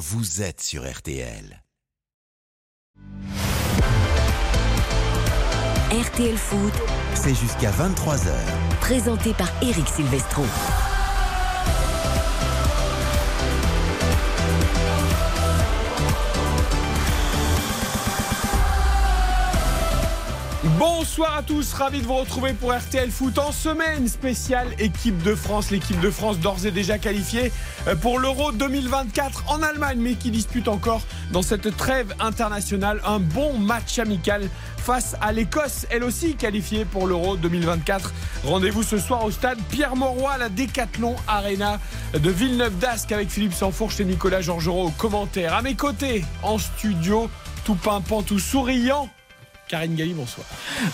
vous 0.00 0.40
êtes 0.40 0.62
sur 0.62 0.90
RTL. 0.90 1.62
RTL 5.92 6.38
Foot, 6.38 6.72
C'est 7.14 7.34
jusqu'à 7.34 7.70
23h. 7.70 8.30
présenté 8.80 9.34
par 9.34 9.48
Eric 9.62 9.86
Silvestro. 9.86 10.44
Bonsoir 20.80 21.36
à 21.36 21.42
tous, 21.42 21.74
ravi 21.74 22.00
de 22.00 22.06
vous 22.06 22.14
retrouver 22.14 22.54
pour 22.54 22.72
RTL 22.72 23.10
Foot 23.10 23.38
en 23.38 23.52
semaine 23.52 24.08
spéciale 24.08 24.68
équipe 24.78 25.22
de 25.22 25.34
France. 25.34 25.70
L'équipe 25.70 26.00
de 26.00 26.10
France 26.10 26.38
d'ores 26.38 26.64
et 26.64 26.70
déjà 26.70 26.96
qualifiée 26.96 27.52
euh, 27.86 27.94
pour 27.96 28.18
l'Euro 28.18 28.50
2024 28.50 29.44
en 29.48 29.62
Allemagne, 29.62 29.98
mais 30.00 30.14
qui 30.14 30.30
dispute 30.30 30.68
encore 30.68 31.02
dans 31.32 31.42
cette 31.42 31.76
trêve 31.76 32.14
internationale 32.18 33.02
un 33.04 33.18
bon 33.18 33.58
match 33.58 33.98
amical 33.98 34.48
face 34.78 35.16
à 35.20 35.32
l'Écosse, 35.32 35.86
elle 35.90 36.02
aussi 36.02 36.34
qualifiée 36.34 36.86
pour 36.86 37.06
l'Euro 37.06 37.36
2024. 37.36 38.14
Rendez-vous 38.44 38.82
ce 38.82 38.96
soir 38.96 39.22
au 39.26 39.30
stade 39.30 39.58
Pierre-Mauroy, 39.68 40.32
à 40.32 40.38
la 40.38 40.48
Décathlon 40.48 41.14
Arena 41.28 41.78
de 42.14 42.30
Villeneuve 42.30 42.78
d'Ascq 42.78 43.12
avec 43.12 43.28
Philippe 43.28 43.52
Sanfourche 43.52 44.00
et 44.00 44.06
Nicolas 44.06 44.40
Georgerot 44.40 44.86
aux 44.86 44.92
commentaires. 44.92 45.52
À 45.52 45.60
mes 45.60 45.74
côtés, 45.74 46.24
en 46.42 46.56
studio, 46.56 47.28
tout 47.66 47.74
pimpant, 47.74 48.22
tout 48.22 48.38
souriant. 48.38 49.10
Karine 49.70 49.94
Galli, 49.94 50.14
bonsoir. 50.14 50.44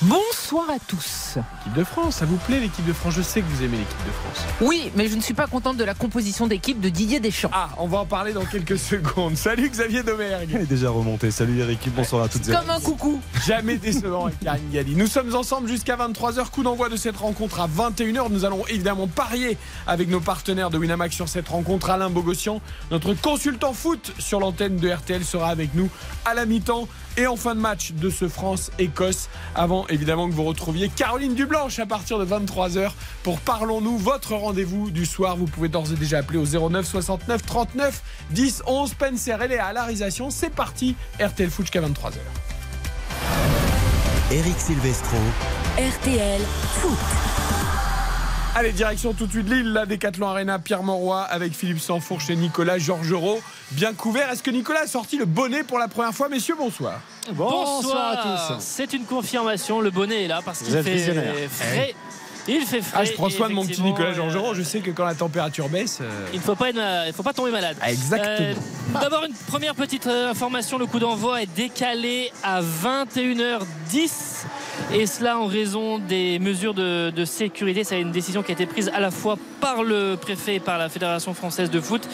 Bonsoir 0.02 0.68
à 0.68 0.78
tous. 0.86 1.36
L'équipe 1.36 1.78
de 1.78 1.82
France, 1.82 2.16
ça 2.16 2.26
vous 2.26 2.36
plaît 2.36 2.60
l'équipe 2.60 2.84
de 2.84 2.92
France? 2.92 3.14
Je 3.14 3.22
sais 3.22 3.40
que 3.40 3.46
vous 3.46 3.62
aimez 3.62 3.78
l'équipe 3.78 4.04
de 4.06 4.10
France. 4.12 4.44
Oui, 4.60 4.92
mais 4.94 5.08
je 5.08 5.16
ne 5.16 5.22
suis 5.22 5.32
pas 5.32 5.46
contente 5.46 5.78
de 5.78 5.84
la 5.84 5.94
composition 5.94 6.46
d'équipe 6.46 6.78
de 6.78 6.90
Didier 6.90 7.18
Deschamps. 7.18 7.48
Ah, 7.54 7.70
on 7.78 7.86
va 7.86 8.00
en 8.00 8.04
parler 8.04 8.34
dans 8.34 8.44
quelques 8.44 8.78
secondes. 8.78 9.34
Salut 9.38 9.70
Xavier 9.70 10.02
Domergue. 10.02 10.50
Elle 10.54 10.60
est 10.60 10.66
déjà 10.66 10.90
remontée. 10.90 11.30
Salut 11.30 11.58
Eric, 11.58 11.88
bonsoir 11.96 12.24
à 12.24 12.28
toutes 12.28 12.46
et 12.50 12.52
à 12.54 12.60
Comme 12.60 12.68
un 12.68 12.80
coucou. 12.80 13.18
Jamais 13.46 13.78
décevant 13.78 14.26
avec 14.26 14.40
Karine 14.40 14.70
Galli. 14.70 14.94
Nous 14.94 15.06
sommes 15.06 15.34
ensemble 15.34 15.68
jusqu'à 15.68 15.96
23h. 15.96 16.50
Coup 16.50 16.62
d'envoi 16.62 16.90
de 16.90 16.96
cette 16.96 17.16
rencontre 17.16 17.60
à 17.60 17.68
21h. 17.68 18.30
Nous 18.30 18.44
allons 18.44 18.66
évidemment 18.66 19.06
parier 19.06 19.56
avec 19.86 20.10
nos 20.10 20.20
partenaires 20.20 20.68
de 20.68 20.76
Winamax 20.76 21.14
sur 21.16 21.30
cette 21.30 21.48
rencontre. 21.48 21.88
Alain 21.88 22.10
Bogossian, 22.10 22.60
notre 22.90 23.14
consultant 23.14 23.72
foot 23.72 24.12
sur 24.18 24.38
l'antenne 24.38 24.76
de 24.76 24.90
RTL, 24.90 25.24
sera 25.24 25.48
avec 25.48 25.74
nous 25.74 25.88
à 26.26 26.34
la 26.34 26.44
mi-temps 26.44 26.88
et 27.16 27.26
en 27.26 27.36
fin 27.36 27.54
de 27.54 27.60
match 27.60 27.92
de 27.92 28.10
ce 28.10 28.28
France-Écosse. 28.28 29.28
Avant 29.54 29.86
évidemment 29.88 30.28
que 30.28 30.34
vous 30.34 30.44
retrouviez 30.44 30.88
Caroline 30.88 31.34
Dublanche 31.34 31.78
à 31.78 31.86
partir 31.86 32.18
de 32.18 32.26
23h 32.26 32.90
pour 33.22 33.40
Parlons-nous, 33.40 33.98
votre 33.98 34.34
rendez-vous 34.34 34.90
du 34.90 35.06
soir. 35.06 35.36
Vous 35.36 35.46
pouvez 35.46 35.68
d'ores 35.68 35.92
et 35.92 35.96
déjà 35.96 36.18
appeler 36.18 36.38
au 36.38 36.68
09 36.68 36.86
69 36.86 37.42
39 37.44 38.02
10 38.30 38.62
11. 38.66 38.90
Spencer, 38.90 39.42
elle 39.42 39.52
est 39.52 39.58
à 39.58 39.72
la 39.72 39.82
réalisation. 39.82 40.30
C'est 40.30 40.50
parti. 40.50 40.94
RTL 41.20 41.50
Foot 41.50 41.66
jusqu'à 41.66 41.80
23h. 41.80 42.14
Eric 44.32 44.58
Silvestro, 44.58 45.16
RTL 45.78 46.40
Foot. 46.80 47.45
Allez, 48.58 48.72
direction 48.72 49.12
tout 49.12 49.26
de 49.26 49.32
suite 49.32 49.50
Lille, 49.50 49.70
la 49.70 49.84
Décathlon 49.84 50.28
Arena, 50.28 50.58
Pierre 50.58 50.82
Mauroy 50.82 51.20
avec 51.24 51.52
Philippe 51.52 51.78
Sanfourche 51.78 52.30
et 52.30 52.36
Nicolas 52.36 52.78
Georgerot. 52.78 53.42
Bien 53.72 53.92
couvert. 53.92 54.30
Est-ce 54.30 54.42
que 54.42 54.50
Nicolas 54.50 54.80
a 54.84 54.86
sorti 54.86 55.18
le 55.18 55.26
bonnet 55.26 55.62
pour 55.62 55.78
la 55.78 55.88
première 55.88 56.14
fois 56.14 56.30
Messieurs, 56.30 56.54
bonsoir. 56.56 57.02
Bonsoir, 57.34 58.12
à 58.12 58.54
tous. 58.54 58.54
C'est 58.60 58.94
une 58.94 59.04
confirmation, 59.04 59.82
le 59.82 59.90
bonnet 59.90 60.24
est 60.24 60.28
là 60.28 60.40
parce 60.42 60.62
qu'il 60.62 60.72
fait 60.72 61.48
frais. 61.50 61.94
Il 62.48 62.60
fait 62.62 62.80
frais. 62.80 62.98
Ah, 63.00 63.04
je 63.04 63.12
prends 63.12 63.28
soin 63.30 63.48
de 63.48 63.54
mon 63.54 63.64
petit 63.66 63.82
Nicolas 63.82 64.10
euh, 64.10 64.14
Georgerot. 64.14 64.54
Je 64.54 64.62
sais 64.62 64.80
que 64.80 64.90
quand 64.90 65.04
la 65.04 65.14
température 65.14 65.68
baisse. 65.68 65.98
euh, 66.00 66.26
Il 66.32 66.38
ne 66.38 66.44
faut 66.44 66.54
pas, 66.54 66.68
euh, 66.74 67.04
il 67.08 67.12
faut 67.12 67.22
pas 67.22 67.32
tomber 67.32 67.50
malade. 67.50 67.76
Ah, 67.80 67.90
exactement. 67.90 68.36
Euh, 68.40 68.54
D'abord, 69.00 69.24
une 69.24 69.34
première 69.48 69.74
petite 69.74 70.06
euh, 70.06 70.30
information 70.30 70.78
le 70.78 70.86
coup 70.86 70.98
d'envoi 70.98 71.42
est 71.42 71.54
décalé 71.56 72.30
à 72.42 72.60
21h10. 72.62 74.44
Et 74.92 75.06
cela 75.06 75.38
en 75.38 75.46
raison 75.46 75.98
des 75.98 76.38
mesures 76.38 76.74
de, 76.74 77.10
de 77.10 77.24
sécurité. 77.24 77.82
C'est 77.82 78.00
une 78.00 78.12
décision 78.12 78.42
qui 78.42 78.52
a 78.52 78.54
été 78.54 78.66
prise 78.66 78.90
à 78.94 79.00
la 79.00 79.10
fois 79.10 79.36
par 79.60 79.82
le 79.82 80.16
préfet 80.20 80.56
et 80.56 80.60
par 80.60 80.78
la 80.78 80.88
Fédération 80.88 81.34
française 81.34 81.70
de 81.70 81.80
foot. 81.80 82.06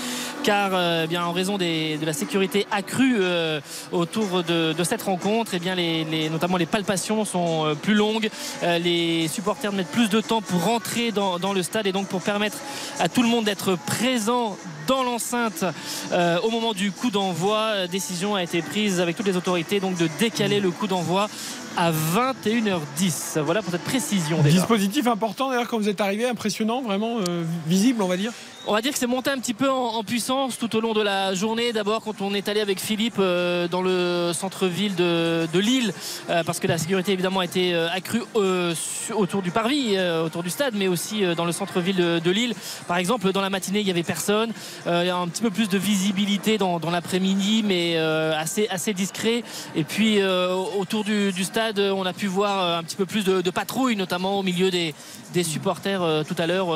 Car, 0.44 0.70
euh, 0.72 1.06
bien, 1.06 1.24
en 1.24 1.32
raison 1.32 1.58
des- 1.58 1.98
de 1.98 2.06
la 2.06 2.12
sécurité 2.12 2.66
accrue 2.70 3.16
euh, 3.20 3.60
autour 3.90 4.42
de, 4.44 4.72
de 4.72 4.84
cette 4.84 5.02
rencontre, 5.02 5.54
et 5.54 5.58
bien, 5.58 5.74
les, 5.74 6.04
les- 6.04 6.30
notamment 6.30 6.56
les 6.56 6.66
palpations 6.66 7.24
sont 7.24 7.66
euh, 7.66 7.74
plus 7.74 7.94
longues. 7.94 8.30
Euh, 8.62 8.78
les 8.78 9.28
supporters 9.28 9.72
mettent 9.72 9.90
plus 9.90 10.08
de 10.08 10.20
temps 10.22 10.40
pour 10.40 10.64
rentrer 10.64 11.12
dans, 11.12 11.52
le 11.52 11.62
stade 11.62 11.86
et 11.86 11.92
donc 11.92 12.08
pour 12.08 12.20
permettre 12.20 12.58
à 12.98 13.08
tout 13.08 13.22
le 13.22 13.28
monde 13.28 13.44
d'être 13.44 13.76
présent 13.76 14.56
dans 14.86 15.02
l'enceinte 15.02 15.64
euh, 16.12 16.38
au 16.40 16.50
moment 16.50 16.72
du 16.72 16.92
coup 16.92 17.10
d'envoi. 17.10 17.58
Euh, 17.58 17.86
Décision 17.86 18.34
a 18.34 18.42
été 18.42 18.62
prise 18.62 19.00
avec 19.00 19.16
toutes 19.16 19.26
les 19.26 19.36
autorités 19.36 19.80
donc 19.80 19.96
de 19.96 20.08
décaler 20.18 20.60
le 20.60 20.70
coup 20.70 20.86
d'envoi 20.86 21.28
à 21.76 21.90
21h10. 21.90 23.40
Voilà 23.40 23.62
pour 23.62 23.72
cette 23.72 23.84
précision 23.84 24.42
déjà. 24.42 24.58
Dispositif 24.58 25.06
important 25.06 25.50
d'ailleurs 25.50 25.68
quand 25.68 25.78
vous 25.78 25.88
êtes 25.88 26.00
arrivé, 26.00 26.26
impressionnant, 26.26 26.82
vraiment 26.82 27.18
euh, 27.18 27.44
visible, 27.66 28.02
on 28.02 28.08
va 28.08 28.16
dire. 28.16 28.32
On 28.68 28.74
va 28.74 28.80
dire 28.80 28.92
que 28.92 28.98
c'est 28.98 29.08
monté 29.08 29.28
un 29.28 29.38
petit 29.38 29.54
peu 29.54 29.68
en, 29.68 30.04
puissance 30.04 30.56
tout 30.56 30.76
au 30.76 30.80
long 30.80 30.92
de 30.92 31.00
la 31.00 31.34
journée. 31.34 31.72
D'abord, 31.72 32.00
quand 32.00 32.20
on 32.20 32.32
est 32.32 32.48
allé 32.48 32.60
avec 32.60 32.78
Philippe 32.78 33.16
euh, 33.18 33.66
dans 33.66 33.82
le 33.82 34.30
centre-ville 34.32 34.94
de, 34.94 35.48
de 35.52 35.58
Lille, 35.58 35.92
euh, 36.30 36.44
parce 36.44 36.60
que 36.60 36.68
la 36.68 36.78
sécurité 36.78 37.12
évidemment 37.12 37.40
a 37.40 37.44
été 37.44 37.74
euh, 37.74 37.88
accrue 37.92 38.22
euh, 38.36 38.72
autour 39.16 39.42
du 39.42 39.50
parvis, 39.50 39.96
euh, 39.96 40.24
autour 40.24 40.44
du 40.44 40.50
stade, 40.50 40.74
mais 40.76 40.86
aussi 40.86 41.24
euh, 41.24 41.34
dans 41.34 41.44
le 41.44 41.50
centre-ville 41.50 41.96
de, 41.96 42.20
de 42.20 42.30
Lille. 42.30 42.54
Par 42.86 42.98
exemple, 42.98 43.32
dans 43.32 43.40
la 43.40 43.50
matinée, 43.50 43.80
il 43.80 43.84
n'y 43.84 43.90
avait 43.90 44.04
personne. 44.04 44.52
Il 44.86 45.06
y 45.06 45.10
a 45.10 45.16
un 45.16 45.26
petit 45.26 45.42
peu 45.42 45.50
plus 45.50 45.68
de 45.68 45.78
visibilité 45.78 46.56
dans, 46.56 46.78
dans 46.78 46.90
l'après-midi, 46.90 47.64
mais 47.66 47.96
assez, 47.96 48.68
assez 48.68 48.92
discret. 48.94 49.42
Et 49.74 49.84
puis, 49.84 50.22
autour 50.22 51.04
du, 51.04 51.32
du 51.32 51.44
stade, 51.44 51.78
on 51.78 52.04
a 52.04 52.12
pu 52.12 52.26
voir 52.26 52.78
un 52.78 52.82
petit 52.82 52.96
peu 52.96 53.06
plus 53.06 53.24
de, 53.24 53.40
de 53.40 53.50
patrouilles, 53.50 53.96
notamment 53.96 54.38
au 54.38 54.42
milieu 54.42 54.70
des, 54.70 54.94
des 55.32 55.44
supporters 55.44 56.24
tout 56.26 56.36
à 56.38 56.46
l'heure 56.46 56.66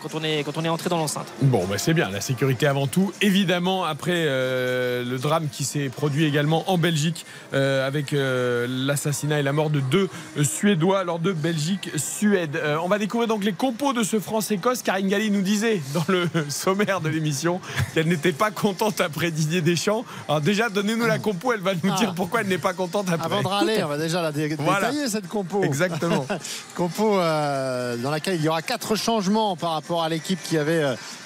quand, 0.00 0.14
on 0.14 0.22
est, 0.22 0.44
quand 0.44 0.56
on 0.56 0.64
est 0.64 0.68
entré 0.68 0.88
dans 0.88 0.98
l'enceinte. 0.98 1.33
Bon, 1.42 1.64
bah, 1.66 1.76
c'est 1.78 1.94
bien, 1.94 2.10
la 2.10 2.20
sécurité 2.20 2.66
avant 2.66 2.86
tout. 2.86 3.12
Évidemment, 3.20 3.84
après 3.84 4.12
euh, 4.14 5.04
le 5.04 5.18
drame 5.18 5.48
qui 5.50 5.64
s'est 5.64 5.88
produit 5.88 6.24
également 6.24 6.70
en 6.70 6.78
Belgique 6.78 7.26
euh, 7.52 7.86
avec 7.86 8.12
euh, 8.12 8.66
l'assassinat 8.68 9.40
et 9.40 9.42
la 9.42 9.52
mort 9.52 9.68
de 9.68 9.80
deux 9.80 10.08
Suédois 10.42 11.02
lors 11.04 11.18
de 11.18 11.32
Belgique-Suède. 11.32 12.60
On 12.82 12.88
va 12.88 12.98
découvrir 12.98 13.28
donc 13.28 13.44
les 13.44 13.52
compos 13.52 13.92
de 13.92 14.04
ce 14.04 14.20
France-Écosse. 14.20 14.82
Karine 14.82 15.08
Galli 15.08 15.30
nous 15.30 15.42
disait 15.42 15.82
dans 15.92 16.04
le 16.08 16.28
sommaire 16.48 17.00
de 17.00 17.08
l'émission 17.08 17.60
qu'elle 17.94 18.06
n'était 18.08 18.32
pas 18.32 18.50
contente 18.52 19.00
après 19.00 19.30
Didier 19.32 19.60
Deschamps. 19.60 20.04
Alors 20.28 20.40
déjà, 20.40 20.68
donnez-nous 20.70 21.06
la 21.06 21.18
compo, 21.18 21.52
elle 21.52 21.60
va 21.60 21.74
nous 21.74 21.90
Ah. 21.92 21.98
dire 21.98 22.14
pourquoi 22.14 22.40
elle 22.42 22.48
n'est 22.48 22.58
pas 22.58 22.72
contente 22.74 23.08
après. 23.10 23.26
Avant 23.26 23.42
de 23.42 23.48
râler, 23.48 23.82
on 23.82 23.88
va 23.88 23.98
déjà 23.98 24.22
la 24.22 24.30
dé- 24.32 24.54
Voilà. 24.60 24.90
détailler 24.92 25.08
cette 25.08 25.28
compo. 25.28 25.62
Exactement. 25.64 26.26
compo 26.76 27.16
dans 27.18 28.10
laquelle 28.10 28.36
il 28.36 28.42
y 28.42 28.48
aura 28.48 28.62
quatre 28.62 28.94
changements 28.96 29.56
par 29.56 29.72
rapport 29.72 30.02
à 30.04 30.08
l'équipe 30.08 30.38
qui 30.42 30.56
avait 30.56 30.84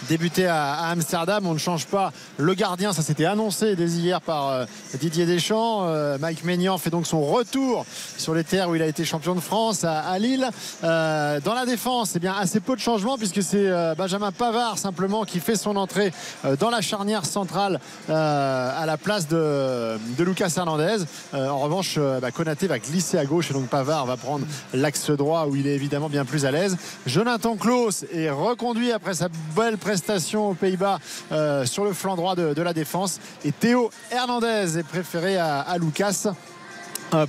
débuté 0.08 0.46
à, 0.46 0.74
Amsterdam. 0.88 1.46
On 1.46 1.54
ne 1.54 1.58
change 1.58 1.86
pas 1.86 2.12
le 2.36 2.54
gardien, 2.54 2.92
ça 2.92 3.02
s'était 3.02 3.24
annoncé 3.24 3.76
dès 3.76 3.86
hier 3.86 4.20
par 4.20 4.48
euh, 4.48 4.64
Didier 4.94 5.26
Deschamps. 5.26 5.84
Euh, 5.84 6.18
Mike 6.18 6.44
Maignan 6.44 6.78
fait 6.78 6.90
donc 6.90 7.06
son 7.06 7.22
retour 7.22 7.84
sur 8.16 8.34
les 8.34 8.44
terres 8.44 8.68
où 8.68 8.74
il 8.74 8.82
a 8.82 8.86
été 8.86 9.04
champion 9.04 9.34
de 9.34 9.40
France 9.40 9.84
à, 9.84 10.18
Lille. 10.18 10.48
Euh, 10.84 11.40
dans 11.40 11.54
la 11.54 11.66
défense, 11.66 12.12
eh 12.16 12.18
bien 12.18 12.34
assez 12.34 12.60
peu 12.60 12.74
de 12.74 12.80
changements 12.80 13.18
puisque 13.18 13.42
c'est 13.42 13.68
Benjamin 13.96 14.32
Pavard 14.32 14.78
simplement 14.78 15.24
qui 15.24 15.40
fait 15.40 15.56
son 15.56 15.76
entrée 15.76 16.12
dans 16.58 16.70
la 16.70 16.80
charnière 16.80 17.24
centrale 17.24 17.80
à 18.08 18.84
la 18.86 18.96
place 18.96 19.28
de, 19.28 19.98
Lucas 20.18 20.52
Hernandez. 20.56 21.04
En 21.32 21.58
revanche, 21.58 21.98
bah, 22.20 22.30
Konaté 22.30 22.66
va 22.66 22.78
glisser 22.78 23.18
à 23.18 23.24
gauche 23.24 23.50
et 23.50 23.54
donc 23.54 23.68
Pavard 23.68 24.06
va 24.06 24.16
prendre 24.16 24.46
l'axe 24.74 25.10
droit 25.10 25.46
où 25.48 25.56
il 25.56 25.66
est 25.66 25.74
évidemment 25.74 26.08
bien 26.08 26.24
plus 26.24 26.44
à 26.44 26.50
l'aise. 26.50 26.76
Jonathan 27.06 27.56
Klaus 27.56 28.04
est 28.12 28.30
reconduit 28.30 28.92
après 28.92 29.14
sa 29.14 29.28
belle 29.56 29.78
prestation 29.88 30.50
aux 30.50 30.54
Pays-Bas 30.54 30.98
euh, 31.32 31.64
sur 31.64 31.82
le 31.82 31.94
flanc 31.94 32.14
droit 32.14 32.36
de, 32.36 32.60
la 32.60 32.74
défense. 32.74 33.20
Et 33.42 33.52
Théo 33.52 33.88
Hernandez 34.10 34.76
est 34.76 34.82
préféré 34.82 35.38
à, 35.38 35.74
Lucas 35.80 36.26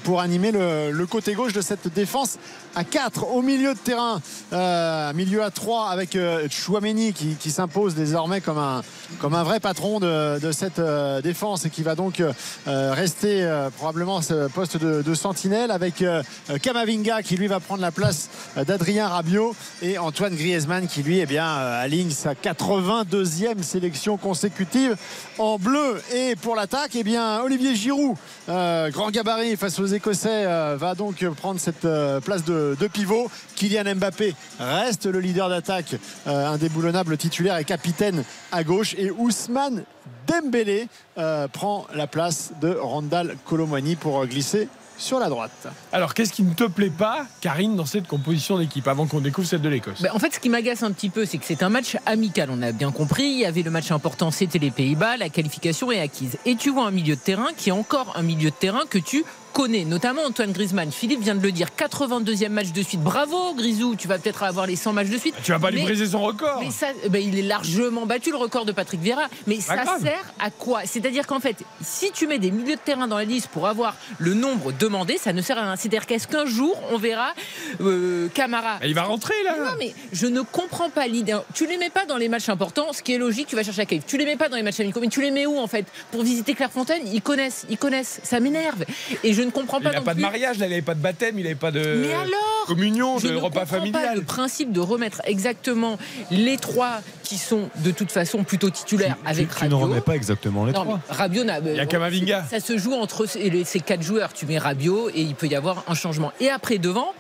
pour 0.04 0.22
animer 0.22 0.52
le, 0.52 1.06
côté 1.06 1.34
gauche 1.34 1.54
de 1.54 1.62
cette 1.62 1.94
défense 1.94 2.38
à 2.76 2.84
4 2.84 3.28
au 3.34 3.42
milieu 3.42 3.74
de 3.74 3.80
terrain. 3.80 4.22
Euh, 4.54 5.14
milieu 5.14 5.44
à 5.44 5.52
3 5.52 5.90
avec 5.90 6.16
euh, 6.16 6.48
Chouameni 6.50 7.14
qui, 7.14 7.52
s'impose 7.52 7.96
désormais 7.96 8.42
comme 8.42 8.58
un, 8.58 8.84
comme 9.20 9.34
un 9.34 9.44
vrai 9.44 9.60
patron 9.60 10.00
de, 10.00 10.52
cette 10.52 10.80
euh, 10.80 11.22
défense 11.22 11.66
et 11.66 11.70
qui 11.70 11.84
va 11.84 11.96
donc 11.96 12.20
euh, 12.20 12.94
rester 12.94 13.44
euh, 13.44 13.70
probablement 13.70 14.22
ce 14.22 14.48
poste 14.48 14.78
de, 14.78 15.14
sentinelle 15.14 15.72
avec 15.72 16.02
euh, 16.02 16.22
Kamavinga 16.62 17.24
qui 17.24 17.36
lui 17.36 17.48
va 17.48 17.60
prendre 17.60 17.82
la 17.82 17.92
place 17.92 18.30
euh, 18.58 18.64
d'Adrien 18.64 19.08
Rabiot 19.08 19.56
et 19.82 19.98
Antoine 19.98 20.36
Griezmann 20.36 20.88
qui 20.88 21.04
lui 21.04 21.20
eh 21.20 21.26
bien, 21.26 21.48
euh, 21.48 21.84
aligne 21.84 22.12
sa 22.12 22.34
82e 22.34 23.64
sélection 23.64 24.18
consécutive 24.18 24.96
en 25.38 25.58
bleu. 25.58 26.02
Et 26.14 26.36
pour 26.36 26.56
l'attaque 26.56 26.92
eh 26.96 27.04
bien 27.04 27.42
Olivier 27.42 27.76
Giroud 27.76 28.16
euh, 28.50 28.90
grand 28.92 29.12
gabarit 29.12 29.58
aux 29.78 29.86
Écossais 29.86 30.46
euh, 30.46 30.78
va 30.80 30.96
donc 30.96 31.24
prendre 31.36 31.60
cette 31.60 31.86
euh, 31.86 32.20
place 32.20 32.44
de, 32.44 32.76
de 32.80 32.88
pivot. 32.88 33.30
Kylian 33.56 33.96
Mbappé 33.96 34.34
reste 34.60 35.06
le 35.06 35.20
leader 35.20 35.50
d'attaque, 35.50 35.96
euh, 36.26 36.48
indéboulonnable 36.48 37.18
titulaire 37.18 37.58
et 37.58 37.66
capitaine 37.66 38.24
à 38.52 38.64
gauche. 38.64 38.96
Et 38.98 39.12
Ousmane 39.12 39.84
Dembélé 40.26 40.88
euh, 41.18 41.48
prend 41.48 41.86
la 41.94 42.08
place 42.08 42.52
de 42.62 42.70
Randall 42.74 43.36
Colomwani 43.46 43.96
pour 43.96 44.26
glisser 44.26 44.68
sur 44.98 45.18
la 45.18 45.30
droite. 45.30 45.68
Alors, 45.94 46.14
qu'est-ce 46.14 46.34
qui 46.34 46.44
ne 46.44 46.54
te 46.54 46.66
plaît 46.66 46.90
pas, 46.90 47.26
Karine, 47.40 47.78
dans 47.78 47.86
cette 47.86 48.06
composition 48.06 48.58
d'équipe, 48.60 48.86
avant 48.86 49.08
qu'on 49.08 49.22
découvre 49.22 49.48
celle 49.48 49.62
de 49.62 49.70
l'Écosse? 49.70 50.02
Ben, 50.02 50.12
en 50.14 50.20
fait, 50.20 50.34
ce 50.34 50.42
qui 50.42 50.50
m'agace 50.50 50.84
un 50.84 50.92
petit 50.92 51.10
peu, 51.10 51.26
c'est 51.26 51.38
que 51.38 51.46
c'est 51.46 51.64
un 51.64 51.70
match 51.70 51.96
amical. 52.06 52.50
On 52.52 52.62
a 52.62 52.74
bien 52.74 52.92
compris. 52.92 53.24
Il 53.24 53.40
y 53.40 53.46
avait 53.46 53.62
le 53.62 53.72
match 53.72 53.92
important, 53.92 54.30
c'était 54.30 54.60
les 54.60 54.72
Pays-Bas. 54.72 55.16
La 55.16 55.30
qualification 55.30 55.90
est 55.90 56.02
acquise. 56.02 56.38
Et 56.46 56.58
tu 56.58 56.70
vois 56.70 56.86
un 56.86 56.92
milieu 56.92 57.16
de 57.16 57.22
terrain 57.22 57.48
qui 57.56 57.70
est 57.70 57.72
encore 57.72 58.12
un 58.18 58.24
milieu 58.24 58.50
de 58.50 58.56
terrain 58.56 58.82
que 58.90 58.98
tu 58.98 59.24
connais, 59.60 59.84
notamment 59.84 60.22
Antoine 60.26 60.54
Griezmann. 60.54 60.90
Philippe 60.90 61.20
vient 61.22 61.36
de 61.36 61.42
le 61.44 61.52
dire, 61.52 61.68
82e 61.78 62.48
match 62.48 62.72
de 62.72 62.82
suite. 62.82 63.02
Bravo, 63.02 63.54
Grisou, 63.56 63.98
tu 63.98 64.08
vas 64.08 64.18
peut-être 64.18 64.44
avoir 64.44 64.66
les 64.66 64.78
100 64.78 64.94
matchs 64.94 65.10
de 65.10 65.18
suite. 65.18 65.36
Tu 65.44 65.52
vas 65.52 65.60
pas 65.60 65.70
lui 65.70 65.80
Mais- 65.80 65.84
briser 65.84 66.06
son 66.06 66.22
record 66.22 66.62
Mais 66.62 66.72
ça, 66.72 66.88
ben, 67.10 67.22
il 67.22 67.38
est 67.38 67.42
largement 67.42 68.06
battu 68.06 68.30
le 68.32 68.38
record 68.38 68.64
de 68.64 68.72
Patrick 68.72 69.02
Vieira. 69.02 69.24
Mais 69.48 69.60
ça 69.60 69.76
grave. 69.76 70.02
sert 70.02 70.34
à 70.40 70.50
quoi? 70.50 70.84
C'est-à-dire 70.86 71.28
qu'en 71.28 71.42
fait, 71.42 71.58
si 71.82 72.10
tu 72.14 72.26
mets 72.26 72.40
des 72.40 72.52
milieux 72.52 72.76
de 72.76 72.80
terrain 72.80 73.06
dans 73.10 73.18
la 73.18 73.26
liste 73.26 73.50
pour 73.50 73.68
avoir 73.68 73.98
le 74.18 74.34
nombre 74.34 74.72
demandé, 74.72 75.18
ça 75.18 75.34
ne 75.34 75.42
sert 75.42 75.58
à 75.58 75.64
rien. 75.64 75.76
C'est-à-dire 75.76 76.06
qu'est-ce 76.06 76.30
qu'un 76.30 76.46
jour 76.46 76.82
on 76.94 76.98
verra 76.98 77.34
euh, 77.82 78.30
Camara 78.34 78.80
Il 78.86 78.94
va 78.94 79.04
rentrer 79.04 79.34
là 79.44 79.56
non 79.58 79.72
mais 79.78 79.94
je 80.14 80.28
ne 80.28 80.40
comprends 80.42 80.90
pas 80.90 81.06
l'idée. 81.08 81.36
Tu 81.54 81.68
les 81.68 81.78
mets 81.78 81.90
pas 81.90 82.06
dans 82.06 82.16
les 82.18 82.30
matchs 82.30 82.48
importants, 82.48 82.94
ce 82.94 83.02
qui 83.04 83.12
est 83.14 83.18
logique, 83.18 83.48
tu 83.48 83.58
vas 83.58 83.64
chercher 83.64 83.82
à 83.82 83.86
Cave. 83.86 84.04
Tu 84.08 84.18
les 84.18 84.24
mets 84.26 84.38
pas 84.38 84.48
dans 84.48 84.56
les 84.56 84.64
matchs 84.64 84.80
amicaux, 84.80 85.02
mais 85.02 85.08
tu 85.10 85.22
les 85.22 85.32
mets 85.32 85.46
où 85.46 85.58
en 85.60 85.68
fait? 85.68 85.86
Pour 86.12 86.24
visiter 86.24 86.54
Clairefontaine, 86.54 87.02
ils 87.12 87.22
connaissent, 87.22 87.66
ils 87.70 87.78
connaissent. 87.78 88.22
Ça 88.24 88.40
m'énerve. 88.40 88.86
Et 89.26 89.34
je 89.34 89.42
ne 89.42 89.49
comprends 89.52 89.80
Il 89.80 89.84
pas 89.84 89.92
n'a 89.92 90.00
non 90.00 90.04
pas 90.06 90.14
de 90.14 90.22
mariage, 90.22 90.58
là, 90.60 90.66
il 90.66 90.70
n'avait 90.70 90.82
pas 90.82 90.96
de 90.96 91.00
baptême, 91.02 91.38
il 91.38 91.44
n'avait 91.44 91.56
pas 91.56 91.72
de 91.72 91.80
Mais 91.80 92.14
alors 92.14 92.66
communion, 92.68 93.18
de 93.18 93.28
ne 93.30 93.36
repas 93.38 93.42
comprends 93.42 93.60
pas 93.62 93.66
familial. 93.66 94.16
le 94.16 94.22
principe 94.24 94.72
de 94.72 94.80
remettre 94.80 95.22
exactement 95.26 95.98
les 96.32 96.58
trois 96.58 97.02
qui 97.24 97.38
sont 97.38 97.70
de 97.78 97.92
toute 97.92 98.12
façon 98.12 98.44
plutôt 98.44 98.70
titulaires 98.70 99.18
Tu- 99.24 99.30
avec 99.30 99.50
tu, 99.50 99.56
tu 99.56 99.66
ne 99.66 99.74
Rabiot. 99.74 99.80
remets 99.88 100.02
pas 100.02 100.16
exactement 100.16 100.66
les 100.66 100.74
Non, 100.74 100.84
trois. 100.84 101.00
Rabiot 101.10 101.44
n'a- 101.44 101.60
Il 101.60 101.76
y 101.76 101.80
a 101.80 101.86
Kamavinga. 101.86 102.46
Ça 102.50 102.60
se 102.60 102.78
joue 102.78 102.94
entre 102.94 103.26
ces 103.26 103.80
quatre 103.80 104.02
joueurs. 104.04 104.34
Tu 104.34 104.46
mets 104.46 104.58
Rabiot 104.58 105.10
et 105.10 105.22
il 105.22 105.36
peut 105.36 105.48
y 105.48 105.56
avoir 105.56 105.84
un 105.88 105.94
changement. 105.96 106.32
Et 106.40 106.50
après 106.50 106.78
devant. 106.78 107.14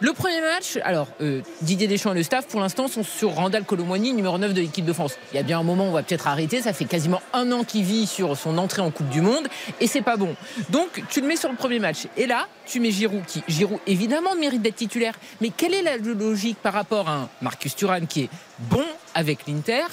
Le 0.00 0.12
premier 0.12 0.42
match, 0.42 0.78
alors 0.84 1.08
euh, 1.22 1.40
Didier 1.62 1.86
Deschamps 1.86 2.12
et 2.12 2.16
le 2.16 2.22
staff 2.22 2.46
pour 2.48 2.60
l'instant 2.60 2.86
sont 2.86 3.02
sur 3.02 3.30
Randall 3.30 3.64
Colomwani, 3.64 4.12
numéro 4.12 4.36
9 4.36 4.52
de 4.52 4.60
l'équipe 4.60 4.84
de 4.84 4.92
France. 4.92 5.16
Il 5.32 5.36
y 5.36 5.38
a 5.38 5.42
bien 5.42 5.58
un 5.58 5.62
moment 5.62 5.86
où 5.86 5.88
on 5.88 5.92
va 5.92 6.02
peut-être 6.02 6.28
arrêter, 6.28 6.60
ça 6.60 6.74
fait 6.74 6.84
quasiment 6.84 7.22
un 7.32 7.50
an 7.50 7.64
qu'il 7.64 7.82
vit 7.82 8.06
sur 8.06 8.36
son 8.36 8.58
entrée 8.58 8.82
en 8.82 8.90
Coupe 8.90 9.08
du 9.08 9.22
Monde 9.22 9.48
et 9.80 9.86
c'est 9.86 10.02
pas 10.02 10.18
bon. 10.18 10.36
Donc 10.68 11.02
tu 11.08 11.22
le 11.22 11.26
mets 11.26 11.36
sur 11.36 11.50
le 11.50 11.56
premier 11.56 11.78
match. 11.78 12.08
Et 12.18 12.26
là, 12.26 12.46
tu 12.66 12.78
mets 12.78 12.90
Giroud 12.90 13.24
qui, 13.26 13.42
Giroud 13.48 13.80
évidemment 13.86 14.34
mérite 14.34 14.60
d'être 14.60 14.76
titulaire. 14.76 15.14
Mais 15.40 15.48
quelle 15.48 15.72
est 15.72 15.82
la 15.82 15.96
logique 15.96 16.58
par 16.62 16.74
rapport 16.74 17.08
à 17.08 17.14
un 17.14 17.28
Marcus 17.40 17.74
Thuram 17.74 18.06
qui 18.06 18.24
est 18.24 18.30
bon 18.58 18.84
avec 19.14 19.46
l'Inter 19.46 19.84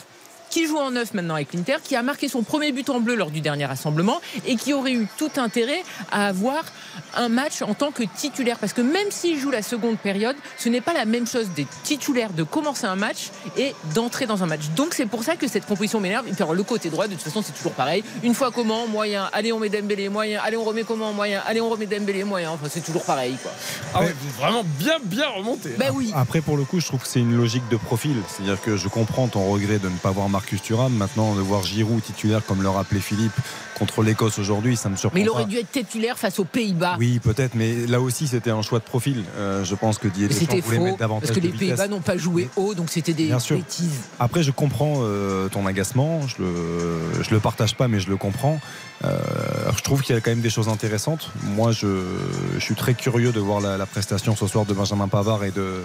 qui 0.54 0.68
joue 0.68 0.78
en 0.78 0.92
neuf 0.92 1.16
maintenant 1.16 1.34
avec 1.34 1.52
l'Inter, 1.52 1.78
qui 1.84 1.96
a 1.96 2.04
marqué 2.04 2.30
son 2.30 2.44
premier 2.44 2.72
but 2.72 2.88
en 2.92 3.00
bleu 3.00 3.16
lors 3.16 3.32
du 3.32 3.42
dernier 3.42 3.66
rassemblement 3.66 4.22
et 4.46 4.56
qui 4.56 4.72
aurait 4.72 4.94
eu 4.94 5.08
tout 5.18 5.32
intérêt 5.38 5.84
à 6.12 6.28
avoir 6.28 6.64
un 7.16 7.28
match 7.28 7.64
en 7.64 7.74
tant 7.74 7.92
que 7.92 8.04
titulaire. 8.04 8.60
Parce 8.60 8.72
que 8.72 8.82
même 8.82 9.10
s'il 9.10 9.40
joue 9.40 9.50
la 9.50 9.64
seconde 9.64 9.98
période, 9.98 10.36
ce 10.60 10.70
n'est 10.70 10.80
pas 10.80 10.94
la 10.94 11.06
même 11.06 11.26
chose 11.26 11.50
des 11.56 11.66
titulaires 11.84 12.34
de 12.34 12.44
commencer 12.44 12.86
un 12.86 12.96
match 12.96 13.32
et 13.58 13.74
d'entrer 13.96 14.28
dans 14.28 14.44
un 14.44 14.46
match. 14.46 14.70
Donc 14.76 14.94
c'est 14.94 15.08
pour 15.08 15.24
ça 15.24 15.36
que 15.38 15.48
cette 15.48 15.66
composition 15.66 16.00
m'énerve. 16.00 16.28
Et 16.28 16.34
puis 16.34 16.44
alors, 16.44 16.54
le 16.54 16.62
côté 16.62 16.92
droit, 16.92 17.08
de 17.08 17.14
toute 17.14 17.24
façon, 17.24 17.42
c'est 17.42 17.54
toujours 17.54 17.72
pareil. 17.72 18.04
Une 18.22 18.36
fois 18.36 18.52
comment, 18.52 18.86
moyen. 18.86 19.32
Allez, 19.34 19.52
on 19.54 19.60
met 19.60 19.70
Dembélé, 19.70 20.08
moyen. 20.08 20.40
Allez, 20.44 20.58
on 20.58 20.64
remet 20.64 20.84
comment, 20.84 21.14
moyen. 21.14 21.42
Allez, 21.48 21.62
on 21.62 21.70
remet 21.70 21.88
Dembélé, 21.88 22.24
moyen. 22.24 22.52
Enfin, 22.52 22.68
c'est 22.70 22.86
toujours 22.86 23.06
pareil, 23.06 23.38
quoi. 23.42 23.52
Ah 23.96 24.02
ouais, 24.02 24.14
vous 24.22 24.30
vraiment 24.40 24.64
bien, 24.78 25.00
bien 25.04 25.30
remonté. 25.30 25.70
Ben 25.80 25.92
oui. 25.96 26.12
Après, 26.16 26.42
pour 26.42 26.58
le 26.58 26.64
coup, 26.64 26.80
je 26.80 26.86
trouve 26.86 27.02
que 27.02 27.08
c'est 27.08 27.22
une 27.22 27.36
logique 27.36 27.68
de 27.70 27.78
profil. 27.78 28.18
C'est-à-dire 28.28 28.62
que 28.62 28.78
je 28.78 28.88
comprends 28.88 29.28
ton 29.28 29.50
regret 29.50 29.80
de 29.80 29.90
ne 29.90 29.98
pas 29.98 30.12
voir 30.12 30.30
Marcus. 30.44 30.72
Maintenant, 30.92 31.36
de 31.36 31.42
voir 31.42 31.64
Giroud 31.64 32.02
titulaire, 32.02 32.46
comme 32.46 32.62
le 32.62 32.70
rappelait 32.70 33.00
Philippe, 33.00 33.34
contre 33.78 34.04
l'Écosse 34.04 34.40
aujourd'hui, 34.40 34.76
ça 34.78 34.90
me 34.90 34.96
surprend 34.96 35.16
Mais 35.16 35.22
il 35.22 35.26
pas. 35.28 35.32
aurait 35.34 35.46
dû 35.46 35.58
être 35.58 35.72
titulaire 35.72 36.18
face 36.18 36.40
aux 36.40 36.46
Pays-Bas. 36.46 36.96
Oui, 37.00 37.20
peut-être, 37.20 37.56
mais 37.56 37.86
là 37.88 38.00
aussi, 38.00 38.28
c'était 38.28 38.52
un 38.52 38.62
choix 38.62 38.80
de 38.80 38.84
profil. 38.84 39.24
Euh, 39.38 39.64
je 39.64 39.76
pense 39.76 39.98
que 39.98 40.08
Didier 40.08 40.28
Deschamps 40.28 40.46
voulait 40.64 40.78
faux, 40.78 40.84
mettre 40.84 40.98
davantage 40.98 41.28
parce 41.30 41.40
que 41.40 41.46
de 41.46 41.52
les. 41.52 41.58
Pays-Bas 41.58 41.88
n'ont 41.88 42.02
pas 42.02 42.18
joué 42.18 42.50
haut, 42.56 42.74
donc 42.76 42.90
c'était 42.90 43.14
des 43.14 43.26
Bien 43.26 43.40
sûr. 43.40 43.58
bêtises. 43.58 44.00
Après, 44.20 44.44
je 44.44 44.52
comprends 44.52 44.96
euh, 45.02 45.48
ton 45.50 45.66
agacement. 45.68 46.22
Je 46.28 46.42
le, 46.44 47.24
je 47.24 47.32
le 47.32 47.40
partage 47.40 47.76
pas, 47.76 47.88
mais 47.88 48.00
je 48.00 48.10
le 48.10 48.18
comprends. 48.18 48.60
Euh, 49.04 49.18
je 49.76 49.82
trouve 49.84 50.02
qu'il 50.02 50.16
y 50.16 50.18
a 50.18 50.22
quand 50.22 50.32
même 50.32 50.40
des 50.42 50.50
choses 50.50 50.70
intéressantes. 50.70 51.32
Moi, 51.44 51.72
je, 51.72 51.88
je 52.56 52.60
suis 52.60 52.76
très 52.76 52.94
curieux 52.94 53.32
de 53.34 53.40
voir 53.40 53.60
la, 53.60 53.78
la 53.78 53.86
prestation 53.86 54.36
ce 54.36 54.48
soir 54.48 54.66
de 54.66 54.74
Benjamin 54.74 55.08
Pavard 55.10 55.44
et 55.44 55.52
de, 55.52 55.82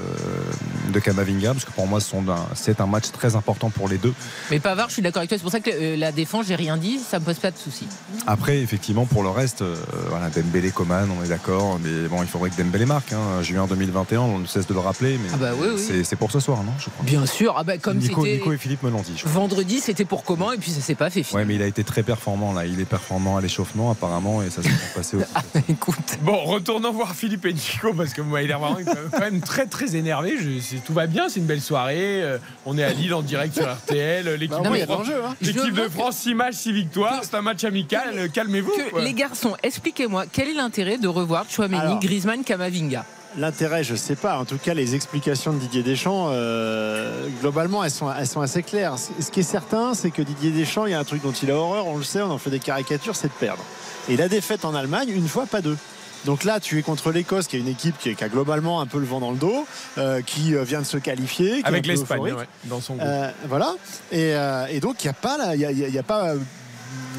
de 0.93 0.99
Kamavinga, 1.01 1.53
parce 1.53 1.65
que 1.65 1.73
pour 1.73 1.87
moi, 1.87 1.99
un- 2.01 2.37
c'est 2.55 2.81
un 2.81 2.87
match 2.87 3.11
très 3.13 3.35
important 3.35 3.71
pour 3.71 3.89
les 3.89 3.99
deux. 3.99 4.15
Mais 4.51 4.61
Pavard, 4.61 4.89
je 4.89 4.95
suis 4.95 5.03
d'accord 5.03 5.19
avec 5.21 5.31
toi. 5.31 5.39
C'est 5.39 5.43
pour 5.43 5.51
ça 5.53 5.61
que 5.61 5.97
la 5.99 6.13
défense, 6.13 6.47
j'ai 6.47 6.55
rien 6.55 6.77
dit, 6.77 6.99
ça 6.99 7.19
me 7.19 7.25
pose 7.25 7.39
pas 7.39 7.51
de 7.51 7.59
soucis. 7.59 7.78
Après, 8.27 8.59
effectivement, 8.59 9.07
pour 9.07 9.23
le 9.23 9.29
reste, 9.31 9.63
euh, 9.63 9.75
voilà, 10.09 10.29
Dembélé, 10.31 10.71
Coman, 10.71 11.09
on 11.11 11.25
est 11.25 11.29
d'accord. 11.29 11.79
Mais 11.83 12.09
bon, 12.09 12.23
il 12.23 12.29
faudrait 12.29 12.51
que 12.51 12.61
Dembélé 12.61 12.87
marque. 12.87 13.13
Hein. 13.13 13.43
Juin 13.43 13.67
2021, 13.67 14.21
on 14.21 14.39
ne 14.41 14.47
cesse 14.47 14.67
de 14.67 14.75
le 14.75 14.81
rappeler. 14.81 15.19
Mais 15.23 15.29
Ah 15.35 15.37
bah 15.37 15.51
oui, 15.59 15.69
oui. 15.77 16.05
c'est- 16.05 16.17
pour 16.17 16.31
ce 16.33 16.41
soir, 16.41 16.63
non 16.65 16.73
Je 16.79 16.91
crois. 16.91 17.05
Bien 17.05 17.25
sûr, 17.27 17.55
ah 17.57 17.63
bah, 17.65 17.79
comme 17.79 17.99
Nico, 17.99 18.25
c'était 18.25 18.37
Nico 18.39 18.53
et 18.53 18.59
Philippe 18.59 18.83
me 18.83 18.91
l'ont 18.91 19.03
dit. 19.03 19.15
vendredi, 19.25 19.79
c'était 19.81 20.05
pour 20.05 20.25
comment, 20.25 20.53
et 20.53 20.59
puis 20.59 20.71
ça 20.73 20.81
s'est 20.81 20.95
pas 20.97 21.11
fait. 21.11 21.21
Ouais, 21.21 21.25
finalement. 21.25 21.49
mais 21.49 21.55
il 21.55 21.63
a 21.63 21.67
été 21.67 21.85
très 21.85 22.03
performant 22.03 22.53
là. 22.53 22.67
Il 22.67 22.81
est 22.81 22.85
performant 22.85 23.37
à 23.37 23.41
l'échauffement 23.41 23.91
apparemment 23.91 24.43
et 24.43 24.51
ça 24.51 24.63
s'est 24.63 24.69
passé 24.95 25.17
aussi. 25.17 25.27
Écoute, 25.69 25.97
Bon, 26.23 26.37
retournons 26.45 26.93
voir 26.93 27.15
Philippe 27.15 27.47
et 27.47 27.53
Nico 27.53 27.93
parce 27.95 28.13
que 28.13 28.21
vous 28.21 28.31
m'avez 28.31 28.47
l'air 28.49 28.59
vraiment 28.59 28.79
quand 29.13 29.21
même 29.21 29.41
très 29.41 29.67
très 29.67 29.95
énervé. 29.97 30.35
Je, 30.41 30.77
tout 30.79 30.93
va 30.93 31.07
bien, 31.07 31.29
c'est 31.29 31.39
une 31.41 31.47
belle 31.47 31.61
soirée. 31.63 32.23
Euh, 32.23 32.39
on 32.67 32.77
est 32.77 32.83
à 32.85 32.93
Lille 32.93 33.15
en 33.15 33.23
direct 33.23 33.55
sur 33.55 33.71
RTL. 33.71 34.27
L'équipe 34.35 34.51
Bah, 34.63 34.71
de 34.71 34.85
France- 34.85 35.07
hein. 35.09 35.35
de 35.43 35.89
France, 35.89 36.17
6 36.17 36.35
matchs, 36.35 36.55
6 36.57 36.73
victoires. 36.73 37.21
C'est 37.23 37.35
un 37.35 37.43
match 37.43 37.65
amical. 37.69 38.15
euh, 38.19 38.29
Calmez-vous. 38.29 38.73
les 38.99 39.15
garçons, 39.15 39.57
expliquez-moi, 39.63 40.25
quel 40.33 40.49
est 40.49 40.55
l'intérêt 40.55 40.99
de 40.99 41.09
revoir 41.09 41.45
Chouameni, 41.49 41.79
Alors. 41.81 42.01
Griezmann, 42.01 42.43
Kamavinga? 42.45 43.05
L'intérêt, 43.37 43.85
je 43.85 43.93
ne 43.93 43.99
sais 43.99 44.17
pas. 44.17 44.39
En 44.39 44.45
tout 44.47 44.57
cas, 44.57 44.73
les 44.75 44.95
explications 44.95 45.53
de 45.53 45.59
Didier 45.59 45.83
Deschamps, 45.83 46.31
euh, 46.33 47.27
globalement, 47.41 47.85
elles 47.85 47.91
sont, 47.91 48.11
elles 48.13 48.27
sont 48.27 48.41
assez 48.41 48.63
claires. 48.63 48.97
Ce 48.99 49.31
qui 49.31 49.41
est 49.41 49.45
certain, 49.45 49.93
c'est 49.95 50.11
que 50.11 50.23
Didier 50.23 50.51
Deschamps, 50.51 50.87
il 50.87 50.93
y 50.93 50.95
a 50.95 50.99
un 50.99 51.05
truc 51.05 51.23
dont 51.23 51.33
il 51.33 51.51
a 51.51 51.55
horreur, 51.55 51.87
on 51.87 51.99
le 51.99 52.05
sait, 52.05 52.23
on 52.23 52.31
en 52.31 52.39
fait 52.39 52.51
des 52.51 52.59
caricatures, 52.59 53.15
c'est 53.15 53.29
de 53.29 53.33
perdre. 53.35 53.63
Et 54.09 54.17
la 54.17 54.29
défaite 54.29 54.65
en 54.65 54.75
Allemagne, 54.75 55.11
une 55.11 55.29
fois, 55.29 55.45
pas 55.47 55.61
deux. 55.61 55.77
Donc 56.25 56.43
là, 56.43 56.59
tu 56.59 56.79
es 56.79 56.83
contre 56.83 57.13
l'Écosse, 57.13 57.47
qui 57.47 57.57
est 57.57 57.61
une 57.61 57.69
équipe 57.69 57.97
qui, 57.99 58.13
qui 58.17 58.25
a 58.25 58.29
globalement 58.29 58.81
un 58.81 58.87
peu 58.87 58.99
le 58.99 59.05
vent 59.07 59.21
dans 59.21 59.31
le 59.31 59.37
dos, 59.37 59.67
euh, 59.99 60.21
qui 60.23 60.55
vient 60.65 60.81
de 60.81 60.87
se 60.87 60.97
qualifier. 60.97 61.59
qui 61.61 61.65
Avec 61.69 61.87
l'Espagne, 61.87 62.21
ouais, 62.23 62.33
dans 62.65 62.81
son 62.81 62.95
groupe. 62.95 63.07
Euh, 63.09 63.31
voilà. 63.47 63.75
Et, 64.11 64.35
euh, 64.35 64.67
et 64.71 64.81
donc, 64.81 65.05
il 65.05 65.07
n'y 65.07 65.11
a 65.11 65.13
pas, 65.13 65.37
là, 65.39 65.55
y 65.55 65.65
a, 65.67 65.71
il 65.71 65.79
y 65.79 65.85
a- 65.85 65.89
il 65.89 65.95
y 65.95 65.99
a 65.99 66.03
pas 66.03 66.33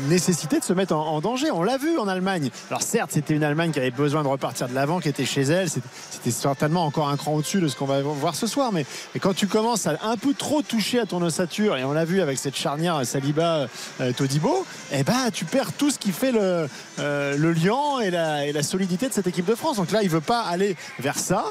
nécessité 0.08 0.60
de 0.60 0.64
se 0.64 0.74
mettre 0.74 0.96
en, 0.96 1.20
danger. 1.22 1.52
On 1.52 1.64
l'a 1.64 1.78
vu 1.78 1.98
en 1.98 2.08
Allemagne. 2.08 2.50
Alors 2.70 2.82
certes, 2.82 3.12
c'était 3.14 3.34
une 3.34 3.44
Allemagne 3.44 3.72
qui 3.72 3.80
avait 3.80 3.92
besoin 3.92 4.24
de 4.24 4.28
repartir 4.28 4.68
de 4.70 4.74
l'avant, 4.76 5.00
qui 5.00 5.10
était 5.10 5.26
chez 5.26 5.42
elle. 5.42 5.70
C'était- 5.70 6.32
certainement 6.32 6.86
encore 6.86 7.10
un 7.10 7.18
cran 7.18 7.34
au-dessus 7.34 7.60
de 7.60 7.68
ce 7.68 7.76
qu'on 7.76 7.86
va 7.86 8.02
voir 8.02 8.36
ce 8.36 8.46
soir. 8.48 8.72
Mais 8.72 8.86
quand 9.20 9.34
tu 9.34 9.48
commences 9.48 9.88
à 9.88 9.98
un 10.04 10.16
peu 10.16 10.34
trop 10.34 10.62
toucher 10.62 11.00
à 11.00 11.06
ton 11.06 11.22
ossature, 11.22 11.76
et 11.78 11.84
on 11.84 11.92
l'a 11.92 12.06
vu 12.06 12.22
avec 12.22 12.38
cette 12.38 12.56
charnière 12.56 13.04
Saliba-Todibo, 13.06 14.66
eh 14.92 15.04
ben, 15.04 15.30
tu 15.34 15.46
perds 15.46 15.74
tout 15.74 15.92
ce 15.92 16.00
qui 16.00 16.12
fait 16.12 16.32
le, 16.32 16.68
euh, 17.00 17.38
le 17.38 17.52
lien 17.54 18.00
et 18.02 18.12
la, 18.12 18.64
solidité 18.64 19.08
de 19.08 19.14
cette 19.14 19.28
équipe 19.28 19.46
de 19.46 19.56
France. 19.56 19.78
Donc 19.78 19.92
là, 19.92 20.04
il 20.04 20.10
veut 20.10 20.22
pas 20.22 20.42
aller 20.42 20.76
vers 21.00 21.18
ça. 21.18 21.46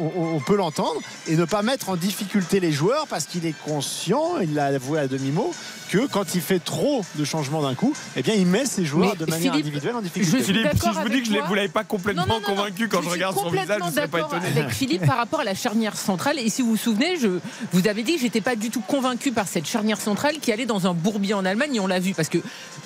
On- 0.00 0.36
on 0.36 0.40
peut 0.40 0.56
l'entendre 0.56 1.00
et 1.28 1.36
ne 1.36 1.44
pas 1.44 1.62
mettre 1.62 1.90
en 1.90 1.96
difficulté 1.96 2.58
les 2.58 2.72
joueurs 2.72 3.06
parce 3.06 3.26
qu'il 3.26 3.44
est 3.46 3.54
conscient, 3.64 4.38
il 4.40 4.54
l'a 4.54 4.66
avoué 4.66 4.98
à 4.98 5.06
demi-mot, 5.06 5.52
que 5.90 6.06
quand 6.06 6.34
il 6.34 6.40
fait 6.40 6.58
trop 6.58 7.04
de 7.16 7.24
changements 7.24 7.62
d'un 7.62 7.74
coup, 7.74 7.93
eh 8.16 8.22
bien, 8.22 8.34
il 8.34 8.46
met 8.46 8.64
ses 8.66 8.84
joueurs 8.84 9.14
Mais 9.18 9.24
de 9.24 9.30
manière 9.30 9.52
Philippe, 9.52 9.66
individuelle 9.66 9.96
en 9.96 9.98
je 9.98 10.04
difficulté. 10.04 10.42
suis 10.42 10.52
Philippe, 10.52 10.68
si 10.80 10.88
je 10.88 11.00
vous 11.00 11.08
dis 11.08 11.22
que 11.22 11.28
je 11.28 11.40
vous 11.46 11.54
l'avez 11.54 11.68
pas 11.68 11.84
complètement 11.84 12.26
Non, 12.26 12.34
non, 12.34 12.40
non, 12.40 12.46
convaincu 12.46 12.88
quand 12.88 12.98
je, 12.98 13.04
suis 13.04 13.12
regarde 13.14 13.36
son 13.36 13.50
visage, 13.50 13.66
je 13.66 13.66
complètement 13.66 13.86
ne 13.86 13.92
serais 13.92 14.08
pas 14.08 14.18
d'accord 14.18 14.38
étonné. 14.38 14.60
Avec 14.60 14.72
Philippe 14.72 15.06
par 15.06 15.16
rapport 15.16 15.40
à 15.40 15.44
la 15.44 15.54
charnière 15.54 15.96
centrale. 15.96 16.38
Et 16.38 16.48
si 16.48 16.62
vous 16.62 16.70
vous 16.70 16.76
souvenez, 16.76 17.16
je 17.16 17.28
vous 17.72 17.88
avais 17.88 18.02
dit 18.02 18.14
que 18.14 18.20
j'étais 18.20 18.40
pas 18.40 18.56
du 18.56 18.70
tout 18.70 18.80
convaincu 18.80 19.32
par 19.32 19.48
cette 19.48 19.66
charnière 19.66 20.00
centrale 20.00 20.38
qui 20.40 20.52
allait 20.52 20.66
dans 20.66 20.86
un 20.86 20.94
bourbier 20.94 21.34
en 21.34 21.44
Allemagne 21.44 21.76
et 21.76 21.80
on 21.80 21.86
l'a 21.86 22.00
vu 22.00 22.14
parce 22.14 22.28
que 22.28 22.38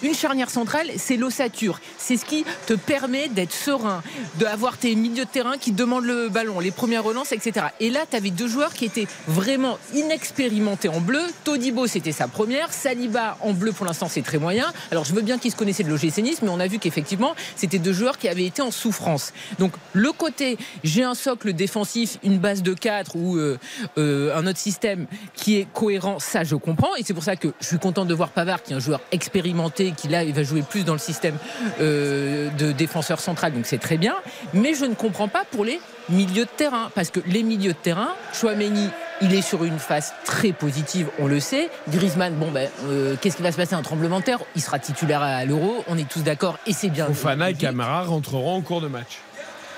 une 0.02 0.14
charnière 0.14 0.50
centrale, 0.50 0.88
c'est 0.96 1.16
l'ossature, 1.16 1.80
c'est 1.98 2.16
ce 2.16 2.24
qui 2.24 2.44
te 2.66 2.74
permet 2.74 3.28
d'être 3.28 3.52
serein, 3.52 4.02
d'avoir 4.36 4.78
tes 4.78 4.94
milieux 4.94 5.24
de 5.24 5.30
terrain 5.30 5.58
qui 5.58 5.72
demandent 5.72 6.04
le 6.04 6.28
ballon, 6.28 6.60
les 6.60 6.70
premières 6.70 7.04
relances, 7.04 7.32
etc. 7.32 7.66
Et 7.80 7.90
là, 7.90 8.00
tu 8.08 8.16
avais 8.16 8.30
deux 8.30 8.48
joueurs 8.48 8.74
qui 8.74 8.84
étaient 8.84 9.08
vraiment 9.26 9.78
inexpérimentés 9.94 10.88
en 10.88 11.00
bleu. 11.00 11.22
Todibo, 11.44 11.86
c'était 11.86 12.12
sa 12.12 12.28
première. 12.28 12.72
Saliba 12.72 13.36
en 13.40 13.52
bleu 13.52 13.72
pour 13.72 13.86
l'instant, 13.86 14.08
c'est 14.08 14.22
très 14.22 14.38
moyen. 14.38 14.72
Alors 14.90 15.04
je 15.04 15.12
veux 15.12 15.22
bien 15.22 15.38
qu'ils 15.38 15.50
se 15.50 15.56
connaissaient 15.56 15.84
de 15.84 15.88
l'OGC 15.88 16.18
mais 16.42 16.48
on 16.48 16.60
a 16.60 16.66
vu 16.66 16.78
qu'effectivement, 16.78 17.34
c'était 17.56 17.78
deux 17.78 17.92
joueurs 17.92 18.18
qui 18.18 18.28
avaient 18.28 18.44
été 18.44 18.62
en 18.62 18.70
souffrance. 18.70 19.32
Donc 19.58 19.72
le 19.92 20.12
côté, 20.12 20.58
j'ai 20.84 21.04
un 21.04 21.14
socle 21.14 21.52
défensif, 21.52 22.18
une 22.22 22.38
base 22.38 22.62
de 22.62 22.74
4 22.74 23.16
ou 23.16 23.36
euh, 23.36 23.58
euh, 23.98 24.36
un 24.36 24.46
autre 24.46 24.58
système 24.58 25.06
qui 25.34 25.56
est 25.56 25.66
cohérent, 25.72 26.18
ça 26.18 26.44
je 26.44 26.56
comprends. 26.56 26.94
Et 26.96 27.02
c'est 27.02 27.14
pour 27.14 27.24
ça 27.24 27.36
que 27.36 27.48
je 27.60 27.66
suis 27.66 27.78
content 27.78 28.04
de 28.04 28.14
voir 28.14 28.30
Pavard, 28.30 28.62
qui 28.62 28.72
est 28.72 28.76
un 28.76 28.80
joueur 28.80 29.00
expérimenté, 29.12 29.92
qui 29.96 30.08
là, 30.08 30.24
il 30.24 30.34
va 30.34 30.42
jouer 30.42 30.62
plus 30.62 30.84
dans 30.84 30.92
le 30.92 30.98
système 30.98 31.36
euh, 31.80 32.50
de 32.50 32.72
défenseur 32.72 33.20
central, 33.20 33.52
donc 33.52 33.66
c'est 33.66 33.78
très 33.78 33.98
bien. 33.98 34.16
Mais 34.54 34.74
je 34.74 34.84
ne 34.84 34.94
comprends 34.94 35.28
pas 35.28 35.44
pour 35.50 35.64
les 35.64 35.80
milieux 36.08 36.44
de 36.44 36.50
terrain, 36.56 36.90
parce 36.94 37.10
que 37.10 37.20
les 37.26 37.42
milieux 37.42 37.72
de 37.72 37.78
terrain, 37.78 38.08
Chouameni, 38.32 38.88
il 39.20 39.34
est 39.34 39.42
sur 39.42 39.64
une 39.64 39.78
phase 39.78 40.12
très 40.24 40.52
positive, 40.52 41.08
on 41.18 41.26
le 41.26 41.40
sait. 41.40 41.70
Griezmann, 41.88 42.34
bon 42.34 42.50
ben, 42.50 42.68
euh, 42.84 43.16
qu'est-ce 43.20 43.36
qui 43.36 43.42
va 43.42 43.52
se 43.52 43.56
passer? 43.56 43.74
Un 43.74 43.82
tremblement 43.82 44.20
de 44.20 44.24
terre? 44.24 44.38
Il 44.54 44.62
sera 44.62 44.78
titulaire 44.78 45.22
à 45.22 45.44
l'Euro, 45.44 45.84
on 45.88 45.98
est 45.98 46.08
tous 46.08 46.22
d'accord, 46.22 46.58
et 46.66 46.72
c'est 46.72 46.88
bien. 46.88 47.06
Fofana 47.06 47.50
et 47.50 47.54
Camara 47.54 48.02
rentreront 48.02 48.56
en 48.56 48.60
cours 48.60 48.80
de 48.80 48.88
match. 48.88 49.18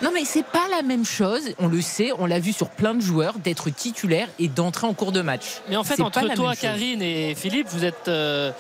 Non 0.03 0.11
mais 0.15 0.25
c'est 0.25 0.45
pas 0.47 0.67
la 0.71 0.81
même 0.83 1.05
chose, 1.05 1.43
on 1.59 1.69
le 1.69 1.83
sait, 1.83 2.11
on 2.19 2.25
l'a 2.25 2.39
vu 2.41 2.53
sur 2.55 2.71
plein 2.71 2.95
de 2.95 3.03
joueurs, 3.03 3.35
d'être 3.39 3.69
titulaire 3.69 4.29
et 4.39 4.49
d'entrer 4.49 4.87
en 4.87 4.95
cours 4.95 5.13
de 5.13 5.21
match. 5.21 5.61
Mais 5.69 5.77
en 5.77 5.85
fait, 5.85 5.97
entre 6.01 6.21
toi. 6.37 6.55
Karine 6.57 7.03
et 7.03 7.35
Philippe, 7.35 7.67
vous 7.69 7.85
êtes, 7.85 8.09
euh, 8.09 8.51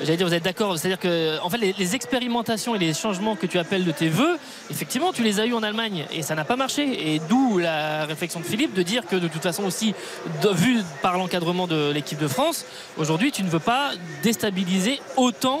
j'allais 0.00 0.16
dire, 0.16 0.26
vous 0.26 0.32
êtes 0.32 0.44
d'accord. 0.44 0.78
C'est-à-dire 0.78 0.98
que, 0.98 1.38
en 1.42 1.50
fait, 1.50 1.58
les, 1.58 1.74
les 1.78 1.94
expérimentations 1.94 2.74
et 2.74 2.78
les 2.78 2.94
changements 2.94 3.36
que 3.36 3.46
tu 3.46 3.58
appelles 3.58 3.84
de 3.84 3.92
tes 3.92 4.08
voeux, 4.08 4.38
effectivement, 4.70 5.12
tu 5.12 5.22
les 5.22 5.38
as 5.38 5.44
eus 5.46 5.52
en 5.54 5.62
Allemagne 5.62 6.06
et 6.12 6.22
ça 6.22 6.34
n'a 6.34 6.44
pas 6.44 6.56
marché. 6.56 7.14
Et 7.14 7.20
d'où 7.28 7.58
la 7.58 8.06
réflexion 8.06 8.40
de 8.40 8.46
Philippe 8.46 8.72
de 8.72 8.82
dire 8.82 9.04
que, 9.06 9.16
de 9.16 9.28
toute 9.28 9.42
façon 9.42 9.64
aussi, 9.64 9.94
de- 10.42 10.48
vu 10.48 10.82
par 11.02 11.18
l'encadrement 11.18 11.66
de 11.66 11.90
l'équipe 11.92 12.18
de 12.18 12.28
France, 12.28 12.64
aujourd'hui, 12.96 13.32
tu 13.32 13.42
ne 13.42 13.48
veux 13.50 13.58
pas 13.58 13.90
déstabiliser 14.22 15.00
autant 15.16 15.60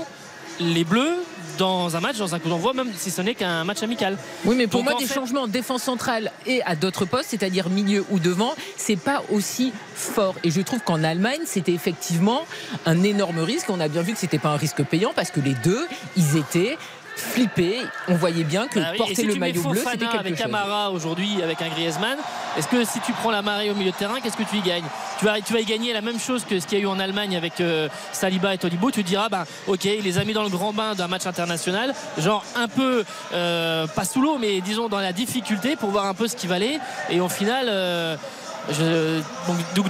les 0.60 0.84
Bleus 0.84 1.16
dans 1.58 1.96
un 1.96 2.00
match, 2.00 2.18
dans 2.18 2.34
un 2.34 2.38
coup 2.38 2.48
d'envoi, 2.48 2.72
même 2.72 2.90
si 2.96 3.10
ce 3.10 3.22
n'est 3.22 3.34
qu'un 3.34 3.64
match 3.64 3.82
amical. 3.82 4.16
Oui, 4.44 4.54
mais 4.56 4.66
pour 4.66 4.80
Donc, 4.82 4.90
moi, 4.90 4.98
des 5.00 5.06
fait- 5.06 5.14
changements 5.14 5.42
en 5.42 5.46
défense 5.48 5.82
centrale 5.82 6.30
et 6.46 6.62
à 6.64 6.76
d'autres 6.76 7.04
postes, 7.04 7.30
c'est-à-dire 7.30 7.68
milieu 7.68 8.04
ou 8.10 8.18
devant, 8.18 8.54
c'est 8.76 8.96
pas 8.96 9.22
aussi 9.32 9.72
fort. 9.94 10.34
Et 10.44 10.50
je 10.50 10.60
trouve 10.60 10.80
qu'en 10.80 11.02
Allemagne, 11.04 11.40
c'était 11.44 11.72
effectivement 11.72 12.42
un 12.84 13.02
énorme 13.02 13.38
risque. 13.40 13.70
On 13.70 13.80
a 13.80 13.88
bien 13.88 14.02
vu 14.02 14.12
que 14.12 14.18
c'était 14.18 14.38
pas 14.38 14.50
un 14.50 14.56
risque 14.56 14.82
payant 14.84 15.12
parce 15.14 15.30
que 15.30 15.40
les 15.40 15.54
deux, 15.54 15.86
ils 16.16 16.36
étaient 16.36 16.76
flippés. 17.16 17.80
On 18.08 18.14
voyait 18.14 18.44
bien 18.44 18.68
que 18.68 18.78
Ah 18.78 18.90
oui, 18.92 18.98
porter 18.98 19.14
si 19.14 19.22
le 19.22 19.32
tu 19.32 19.40
mets 19.40 19.52
maillot 19.52 19.62
bleu, 19.62 19.80
c'était 19.84 19.98
quelque 19.98 20.18
avec 20.18 20.34
chose. 20.36 20.42
Camara 20.42 20.90
aujourd'hui 20.90 21.42
avec 21.42 21.60
un 21.62 21.68
Griezmann, 21.68 22.18
est-ce 22.56 22.68
que 22.68 22.84
si 22.84 23.00
tu 23.00 23.12
prends 23.12 23.30
la 23.30 23.42
marée 23.42 23.70
au 23.70 23.74
milieu 23.74 23.90
de 23.90 23.96
terrain, 23.96 24.20
qu'est-ce 24.22 24.36
que 24.36 24.42
tu 24.42 24.56
y 24.56 24.62
gagnes? 24.62 24.84
Tu 25.18 25.24
vas, 25.24 25.40
tu 25.40 25.52
vas 25.52 25.60
y 25.60 25.64
gagner 25.64 25.92
la 25.92 26.02
même 26.02 26.20
chose 26.20 26.44
que 26.44 26.60
ce 26.60 26.66
qu'il 26.66 26.78
y 26.78 26.80
a 26.80 26.84
eu 26.84 26.86
en 26.86 26.98
Allemagne 26.98 27.36
avec 27.36 27.60
euh, 27.60 27.88
Saliba 28.12 28.54
et 28.54 28.58
Tolibo. 28.58 28.90
Tu 28.90 29.02
te 29.02 29.08
diras, 29.08 29.28
bah, 29.28 29.44
ok, 29.66 29.84
il 29.84 30.02
les 30.02 30.18
a 30.18 30.24
mis 30.24 30.34
dans 30.34 30.42
le 30.42 30.50
grand 30.50 30.72
bain 30.72 30.94
d'un 30.94 31.08
match 31.08 31.26
international, 31.26 31.94
genre 32.18 32.44
un 32.54 32.68
peu, 32.68 33.04
euh, 33.32 33.86
pas 33.86 34.04
sous 34.04 34.20
l'eau, 34.20 34.36
mais 34.38 34.60
disons 34.60 34.88
dans 34.88 35.00
la 35.00 35.12
difficulté 35.12 35.76
pour 35.76 35.90
voir 35.90 36.06
un 36.06 36.14
peu 36.14 36.28
ce 36.28 36.36
qu'il 36.36 36.50
valait. 36.50 36.78
Et 37.10 37.20
au 37.20 37.28
final, 37.28 37.66
euh, 37.68 38.16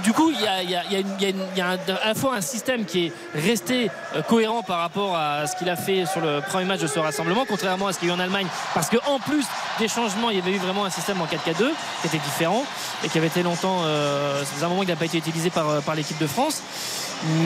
du 0.03 0.13
coup, 0.13 0.31
il 0.31 0.41
y 0.41 0.47
a, 0.47 0.63
y 0.63 1.29
une- 1.29 1.61
un- 1.61 1.77
à 2.03 2.07
la 2.09 2.15
fois 2.15 2.35
un 2.35 2.41
système 2.41 2.85
qui 2.85 3.07
est 3.07 3.11
resté 3.35 3.89
euh, 4.15 4.21
cohérent 4.21 4.61
par 4.63 4.79
rapport 4.79 5.15
à 5.15 5.47
ce 5.47 5.55
qu'il 5.55 5.69
a 5.69 5.75
fait 5.75 6.05
sur 6.05 6.21
le 6.21 6.41
premier 6.41 6.65
match 6.65 6.81
de 6.81 6.87
ce 6.87 6.99
rassemblement, 6.99 7.45
contrairement 7.47 7.87
à 7.87 7.93
ce 7.93 7.99
qu'il 7.99 8.07
y 8.07 8.11
a 8.11 8.13
eu 8.13 8.17
en 8.17 8.19
Allemagne, 8.19 8.47
parce 8.73 8.89
qu'en 8.89 9.19
plus 9.19 9.45
des 9.79 9.87
changements, 9.87 10.29
il 10.29 10.37
y 10.37 10.39
avait 10.41 10.51
eu 10.51 10.57
vraiment 10.59 10.85
un 10.85 10.89
système 10.89 11.19
en 11.21 11.25
4K2 11.25 11.65
qui 12.01 12.07
était 12.07 12.17
différent 12.19 12.63
et 13.03 13.09
qui 13.09 13.17
avait 13.17 13.27
été 13.27 13.43
longtemps, 13.43 13.79
euh, 13.83 14.43
faisait 14.45 14.65
un 14.65 14.69
moment 14.69 14.81
qu'il 14.81 14.89
n'a 14.89 14.95
pas 14.95 15.05
été 15.05 15.17
utilisé 15.17 15.49
par, 15.49 15.69
euh, 15.69 15.81
par 15.81 15.95
l'équipe 15.95 16.17
de 16.19 16.27
France. 16.27 16.61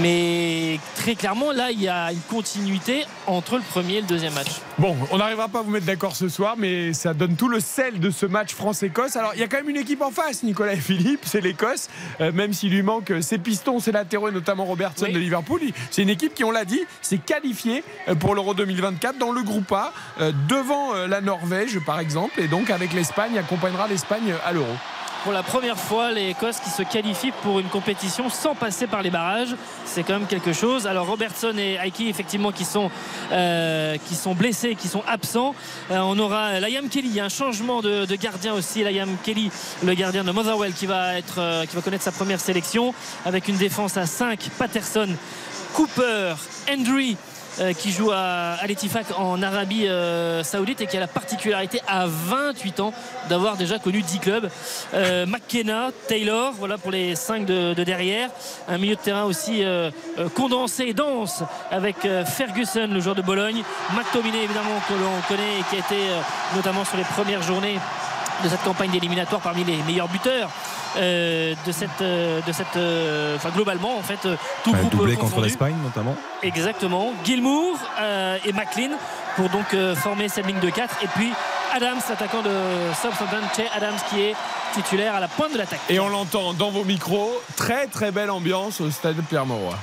Mais 0.02 0.80
très 0.96 1.16
clairement, 1.16 1.52
là, 1.52 1.72
il 1.72 1.82
y 1.82 1.88
a 1.88 2.12
une 2.12 2.20
continuité 2.30 3.06
entre 3.26 3.56
le 3.56 3.62
premier 3.62 3.96
et 3.96 4.02
le 4.02 4.08
deuxième 4.08 4.34
match. 4.34 4.50
Bon, 4.78 4.96
on 5.12 5.18
n'arrivera 5.18 5.48
pas 5.48 5.60
à 5.60 5.62
vous 5.62 5.72
mettre 5.72 5.86
d'accord 5.86 6.16
ce 6.16 6.28
soir, 6.28 6.56
mais 6.58 6.94
ça 6.94 7.14
donne 7.14 7.36
tout 7.36 7.48
le 7.48 7.60
sel 7.60 8.00
de 8.00 8.10
ce 8.10 8.26
match 8.26 8.54
France-Écosse. 8.54 9.16
Alors, 9.16 9.32
il 9.34 9.40
y 9.40 9.44
a 9.44 9.48
quand 9.48 9.58
même 9.58 9.70
une 9.70 9.78
équipe 9.78 10.02
en 10.02 10.12
face, 10.12 10.44
Nicolas 10.44 10.74
et 10.74 10.78
Philippe, 10.78 11.22
c'est 11.24 11.42
l'Écosse. 11.42 11.90
Euh, 12.20 12.32
même 12.32 12.54
s'il 12.54 12.72
lui 12.72 12.82
manque 12.84 13.12
euh, 13.12 13.22
ses 13.22 13.38
pistons, 13.38 13.80
ses 13.80 13.92
latéraux, 13.92 14.28
et 14.30 14.32
notamment 14.32 14.66
Robertson 14.66 15.06
Oui. 15.08 15.14
de 15.14 15.20
Liverpool. 15.20 15.62
C'est 15.90 16.02
une 16.02 16.10
équipe 16.10 16.34
qui, 16.34 16.44
on 16.44 16.52
l'a 16.52 16.66
dit, 16.66 16.82
s'est 17.02 17.18
qualifiée 17.20 17.84
euh, 18.08 18.16
pour 18.16 18.36
l'Euro 18.36 18.54
2024 18.54 19.18
dans 19.18 19.32
le 19.32 19.42
groupe 19.42 19.72
A, 19.72 19.94
euh, 20.20 20.32
devant 20.50 20.94
la 21.08 21.22
Norvège, 21.22 21.80
par 21.86 22.00
exemple, 22.00 22.42
et 22.42 22.48
donc 22.48 22.70
avec 22.70 22.94
l'Espagne, 22.94 23.38
accompagnera 23.38 23.88
l'Espagne 23.88 24.34
à 24.46 24.52
l'Euro. 24.52 24.68
Pour 25.24 25.34
la 25.34 25.44
première 25.44 25.78
fois, 25.78 26.12
les 26.12 26.30
Écosses 26.30 26.60
qui 26.60 26.72
se 26.72 26.82
qualifient 26.82 27.32
pour 27.44 27.60
une 27.60 27.68
compétition 27.68 28.32
sans 28.32 28.56
passer 28.56 28.88
par 28.88 29.04
les 29.04 29.12
barrages, 29.12 29.56
c'est 29.86 30.02
quand 30.02 30.14
même 30.14 30.26
quelque 30.26 30.52
chose. 30.52 30.88
Alors 30.88 31.06
Robertson 31.06 31.54
et 31.60 31.76
Aiki, 31.76 32.10
effectivement, 32.10 32.52
qui 32.52 32.66
sont, 32.66 32.90
euh, 33.32 33.98
qui 34.08 34.16
sont 34.16 34.34
blessés, 34.34 34.74
qui 34.74 34.88
sont 34.88 35.04
absents. 35.08 35.54
Euh, 35.92 36.00
on 36.00 36.18
aura 36.18 36.60
Liam 36.60 36.90
Kelly, 36.90 37.20
un 37.20 37.30
changement 37.30 37.82
de, 37.84 38.06
de 38.06 38.16
gardien 38.16 38.56
aussi. 38.56 38.84
Liam 38.84 39.16
Kelly, 39.24 39.52
le 39.84 39.94
gardien 39.94 40.24
de 40.24 40.32
Motherwell, 40.32 40.74
qui 40.74 40.88
va, 40.88 41.16
être, 41.20 41.36
euh, 41.38 41.66
qui 41.68 41.76
va 41.76 41.84
connaître 41.84 42.04
sa 42.04 42.12
première 42.12 42.40
sélection 42.40 42.92
avec 43.24 43.48
une 43.48 43.58
défense 43.58 43.98
à 43.98 44.08
5. 44.08 44.50
Patterson, 44.58 45.10
Cooper, 45.76 46.34
Hendry. 46.68 47.16
Euh, 47.60 47.74
qui 47.74 47.92
joue 47.92 48.12
à, 48.12 48.54
à 48.62 48.66
l'Etifak 48.66 49.08
en 49.18 49.42
Arabie 49.42 49.88
euh, 49.88 50.42
Saoudite 50.42 50.80
et 50.82 50.88
qui 50.88 50.96
a 50.96 51.02
la 51.02 51.08
particularité 51.08 51.82
à 51.86 52.06
28 52.08 52.80
ans 52.80 52.94
d'avoir 53.30 53.58
déjà 53.58 53.78
connu 53.78 54.02
10 54.02 54.20
clubs. 54.20 54.50
Euh, 54.94 55.26
McKenna, 55.26 55.90
Taylor, 56.08 56.54
voilà 56.58 56.78
pour 56.78 56.92
les 56.92 57.16
5 57.16 57.46
de, 57.46 57.74
de 57.74 57.84
derrière. 57.84 58.30
Un 58.70 58.78
milieu 58.78 58.96
de 58.96 59.02
terrain 59.02 59.26
aussi 59.26 59.64
condensé 60.36 60.86
et 60.86 60.94
dense 60.94 61.44
avec 61.72 61.98
Ferguson, 62.26 62.88
le 62.90 63.00
joueur 63.00 63.16
de 63.16 63.22
Bologne. 63.22 63.64
McTominay, 63.96 64.44
évidemment, 64.44 64.80
que 64.88 64.94
l'on 64.94 65.22
connaît 65.28 65.60
et 65.60 65.64
qui 65.70 65.76
a 65.76 65.80
été 65.80 66.08
notamment 66.56 66.86
sur 66.86 66.98
les 66.98 67.04
premières 67.04 67.42
journées 67.42 67.80
de 68.44 68.50
cette 68.50 68.64
campagne 68.64 68.92
d'éliminatoire 68.92 69.42
parmi 69.42 69.64
les 69.64 69.78
meilleurs 69.84 70.08
buteurs. 70.08 70.50
Euh, 70.98 71.54
de 71.66 71.72
cette, 71.72 72.02
euh, 72.02 72.42
de 72.46 72.52
cette, 72.52 72.76
euh, 72.76 73.36
enfin 73.36 73.50
globalement 73.50 73.98
en 73.98 74.02
fait, 74.02 74.26
euh, 74.26 74.36
tout 74.64 74.72
groupe 74.74 74.92
doublé 74.92 75.16
contre 75.16 75.42
l'Espagne 75.42 75.76
notamment. 75.84 76.16
Exactement. 76.44 77.14
Gilmour 77.24 77.78
euh, 78.00 78.38
et 78.46 78.54
McLean 78.54 78.96
pour 79.36 79.50
donc 79.50 79.74
euh, 79.74 79.96
former 79.96 80.28
cette 80.30 80.48
ligne 80.48 80.60
de 80.60 80.70
4. 80.70 80.98
Et 81.04 81.08
puis 81.08 81.32
Adams, 81.74 82.00
l'attaquant 82.10 82.42
de 82.42 82.52
Southampton, 83.02 83.42
Che 83.56 83.64
Adams 83.76 83.96
qui 84.10 84.22
est 84.22 84.36
titulaire 84.74 85.16
à 85.16 85.20
la 85.20 85.28
pointe 85.28 85.54
de 85.54 85.58
l'attaque. 85.58 85.80
Et 85.90 86.00
on 86.00 86.10
l'entend 86.10 86.54
dans 86.54 86.70
vos 86.70 86.84
micros, 86.84 87.42
très 87.56 87.88
très 87.88 88.12
belle 88.12 88.30
ambiance 88.32 88.82
au 88.82 88.90
stade 88.90 89.16
de 89.16 89.22
Pierre-Mauroy. 89.22 89.76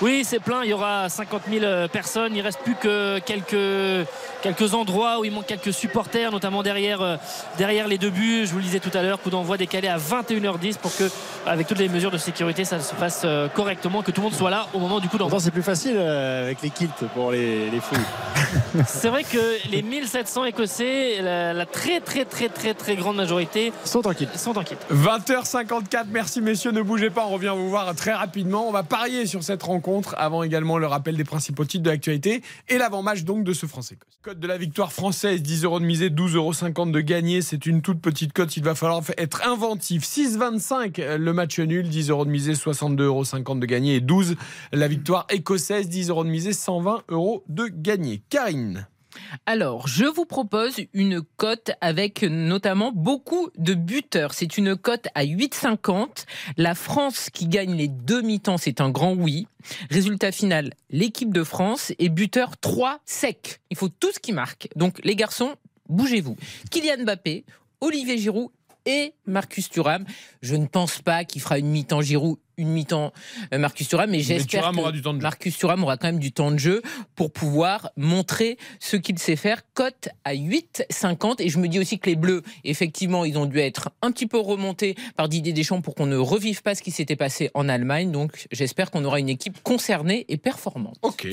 Oui, 0.00 0.22
c'est 0.24 0.38
plein. 0.38 0.62
Il 0.62 0.70
y 0.70 0.72
aura 0.72 1.08
50 1.08 1.42
000 1.50 1.88
personnes. 1.88 2.34
Il 2.36 2.40
reste 2.40 2.60
plus 2.60 2.76
que 2.76 3.18
quelques, 3.18 4.06
quelques 4.42 4.74
endroits 4.74 5.18
où 5.18 5.24
il 5.24 5.32
manque 5.32 5.46
quelques 5.46 5.72
supporters, 5.72 6.30
notamment 6.30 6.62
derrière, 6.62 7.02
euh, 7.02 7.16
derrière 7.56 7.88
les 7.88 7.98
deux 7.98 8.10
buts. 8.10 8.46
Je 8.46 8.52
vous 8.52 8.58
le 8.58 8.62
disais 8.62 8.78
tout 8.78 8.96
à 8.96 9.02
l'heure, 9.02 9.20
coup 9.20 9.30
d'envoi 9.30 9.56
décalé 9.56 9.88
à 9.88 9.98
21h10 9.98 10.78
pour 10.78 10.94
que, 10.94 11.10
avec 11.46 11.66
toutes 11.66 11.80
les 11.80 11.88
mesures 11.88 12.12
de 12.12 12.18
sécurité, 12.18 12.64
ça 12.64 12.78
se 12.78 12.94
passe 12.94 13.22
euh, 13.24 13.48
correctement, 13.48 14.02
que 14.02 14.12
tout 14.12 14.20
le 14.20 14.26
monde 14.26 14.36
soit 14.36 14.50
là 14.50 14.68
au 14.72 14.78
moment 14.78 15.00
du 15.00 15.08
coup 15.08 15.18
d'envoi. 15.18 15.40
C'est 15.40 15.50
plus 15.50 15.62
facile 15.62 15.96
euh, 15.96 16.44
avec 16.44 16.62
les 16.62 16.70
kilts 16.70 17.04
pour 17.14 17.32
les, 17.32 17.68
les 17.68 17.80
fouilles. 17.80 17.98
C'est 18.86 19.08
vrai 19.08 19.24
que 19.24 19.68
les 19.68 19.82
1700 19.82 20.44
Écossais, 20.44 21.20
la, 21.22 21.52
la 21.52 21.66
très 21.66 22.00
très 22.00 22.24
très 22.24 22.48
très 22.48 22.72
très 22.72 22.94
grande 22.94 23.16
majorité, 23.16 23.72
sont 23.84 24.00
tranquilles. 24.00 24.28
sont 24.36 24.56
en 24.56 24.62
kit. 24.62 24.76
20h54, 24.92 26.04
merci 26.10 26.40
messieurs, 26.40 26.70
ne 26.70 26.82
bougez 26.82 27.10
pas, 27.10 27.26
on 27.26 27.30
revient 27.30 27.52
vous 27.54 27.68
voir 27.68 27.92
très 27.96 28.12
rapidement. 28.12 28.68
On 28.68 28.72
va 28.72 28.84
parier 28.84 29.26
sur 29.26 29.42
cette 29.42 29.62
rencontre 29.64 29.87
avant 30.16 30.42
également 30.42 30.78
le 30.78 30.86
rappel 30.86 31.16
des 31.16 31.24
principaux 31.24 31.64
titres 31.64 31.84
de 31.84 31.90
l'actualité 31.90 32.42
et 32.68 32.78
l'avant-match 32.78 33.22
donc 33.22 33.44
de 33.44 33.52
ce 33.52 33.66
France-Écosse. 33.66 34.18
Code 34.22 34.40
de 34.40 34.46
la 34.46 34.58
victoire 34.58 34.92
française, 34.92 35.42
10 35.42 35.64
euros 35.64 35.80
de 35.80 35.84
misée, 35.84 36.10
12,50 36.10 36.36
euros 36.36 36.86
de 36.90 37.00
gagné, 37.00 37.42
c'est 37.42 37.66
une 37.66 37.82
toute 37.82 38.00
petite 38.00 38.32
cote, 38.32 38.56
il 38.56 38.64
va 38.64 38.74
falloir 38.74 39.02
être 39.16 39.46
inventif. 39.46 40.04
6,25 40.04 41.00
euh, 41.00 41.18
le 41.18 41.32
match 41.32 41.58
nul, 41.58 41.88
10 41.88 42.10
euros 42.10 42.24
de 42.24 42.30
misée, 42.30 42.52
62,50 42.52 43.02
euros 43.02 43.24
de 43.24 43.66
gagné 43.66 43.96
et 43.96 44.00
12 44.00 44.36
la 44.72 44.88
victoire 44.88 45.26
écossaise, 45.30 45.88
10 45.88 46.10
euros 46.10 46.24
de 46.24 46.30
misée, 46.30 46.52
120 46.52 47.04
euros 47.08 47.44
de 47.48 47.66
gagné. 47.66 48.22
Karine 48.28 48.86
Alors, 49.46 49.88
je 49.88 50.04
vous 50.04 50.24
propose 50.24 50.80
une 50.92 51.22
cote 51.36 51.70
avec 51.80 52.22
notamment 52.22 52.92
beaucoup 52.92 53.50
de 53.56 53.74
buteurs. 53.74 54.34
C'est 54.34 54.58
une 54.58 54.76
cote 54.76 55.08
à 55.14 55.24
8,50. 55.24 56.24
La 56.56 56.74
France 56.74 57.30
qui 57.30 57.48
gagne 57.48 57.74
les 57.74 57.88
deux 57.88 58.22
mi-temps, 58.22 58.58
c'est 58.58 58.80
un 58.80 58.90
grand 58.90 59.14
oui. 59.14 59.46
Résultat 59.90 60.32
final, 60.32 60.72
l'équipe 60.90 61.32
de 61.32 61.44
France 61.44 61.92
est 61.98 62.08
buteur 62.08 62.56
3 62.58 63.00
sec. 63.04 63.60
Il 63.70 63.76
faut 63.76 63.88
tout 63.88 64.12
ce 64.12 64.18
qui 64.18 64.32
marque. 64.32 64.68
Donc, 64.76 65.00
les 65.04 65.16
garçons, 65.16 65.56
bougez-vous. 65.88 66.36
Kylian 66.70 67.04
Mbappé, 67.04 67.44
Olivier 67.80 68.18
Giroud 68.18 68.50
et 68.88 69.12
Marcus 69.26 69.68
Thuram. 69.68 70.04
Je 70.40 70.56
ne 70.56 70.66
pense 70.66 71.00
pas 71.02 71.24
qu'il 71.24 71.42
fera 71.42 71.58
une 71.58 71.66
mi-temps 71.66 72.00
Giroud, 72.00 72.38
une 72.56 72.70
mi-temps 72.70 73.12
euh, 73.52 73.58
Marcus 73.58 73.86
Thuram, 73.86 74.10
mais 74.10 74.20
j'espère 74.20 74.72
que 74.72 74.78
aura 74.78 74.92
du 74.92 75.02
temps 75.02 75.12
de 75.12 75.18
jeu. 75.18 75.22
Marcus 75.22 75.58
Thuram 75.58 75.84
aura 75.84 75.98
quand 75.98 76.08
même 76.08 76.18
du 76.18 76.32
temps 76.32 76.50
de 76.50 76.58
jeu 76.58 76.80
pour 77.14 77.30
pouvoir 77.30 77.90
montrer 77.96 78.56
ce 78.80 78.96
qu'il 78.96 79.18
sait 79.18 79.36
faire. 79.36 79.60
Cote 79.74 80.08
à 80.24 80.34
8,50 80.34 81.42
et 81.42 81.50
je 81.50 81.58
me 81.58 81.68
dis 81.68 81.78
aussi 81.78 81.98
que 81.98 82.08
les 82.08 82.16
Bleus, 82.16 82.42
effectivement, 82.64 83.26
ils 83.26 83.38
ont 83.38 83.46
dû 83.46 83.58
être 83.58 83.90
un 84.00 84.10
petit 84.10 84.26
peu 84.26 84.38
remontés 84.38 84.96
par 85.16 85.28
Didier 85.28 85.52
Deschamps 85.52 85.82
pour 85.82 85.94
qu'on 85.94 86.06
ne 86.06 86.16
revive 86.16 86.62
pas 86.62 86.74
ce 86.74 86.82
qui 86.82 86.90
s'était 86.90 87.16
passé 87.16 87.50
en 87.52 87.68
Allemagne. 87.68 88.10
Donc 88.10 88.46
j'espère 88.50 88.90
qu'on 88.90 89.04
aura 89.04 89.20
une 89.20 89.28
équipe 89.28 89.62
concernée 89.62 90.24
et 90.30 90.38
performante. 90.38 90.96
Ok. 91.02 91.28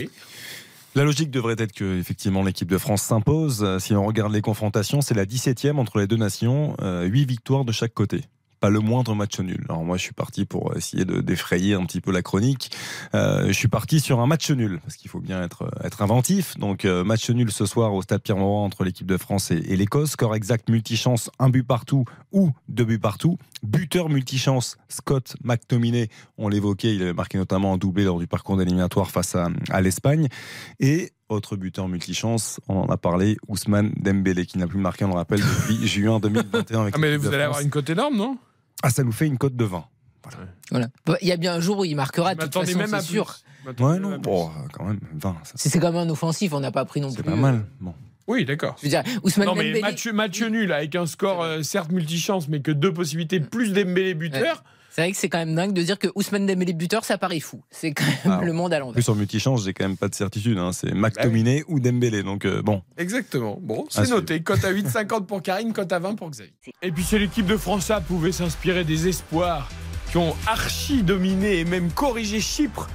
La 0.95 1.03
logique 1.03 1.29
devrait 1.29 1.55
être 1.57 1.73
que 1.73 1.99
effectivement 1.99 2.41
l'équipe 2.41 2.69
de 2.69 2.77
France 2.77 3.01
s'impose. 3.01 3.63
Euh, 3.63 3.79
Si 3.79 3.93
on 3.93 4.05
regarde 4.05 4.31
les 4.31 4.41
confrontations, 4.41 5.01
c'est 5.01 5.13
la 5.13 5.25
17e 5.25 5.77
entre 5.77 5.99
les 5.99 6.07
deux 6.07 6.15
nations, 6.15 6.75
euh, 6.81 7.03
8 7.03 7.25
victoires 7.25 7.65
de 7.65 7.73
chaque 7.73 7.93
côté. 7.93 8.21
Pas 8.61 8.69
le 8.69 8.79
moindre 8.79 9.13
match 9.13 9.37
nul. 9.41 9.65
Alors 9.67 9.83
moi, 9.83 9.97
je 9.97 10.03
suis 10.03 10.13
parti 10.13 10.45
pour 10.45 10.75
essayer 10.77 11.03
de 11.03 11.19
défrayer 11.19 11.73
un 11.73 11.85
petit 11.85 11.99
peu 11.99 12.13
la 12.13 12.21
chronique. 12.21 12.71
Euh, 13.13 13.47
je 13.47 13.51
suis 13.51 13.67
parti 13.67 13.99
sur 13.99 14.21
un 14.21 14.27
match 14.27 14.49
nul 14.49 14.79
parce 14.81 14.95
qu'il 14.95 15.11
faut 15.11 15.19
bien 15.19 15.43
être 15.43 15.69
être 15.83 16.01
inventif. 16.01 16.57
Donc 16.57 16.85
euh, 16.85 17.03
match 17.03 17.29
nul 17.29 17.51
ce 17.51 17.65
soir 17.65 17.93
au 17.93 18.01
Stade 18.01 18.21
Pierre-Mauroy 18.21 18.61
entre 18.61 18.85
l'équipe 18.85 19.05
de 19.05 19.17
France 19.17 19.51
et, 19.51 19.57
et 19.57 19.75
l'Écosse. 19.75 20.11
Score 20.11 20.33
exact 20.33 20.69
multichance, 20.69 21.29
un 21.37 21.49
but 21.49 21.63
partout 21.63 22.05
ou 22.31 22.51
deux 22.69 22.85
buts 22.85 22.99
partout. 22.99 23.37
Buteur 23.65 24.09
multichance, 24.09 24.77
Scott 24.89 25.35
McTominay. 25.43 26.09
On 26.37 26.47
l'évoquait, 26.49 26.95
il 26.95 27.01
avait 27.01 27.13
marqué 27.13 27.37
notamment 27.37 27.73
un 27.73 27.77
doublé 27.77 28.03
lors 28.03 28.19
du 28.19 28.27
parcours 28.27 28.57
d'éliminatoire 28.57 29.09
face 29.11 29.35
à, 29.35 29.49
à 29.69 29.81
l'Espagne. 29.81 30.27
Et 30.79 31.11
autre 31.29 31.55
buteur 31.55 31.87
multichance, 31.87 32.59
on 32.67 32.77
en 32.81 32.85
a 32.87 32.97
parlé, 32.97 33.37
Ousmane 33.47 33.91
Dembélé, 33.97 34.45
qui 34.45 34.57
n'a 34.57 34.67
plus 34.67 34.79
marqué, 34.79 35.05
on 35.05 35.09
le 35.09 35.15
rappelle, 35.15 35.39
depuis 35.39 35.87
juin 35.87 36.19
2021. 36.19 36.81
Avec 36.81 36.95
Ah, 36.95 36.99
mais 36.99 37.17
vous 37.17 37.27
allez 37.27 37.43
avoir 37.43 37.61
une 37.61 37.69
cote 37.69 37.89
énorme, 37.89 38.15
non? 38.15 38.37
Ah, 38.83 38.89
ça 38.89 39.03
nous 39.03 39.11
fait 39.11 39.25
une 39.27 39.37
cote 39.37 39.55
de 39.55 39.65
20. 39.65 39.83
Voilà. 40.71 40.87
Bah, 41.05 41.17
Il 41.21 41.27
y 41.27 41.31
a 41.31 41.37
bien 41.37 41.53
un 41.55 41.59
jour 41.59 41.79
où 41.79 41.85
il 41.85 41.95
marquera, 41.95 42.33
de 42.35 42.41
toute 42.41 42.53
façon, 42.53 42.79
c'est 42.87 43.01
sûr. 43.01 43.35
Ouais, 43.79 43.99
non, 43.99 44.17
bon, 44.19 44.51
quand 44.73 44.85
même, 44.85 44.99
20. 45.13 45.35
ça- 45.43 45.53
C'est 45.55 45.69
c'est 45.69 45.79
quand 45.79 45.91
même 45.91 46.07
un 46.07 46.09
offensif, 46.11 46.53
on 46.53 46.59
n'a 46.59 46.71
pas 46.71 46.85
pris 46.85 47.01
non 47.01 47.07
plus. 47.07 47.17
C'est 47.17 47.23
pas 47.23 47.35
mal. 47.35 47.65
Bon. 47.79 47.93
Oui, 48.27 48.45
d'accord. 48.45 48.75
Je 48.79 48.83
veux 48.83 48.89
dire, 48.89 49.03
Ousmane 49.23 49.47
Non, 49.47 49.55
mais 49.55 49.65
Dembélé. 49.65 49.81
match, 49.81 50.07
match 50.07 50.41
nul 50.41 50.71
avec 50.71 50.95
un 50.95 51.05
score 51.05 51.43
euh, 51.43 51.61
certes 51.61 51.91
multichance, 51.91 52.47
mais 52.47 52.61
que 52.61 52.71
deux 52.71 52.93
possibilités 52.93 53.39
plus 53.39 53.71
Dembélé 53.73 54.13
buteur. 54.13 54.63
C'est 54.89 55.01
vrai 55.01 55.11
que 55.11 55.17
c'est 55.17 55.27
quand 55.27 55.39
même 55.39 55.53
dingue 55.53 55.73
de 55.73 55.81
dire 55.81 55.99
que 55.99 56.07
Ousmane 56.15 56.45
Dembélé 56.45 56.71
buteur, 56.71 57.03
ça 57.03 57.17
paraît 57.17 57.41
fou. 57.41 57.61
C'est 57.69 57.91
quand 57.91 58.05
même 58.05 58.39
Ah, 58.41 58.45
le 58.45 58.53
monde 58.53 58.71
à 58.73 58.77
En 58.77 58.79
l'envers. 58.79 58.93
plus, 58.93 59.09
en 59.09 59.15
multichance, 59.15 59.65
j'ai 59.65 59.73
quand 59.73 59.83
même 59.85 59.97
pas 59.97 60.07
de 60.07 60.15
certitude. 60.15 60.57
hein. 60.57 60.71
C'est 60.71 60.93
McTominay 60.93 61.63
ou 61.67 61.81
Dembélé. 61.81 62.23
Donc, 62.23 62.45
euh, 62.45 62.61
bon. 62.61 62.81
Exactement. 62.97 63.59
Bon, 63.61 63.85
Ah, 63.93 64.05
c'est 64.05 64.09
noté. 64.11 64.41
Cote 64.41 64.63
à 64.63 64.71
8,50 64.71 65.25
pour 65.25 65.41
Karine, 65.43 65.73
cote 65.73 65.91
à 65.91 65.99
20 65.99 66.15
pour 66.15 66.29
Xavier. 66.31 66.53
Et 66.81 66.91
puis, 66.93 67.03
si 67.03 67.19
l'équipe 67.19 67.45
de 67.45 67.57
France 67.57 67.91
A 67.91 67.99
pouvait 67.99 68.31
s'inspirer 68.31 68.85
des 68.85 69.09
espoirs 69.09 69.69
qui 70.11 70.17
ont 70.17 70.33
archi 70.47 71.03
dominé 71.03 71.59
et 71.59 71.65
même 71.65 71.91
corrigé 71.91 72.39
Chypre 72.39 72.87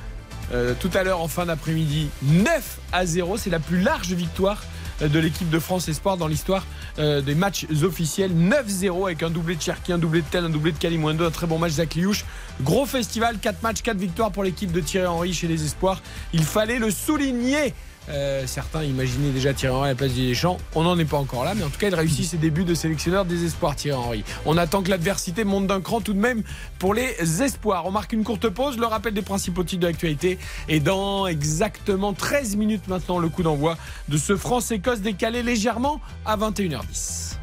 euh, 0.52 0.72
tout 0.80 0.90
à 0.94 1.02
l'heure 1.04 1.20
en 1.20 1.28
fin 1.28 1.44
d'après-midi, 1.46 2.08
9 2.22 2.78
à 2.92 3.04
0. 3.04 3.36
C'est 3.36 3.50
la 3.50 3.60
plus 3.60 3.80
large 3.82 4.10
victoire 4.14 4.64
de 5.08 5.18
l'équipe 5.18 5.48
de 5.48 5.58
France 5.58 5.88
Espoir 5.88 6.16
dans 6.16 6.26
l'histoire 6.26 6.66
euh, 6.98 7.20
des 7.20 7.34
matchs 7.34 7.66
officiels. 7.82 8.32
9-0 8.32 9.06
avec 9.06 9.22
un 9.22 9.30
doublé 9.30 9.56
de 9.56 9.62
Cherki, 9.62 9.92
un 9.92 9.98
doublé 9.98 10.20
de 10.20 10.26
Tel, 10.30 10.44
un 10.44 10.50
doublé 10.50 10.72
de 10.72 10.78
Kalimwendo, 10.78 11.24
un 11.24 11.30
très 11.30 11.46
bon 11.46 11.58
match 11.58 11.72
Zakliouche. 11.72 12.24
Gros 12.62 12.86
festival, 12.86 13.38
4 13.38 13.62
matchs, 13.62 13.82
4 13.82 13.96
victoires 13.96 14.30
pour 14.30 14.44
l'équipe 14.44 14.72
de 14.72 14.80
Thierry 14.80 15.06
Henry 15.06 15.32
chez 15.32 15.48
les 15.48 15.64
Espoirs. 15.64 16.02
Il 16.32 16.44
fallait 16.44 16.78
le 16.78 16.90
souligner. 16.90 17.74
Euh, 18.10 18.44
certains 18.46 18.82
imaginaient 18.82 19.30
déjà 19.30 19.54
Thierry 19.54 19.74
Henry 19.74 19.88
à 19.88 19.92
la 19.92 19.94
place 19.94 20.12
du 20.12 20.26
Deschamps. 20.26 20.58
On 20.74 20.82
n'en 20.82 20.98
est 20.98 21.04
pas 21.04 21.18
encore 21.18 21.44
là, 21.44 21.54
mais 21.54 21.62
en 21.62 21.68
tout 21.68 21.78
cas, 21.78 21.88
il 21.88 21.94
réussit 21.94 22.24
ses 22.24 22.36
débuts 22.36 22.64
de 22.64 22.74
sélectionneur 22.74 23.24
des 23.24 23.44
espoirs, 23.44 23.76
Thierry 23.76 23.98
Henry. 23.98 24.24
On 24.46 24.56
attend 24.56 24.82
que 24.82 24.90
l'adversité 24.90 25.44
monte 25.44 25.66
d'un 25.66 25.80
cran 25.80 26.00
tout 26.00 26.12
de 26.12 26.18
même 26.18 26.42
pour 26.78 26.94
les 26.94 27.42
espoirs. 27.42 27.86
On 27.86 27.90
marque 27.90 28.12
une 28.12 28.24
courte 28.24 28.48
pause, 28.48 28.78
le 28.78 28.86
rappel 28.86 29.14
des 29.14 29.22
principaux 29.22 29.64
titres 29.64 29.82
de 29.82 29.86
l'actualité. 29.86 30.38
Et 30.68 30.80
dans 30.80 31.26
exactement 31.26 32.12
13 32.12 32.56
minutes 32.56 32.88
maintenant, 32.88 33.18
le 33.18 33.28
coup 33.28 33.42
d'envoi 33.42 33.76
de 34.08 34.16
ce 34.16 34.36
France-Écosse 34.36 35.00
décalé 35.00 35.42
légèrement 35.42 36.00
à 36.26 36.36
21h10. 36.36 37.36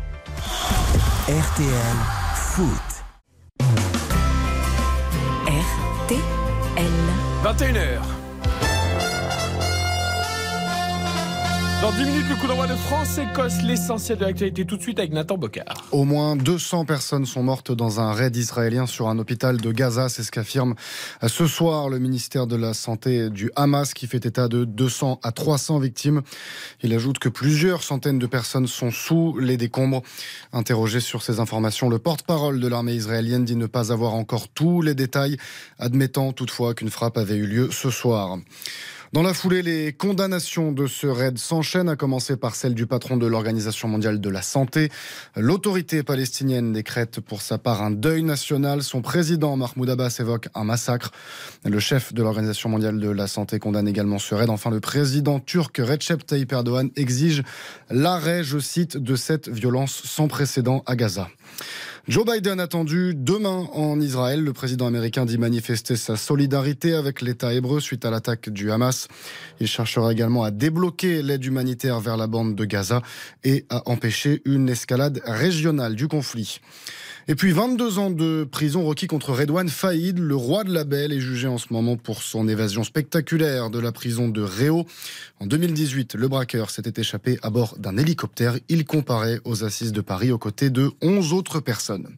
RTL 1.27 1.97
Foot. 2.35 2.67
RTL. 5.47 6.37
21h. 7.43 8.16
Dans 11.79 11.91
10 11.91 12.05
minutes, 12.05 12.25
le 12.27 12.35
coup 12.35 12.47
d'envoi 12.47 12.65
de 12.65 12.75
France-Écosse, 12.75 13.61
l'essentiel 13.61 14.17
de 14.17 14.25
l'actualité 14.25 14.65
tout 14.65 14.77
de 14.77 14.81
suite 14.81 14.97
avec 14.97 15.11
Nathan 15.11 15.37
Bocard. 15.37 15.85
Au 15.91 16.05
moins 16.05 16.35
200 16.35 16.85
personnes 16.85 17.27
sont 17.27 17.43
mortes 17.43 17.71
dans 17.71 17.99
un 17.99 18.13
raid 18.13 18.35
israélien 18.35 18.87
sur 18.87 19.09
un 19.09 19.19
hôpital 19.19 19.57
de 19.57 19.71
Gaza. 19.71 20.09
C'est 20.09 20.23
ce 20.23 20.31
qu'affirme 20.31 20.73
ce 21.21 21.45
soir 21.45 21.89
le 21.89 21.99
ministère 21.99 22.47
de 22.47 22.55
la 22.55 22.73
Santé 22.73 23.29
du 23.29 23.51
Hamas 23.55 23.93
qui 23.93 24.07
fait 24.07 24.25
état 24.25 24.47
de 24.47 24.65
200 24.65 25.19
à 25.21 25.31
300 25.31 25.77
victimes. 25.77 26.23
Il 26.81 26.95
ajoute 26.95 27.19
que 27.19 27.29
plusieurs 27.29 27.83
centaines 27.83 28.17
de 28.17 28.27
personnes 28.27 28.65
sont 28.65 28.89
sous 28.89 29.37
les 29.37 29.57
décombres. 29.57 30.01
Interrogé 30.53 30.99
sur 30.99 31.21
ces 31.21 31.39
informations, 31.39 31.89
le 31.89 31.99
porte-parole 31.99 32.59
de 32.59 32.67
l'armée 32.67 32.95
israélienne 32.95 33.45
dit 33.45 33.55
ne 33.55 33.67
pas 33.67 33.91
avoir 33.91 34.15
encore 34.15 34.47
tous 34.49 34.81
les 34.81 34.95
détails, 34.95 35.37
admettant 35.77 36.33
toutefois 36.33 36.73
qu'une 36.73 36.89
frappe 36.89 37.19
avait 37.19 37.35
eu 37.35 37.45
lieu 37.45 37.69
ce 37.71 37.91
soir. 37.91 38.39
Dans 39.13 39.23
la 39.23 39.33
foulée, 39.33 39.61
les 39.61 39.93
condamnations 39.93 40.73
de 40.73 40.85
ce 40.85 41.07
raid 41.07 41.37
s'enchaînent, 41.37 41.87
à 41.87 41.95
commencer 41.95 42.35
par 42.35 42.55
celle 42.55 42.73
du 42.73 42.87
patron 42.87 43.15
de 43.15 43.25
l'Organisation 43.25 43.87
mondiale 43.87 44.19
de 44.19 44.29
la 44.29 44.41
santé. 44.41 44.89
L'autorité 45.37 46.03
palestinienne 46.03 46.73
décrète 46.73 47.21
pour 47.21 47.41
sa 47.41 47.57
part 47.57 47.81
un 47.81 47.91
deuil 47.91 48.21
national. 48.21 48.83
Son 48.83 49.01
président, 49.01 49.55
Mahmoud 49.55 49.89
Abbas, 49.89 50.17
évoque 50.19 50.49
un 50.53 50.65
massacre. 50.65 51.11
Le 51.63 51.79
chef 51.79 52.13
de 52.13 52.21
l'Organisation 52.21 52.69
mondiale 52.69 52.99
de 52.99 53.09
la 53.09 53.27
santé 53.27 53.59
condamne 53.59 53.87
également 53.87 54.19
ce 54.19 54.35
raid. 54.35 54.49
Enfin, 54.49 54.71
le 54.71 54.81
président 54.81 55.39
turc 55.39 55.77
Recep 55.77 56.25
Tayyip 56.25 56.51
Erdogan 56.51 56.89
exige 56.97 57.43
l'arrêt, 57.89 58.43
je 58.43 58.59
cite, 58.59 58.97
de 58.97 59.15
cette 59.15 59.47
violence 59.47 60.01
sans 60.03 60.27
précédent 60.27 60.83
à 60.85 60.97
Gaza. 60.97 61.29
Joe 62.07 62.23
Biden 62.25 62.61
attendu 62.61 63.13
demain 63.13 63.67
en 63.73 63.99
Israël. 63.99 64.41
Le 64.41 64.53
président 64.53 64.87
américain 64.87 65.25
dit 65.25 65.37
manifester 65.37 65.97
sa 65.97 66.15
solidarité 66.15 66.93
avec 66.93 67.21
l'État 67.21 67.53
hébreu 67.53 67.81
suite 67.81 68.05
à 68.05 68.09
l'attaque 68.09 68.49
du 68.49 68.71
Hamas. 68.71 69.09
Il 69.59 69.67
cherchera 69.67 70.13
également 70.13 70.45
à 70.45 70.51
débloquer 70.51 71.21
l'aide 71.21 71.43
humanitaire 71.43 71.99
vers 71.99 72.15
la 72.15 72.27
bande 72.27 72.55
de 72.55 72.63
Gaza 72.63 73.01
et 73.43 73.65
à 73.69 73.89
empêcher 73.89 74.41
une 74.45 74.69
escalade 74.69 75.21
régionale 75.25 75.95
du 75.95 76.07
conflit. 76.07 76.61
Et 77.29 77.35
puis 77.35 77.51
22 77.51 77.99
ans 77.99 78.09
de 78.09 78.47
prison 78.49 78.85
requis 78.85 79.07
contre 79.07 79.33
Redouane 79.33 79.67
Faïd, 79.67 80.17
le 80.17 80.35
roi 80.37 80.63
de 80.63 80.73
la 80.73 80.85
Belle, 80.85 81.11
est 81.11 81.19
jugé 81.19 81.49
en 81.49 81.57
ce 81.57 81.65
moment 81.71 81.97
pour 81.97 82.23
son 82.23 82.47
évasion 82.47 82.85
spectaculaire 82.85 83.69
de 83.69 83.79
la 83.79 83.91
prison 83.91 84.29
de 84.29 84.41
Réau. 84.41 84.85
En 85.41 85.45
2018, 85.45 86.15
le 86.15 86.29
braqueur 86.29 86.69
s'était 86.69 87.01
échappé 87.01 87.37
à 87.41 87.49
bord 87.49 87.77
d'un 87.79 87.97
hélicoptère. 87.97 88.57
Il 88.69 88.85
comparait 88.85 89.41
aux 89.43 89.65
assises 89.65 89.91
de 89.91 89.99
Paris 89.99 90.31
aux 90.31 90.37
côtés 90.37 90.69
de 90.69 90.89
11 91.01 91.33
autres 91.33 91.59
personnes. 91.59 92.15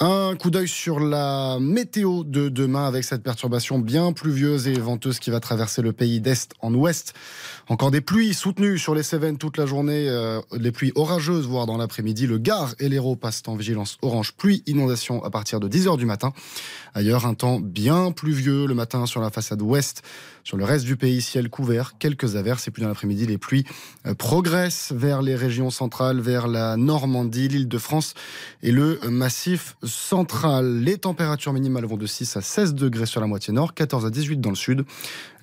Un 0.00 0.34
coup 0.34 0.50
d'œil 0.50 0.66
sur 0.66 0.98
la 0.98 1.58
météo 1.60 2.24
de 2.24 2.48
demain 2.48 2.88
avec 2.88 3.04
cette 3.04 3.22
perturbation 3.22 3.78
bien 3.78 4.12
pluvieuse 4.12 4.66
et 4.66 4.72
venteuse 4.72 5.18
qui 5.18 5.30
va 5.30 5.38
traverser 5.38 5.82
le 5.82 5.92
pays 5.92 6.20
d'est 6.20 6.54
en 6.60 6.74
ouest. 6.74 7.12
Encore 7.68 7.92
des 7.92 8.00
pluies 8.00 8.34
soutenues 8.34 8.76
sur 8.76 8.94
les 8.94 9.04
Cévennes 9.04 9.38
toute 9.38 9.56
la 9.56 9.66
journée, 9.66 10.08
euh, 10.08 10.40
des 10.52 10.72
pluies 10.72 10.90
orageuses, 10.96 11.46
voire 11.46 11.66
dans 11.66 11.76
l'après-midi. 11.76 12.26
Le 12.26 12.38
Gard 12.38 12.74
et 12.80 12.88
l'Hérault 12.88 13.14
passent 13.14 13.42
en 13.46 13.54
vigilance 13.54 13.98
orange 14.02 14.32
pluie 14.32 14.64
inondation 14.66 15.22
à 15.22 15.30
partir 15.30 15.60
de 15.60 15.68
10h 15.68 15.96
du 15.96 16.04
matin. 16.04 16.32
Ailleurs, 16.94 17.24
un 17.24 17.34
temps 17.34 17.60
bien 17.60 18.10
pluvieux 18.10 18.66
le 18.66 18.74
matin 18.74 19.06
sur 19.06 19.20
la 19.20 19.30
façade 19.30 19.62
ouest. 19.62 20.02
Sur 20.44 20.56
le 20.56 20.64
reste 20.64 20.84
du 20.84 20.96
pays, 20.96 21.22
ciel 21.22 21.48
couvert, 21.48 21.98
quelques 21.98 22.34
averses. 22.34 22.66
Et 22.66 22.72
puis 22.72 22.82
dans 22.82 22.88
l'après-midi, 22.88 23.26
les 23.26 23.38
pluies 23.38 23.64
euh, 24.06 24.14
progressent 24.14 24.92
vers 24.92 25.22
les 25.22 25.36
régions 25.36 25.70
centrales, 25.70 26.20
vers 26.20 26.48
la 26.48 26.76
Normandie, 26.76 27.46
l'île 27.46 27.68
de 27.68 27.78
France 27.78 28.14
et 28.64 28.72
le 28.72 28.98
massif 29.08 29.76
central. 29.84 30.80
Les 30.80 30.98
températures 30.98 31.52
minimales 31.52 31.86
vont 31.86 31.96
de 31.96 32.06
6 32.06 32.36
à 32.36 32.40
16 32.40 32.74
degrés 32.74 33.06
sur 33.06 33.20
la 33.20 33.28
moitié 33.28 33.52
nord, 33.52 33.72
14 33.72 34.04
à 34.04 34.10
18 34.10 34.40
dans 34.40 34.50
le 34.50 34.56
sud. 34.56 34.84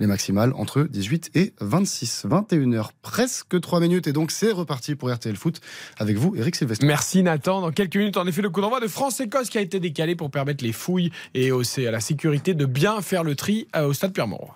Les 0.01 0.08
maximales 0.08 0.51
entre 0.58 0.84
18 0.84 1.32
et 1.36 1.53
26. 1.62 2.09
21h, 2.26 2.89
presque 3.02 3.60
3 3.60 3.80
minutes. 3.80 4.08
Et 4.08 4.13
donc, 4.13 4.32
c'est 4.32 4.52
reparti 4.52 4.95
pour 4.95 5.12
RTL 5.13 5.36
Foot 5.36 5.60
avec 5.98 6.17
vous, 6.17 6.36
Eric 6.36 6.56
Sylvestre. 6.56 6.86
Merci 6.86 7.24
Nathan. 7.24 7.62
Dans 7.62 7.72
quelques 7.72 7.95
minutes, 7.95 8.17
en 8.17 8.26
effet, 8.28 8.41
le 8.41 8.50
coup 8.50 8.62
d'envoi 8.62 8.80
de 8.80 8.88
France-Écosse 8.88 9.50
qui 9.50 9.58
a 9.58 9.62
été 9.62 9.80
décalé 9.80 10.15
pour 10.15 10.32
permettre 10.32 10.63
les 10.63 10.74
fouilles 10.74 11.12
et 11.34 11.52
aussi 11.52 11.86
à 11.88 11.91
la 11.91 12.00
sécurité 12.00 12.54
de 12.54 12.65
bien 12.65 13.02
faire 13.02 13.24
le 13.24 13.36
tri 13.36 13.67
euh, 13.76 13.88
au 13.88 13.93
stade 13.93 14.13
Pierre-Mauroy. 14.13 14.54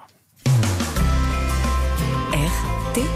RTL. 2.33 3.07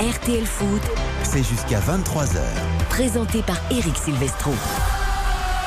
RTL 0.00 0.44
Foot, 0.46 0.82
C'est 1.24 1.42
jusqu'à 1.42 1.80
23h. 1.80 2.38
présenté 2.90 3.42
par 3.42 3.56
Eric 3.70 3.96
Silvestro. 3.96 4.52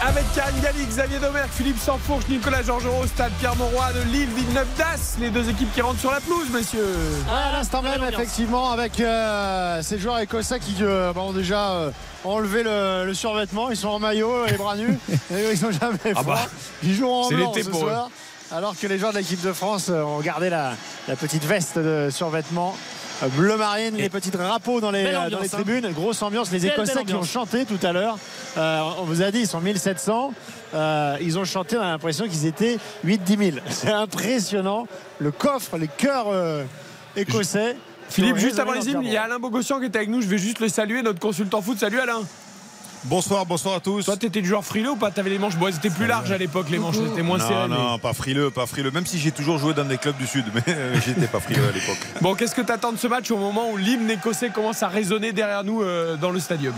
Avec 0.02 0.24
Karine 0.34 0.62
Galli, 0.62 0.86
Xavier 0.86 1.20
Domergue, 1.20 1.50
Philippe 1.52 1.78
Sansfourche, 1.78 2.24
Nicolas 2.30 2.64
Georgerot, 2.64 3.06
Stade 3.08 3.32
Pierre-Mauroy 3.40 3.92
de 3.94 4.02
Lille, 4.12 4.30
Villeneuve 4.34 4.68
d'As. 4.78 5.18
Les 5.20 5.30
deux 5.30 5.50
équipes 5.50 5.74
qui 5.74 5.82
rentrent 5.82 6.00
sur 6.00 6.12
la 6.12 6.22
pelouse, 6.22 6.50
messieurs. 6.54 6.96
À 7.30 7.52
l'instant 7.52 7.82
même, 7.82 8.02
effectivement, 8.10 8.72
avec 8.72 9.00
euh, 9.02 9.82
ces 9.82 10.00
joueurs 10.00 10.20
écossais 10.20 10.60
qui 10.60 10.76
euh, 10.82 11.12
bah, 11.14 11.22
ont 11.22 11.34
déjà 11.34 11.72
euh, 11.72 11.92
enlevé 12.24 12.64
le, 12.64 13.04
le 13.06 13.14
survêtement. 13.14 13.70
Ils 13.72 13.78
sont 13.78 13.90
en 13.90 14.00
maillot, 14.00 14.46
les 14.46 14.58
bras 14.58 14.78
nus. 14.78 14.98
et 15.32 15.54
ils 15.54 15.62
n'ont 15.64 15.72
jamais 15.72 15.98
Ah 16.16 16.22
froid. 16.22 16.36
bah, 16.36 16.42
ils 16.82 16.96
jouent 16.96 17.10
en 17.10 17.28
blanc 17.28 17.54
ce 17.54 17.70
pour 17.70 17.86
eux. 17.86 17.90
soir. 17.90 18.10
Alors 18.52 18.76
que 18.80 18.88
les 18.88 18.98
joueurs 18.98 19.12
de 19.14 19.18
l'équipe 19.18 19.42
de 19.42 19.54
France 19.54 19.90
ont 19.90 20.22
gardé 20.22 20.50
la, 20.50 20.72
la 21.10 21.16
petite 21.18 21.44
veste 21.44 21.78
de 21.78 22.08
survêtement. 22.10 22.76
Bleu 23.28 23.58
marine, 23.58 23.96
les 23.96 24.10
petits 24.10 24.30
drapeaux 24.30 24.80
dans 24.80 24.92
les, 24.92 25.12
dans 25.12 25.24
ambiance, 25.24 25.42
les 25.42 25.48
hein. 25.48 25.50
tribunes. 25.52 25.92
Grosse 25.94 26.22
ambiance. 26.22 26.52
Les 26.52 26.60
Belle, 26.60 26.72
Écossais 26.72 26.96
belle 26.96 27.06
qui 27.06 27.14
ont 27.14 27.24
chanté 27.24 27.66
tout 27.66 27.80
à 27.84 27.92
l'heure. 27.92 28.18
Euh, 28.58 28.82
on 29.00 29.04
vous 29.04 29.22
a 29.22 29.32
dit, 29.32 29.40
ils 29.40 29.48
sont 29.48 29.62
1700. 29.62 30.34
Euh, 30.74 31.18
ils 31.22 31.38
ont 31.38 31.46
chanté, 31.46 31.78
on 31.78 31.82
a 31.82 31.92
l'impression 31.92 32.28
qu'ils 32.28 32.46
étaient 32.46 32.78
8-10 33.06 33.52
000. 33.54 33.58
C'est 33.70 33.92
impressionnant. 33.92 34.88
Le 35.20 35.32
coffre, 35.32 35.78
les 35.78 35.88
chœurs 35.88 36.28
euh, 36.28 36.64
écossais. 37.16 37.76
Philippe, 38.10 38.38
juste 38.38 38.58
avant 38.58 38.74
les 38.74 38.90
hymnes, 38.90 39.02
il 39.04 39.12
y 39.12 39.18
a 39.18 39.24
Alain 39.24 39.38
Bogossian 39.38 39.80
qui 39.80 39.86
est 39.86 39.96
avec 39.96 40.10
nous. 40.10 40.22
Je 40.22 40.28
vais 40.28 40.40
juste 40.40 40.60
le 40.60 40.68
saluer, 40.68 41.02
notre 41.04 41.20
consultant 41.20 41.62
foot. 41.62 41.78
Salut 41.78 42.00
Alain. 42.00 42.22
Bonsoir, 43.06 43.46
bonsoir 43.46 43.76
à 43.76 43.80
tous. 43.80 44.04
Toi, 44.06 44.18
t'étais 44.18 44.42
du 44.42 44.50
genre 44.50 44.64
frileux 44.64 44.92
ou 44.92 44.96
pas? 44.98 45.10
T'avais 45.10 45.30
les 45.30 45.40
manches 45.40 45.56
Bon, 45.58 45.68
elles 45.68 45.76
étaient 45.76 45.90
plus 45.90 46.06
larges 46.06 46.32
à 46.32 46.38
l'époque, 46.38 46.70
les 46.70 46.80
manches, 46.80 46.98
étaient 46.98 47.22
moins 47.22 47.40
serrées. 47.40 47.68
non, 47.70 47.76
mais- 47.76 47.76
non, 47.92 48.00
pas 48.00 48.14
frileux, 48.14 48.52
pas 48.52 48.66
frileux. 48.66 48.92
Même 48.92 49.06
si 49.06 49.18
j'ai 49.20 49.32
toujours 49.32 49.58
joué 49.58 49.74
dans 49.74 49.86
des 49.86 49.98
clubs 49.98 50.18
du 50.18 50.28
Sud, 50.28 50.46
mais 50.54 50.62
euh, 50.68 50.96
j'étais 51.06 51.28
pas 51.28 51.40
frileux 51.40 51.64
à 51.68 51.72
l'époque. 51.72 51.98
Bon, 52.22 52.36
qu'est-ce 52.36 52.54
que 52.54 52.62
t'attends 52.62 52.92
de 52.92 52.98
ce 52.98 53.08
match 53.08 53.32
au 53.32 53.38
moment 53.38 53.70
où 53.72 53.78
l'hymne 53.78 54.12
écossais 54.12 54.50
commence 54.50 54.84
à 54.84 54.90
résonner 54.90 55.32
derrière 55.32 55.64
nous 55.64 55.82
euh, 55.82 56.18
dans 56.18 56.32
le 56.32 56.40
stadium? 56.40 56.74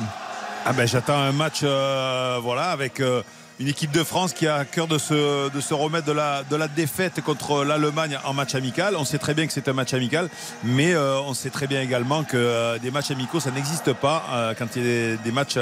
Ah 0.66 0.74
ben, 0.74 0.88
j'attends 0.88 1.18
un 1.18 1.32
match, 1.32 1.62
euh, 1.64 2.38
voilà, 2.42 2.66
avec 2.70 3.00
euh, 3.00 3.24
une 3.60 3.68
équipe 3.68 3.92
de 3.92 4.04
France 4.04 4.34
qui 4.34 4.48
a 4.48 4.56
à 4.56 4.66
cœur 4.66 4.88
de 4.88 4.98
se, 4.98 5.74
remettre 5.74 6.06
de 6.06 6.12
la, 6.56 6.68
défaite 6.68 7.22
contre 7.22 7.64
l'Allemagne 7.64 8.18
en 8.26 8.34
match 8.34 8.56
amical. 8.56 8.96
On 8.98 9.06
sait 9.06 9.18
très 9.18 9.34
bien 9.34 9.46
que 9.46 9.54
c'est 9.54 9.68
un 9.68 9.74
match 9.74 9.94
amical, 9.94 10.30
mais 10.64 10.94
euh, 10.94 11.20
on 11.22 11.34
sait 11.34 11.50
très 11.50 11.68
bien 11.68 11.82
également 11.82 12.24
que 12.24 12.38
euh, 12.38 12.80
des 12.80 12.92
matchs 12.92 13.12
amicaux, 13.12 13.40
ça 13.40 13.52
n'existe 13.52 13.94
pas 13.94 14.26
euh, 14.32 14.54
quand 14.58 14.76
il 14.76 14.86
y 14.86 15.14
a 15.14 15.16
des, 15.18 15.32
matchs 15.32 15.60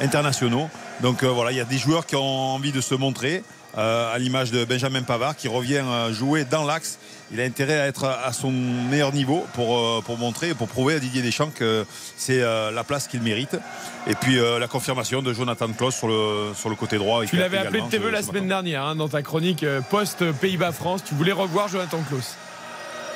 internationaux. 0.00 0.68
Donc 1.00 1.24
voilà, 1.24 1.52
il 1.52 1.56
y 1.56 1.60
a 1.60 1.64
des 1.64 1.78
joueurs 1.78 2.06
qui 2.06 2.16
ont 2.16 2.54
envie 2.54 2.72
de 2.72 2.80
se 2.80 2.94
montrer. 2.94 3.42
Euh, 3.78 4.14
à 4.14 4.18
l'image 4.18 4.50
de 4.50 4.64
Benjamin 4.64 5.02
Pavard 5.02 5.34
qui 5.34 5.48
revient 5.48 5.82
euh, 5.84 6.12
jouer 6.12 6.44
dans 6.44 6.64
l'axe. 6.64 6.98
Il 7.32 7.40
a 7.40 7.44
intérêt 7.44 7.80
à 7.80 7.86
être 7.86 8.04
à 8.04 8.30
son 8.34 8.50
meilleur 8.50 9.14
niveau 9.14 9.46
pour, 9.54 9.78
euh, 9.78 10.02
pour 10.04 10.18
montrer, 10.18 10.52
pour 10.52 10.68
prouver 10.68 10.96
à 10.96 10.98
Didier 10.98 11.22
Deschamps 11.22 11.50
que 11.54 11.86
c'est 12.16 12.40
la 12.40 12.84
place 12.84 13.08
qu'il 13.08 13.22
mérite. 13.22 13.56
Et 14.06 14.14
puis 14.14 14.36
la 14.36 14.68
confirmation 14.68 15.22
de 15.22 15.32
Jonathan 15.32 15.68
Klaus 15.72 15.94
sur 15.94 16.08
le, 16.08 16.52
sur 16.54 16.68
le 16.68 16.76
côté 16.76 16.98
droit. 16.98 17.24
Tu 17.24 17.36
l'avais 17.36 17.56
appelé 17.56 17.80
de 17.80 17.84
tes 17.86 17.92
TV 17.92 18.04
voeux 18.04 18.10
la 18.10 18.22
semaine 18.22 18.48
dernière 18.48 18.84
hein, 18.84 18.96
dans 18.96 19.08
ta 19.08 19.22
chronique 19.22 19.64
post-Pays-Bas-France. 19.88 21.04
Tu 21.04 21.14
voulais 21.14 21.32
revoir 21.32 21.68
Jonathan 21.68 22.00
Klaus. 22.06 22.36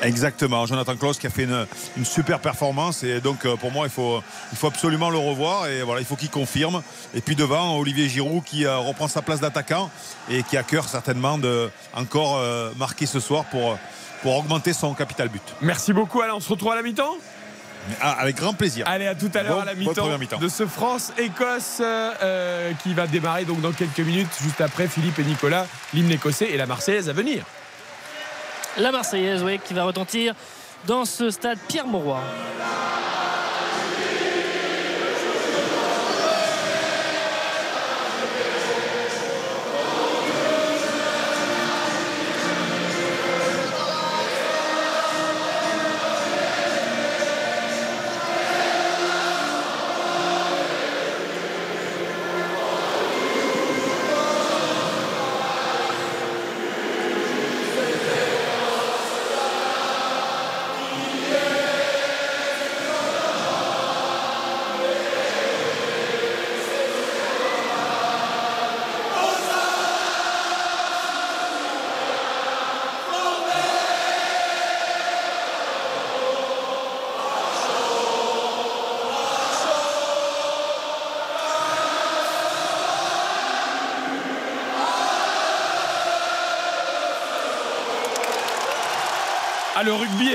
Exactement, 0.03 0.67
Jonathan 0.67 0.95
Klaus 0.97 1.19
qui 1.19 1.27
a 1.27 1.31
fait 1.31 1.45
une, 1.45 1.67
une 1.97 2.05
super 2.05 2.39
performance. 2.41 3.03
Et 3.03 3.21
donc 3.21 3.45
euh, 3.47 3.57
pour 3.57 3.73
moi 3.73 3.87
il 3.87 3.91
faut, 3.91 4.23
il 4.53 4.59
faut 4.59 4.67
absolument 4.67 5.11
le 5.11 5.19
revoir. 5.19 5.67
Et 5.69 5.83
voilà 5.83 6.01
il 6.01 6.07
faut 6.07 6.17
qu'il 6.17 6.31
confirme. 6.31 6.83
Et 7.15 7.21
puis 7.21 7.35
devant 7.35 7.77
Olivier 7.79 8.09
Giroud 8.09 8.45
qui 8.45 8.67
euh, 8.67 8.77
reprend 8.79 9.09
sa 9.09 9.23
place 9.23 9.41
d'attaquant 9.41 9.91
et 10.31 10.43
qui 10.43 10.57
a 10.57 10.63
cœur 10.63 10.89
certainement 10.89 11.39
de 11.39 11.71
encore 11.95 12.37
euh, 12.37 12.71
marquer 12.77 13.07
ce 13.07 13.21
soir 13.21 13.45
pour, 13.47 13.79
pour 14.23 14.37
augmenter 14.37 14.73
son 14.73 14.93
capital 14.95 15.29
but. 15.29 15.43
Merci 15.61 15.93
beaucoup. 15.93 16.21
Alain, 16.21 16.35
on 16.35 16.41
se 16.41 16.49
retrouve 16.51 16.73
à 16.73 16.77
la 16.77 16.83
mi-temps? 16.83 17.17
Ah, 18.01 18.17
avec 18.19 18.37
grand 18.37 18.53
plaisir. 18.53 18.85
Allez, 18.89 19.07
à 19.07 19.15
tout 19.15 19.31
à 19.33 19.43
l'heure 19.45 19.57
Bon- 19.57 19.63
à 19.63 19.65
la 19.65 19.75
mi-temps 19.75 20.39
de 20.39 20.49
ce 20.49 20.67
France-Écosse 20.67 21.79
euh, 21.81 22.73
qui 22.83 22.93
va 22.95 23.07
démarrer 23.07 23.45
donc 23.45 23.61
dans 23.61 23.71
quelques 23.71 24.01
minutes, 24.01 24.29
juste 24.43 24.61
après 24.61 24.89
Philippe 24.89 25.19
et 25.21 25.25
Nicolas, 25.25 25.67
l'hymne 25.95 26.11
écossais 26.11 26.51
et 26.51 26.57
la 26.57 26.67
Marseillaise 26.67 27.09
à 27.09 27.13
venir. 27.13 27.45
La 28.79 28.93
Marseillaise, 28.93 29.43
oui, 29.43 29.59
qui 29.59 29.73
va 29.73 29.85
retentir 29.85 30.35
dans 30.87 31.05
ce 31.07 31.31
stade 31.31 31.59
Pierre 31.67 31.87
Mauroy. 31.87 32.21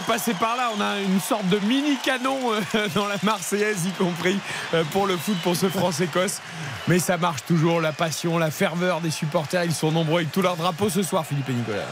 Est 0.09 0.39
par 0.39 0.55
là. 0.55 0.71
On 0.77 0.81
a 0.81 0.99
une 0.99 1.19
sorte 1.19 1.47
de 1.47 1.59
mini 1.65 1.97
canon 2.03 2.37
euh, 2.53 2.87
dans 2.95 3.07
la 3.07 3.15
Marseillaise, 3.23 3.85
y 3.85 3.91
compris 3.91 4.39
euh, 4.73 4.83
pour 4.91 5.07
le 5.07 5.17
foot, 5.17 5.37
pour 5.43 5.55
ce 5.55 5.69
France-Écosse. 5.69 6.41
Mais 6.87 6.99
ça 6.99 7.17
marche 7.17 7.43
toujours. 7.45 7.81
La 7.81 7.91
passion, 7.91 8.37
la 8.37 8.51
ferveur 8.51 9.01
des 9.01 9.11
supporters, 9.11 9.63
ils 9.63 9.73
sont 9.73 9.91
nombreux 9.91 10.21
avec 10.21 10.31
tous 10.31 10.41
leurs 10.41 10.57
drapeaux 10.57 10.89
ce 10.89 11.03
soir, 11.03 11.25
Philippe 11.25 11.49
et 11.49 11.53
Nicolas. 11.53 11.85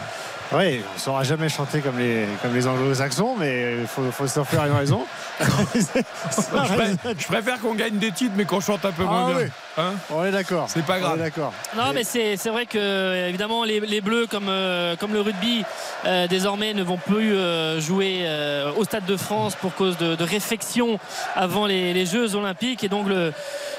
Oui, 0.51 0.81
on 0.89 0.93
ne 0.95 0.99
saura 0.99 1.23
jamais 1.23 1.47
chanter 1.47 1.79
comme 1.79 1.99
les, 1.99 2.25
comme 2.41 2.55
les 2.55 2.65
anglo-saxons, 2.65 3.35
mais 3.37 3.75
il 3.81 3.87
faut, 3.87 4.01
faut 4.11 4.25
s'en 4.25 4.43
faire 4.43 4.65
une 4.65 4.73
raison. 4.73 5.05
Je, 5.39 6.73
pré- 6.73 7.13
je 7.17 7.25
préfère 7.27 7.59
qu'on 7.61 7.75
gagne 7.75 7.97
des 7.97 8.11
titres, 8.11 8.33
mais 8.35 8.45
qu'on 8.45 8.59
chante 8.59 8.83
un 8.83 8.91
peu 8.91 9.03
moins 9.03 9.25
Ah 9.27 9.29
bien. 9.29 9.37
oui. 9.45 9.51
Hein 9.77 9.93
On 10.09 10.25
est 10.25 10.31
d'accord. 10.31 10.65
C'est 10.67 10.83
pas 10.85 10.97
On 10.97 11.01
grave. 11.01 11.19
est 11.19 11.23
d'accord. 11.23 11.53
Non, 11.77 11.91
mais 11.93 12.03
c'est 12.03 12.35
c'est 12.35 12.49
vrai 12.49 12.65
que 12.65 13.27
évidemment 13.29 13.63
les, 13.63 13.79
les 13.79 14.01
Bleus, 14.01 14.27
comme, 14.27 14.49
euh, 14.49 14.95
comme 14.97 15.13
le 15.13 15.21
rugby, 15.21 15.63
euh, 16.05 16.27
désormais 16.27 16.73
ne 16.73 16.83
vont 16.83 16.97
plus 16.97 17.33
euh, 17.35 17.79
jouer 17.79 18.21
euh, 18.23 18.71
au 18.75 18.83
Stade 18.83 19.05
de 19.05 19.15
France 19.15 19.55
pour 19.55 19.73
cause 19.75 19.97
de, 19.97 20.15
de 20.15 20.23
réfection 20.23 20.99
avant 21.35 21.65
les, 21.67 21.93
les 21.93 22.05
Jeux 22.05 22.35
Olympiques. 22.35 22.83
Et 22.83 22.89
donc 22.89 23.07
le, 23.07 23.31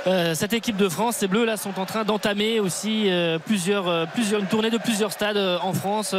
euh, 0.06 0.34
cette 0.34 0.54
équipe 0.54 0.78
de 0.78 0.88
France, 0.88 1.16
ces 1.16 1.26
Bleus 1.28 1.44
là, 1.44 1.58
sont 1.58 1.78
en 1.78 1.84
train 1.84 2.04
d'entamer 2.04 2.58
aussi 2.58 3.10
euh, 3.10 3.38
plusieurs, 3.38 3.86
euh, 3.86 4.06
plusieurs, 4.06 4.40
une 4.40 4.46
tournée 4.46 4.70
de 4.70 4.78
plusieurs 4.78 5.12
stades 5.12 5.36
en 5.62 5.72
France. 5.74 6.14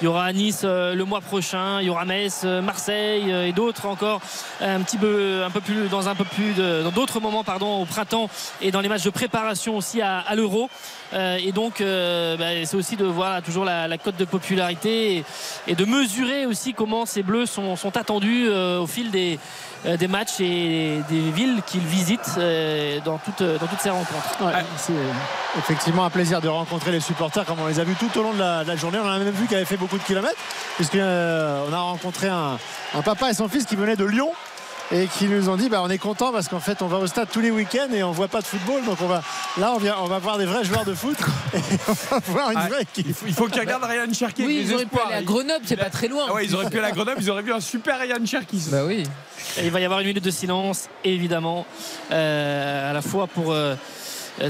Il 0.00 0.04
y 0.04 0.06
aura 0.06 0.24
à 0.24 0.32
Nice 0.32 0.64
le 0.64 1.02
mois 1.04 1.20
prochain, 1.22 1.80
il 1.80 1.86
y 1.86 1.90
aura 1.90 2.04
Metz, 2.04 2.44
Marseille 2.44 3.30
et 3.30 3.52
d'autres 3.52 3.86
encore 3.86 4.20
un 4.60 4.80
petit 4.80 4.98
peu, 4.98 5.42
un 5.44 5.50
peu 5.50 5.60
plus 5.60 5.88
dans 5.88 6.08
un 6.08 6.14
peu 6.14 6.24
plus 6.24 6.52
de- 6.52 6.82
dans 6.82 6.90
d'autres 6.90 7.20
moments 7.20 7.44
pardon 7.44 7.80
au 7.80 7.84
printemps 7.86 8.28
et 8.60 8.70
dans 8.70 8.80
les 8.80 8.88
matchs 8.88 9.04
de 9.04 9.10
préparation 9.10 9.76
aussi 9.76 10.02
à, 10.02 10.18
à 10.18 10.34
l'Euro. 10.34 10.68
Et 11.14 11.52
donc, 11.52 11.80
bah, 11.80 12.64
c'est 12.64 12.76
aussi 12.76 12.96
de 12.96 13.04
voir 13.04 13.42
toujours 13.42 13.64
la, 13.64 13.86
la 13.86 13.98
cote 13.98 14.16
de 14.16 14.24
popularité 14.24 15.24
et, 15.66 15.74
de 15.74 15.84
mesurer 15.84 16.46
aussi 16.46 16.72
comment 16.74 17.06
ces 17.06 17.22
Bleus 17.22 17.46
sont, 17.46 17.76
sont 17.76 17.96
attendus 17.96 18.48
au 18.48 18.86
fil 18.86 19.10
des, 19.10 19.38
des 19.84 20.08
matchs 20.08 20.40
et 20.40 21.00
des 21.08 21.30
villes 21.30 21.60
qu'ils 21.66 21.84
visitent 21.84 22.36
euh, 22.38 23.00
dans, 23.04 23.18
toutes, 23.18 23.42
dans 23.42 23.66
toutes 23.66 23.80
ces 23.80 23.90
rencontres. 23.90 24.40
Ouais, 24.40 24.52
c'est 24.76 24.92
effectivement 25.58 26.04
un 26.04 26.10
plaisir 26.10 26.40
de 26.40 26.48
rencontrer 26.48 26.92
les 26.92 27.00
supporters 27.00 27.44
comme 27.44 27.60
on 27.60 27.66
les 27.66 27.80
a 27.80 27.84
vus 27.84 27.96
tout 27.96 28.10
au 28.18 28.22
long 28.22 28.32
de 28.32 28.38
la, 28.38 28.62
de 28.62 28.68
la 28.68 28.76
journée. 28.76 28.98
On 29.02 29.06
en 29.06 29.12
a 29.12 29.18
même 29.18 29.30
vu 29.30 29.46
qui 29.46 29.54
avaient 29.54 29.64
fait 29.64 29.76
beaucoup 29.76 29.98
de 29.98 30.02
kilomètres 30.04 30.36
puisqu'on 30.76 30.98
a 31.00 31.80
rencontré 31.80 32.28
un, 32.28 32.58
un 32.94 33.02
papa 33.02 33.30
et 33.30 33.34
son 33.34 33.48
fils 33.48 33.64
qui 33.64 33.76
venaient 33.76 33.96
de 33.96 34.04
Lyon 34.04 34.30
et 34.90 35.06
qui 35.06 35.26
nous 35.26 35.48
ont 35.48 35.56
dit 35.56 35.68
bah, 35.68 35.80
on 35.82 35.88
est 35.90 35.98
content 35.98 36.32
parce 36.32 36.48
qu'en 36.48 36.60
fait 36.60 36.82
on 36.82 36.86
va 36.86 36.98
au 36.98 37.06
stade 37.06 37.28
tous 37.32 37.40
les 37.40 37.50
week-ends 37.50 37.92
et 37.94 38.02
on 38.02 38.10
voit 38.12 38.28
pas 38.28 38.40
de 38.40 38.46
football 38.46 38.84
donc 38.84 39.00
on 39.00 39.06
va 39.06 39.22
là 39.58 39.72
on 39.74 39.78
vient 39.78 39.96
on 40.02 40.06
va 40.06 40.18
voir 40.18 40.38
des 40.38 40.44
vrais 40.46 40.64
joueurs 40.64 40.84
de 40.84 40.94
foot 40.94 41.16
et 41.54 41.58
on 41.88 41.92
va 41.92 42.18
voir 42.26 42.50
une 42.50 42.58
Ah, 42.58 42.68
vraie 42.68 42.82
équipe. 42.82 43.06
Il 43.06 43.14
faut, 43.14 43.44
faut 43.44 43.48
qu'ils 43.48 43.60
regardent 43.60 43.84
Ryan 43.84 44.12
Cherki. 44.12 44.44
Oui, 44.46 44.62
ils 44.66 44.74
auraient 44.74 44.86
pu 44.86 44.98
aller 44.98 45.14
à 45.14 45.22
Grenoble, 45.22 45.64
c'est 45.64 45.76
pas 45.76 45.90
très 45.90 46.08
loin. 46.08 46.24
Ah 46.28 46.34
ouais, 46.34 46.44
ils 46.44 46.54
auraient 46.54 46.68
pu 46.70 46.78
aller 46.78 46.88
à 46.88 46.92
Grenoble, 46.92 47.18
ils 47.20 47.30
auraient 47.30 47.42
vu 47.42 47.52
un 47.52 47.60
super 47.60 47.98
Ryan 47.98 48.24
Cherki. 48.26 48.62
Bah 48.70 48.84
oui. 48.84 49.04
Et 49.58 49.64
il 49.64 49.70
va 49.70 49.80
y 49.80 49.84
avoir 49.84 50.00
une 50.00 50.06
minute 50.06 50.24
de 50.24 50.30
silence, 50.30 50.88
évidemment, 51.04 51.66
euh, 52.10 52.90
à 52.90 52.92
la 52.92 53.02
fois 53.02 53.26
pour 53.26 53.52
euh, 53.52 53.74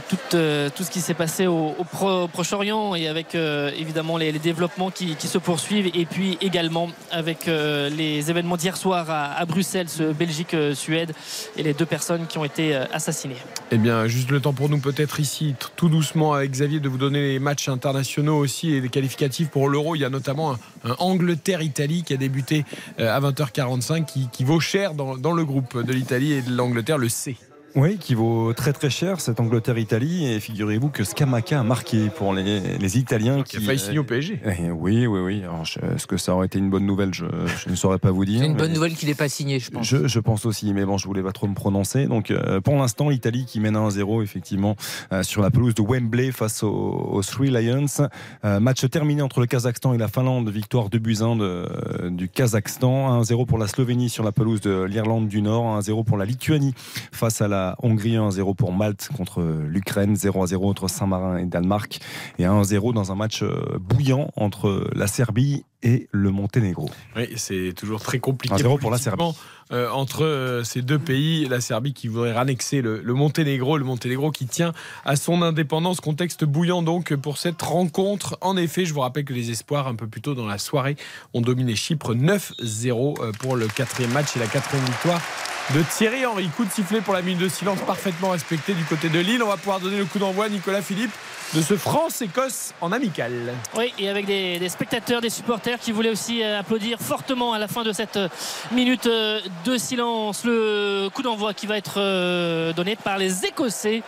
tout, 0.09 0.17
euh, 0.35 0.71
tout 0.75 0.85
ce 0.85 0.91
qui 0.91 1.01
s'est 1.01 1.15
passé 1.15 1.47
au, 1.47 1.75
au 1.79 1.85
Pro- 1.85 2.23
au 2.23 2.29
Proche-Orient 2.29 2.95
et 2.95 3.09
avec 3.09 3.35
euh, 3.35 3.71
évidemment 3.77 4.17
les, 4.17 4.33
développements 4.33 4.91
qui, 4.91 5.17
se 5.21 5.39
poursuivent 5.39 5.91
et 5.95 6.05
puis 6.05 6.39
également 6.41 6.89
avec 7.11 7.49
euh, 7.49 7.89
les 7.91 8.31
événements 8.31 8.57
d'hier 8.57 8.77
soir 8.77 9.07
à, 9.09 9.45
Bruxelles, 9.47 9.87
Belgique-Suède 10.19 11.13
et 11.57 11.63
les 11.63 11.75
deux 11.75 11.87
personnes 11.87 12.27
qui 12.27 12.39
ont 12.39 12.45
été 12.45 12.75
euh, 12.75 12.85
assassinées. 12.93 13.37
Eh 13.71 13.79
bien, 13.79 14.07
juste 14.07 14.31
le 14.31 14.41
temps 14.41 14.53
pour 14.53 14.69
nous, 14.69 14.79
peut-être 14.79 15.21
ici, 15.21 15.55
tout 15.77 15.89
doucement 15.89 16.35
avec 16.35 16.51
Xavier, 16.51 16.81
de 16.81 16.89
vous 16.89 16.99
donner 16.99 17.33
les 17.33 17.39
matchs 17.39 17.69
internationaux 17.69 18.37
aussi 18.37 18.73
et 18.73 18.81
les 18.81 18.89
qualificatifs 18.89 19.49
pour 19.49 19.69
l'Euro. 19.69 19.95
Il 19.95 20.01
y 20.01 20.05
a 20.05 20.11
notamment 20.11 20.53
un, 20.85 20.95
Angleterre-Italie 20.99 22.03
qui 22.03 22.15
a 22.15 22.17
débuté 22.17 22.65
euh, 23.01 23.15
à 23.15 23.21
20h45, 23.21 24.29
qui, 24.31 24.45
vaut 24.45 24.61
cher 24.61 24.95
dans 24.95 25.33
le 25.33 25.45
groupe 25.45 25.83
de 25.83 25.93
l'Italie 25.93 26.33
et 26.33 26.43
de 26.43 26.55
l'Angleterre, 26.55 26.99
le 26.99 27.09
C. 27.09 27.37
Oui, 27.75 27.97
qui 27.99 28.15
vaut 28.15 28.53
très 28.53 28.73
très 28.73 28.91
cher 28.91 29.21
cette 29.21 29.41
Angleterre-Italie. 29.41 30.27
Et 30.27 30.41
figurez-vous 30.41 30.91
que 30.91 31.05
Scamacca 31.05 31.61
a 31.61 31.63
marqué 31.63 32.09
pour 32.11 32.35
les, 32.35 32.77
les 32.79 32.99
Italiens. 32.99 33.43
Qui 33.43 33.57
a 33.57 33.61
failli 33.61 33.79
signer 33.79 33.99
au 33.99 34.05
PSG. 34.05 34.41
Eh 34.45 34.71
oui, 34.71 35.07
oui, 35.07 35.21
oui. 35.21 35.43
Alors, 35.43 35.63
Est-ce 35.95 36.07
que 36.07 36.17
ça 36.19 36.35
aurait 36.35 36.47
été 36.47 36.59
une 36.59 36.69
bonne 36.69 36.85
nouvelle? 36.85 37.15
Je, 37.15 37.25
je 37.65 37.71
ne 37.71 37.75
saurais 37.75 37.99
pas 37.99 38.11
vous 38.11 38.25
dire. 38.27 38.41
C'est 38.41 38.47
une 38.47 38.53
mais- 38.53 38.59
bonne 38.59 38.73
nouvelle 38.75 38.95
qu'il 38.95 39.09
n'ait 39.09 39.15
pas 39.15 39.29
signé, 39.31 39.59
je 39.59 39.71
pense. 39.71 39.87
Je, 39.87 40.07
je 40.07 40.21
pense 40.21 40.45
aussi, 40.45 40.75
mais 40.75 40.85
bon, 40.85 40.99
je 40.99 41.07
voulais 41.07 41.23
pas 41.23 41.33
trop 41.33 41.47
me 41.49 41.55
prononcer. 41.55 42.07
Donc, 42.07 42.31
euh, 42.31 42.61
pour 42.61 42.77
l'instant, 42.77 43.09
l'Italie 43.09 43.47
qui 43.47 43.59
mène 43.59 43.77
à 43.77 43.81
1-0, 43.81 44.23
effectivement, 44.23 44.77
euh, 45.13 45.23
sur 45.23 45.41
la 45.41 45.51
pelouse 45.51 45.75
de 45.75 45.83
Wembley 45.83 46.31
face 46.31 46.63
aux, 46.63 46.69
aux 46.71 47.23
Three 47.23 47.51
Lions. 47.51 47.87
Euh, 48.45 48.61
match 48.61 48.87
terminé 48.91 49.23
entre 49.23 49.41
le 49.41 49.47
Kazakhstan 49.47 49.95
et 49.95 49.99
la 49.99 50.09
Finlande, 50.09 50.51
victoire 50.51 50.91
de 50.91 51.01
euh, 51.41 52.11
du 52.11 52.29
Kazakhstan. 52.29 53.23
1-0 53.23 53.47
pour 53.47 53.57
la 53.59 53.67
Slovénie 53.67 54.11
sur 54.11 54.25
la 54.25 54.33
pelouse 54.33 54.61
de 54.61 54.83
l'Irlande 54.83 55.29
du 55.29 55.41
Nord. 55.41 55.79
1-0 55.81 56.05
pour 56.05 56.19
la 56.19 56.25
Lituanie 56.27 56.75
face 57.13 57.41
à 57.41 57.49
la 57.49 57.62
Hongrie. 57.83 58.17
1-0 58.17 58.55
pour 58.55 58.73
Malte 58.73 59.09
contre 59.17 59.43
l'Ukraine. 59.43 60.15
0-0 60.15 60.69
entre 60.69 60.89
Saint-Marin 60.89 61.39
et 61.39 61.47
Danemark. 61.47 62.01
Et 62.39 62.45
1-0 62.45 62.93
dans 62.93 63.13
un 63.13 63.15
match 63.15 63.43
euh, 63.43 63.79
bouillant 63.81 64.31
entre 64.37 64.91
la 64.95 65.07
Serbie 65.07 65.65
et 65.83 66.09
le 66.13 66.31
Monténégro. 66.31 66.91
Oui, 67.17 67.29
c'est 67.37 67.73
toujours 67.77 68.01
très 68.01 68.19
compliqué. 68.19 68.55
1-0 68.55 68.79
pour 68.79 68.91
la 68.91 68.99
politiquement, 68.99 69.35
euh, 69.73 69.89
entre 69.91 70.25
euh, 70.25 70.65
ces 70.65 70.83
deux 70.83 70.99
pays, 70.99 71.49
la 71.49 71.61
Serbie 71.61 71.95
qui 71.95 72.09
voudrait 72.09 72.37
annexer 72.37 72.83
le, 72.83 73.01
le 73.03 73.15
Monténégro, 73.15 73.79
le 73.79 73.85
Monténégro 73.85 74.31
qui 74.31 74.47
tient 74.47 74.73
à 75.05 75.17
son 75.17 75.43
indépendance. 75.43 76.01
Contexte 76.01 76.45
bouillant 76.45 76.83
donc 76.83 77.15
pour 77.17 77.39
cette 77.39 77.61
rencontre. 77.63 78.37
En 78.41 78.57
effet, 78.57 78.85
je 78.85 78.95
vous 78.95 79.01
rappelle 79.01 79.25
que 79.25 79.33
les 79.33 79.51
espoirs 79.51 79.89
un 79.89 79.95
peu 79.95 80.07
plus 80.07 80.21
tôt 80.21 80.35
dans 80.35 80.47
la 80.47 80.59
soirée 80.59 80.97
ont 81.35 81.41
dominé 81.41 81.75
Chypre 81.75 82.15
9-0 82.15 83.23
euh, 83.23 83.33
pour 83.33 83.57
le 83.57 83.67
quatrième 83.67 84.13
match 84.13 84.37
et 84.37 84.41
la 84.41 84.47
quatrième 84.47 84.85
victoire 84.85 85.21
de 85.75 85.83
Thierry 85.97 86.27
Henry. 86.27 86.49
Coup 86.49 86.65
de 86.65 86.71
sifflet 86.71 87.01
pour 87.01 87.15
la 87.15 87.23
minute 87.23 87.41
de 87.41 87.49
silence 87.49 87.81
parfaitement 87.81 88.31
respectée 88.31 88.75
du 88.75 88.85
côté 88.85 89.09
de 89.09 89.19
Lille. 89.21 89.43
On 89.43 89.49
va 89.49 89.57
pouvoir 89.57 89.81
donner 89.81 89.99
le 89.99 90.05
coup 90.05 90.19
d'envoi 90.19 90.47
à 90.47 90.49
Nicolas 90.49 90.83
Philippe 90.83 91.13
de 91.55 91.61
ce 91.61 91.77
France-Écosse 91.77 92.73
en 92.81 92.93
amical. 92.93 93.33
Oui, 93.77 93.93
et 93.99 94.09
avec 94.09 94.25
des, 94.27 94.59
des 94.59 94.69
spectateurs, 94.69 95.21
des 95.21 95.31
supporters 95.31 95.79
qui 95.79 95.93
voulaient 95.93 96.11
aussi 96.11 96.43
euh, 96.43 96.61
applaudir 96.61 96.99
fortement 96.99 97.53
à 97.53 97.59
la 97.59 97.69
fin 97.69 97.83
de 97.83 97.93
cette 97.93 98.17
euh, 98.17 98.29
minute 98.71 99.07
euh, 99.07 99.41
de 99.65 99.77
silence. 99.77 100.45
Le 100.45 101.09
coup 101.13 101.23
d'envoi 101.23 101.53
qui 101.53 101.67
va 101.67 101.77
être 101.77 102.73
donné 102.73 102.97
par 102.97 103.19
les 103.19 103.45
Écossais. 103.45 104.03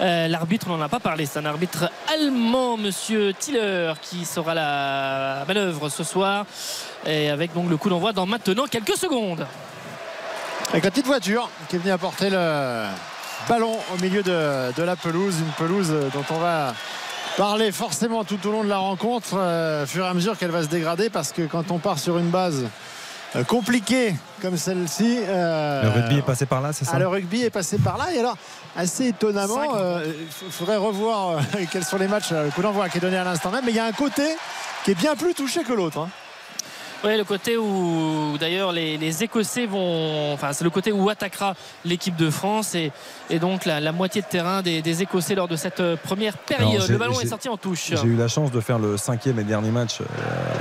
Euh, 0.00 0.28
L'arbitre, 0.28 0.66
on 0.68 0.76
n'en 0.76 0.84
a 0.84 0.88
pas 0.88 1.00
parlé, 1.00 1.26
c'est 1.26 1.38
un 1.38 1.46
arbitre 1.46 1.90
allemand, 2.12 2.76
monsieur 2.76 3.32
Tiller, 3.32 3.92
qui 4.02 4.24
sera 4.24 4.54
la 4.54 5.44
manœuvre 5.46 5.88
ce 5.88 6.04
soir. 6.04 6.44
Et 7.06 7.30
avec 7.30 7.54
donc 7.54 7.70
le 7.70 7.76
coup 7.76 7.88
d'envoi 7.88 8.12
dans 8.12 8.26
maintenant 8.26 8.66
quelques 8.66 8.96
secondes. 8.96 9.46
Avec 10.70 10.84
la 10.84 10.90
petite 10.90 11.06
voiture 11.06 11.50
qui 11.68 11.76
est 11.76 11.78
venue 11.78 11.92
apporter 11.92 12.30
le 12.30 12.84
ballon 13.48 13.76
au 13.94 14.00
milieu 14.02 14.22
de, 14.22 14.72
de 14.72 14.82
la 14.82 14.96
pelouse. 14.96 15.34
Une 15.38 15.66
pelouse 15.66 15.92
dont 16.12 16.24
on 16.30 16.38
va 16.38 16.74
parler 17.36 17.72
forcément 17.72 18.24
tout 18.24 18.44
au 18.46 18.52
long 18.52 18.64
de 18.64 18.68
la 18.68 18.78
rencontre, 18.78 19.34
euh, 19.36 19.84
au 19.84 19.86
fur 19.86 20.04
et 20.04 20.08
à 20.08 20.14
mesure 20.14 20.36
qu'elle 20.36 20.50
va 20.50 20.62
se 20.62 20.68
dégrader, 20.68 21.10
parce 21.10 21.32
que 21.32 21.42
quand 21.42 21.70
on 21.70 21.78
part 21.78 21.98
sur 21.98 22.18
une 22.18 22.28
base 22.28 22.64
euh, 23.36 23.44
compliquée 23.44 24.14
comme 24.42 24.56
celle-ci. 24.56 25.20
euh, 25.26 25.82
Le 25.84 25.88
rugby 25.90 26.18
est 26.18 26.22
passé 26.22 26.44
par 26.46 26.60
là, 26.60 26.72
c'est 26.72 26.84
ça? 26.84 26.92
Ah, 26.94 26.98
le 26.98 27.06
rugby 27.08 27.42
est 27.44 27.50
passé 27.50 27.78
par 27.78 27.96
là 27.96 28.12
et 28.12 28.18
alors 28.18 28.36
assez 28.76 29.06
étonnamment 29.08 29.76
euh, 29.76 30.04
il 30.44 30.52
faudrait 30.52 30.76
revoir 30.76 31.38
euh, 31.38 31.40
quels 31.72 31.84
sont 31.84 31.98
les 31.98 32.08
matchs 32.08 32.32
le 32.32 32.50
coup 32.50 32.62
d'envoi 32.62 32.88
qui 32.88 32.98
est 32.98 33.00
donné 33.00 33.16
à 33.16 33.24
l'instant 33.24 33.50
même 33.50 33.64
mais 33.64 33.70
il 33.72 33.76
y 33.76 33.80
a 33.80 33.84
un 33.84 33.92
côté 33.92 34.22
qui 34.84 34.90
est 34.92 34.94
bien 34.94 35.14
plus 35.16 35.34
touché 35.34 35.62
que 35.62 35.72
l'autre 35.72 35.98
hein. 35.98 36.08
Oui, 37.02 37.16
le 37.16 37.24
côté 37.24 37.56
où 37.56 38.36
d'ailleurs 38.38 38.72
les, 38.72 38.98
les 38.98 39.22
Écossais 39.24 39.64
vont. 39.64 40.34
Enfin, 40.34 40.52
c'est 40.52 40.64
le 40.64 40.70
côté 40.70 40.92
où 40.92 41.08
attaquera 41.08 41.54
l'équipe 41.86 42.14
de 42.14 42.28
France 42.28 42.74
et, 42.74 42.92
et 43.30 43.38
donc 43.38 43.64
la, 43.64 43.80
la 43.80 43.90
moitié 43.92 44.20
de 44.20 44.26
terrain 44.26 44.60
des, 44.60 44.82
des 44.82 45.02
Écossais 45.02 45.34
lors 45.34 45.48
de 45.48 45.56
cette 45.56 45.80
euh, 45.80 45.96
première 45.96 46.36
période. 46.36 46.74
Alors, 46.74 46.88
le 46.90 46.98
ballon 46.98 47.18
est 47.20 47.26
sorti 47.26 47.48
en 47.48 47.56
touche. 47.56 47.86
J'ai 47.94 48.06
eu 48.06 48.16
la 48.16 48.28
chance 48.28 48.50
de 48.50 48.60
faire 48.60 48.78
le 48.78 48.98
cinquième 48.98 49.38
et 49.38 49.44
dernier 49.44 49.70
match. 49.70 50.02
euh, 50.02 50.04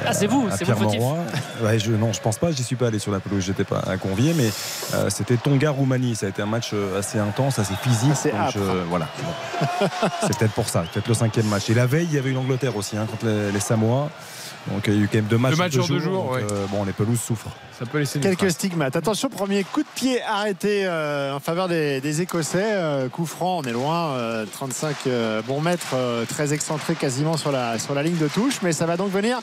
Ah, 0.07 0.13
c'est 0.13 0.27
vous, 0.27 0.47
à 0.49 0.55
c'est 0.55 0.63
vous. 0.63 1.15
Ouais, 1.61 1.77
je, 1.77 1.91
non, 1.91 2.13
je 2.13 2.21
pense 2.21 2.37
pas. 2.37 2.51
J'y 2.51 2.63
suis 2.63 2.77
pas 2.77 2.87
allé 2.87 2.99
sur 2.99 3.11
la 3.11 3.19
pelouse. 3.19 3.43
J'étais 3.43 3.65
pas 3.65 3.81
convié, 4.01 4.33
mais 4.33 4.49
euh, 4.93 5.09
c'était 5.09 5.35
Tonga-Roumanie. 5.35 6.15
Ça 6.15 6.27
a 6.27 6.29
été 6.29 6.41
un 6.41 6.45
match 6.45 6.71
assez 6.97 7.19
intense, 7.19 7.59
assez 7.59 7.75
physique. 7.83 8.11
Assez 8.13 8.31
donc, 8.31 8.51
je- 8.55 8.59
voilà. 8.87 9.09
Bon. 9.23 9.87
c'est 10.21 10.37
peut-être 10.37 10.53
pour 10.53 10.69
ça. 10.69 10.85
Peut-être 10.93 11.07
le 11.09 11.13
cinquième 11.15 11.47
match. 11.47 11.69
Et 11.69 11.73
la 11.73 11.85
veille, 11.85 12.07
il 12.09 12.15
y 12.15 12.17
avait 12.17 12.29
eu 12.29 12.33
l'Angleterre 12.33 12.77
aussi 12.77 12.95
hein, 12.95 13.05
contre 13.11 13.25
les, 13.25 13.51
les 13.51 13.59
Samoa. 13.59 14.09
Donc 14.71 14.87
il 14.87 14.93
y 14.93 14.97
a 14.97 14.99
eu 15.01 15.07
quand 15.07 15.17
même 15.17 15.25
deux 15.25 15.37
matchs, 15.37 15.57
matchs 15.57 15.77
en 15.77 15.87
deux 15.87 15.99
jours, 15.99 16.23
donc, 16.23 16.33
ouais. 16.33 16.43
euh, 16.51 16.65
bon, 16.67 16.83
les 16.85 16.93
pelouses 16.93 17.19
souffrent. 17.21 17.49
Ça 17.79 17.85
peut 17.85 17.99
laisser 17.99 18.19
des 18.19 18.27
quelques 18.27 18.39
traces. 18.39 18.53
stigmates 18.53 18.95
attention 18.97 19.29
premier 19.29 19.63
coup 19.63 19.81
de 19.83 19.87
pied 19.95 20.21
arrêté 20.21 20.81
euh, 20.85 21.33
en 21.33 21.39
faveur 21.39 21.67
des, 21.69 22.01
des 22.01 22.21
Écossais 22.21 22.59
Euh, 22.73 23.07
coup 23.07 23.25
franc 23.25 23.59
on 23.59 23.63
est 23.63 23.71
loin 23.71 24.09
euh, 24.11 24.45
35 24.51 24.95
euh, 25.07 25.41
bons 25.43 25.61
mètres 25.61 25.93
euh, 25.93 26.25
très 26.25 26.53
excentré 26.53 26.95
quasiment 26.95 27.37
sur 27.37 27.51
la, 27.53 27.79
sur 27.79 27.93
la 27.95 28.03
ligne 28.03 28.17
de 28.17 28.27
touche 28.27 28.59
mais 28.63 28.73
ça 28.73 28.85
va 28.85 28.97
donc 28.97 29.11
venir 29.11 29.39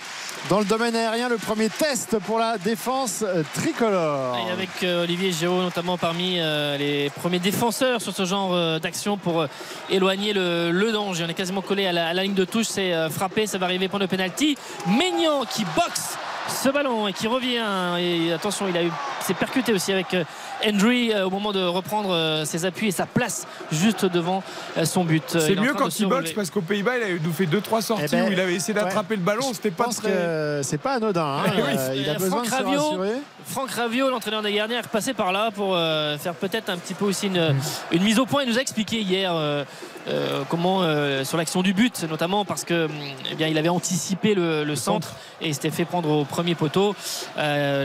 dans 0.50 0.58
le 0.58 0.66
domaine 0.66 0.94
aérien 0.94 1.28
le 1.30 1.38
premier 1.38 1.70
test 1.70 2.18
pour 2.26 2.38
la 2.38 2.58
défense 2.58 3.24
tricolore 3.54 4.36
Et 4.46 4.50
avec 4.50 4.68
euh, 4.82 5.04
Olivier 5.04 5.32
Géraud 5.32 5.62
notamment 5.62 5.96
parmi 5.96 6.36
euh, 6.38 6.76
les 6.76 7.10
premiers 7.10 7.38
défenseurs 7.38 8.00
sur 8.02 8.14
ce 8.14 8.24
genre 8.26 8.52
euh, 8.52 8.78
d'action 8.78 9.16
pour 9.16 9.40
euh, 9.40 9.46
éloigner 9.90 10.32
le, 10.34 10.70
le 10.72 10.92
danger. 10.92 11.24
On 11.26 11.28
est 11.30 11.34
quasiment 11.34 11.62
collé 11.62 11.86
à 11.86 11.92
la, 11.92 12.08
à 12.08 12.12
la 12.14 12.22
ligne 12.22 12.34
de 12.34 12.44
touche, 12.44 12.66
c'est 12.66 12.92
euh, 12.92 13.08
frappé, 13.08 13.46
ça 13.46 13.58
va 13.58 13.66
arriver 13.66 13.88
pour 13.88 13.98
le 13.98 14.06
penalty. 14.06 14.56
Maignan 14.86 15.44
qui 15.48 15.64
boxe 15.74 16.16
ce 16.48 16.68
ballon 16.68 17.08
et 17.08 17.12
qui 17.12 17.26
revient. 17.26 17.64
Et 17.98 18.32
attention, 18.32 18.66
il 18.68 18.76
a 18.76 18.82
eu 18.82 18.90
s'est 19.26 19.34
percuté 19.34 19.72
aussi 19.72 19.92
avec 19.92 20.14
euh, 20.14 20.24
Hendry 20.64 21.12
euh, 21.12 21.26
au 21.26 21.30
moment 21.30 21.52
de 21.52 21.62
reprendre 21.62 22.10
euh, 22.12 22.44
ses 22.44 22.64
appuis 22.64 22.88
et 22.88 22.92
sa 22.92 23.06
place 23.06 23.46
juste 23.72 24.04
devant 24.04 24.42
euh, 24.78 24.84
son 24.84 25.04
but. 25.04 25.24
C'est 25.28 25.56
mieux 25.56 25.74
quand 25.74 25.98
il 25.98 26.06
boxe 26.06 26.32
parce 26.32 26.50
qu'aux 26.50 26.60
Pays-Bas, 26.60 26.98
il 26.98 27.02
a 27.02 27.18
nous 27.18 27.32
fait 27.32 27.46
2-3 27.46 27.82
sorties 27.82 28.04
Eh 28.06 28.16
ben, 28.16 28.28
où 28.28 28.32
il 28.32 28.40
avait 28.40 28.54
essayé 28.54 28.74
d'attraper 28.74 29.16
le 29.16 29.22
ballon. 29.22 29.52
C'était 29.52 29.70
pas 29.70 29.86
très. 29.86 30.62
c'est 30.62 30.78
pas 30.78 30.94
anodin 30.94 31.24
hein. 31.24 31.42
Oui, 31.56 31.62
Euh, 31.76 31.94
il 31.96 32.08
a 32.08 32.14
besoin 32.14 32.42
de 32.42 32.46
se 32.46 32.54
Raviot, 32.54 32.80
rassurer 32.82 33.14
Franck 33.48 33.70
Raviot, 33.70 34.10
l'entraîneur 34.10 34.42
des 34.42 34.52
gardiens, 34.52 34.78
est 34.78 34.82
repassé 34.82 35.14
par 35.14 35.30
là 35.30 35.50
pour 35.52 35.76
euh, 35.76 36.18
faire 36.18 36.34
peut-être 36.34 36.68
un 36.68 36.76
petit 36.76 36.94
peu 36.94 37.04
aussi 37.04 37.28
une, 37.28 37.54
une 37.92 38.02
mise 38.02 38.18
au 38.18 38.26
point. 38.26 38.42
Il 38.42 38.48
nous 38.50 38.58
a 38.58 38.60
expliqué 38.60 39.00
hier 39.00 39.32
euh, 39.32 39.64
euh, 40.08 40.42
comment, 40.48 40.82
sur 41.24 41.38
l'action 41.38 41.62
du 41.62 41.72
but, 41.72 42.04
notamment 42.10 42.44
parce 42.44 42.64
que 42.64 42.86
hum, 42.86 42.90
eh 43.30 43.34
bien, 43.36 43.46
il 43.46 43.56
avait 43.56 43.68
anticipé 43.68 44.34
le, 44.34 44.64
le 44.64 44.76
centre 44.76 45.14
et 45.40 45.48
il 45.48 45.54
s'était 45.54 45.70
fait 45.70 45.84
prendre 45.84 46.10
au 46.10 46.24
premier 46.24 46.54
poteau. 46.56 46.96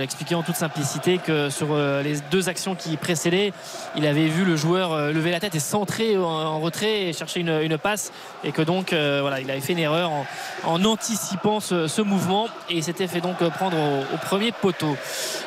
Expliqué 0.02 0.34
en 0.36 0.42
toute 0.42 0.56
simplicité 0.56 1.20
que 1.20 1.50
sur 1.50 1.76
les 2.04 2.20
deux 2.32 2.50
actions 2.50 2.76
qui 2.76 2.98
précédaient, 2.98 3.54
il 3.96 4.06
avait 4.08 4.28
vu 4.28 4.46
le 4.46 4.56
joueur 4.56 5.12
lever 5.12 5.32
la 5.32 5.40
tête 5.40 5.56
et 5.56 5.60
centrer 5.60 6.18
en, 6.18 6.24
en 6.24 6.60
retrait 6.60 7.04
et 7.04 7.14
chercher 7.14 7.40
une, 7.40 7.60
une 7.62 7.78
passe 7.78 8.12
et 8.44 8.52
que 8.52 8.62
donc 8.62 8.94
voilà, 8.94 9.40
il 9.40 9.50
avait 9.50 9.62
fait 9.62 9.74
une 9.74 9.80
erreur 9.80 10.10
en, 10.12 10.26
en 10.66 10.84
anticipant 10.86 11.60
ce, 11.60 11.88
ce 11.88 12.02
mouvement 12.02 12.48
et 12.70 12.78
il 12.78 12.84
s'était 12.84 13.08
fait 13.08 13.22
donc 13.22 13.38
prendre 13.52 13.78
au, 13.78 14.16
au 14.16 14.18
premier 14.18 14.52
poteau. 14.52 14.96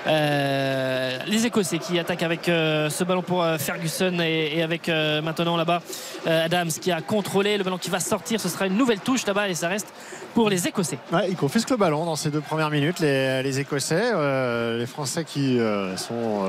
Euh, 0.06 1.18
les 1.26 1.46
Écossais 1.46 1.78
qui 1.78 1.98
attaquent 1.98 2.22
avec 2.22 2.48
euh, 2.48 2.90
ce 2.90 3.04
ballon 3.04 3.22
pour 3.22 3.42
euh, 3.42 3.56
Ferguson 3.58 4.18
et, 4.20 4.62
avec 4.62 4.88
maintenant 4.88 5.56
là-bas 5.56 5.82
Adams 6.26 6.68
qui 6.68 6.90
a 6.90 7.00
contrôlé 7.00 7.56
le 7.58 7.64
ballon 7.64 7.78
qui 7.78 7.90
va 7.90 8.00
sortir. 8.00 8.40
Ce 8.40 8.48
sera 8.48 8.66
une 8.66 8.76
nouvelle 8.76 9.00
touche 9.00 9.26
là-bas 9.26 9.48
et 9.48 9.54
ça 9.54 9.68
reste 9.68 9.88
pour 10.34 10.50
les 10.50 10.66
Écossais. 10.66 10.98
Ils 11.28 11.36
confisquent 11.36 11.70
le 11.70 11.76
ballon 11.76 12.04
dans 12.04 12.16
ces 12.16 12.30
deux 12.30 12.40
premières 12.40 12.70
minutes, 12.70 13.00
les, 13.00 13.60
Écossais. 13.60 14.12
Les 14.78 14.86
Français 14.86 15.24
qui 15.24 15.58
sont 15.96 16.48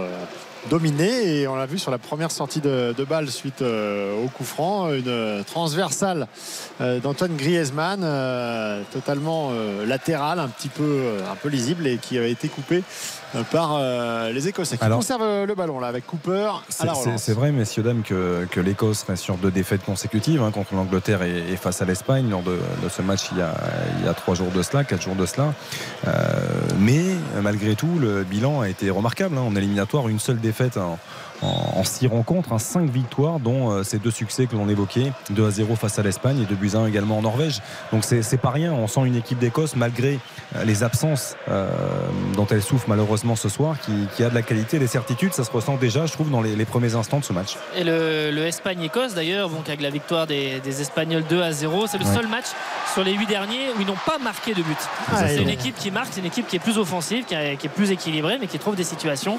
dominés. 0.70 1.42
Et 1.42 1.48
on 1.48 1.56
l'a 1.56 1.66
vu 1.66 1.78
sur 1.78 1.92
la 1.92 1.98
première 1.98 2.32
sortie 2.32 2.62
de, 2.62 3.06
balle 3.08 3.30
suite 3.30 3.62
au 3.62 4.28
coup 4.30 4.44
franc. 4.44 4.92
Une 4.94 5.44
transversale 5.46 6.28
d'Antoine 6.80 7.36
Griezmann, 7.36 8.06
totalement 8.92 9.52
latérale, 9.86 10.40
un 10.40 10.50
petit 10.50 10.70
peu, 10.70 11.18
un 11.30 11.36
peu 11.36 11.50
lisible 11.50 11.86
et 11.88 11.98
qui 11.98 12.18
a 12.18 12.26
été 12.26 12.48
coupée 12.48 12.84
par 13.52 13.76
euh, 13.78 14.32
les 14.32 14.48
Écossais 14.48 14.78
qui 14.78 14.84
Alors- 14.84 15.00
conservent 15.00 15.46
le 15.46 15.56
ballon 15.56 15.80
là 15.80 15.88
avec 15.88 16.06
Cooper 16.08 16.46
à 16.48 16.62
C'est- 16.70 16.86
la 16.86 16.94
C'est 16.96 17.02
relance. 17.10 17.22
c'est 17.24 17.34
vrai, 17.34 17.52
messieurs, 17.52 17.84
dames, 17.84 18.02
que, 18.04 18.48
que 18.50 18.60
l'Écosse 18.60 19.04
reste 19.08 19.24
sur 19.24 19.38
deux 19.38 19.52
défaites 19.52 19.84
consécutives 19.84 20.42
hein, 20.42 20.52
contre 20.52 20.74
l'Angleterre 20.76 21.24
et, 21.24 21.52
et 21.52 21.56
face 21.58 21.82
à 21.82 21.86
l'Espagne 21.86 22.30
lors 22.30 22.44
de, 22.44 22.60
de 22.84 22.90
ce 22.90 23.02
match 23.02 23.30
il 23.32 23.38
y, 23.38 23.42
a, 23.42 23.54
il 24.00 24.06
y 24.06 24.08
a 24.08 24.14
trois 24.14 24.36
jours 24.36 24.52
de 24.52 24.62
cela, 24.62 24.84
quatre 24.84 25.02
jours 25.02 25.16
de 25.16 25.26
cela. 25.26 25.54
Euh, 26.08 26.12
mais 26.80 27.04
malgré 27.42 27.76
tout, 27.76 28.00
le 28.00 28.24
bilan 28.24 28.62
a 28.62 28.70
été 28.70 28.90
remarquable. 28.90 29.38
hein. 29.38 29.42
En 29.42 29.56
éliminatoire, 29.56 30.08
une 30.10 30.20
seule 30.20 30.40
défaite 30.40 30.78
en, 30.78 30.98
en 31.42 31.84
six 31.84 32.08
rencontres, 32.08 32.54
hein, 32.54 32.60
cinq 32.60 32.90
victoires, 32.90 33.40
dont 33.40 33.70
euh, 33.72 33.84
ces 33.84 33.98
deux 34.00 34.12
succès 34.12 34.46
que 34.48 34.56
l'on 34.56 34.70
évoquait 34.70 35.12
2 35.32 35.46
à 35.48 35.52
0 35.52 35.76
face 35.76 36.00
à 36.00 36.04
l'Espagne 36.04 36.42
et 36.42 36.46
2 36.46 36.56
buts 36.56 36.72
à 36.74 36.78
1 36.80 36.88
également 36.88 37.18
en 37.18 37.22
Norvège. 37.22 37.62
Donc 37.92 38.04
c'est 38.04 38.38
pas 38.38 38.50
rien. 38.52 38.72
On 38.74 38.88
sent 38.88 39.02
une 39.06 39.16
équipe 39.16 39.38
d'Écosse, 39.40 39.76
malgré 39.76 40.20
euh, 40.56 40.64
les 40.64 40.84
absences 40.84 41.36
euh, 41.50 41.70
dont 42.36 42.48
elle 42.50 42.64
souffre 42.64 42.86
malheureusement 42.88 43.36
ce 43.36 43.50
soir, 43.50 43.76
qui, 43.80 43.92
qui 44.16 44.24
a 44.24 44.30
de 44.30 44.36
la 44.36 44.42
qualité, 44.42 44.80
des 44.80 44.88
certitudes. 44.88 45.34
Ça 45.34 45.44
se 45.44 45.52
ressent 45.52 45.76
déjà, 45.76 46.06
je 46.06 46.14
trouve, 46.14 46.32
dans 46.32 46.42
les, 46.42 46.56
les 46.56 46.66
premiers 46.66 46.96
instants 46.96 47.20
de 47.20 47.26
ce 47.26 47.34
match. 47.34 47.58
Et 47.76 47.84
le, 47.84 48.32
le 48.32 48.46
Espagne-Écosse 48.46 49.14
d'ailleurs, 49.14 49.50
donc 49.50 49.68
avec 49.68 49.82
la 49.82 49.90
victoire 49.90 50.28
des, 50.28 50.60
des 50.62 50.82
Espagnols 50.82 51.26
2 51.30 51.42
à 51.42 51.52
0, 51.52 51.88
c'est 51.88 51.98
le 51.98 52.06
Ouais. 52.06 52.14
seul 52.14 52.28
match 52.28 52.46
sur 52.94 53.04
les 53.04 53.14
8 53.14 53.26
derniers 53.26 53.72
où 53.78 53.82
ils 53.82 53.88
n'ont 53.88 53.96
pas 54.06 54.18
marqué 54.20 54.54
de 54.54 54.62
but. 54.62 54.78
Ah, 55.12 55.28
c'est 55.28 55.42
une 55.42 55.50
équipe 55.50 55.76
qui 55.76 55.92
marque, 55.92 56.10
c'est 56.12 56.20
une 56.22 56.28
équipe 56.28 56.48
qui 56.48 56.56
est 56.56 56.60
plus 56.60 56.78
offensive, 56.78 57.26
qui, 57.26 57.34
est- 57.36 57.58
qui 57.58 57.66
est 57.68 57.70
plus 57.70 57.92
équilibrée, 57.92 58.38
mais 58.40 58.48
qui 58.48 58.58
trouve 58.60 58.76
des 58.76 58.84
situations. 58.86 59.38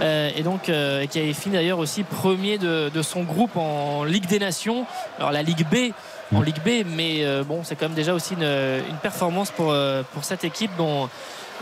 Euh, 0.00 0.30
et 0.34 0.42
donc 0.42 0.54
donc 0.54 0.68
euh, 0.68 1.04
et 1.34 1.40
qui 1.40 1.40
avait 1.40 1.42
fini 1.42 1.54
d'ailleurs 1.56 1.78
aussi 1.78 2.02
premier 2.04 2.58
de, 2.58 2.90
de 2.92 3.02
son 3.02 3.22
groupe 3.22 3.56
en 3.56 4.04
Ligue 4.04 4.26
des 4.26 4.38
Nations. 4.38 4.86
Alors 5.18 5.32
la 5.32 5.42
Ligue 5.42 5.66
B, 5.70 5.92
en 6.34 6.40
Ligue 6.42 6.60
B, 6.64 6.86
mais 6.86 7.24
euh, 7.24 7.44
bon, 7.44 7.62
c'est 7.64 7.76
quand 7.76 7.86
même 7.86 7.94
déjà 7.96 8.14
aussi 8.14 8.34
une, 8.34 8.42
une 8.42 8.96
performance 9.02 9.50
pour, 9.50 9.70
euh, 9.72 10.02
pour 10.12 10.24
cette 10.24 10.44
équipe 10.44 10.70
dont 10.78 11.08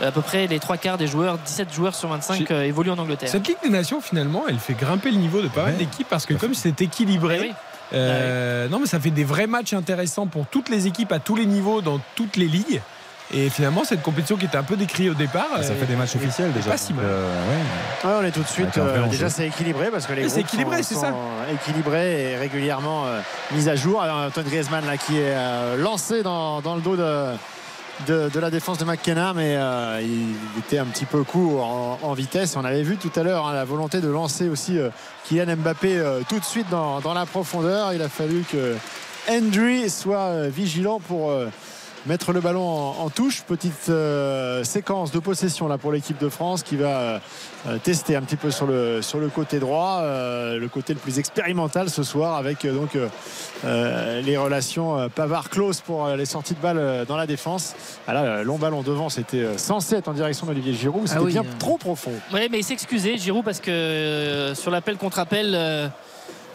à 0.01 0.11
peu 0.11 0.21
près 0.21 0.47
les 0.47 0.59
trois 0.59 0.77
quarts 0.77 0.97
des 0.97 1.05
joueurs, 1.07 1.37
17 1.37 1.71
joueurs 1.73 1.93
sur 1.95 2.09
25 2.09 2.45
J'ai- 2.47 2.53
euh, 2.53 2.63
évoluent 2.65 2.91
en 2.91 2.97
Angleterre. 2.97 3.29
Cette 3.29 3.47
Ligue 3.47 3.57
des 3.63 3.69
Nations, 3.69 4.01
finalement, 4.01 4.43
elle 4.49 4.57
fait 4.59 4.73
grimper 4.73 5.11
le 5.11 5.17
niveau 5.17 5.41
de 5.41 5.47
pas 5.47 5.63
mal 5.63 5.73
Ouais. 5.73 5.77
d'équipes 5.79 6.07
parce 6.09 6.25
que 6.25 6.33
comme 6.33 6.53
c'est 6.55 6.81
équilibré. 6.81 7.37
Eh 7.39 7.47
oui. 7.47 7.53
euh, 7.93 8.67
Non, 8.69 8.79
mais 8.79 8.87
ça 8.87 8.99
fait 8.99 9.11
des 9.11 9.23
vrais 9.23 9.45
matchs 9.47 9.73
intéressants 9.73 10.25
pour 10.27 10.47
toutes 10.47 10.69
les 10.69 10.87
équipes 10.87 11.11
à 11.11 11.19
tous 11.19 11.35
les 11.35 11.45
niveaux 11.45 11.81
dans 11.81 11.99
toutes 12.15 12.37
les 12.37 12.47
ligues. 12.47 12.81
Et 13.31 13.49
finalement, 13.49 13.83
cette 13.83 14.01
compétition 14.03 14.35
qui 14.37 14.45
était 14.45 14.57
un 14.57 14.63
peu 14.63 14.75
décriée 14.75 15.09
au 15.09 15.15
départ. 15.15 15.47
Ça 15.61 15.71
euh, 15.71 15.75
fait 15.79 15.85
des 15.85 15.95
matchs 15.95 16.15
officiels 16.15 16.51
déjà. 16.51 16.71
Pas 16.71 16.77
si 16.77 16.93
donc, 16.93 17.01
mal. 17.01 17.11
euh, 17.11 17.49
ouais. 17.49 18.09
Ouais, 18.09 18.17
on 18.21 18.23
est 18.25 18.31
tout 18.31 18.43
de 18.43 18.47
suite. 18.47 18.77
Euh, 18.77 19.07
déjà, 19.07 19.29
c'est 19.29 19.47
équilibré 19.47 19.89
parce 19.89 20.05
que 20.05 20.13
les 20.13 20.23
groupes 20.23 20.37
équilibré, 20.37 20.83
sont, 20.83 20.89
c'est 20.89 20.95
ça. 20.95 21.09
sont 21.09 21.53
équilibrés 21.53 22.33
et 22.33 22.37
régulièrement 22.37 23.05
euh, 23.05 23.21
mis 23.51 23.69
à 23.69 23.75
jour. 23.75 24.01
Alors, 24.03 24.17
Antoine 24.17 24.45
Griezmann 24.45 24.85
là 24.85 24.97
qui 24.97 25.17
est 25.17 25.33
euh, 25.33 25.77
lancé 25.77 26.21
dans, 26.21 26.61
dans 26.61 26.75
le 26.75 26.81
dos 26.81 26.95
de, 26.95 27.31
de, 28.07 28.29
de 28.29 28.39
la 28.39 28.51
défense 28.51 28.77
de 28.77 28.85
McKenna, 28.85 29.33
mais 29.33 29.55
euh, 29.55 29.99
il 30.03 30.35
était 30.59 30.77
un 30.77 30.85
petit 30.85 31.05
peu 31.05 31.23
court 31.23 31.63
en, 31.65 31.99
en 32.03 32.13
vitesse. 32.13 32.55
On 32.55 32.65
avait 32.65 32.83
vu 32.83 32.97
tout 32.97 33.11
à 33.15 33.23
l'heure 33.23 33.47
hein, 33.47 33.53
la 33.53 33.65
volonté 33.65 33.99
de 33.99 34.09
lancer 34.09 34.47
aussi 34.47 34.77
euh, 34.77 34.89
Kylian 35.23 35.55
Mbappé 35.55 35.97
euh, 35.97 36.19
tout 36.29 36.39
de 36.39 36.45
suite 36.45 36.69
dans, 36.69 36.99
dans 36.99 37.13
la 37.15 37.25
profondeur. 37.25 37.93
Il 37.93 38.01
a 38.03 38.09
fallu 38.09 38.43
que 38.51 38.75
Hendry 39.27 39.89
soit 39.89 40.17
euh, 40.17 40.49
vigilant 40.53 40.99
pour. 40.99 41.31
Mettre 42.05 42.33
le 42.33 42.41
ballon 42.41 42.67
en, 42.67 42.95
en 43.05 43.09
touche. 43.09 43.41
Petite 43.43 43.89
euh, 43.89 44.63
séquence 44.63 45.11
de 45.11 45.19
possession 45.19 45.67
là 45.67 45.77
pour 45.77 45.91
l'équipe 45.91 46.19
de 46.19 46.29
France 46.29 46.63
qui 46.63 46.75
va 46.75 46.87
euh, 46.99 47.19
euh, 47.67 47.77
tester 47.77 48.15
un 48.15 48.21
petit 48.21 48.35
peu 48.35 48.51
sur 48.51 48.65
le, 48.67 49.01
sur 49.01 49.19
le 49.19 49.29
côté 49.29 49.59
droit, 49.59 49.99
euh, 50.01 50.57
le 50.59 50.67
côté 50.67 50.93
le 50.93 50.99
plus 50.99 51.19
expérimental 51.19 51.89
ce 51.89 52.03
soir 52.03 52.35
avec 52.37 52.65
euh, 52.65 52.73
donc 52.73 52.97
les 53.63 54.37
relations 54.37 54.97
euh, 54.99 55.07
Pavard-Klaus 55.07 55.81
pour 55.81 56.05
euh, 56.05 56.15
les 56.15 56.25
sorties 56.25 56.53
de 56.53 56.59
balles 56.59 56.77
euh, 56.77 57.05
dans 57.05 57.17
la 57.17 57.27
défense. 57.27 57.75
Ah 58.07 58.13
là, 58.13 58.37
le 58.37 58.43
long 58.43 58.57
ballon 58.57 58.81
devant, 58.81 59.09
c'était 59.09 59.37
euh, 59.37 59.57
censé 59.57 59.95
être 59.95 60.07
en 60.09 60.13
direction 60.13 60.45
d'Olivier 60.45 60.73
Giroud, 60.73 61.03
mais 61.03 61.07
c'était 61.07 61.19
Ah 61.19 61.23
oui, 61.23 61.31
bien 61.31 61.43
trop 61.59 61.77
profond. 61.77 62.11
Oui, 62.33 62.47
mais 62.51 62.59
il 62.59 62.63
s'est 62.63 62.73
excusé, 62.73 63.17
Giroud, 63.17 63.43
parce 63.45 63.59
que 63.59 63.71
euh, 63.71 64.55
sur 64.55 64.71
l'appel 64.71 64.97
contre 64.97 65.19
appel, 65.19 65.53
euh, 65.55 65.87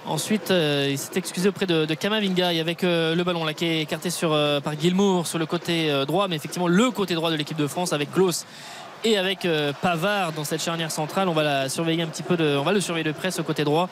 ensuite, 0.09 0.51
euh, 0.51 0.89
il 0.91 0.99
s'est 0.99 1.17
excusé 1.17 1.49
auprès 1.49 1.67
de, 1.67 1.85
de 1.85 1.95
Kamavinga. 1.95 2.49
Avait 2.49 2.75
que 2.75 3.15
le 3.15 3.25
ballon 3.25 3.45
là 3.45 3.55
qui 3.55 3.65
est 3.65 3.83
écarté 3.83 4.11
sur, 4.11 4.33
euh, 4.33 4.61
par 4.61 4.79
Gilmour 4.79 5.27
sur 5.27 5.39
le 5.39 5.47
côté 5.47 5.91
euh, 5.91 6.05
droit, 6.05 6.29
mais 6.29 6.37
effectivement 6.37 6.69
le 6.69 6.91
côté 6.91 7.15
droit 7.15 7.31
de 7.31 7.37
l'équipe 7.37 7.57
de 7.57 7.67
France 7.67 7.93
avec 7.93 8.13
Klaus 8.13 8.47
et 9.05 9.17
avec 9.17 9.45
euh, 9.45 9.73
Pavard 9.81 10.33
dans 10.33 10.45
cette 10.45 10.63
charnière 10.63 10.91
centrale. 10.91 11.29
On 11.29 11.33
va 11.33 11.43
la 11.43 11.69
surveiller 11.69 12.03
un 12.03 12.09
petit 12.09 12.23
peu, 12.23 12.37
de, 12.37 12.57
on 12.57 12.63
va 12.63 12.73
le 12.73 12.81
surveiller 12.81 13.05
de 13.05 13.13
près 13.13 13.31
ce 13.31 13.43
côté 13.43 13.65
droit 13.65 13.89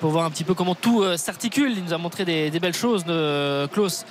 pour 0.00 0.10
voir 0.10 0.24
un 0.24 0.30
petit 0.30 0.44
peu 0.44 0.54
comment 0.54 0.74
tout 0.74 1.02
euh, 1.02 1.16
s'articule. 1.16 1.72
Il 1.76 1.84
nous 1.84 1.94
a 1.94 1.98
montré 1.98 2.24
des, 2.24 2.50
des 2.50 2.60
belles 2.60 2.74
choses 2.74 3.04
de 3.04 3.12
euh, 3.12 3.66
Klaus 3.68 4.04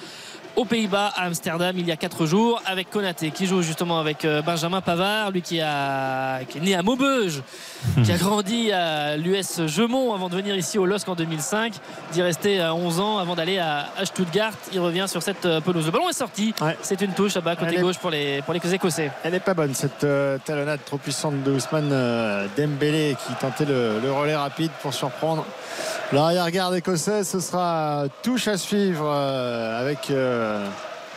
aux 0.60 0.65
Pays-Bas, 0.65 1.13
à 1.15 1.24
Amsterdam, 1.24 1.74
il 1.78 1.88
y 1.88 1.91
a 1.91 1.95
4 1.95 2.26
jours, 2.26 2.62
avec 2.65 2.89
Konaté, 2.89 3.32
qui 3.32 3.45
joue 3.45 3.62
justement 3.62 3.98
avec 3.98 4.26
euh, 4.26 4.41
Benjamin 4.41 4.82
Pavard, 4.82 5.32
lui 5.32 5.41
qui, 5.41 5.62
a, 5.62 6.41
qui 6.43 6.58
est 6.58 6.62
né 6.62 6.76
à 6.76 6.84
Maubeuge, 6.84 7.41
qui 8.04 8.12
a 8.12 8.17
grandi 8.17 8.69
à 8.74 9.15
l'US 9.15 9.65
Gemont 9.67 10.13
avant 10.13 10.28
de 10.28 10.36
venir 10.36 10.58
ici 10.58 10.78
au 10.78 10.86
LOSC 10.86 11.08
en 11.08 11.15
2005, 11.15 11.76
d'y 12.12 12.22
rester 12.22 12.60
à 12.60 12.74
11 12.76 13.00
ans 13.00 13.19
avant 13.19 13.36
d'aller 13.36 13.58
à, 13.58 13.88
à 13.98 14.04
Stuttgart. 14.04 14.52
Il 14.74 14.82
revient 14.82 15.06
sur 15.08 15.24
cette 15.24 15.45
euh, 15.45 15.62
pelouse. 15.62 15.86
Le 15.86 15.91
ballon 15.91 16.10
est 16.10 16.13
sorti. 16.13 16.54
Ouais. 16.60 16.78
C'est 16.82 17.00
une 17.00 17.13
touche 17.13 17.36
là-bas, 17.36 17.56
côté 17.56 17.72
Elle 17.72 17.80
est- 17.80 17.82
gauche 17.82 17.98
pour 17.98 18.10
les, 18.10 18.41
pour 18.41 18.54
les 18.54 18.74
Écossais. 18.76 19.12
Elle 19.24 19.32
n'est 19.32 19.39
pas 19.39 19.54
bonne 19.54 19.74
cette 19.74 20.04
euh, 20.04 20.38
talonnade 20.43 20.82
trop 20.86 20.98
puissante 20.98 21.41
de 21.43 21.52
Ousmane 21.52 21.89
euh, 21.93 22.48
Dembélé 22.58 23.15
qui 23.26 23.34
tentait 23.36 23.63
le, 23.63 24.02
le 24.04 24.12
relais 24.12 24.36
rapide 24.36 24.72
pour 24.82 24.93
surprendre 24.93 25.45
l'arrière-garde 26.12 26.76
écossais. 26.76 27.24
Ce 27.24 27.39
sera 27.39 28.04
touche 28.24 28.48
à 28.50 28.58
suivre 28.58 29.06
euh, 29.10 29.80
avec 29.80 30.10
euh, 30.12 30.49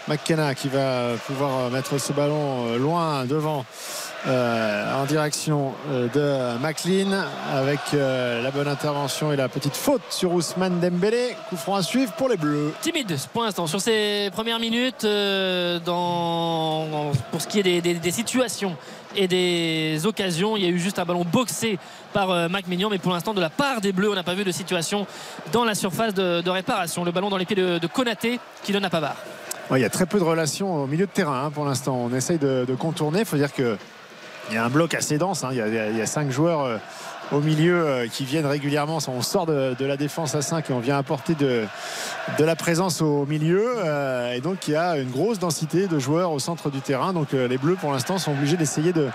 McKenna 0.08 0.54
qui 0.54 0.68
va 0.68 1.10
pouvoir 1.26 1.70
mettre 1.70 1.98
ce 1.98 2.12
ballon 2.12 2.66
euh, 2.66 2.78
loin 2.78 3.24
devant. 3.24 3.64
euh, 4.26 5.02
en 5.02 5.04
direction 5.04 5.72
euh, 5.90 6.06
de 6.08 6.58
McLean 6.60 7.24
avec 7.52 7.80
euh, 7.94 8.40
la 8.42 8.50
bonne 8.52 8.68
intervention 8.68 9.32
et 9.32 9.36
la 9.36 9.48
petite 9.48 9.74
faute 9.76 10.02
sur 10.10 10.32
Ousmane 10.32 10.78
Dembélé. 10.80 11.36
Coup 11.48 11.56
franc 11.56 11.74
à 11.76 11.82
suivre 11.82 12.12
pour 12.12 12.28
les 12.28 12.36
Bleus. 12.36 12.72
timide 12.82 13.16
pour 13.32 13.42
l'instant 13.42 13.66
sur 13.66 13.80
ces 13.80 14.30
premières 14.32 14.60
minutes 14.60 15.04
euh, 15.04 15.80
pour 15.80 17.40
ce 17.40 17.46
qui 17.48 17.58
est 17.60 17.80
des 17.80 18.10
situations 18.12 18.76
et 19.16 19.28
des 19.28 20.06
occasions 20.06 20.56
il 20.56 20.64
y 20.64 20.66
a 20.66 20.70
eu 20.70 20.78
juste 20.78 20.98
un 20.98 21.04
ballon 21.04 21.24
boxé 21.24 21.78
par 22.12 22.30
euh, 22.30 22.48
Mac 22.48 22.66
Mignon 22.66 22.88
mais 22.90 22.98
pour 22.98 23.12
l'instant 23.12 23.34
de 23.34 23.40
la 23.40 23.50
part 23.50 23.80
des 23.80 23.92
Bleus 23.92 24.10
on 24.10 24.14
n'a 24.14 24.22
pas 24.22 24.34
vu 24.34 24.44
de 24.44 24.52
situation 24.52 25.06
dans 25.52 25.64
la 25.64 25.74
surface 25.74 26.14
de, 26.14 26.48
réparation 26.48 27.04
le 27.04 27.12
ballon 27.12 27.30
dans 27.30 27.36
les 27.36 27.46
pieds 27.46 27.56
de, 27.56 27.78
de 27.78 27.86
Konaté 27.86 28.38
qui 28.62 28.72
donne 28.72 28.84
à 28.84 28.90
Pavard 28.90 29.16
il 29.76 29.82
y 29.82 29.84
a 29.84 29.90
très 29.90 30.06
peu 30.06 30.18
de 30.18 30.24
relations 30.24 30.82
au 30.82 30.86
milieu 30.86 31.06
de 31.06 31.10
terrain 31.10 31.44
hein, 31.46 31.50
pour 31.50 31.64
l'instant. 31.64 31.96
On 31.96 32.14
essaye 32.14 32.38
de, 32.38 32.66
contourner. 32.78 33.20
Il 33.20 33.24
faut 33.24 33.36
dire 33.36 33.52
que 33.52 33.76
il 34.50 34.54
y 34.54 34.58
a 34.58 34.64
un 34.64 34.68
bloc 34.68 34.92
assez 34.94 35.18
dense. 35.18 35.44
hein. 35.44 35.50
Il 35.52 35.96
y 35.96 36.00
a 36.00 36.06
cinq 36.06 36.30
joueurs 36.30 36.62
euh, 36.62 36.76
au 37.32 37.40
milieu 37.40 37.74
euh, 37.74 38.06
qui 38.08 38.24
viennent 38.24 38.46
régulièrement. 38.46 38.98
On 39.08 39.22
sort 39.22 39.46
de, 39.46 39.74
de 39.78 39.84
la 39.84 39.96
défense 39.96 40.34
à 40.34 40.42
5 40.42 40.68
et 40.68 40.72
on 40.72 40.80
vient 40.80 40.98
apporter 40.98 41.34
de, 41.34 41.64
de 42.38 42.44
la 42.44 42.56
présence 42.56 43.00
au 43.00 43.26
milieu. 43.26 43.64
Euh, 43.84 44.34
et 44.34 44.40
donc 44.40 44.68
il 44.68 44.72
y 44.72 44.76
a 44.76 44.98
une 44.98 45.10
grosse 45.10 45.38
densité 45.38 45.86
de 45.86 45.98
joueurs 45.98 46.32
au 46.32 46.38
centre 46.38 46.70
du 46.70 46.80
terrain. 46.80 47.12
Donc 47.12 47.34
euh, 47.34 47.48
les 47.48 47.58
Bleus 47.58 47.76
pour 47.76 47.92
l'instant 47.92 48.18
sont 48.18 48.32
obligés 48.32 48.56
d'essayer 48.56 48.92
de, 48.92 49.08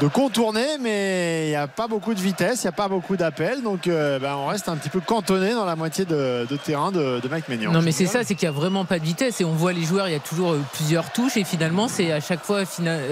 de 0.00 0.08
contourner. 0.08 0.78
Mais 0.80 1.46
il 1.46 1.50
n'y 1.50 1.56
a 1.56 1.68
pas 1.68 1.86
beaucoup 1.86 2.14
de 2.14 2.20
vitesse, 2.20 2.62
il 2.62 2.66
n'y 2.66 2.70
a 2.70 2.72
pas 2.72 2.88
beaucoup 2.88 3.16
d'appels. 3.16 3.62
Donc 3.62 3.86
ben, 3.86 4.34
on 4.36 4.46
reste 4.46 4.68
un 4.68 4.76
petit 4.76 4.88
peu 4.88 5.00
cantonné 5.00 5.52
dans 5.52 5.64
la 5.64 5.76
moitié 5.76 6.04
de, 6.04 6.46
terrain 6.64 6.90
de, 6.90 7.20
de 7.20 7.28
Mike 7.28 7.48
Maignan. 7.48 7.72
Non 7.72 7.82
mais 7.82 7.92
c'est 7.92 8.06
ça, 8.06 8.24
c'est 8.24 8.34
qu'il 8.34 8.48
n'y 8.48 8.54
a 8.54 8.58
vraiment 8.58 8.84
pas 8.84 8.98
de 8.98 9.04
vitesse 9.04 9.40
et 9.40 9.44
on 9.44 9.52
voit 9.52 9.72
les 9.72 9.82
joueurs, 9.82 10.08
il 10.08 10.12
y 10.12 10.16
a 10.16 10.20
toujours 10.20 10.54
plusieurs 10.72 11.12
touches 11.12 11.36
et 11.36 11.44
finalement 11.44 11.88
c'est 11.88 12.12
à 12.12 12.20
chaque 12.20 12.42
fois 12.42 12.62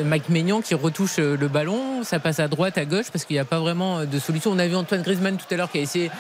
Mike 0.05 0.29
Maignan 0.29 0.61
qui 0.61 0.75
retouche 0.75 1.19
le 1.19 1.49
ballon, 1.49 2.03
ça 2.05 2.19
passe 2.19 2.41
à 2.41 2.49
droite, 2.49 2.79
à 2.79 2.85
gauche 2.85 3.11
parce 3.13 3.25
qu'il 3.25 3.35
n'y 3.35 3.41
a 3.41 3.45
pas 3.45 3.59
vraiment 3.59 4.05
de 4.05 4.19
solution. 4.19 4.38
On 4.47 4.59
a 4.59 4.67
vu 4.67 4.77
Antoine 4.77 5.03
Griezmann 5.03 5.37
tout 5.37 5.53
à 5.53 5.57
l'heure 5.57 5.71
qui 5.71 5.79
a 5.79 5.81
essayé 5.83 6.11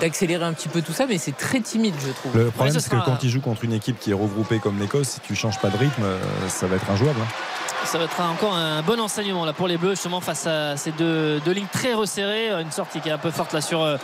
d'accélérer 0.00 0.44
un 0.44 0.52
petit 0.52 0.68
peu 0.68 0.82
tout 0.82 0.92
ça 0.92 1.06
mais 1.06 1.18
c'est 1.18 1.36
très 1.36 1.60
timide 1.60 1.94
je 2.04 2.12
trouve. 2.12 2.36
Le 2.36 2.50
problème, 2.50 2.74
ce 2.74 2.80
c'est 2.80 2.90
que 2.90 2.96
sera- 2.96 3.04
quand 3.06 3.18
il 3.22 3.30
joue 3.30 3.40
contre 3.40 3.64
une 3.64 3.72
équipe 3.72 3.98
qui 3.98 4.10
est 4.10 4.14
regroupée 4.14 4.58
comme 4.58 4.78
l'Écosse, 4.78 5.08
si 5.08 5.20
tu 5.20 5.34
changes 5.34 5.58
pas 5.60 5.68
de 5.68 5.76
rythme, 5.76 6.02
euh, 6.04 6.18
ça 6.48 6.66
va 6.66 6.76
être 6.76 6.90
injouable. 6.90 7.18
hein. 7.22 7.86
ça 7.86 7.98
va 7.98 8.04
être 8.04 8.20
encore 8.20 8.54
un 8.54 8.82
bon 8.82 9.00
enseignement 9.00 9.44
là 9.44 9.52
pour 9.52 9.66
les 9.68 9.76
Bleus 9.78 9.90
justement 9.92 10.20
face 10.20 10.46
à 10.46 10.76
ces 10.76 10.92
deux, 10.92 11.40
deux 11.40 11.52
lignes 11.52 11.66
très 11.72 11.94
resserrées 11.94 12.50
une 12.60 12.70
sortie 12.70 13.00
qui 13.00 13.08
est 13.08 13.12
un 13.12 13.18
peu 13.18 13.30
forte 13.30 13.52
là 13.52 13.60
sur 13.60 13.82
euh, 13.82 13.96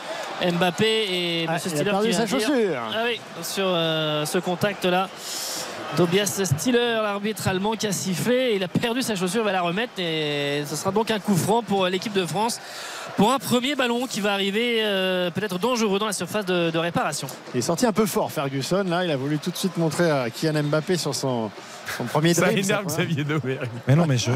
Mbappé 0.42 0.84
et 0.86 1.46
Ah, 1.48 1.52
Monsieur 1.54 1.70
il 1.70 1.74
a 1.74 1.76
Stiller 1.76 1.90
perdu 1.90 2.08
qui 2.08 2.14
sa 2.14 2.26
chaussure. 2.26 2.80
Ah 2.94 3.02
oui, 3.06 3.20
sur 3.42 3.64
euh, 3.66 4.24
ce 4.26 4.38
contact-là. 4.38 5.08
Tobias 5.94 6.42
Stiller, 6.44 6.98
l'arbitre 7.02 7.48
allemand 7.48 7.72
qui 7.72 7.86
a 7.86 7.92
sifflé, 7.92 8.52
il 8.54 8.62
a 8.62 8.68
perdu 8.68 9.00
sa 9.02 9.14
chaussure, 9.14 9.42
il 9.42 9.44
va 9.44 9.52
la 9.52 9.62
remettre 9.62 9.92
et 9.98 10.64
ce 10.68 10.76
sera 10.76 10.90
donc 10.90 11.10
un 11.10 11.20
coup 11.20 11.36
franc 11.36 11.62
pour 11.62 11.86
l'équipe 11.86 12.12
de 12.12 12.26
France 12.26 12.60
pour 13.16 13.32
un 13.32 13.38
premier 13.38 13.74
ballon 13.76 14.06
qui 14.06 14.20
va 14.20 14.34
arriver 14.34 14.80
euh, 14.82 15.30
peut-être 15.30 15.58
dangereux 15.58 15.98
dans 15.98 16.06
la 16.06 16.12
surface 16.12 16.44
de, 16.44 16.70
de 16.70 16.78
réparation. 16.78 17.28
Il 17.54 17.58
est 17.58 17.62
sorti 17.62 17.86
un 17.86 17.92
peu 17.92 18.04
fort, 18.04 18.30
Ferguson. 18.30 18.84
Là, 18.86 19.04
il 19.04 19.10
a 19.10 19.16
voulu 19.16 19.38
tout 19.38 19.50
de 19.50 19.56
suite 19.56 19.78
montrer 19.78 20.10
à 20.10 20.28
Kylian 20.28 20.64
Mbappé 20.64 20.98
sur 20.98 21.14
son, 21.14 21.50
son 21.96 22.04
premier 22.04 22.34
Ça 22.34 22.46
dribble. 22.46 22.60
énerve 22.60 22.88
ça, 22.88 22.96
Xavier 23.04 23.24
Domergue. 23.24 23.68
Mais 23.88 23.94
non, 23.96 24.06
mais 24.06 24.18
je, 24.18 24.30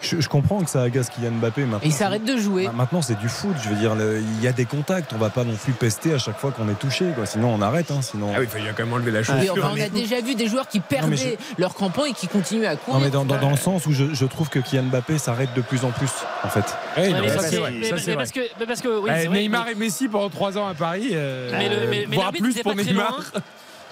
je, 0.00 0.20
je 0.20 0.28
comprends 0.28 0.60
que 0.62 0.70
ça 0.70 0.82
agace 0.82 1.08
Kylian 1.10 1.32
Mbappé 1.32 1.62
maintenant. 1.62 1.80
Et 1.82 1.86
il 1.88 1.92
s'arrête 1.92 2.24
de 2.24 2.36
jouer. 2.36 2.68
Maintenant, 2.74 3.02
c'est 3.02 3.18
du 3.18 3.28
foot. 3.28 3.54
Je 3.62 3.68
veux 3.68 3.76
dire, 3.76 3.94
le- 3.94 4.20
il 4.20 4.42
y 4.42 4.48
a 4.48 4.52
des 4.52 4.64
contacts. 4.64 5.12
On 5.12 5.18
va 5.18 5.30
pas 5.30 5.44
non 5.44 5.54
plus 5.54 5.72
pester 5.72 6.12
à 6.14 6.18
chaque 6.18 6.38
fois 6.38 6.50
qu'on 6.52 6.68
est 6.68 6.78
touché. 6.78 7.06
Quoi. 7.14 7.26
Sinon, 7.26 7.54
on 7.54 7.60
arrête. 7.62 7.90
hein, 7.90 8.00
sinon... 8.02 8.30
Ah 8.34 8.38
oui, 8.40 8.46
il 8.58 8.68
a 8.68 8.72
quand 8.72 8.84
même 8.84 8.92
enlever 8.94 9.10
la 9.10 9.20
Oui, 9.20 9.24
chaussure. 9.24 9.70
on 9.72 9.80
a 9.80 9.88
déjà 9.88 10.20
vu 10.20 10.34
des 10.34 10.46
joueurs 10.48 10.68
qui 10.68 10.80
perdaient 10.80 11.16
je- 11.16 11.60
leur 11.60 11.74
crampon 11.74 12.04
et 12.04 12.12
qui 12.12 12.28
continuaient 12.28 12.66
à 12.66 12.76
courir. 12.76 12.98
Non, 12.98 13.04
mais 13.04 13.10
dans, 13.10 13.24
dans- 13.24 13.38
dans 13.40 13.50
le 13.50 13.56
sens 13.56 13.86
où 13.86 13.92
je, 13.92 14.12
je 14.12 14.24
trouve 14.26 14.48
que 14.48 14.58
Kylian 14.58 14.84
Mbappé 14.84 15.18
s'arrête 15.18 15.50
de 15.54 15.60
plus 15.60 15.84
en 15.84 15.90
plus, 15.90 16.10
en 16.44 16.48
fait. 16.48 16.64
Non, 17.10 17.18
mais 17.20 17.28
ça, 17.28 17.38
c'est 17.40 17.56
que- 17.56 17.60
vrai. 17.60 17.70
mais- 17.78 17.88
Ça, 17.88 17.94
mais 17.96 18.00
c'est 18.00 18.06
vrai. 18.12 18.16
parce 18.16 18.80
que, 18.82 19.04
parce 19.06 19.26
oui, 19.28 19.38
Neymar 19.42 19.68
et 19.68 19.74
Messi 19.74 20.08
pendant 20.08 20.30
3 20.30 20.58
ans 20.58 20.66
à 20.68 20.74
Paris. 20.74 21.10
euh, 21.12 21.50
Mais 21.52 21.68
le- 21.68 21.86
mais- 21.90 22.06
mais 22.08 22.14
voire 22.16 22.26
l'arbitre 22.26 22.44
plus 22.44 22.62
pour 22.62 22.74
Neymar. 22.74 23.20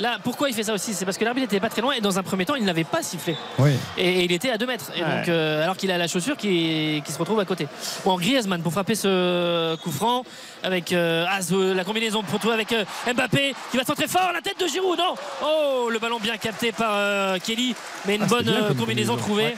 Là, 0.00 0.16
pourquoi 0.24 0.48
il 0.48 0.54
fait 0.54 0.62
ça 0.64 0.72
aussi 0.72 0.94
C'est 0.94 1.04
parce 1.04 1.18
que 1.18 1.24
l'arbitre 1.24 1.46
n'était 1.46 1.60
pas 1.60 1.68
très 1.68 1.82
loin 1.82 1.92
et 1.92 2.00
dans 2.00 2.18
un 2.18 2.22
premier 2.22 2.44
temps, 2.46 2.54
il 2.54 2.64
n'avait 2.64 2.84
pas 2.84 3.02
sifflé. 3.02 3.36
Oui. 3.58 3.70
Et, 3.98 4.20
et 4.20 4.24
il 4.24 4.32
était 4.32 4.50
à 4.50 4.56
2 4.58 4.66
mètres. 4.66 4.90
Et 4.96 5.02
Ouais. 5.04 5.16
donc, 5.18 5.28
euh, 5.28 5.62
alors 5.62 5.76
qu'il 5.76 5.90
a 5.90 5.98
la 5.98 6.08
chaussure 6.08 6.36
qui, 6.38 7.02
qui 7.04 7.12
se 7.12 7.18
retrouve 7.18 7.38
à 7.38 7.44
côté. 7.44 7.68
Bon, 8.04 8.16
Griezmann 8.16 8.62
pour 8.62 8.72
frapper 8.72 8.94
ce 8.94 9.76
coup 9.76 9.92
franc 9.92 10.24
avec 10.62 10.92
euh, 10.92 11.26
ce- 11.42 11.74
la 11.74 11.84
combinaison 11.84 12.22
pour 12.22 12.38
trouver 12.38 12.54
avec 12.54 12.72
euh, 12.72 12.84
Mbappé 13.14 13.54
qui 13.70 13.76
va 13.76 13.84
centrer 13.84 14.08
fort 14.08 14.30
la 14.32 14.40
tête 14.40 14.58
de 14.58 14.66
Giroud. 14.66 14.98
Non? 14.98 15.14
Oh, 15.44 15.88
le 15.90 15.98
ballon 15.98 16.18
bien 16.18 16.36
capté 16.38 16.72
par 16.72 16.92
euh, 16.94 17.36
Kelly, 17.38 17.74
mais 18.06 18.16
une 18.16 18.22
Ah, 18.22 18.26
bonne 18.26 18.42
bien 18.44 18.52
euh, 18.54 18.68
comme 18.68 18.76
combinaison 18.78 19.16
combinaison. 19.16 19.16
trouvée. 19.16 19.56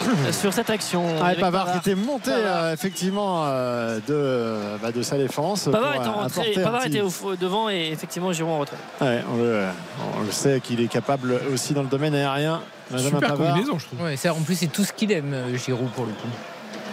Sur 0.32 0.52
cette 0.52 0.70
action. 0.70 1.04
Ah, 1.22 1.34
Pavard 1.38 1.72
qui 1.72 1.78
était 1.78 1.94
monté 1.94 2.30
euh, 2.32 2.72
effectivement 2.72 3.44
euh, 3.46 3.98
de, 4.06 4.78
bah, 4.82 4.92
de 4.92 5.02
sa 5.02 5.16
défense. 5.16 5.64
Pavard 5.70 5.92
pour, 5.92 6.00
était, 6.00 6.58
euh, 6.58 6.62
en 6.62 6.64
Pavard 6.64 6.80
petit- 6.82 6.88
était 6.98 7.00
au- 7.00 7.36
devant 7.36 7.68
et 7.70 7.90
effectivement 7.92 8.32
Giroud 8.32 8.52
en 8.52 8.58
retrait. 8.58 8.76
Ouais, 9.00 9.22
on, 9.32 9.36
le, 9.36 9.64
on 10.18 10.22
le 10.24 10.30
sait 10.30 10.60
qu'il 10.60 10.80
est 10.80 10.88
capable 10.88 11.40
aussi 11.52 11.72
dans 11.74 11.82
le 11.82 11.88
domaine 11.88 12.14
aérien. 12.14 12.60
Super 12.96 13.20
Pavard. 13.20 13.36
combinaison, 13.48 13.78
je 13.78 13.86
trouve. 13.86 14.02
Ouais, 14.02 14.16
ça, 14.16 14.32
en 14.32 14.40
plus, 14.42 14.54
c'est 14.54 14.66
tout 14.68 14.84
ce 14.84 14.92
qu'il 14.92 15.10
aime, 15.12 15.34
Giroud, 15.56 15.90
pour 15.90 16.04
le 16.06 16.12
coup. 16.12 16.28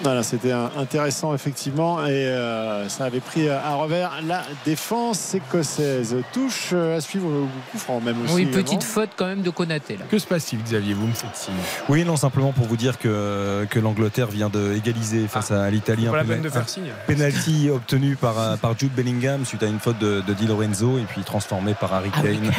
Voilà, 0.03 0.21
c'était 0.21 0.51
intéressant 0.51 1.33
effectivement 1.33 2.05
et 2.05 2.11
euh, 2.11 2.89
ça 2.89 3.05
avait 3.05 3.21
pris 3.21 3.49
à 3.49 3.75
revers 3.75 4.11
la 4.27 4.43
défense 4.65 5.33
écossaise. 5.33 6.15
Touche 6.33 6.71
euh, 6.73 6.97
à 6.97 7.01
suivre 7.01 7.27
au 7.27 7.47
coup 7.71 7.77
franc 7.77 8.01
même 8.01 8.21
aussi. 8.23 8.33
Oui, 8.33 8.41
également. 8.41 8.63
petite 8.63 8.83
faute 8.83 9.11
quand 9.15 9.25
même 9.25 9.41
de 9.41 9.49
Konaté 9.49 9.97
là. 9.97 10.05
Que 10.09 10.19
se 10.19 10.27
passe-t-il, 10.27 10.61
Xavier 10.61 10.93
Vous 10.93 11.07
me 11.07 11.13
faites 11.13 11.35
signe. 11.35 11.53
Oui, 11.87 12.03
non, 12.03 12.17
simplement 12.17 12.51
pour 12.51 12.65
vous 12.65 12.75
dire 12.75 12.99
que, 12.99 13.65
que 13.69 13.79
l'Angleterre 13.79 14.27
vient 14.27 14.49
d'égaliser 14.49 15.27
face 15.27 15.51
à 15.51 15.69
l'Italie. 15.69 16.05
Pas 16.05 16.11
Un 16.11 16.17
la 16.17 16.23
peine 16.25 16.41
de 16.41 16.49
faire 16.49 16.67
signe. 16.67 16.91
Penalty 17.07 17.69
obtenu 17.73 18.15
par, 18.15 18.39
euh, 18.39 18.57
par 18.57 18.77
Jude 18.77 18.93
Bellingham 18.93 19.45
suite 19.45 19.63
à 19.63 19.67
une 19.67 19.79
faute 19.79 19.99
de, 19.99 20.21
de 20.21 20.33
Di 20.33 20.47
Lorenzo 20.47 20.97
et 20.97 21.03
puis 21.03 21.21
transformé 21.21 21.73
par 21.73 21.93
Harry 21.93 22.11
Ah 22.13 22.21
Kane. 22.21 22.51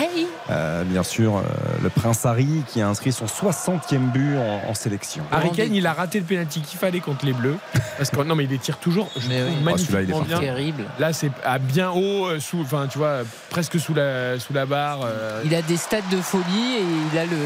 Euh, 0.51 0.85
bien 0.85 1.03
sûr, 1.03 1.37
euh, 1.37 1.43
le 1.83 1.91
prince 1.91 2.25
Harry 2.27 2.63
qui 2.69 2.81
a 2.81 2.89
inscrit 2.89 3.13
son 3.13 3.27
60e 3.27 4.11
but 4.13 4.37
en, 4.39 4.71
en 4.71 4.75
sélection. 4.75 5.25
Harry 5.31 5.51
Kane, 5.51 5.75
il 5.75 5.87
a 5.87 5.93
raté 5.93 6.21
le 6.21 6.25
penalty 6.25 6.61
qu'il 6.61 6.79
fallait 6.79 7.01
contre 7.01 7.27
les 7.27 7.34
Bleus. 7.35 7.57
Parce 7.97 8.11
que 8.11 8.23
non, 8.23 8.35
mais 8.35 8.45
il 8.45 8.51
les 8.51 8.59
tire 8.59 8.79
toujours 8.79 9.09
je 9.17 9.29
Mais 9.29 9.41
trouve, 9.41 9.55
oui. 9.67 9.73
Ah, 9.75 9.79
celui-là, 9.79 10.03
il 10.03 10.11
est 10.11 10.13
magnifiquement 10.13 10.21
bien. 10.23 10.41
Terrible. 10.41 10.85
Là, 10.99 11.13
c'est 11.13 11.31
à 11.45 11.59
bien 11.59 11.91
haut, 11.91 12.27
euh, 12.27 12.41
sous, 12.41 12.61
enfin, 12.63 12.87
tu 12.91 12.99
vois, 12.99 13.19
presque 13.51 13.79
sous 13.79 13.95
la, 13.95 14.39
sous 14.41 14.53
la 14.53 14.67
barre. 14.67 15.01
euh, 15.05 15.43
Il 15.45 15.55
a 15.55 15.63
des 15.63 15.77
stats 15.77 15.99
de 16.11 16.17
folie 16.21 16.77
et 16.79 16.85
il 17.13 17.19
a 17.19 17.25
le 17.25 17.37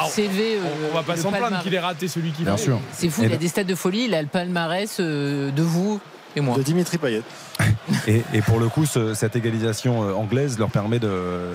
Ah, 0.00 0.06
CV. 0.08 0.58
on, 0.62 0.66
euh, 0.66 0.88
on 0.92 0.94
va 0.96 1.02
pas 1.02 1.16
s'en 1.16 1.30
plaindre 1.30 1.60
qu'il 1.62 1.74
ait 1.74 1.80
raté 1.80 2.08
celui 2.08 2.30
qui 2.32 2.44
Bien 2.44 2.56
fait. 2.56 2.64
sûr. 2.64 2.80
C'est 2.92 3.08
fou, 3.08 3.22
Et 3.22 3.26
il 3.26 3.32
a 3.32 3.36
des 3.36 3.48
stats 3.48 3.64
de 3.64 3.74
folie, 3.74 4.04
il 4.04 4.14
a 4.14 4.22
le 4.22 4.28
palmarès 4.28 4.96
euh, 5.00 5.50
de 5.50 5.62
vous 5.62 6.00
et 6.36 6.40
moi. 6.40 6.56
de 6.56 6.62
Dimitri 6.62 6.96
Payet. 6.98 7.22
Et, 8.06 8.22
et 8.32 8.40
pour 8.40 8.58
le 8.60 8.68
coup, 8.68 8.86
ce- 8.86 9.12
cette 9.14 9.36
égalisation 9.36 10.00
anglaise 10.18 10.58
leur 10.58 10.70
permet 10.70 10.98
de, 10.98 11.50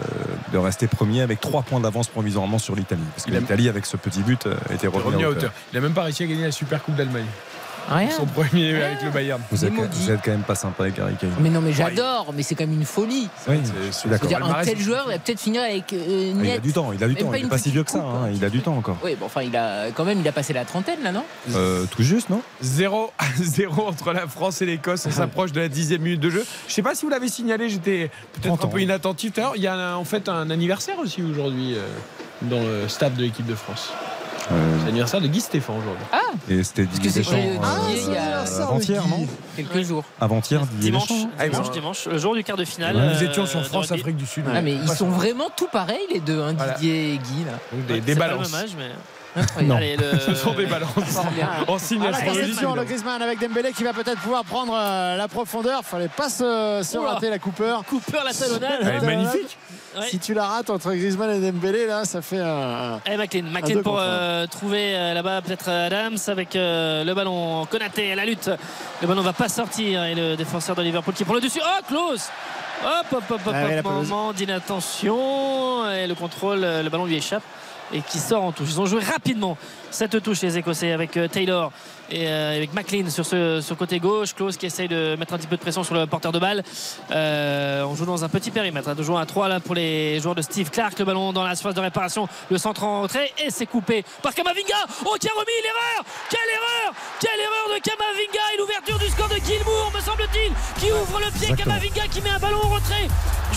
de 0.53 0.57
rester 0.57 0.85
premier 0.87 1.21
avec 1.21 1.39
trois 1.41 1.63
points 1.63 1.79
d'avance 1.79 2.07
provisoirement 2.09 2.59
sur 2.59 2.75
l'Italie. 2.75 3.01
Parce 3.15 3.25
que 3.25 3.31
l'Italie, 3.31 3.69
avec 3.69 3.85
ce 3.87 3.97
petit 3.97 4.21
but, 4.21 4.47
était 4.71 4.85
revenue 4.87 5.05
revenu 5.05 5.25
à 5.25 5.29
hauteur. 5.29 5.37
hauteur. 5.43 5.51
Il 5.73 5.77
a 5.77 5.81
même 5.81 5.93
pas 5.93 6.03
réussi 6.03 6.23
à 6.23 6.27
gagner 6.27 6.43
la 6.43 6.51
Super 6.51 6.83
Coupe 6.83 6.95
d'Allemagne. 6.95 7.25
Rien. 7.89 8.09
Son 8.11 8.25
premier 8.25 8.81
avec 8.81 9.03
le 9.03 9.11
Bayern. 9.11 9.41
Vous 9.51 9.63
êtes, 9.65 9.73
vous 9.73 9.81
quand 10.23 10.31
même 10.31 10.41
pas 10.41 10.55
sympa 10.55 10.83
avec 10.83 10.97
Harry 10.99 11.15
Kane. 11.15 11.31
Mais 11.39 11.49
non, 11.49 11.61
mais 11.61 11.73
j'adore, 11.73 12.33
mais 12.35 12.43
c'est 12.43 12.55
quand 12.55 12.65
même 12.65 12.73
une 12.79 12.85
folie. 12.85 13.29
Oui, 13.47 13.57
C'est- 13.91 14.07
un 14.11 14.63
tel 14.63 14.79
joueur, 14.79 15.07
va 15.07 15.17
peut-être 15.19 15.39
finir 15.39 15.61
avec 15.61 15.93
euh, 15.93 16.33
Ah, 16.35 16.43
Il 16.43 16.51
a 16.51 16.57
du 16.59 16.73
temps, 16.73 16.91
il 16.93 17.03
a 17.03 17.07
du 17.07 17.15
temps. 17.15 17.29
pas 17.29 17.37
Il 17.37 17.43
n'est 17.43 17.49
pas 17.49 17.57
si 17.57 17.71
vieux 17.71 17.83
que 17.83 17.91
ça. 17.91 17.99
coupe, 17.99 18.07
hein, 18.07 18.21
hein. 18.25 18.29
Il 18.33 18.43
a 18.43 18.49
du 18.49 18.61
temps 18.61 18.75
encore. 18.75 18.97
Oui, 19.03 19.15
bon, 19.19 19.25
enfin, 19.27 19.41
il 19.43 19.55
a 19.55 19.91
quand 19.91 20.05
même, 20.05 20.19
il 20.19 20.27
a 20.27 20.31
passé 20.31 20.53
la 20.53 20.65
trentaine 20.65 21.01
là, 21.03 21.11
non? 21.11 21.23
Euh, 21.53 21.85
tout 21.91 22.03
juste, 22.03 22.29
non? 22.29 22.41
0 22.61 23.11
à 23.17 23.25
0 23.37 23.87
entre 23.87 24.13
la 24.13 24.27
France 24.27 24.61
et 24.61 24.65
l'Écosse. 24.65 25.05
On 25.07 25.11
s'approche 25.11 25.51
de 25.51 25.61
la 25.61 25.67
dixième 25.69 26.01
minute 26.01 26.19
de 26.19 26.29
jeu. 26.29 26.45
Je 26.67 26.73
sais 26.73 26.81
pas 26.81 26.95
si 26.95 27.03
vous 27.05 27.11
l'avez 27.11 27.29
signalé, 27.29 27.69
j'étais 27.69 28.09
peut-être 28.33 28.47
30 28.57 28.65
un 28.65 28.67
peu 28.67 28.81
inattentif 28.81 29.33
tout 29.33 29.39
à 29.41 29.43
l'heure. 29.43 29.53
Il 29.55 29.61
y 29.63 29.67
a 29.67 29.95
en 29.97 30.05
fait 30.05 30.27
un 30.29 30.49
anniversaire 30.49 30.97
aussi 30.99 31.21
aujourd'hui 31.21 31.75
euh, 31.75 31.85
dans 32.43 32.61
le 32.61 32.87
stade 32.87 33.15
de 33.15 33.21
l'équipe 33.23 33.45
de 33.45 33.55
France. 33.55 33.91
Euh, 34.51 34.77
C'est 34.79 34.85
l'anniversaire 34.85 35.21
de 35.21 35.27
Guy 35.27 35.41
Stéphane 35.41 35.77
aujourd'hui. 35.77 36.05
Et 36.49 36.63
c'était 36.63 36.83
que 36.85 36.91
Didier 36.91 37.11
Deschamps. 37.11 37.31
euh, 37.33 37.87
Didier, 37.89 38.03
il 38.07 38.13
y 38.13 38.17
a- 38.17 38.41
euh, 38.41 38.61
Avant-hier, 38.63 39.07
non 39.07 39.25
Quelques 39.55 39.81
jours. 39.81 40.03
Avant-hier, 40.21 40.61
Didier 40.61 40.91
Dimanche, 40.91 41.07
Deschamps. 41.07 41.29
Ah, 41.39 41.47
dimanche, 41.49 41.67
bon. 41.67 41.73
dimanche, 41.73 42.05
le 42.07 42.17
jour 42.19 42.35
du 42.35 42.43
quart 42.43 42.57
de 42.57 42.65
finale. 42.65 42.95
Nous 42.95 43.01
euh, 43.23 43.29
étions 43.29 43.45
sur 43.47 43.59
de 43.61 43.65
France 43.65 43.87
rugby. 43.87 44.01
Afrique 44.01 44.17
du 44.17 44.25
Sud. 44.25 44.43
Ah, 44.53 44.61
mais 44.61 44.73
ils 44.73 44.89
sont 44.89 45.09
vraiment 45.09 45.49
tout 45.55 45.67
pareils 45.71 45.97
les 46.13 46.19
deux, 46.19 46.41
hein, 46.41 46.53
Voilà. 46.55 46.73
Didier 46.73 47.13
et 47.13 47.17
Guy 47.17 47.43
là. 47.45 47.53
donc 47.71 47.85
des, 47.87 47.93
Ouais, 47.95 47.99
des 48.01 48.13
c'est 48.13 48.19
pas 48.19 48.27
le 48.27 48.33
balances. 48.33 48.51
même 48.51 48.61
âge, 48.63 48.75
mais. 48.77 48.89
Non. 49.63 49.75
Allez, 49.77 49.97
le- 49.97 50.19
Ce 50.25 50.33
sont 50.35 50.53
des 50.53 50.65
balances. 50.65 50.89
En 51.67 51.77
signe 51.77 51.99
Ah, 52.05 52.11
la 52.11 52.17
astrologique, 52.17 52.43
évidemment. 52.57 52.75
Griezmann 52.83 53.21
avec 53.21 53.39
Dembélé 53.39 53.71
qui 53.73 53.83
va 53.83 53.93
peut-être 53.93 54.19
pouvoir 54.21 54.43
prendre 54.45 54.73
euh, 54.75 55.17
la 55.17 55.27
profondeur. 55.27 55.83
Fallait 55.83 56.07
pas 56.07 56.29
se, 56.29 56.97
rater 56.97 57.29
la 57.29 57.39
Cooper. 57.39 57.75
Cooper 57.89 58.19
la 58.25 58.33
talonnade. 58.33 58.79
Elle 58.81 58.87
est 58.87 59.01
magnifique. 59.01 59.57
Ouais. 59.97 60.07
Si 60.09 60.19
tu 60.19 60.33
la 60.33 60.45
rates 60.45 60.69
entre 60.69 60.91
Griezmann 60.93 61.31
et 61.31 61.51
Dembélé, 61.51 61.85
là, 61.87 62.03
ça 62.05 62.21
fait 62.21 62.39
un. 62.39 62.95
un- 62.95 62.99
Et 63.11 63.15
McLean, 63.17 63.43
McLean 63.51 63.81
pour 63.81 63.97
euh, 63.99 64.45
trouver 64.47 64.93
euh, 64.95 65.13
là-bas 65.13 65.41
peut-être 65.41 65.69
Adams 65.69 66.17
avec 66.27 66.55
euh, 66.55 67.03
le 67.05 67.13
ballon 67.13 67.65
Konaté 67.65 68.11
à 68.11 68.15
la 68.15 68.25
lutte. 68.25 68.49
Le 69.01 69.07
ballon 69.07 69.21
va 69.21 69.31
pas 69.33 69.47
sortir 69.49 70.03
et 70.03 70.13
le 70.15 70.35
défenseur 70.35 70.75
de 70.75 70.81
Liverpool 70.81 71.13
qui 71.13 71.23
prend 71.23 71.33
le 71.35 71.41
dessus. 71.41 71.61
Oh, 71.63 71.81
close 71.87 72.23
Hop, 72.83 73.05
hop, 73.13 73.23
hop, 73.31 73.39
hop, 73.47 73.53
Ah 73.55 73.63
hop, 73.77 73.83
pelouse. 73.83 74.09
moment 74.09 74.33
d'inattention 74.33 75.89
et 75.91 76.07
le 76.07 76.13
contrôle, 76.15 76.59
le 76.61 76.89
ballon 76.89 77.05
lui 77.05 77.15
échappe 77.15 77.41
et 77.93 78.01
qui 78.01 78.19
sort 78.19 78.43
en 78.43 78.51
touche. 78.51 78.69
Ils 78.71 78.81
ont 78.81 78.85
joué 78.85 79.01
rapidement 79.01 79.57
cette 79.91 80.21
touche 80.21 80.41
les 80.41 80.57
Écossais 80.57 80.91
avec 80.91 81.17
euh, 81.17 81.27
Taylor 81.27 81.71
et 82.09 82.27
euh, 82.27 82.55
avec 82.57 82.73
McLean 82.73 83.09
sur 83.09 83.25
ce 83.25 83.61
sur 83.61 83.77
côté 83.77 83.99
gauche. 83.99 84.33
Klose 84.33 84.57
qui 84.57 84.65
essaye 84.65 84.87
de 84.87 85.15
mettre 85.17 85.33
un 85.33 85.37
petit 85.37 85.47
peu 85.47 85.55
de 85.55 85.61
pression 85.61 85.83
sur 85.83 85.95
le 85.95 86.05
porteur 86.07 86.31
de 86.31 86.39
balle. 86.39 86.63
Euh, 87.11 87.83
on 87.83 87.95
joue 87.95 88.05
dans 88.05 88.23
un 88.23 88.29
petit 88.29 88.51
périmètre. 88.51 88.89
hein, 88.89 88.95
de 88.95 89.03
jouer 89.03 89.19
à 89.19 89.25
3 89.25 89.47
là 89.47 89.59
pour 89.59 89.75
les 89.75 90.19
joueurs 90.19 90.35
de 90.35 90.41
Steve 90.41 90.69
Clark. 90.69 90.97
Le 90.99 91.05
ballon 91.05 91.33
dans 91.33 91.43
la 91.43 91.55
surface 91.55 91.75
de 91.75 91.81
réparation. 91.81 92.27
Le 92.49 92.57
centre 92.57 92.83
en 92.83 93.03
retrait 93.03 93.31
et 93.43 93.49
c'est 93.49 93.65
coupé 93.65 94.03
par 94.21 94.33
Kamavinga. 94.33 94.75
Oh, 95.05 95.15
qui 95.19 95.27
a 95.27 95.31
remis 95.31 95.45
l'erreur 95.63 96.05
Quelle 96.29 96.49
erreur 96.53 96.93
Quelle 97.19 97.39
erreur 97.39 97.75
de 97.75 97.81
Kamavinga 97.81 98.41
et 98.53 98.57
l'ouverture 98.59 98.99
du 98.99 99.07
score 99.09 99.29
de 99.29 99.35
Gilmour, 99.35 99.91
me 99.95 100.01
semble-t-il, 100.01 100.51
qui 100.79 100.91
ouvre 100.91 101.19
le 101.19 101.31
pied. 101.31 101.49
Exactement. 101.49 101.75
Kamavinga 101.75 102.07
qui 102.07 102.21
met 102.21 102.29
un 102.29 102.39
ballon 102.39 102.59
en 102.63 102.69
retrait 102.69 103.07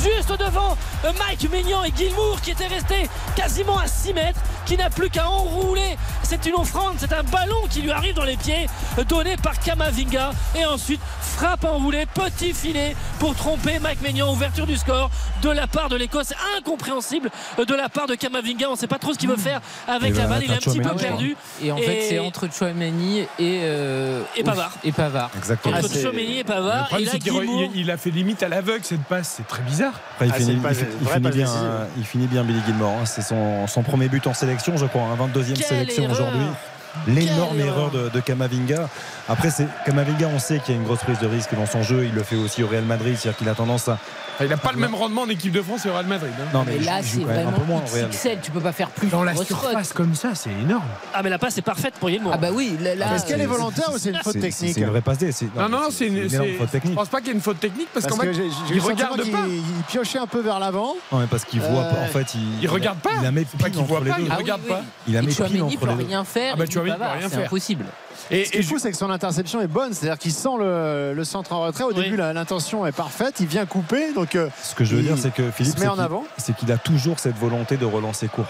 juste 0.03 0.31
devant 0.39 0.77
euh, 1.05 1.13
Mike 1.19 1.51
Maignan 1.51 1.83
et 1.85 1.93
Gilmour 1.97 2.41
qui 2.41 2.53
était 2.53 2.67
resté 2.67 3.09
quasiment 3.37 3.79
à 3.79 3.87
6 3.87 4.15
mètres, 4.15 4.41
qui 4.67 4.77
n'a 4.77 4.91
plus 4.91 5.11
qu'à 5.11 5.29
enrouler. 5.29 5.97
C'est 6.23 6.45
une 6.47 6.55
offrande, 6.55 6.95
c'est 6.99 7.13
un 7.13 7.23
ballon 7.25 7.61
qui 7.71 7.83
lui 7.83 7.91
arrive 7.91 8.15
dans 8.15 8.25
les 8.25 8.37
pieds, 8.39 8.67
euh, 8.99 9.05
donné 9.05 9.37
par 9.37 9.59
Kamavinga. 9.59 10.31
Et 10.57 10.65
ensuite, 10.65 11.01
frappe 11.21 11.65
enroulée, 11.65 12.07
petit 12.15 12.53
filet 12.55 12.97
pour 13.19 13.35
tromper 13.35 13.79
Mike 13.79 14.01
Maignan. 14.03 14.33
Ouverture 14.33 14.67
du 14.67 14.77
score 14.77 15.11
de 15.43 15.51
la 15.51 15.67
part 15.67 15.89
de 15.89 15.97
l'Écosse. 15.97 16.33
Incompréhensible 16.59 17.31
de 17.59 17.75
la 17.75 17.89
part 17.89 18.07
de 18.07 18.15
Kamavinga. 18.15 18.69
On 18.69 18.73
ne 18.73 18.77
sait 18.77 18.87
pas 18.87 18.99
trop 18.99 19.13
ce 19.13 19.19
qu'il 19.19 19.29
veut 19.29 19.37
faire 19.37 19.61
avec 19.87 20.11
Et 20.15 20.19
la 20.19 20.27
balle. 20.27 20.43
Il 20.45 20.51
est 20.51 20.55
un 20.55 20.59
petit 20.59 20.81
peu 20.81 20.95
perdu. 20.97 21.37
Et 21.63 21.73
en 21.73 21.77
Et- 21.77 21.83
fait, 21.83 22.03
c'est 22.09 22.19
entre 22.19 22.49
Chouameni 22.53 23.21
et 23.21 23.27
euh, 23.63 24.23
Et 24.37 24.43
Pavard. 24.45 24.73
Et 24.85 24.93
Pavard. 24.93 25.31
Exactement. 25.37 25.75
Ah, 25.77 25.81
Entre 25.81 25.89
c'est- 25.91 26.03
Chouameni 26.03 26.35
et 26.35 26.39
Le 26.39 26.45
Pavard. 26.45 26.89
Et 26.99 27.05
problème, 27.07 27.51
là, 27.57 27.69
il, 27.75 27.81
il 27.81 27.91
a 27.91 27.97
fait 27.97 28.11
limite 28.11 28.43
à 28.43 28.49
l'aveugle 28.49 28.85
cette 28.85 29.05
passe. 29.05 29.35
C'est 29.37 29.47
très 29.47 29.63
bizarre. 29.63 29.93
Après, 30.15 30.27
il, 30.27 30.33
Ah, 30.35 30.39
finit, 30.39 30.57
pas- 30.57 30.73
il 30.73 30.79
il 31.25 31.31
bien, 31.31 31.47
il 31.97 32.05
finit 32.05 32.27
bien 32.27 32.45
Billy 32.45 32.61
Gilmore. 32.67 32.95
hein. 33.03 33.07
C'est 33.07 33.23
son, 33.23 33.67
son 33.67 33.83
premier 33.83 34.09
but 34.09 34.27
en 34.27 34.35
sélection, 34.35 34.77
je 34.77 34.87
crois. 34.87 35.03
Un 35.03 35.17
22e 35.17 35.55
Quelle 35.55 35.65
sélection 35.67 36.11
aujourd'hui. 36.11 36.47
L'énorme 37.07 37.61
erreur 37.61 37.91
de, 37.91 38.09
de 38.09 38.21
Kamavinga. 38.21 38.89
Après, 39.29 39.51
c'est 39.51 39.67
Kamavinga, 39.85 40.29
on 40.29 40.39
sait 40.39 40.59
qu'il 40.59 40.75
y 40.75 40.79
a 40.79 40.81
une 40.81 40.87
grosse 40.87 41.01
prise 41.01 41.19
de 41.19 41.27
risque 41.27 41.55
dans 41.55 41.67
son 41.67 41.83
jeu. 41.83 42.05
Il 42.05 42.15
le 42.15 42.23
fait 42.23 42.37
aussi 42.37 42.63
au 42.63 42.69
Real 42.69 42.85
Madrid, 42.85 43.17
c'est-à-dire 43.17 43.39
qu'il 43.39 43.49
a 43.49 43.55
tendance 43.55 43.89
à. 43.89 43.99
Enfin, 44.39 44.45
il 44.45 44.51
n'a 44.51 44.57
pas 44.57 44.71
le 44.71 44.79
même 44.79 44.95
rendement 44.95 45.23
en 45.23 45.29
équipe 45.29 45.51
de 45.51 45.61
France 45.61 45.85
et 45.85 45.89
au 45.89 45.95
Real 45.95 46.07
Madrid. 46.07 46.31
hein. 46.39 46.45
Non, 46.55 46.63
Mais 46.65 46.79
là, 46.79 47.01
c'est 47.03 47.19
vraiment 47.25 47.51
peu 47.51 47.65
moins. 47.65 47.81
XXL. 47.85 48.39
Tu 48.41 48.53
peux 48.53 48.61
pas 48.61 48.71
faire 48.71 48.89
plus. 48.91 49.09
Dans 49.09 49.25
la 49.25 49.35
surface 49.35 49.93
comme 49.93 50.15
ça, 50.15 50.37
c'est 50.37 50.51
énorme. 50.63 50.85
Ah, 51.13 51.25
mais 51.25 51.31
la 51.31 51.39
passe 51.41 51.59
est 51.59 51.63
parfaite 51.63 51.95
pour 51.99 52.09
Gilmour. 52.09 52.31
Ah 52.33 52.39
bah 52.39 52.51
oui, 52.55 52.77
là, 52.81 52.95
là, 52.95 53.17
Est-ce 53.17 53.27
qu'elle 53.27 53.41
est 53.41 53.47
volontaire 53.47 53.91
ou 53.93 53.99
c'est 53.99 54.11
une 54.11 54.17
faute 54.23 54.35
C'est- 54.35 54.39
technique 54.41 54.75
C'est 54.75 54.81
une 54.83 54.87
vraie 54.91 55.01
passe 55.01 55.19
D. 55.19 55.33
c'est- 55.33 55.47
Non, 55.57 55.69
non, 55.69 55.81
non, 55.81 55.89
c'est 55.91 56.07
une, 56.07 56.19
énorme 56.19 56.31
c'est- 56.31 56.53
faute 56.55 56.67
Je 56.69 56.73
technique. 56.73 56.95
pense 56.95 57.09
pas 57.09 57.19
qu'il 57.19 57.27
y 57.27 57.31
ait 57.31 57.35
une 57.35 57.41
faute 57.41 57.59
technique 57.59 57.89
parce, 57.93 58.07
qu'en 58.07 58.17
que 58.17 58.33
fait, 58.33 58.43
il 58.73 58.81
regarde 58.81 59.19
pas. 59.29 59.39
il 59.49 59.63
piochait 59.89 60.19
un 60.21 60.29
peu 60.29 60.41
vers 60.41 60.61
l'avant. 60.61 60.95
Non, 61.11 61.19
mais 61.19 61.27
parce 61.27 61.45
qu'il 61.45 61.61
voit 61.61 61.71
Euh, 61.83 61.91
pas. 61.91 62.01
En 62.03 62.07
fait, 62.07 62.37
il, 62.63 62.69
regarde 62.69 62.99
pas. 63.01 63.11
Il 63.19 63.25
la 63.25 63.33
met 63.33 63.45
C'est 63.51 63.61
pas 63.61 63.69
il 63.69 64.29
Ah 64.31 64.37
regarde 64.37 64.63
pas. 64.63 64.83
Il 65.09 65.15
la 65.15 65.19
Et 65.21 65.23
met 65.23 65.33
pile 65.33 65.43
entre 65.63 65.79
peut 65.81 65.87
les 65.89 65.95
deux. 65.95 66.07
rien 66.07 66.25
faire. 66.25 66.53
Ah 66.55 66.59
bah, 66.59 66.65
et 66.65 66.71
Chouameni 66.71 66.93
Pavard, 66.93 67.13
peut 67.15 67.19
rien 67.19 67.29
C'est 67.29 67.35
faire. 67.37 67.47
impossible. 67.47 67.85
Et, 68.31 68.45
Ce 68.45 68.51
qui 68.51 68.57
et 68.57 68.61
est 68.61 68.63
fou, 68.63 68.79
c'est 68.79 68.91
que 68.91 68.97
son 68.97 69.11
interception 69.11 69.61
est 69.61 69.67
bonne. 69.67 69.93
C'est-à-dire 69.95 70.19
qu'il 70.19 70.33
sent 70.33 70.49
le, 70.59 71.13
le 71.15 71.25
centre 71.25 71.53
en 71.53 71.61
retrait. 71.63 71.85
Au 71.85 71.89
Oui. 71.93 72.05
début, 72.05 72.17
l'intention 72.17 72.87
est 72.87 72.93
parfaite. 72.93 73.37
Il 73.41 73.47
vient 73.47 73.67
couper. 73.67 74.13
Donc, 74.15 74.35
euh, 74.35 74.49
Ce 74.63 74.75
que 74.75 74.85
je 74.85 74.95
veux 74.97 75.03
Il- 75.03 75.07
dire, 75.09 75.17
c'est 75.19 75.33
que 75.33 75.51
Philippe, 75.51 75.75
se 75.75 75.81
met 75.81 75.87
c'est 75.87 75.91
en 75.91 75.95
qu'il- 75.95 76.03
avant. 76.03 76.25
c'est 76.37 76.55
qu'il 76.57 76.71
a 76.73 76.77
toujours 76.79 77.19
cette 77.19 77.37
volonté 77.37 77.77
de 77.77 77.85
relancer 77.85 78.29
court. 78.29 78.47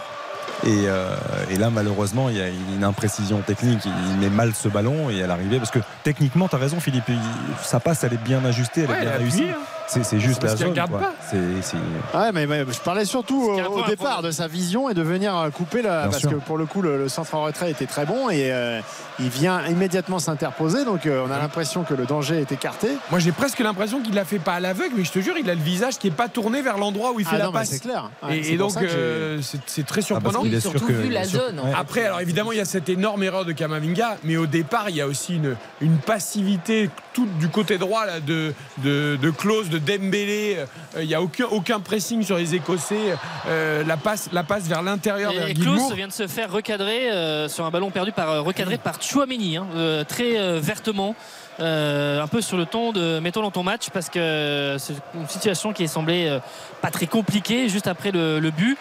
Et, 0.64 0.86
euh, 0.88 1.14
et 1.50 1.56
là, 1.56 1.70
malheureusement, 1.70 2.28
il 2.30 2.36
y 2.36 2.40
a 2.40 2.48
une 2.48 2.82
imprécision 2.82 3.38
technique. 3.42 3.80
Il 3.84 4.16
met 4.18 4.28
mal 4.30 4.54
ce 4.54 4.66
ballon 4.68 5.08
et 5.08 5.22
à 5.22 5.26
l'arrivée, 5.28 5.58
parce 5.58 5.70
que 5.70 5.78
techniquement, 6.02 6.48
tu 6.48 6.56
as 6.56 6.58
raison, 6.58 6.80
Philippe. 6.80 7.04
il- 7.08 7.16
sa 7.62 7.78
passe, 7.78 8.02
elle 8.02 8.14
est 8.14 8.24
bien 8.24 8.44
ajustée, 8.44 8.82
elle 8.82 8.90
Ouais, 8.90 8.98
est 8.98 9.02
bien 9.02 9.16
réussie. 9.18 9.44
hein. 9.50 9.56
C'est 9.89 10.05
c'est 10.05 10.20
juste 10.20 10.43
la 10.43 10.55
zone. 10.55 10.68
regarde 10.68 10.91
quoi. 10.91 11.01
pas. 11.01 11.12
C'est- 11.30 11.62
c'est- 11.62 12.18
ouais, 12.18 12.30
mais, 12.32 12.47
mais 12.47 12.64
je 12.70 12.78
parlais 12.80 13.05
surtout 13.07 13.51
au, 13.72 13.82
départ 13.86 14.22
de 14.22 14.30
sa 14.30 14.47
vision 14.47 14.89
et 14.91 14.95
de 14.95 15.03
venir 15.03 15.36
euh, 15.36 15.51
couper 15.51 15.80
la, 15.82 16.03
Bien 16.03 16.11
parce 16.11 16.18
sûr. 16.20 16.30
que 16.30 16.34
pour 16.36 16.59
le 16.59 16.66
coup, 16.66 16.82
le, 16.82 16.99
le 16.99 17.09
centre 17.09 17.34
en 17.34 17.43
retrait 17.45 17.70
était 17.70 17.86
très 17.86 18.05
bon 18.05 18.28
et 18.28 18.53
euh, 18.53 18.80
il 19.18 19.28
vient 19.30 19.64
immédiatement 19.66 20.18
s'interposer. 20.18 20.84
Donc, 20.84 21.07
euh, 21.07 21.24
on 21.26 21.30
a 21.30 21.39
l'impression 21.39 21.84
que 21.84 21.95
le 21.95 22.05
danger 22.05 22.36
est 22.41 22.53
écarté. 22.53 22.89
moi 23.11 23.18
j'ai 23.18 23.32
presque 23.32 23.59
l'impression 23.61 24.01
qu'il 24.03 24.14
l'a 24.14 24.24
fait 24.26 24.39
pas 24.39 24.55
à 24.55 24.61
l'aveugle, 24.61 24.95
mais 24.99 25.05
je 25.05 25.12
te 25.12 25.20
jure, 25.20 25.34
il 25.39 25.49
a 25.49 25.55
le 25.55 25.61
visage 25.62 25.99
qui 25.99 26.09
est 26.09 26.12
pas 26.12 26.28
tourné 26.28 26.61
vers 26.62 26.76
l'endroit 26.78 27.12
où 27.12 27.20
il 27.20 27.26
fait 27.26 27.36
Ah 27.36 27.39
la 27.39 27.45
non, 27.47 27.53
mais 27.53 27.61
passe. 27.61 27.70
c'est 27.70 27.78
clair. 27.80 28.11
Ouais, 28.22 28.39
Et, 28.39 28.43
c'est 28.43 28.53
et 28.53 28.57
pour 28.59 28.72
donc 28.74 28.82
euh, 28.82 29.39
c'est 29.43 29.59
c'est 29.66 29.86
très 29.86 30.01
Ah, 30.01 30.05
surprenant. 30.05 30.43
surtout 30.61 30.84
que- 30.86 30.93
vu 30.93 31.09
la 31.09 31.24
zone, 31.24 31.61
ouais. 31.64 31.72
Après, 31.76 32.05
alors 32.05 32.20
évidemment, 32.20 32.53
il 32.53 32.59
y 32.59 32.61
a 32.61 32.64
cette 32.66 32.89
énorme 32.91 33.22
erreur 33.22 33.45
de 33.47 33.53
Kamavinga, 33.53 34.18
mais 34.24 34.36
au 34.36 34.47
départ, 34.47 34.91
il 34.91 34.97
y 34.97 35.01
a 35.01 35.07
aussi 35.07 35.36
une, 35.36 35.57
une 35.80 35.97
passivité 35.97 36.91
toute 37.18 37.38
du 37.38 37.48
côté 37.48 37.78
droit 37.78 38.06
là, 38.06 38.20
de, 38.20 38.54
de, 38.84 39.18
de 39.20 39.30
Klose, 39.30 39.68
de 39.70 39.78
de 39.78 39.96
Dembélé. 39.96 40.58
euh, 40.58 41.02
Il 41.02 41.08
n'y 41.08 41.14
a 41.14 41.20
aucun, 41.20 41.46
aucun 41.50 41.80
pressing 41.80 42.22
sur 42.22 42.36
les 42.36 42.54
Écossais. 42.54 43.14
Euh, 43.48 43.82
la, 43.84 43.96
passe, 43.96 44.28
la 44.32 44.44
passe 44.44 44.68
vers 44.68 44.82
l'intérieur, 44.82 45.32
vers 45.32 45.48
Et 45.48 45.54
Guilmour. 45.54 45.88
Klaus 45.88 45.96
vient 45.96 46.06
de 46.06 46.12
se 46.12 46.28
faire 46.28 46.52
recadrer 46.52 47.10
euh, 47.10 47.48
sur 47.48 47.64
un 47.64 47.70
ballon 47.70 47.90
perdu 47.90 48.12
par 48.12 48.44
recadré 48.44 48.78
par 48.78 49.02
Chouameni, 49.02 49.56
hein, 49.56 49.66
très 50.08 50.60
vertement. 50.60 51.16
Euh, 51.61 52.22
un 52.22 52.26
peu 52.26 52.40
sur 52.40 52.56
le 52.56 52.66
ton 52.66 52.92
de 52.92 53.18
mettons 53.18 53.42
dans 53.42 53.50
ton 53.50 53.62
match 53.62 53.90
parce 53.92 54.09
que 54.09 54.76
c'est 54.78 54.94
une 55.14 55.28
situation 55.28 55.72
qui 55.72 55.84
est 55.84 55.88
semblée 55.88 56.26
euh, 56.28 56.38
pas 56.80 56.90
très 56.90 57.06
compliquée 57.06 57.68
juste 57.68 57.86
après 57.86 58.11
le, 58.11 58.38
le 58.38 58.50
but 58.50 58.78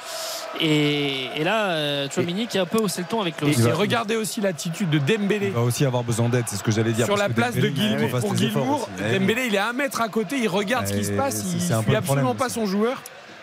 et, 0.59 1.25
et 1.35 1.43
là 1.43 1.69
euh, 1.69 2.07
Chouameni 2.09 2.47
qui 2.47 2.57
a 2.57 2.61
un 2.61 2.65
peu 2.65 2.77
haussé 2.77 3.01
le 3.01 3.07
ton 3.07 3.21
avec 3.21 3.35
Et, 3.35 3.37
Klaus 3.37 3.59
et 3.59 3.71
regardez 3.71 4.15
aussi 4.15 4.41
l'attitude 4.41 4.89
de 4.89 4.99
Dembélé. 4.99 5.47
Il 5.47 5.53
va 5.53 5.61
aussi 5.61 5.85
avoir 5.85 6.03
besoin 6.03 6.29
d'aide, 6.29 6.45
c'est 6.47 6.55
ce 6.55 6.63
que 6.63 6.71
j'allais 6.71 6.93
dire. 6.93 7.05
Sur 7.05 7.17
la 7.17 7.29
place 7.29 7.55
de 7.55 7.61
Dembélé, 7.61 7.73
Guilmour 7.73 8.19
pour 8.19 8.33
Guilmour. 8.33 8.89
Eh, 8.99 9.19
Dembélé 9.19 9.47
il 9.47 9.55
est 9.55 9.59
à 9.59 9.69
un 9.69 9.73
mètre 9.73 10.01
à 10.01 10.09
côté, 10.09 10.37
il 10.37 10.47
regarde 10.47 10.87
ce 10.87 10.93
qui 10.93 11.05
se 11.05 11.11
passe, 11.11 11.43
il 11.53 11.59
peu 11.59 11.81
suit 11.83 11.91
le 11.91 11.97
absolument 11.97 12.35
pas 12.35 12.49
son 12.49 12.65
joueur. 12.65 13.01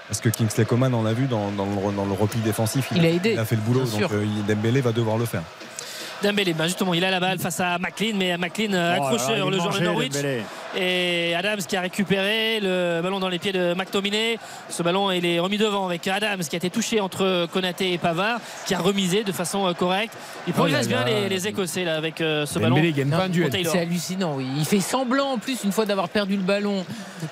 Parce 0.08 0.20
que 0.20 0.28
Kingsley 0.28 0.66
Coman, 0.66 0.92
on 0.94 1.02
l'a 1.02 1.14
vu 1.14 1.26
dans, 1.26 1.50
dans 1.50 1.64
le, 1.64 1.96
dans 1.96 2.04
le 2.04 2.12
repli 2.12 2.38
défensif, 2.40 2.88
Il 2.94 3.04
a 3.06 3.08
aidé, 3.08 3.32
il 3.32 3.38
a 3.38 3.44
fait 3.46 3.56
le 3.56 3.62
boulot. 3.62 3.84
bien 3.84 4.00
Donc 4.00 4.12
euh, 4.12 4.26
Dembélé 4.46 4.82
va 4.82 4.92
devoir 4.92 5.16
le 5.16 5.24
faire. 5.24 5.42
Dembélé 6.22 6.54
ben 6.54 6.64
justement 6.64 6.94
il 6.94 7.04
a 7.04 7.10
la 7.10 7.20
balle 7.20 7.38
face 7.38 7.60
à 7.60 7.78
McLean 7.78 8.14
mais 8.16 8.36
McLean 8.38 8.72
euh, 8.72 8.96
Oh, 8.98 9.02
accrocheur 9.04 9.50
le 9.50 9.58
joueur 9.58 9.74
de 9.74 9.80
Norwich 9.84 10.12
Dembélé. 10.12 10.42
et 10.76 11.34
Adams 11.34 11.58
qui 11.68 11.76
a 11.76 11.80
récupéré 11.82 12.60
le 12.60 13.00
ballon 13.02 13.20
dans 13.20 13.28
les 13.28 13.38
pieds 13.38 13.52
de 13.52 13.74
McTominay 13.74 14.38
ce 14.70 14.82
ballon 14.82 15.10
il 15.10 15.26
est 15.26 15.38
remis 15.38 15.58
devant 15.58 15.84
avec 15.86 16.06
Adams 16.08 16.40
qui 16.40 16.56
a 16.56 16.58
été 16.58 16.70
touché 16.70 17.00
entre 17.00 17.46
Konaté 17.52 17.92
et 17.92 17.98
Pavard 17.98 18.40
qui 18.66 18.74
a 18.74 18.78
remisé 18.78 19.22
de 19.24 19.32
façon 19.32 19.66
euh, 19.66 19.72
correcte 19.74 20.14
il 20.46 20.52
progresse 20.54 20.86
Oh 20.88 20.92
là 20.92 21.04
bien 21.04 21.12
là. 21.14 21.20
les, 21.22 21.28
les 21.28 21.48
Écossais 21.48 21.84
là 21.84 21.96
avec 21.96 22.20
euh, 22.20 22.46
ce 22.46 22.58
ballon 22.58 22.76
Dembélé 22.76 22.92
gagne 22.92 23.10
pas 23.10 23.24
un 23.24 23.28
duel. 23.28 23.48
Pour 23.48 23.56
Taylor. 23.56 23.72
C'est 23.72 23.80
hallucinant, 23.80 24.34
oui. 24.36 24.46
Il 24.56 24.64
fait 24.64 24.80
semblant 24.80 25.32
en 25.32 25.38
plus, 25.38 25.64
une 25.64 25.72
fois 25.72 25.84
d'avoir 25.86 26.08
perdu 26.08 26.36
le 26.36 26.42
ballon, 26.42 26.84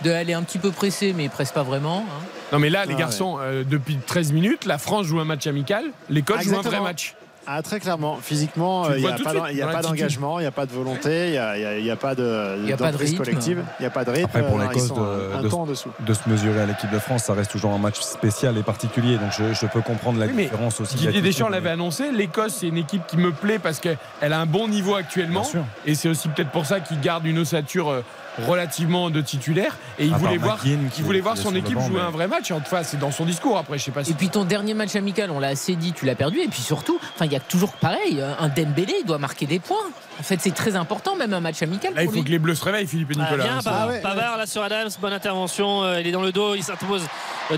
d'aller 0.03 0.33
un 0.35 0.43
petit 0.43 0.59
peu 0.59 0.71
pressé, 0.71 1.13
mais 1.17 1.25
il 1.25 1.31
presse 1.31 1.53
pas 1.53 1.63
vraiment. 1.63 2.05
hein. 2.09 2.25
Non 2.53 2.59
mais 2.59 2.69
là 2.71 2.85
les 2.85 2.95
Ah, 2.95 2.99
garçons, 2.99 3.39
euh, 3.41 3.65
depuis 3.69 3.97
13 3.97 4.33
minutes, 4.33 4.67
la 4.67 4.77
France 4.79 5.07
joue 5.07 5.19
un 5.21 5.25
match 5.25 5.47
amical, 5.47 5.85
l'Écosse 6.11 6.39
Ah, 6.41 6.43
joue 6.43 6.57
un 6.59 6.63
vrai 6.63 6.81
match. 6.81 7.15
Ah, 7.47 7.61
très 7.63 7.81
clairement. 7.81 8.19
Physiquement, 8.23 8.87
euh, 8.87 8.99
il 8.99 9.03
n'y 9.03 9.63
a 9.63 9.67
pas 9.67 9.83
d'engagement, 9.83 10.39
il 10.39 10.43
n'y 10.43 10.47
a 10.49 10.53
pas 10.53 10.67
de 10.67 10.73
volonté, 10.73 11.27
il 11.29 11.83
n'y 11.83 11.91
a, 11.91 11.97
pas 11.97 12.15
de 12.15 12.97
rythme. 12.97 13.17
collective, 13.17 13.65
il 13.79 13.83
n'y 13.83 13.87
a 13.87 13.91
pas 13.91 14.05
de 14.05 14.11
rythme. 14.11 14.25
Après, 14.27 14.43
pour 14.43 14.61
Euh, 14.61 14.63
l'Écosse, 14.63 14.83
ils 14.85 14.89
sont 14.89 14.95
de- 15.39 15.43
de- 15.43 15.49
ton 15.49 15.63
en 15.63 15.67
dessous. 15.67 15.91
De 16.01 16.15
se 16.15 16.29
mesurer 16.29 16.61
à 16.63 16.67
l'équipe 16.67 16.91
de 16.91 16.99
France, 16.99 17.25
ça 17.25 17.35
reste 17.35 17.51
toujours 17.51 17.73
un 17.73 17.79
match 17.79 18.01
spécial 18.01 18.57
et 18.59 18.63
particulier. 18.63 19.17
Donc 19.19 19.31
je, 19.37 19.53
je 19.55 19.67
peux 19.67 19.81
comprendre 19.81 20.19
la 20.21 20.27
Oui, 20.27 20.33
mais 20.37 20.43
différence 20.45 20.81
aussi. 20.81 20.97
Didier. 20.97 21.21
Deschamps 21.21 21.49
l'avait 21.49 21.71
annoncé, 21.71 22.13
l'Écosse 22.13 22.59
c'est 22.61 22.69
une 22.69 22.77
équipe 22.77 23.07
qui 23.07 23.17
me 23.17 23.33
plaît 23.33 23.59
parce 23.59 23.81
qu'elle 23.81 23.99
a 24.21 24.39
un 24.41 24.47
bon 24.47 24.69
niveau 24.69 24.95
actuellement 24.95 25.45
et 25.87 25.95
c'est 25.95 26.09
aussi 26.09 26.29
peut-être 26.29 26.51
pour 26.51 26.67
ça 26.67 26.81
qu'il 26.81 27.01
garde 27.01 27.27
une 27.27 27.39
ossature 27.39 27.91
euh, 27.91 28.03
relativement 28.47 29.11
de 29.11 29.21
titulaire 29.21 29.77
et 29.99 30.07
il 30.07 30.15
À 30.15 30.17
voulait 30.17 30.37
voir, 30.39 30.59
il 30.65 30.89
qui- 30.91 31.03
voulait 31.03 31.21
voir 31.21 31.37
son 31.37 31.55
équipe 31.55 31.75
banc, 31.75 31.87
jouer 31.87 31.97
mais- 32.01 32.07
un 32.07 32.11
vrai 32.11 32.29
match. 32.29 32.51
Enfin, 32.51 32.83
c'est 32.83 32.99
dans 32.99 33.11
son 33.11 33.25
discours 33.25 33.59
après, 33.59 33.79
je 33.79 33.85
sais 33.85 33.91
pas 33.91 34.05
si 34.05 34.11
Et 34.13 34.15
puis 34.15 34.29
ton 34.29 34.45
dernier 34.45 34.75
match 34.75 34.97
amical, 34.97 35.31
on 35.31 35.39
l'a 35.39 35.49
assez 35.49 35.77
dit, 35.77 35.93
tu 35.93 36.07
l'as 36.07 36.15
perdu. 36.15 36.41
Et 36.41 36.49
puis 36.49 36.63
surtout, 36.63 36.99
enfin, 37.15 37.27
il 37.27 37.33
y 37.33 37.37
a 37.37 37.41
toujours 37.41 37.73
pareil, 37.73 38.23
un 38.39 38.49
Dembélé, 38.49 38.95
il 39.01 39.07
doit 39.07 39.19
marquer 39.19 39.47
des 39.47 39.59
points. 39.59 39.77
En 40.19 40.23
fait, 40.23 40.39
c'est 40.41 40.55
très 40.55 40.77
important, 40.77 41.17
même 41.17 41.33
un 41.33 41.41
match 41.41 41.63
amical. 41.63 41.95
là 41.95 42.03
il 42.03 42.09
faut 42.09 42.15
lui. 42.15 42.25
que 42.25 42.31
les 42.31 42.39
Bleus 42.39 42.55
se 42.55 42.65
réveillent, 42.65 42.87
Philippe 42.87 43.11
et 43.11 43.15
Ah, 43.19 43.23
Nicolas. 43.25 43.45
bien, 43.45 43.57
hein, 43.57 43.61
ça- 43.63 43.71
Pavard, 43.71 43.89
ouais. 43.89 44.01
Pavard, 44.01 44.37
là 44.37 44.47
sur 44.47 44.63
Adams, 44.63 44.89
bonne 45.01 45.13
intervention. 45.13 45.83
euh, 45.83 46.01
il 46.01 46.07
est 46.07 46.13
dans 46.13 46.23
le 46.23 46.33
dos, 46.33 46.55
il 46.55 46.63
s'impose 46.63 47.03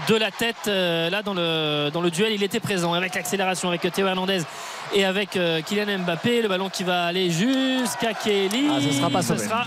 de 0.08 0.14
la 0.16 0.30
tête. 0.30 0.56
euh, 0.68 1.10
là 1.10 1.22
dans 1.22 1.34
le, 1.34 1.90
dans 1.92 2.00
le 2.00 2.10
duel, 2.10 2.32
il 2.32 2.42
était 2.42 2.60
présent 2.60 2.92
avec 2.94 3.14
l'accélération, 3.14 3.68
avec 3.68 3.82
Théo 3.92 4.06
Hernandez 4.06 4.42
et 4.94 5.04
avec 5.04 5.36
euh, 5.36 5.60
Kylian 5.62 5.98
Mbappé. 6.00 6.42
Le 6.42 6.48
ballon 6.48 6.68
qui 6.70 6.84
va 6.84 7.04
aller 7.06 7.30
jusqu'à 7.30 8.14
Kelly. 8.14 8.66
Ah, 8.70 8.80
ce 8.80 8.92
sera 8.96 9.10
pas 9.10 9.22
sauvé. 9.22 9.40
Ce 9.40 9.44
sera 9.46 9.64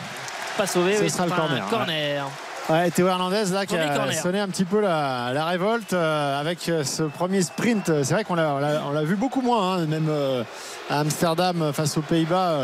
pas 0.57 0.67
sauvé. 0.67 0.97
Ce 0.97 1.03
oui, 1.03 1.09
sera 1.09 1.25
le 1.25 1.31
corner, 1.31 1.63
ouais. 1.63 1.69
corner. 1.69 2.25
Ouais, 2.69 2.91
Théo 2.91 3.07
Hernandez 3.07 3.45
là 3.53 3.65
qui 3.65 3.77
a 3.77 3.95
corner. 3.95 4.13
sonné 4.13 4.39
un 4.39 4.47
petit 4.49 4.65
peu 4.65 4.81
la, 4.81 5.31
la 5.33 5.45
révolte 5.45 5.93
euh, 5.93 6.39
avec 6.39 6.67
euh, 6.67 6.83
ce 6.83 7.03
premier 7.03 7.41
sprint. 7.41 8.03
C'est 8.03 8.13
vrai 8.13 8.25
qu'on 8.25 8.35
l'a, 8.35 9.03
vu 9.03 9.15
beaucoup 9.15 9.39
moins, 9.41 9.77
hein, 9.77 9.85
même 9.85 10.07
euh, 10.09 10.43
à 10.89 10.99
Amsterdam 10.99 11.71
face 11.73 11.97
aux 11.97 12.01
Pays-Bas, 12.01 12.59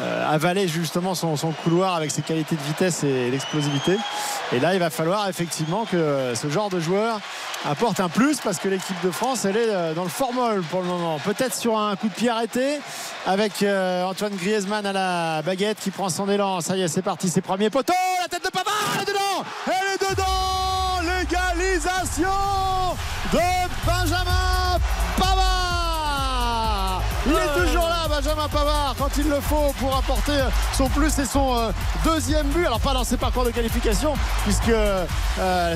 avaler 0.00 0.68
justement 0.68 1.14
son, 1.14 1.36
son 1.36 1.52
couloir 1.52 1.94
avec 1.94 2.10
ses 2.10 2.22
qualités 2.22 2.56
de 2.56 2.62
vitesse 2.62 3.04
et 3.04 3.30
l'explosivité. 3.30 3.96
Et 4.52 4.60
là, 4.60 4.74
il 4.74 4.80
va 4.80 4.90
falloir 4.90 5.28
effectivement 5.28 5.84
que 5.84 5.96
euh, 5.96 6.34
ce 6.34 6.48
genre 6.48 6.68
de 6.68 6.78
joueur 6.78 7.18
apporte 7.64 7.98
un 8.00 8.08
plus 8.08 8.40
parce 8.40 8.58
que 8.58 8.68
l'équipe 8.68 9.00
de 9.02 9.10
France, 9.10 9.44
elle 9.44 9.56
est 9.56 9.68
euh, 9.68 9.94
dans 9.94 10.04
le 10.04 10.10
formol 10.10 10.62
pour 10.62 10.82
le 10.82 10.86
moment. 10.86 11.18
Peut-être 11.18 11.54
sur 11.54 11.78
un 11.78 11.96
coup 11.96 12.08
de 12.08 12.14
pied 12.14 12.28
arrêté 12.28 12.78
avec 13.26 13.62
euh, 13.62 14.04
Antoine 14.04 14.34
Griezmann 14.36 14.84
à 14.84 14.92
la 14.92 15.42
baguette 15.42 15.78
qui 15.80 15.90
prend 15.90 16.08
son 16.08 16.28
élan. 16.28 16.60
Ça 16.60 16.76
y 16.76 16.82
est, 16.82 16.88
c'est 16.88 17.02
parti, 17.02 17.28
ses 17.28 17.40
premiers 17.40 17.70
poteaux. 17.70 17.94
La 18.20 18.28
tête 18.28 18.44
de 18.44 18.50
Pavard, 18.50 18.72
elle 18.94 19.02
est 19.02 19.06
dedans 19.06 19.44
Elle 19.66 19.94
est 19.94 20.10
dedans 20.10 20.24
L'égalisation 21.02 22.28
de 23.32 23.38
Benjamin 23.86 24.78
Pavard 25.18 27.02
Il 27.26 27.32
est 27.32 27.66
toujours 27.66 27.73
là, 27.73 27.73
Benjamin 28.14 28.48
Pavard, 28.48 28.94
quand 28.96 29.10
il 29.18 29.28
le 29.28 29.40
faut 29.40 29.74
pour 29.80 29.96
apporter 29.96 30.38
son 30.72 30.88
plus 30.88 31.18
et 31.18 31.24
son 31.24 31.58
euh, 31.58 31.70
deuxième 32.04 32.46
but. 32.48 32.64
Alors, 32.64 32.78
pas 32.78 32.94
dans 32.94 33.02
ses 33.02 33.16
parcours 33.16 33.44
de 33.44 33.50
qualification, 33.50 34.14
puisque 34.44 34.68
euh, 34.68 35.04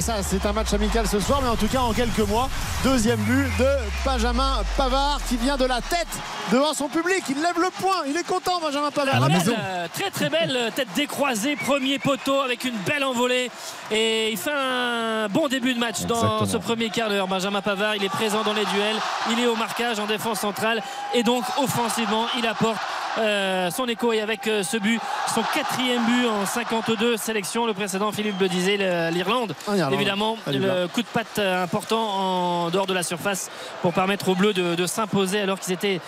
ça, 0.01 0.23
c'est 0.23 0.47
un 0.47 0.53
match 0.53 0.73
amical 0.73 1.09
ce 1.09 1.19
soir, 1.19 1.41
mais 1.43 1.49
en 1.49 1.57
tout 1.57 1.67
cas, 1.67 1.81
en 1.81 1.93
quelques 1.93 2.21
mois, 2.21 2.49
deuxième 2.85 3.19
but 3.21 3.49
de 3.59 3.67
Benjamin 4.05 4.63
Pavard 4.77 5.19
qui 5.29 5.37
vient 5.37 5.57
de 5.57 5.65
la 5.65 5.81
tête 5.81 6.07
devant 6.53 6.75
son 6.75 6.87
public. 6.89 7.25
Il 7.29 7.43
lève 7.43 7.59
le 7.61 7.71
poing, 7.71 8.03
il 8.07 8.17
est 8.17 8.27
content, 8.27 8.61
Benjamin 8.61 8.93
Pavard. 8.93 9.17
À 9.17 9.21
la 9.21 9.27
Belle, 9.27 9.39
maison. 9.39 9.55
euh, 9.59 9.87
très 9.93 10.11
très 10.11 10.31
belle 10.31 10.71
tête 10.77 10.89
décroisée, 10.95 11.57
premier 11.57 11.99
poteau 11.99 12.41
avec 12.41 12.65
une 12.65 12.77
belle 12.87 13.03
envolée 13.05 13.51
et 13.91 14.31
il 14.31 14.37
fait 14.39 14.53
un 14.53 15.29
bon 15.29 15.49
début 15.49 15.75
de 15.75 15.81
match 15.81 16.03
dans 16.03 16.47
ce 16.47 16.57
premier 16.57 16.89
quart 16.91 17.09
d'heure. 17.09 17.27
Benjamin 17.27 17.63
Pavard, 17.63 17.97
il 17.97 18.05
est 18.05 18.09
présent 18.09 18.43
dans 18.45 18.53
les 18.53 18.65
duels, 18.67 18.97
il 19.33 19.41
est 19.41 19.47
au 19.47 19.57
marquage 19.57 19.99
en 19.99 20.07
défense 20.07 20.39
centrale 20.41 20.83
et 21.15 21.23
donc 21.25 21.43
offensivement, 21.61 22.27
il 22.37 22.47
apporte 22.47 22.79
euh, 23.19 23.71
son 23.71 23.87
écho 23.87 24.13
et 24.13 24.21
avec 24.21 24.47
euh, 24.47 24.63
ce 24.63 24.77
but, 24.77 25.01
son 25.35 25.43
quatrième 25.55 26.05
but 26.05 26.27
en 26.27 26.47
52 26.47 27.17
sélections. 27.17 27.67
Le 27.67 27.75
précédent, 27.75 28.13
Philippe 28.13 28.41
le 28.41 28.49
disait, 28.49 28.77
l'Irlande. 29.11 29.55
En 29.67 29.75
Irlande. 29.75 29.95
Évidemment, 29.95 30.37
blanc. 30.47 30.59
le 30.59 30.87
coup 30.89 31.03
de 31.03 31.09
patte 31.09 31.39
euh, 31.39 31.63
important 31.63 32.01
en 32.01 32.71
dehors 32.71 32.87
de 32.87 32.95
la 32.95 33.03
surface 33.03 33.51
pour 33.83 33.93
permettre 33.93 34.29
aux 34.29 34.35
Bleus 34.35 34.53
de, 34.53 34.75
de 34.75 34.87
s'imposer 34.87 35.41
alors 35.41 35.59
qu'ils 35.59 35.75
étaient 35.75 36.01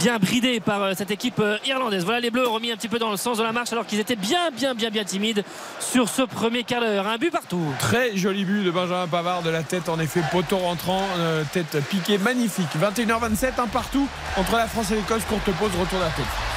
bien 0.00 0.18
bridés 0.18 0.60
par 0.60 0.94
cette 0.96 1.10
équipe 1.10 1.40
irlandaise. 1.64 2.04
Voilà 2.04 2.20
les 2.20 2.30
Bleus 2.30 2.46
remis 2.46 2.72
un 2.72 2.76
petit 2.76 2.88
peu 2.88 2.98
dans 2.98 3.10
le 3.10 3.16
sens 3.16 3.38
de 3.38 3.42
la 3.42 3.52
marche 3.52 3.72
alors 3.72 3.86
qu'ils 3.86 4.00
étaient 4.00 4.16
bien, 4.16 4.50
bien, 4.50 4.74
bien, 4.74 4.90
bien 4.90 5.04
timides 5.04 5.44
sur 5.80 6.08
ce 6.08 6.22
premier 6.22 6.64
quart 6.64 6.80
d'heure. 6.80 7.06
Un 7.06 7.18
but 7.18 7.30
partout. 7.30 7.62
Très 7.78 8.16
joli 8.16 8.44
but 8.44 8.64
de 8.64 8.70
Benjamin 8.70 9.06
Pavard 9.06 9.42
de 9.42 9.50
la 9.50 9.62
tête, 9.62 9.88
en 9.88 9.98
effet, 9.98 10.22
poteau 10.30 10.58
rentrant, 10.58 11.02
euh, 11.18 11.42
tête 11.52 11.78
piquée, 11.88 12.18
magnifique. 12.18 12.68
21h27, 12.80 13.60
un 13.60 13.66
partout 13.66 14.08
entre 14.36 14.56
la 14.56 14.66
France 14.66 14.90
et 14.90 14.96
l'Écosse. 14.96 15.22
Courte 15.28 15.50
pause, 15.58 15.70
retour 15.78 15.98
de 15.98 16.04
la 16.04 16.10
tête. 16.10 16.47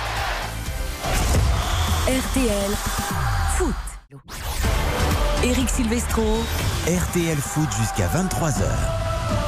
RTL 2.12 2.72
Foot. 3.56 3.74
Eric 5.46 5.70
Silvestro, 5.70 6.24
RTL 6.86 7.38
Foot 7.38 7.70
jusqu'à 7.80 8.08
23h. 8.08 8.66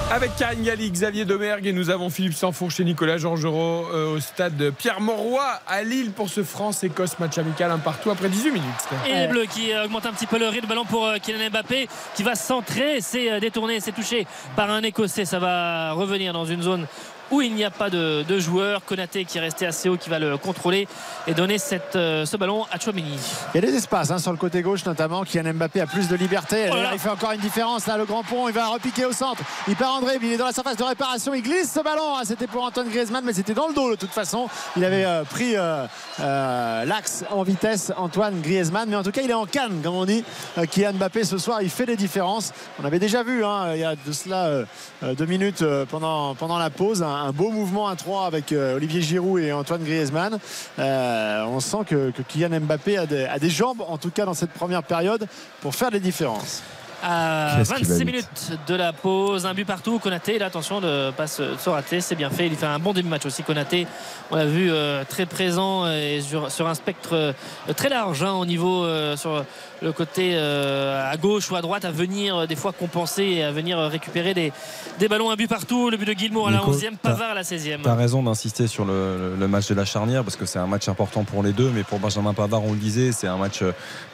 Avec 0.09 0.33
Karine 0.37 0.63
Galli, 0.63 0.89
Xavier 0.89 1.25
Domergue 1.25 1.67
et 1.67 1.73
nous 1.73 1.89
avons 1.89 2.09
Philippe 2.09 2.35
Sanfourche 2.35 2.79
et 2.79 2.85
Nicolas 2.85 3.17
Georgerot 3.17 3.87
euh, 3.91 4.15
au 4.15 4.19
stade 4.21 4.71
Pierre-Mauroy 4.77 5.43
à 5.67 5.83
Lille 5.83 6.11
pour 6.11 6.29
ce 6.29 6.41
France-Écosse 6.41 7.19
match 7.19 7.37
amical 7.37 7.69
un 7.69 7.79
partout 7.79 8.11
après 8.11 8.29
18 8.29 8.51
minutes. 8.51 8.69
Et 9.09 9.13
les 9.13 9.27
Bleus 9.27 9.45
qui 9.45 9.73
euh, 9.73 9.83
augmentent 9.83 10.05
un 10.05 10.13
petit 10.13 10.27
peu 10.27 10.39
le 10.39 10.47
rythme. 10.47 10.67
Ballon 10.67 10.85
pour 10.85 11.05
euh, 11.05 11.17
Kylian 11.17 11.49
Mbappé 11.49 11.89
qui 12.15 12.23
va 12.23 12.35
centrer. 12.35 13.01
C'est 13.01 13.41
détourné, 13.41 13.81
c'est 13.81 13.91
touché 13.91 14.25
par 14.55 14.69
un 14.69 14.83
Écossais. 14.83 15.25
Ça 15.25 15.39
va 15.39 15.91
revenir 15.91 16.31
dans 16.31 16.45
une 16.45 16.61
zone 16.61 16.87
où 17.33 17.41
il 17.41 17.55
n'y 17.55 17.63
a 17.63 17.71
pas 17.71 17.89
de, 17.89 18.23
de 18.27 18.39
joueur. 18.39 18.85
Konaté 18.85 19.25
qui 19.25 19.39
est 19.39 19.41
resté 19.41 19.65
assez 19.65 19.89
haut 19.89 19.97
qui 19.97 20.09
va 20.09 20.19
le 20.19 20.37
contrôler 20.37 20.87
et 21.25 21.33
donner 21.33 21.57
cette, 21.57 21.95
euh, 21.95 22.25
ce 22.25 22.37
ballon 22.37 22.65
à 22.71 22.79
Chouameni. 22.79 23.17
Il 23.53 23.61
y 23.61 23.63
a 23.63 23.67
des 23.67 23.75
espaces 23.75 24.11
hein, 24.11 24.19
sur 24.19 24.31
le 24.31 24.37
côté 24.37 24.61
gauche 24.61 24.85
notamment. 24.85 25.23
Kylian 25.23 25.53
Mbappé 25.53 25.81
a 25.81 25.87
plus 25.87 26.07
de 26.07 26.15
liberté. 26.15 26.69
Oh 26.71 26.75
là 26.75 26.83
là. 26.83 26.89
il 26.93 26.99
fait 26.99 27.09
encore 27.09 27.31
une 27.31 27.39
différence. 27.39 27.87
Là, 27.87 27.97
le 27.97 28.05
grand 28.05 28.23
pont, 28.23 28.47
il 28.47 28.53
va 28.53 28.67
repiquer 28.67 29.05
au 29.05 29.11
centre. 29.11 29.41
Il 29.67 29.75
part 29.75 29.95
en 29.95 30.01
dribble, 30.01 30.25
il 30.25 30.33
est 30.33 30.37
dans 30.37 30.45
la 30.45 30.53
surface 30.53 30.77
de 30.77 30.83
réparation. 30.83 31.33
Il 31.33 31.41
glisse 31.41 31.71
ce 31.73 31.79
ballon. 31.79 32.15
Ah, 32.15 32.21
C'était 32.23 32.47
pour 32.47 32.63
Antoine 32.63 32.89
Griezmann, 32.89 33.23
mais 33.25 33.33
c'était 33.33 33.55
dans 33.55 33.67
le 33.67 33.73
dos 33.73 33.91
de 33.91 33.95
toute 33.95 34.11
façon. 34.11 34.47
Il 34.77 34.85
avait 34.85 35.05
euh, 35.05 35.23
pris 35.23 35.55
euh, 35.55 35.85
euh, 36.19 36.85
l'axe 36.85 37.25
en 37.31 37.41
vitesse, 37.41 37.91
Antoine 37.97 38.41
Griezmann. 38.41 38.89
Mais 38.89 38.95
en 38.95 39.03
tout 39.03 39.11
cas, 39.11 39.21
il 39.23 39.29
est 39.31 39.33
en 39.33 39.47
canne, 39.47 39.81
comme 39.83 39.95
on 39.95 40.05
dit. 40.05 40.23
Kylian 40.69 40.93
Mbappé 40.93 41.23
ce 41.23 41.39
soir, 41.39 41.63
il 41.63 41.69
fait 41.69 41.87
des 41.87 41.95
différences. 41.95 42.53
On 42.79 42.85
avait 42.85 42.99
déjà 42.99 43.23
vu 43.23 43.43
hein, 43.43 43.73
il 43.73 43.79
y 43.79 43.83
a 43.83 43.95
de 43.95 44.11
cela 44.11 44.65
deux 45.01 45.25
minutes 45.25 45.63
pendant, 45.89 46.35
pendant 46.35 46.57
la 46.57 46.69
pause 46.69 47.01
un, 47.01 47.22
un 47.23 47.31
beau 47.31 47.49
mouvement 47.49 47.87
à 47.87 47.95
trois 47.95 48.25
avec 48.25 48.51
euh, 48.51 48.75
Olivier 48.75 49.01
Giroud 49.01 49.41
et 49.41 49.53
Antoine 49.53 49.83
Griezmann. 49.83 50.39
Euh, 50.77 51.45
on 51.45 51.59
sent 51.59 51.85
que, 51.87 52.11
que 52.11 52.21
Kylian 52.21 52.59
Mbappé 52.59 52.97
a 52.97 53.05
des, 53.05 53.25
a 53.25 53.39
des 53.39 53.49
jambes, 53.49 53.81
en 53.87 53.97
tout 53.97 54.11
cas 54.11 54.25
dans 54.25 54.33
cette 54.33 54.51
première 54.51 54.83
période, 54.83 55.27
pour 55.61 55.73
faire 55.73 55.89
des 55.91 56.01
différences. 56.01 56.61
À 57.03 57.55
Qu'est-ce 57.57 57.73
qu'il 57.75 57.85
va 57.85 57.93
26 57.93 57.97
vite. 57.99 58.05
minutes 58.05 58.59
de 58.67 58.75
la 58.75 58.93
pause. 58.93 59.45
Un 59.45 59.53
but 59.53 59.65
partout. 59.65 59.99
Konaté, 59.99 60.39
là, 60.39 60.45
attention 60.47 60.79
de 60.81 61.07
ne 61.07 61.11
pas 61.11 61.27
se, 61.27 61.43
rater. 61.69 62.01
C'est 62.01 62.15
bien 62.15 62.29
fait. 62.29 62.47
Il 62.47 62.55
fait 62.55 62.65
un 62.65 62.79
bon 62.79 62.93
début 62.93 63.07
de 63.07 63.09
match 63.11 63.25
aussi. 63.25 63.43
Konaté, 63.43 63.85
on 64.31 64.35
l'a 64.35 64.45
vu 64.45 64.71
euh, 64.71 65.03
très 65.07 65.25
présent 65.25 65.87
et 65.89 66.21
sur, 66.21 66.51
sur 66.51 66.67
un 66.67 66.73
spectre 66.75 67.09
euh, 67.13 67.33
très 67.75 67.89
large 67.89 68.23
hein, 68.23 68.31
au 68.33 68.45
niveau 68.45 68.85
euh, 68.85 69.17
sur 69.17 69.43
le 69.81 69.91
côté 69.91 70.31
euh, 70.35 71.11
à 71.11 71.17
gauche 71.17 71.51
ou 71.51 71.55
à 71.57 71.61
droite 71.61 71.83
à 71.83 71.91
venir 71.91 72.35
euh, 72.37 72.45
des 72.47 72.55
fois 72.55 72.71
compenser 72.71 73.23
et 73.23 73.43
à 73.43 73.51
venir 73.51 73.77
euh, 73.77 73.87
récupérer 73.89 74.33
des, 74.33 74.53
des 74.99 75.07
ballons. 75.09 75.29
Un 75.29 75.35
but 75.35 75.49
partout. 75.49 75.89
Le 75.89 75.97
but 75.97 76.05
de 76.05 76.13
Guillemot 76.13 76.47
à 76.47 76.51
la 76.51 76.59
Nico, 76.59 76.71
11e, 76.73 76.91
t'as- 77.01 77.09
Pavard 77.11 77.31
à 77.31 77.33
la 77.33 77.41
16e. 77.43 77.81
Tu 77.83 77.89
as 77.89 77.95
raison 77.95 78.23
d'insister 78.23 78.67
sur 78.67 78.85
le, 78.85 79.35
le 79.37 79.47
match 79.47 79.67
de 79.67 79.73
la 79.75 79.83
charnière 79.85 80.23
parce 80.23 80.37
que 80.37 80.45
c'est 80.45 80.59
un 80.59 80.67
match 80.67 80.87
important 80.87 81.23
pour 81.25 81.43
les 81.43 81.51
deux. 81.51 81.69
Mais 81.69 81.83
pour 81.83 81.99
Benjamin 81.99 82.33
Pavard, 82.33 82.63
on 82.63 82.71
le 82.71 82.77
disait, 82.79 83.11
c'est 83.11 83.27
un 83.27 83.37
match 83.37 83.61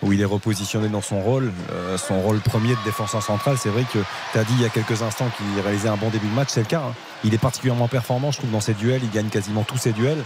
où 0.02 0.12
il 0.12 0.22
est 0.22 0.26
repositionné 0.26 0.88
dans 0.90 1.02
son 1.02 1.22
rôle. 1.22 1.52
Son 1.98 2.20
rôle 2.22 2.40
premier 2.40 2.74
de 2.80 2.84
défenseur 2.86 3.22
central, 3.22 3.58
c'est 3.58 3.70
vrai 3.70 3.84
que 3.84 4.00
tu 4.32 4.38
as 4.40 4.44
dit 4.44 4.54
il 4.58 4.62
y 4.62 4.66
a 4.66 4.70
quelques 4.70 5.02
instants 5.02 5.30
qu'il 5.38 5.62
réalisait 5.62 5.90
un 5.90 5.98
bon 5.98 6.10
début 6.10 6.28
de 6.28 6.34
match. 6.34 6.50
C'est 6.52 6.62
le 6.62 6.66
cas. 6.66 6.82
hein. 6.82 6.94
Il 7.24 7.34
est 7.34 7.38
particulièrement 7.40 7.88
performant, 7.88 8.32
je 8.32 8.38
trouve, 8.40 8.52
dans 8.52 8.62
ses 8.62 8.74
duels. 8.74 9.02
Il 9.04 9.10
gagne 9.10 9.28
quasiment 9.28 9.64
tous 9.64 9.78
ses 9.78 9.92
duels, 9.92 10.24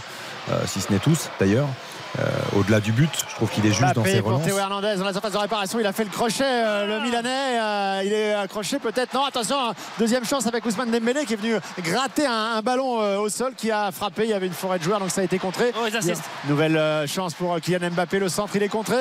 euh, 0.50 0.62
si 0.66 0.80
ce 0.80 0.92
n'est 0.92 0.98
tous 1.00 1.30
d'ailleurs. 1.40 1.68
Euh, 2.18 2.22
Au-delà 2.58 2.78
du 2.80 2.92
but, 2.92 3.10
je 3.28 3.34
trouve 3.34 3.50
qu'il 3.50 3.66
est 3.66 3.72
juste 3.72 3.94
dans 3.94 4.04
ses 4.04 4.20
pour 4.20 4.28
relances. 4.30 4.44
Théo 4.44 4.56
Hernandez 4.58 4.94
dans 4.98 5.04
la 5.04 5.12
surface 5.12 5.32
de 5.32 5.38
réparation. 5.38 5.80
Il 5.80 5.86
a 5.86 5.92
fait 5.92 6.04
le 6.04 6.10
crochet, 6.10 6.44
euh, 6.44 6.86
le 6.86 7.00
Milanais. 7.04 7.58
euh, 7.60 8.02
il 8.04 8.12
est 8.12 8.34
accroché 8.34 8.78
peut-être. 8.78 9.12
Non, 9.14 9.24
attention, 9.24 9.56
hein, 9.58 9.74
deuxième 9.98 10.24
chance 10.24 10.46
avec 10.46 10.64
Ousmane 10.64 10.90
Dembélé 10.92 11.24
qui 11.24 11.32
est 11.32 11.36
venu 11.36 11.56
gratter 11.82 12.26
un, 12.26 12.52
un 12.56 12.62
ballon 12.62 13.00
euh, 13.00 13.18
au 13.18 13.28
sol 13.28 13.54
qui 13.56 13.70
a 13.72 13.90
frappé. 13.90 14.24
Il 14.24 14.30
y 14.30 14.32
avait 14.34 14.46
une 14.46 14.52
forêt 14.52 14.78
de 14.78 14.84
joueurs, 14.84 15.00
donc 15.00 15.10
ça 15.10 15.22
a 15.22 15.24
été 15.24 15.38
contré. 15.38 15.72
Oh. 15.76 15.86
Nouvelle 16.48 16.76
euh, 16.76 17.06
chance 17.08 17.34
pour 17.34 17.52
euh, 17.54 17.58
Kylian 17.58 17.90
Mbappé. 17.90 18.18
Le 18.20 18.28
centre, 18.28 18.54
il 18.54 18.62
est 18.62 18.68
contré. 18.68 18.96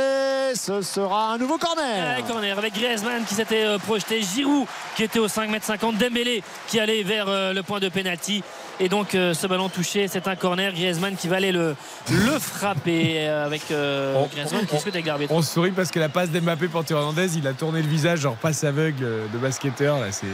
Ce 0.55 0.81
sera 0.81 1.33
un 1.33 1.37
nouveau 1.37 1.57
corner. 1.57 2.17
Ouais, 2.17 2.23
corner 2.27 2.57
avec 2.57 2.73
Griezmann 2.73 3.23
qui 3.25 3.35
s'était 3.35 3.63
euh, 3.65 3.77
projeté, 3.79 4.21
Giroud 4.21 4.65
qui 4.95 5.03
était 5.03 5.19
au 5.19 5.27
5m50, 5.27 5.97
Dembélé 5.97 6.43
qui 6.67 6.79
allait 6.79 7.03
vers 7.03 7.25
euh, 7.27 7.53
le 7.53 7.63
point 7.63 7.79
de 7.79 7.89
pénalty. 7.89 8.43
Et 8.79 8.89
donc 8.89 9.13
euh, 9.15 9.33
ce 9.33 9.45
ballon 9.47 9.69
touché, 9.69 10.07
c'est 10.07 10.27
un 10.27 10.35
corner. 10.35 10.71
Griezmann 10.73 11.15
qui 11.15 11.27
va 11.27 11.35
aller 11.37 11.51
le, 11.51 11.75
le 12.11 12.39
frapper 12.39 13.27
euh, 13.27 13.45
avec 13.45 13.61
euh, 13.71 14.15
On- 14.15 14.25
Griezmann 14.27 14.65
qui 14.65 14.75
discute 14.75 14.95
avec 14.95 15.05
l'arbitre. 15.05 15.31
On 15.33 15.41
sourit 15.41 15.71
parce 15.71 15.91
que 15.91 15.99
la 15.99 16.09
passe 16.09 16.29
d'Mbappé 16.31 16.67
pour 16.67 16.83
Théo 16.83 16.97
Hernandez, 16.97 17.37
il 17.37 17.47
a 17.47 17.53
tourné 17.53 17.81
le 17.81 17.87
visage, 17.87 18.19
genre 18.21 18.35
passe 18.35 18.63
aveugle 18.63 19.05
de 19.31 19.37
basketteur. 19.37 19.99
Là, 19.99 20.11
c'est 20.11 20.25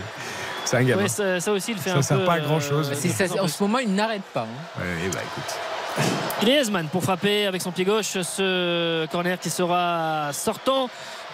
c'est 0.66 0.78
un 0.78 0.84
gamin. 0.84 1.02
Ouais, 1.04 1.10
ça, 1.10 1.40
ça 1.40 1.52
aussi, 1.52 1.72
il 1.72 1.78
fait 1.78 1.90
Ça 1.90 1.98
un 1.98 2.02
sert 2.02 2.20
peu. 2.20 2.26
pas 2.26 2.34
à 2.34 2.40
grand-chose. 2.40 2.90
euh, 2.92 2.96
C'est 2.98 3.10
ça, 3.10 3.26
en 3.42 3.48
ce 3.48 3.62
moment, 3.64 3.80
il 3.80 3.94
n'arrête 3.94 4.22
pas. 4.34 4.42
hein. 4.44 4.80
Ouais, 4.82 5.10
bah 5.12 5.20
écoute. 5.22 6.06
Griezmann 6.42 6.88
pour 6.88 7.04
frapper 7.04 7.46
avec 7.48 7.62
son 7.62 7.72
pied 7.72 7.84
gauche 7.84 8.06
ce 8.22 9.06
corner 9.08 9.38
qui 9.40 9.50
sera 9.50 10.30
sortant. 10.32 10.90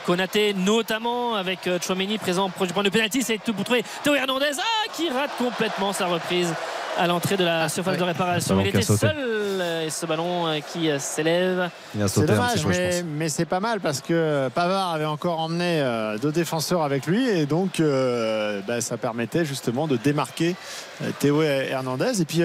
Konaté 0.05 0.53
notamment 0.53 1.33
avec 1.35 1.67
Chouameni 1.83 2.19
présent 2.19 2.47
proche 2.51 2.67
du 2.67 2.73
point 2.75 2.83
de 2.83 2.89
pénalty 2.89 3.23
c'est 3.23 3.39
tout 3.43 3.53
pour 3.55 3.63
trouver 3.65 3.83
Théo 4.03 4.13
Hernandez 4.13 4.51
ah, 4.59 4.89
qui 4.95 5.09
rate 5.09 5.31
complètement 5.39 5.93
sa 5.93 6.05
reprise 6.05 6.53
à 6.97 7.07
l'entrée 7.07 7.37
de 7.37 7.43
la 7.43 7.69
surface 7.69 7.93
ouais. 7.93 7.99
de 7.99 8.03
réparation 8.03 8.59
il 8.59 8.67
était 8.67 8.81
seul 8.81 9.15
euh, 9.17 9.85
et 9.85 9.89
ce 9.89 10.05
ballon 10.05 10.47
euh, 10.47 10.59
qui 10.59 10.89
euh, 10.89 10.99
s'élève 10.99 11.69
C'est 12.07 12.25
dommage, 12.25 12.63
peu, 12.63 12.69
mais, 13.05 13.29
c'est 13.29 13.45
pas 13.45 13.59
mal 13.59 13.79
parce 13.79 14.01
que 14.01 14.49
Pavard 14.49 14.93
avait 14.93 15.05
encore 15.05 15.39
emmené 15.39 15.83
deux 16.21 16.31
défenseurs 16.31 16.83
avec 16.83 17.05
lui 17.07 17.27
et 17.27 17.45
donc 17.45 17.79
euh, 17.79 18.61
bah, 18.67 18.81
ça 18.81 18.97
permettait 18.97 19.45
justement 19.45 19.87
de 19.87 19.97
démarquer 19.97 20.55
Théo 21.19 21.41
Hernandez. 21.41 22.21
Et 22.21 22.25
puis 22.25 22.43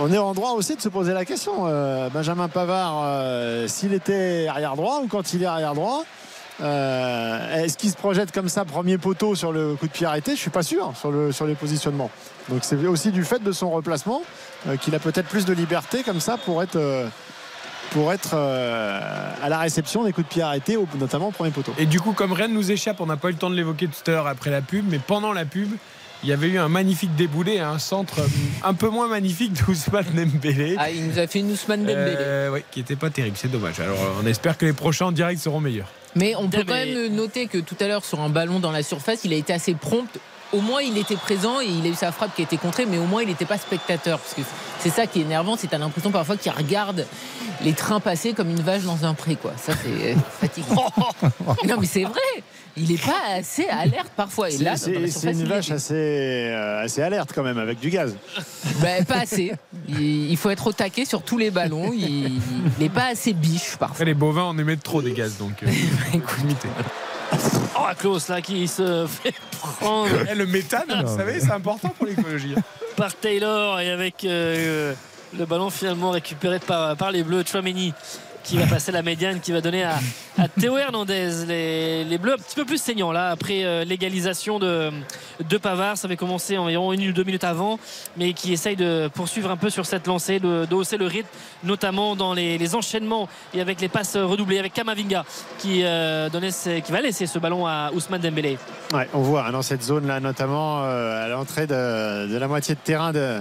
on 0.00 0.12
est 0.12 0.18
en 0.18 0.32
droit 0.34 0.50
aussi 0.50 0.76
de 0.76 0.80
se 0.80 0.88
poser 0.88 1.12
la 1.12 1.24
question, 1.24 1.66
euh, 1.66 2.08
Benjamin 2.10 2.48
Pavard, 2.48 3.02
euh, 3.04 3.66
s'il 3.68 3.94
était 3.94 4.46
arrière 4.48 4.76
droit 4.76 5.00
ou 5.02 5.08
quand 5.08 5.32
il 5.32 5.42
est 5.42 5.46
arrière 5.46 5.74
droit. 5.74 6.04
Euh, 6.62 7.64
Est-ce 7.64 7.76
qu'il 7.76 7.90
se 7.90 7.96
projette 7.96 8.32
comme 8.32 8.48
ça 8.48 8.64
premier 8.64 8.98
poteau 8.98 9.34
sur 9.34 9.52
le 9.52 9.74
coup 9.74 9.86
de 9.86 9.92
pied 9.92 10.06
arrêté? 10.06 10.32
Je 10.36 10.40
suis 10.40 10.50
pas 10.50 10.62
sûr 10.62 10.92
sur, 10.98 11.10
le, 11.10 11.32
sur 11.32 11.46
les 11.46 11.54
positionnements. 11.54 12.10
Donc 12.48 12.60
c'est 12.62 12.76
aussi 12.86 13.10
du 13.10 13.24
fait 13.24 13.42
de 13.42 13.52
son 13.52 13.70
replacement 13.70 14.22
euh, 14.68 14.76
qu'il 14.76 14.94
a 14.94 14.98
peut-être 14.98 15.28
plus 15.28 15.44
de 15.44 15.52
liberté 15.52 16.02
comme 16.02 16.20
ça 16.20 16.36
pour 16.36 16.62
être 16.62 16.76
euh, 16.76 17.06
pour 17.90 18.12
être 18.12 18.30
euh, 18.34 19.00
à 19.42 19.48
la 19.48 19.58
réception 19.58 20.04
des 20.04 20.12
coups 20.12 20.26
de 20.28 20.32
pied 20.32 20.42
arrêtés, 20.42 20.76
au- 20.76 20.88
notamment 20.98 21.28
au 21.28 21.32
premier 21.32 21.50
poteau. 21.50 21.72
Et 21.78 21.86
du 21.86 22.00
coup, 22.00 22.12
comme 22.12 22.32
rien 22.32 22.48
ne 22.48 22.54
nous 22.54 22.70
échappe, 22.72 23.00
on 23.00 23.06
n'a 23.06 23.16
pas 23.16 23.28
eu 23.28 23.32
le 23.32 23.38
temps 23.38 23.50
de 23.50 23.54
l'évoquer 23.54 23.86
tout 23.88 24.10
à 24.10 24.14
l'heure 24.14 24.26
après 24.26 24.50
la 24.50 24.62
pub, 24.62 24.84
mais 24.88 24.98
pendant 24.98 25.32
la 25.32 25.44
pub, 25.44 25.70
il 26.22 26.28
y 26.28 26.32
avait 26.32 26.48
eu 26.48 26.58
un 26.58 26.68
magnifique 26.68 27.14
déboulé 27.14 27.60
à 27.60 27.68
un 27.70 27.78
centre 27.78 28.16
un 28.64 28.74
peu 28.74 28.88
moins 28.88 29.06
magnifique 29.06 29.52
d'Ousmane 29.52 30.06
Dembélé. 30.14 30.74
Ah, 30.78 30.90
il 30.90 31.06
nous 31.08 31.18
a 31.18 31.26
fait 31.26 31.38
une 31.40 31.52
Ousmane 31.52 31.80
Dembélé. 31.82 32.16
Euh, 32.18 32.50
ouais, 32.50 32.64
qui 32.70 32.80
était 32.80 32.96
pas 32.96 33.10
terrible, 33.10 33.36
c'est 33.38 33.50
dommage. 33.50 33.78
Alors 33.78 33.98
on 34.22 34.26
espère 34.26 34.56
que 34.58 34.64
les 34.66 34.72
prochains 34.72 35.06
en 35.06 35.12
direct 35.12 35.40
seront 35.40 35.60
meilleurs. 35.60 35.88
Mais 36.14 36.34
on 36.36 36.48
peut 36.48 36.64
quand 36.66 36.74
même 36.74 37.08
noter 37.08 37.46
que 37.46 37.58
tout 37.58 37.76
à 37.80 37.88
l'heure, 37.88 38.04
sur 38.04 38.20
un 38.20 38.28
ballon 38.28 38.60
dans 38.60 38.70
la 38.70 38.82
surface, 38.82 39.20
il 39.24 39.32
a 39.32 39.36
été 39.36 39.52
assez 39.52 39.74
prompt. 39.74 40.08
Au 40.52 40.60
moins, 40.60 40.82
il 40.82 40.96
était 40.98 41.16
présent 41.16 41.60
et 41.60 41.66
il 41.66 41.84
a 41.84 41.88
eu 41.88 41.94
sa 41.94 42.12
frappe 42.12 42.34
qui 42.36 42.42
a 42.42 42.44
été 42.44 42.56
contrée, 42.56 42.86
mais 42.86 42.98
au 42.98 43.06
moins, 43.06 43.22
il 43.22 43.28
n'était 43.28 43.44
pas 43.44 43.58
spectateur. 43.58 44.20
Parce 44.20 44.34
que 44.34 44.42
c'est 44.78 44.90
ça 44.90 45.06
qui 45.06 45.20
est 45.20 45.22
énervant, 45.22 45.56
c'est 45.56 45.72
as 45.74 45.78
l'impression 45.78 46.12
parfois 46.12 46.36
qu'il 46.36 46.52
regarde 46.52 47.06
les 47.62 47.72
trains 47.72 47.98
passer 47.98 48.34
comme 48.34 48.50
une 48.50 48.60
vache 48.60 48.82
dans 48.82 49.04
un 49.04 49.14
pré. 49.14 49.34
Quoi. 49.34 49.52
Ça, 49.56 49.72
c'est 49.82 50.12
euh, 50.12 50.14
fatigant. 50.40 50.92
non, 51.66 51.76
mais 51.80 51.86
c'est 51.86 52.04
vrai. 52.04 52.44
Il 52.76 52.88
n'est 52.90 52.98
pas 52.98 53.20
assez 53.36 53.66
alerte 53.66 54.10
parfois. 54.16 54.50
Et 54.50 54.58
là, 54.58 54.76
C'est 54.76 54.92
une 54.92 55.44
vache 55.44 55.70
assez, 55.70 55.94
euh, 55.94 56.82
assez 56.84 57.02
alerte 57.02 57.30
quand 57.34 57.42
même, 57.44 57.58
avec 57.58 57.78
du 57.78 57.88
gaz. 57.90 58.16
Ben, 58.80 59.04
pas 59.04 59.20
assez. 59.20 59.52
Il, 59.88 60.30
il 60.30 60.36
faut 60.36 60.50
être 60.50 60.66
au 60.66 60.72
taquet 60.72 61.04
sur 61.04 61.22
tous 61.22 61.38
les 61.38 61.50
ballons. 61.50 61.92
Il 61.92 62.40
n'est 62.80 62.88
pas 62.88 63.06
assez 63.12 63.32
biche 63.32 63.76
parfois. 63.78 63.88
Après 63.94 64.04
les 64.04 64.14
bovins 64.14 64.44
on 64.44 64.58
émet 64.58 64.76
trop 64.76 65.02
des 65.02 65.12
gaz 65.12 65.36
donc 65.38 65.62
euh, 65.62 65.66
limité. 66.38 66.68
oh 67.78 67.82
Klaus 67.98 68.28
là 68.28 68.40
qui 68.42 68.66
se 68.66 69.06
fait 69.06 69.34
prendre 69.78 70.08
Eh, 70.30 70.34
le 70.34 70.46
méthane, 70.46 71.02
vous 71.04 71.16
savez, 71.16 71.40
c'est 71.40 71.52
important 71.52 71.88
pour 71.96 72.06
l'écologie. 72.06 72.54
par 72.96 73.14
Taylor 73.14 73.80
et 73.80 73.90
avec 73.90 74.24
euh, 74.24 74.94
le 75.38 75.44
ballon 75.46 75.70
finalement 75.70 76.10
récupéré 76.10 76.58
par, 76.58 76.96
par 76.96 77.10
les 77.12 77.22
Bleus 77.22 77.44
Chouameni 77.46 77.92
qui 78.44 78.58
va 78.58 78.66
passer 78.66 78.92
la 78.92 79.02
médiane 79.02 79.40
qui 79.40 79.50
va 79.50 79.60
donner 79.60 79.82
à, 79.82 79.98
à 80.38 80.48
Théo 80.48 80.76
Hernandez. 80.76 81.46
Les, 81.48 82.04
les 82.04 82.18
Bleus 82.18 82.34
un 82.34 82.36
petit 82.36 82.54
peu 82.54 82.64
plus 82.64 82.80
saignants 82.80 83.10
là 83.10 83.30
après 83.30 83.64
euh, 83.64 83.84
l'égalisation 83.84 84.58
de, 84.58 84.90
de 85.42 85.56
Pavard. 85.56 85.96
Ça 85.96 86.06
avait 86.06 86.16
commencé 86.16 86.58
environ 86.58 86.92
une 86.92 87.08
ou 87.08 87.12
deux 87.12 87.24
minutes 87.24 87.44
avant 87.44 87.78
mais 88.16 88.34
qui 88.34 88.52
essaye 88.52 88.76
de 88.76 89.08
poursuivre 89.12 89.50
un 89.50 89.56
peu 89.56 89.70
sur 89.70 89.86
cette 89.86 90.06
lancée 90.06 90.38
de, 90.38 90.72
hausser 90.74 90.98
le 90.98 91.06
rythme 91.06 91.28
notamment 91.64 92.14
dans 92.16 92.34
les, 92.34 92.58
les 92.58 92.74
enchaînements 92.74 93.28
et 93.54 93.60
avec 93.60 93.80
les 93.80 93.88
passes 93.88 94.16
redoublées 94.16 94.58
avec 94.58 94.74
Kamavinga 94.74 95.24
qui, 95.58 95.82
euh, 95.82 96.28
donnait 96.28 96.50
qui 96.84 96.92
va 96.92 97.00
laisser 97.00 97.26
ce 97.26 97.38
ballon 97.38 97.66
à 97.66 97.90
Ousmane 97.94 98.20
Dembélé. 98.20 98.58
Ouais, 98.92 99.08
on 99.14 99.20
voit 99.20 99.46
hein, 99.46 99.52
dans 99.52 99.62
cette 99.62 99.82
zone-là, 99.82 100.20
notamment 100.20 100.84
euh, 100.84 101.24
à 101.24 101.28
l'entrée 101.28 101.66
de, 101.66 102.28
de 102.30 102.36
la 102.36 102.46
moitié 102.48 102.74
de 102.74 102.80
terrain 102.80 103.12
de, 103.12 103.40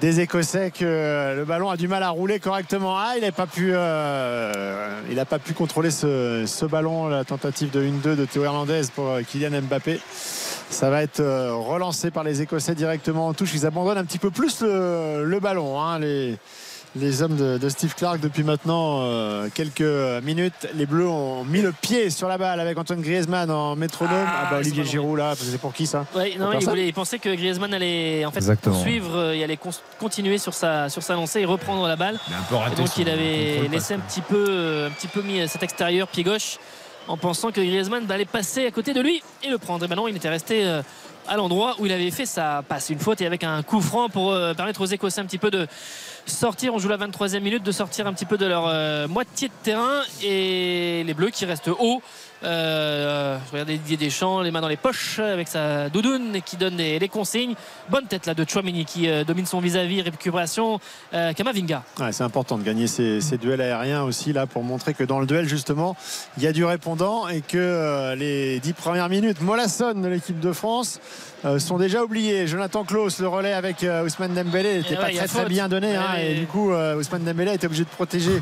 des 0.00 0.20
Écossais, 0.20 0.70
que 0.70 1.34
le 1.36 1.44
ballon 1.44 1.70
a 1.70 1.76
du 1.76 1.88
mal 1.88 2.02
à 2.02 2.10
rouler 2.10 2.40
correctement. 2.40 2.96
Ah, 2.98 3.14
il 3.16 3.22
n'a 3.22 3.32
pas 3.32 3.46
pu, 3.46 3.70
euh, 3.72 5.24
pas 5.28 5.38
pu 5.38 5.52
contrôler 5.52 5.90
ce, 5.90 6.64
ballon, 6.66 7.08
la 7.08 7.24
tentative 7.24 7.70
de 7.70 7.82
1-2 7.82 8.16
de 8.16 8.24
Théo 8.24 8.44
Hernandez 8.44 8.82
pour 8.94 9.08
euh, 9.08 9.22
Kylian 9.22 9.62
Mbappé. 9.62 10.00
Ça 10.70 10.90
va 10.90 11.02
être 11.02 11.20
euh, 11.20 11.54
relancé 11.54 12.10
par 12.10 12.24
les 12.24 12.42
Écossais 12.42 12.74
directement 12.74 13.28
en 13.28 13.34
touche. 13.34 13.54
Ils 13.54 13.66
abandonnent 13.66 13.98
un 13.98 14.04
petit 14.04 14.18
peu 14.18 14.30
plus 14.30 14.62
le, 14.62 15.38
ballon, 15.40 15.80
hein, 15.80 16.00
les 16.96 17.22
hommes 17.22 17.36
de, 17.36 17.58
de 17.58 17.68
Steve 17.68 17.94
Clark 17.94 18.20
depuis 18.20 18.44
maintenant 18.44 19.00
euh, 19.02 19.48
quelques 19.52 20.22
minutes. 20.24 20.68
Les 20.74 20.86
Bleus 20.86 21.08
ont 21.08 21.44
mis 21.44 21.60
le 21.60 21.72
pied 21.72 22.08
sur 22.10 22.28
la 22.28 22.38
balle 22.38 22.60
avec 22.60 22.78
Antoine 22.78 23.00
Griezmann 23.00 23.50
en 23.50 23.74
métronome. 23.76 24.26
Ah, 24.26 24.44
Ah, 24.44 24.50
bah, 24.52 24.56
Olivier 24.58 24.84
Giroud 24.84 25.18
là, 25.18 25.34
c'est 25.36 25.58
pour 25.58 25.72
qui 25.72 25.86
ça 25.86 26.06
Oui, 26.14 26.36
non, 26.38 26.46
il, 26.46 26.52
personne 26.52 26.70
voulait, 26.70 26.86
il 26.86 26.94
pensait 26.94 27.18
que 27.18 27.34
Griezmann 27.34 27.74
allait 27.74 28.24
en 28.24 28.30
fait 28.30 28.38
Exactement. 28.38 28.74
poursuivre 28.76 29.16
euh, 29.16 29.34
et 29.34 29.42
allait 29.42 29.58
continuer 29.98 30.38
sur 30.38 30.54
sa, 30.54 30.88
sur 30.88 31.02
sa 31.02 31.14
lancée 31.14 31.40
et 31.40 31.44
reprendre 31.44 31.86
la 31.88 31.96
balle. 31.96 32.18
Il 32.28 32.34
a 32.34 32.38
un 32.38 32.42
peu 32.42 32.54
Et 32.54 32.58
raté 32.58 32.76
donc 32.76 32.96
il 32.98 33.08
avait 33.08 33.68
laissé 33.68 33.94
un 33.94 33.98
petit 34.00 34.20
peu, 34.20 34.44
euh, 34.48 34.88
un 34.88 34.90
petit 34.90 35.08
peu 35.08 35.22
mis 35.22 35.46
cet 35.48 35.62
extérieur 35.62 36.06
pied 36.08 36.22
gauche 36.22 36.58
en 37.08 37.16
pensant 37.16 37.50
que 37.50 37.60
Griezmann 37.60 38.10
allait 38.10 38.24
passer 38.24 38.66
à 38.66 38.70
côté 38.70 38.94
de 38.94 39.00
lui 39.00 39.22
et 39.42 39.48
le 39.48 39.58
prendre. 39.58 39.84
Et 39.84 39.88
maintenant 39.88 40.06
il 40.06 40.16
était 40.16 40.28
resté 40.28 40.64
euh, 40.64 40.82
à 41.28 41.36
l'endroit 41.36 41.76
où 41.78 41.86
il 41.86 41.92
avait 41.92 42.10
fait 42.10 42.26
sa 42.26 42.62
passe. 42.62 42.90
Une 42.90 42.98
faute 42.98 43.20
et 43.20 43.26
avec 43.26 43.44
un 43.44 43.62
coup 43.62 43.80
franc 43.80 44.08
pour 44.08 44.32
euh, 44.32 44.54
permettre 44.54 44.80
aux 44.80 44.86
Écossais 44.86 45.20
un 45.20 45.26
petit 45.26 45.38
peu 45.38 45.50
de 45.50 45.66
sortir. 46.26 46.74
On 46.74 46.78
joue 46.78 46.88
la 46.88 46.98
23e 46.98 47.40
minute, 47.40 47.62
de 47.62 47.72
sortir 47.72 48.06
un 48.06 48.12
petit 48.12 48.24
peu 48.24 48.36
de 48.36 48.46
leur 48.46 48.66
euh, 48.66 49.08
moitié 49.08 49.48
de 49.48 49.54
terrain 49.62 50.02
et 50.22 51.02
les 51.04 51.14
Bleus 51.14 51.30
qui 51.30 51.44
restent 51.44 51.68
haut. 51.68 52.02
Euh, 52.44 53.38
je 53.46 53.52
regardais 53.52 53.78
Didier 53.78 53.96
Deschamps, 53.96 54.42
les 54.42 54.50
mains 54.50 54.60
dans 54.60 54.68
les 54.68 54.76
poches 54.76 55.18
avec 55.18 55.48
sa 55.48 55.88
doudoune 55.88 56.40
qui 56.44 56.56
donne 56.56 56.76
des 56.76 57.08
consignes. 57.08 57.54
Bonne 57.88 58.06
tête 58.06 58.26
là 58.26 58.34
de 58.34 58.44
Chouamini 58.48 58.84
qui 58.84 59.08
euh, 59.08 59.24
domine 59.24 59.46
son 59.46 59.60
vis-à-vis, 59.60 60.02
récupération. 60.02 60.80
Euh, 61.12 61.32
Kamavinga. 61.32 61.82
C'est 62.12 62.24
important 62.24 62.58
de 62.58 62.62
gagner 62.62 62.86
ces, 62.86 63.20
ces 63.20 63.38
duels 63.38 63.60
aériens 63.60 64.02
aussi 64.02 64.32
là 64.32 64.46
pour 64.46 64.62
montrer 64.62 64.94
que 64.94 65.04
dans 65.04 65.20
le 65.20 65.26
duel 65.26 65.48
justement 65.48 65.96
il 66.36 66.42
y 66.42 66.46
a 66.46 66.52
du 66.52 66.64
répondant 66.64 67.28
et 67.28 67.40
que 67.40 67.56
euh, 67.56 68.14
les 68.14 68.60
dix 68.60 68.72
premières 68.72 69.08
minutes 69.08 69.40
mollassonnes 69.40 70.02
de 70.02 70.08
l'équipe 70.08 70.40
de 70.40 70.52
France 70.52 71.00
sont 71.58 71.78
déjà 71.78 72.02
oubliées. 72.02 72.46
Jonathan 72.46 72.84
Klaus 72.84 73.20
le 73.20 73.28
relais 73.28 73.52
avec 73.52 73.84
euh, 73.84 74.04
Ousmane 74.04 74.34
Dembélé 74.34 74.78
n'était 74.78 74.94
Et 74.94 74.96
pas 74.96 75.06
ouais, 75.06 75.26
très 75.26 75.46
bien 75.46 75.68
donné 75.68 75.96
hein, 75.96 76.14
et 76.20 76.34
du 76.34 76.46
coup 76.46 76.72
euh, 76.72 76.96
Ousmane 76.96 77.24
Dembélé 77.24 77.52
a 77.52 77.54
été 77.54 77.66
obligé 77.66 77.84
de 77.84 77.88
protéger 77.88 78.40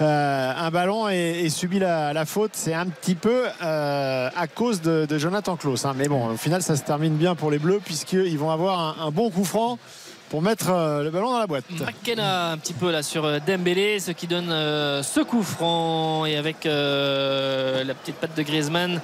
un 0.00 0.70
ballon 0.70 1.08
et, 1.08 1.48
subit 1.50 1.80
la, 1.80 2.24
faute. 2.24 2.52
C'est 2.54 2.74
un 2.74 2.86
petit 2.86 3.16
peu 3.16 3.46
à 3.60 4.46
cause 4.54 4.80
de, 4.80 5.18
Jonathan 5.18 5.56
Klaus. 5.56 5.84
Hein. 5.84 5.94
Mais 5.96 6.06
bon, 6.06 6.28
au 6.28 6.36
final, 6.36 6.62
ça 6.62 6.76
se 6.76 6.84
termine 6.84 7.16
bien 7.16 7.34
pour 7.34 7.50
les 7.50 7.58
Bleus 7.58 7.80
puisqu'ils 7.84 8.38
vont 8.38 8.50
avoir 8.50 9.02
un 9.02 9.10
bon 9.10 9.30
coup 9.30 9.44
franc 9.44 9.78
pour 10.28 10.42
mettre 10.42 10.70
euh, 10.70 11.02
le 11.02 11.10
ballon 11.10 11.32
dans 11.32 11.38
la 11.38 11.46
boîte. 11.46 11.64
McKenna 11.70 12.50
un 12.50 12.58
petit 12.58 12.74
peu 12.74 12.90
là 12.90 13.02
sur 13.02 13.24
euh, 13.24 13.38
Dembélé, 13.44 13.98
ce 13.98 14.10
qui 14.10 14.26
donne 14.26 14.50
euh, 14.50 15.02
ce 15.02 15.20
coup 15.20 15.42
franc 15.42 16.26
et 16.26 16.36
avec 16.36 16.64
la 16.64 17.94
petite 17.94 18.16
patte 18.16 18.36
de 18.36 18.42
Griezmann 18.42 19.00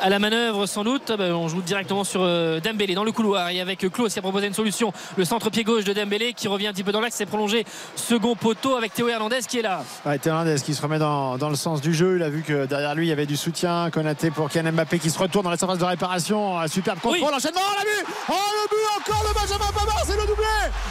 à 0.00 0.08
la 0.08 0.18
manœuvre 0.18 0.66
sans 0.66 0.84
doute. 0.84 1.12
Bah, 1.16 1.24
on 1.34 1.48
joue 1.48 1.62
directement 1.62 2.04
sur 2.04 2.20
euh, 2.22 2.60
Dembélé 2.60 2.94
dans 2.94 3.04
le 3.04 3.12
couloir 3.12 3.48
et 3.50 3.60
avec 3.60 3.78
Klaus 3.90 4.12
qui 4.12 4.18
a 4.18 4.22
proposé 4.22 4.46
une 4.46 4.54
solution. 4.54 4.92
Le 5.16 5.24
centre-pied 5.24 5.64
gauche 5.64 5.84
de 5.84 5.92
Dembélé 5.92 6.32
qui 6.32 6.48
revient 6.48 6.68
un 6.68 6.72
petit 6.72 6.84
peu 6.84 6.92
dans 6.92 7.00
l'axe, 7.00 7.16
c'est 7.16 7.26
prolongé. 7.26 7.64
Second 7.96 8.36
poteau 8.36 8.76
avec 8.76 8.94
Théo 8.94 9.08
Hernandez 9.08 9.40
qui 9.48 9.58
est 9.58 9.62
là. 9.62 9.82
Théo 10.04 10.32
Hernandez 10.32 10.56
qui 10.64 10.74
se 10.74 10.82
remet 10.82 10.98
dans, 10.98 11.36
le 11.48 11.56
sens 11.56 11.80
du 11.80 11.94
jeu. 11.94 12.16
Il 12.16 12.22
a 12.22 12.30
vu 12.30 12.42
que 12.42 12.66
derrière 12.66 12.94
lui 12.94 13.06
il 13.06 13.10
y 13.10 13.12
avait 13.12 13.26
du 13.26 13.36
soutien. 13.36 13.90
Konaté 13.90 14.30
pour 14.30 14.48
Kylian 14.48 14.72
Mbappé 14.72 14.98
qui 14.98 15.10
se 15.10 15.18
retourne 15.18 15.44
dans 15.44 15.50
la 15.50 15.56
surface 15.56 15.78
de 15.78 15.84
réparation. 15.84 16.56
Superbe 16.68 17.00
contrôle, 17.00 17.30
l'enchaînement, 17.30 17.60
on 17.60 17.78
l'a 17.78 17.84
vu 17.84 18.14
Oh 18.28 18.32
le 18.32 18.68
but 18.68 19.12
encore 19.12 19.28
de 19.28 19.34
Benjamin 19.34 19.72
Pavard, 19.72 20.02
c'est 20.06 20.16
le 20.16 20.26
doublé 20.26 20.46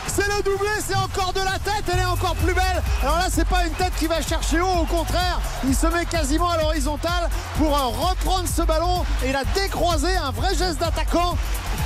C'est 0.07 0.28
le 0.28 0.43
doublé, 0.43 0.70
c'est 0.80 0.95
encore 0.95 1.34
de 1.34 1.39
la 1.39 1.60
tête, 1.60 1.84
elle 1.91 1.99
est 1.99 2.05
encore 2.05 2.36
plus 2.36 2.53
belle. 2.53 2.84
Alors 3.01 3.18
là 3.18 3.28
c'est 3.30 3.47
pas 3.47 3.66
une 3.66 3.74
tête 3.74 3.93
qui 3.97 4.07
va 4.07 4.22
chercher 4.22 4.60
haut, 4.62 4.82
au 4.82 4.86
contraire, 4.86 5.39
il 5.66 5.76
se 5.76 5.88
met 5.88 6.05
quasiment 6.05 6.49
à 6.49 6.57
l'horizontale 6.57 7.30
pour 7.57 7.76
euh, 7.76 7.88
reprendre 7.88 8.47
ce 8.47 8.62
ballon 8.64 8.99
et 9.24 9.30
il 9.30 9.36
a 9.36 9.43
décroisé 9.56 10.16
un 10.16 10.32
vrai 10.32 10.56
geste 10.56 10.80
d'attaquant. 10.80 11.36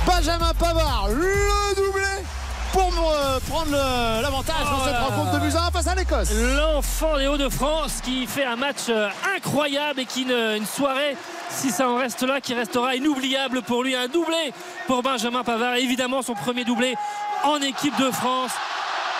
Benjamin 0.06 0.52
Pavard, 0.58 1.08
le 1.08 1.74
doublé 1.76 2.24
pour 2.72 3.12
euh, 3.12 3.38
prendre 3.48 3.70
l'avantage 3.70 4.64
dans 4.64 4.84
cette 4.84 4.96
oh 5.00 5.10
rencontre 5.10 5.32
de 5.34 5.38
Buzyn 5.38 5.70
face 5.72 5.86
à 5.86 5.94
l'Écosse. 5.94 6.32
L'enfant 6.32 7.16
des 7.16 7.28
Hauts-de-France 7.28 8.00
qui 8.02 8.26
fait 8.26 8.44
un 8.44 8.56
match 8.56 8.88
euh, 8.88 9.08
incroyable 9.36 10.00
et 10.00 10.06
qui 10.06 10.22
une, 10.22 10.66
soirée, 10.66 11.16
si 11.50 11.70
ça 11.70 11.88
en 11.88 11.96
reste 11.96 12.22
là, 12.22 12.40
qui 12.40 12.52
restera 12.52 12.96
inoubliable 12.96 13.62
pour 13.62 13.84
lui. 13.84 13.94
Un 13.94 14.08
doublé 14.08 14.52
pour 14.88 15.02
Benjamin 15.02 15.44
Pavard. 15.44 15.76
Évidemment, 15.76 16.22
son 16.22 16.34
premier 16.34 16.64
doublé 16.64 16.96
en 17.44 17.60
équipe 17.60 17.96
de 17.98 18.10
France. 18.10 18.52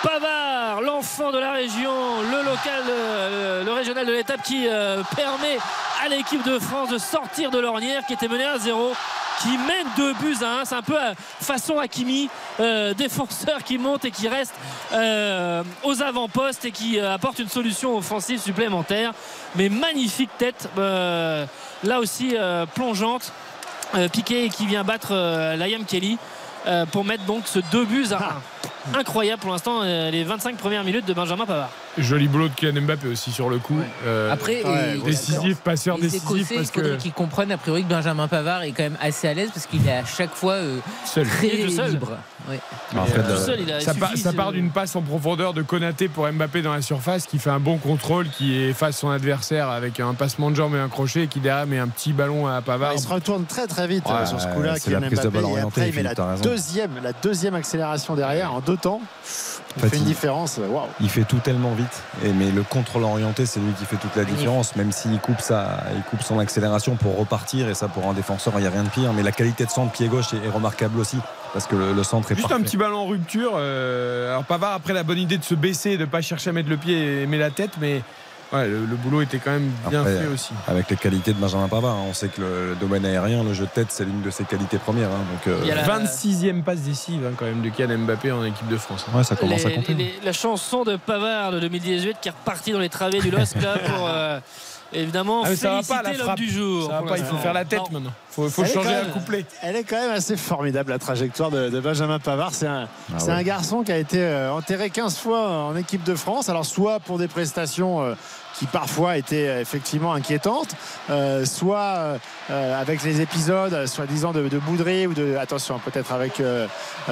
Pavard, 0.05 0.81
l'enfant 0.81 1.31
de 1.31 1.39
la 1.39 1.51
région, 1.51 2.21
le 2.21 2.45
local, 2.45 2.83
euh, 2.87 3.63
le 3.63 3.71
régional 3.73 4.05
de 4.05 4.11
l'étape 4.11 4.43
qui 4.43 4.67
permet 5.15 5.57
à 6.03 6.07
l'équipe 6.07 6.43
de 6.43 6.59
France 6.59 6.89
de 6.89 6.97
sortir 6.97 7.49
de 7.49 7.59
l'ornière 7.59 8.05
qui 8.05 8.13
était 8.13 8.27
menée 8.27 8.45
à 8.45 8.59
0 8.59 8.93
qui 9.41 9.57
mène 9.57 9.87
deux 9.97 10.13
buts 10.13 10.37
à 10.41 10.61
1 10.61 10.65
c'est 10.65 10.75
un 10.75 10.81
peu 10.81 10.97
façon 11.41 11.79
Hakimi 11.79 12.29
euh, 12.59 12.93
défenseur 12.93 13.63
qui 13.63 13.77
monte 13.77 14.05
et 14.05 14.11
qui 14.11 14.27
reste 14.27 14.53
euh, 14.93 15.63
aux 15.83 16.01
avant-postes 16.01 16.65
et 16.65 16.71
qui 16.71 16.99
euh, 16.99 17.13
apporte 17.13 17.39
une 17.39 17.49
solution 17.49 17.97
offensive 17.97 18.39
supplémentaire. 18.39 19.13
Mais 19.55 19.69
magnifique 19.69 20.29
tête 20.37 20.69
là 20.77 21.99
aussi 21.99 22.35
plongeante 22.73 23.31
Piqué 24.11 24.49
qui 24.49 24.65
vient 24.65 24.83
battre 24.83 25.13
Liam 25.55 25.85
Kelly 25.85 26.17
pour 26.91 27.05
mettre 27.05 27.23
donc 27.23 27.43
ce 27.45 27.59
deux 27.71 27.85
buts 27.85 28.07
à 28.11 28.15
1 28.15 28.19
ah. 28.21 28.33
Incroyable 28.93 29.41
pour 29.41 29.51
l'instant 29.51 29.83
les 29.83 30.23
25 30.23 30.57
premières 30.57 30.83
minutes 30.83 31.05
de 31.05 31.13
Benjamin 31.13 31.45
Pavard 31.45 31.69
Joli 31.97 32.27
boulot 32.27 32.49
de 32.49 32.53
Kylian 32.53 32.81
Mbappé 32.81 33.07
aussi 33.07 33.31
sur 33.31 33.49
le 33.49 33.57
coup. 33.57 33.79
Euh, 34.05 34.31
Après, 34.31 34.63
décisif, 35.05 35.57
passeur 35.57 35.97
décisif. 35.97 36.51
parce 36.53 36.71
que... 36.71 36.95
qu'ils 36.97 37.13
comprennent 37.13 37.51
a 37.51 37.57
priori 37.57 37.83
que 37.83 37.89
Benjamin 37.89 38.27
Pavard 38.27 38.63
est 38.63 38.71
quand 38.71 38.83
même 38.83 38.97
assez 38.99 39.27
à 39.27 39.33
l'aise 39.33 39.49
parce 39.53 39.65
qu'il 39.65 39.87
est 39.87 39.91
à 39.91 40.05
chaque 40.05 40.33
fois 40.33 40.53
euh, 40.53 40.79
seul. 41.05 41.25
très 41.27 41.47
libre. 41.47 42.17
Ça, 44.15 44.33
part 44.33 44.51
d'une 44.51 44.71
passe 44.71 44.95
en 44.95 45.01
profondeur 45.01 45.53
de 45.53 45.61
Konaté 45.61 46.07
pour 46.07 46.27
Mbappé 46.31 46.61
dans 46.61 46.73
la 46.73 46.81
surface 46.81 47.25
qui 47.25 47.39
fait 47.39 47.49
un 47.49 47.59
bon 47.59 47.77
contrôle, 47.77 48.27
qui 48.29 48.55
efface 48.55 48.97
son 48.97 49.09
adversaire 49.09 49.69
avec 49.69 49.99
un 49.99 50.13
passement 50.13 50.51
de 50.51 50.55
jambe 50.55 50.75
et 50.75 50.79
un 50.79 50.89
crochet 50.89 51.23
et 51.23 51.27
qui 51.27 51.39
derrière 51.39 51.67
met 51.67 51.79
un 51.79 51.87
petit 51.87 52.13
ballon 52.13 52.47
à 52.47 52.61
Pavard. 52.61 52.93
il 52.93 52.99
se 52.99 53.07
retourne 53.07 53.45
très 53.45 53.67
très 53.67 53.87
vite 53.87 54.05
euh, 54.09 54.25
sur 54.25 54.39
ce 54.39 54.47
coup-là. 54.47 54.79
Kylian 54.79 55.01
Mbappé 55.11 55.39
et 55.55 55.59
après 55.59 55.89
il 55.89 55.95
met 55.95 56.03
la 56.03 56.13
deuxième, 56.41 56.91
la 57.03 57.13
deuxième 57.13 57.55
accélération 57.55 58.15
derrière 58.15 58.53
en 58.53 58.59
deux 58.59 58.77
temps. 58.77 59.01
Il 59.77 59.89
fait 59.89 59.97
une 59.97 60.03
différence. 60.03 60.59
Il 61.01 61.09
fait 61.09 61.23
tout 61.23 61.37
tellement 61.37 61.73
vite. 61.73 62.03
Et, 62.23 62.31
mais 62.31 62.51
le 62.51 62.63
contrôle 62.63 63.03
orienté, 63.03 63.45
c'est 63.45 63.59
lui 63.59 63.73
qui 63.73 63.85
fait 63.85 63.97
toute 63.97 64.15
la 64.15 64.23
différence. 64.23 64.75
Même 64.75 64.91
s'il 64.91 65.19
coupe, 65.19 65.41
ça, 65.41 65.83
il 65.95 66.01
coupe 66.03 66.21
son 66.21 66.39
accélération 66.39 66.95
pour 66.95 67.17
repartir. 67.17 67.69
Et 67.69 67.73
ça, 67.73 67.87
pour 67.87 68.07
un 68.07 68.13
défenseur, 68.13 68.53
il 68.57 68.61
n'y 68.61 68.67
a 68.67 68.71
rien 68.71 68.83
de 68.83 68.89
pire. 68.89 69.13
Mais 69.13 69.23
la 69.23 69.31
qualité 69.31 69.65
de 69.65 69.69
centre 69.69 69.91
pied 69.91 70.07
gauche 70.07 70.33
est, 70.33 70.49
remarquable 70.49 70.99
aussi. 70.99 71.17
Parce 71.53 71.67
que 71.67 71.75
le, 71.75 72.03
centre 72.03 72.31
est 72.31 72.35
Juste 72.35 72.51
un 72.51 72.61
petit 72.61 72.77
ballon 72.77 72.99
en 72.99 73.05
rupture. 73.05 73.53
Euh, 73.55 74.31
alors 74.31 74.43
Pavard, 74.43 74.73
après 74.73 74.93
la 74.93 75.03
bonne 75.03 75.17
idée 75.17 75.37
de 75.37 75.43
se 75.43 75.55
baisser, 75.55 75.97
de 75.97 76.01
ne 76.01 76.05
pas 76.05 76.21
chercher 76.21 76.49
à 76.49 76.53
mettre 76.53 76.69
le 76.69 76.77
pied 76.77 77.21
et 77.21 77.27
mettre 77.27 77.43
la 77.43 77.51
tête. 77.51 77.71
Mais 77.79 78.01
le, 78.53 78.95
boulot 78.95 79.21
était 79.21 79.39
quand 79.39 79.51
même 79.51 79.71
bien 79.89 80.03
fait 80.03 80.27
aussi. 80.27 80.53
Avec 80.67 80.89
les 80.89 80.95
qualités 80.95 81.33
de 81.33 81.39
Benjamin 81.39 81.67
Pavard, 81.67 81.95
hein. 81.95 82.05
on 82.09 82.13
sait 82.13 82.29
que 82.29 82.41
le, 82.41 82.75
domaine 82.79 83.05
aérien, 83.05 83.43
le 83.43 83.53
jeu 83.53 83.65
de 83.65 83.69
tête, 83.69 83.87
c'est 83.89 84.05
l'une 84.05 84.21
de 84.21 84.29
ses 84.29 84.45
qualités 84.45 84.77
premières. 84.77 85.09
Hein. 85.09 85.25
donc, 85.31 85.47
euh, 85.47 85.59
Il 85.63 85.67
y 85.67 85.71
a 85.71 85.75
la 85.75 85.83
26e 85.83 86.63
passe 86.63 86.81
décisive 86.81 87.25
hein, 87.25 87.33
quand 87.37 87.45
même 87.45 87.61
de 87.61 87.69
Kylian 87.69 87.99
Mbappé 87.99 88.31
en 88.31 88.43
équipe 88.45 88.67
de 88.67 88.77
France. 88.77 89.05
Ouais, 89.13 89.23
ça 89.23 89.35
commence 89.35 89.65
à 89.65 89.71
compter. 89.71 90.19
la 90.23 90.33
chanson 90.33 90.83
de 90.83 90.95
Pavard 90.95 91.51
de 91.51 91.59
2018 91.59 92.17
qui 92.21 92.29
est 92.29 92.31
repartie 92.31 92.71
dans 92.71 92.79
les 92.79 92.89
travées 92.89 93.19
du 93.19 93.31
LOSC 93.31 93.61
là 93.61 93.77
pour. 93.77 94.07
Euh, 94.07 94.39
évidemment 94.93 95.43
ah, 95.43 95.55
féliciter 95.55 96.17
l'homme 96.17 96.35
du 96.35 96.49
jour. 96.49 96.91
il 97.17 97.23
faut 97.23 97.37
faire 97.37 97.53
la 97.53 97.65
tête 97.65 97.91
maintenant. 97.91 98.11
Il 98.37 98.49
faut, 98.49 98.65
changer 98.65 98.95
un 98.95 99.05
couplet. 99.05 99.45
Elle 99.61 99.77
est 99.77 99.83
quand 99.83 99.95
même 99.95 100.11
assez 100.11 100.35
formidable 100.35 100.91
la 100.91 100.99
trajectoire 100.99 101.51
de, 101.51 101.79
Benjamin 101.79 102.19
Pavard. 102.19 102.53
C'est 102.53 102.67
un, 102.67 102.87
ah 103.13 103.31
un, 103.31 103.43
garçon 103.43 103.83
qui 103.83 103.91
a 103.91 103.97
été 103.97 104.19
euh, 104.21 104.51
enterré 104.51 104.89
15 104.89 105.17
fois 105.17 105.49
en 105.49 105.75
équipe 105.75 106.03
de 106.03 106.15
France. 106.15 106.49
Alors 106.49 106.65
soit 106.65 106.99
pour 106.99 107.17
des 107.17 107.27
prestations 107.27 108.15
qui 108.57 108.65
parfois 108.65 109.17
était 109.17 109.47
euh, 109.47 109.61
effectivement 109.61 110.13
inquiétante, 110.13 110.69
euh, 111.09 111.45
soit 111.45 112.17
euh, 112.49 112.81
avec 112.81 113.03
les 113.03 113.21
épisodes 113.21 113.85
soi-disant 113.85 114.31
de, 114.31 114.47
de 114.47 114.59
ou 115.07 115.13
de 115.13 115.35
attention 115.37 115.79
peut-être 115.79 116.11
avec 116.11 116.41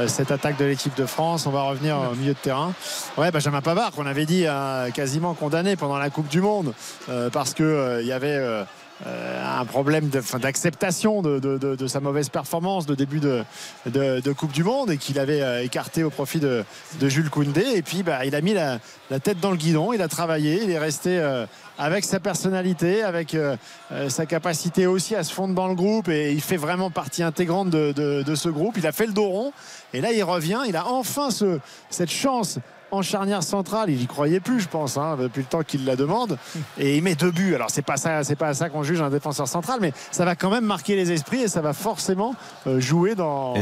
cette 0.07 0.31
attaque 0.31 0.57
de 0.57 0.65
l'équipe 0.65 0.95
de 0.95 1.05
France, 1.05 1.45
on 1.45 1.51
va 1.51 1.63
revenir 1.63 1.97
au 2.11 2.15
milieu 2.15 2.33
de 2.33 2.37
terrain. 2.37 2.73
Ouais, 3.17 3.31
Benjamin 3.31 3.61
Pavard 3.61 3.91
qu'on 3.91 4.05
avait 4.05 4.25
dit 4.25 4.45
quasiment 4.93 5.33
condamné 5.33 5.75
pendant 5.75 5.97
la 5.97 6.09
Coupe 6.09 6.27
du 6.27 6.41
Monde 6.41 6.73
parce 7.31 7.53
que 7.53 7.99
il 8.01 8.07
y 8.07 8.11
avait 8.11 8.65
euh, 9.07 9.59
un 9.59 9.65
problème 9.65 10.09
d'acceptation 10.09 11.23
de, 11.23 11.87
sa 11.87 11.99
mauvaise 11.99 12.29
performance 12.29 12.85
de 12.85 12.93
début 12.93 13.19
de, 13.19 13.43
Coupe 14.33 14.51
du 14.51 14.63
Monde 14.63 14.91
et 14.91 14.97
qu'il 14.97 15.19
avait 15.19 15.41
euh, 15.41 15.63
écarté 15.63 16.03
au 16.03 16.09
profit 16.09 16.39
de, 16.39 16.63
Jules 17.01 17.29
Koundé. 17.29 17.65
Et 17.75 17.81
puis 17.81 18.03
bah, 18.03 18.23
il 18.25 18.35
a 18.35 18.41
mis 18.41 18.53
la, 18.53 18.79
tête 19.19 19.39
dans 19.39 19.51
le 19.51 19.57
guidon, 19.57 19.93
il 19.93 20.01
a 20.01 20.07
travaillé, 20.07 20.63
il 20.63 20.69
est 20.69 20.79
resté 20.79 21.19
euh, 21.19 21.45
avec 21.77 22.05
sa 22.05 22.19
personnalité, 22.19 23.03
avec 23.03 23.35
sa 24.07 24.25
capacité 24.27 24.85
aussi 24.85 25.15
à 25.15 25.23
se 25.23 25.33
fondre 25.33 25.55
dans 25.55 25.67
le 25.67 25.75
groupe 25.75 26.07
et 26.07 26.31
il 26.31 26.41
fait 26.41 26.57
vraiment 26.57 26.91
partie 26.91 27.23
intégrante 27.23 27.69
de, 27.71 28.35
ce 28.35 28.49
groupe. 28.49 28.77
Il 28.77 28.85
a 28.85 28.91
fait 28.91 29.07
le 29.07 29.13
dos 29.13 29.27
rond 29.27 29.53
et 29.91 30.01
là 30.01 30.11
il 30.11 30.23
revient, 30.23 30.61
il 30.67 30.75
a 30.75 30.87
enfin 30.87 31.29
cette 31.89 32.11
chance 32.11 32.59
en 32.93 33.01
charnière 33.01 33.43
centrale. 33.43 33.89
Il 33.89 34.01
y 34.01 34.05
croyait 34.05 34.39
plus, 34.39 34.59
je 34.61 34.67
pense, 34.67 34.97
hein, 34.97 35.17
depuis 35.19 35.41
le 35.41 35.47
temps 35.47 35.63
qu'il 35.63 35.85
la 35.85 35.95
demande. 35.95 36.37
Et 36.77 36.97
il 36.97 37.03
met 37.03 37.15
deux 37.15 37.31
buts. 37.31 37.55
Alors 37.55 37.69
c'est 37.69 37.81
pas 37.81 37.97
ça, 37.97 38.23
c'est 38.23 38.35
pas 38.35 38.53
ça 38.53 38.69
qu'on 38.69 38.83
juge 38.83 39.01
un 39.01 39.09
défenseur 39.09 39.47
central, 39.47 39.79
mais 39.81 39.93
ça 40.11 40.25
va 40.25 40.35
quand 40.35 40.49
même 40.49 40.65
marquer 40.65 40.95
les 40.95 41.11
esprits 41.11 41.41
et 41.41 41.47
ça 41.47 41.61
va 41.61 41.73
forcément 41.73 42.35
euh, 42.67 42.79
jouer 42.79 43.15
dans, 43.15 43.55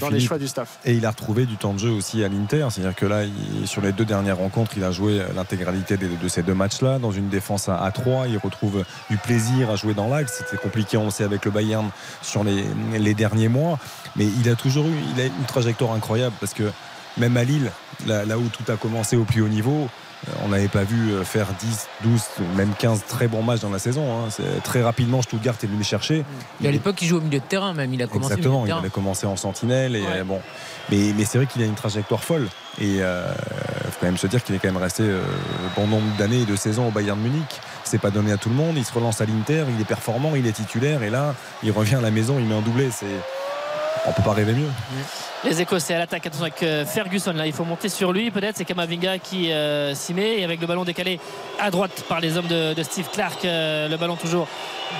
dans 0.00 0.08
les 0.08 0.20
choix 0.20 0.38
du 0.38 0.48
staff. 0.48 0.78
Et 0.84 0.94
il 0.94 1.04
a 1.04 1.10
retrouvé 1.10 1.44
du 1.44 1.56
temps 1.56 1.74
de 1.74 1.78
jeu 1.78 1.90
aussi 1.90 2.24
à 2.24 2.28
l'Inter. 2.28 2.66
C'est-à-dire 2.70 2.94
que 2.94 3.06
là, 3.06 3.22
sur 3.66 3.82
les 3.82 3.92
deux 3.92 4.06
dernières 4.06 4.38
rencontres, 4.38 4.72
il 4.76 4.84
a 4.84 4.90
joué 4.90 5.20
l'intégralité 5.34 5.96
de, 5.96 6.28
ces 6.28 6.42
deux 6.42 6.54
matchs-là 6.54 6.98
dans 6.98 7.12
une 7.12 7.28
défense 7.28 7.68
à, 7.68 7.90
3. 7.92 8.28
Il 8.28 8.38
retrouve 8.38 8.84
du 9.10 9.16
plaisir 9.18 9.70
à 9.70 9.76
jouer 9.76 9.94
dans 9.94 10.08
l'axe. 10.08 10.38
C'était 10.38 10.60
compliqué, 10.60 10.96
on 10.96 11.04
le 11.04 11.10
sait, 11.10 11.24
avec 11.24 11.44
le 11.44 11.50
Bayern 11.50 11.90
sur 12.22 12.42
les, 12.42 12.64
les 12.98 13.14
derniers 13.14 13.48
mois. 13.48 13.78
Mais 14.16 14.24
il 14.24 14.48
a 14.48 14.54
toujours 14.54 14.86
eu 14.86 14.94
il 15.14 15.20
a 15.20 15.26
une 15.26 15.44
trajectoire 15.46 15.92
incroyable 15.92 16.34
parce 16.40 16.54
que 16.54 16.70
même 17.18 17.36
à 17.36 17.44
Lille, 17.44 17.70
là, 18.06 18.38
où 18.38 18.48
tout 18.48 18.70
a 18.70 18.76
commencé 18.76 19.16
au 19.16 19.24
plus 19.24 19.42
haut 19.42 19.48
niveau, 19.48 19.88
euh, 20.26 20.32
on 20.44 20.48
n'avait 20.48 20.68
pas 20.68 20.82
vu 20.82 21.12
euh, 21.12 21.24
faire 21.24 21.46
10, 21.60 21.88
12, 22.02 22.22
même 22.56 22.72
15 22.76 23.04
très 23.06 23.28
bons 23.28 23.42
matchs 23.42 23.60
dans 23.60 23.70
la 23.70 23.78
saison. 23.78 24.04
Hein. 24.10 24.28
Très 24.64 24.82
rapidement, 24.82 25.22
Stuttgart 25.22 25.54
est 25.62 25.66
venu 25.66 25.78
le 25.78 25.84
chercher. 25.84 26.24
Et 26.62 26.66
à 26.66 26.70
l'époque, 26.70 27.00
il 27.02 27.06
jouait 27.06 27.18
au 27.18 27.22
milieu 27.22 27.38
de 27.38 27.44
terrain 27.44 27.72
même. 27.72 27.94
Il 27.94 28.02
a 28.02 28.06
commencé 28.06 28.34
Exactement, 28.34 28.66
il 28.66 28.72
avait 28.72 28.90
commencé 28.90 29.26
en 29.26 29.36
sentinelle. 29.36 29.94
Et 29.94 30.04
bon. 30.24 30.40
Mais, 30.90 31.12
c'est 31.24 31.38
vrai 31.38 31.46
qu'il 31.46 31.62
a 31.62 31.66
une 31.66 31.74
trajectoire 31.74 32.24
folle. 32.24 32.48
Et 32.80 32.96
il 32.96 33.02
euh, 33.02 33.32
faut 33.32 33.98
quand 34.00 34.06
même 34.06 34.16
se 34.16 34.26
dire 34.26 34.42
qu'il 34.42 34.54
est 34.54 34.58
quand 34.58 34.72
même 34.72 34.82
resté 34.82 35.04
bon 35.76 35.86
nombre 35.86 36.16
d'années 36.16 36.42
et 36.42 36.46
de 36.46 36.56
saisons 36.56 36.88
au 36.88 36.90
Bayern 36.90 37.18
Munich. 37.18 37.60
C'est 37.84 37.98
pas 37.98 38.10
donné 38.10 38.32
à 38.32 38.36
tout 38.36 38.48
le 38.48 38.54
monde. 38.54 38.76
Il 38.76 38.84
se 38.84 38.92
relance 38.92 39.20
à 39.20 39.26
l'Inter, 39.26 39.64
il 39.74 39.80
est 39.80 39.86
performant, 39.86 40.34
il 40.34 40.46
est 40.46 40.52
titulaire. 40.52 41.02
Et 41.02 41.10
là, 41.10 41.34
il 41.62 41.70
revient 41.70 41.96
à 41.96 42.00
la 42.00 42.10
maison, 42.10 42.38
il 42.38 42.44
met 42.44 42.54
un 42.54 42.62
doublé. 42.62 42.90
C'est 42.90 43.06
on 44.06 44.12
peut 44.12 44.22
pas 44.22 44.32
rêver 44.32 44.52
mieux. 44.52 44.68
Les 45.44 45.60
Écossais 45.60 45.94
à 45.94 45.98
l'attaque, 45.98 46.26
attention 46.26 46.46
avec 46.46 46.62
euh, 46.64 46.84
Ferguson 46.84 47.32
là, 47.32 47.46
il 47.46 47.52
faut 47.52 47.64
monter 47.64 47.88
sur 47.88 48.12
lui. 48.12 48.30
Peut-être, 48.32 48.56
c'est 48.56 48.64
Kamavinga 48.64 49.18
qui 49.18 49.52
euh, 49.52 49.94
s'y 49.94 50.12
met. 50.12 50.40
Et 50.40 50.44
avec 50.44 50.60
le 50.60 50.66
ballon 50.66 50.84
décalé 50.84 51.20
à 51.60 51.70
droite 51.70 52.04
par 52.08 52.18
les 52.18 52.36
hommes 52.36 52.48
de, 52.48 52.74
Steve 52.82 53.08
Clark, 53.12 53.44
euh, 53.44 53.88
le 53.88 53.96
ballon 53.96 54.16
toujours 54.16 54.48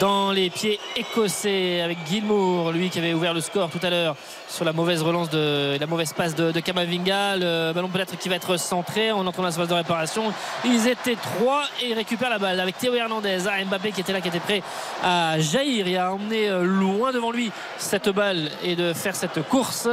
dans 0.01 0.31
les 0.31 0.51
pieds 0.51 0.79
écossais 0.97 1.81
avec 1.81 1.99
Gilmour, 2.07 2.73
lui 2.73 2.91
qui 2.91 2.99
avait 2.99 3.15
ouvert 3.15 3.33
le 3.33 3.41
score 3.41 3.71
tout 3.71 3.81
à 3.83 3.91
l'heure 3.91 4.17
sur 4.47 4.65
la 4.65 4.73
mauvaise 4.73 5.03
relance 5.03 5.31
de 5.31 5.79
la 5.81 5.87
mauvaise 5.87 6.13
passe 6.13 6.35
de, 6.35 6.61
Kamavinga, 6.61 7.37
le 7.37 7.73
ballon 7.73 7.89
peut-être 7.89 8.17
qui 8.17 8.29
va 8.29 8.37
être 8.37 8.59
centré. 8.59 9.11
En 9.11 9.27
entrant 9.27 9.43
dans 9.43 9.49
la 9.49 9.53
surface 9.53 9.69
de 9.69 9.75
réparation. 9.75 10.33
Ils 10.65 10.87
étaient 10.87 11.17
trois 11.17 11.65
et 11.83 11.89
ils 11.89 11.95
récupèrent 11.95 12.31
la 12.31 12.39
balle 12.39 12.61
avec 12.61 12.79
Théo 12.79 12.95
Hernandez, 12.95 13.39
Mbappé 13.67 13.93
qui 13.93 14.03
était 14.03 14.13
là, 14.13 14.21
qui 14.21 14.29
était 14.29 14.39
prêt 14.39 14.63
à 15.03 15.39
jaillir 15.41 15.89
et 15.89 15.97
à 15.97 16.13
emmener 16.13 16.51
loin 16.63 17.13
devant 17.13 17.33
lui 17.33 17.51
cette 17.79 18.09
balle 18.09 18.51
faire 18.93 19.14
cette 19.16 19.47
course. 19.49 19.89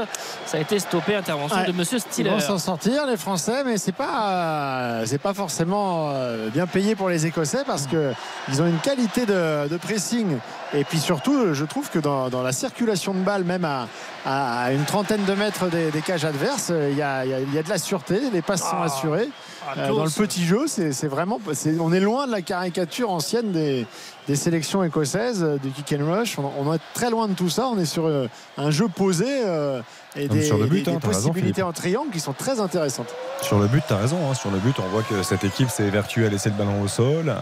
Ça 0.46 0.58
a 0.58 0.60
été 0.62 0.80
stoppé, 0.80 1.16
intervention 1.16 1.58
Ouais. 1.58 1.66
de 1.68 1.72
Monsieur 1.72 1.98
Ils 1.98 2.02
Stiller. 2.02 2.30
vont 2.30 2.40
s'en 2.40 2.58
sortir 2.58 3.06
les 3.06 3.18
Français 3.18 3.64
mais 3.66 3.78
c'est 3.78 3.92
pas 3.92 4.30
euh, 4.32 5.04
c'est 5.06 5.18
pas 5.18 5.34
forcément 5.34 6.10
euh, 6.14 6.50
bien 6.50 6.68
payé 6.68 6.96
pour 6.96 7.10
les 7.10 7.26
Écossais 7.26 7.64
parce 7.66 7.88
que 7.88 8.14
ils 8.50 8.62
ont 8.62 8.68
une 8.68 8.80
qualité 8.80 9.26
de, 9.26 9.68
de 9.68 9.78
pressing 9.78 10.38
et 10.74 10.84
puis 10.84 11.00
surtout 11.00 11.54
je 11.54 11.66
trouve 11.66 11.90
que 11.90 12.00
dans, 12.00 12.30
dans 12.30 12.42
la 12.44 12.52
circulation 12.52 13.14
de 13.14 13.20
balles 13.20 13.44
même 13.44 13.66
à, 13.66 13.88
à 14.26 14.72
une 14.72 14.84
trentaine 14.86 15.24
de 15.26 15.34
mètres 15.34 15.68
des, 15.70 15.92
des 15.92 16.02
cages 16.02 16.26
adverses 16.26 16.72
il 16.92 16.98
y, 16.98 17.02
a, 17.02 17.26
il 17.26 17.54
y 17.54 17.58
a- 17.58 17.64
de 17.64 17.70
la 17.70 17.78
sûreté 17.78 18.20
les 18.34 18.42
passes 18.42 18.62
sont 18.62 18.68
Ah. 18.82 18.86
assurées 18.86 19.30
Ah, 19.68 19.74
Euh, 19.80 19.88
dans 19.88 20.04
le 20.06 20.12
petit 20.12 20.46
jeu 20.46 20.66
c'est 20.68 20.92
c'est 20.92 21.08
vraiment 21.08 21.40
c'est- 21.54 21.80
on 21.80 21.92
est 21.92 22.00
loin 22.00 22.28
de 22.28 22.32
la 22.32 22.42
caricature 22.44 23.10
ancienne 23.10 23.52
des, 23.52 23.88
des 24.28 24.36
sélections 24.36 24.84
écossaises 24.84 25.44
euh, 25.44 25.58
du 25.58 25.70
kick 25.72 26.00
and 26.00 26.06
rush 26.12 26.38
on, 26.40 26.52
on 26.60 26.74
est 26.74 26.80
très 26.94 27.10
loin 27.10 27.28
de 27.28 27.34
tout 27.34 27.50
ça 27.50 27.68
on 27.68 27.78
est 27.78 27.86
sur 27.86 28.06
euh, 28.08 28.28
un 28.58 28.72
jeu 28.72 28.88
posé 28.88 29.26
euh, 29.46 29.82
et 30.16 30.28
des, 30.28 30.42
sur 30.44 30.58
le 30.58 30.66
but, 30.66 30.84
des- 30.84 30.92
hein, 30.92 30.96
des 30.96 31.00
t'as 31.02 31.08
raison, 31.10 31.30
possibilités 31.30 31.62
en 31.62 31.74
triangle 31.74 32.10
qui 32.12 32.20
sont 32.20 32.34
très 32.34 32.60
intéressantes 32.60 33.14
Sur 33.42 33.60
le 33.60 33.68
but, 33.68 33.84
tu 33.88 33.94
as 33.94 33.98
raison. 33.98 34.18
hein. 34.30 34.34
Sur 34.34 34.50
le 34.52 34.58
but, 34.60 34.76
on 34.80 34.88
voit 34.90 35.04
que 35.04 35.22
cette 35.24 35.44
équipe 35.44 35.70
s'est 35.70 35.90
vertuée 35.90 36.26
à 36.26 36.30
laisser 36.30 36.50
le 36.50 36.56
ballon 36.56 36.82
au 36.82 36.88
sol. 36.88 37.36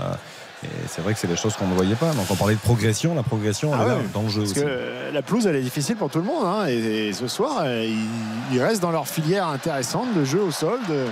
Et 0.63 0.67
c'est 0.87 1.01
vrai 1.01 1.13
que 1.13 1.19
c'est 1.19 1.27
des 1.27 1.35
choses 1.35 1.55
qu'on 1.55 1.67
ne 1.67 1.75
voyait 1.75 1.93
pas. 1.95 2.11
Donc 2.13 2.25
on 2.31 2.35
parlait 2.35 2.55
de 2.55 2.59
progression. 2.59 3.13
La 3.13 3.21
progression, 3.21 3.73
elle 3.75 3.87
Ah 3.87 3.95
est 4.03 4.13
dans 4.13 4.21
le 4.23 4.29
jeu 4.29 4.39
Parce 4.41 4.51
aussi. 4.53 4.61
que 4.61 5.13
la 5.13 5.21
pelouse, 5.21 5.45
elle 5.45 5.57
est 5.57 5.61
difficile 5.61 5.97
pour 5.97 6.09
tout 6.09 6.17
le 6.19 6.23
monde. 6.23 6.45
hein. 6.45 6.65
et, 6.67 7.09
et 7.09 7.13
ce 7.13 7.27
soir, 7.27 7.63
ils, 7.67 7.95
ils 8.51 8.61
restent 8.61 8.81
dans 8.81 8.91
leur 8.91 9.07
filière 9.07 9.47
intéressante 9.49 10.11
de 10.15 10.23
jeu 10.25 10.41
au 10.41 10.51
sol, 10.51 10.79
de, 10.89 11.05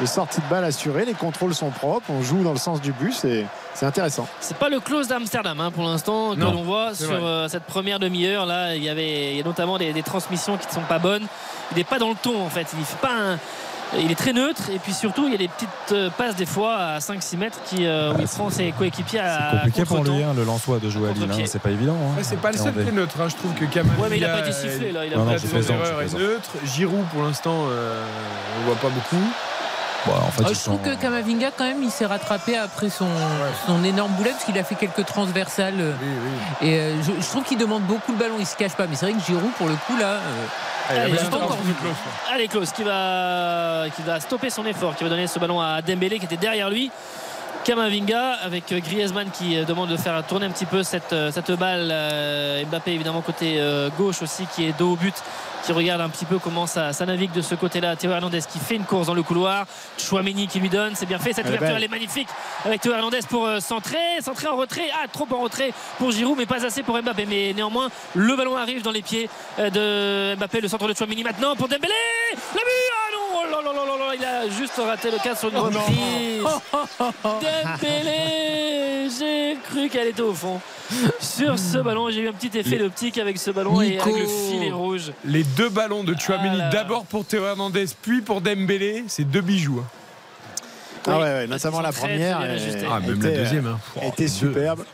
de 0.00 0.06
sortie 0.06 0.40
de 0.40 0.46
balle 0.50 0.64
assurée. 0.64 1.04
Les 1.04 1.14
contrôles 1.14 1.54
sont 1.54 1.70
propres. 1.70 2.06
On 2.10 2.22
joue 2.22 2.42
dans 2.42 2.52
le 2.52 2.58
sens 2.58 2.80
du 2.80 2.92
but. 2.92 3.12
C'est 3.14 3.46
c'est 3.74 3.86
intéressant. 3.86 4.26
C'est 4.40 4.56
pas 4.56 4.68
le 4.68 4.80
close 4.80 5.08
d'Amsterdam 5.08 5.60
hein, 5.60 5.70
pour 5.70 5.84
l'instant 5.84 6.34
que 6.34 6.40
Non, 6.40 6.52
l'on 6.52 6.62
voit 6.62 6.90
c'est 6.94 7.04
sur 7.06 7.24
euh, 7.24 7.48
cette 7.48 7.64
première 7.64 7.98
demi-heure. 7.98 8.46
Là, 8.46 8.74
il 8.74 8.82
y 8.82 8.88
avait 8.88 9.32
il 9.32 9.36
y 9.38 9.40
a 9.40 9.44
notamment 9.44 9.78
des, 9.78 9.92
des 9.92 10.02
transmissions 10.02 10.56
qui 10.56 10.66
ne 10.66 10.72
sont 10.72 10.80
pas 10.88 10.98
bonnes. 10.98 11.26
Il 11.72 11.76
n'est 11.78 11.84
pas 11.84 11.98
dans 11.98 12.08
le 12.10 12.16
ton 12.22 12.42
en 12.44 12.48
fait. 12.50 12.66
Il 12.78 12.84
fait 12.84 12.96
pas 13.00 13.12
un- 13.12 13.38
il 14.00 14.10
est 14.10 14.16
très 14.16 14.32
neutre 14.32 14.62
et 14.74 14.80
puis 14.80 14.92
surtout 14.92 15.26
il 15.26 15.32
y 15.32 15.34
a 15.36 15.38
des 15.38 15.46
petites 15.46 15.68
euh, 15.92 16.10
passes 16.10 16.34
des 16.34 16.44
fois 16.46 16.74
à 16.74 16.98
5-6 16.98 17.36
mètres 17.36 17.58
qui, 17.66 17.86
euh, 17.86 18.10
où 18.10 18.14
Ah, 18.16 18.20
il 18.20 18.26
c'est- 18.26 18.36
prend 18.36 18.50
ses 18.50 18.72
coéquipiers 18.72 19.20
à 19.20 19.50
C'est 19.50 19.56
compliqué 19.58 19.84
pour 19.84 20.02
lui, 20.02 20.22
hein, 20.24 20.32
le 20.36 20.42
Lensois, 20.44 20.78
de 20.80 20.90
jouer 20.90 21.10
à 21.10 21.12
Lille. 21.12 21.28
hein. 21.30 21.44
C'est 21.46 21.60
pas 21.62 21.70
évident. 21.70 21.94
hein. 21.94 22.16
Ouais, 22.16 22.24
c'est 22.24 22.40
pas 22.40 22.50
le 22.50 22.58
seul 22.58 22.72
qui 22.74 22.80
est 22.80 22.92
neutre. 22.92 23.14
hein. 23.20 23.28
Je 23.28 23.36
trouve 23.36 23.52
que 23.54 23.64
Kamavinga. 23.64 24.02
Ouais 24.02 24.08
mais 24.10 24.16
il 24.18 24.24
a 24.24 24.28
pas 24.30 24.40
été 24.40 24.50
sifflé 24.52 24.90
là. 24.90 25.06
Il 25.06 25.14
a 25.14 25.16
Non, 25.18 25.24
pas 25.26 25.32
non, 25.32 25.36
erreur 25.36 26.02
est 26.02 26.08
fais 26.08 26.18
neutre. 26.18 26.50
Giroud, 26.64 27.04
pour 27.12 27.22
l'instant, 27.22 27.66
euh, 27.70 28.02
on 28.60 28.66
voit 28.66 28.74
pas 28.76 28.88
beaucoup. 28.88 29.22
Bon, 30.06 30.12
en 30.12 30.30
fait, 30.30 30.42
Ah, 30.46 30.52
je 30.52 30.60
trouve 30.60 30.76
sont- 30.76 30.78
que 30.78 30.94
Kamavinga, 30.94 31.50
quand 31.56 31.64
même, 31.64 31.82
il 31.82 31.90
s'est 31.90 32.06
rattrapé 32.06 32.56
après 32.56 32.88
son, 32.90 33.08
son 33.66 33.82
énorme 33.84 34.12
boulet 34.12 34.30
parce 34.30 34.44
qu'il 34.44 34.56
a 34.58 34.62
fait 34.64 34.76
quelques 34.76 35.04
transversales. 35.04 35.74
Oui, 36.00 36.08
oui. 36.62 36.68
Et 36.68 36.78
euh, 36.78 37.02
je, 37.02 37.10
je 37.20 37.26
trouve 37.28 37.42
qu'il 37.44 37.58
demande 37.58 37.82
beaucoup 37.82 38.12
le 38.12 38.18
ballon, 38.18 38.36
il 38.38 38.46
se 38.46 38.56
cache 38.56 38.72
pas. 38.74 38.86
Mais 38.86 38.94
c'est 38.96 39.06
vrai 39.06 39.14
que 39.18 39.24
Giroud, 39.26 39.50
pour 39.58 39.66
le 39.66 39.74
coup, 39.86 39.96
là, 39.98 40.20
euh, 40.92 41.04
Allez, 41.04 41.18
encore. 41.24 41.50
là. 41.50 41.56
Allez 42.32 42.46
Klaus 42.48 42.70
qui 42.70 42.84
va, 42.84 43.84
qui 43.94 44.02
va 44.02 44.20
stopper 44.20 44.50
son 44.50 44.64
effort, 44.66 44.94
qui 44.94 45.02
va 45.02 45.10
donner 45.10 45.26
ce 45.26 45.38
ballon 45.40 45.60
à 45.60 45.82
Dembélé 45.82 46.18
qui 46.20 46.26
était 46.26 46.36
derrière 46.36 46.70
lui. 46.70 46.90
Kamavinga 47.64 48.34
avec 48.44 48.70
euh, 48.70 48.78
Griezmann 48.78 49.28
qui 49.30 49.56
demande 49.64 49.88
de 49.88 49.96
faire 49.96 50.22
tourner 50.24 50.46
un 50.46 50.50
petit 50.50 50.66
peu 50.66 50.84
cette, 50.84 51.14
cette 51.32 51.50
balle. 51.52 51.92
Mbappé 52.68 52.92
évidemment 52.92 53.22
côté 53.22 53.60
gauche 53.98 54.22
aussi 54.22 54.46
qui 54.54 54.66
est 54.68 54.78
dos 54.78 54.92
au 54.92 54.96
but 54.96 55.14
qui 55.66 55.72
regarde 55.72 56.00
un 56.00 56.08
petit 56.08 56.24
peu 56.24 56.38
comment 56.38 56.66
ça, 56.68 56.92
ça 56.92 57.04
navigue 57.06 57.32
de 57.32 57.42
ce 57.42 57.56
côté-là. 57.56 57.96
Théo 57.96 58.12
Hernandez 58.12 58.38
qui 58.48 58.60
fait 58.60 58.76
une 58.76 58.84
course 58.84 59.08
dans 59.08 59.14
le 59.14 59.24
couloir. 59.24 59.66
Chouameni 59.98 60.46
qui 60.46 60.60
lui 60.60 60.68
donne, 60.68 60.94
c'est 60.94 61.06
bien 61.06 61.18
fait. 61.18 61.32
Cette 61.32 61.46
ouverture 61.48 61.74
elle 61.76 61.82
est 61.82 61.88
magnifique 61.88 62.28
avec 62.64 62.80
Théo 62.80 62.92
Hernandez 62.92 63.18
pour 63.28 63.44
euh, 63.44 63.58
centrer, 63.58 63.98
centrer 64.22 64.46
en 64.46 64.56
retrait. 64.56 64.88
Ah, 64.94 65.08
trop 65.12 65.26
en 65.32 65.40
retrait 65.42 65.72
pour 65.98 66.12
Giroud, 66.12 66.38
mais 66.38 66.46
pas 66.46 66.64
assez 66.64 66.84
pour 66.84 66.96
Mbappé. 67.02 67.26
Mais 67.26 67.52
néanmoins, 67.52 67.88
le 68.14 68.36
ballon 68.36 68.56
arrive 68.56 68.82
dans 68.82 68.92
les 68.92 69.02
pieds 69.02 69.28
euh, 69.58 69.70
de 70.34 70.36
Mbappé, 70.38 70.60
le 70.60 70.68
centre 70.68 70.86
de 70.86 70.94
Chouameni 70.94 71.24
maintenant 71.24 71.56
pour 71.56 71.66
Dembélé. 71.66 71.92
Le 72.32 72.36
but 72.54 72.92
Ah 72.92 73.10
non 73.12 73.18
Oh 73.38 73.50
là 73.50 73.60
là 73.62 73.72
là 73.72 73.84
là 73.84 74.06
là, 74.06 74.14
Il 74.14 74.24
a 74.24 74.48
juste 74.48 74.74
raté 74.78 75.10
le 75.10 75.18
cadre 75.18 75.36
sur 75.38 75.48
une 75.48 75.56
reprise. 75.56 76.42
Dembélé 77.24 79.08
J'ai 79.18 79.56
cru 79.68 79.88
qu'elle 79.88 80.08
était 80.08 80.22
au 80.22 80.32
fond. 80.32 80.60
Sur 81.20 81.58
ce 81.58 81.78
ballon, 81.78 82.10
j'ai 82.10 82.20
eu 82.20 82.28
un 82.28 82.32
petit 82.32 82.56
effet 82.56 82.78
d'optique 82.78 83.18
avec 83.18 83.38
ce 83.38 83.50
ballon 83.50 83.80
et 83.82 83.90
Nico. 83.90 84.02
avec 84.10 84.22
le 84.22 84.26
filet 84.28 84.70
rouge. 84.70 85.12
Les 85.24 85.42
deux 85.56 85.68
ballons 85.68 86.04
de 86.04 86.14
Chouameni, 86.18 86.58
Ah 86.62 86.68
d'abord 86.70 87.04
pour 87.06 87.24
Théo 87.24 87.44
Hernandez, 87.46 87.86
puis 88.02 88.20
pour 88.20 88.40
Dembélé, 88.40 89.04
c'est 89.08 89.24
deux 89.24 89.40
bijoux. 89.40 89.82
hein. 89.82 89.88
Ah 91.08 91.12
Oui, 91.18 91.22
ouais, 91.22 91.46
notamment 91.46 91.80
la 91.80 91.92
très, 91.92 92.00
première. 92.08 92.38
très 92.38 92.50
ajustés. 92.50 92.86
Ah, 92.90 93.00
même 93.00 93.16
était, 93.16 93.30
la 93.30 93.36
deuxième. 93.38 93.66
hein. 93.66 93.78
euh, 93.98 94.08
était 94.08 94.28
superbe. 94.28 94.84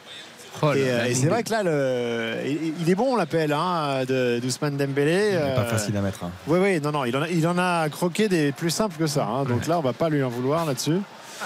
Oh 0.60 0.66
là 0.66 0.76
Et, 0.76 0.90
euh, 0.90 1.04
et 1.06 1.14
c'est 1.14 1.28
vrai 1.28 1.42
que 1.42 1.50
là, 1.50 1.62
le, 1.62 2.36
il 2.78 2.88
est 2.90 2.94
bon 2.94 3.16
l'appel 3.16 3.52
hein, 3.52 4.04
de 4.06 4.38
d'Ousmane 4.40 4.76
Dembélé. 4.76 5.30
Il 5.32 5.34
n'est 5.48 5.54
pas 5.54 5.62
Euh, 5.62 5.70
facile 5.70 5.96
à 5.96 6.00
mettre. 6.02 6.22
hein. 6.24 6.30
Oui, 6.46 6.58
oui, 6.62 6.80
non, 6.80 6.92
non, 6.92 7.04
il 7.06 7.16
en 7.16 7.22
a, 7.22 7.28
il 7.28 7.46
en 7.48 7.56
a 7.58 7.88
croqué 7.88 8.28
des 8.28 8.52
plus 8.52 8.68
simples 8.70 8.96
que 8.98 9.06
ça. 9.06 9.24
hein. 9.24 9.44
donc 9.44 9.66
là, 9.66 9.78
on 9.78 9.82
va 9.82 9.94
pas 9.94 10.10
lui 10.10 10.22
en 10.22 10.28
vouloir 10.28 10.66
là-dessus. 10.66 10.98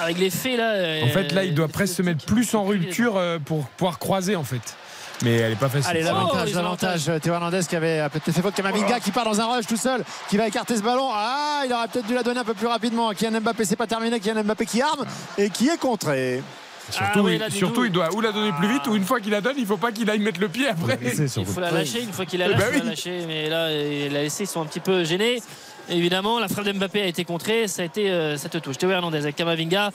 Avec 0.03 0.19
les 0.19 0.29
faits 0.31 0.59
là. 0.59 1.05
En 1.05 1.09
fait, 1.09 1.33
là, 1.33 1.45
il 1.45 1.55
doit 1.55 1.69
presque 1.69 1.95
se 1.95 2.03
mettre 2.03 2.25
plus 2.27 2.53
en 2.55 2.64
rupture 2.64 3.19
pour 3.47 3.64
pouvoir 3.69 3.99
croiser, 4.01 4.35
en 4.37 4.45
fait. 4.45 4.77
Mais 5.23 5.35
elle 5.37 5.53
est 5.53 5.57
pas 5.57 5.69
facile. 5.69 5.89
Allez, 5.91 6.01
Oh, 6.03 6.07
l'avantage, 6.07 6.49
les 6.49 6.55
l'avantage. 6.55 7.11
Théo 7.23 7.33
Hernandez 7.35 7.61
qui 7.69 7.75
avait 7.77 8.01
euh, 8.01 8.09
peut-être 8.09 8.33
fait 8.33 8.43
faute. 8.43 8.55
Kamavinga 8.55 9.01
qui 9.01 9.11
part 9.11 9.25
dans 9.25 9.41
un 9.41 9.47
rush 9.57 9.67
tout 9.67 9.77
seul, 9.77 10.05
qui 10.29 10.37
va 10.37 10.47
écarter 10.47 10.77
ce 10.77 10.83
ballon. 10.83 11.09
Ah, 11.12 11.62
il 11.67 11.73
aurait 11.73 11.89
peut-être 11.89 12.07
dû 12.07 12.14
la 12.14 12.23
donner 12.23 12.41
un 12.41 12.45
peu 12.45 12.55
plus 12.55 12.67
rapidement. 12.67 13.11
Kylian 13.12 13.41
Mbappé, 13.41 13.64
c'est 13.64 13.77
pas 13.77 13.87
terminé. 13.87 14.21
Kylian 14.21 14.45
Mbappé 14.45 14.67
qui 14.67 14.83
arme 14.83 15.05
et 15.39 15.49
qui 15.51 15.69
est 15.69 15.79
contré. 15.79 16.43
Surtout, 16.91 17.11
Ah 17.17 17.23
oui, 17.23 17.41
il- 17.49 17.53
surtout 17.53 17.89
doit 17.89 18.14
ou 18.14 18.21
la 18.21 18.31
donner 18.31 18.53
plus 18.53 18.69
vite, 18.69 18.87
ou 18.87 18.95
une 18.95 19.03
fois 19.05 19.21
qu'il 19.21 19.33
la 19.33 19.41
donne, 19.41 19.57
il 19.59 19.67
faut 19.67 19.77
pas 19.77 19.91
qu'il 19.91 20.09
aille 20.09 20.21
mettre 20.21 20.39
le 20.41 20.49
pied 20.49 20.69
après. 20.69 20.99
Il 21.03 21.29
faut 21.47 21.59
la 21.61 21.73
lâcher 21.73 22.01
une 22.03 22.12
fois 22.12 22.25
qu'il 22.27 22.41
a 22.43 22.47
Eh 22.47 22.51
lâché, 22.51 22.71
ben 22.71 22.79
l'a 22.85 22.91
lâché. 22.91 23.25
Mais 23.27 23.49
là, 23.49 23.73
il 23.73 24.14
a 24.17 24.23
laissé, 24.23 24.45
ils 24.45 24.47
sont 24.47 24.61
un 24.62 24.67
petit 24.67 24.79
peu 24.79 25.03
gênés. 25.03 25.43
Évidemment, 25.89 26.41
la 26.41 26.49
frappe 26.49 26.64
d'Mbappé 26.64 27.01
a 27.01 27.07
été 27.07 27.24
contrée. 27.24 27.68
Ça 27.68 27.82
a 27.82 27.84
été 27.84 28.11
euh, 28.11 28.37
cette 28.37 28.61
touche. 28.61 28.76
Théo 28.76 28.91
Hernandez 28.91 29.18
avec 29.18 29.37
Kamavinga. 29.37 29.93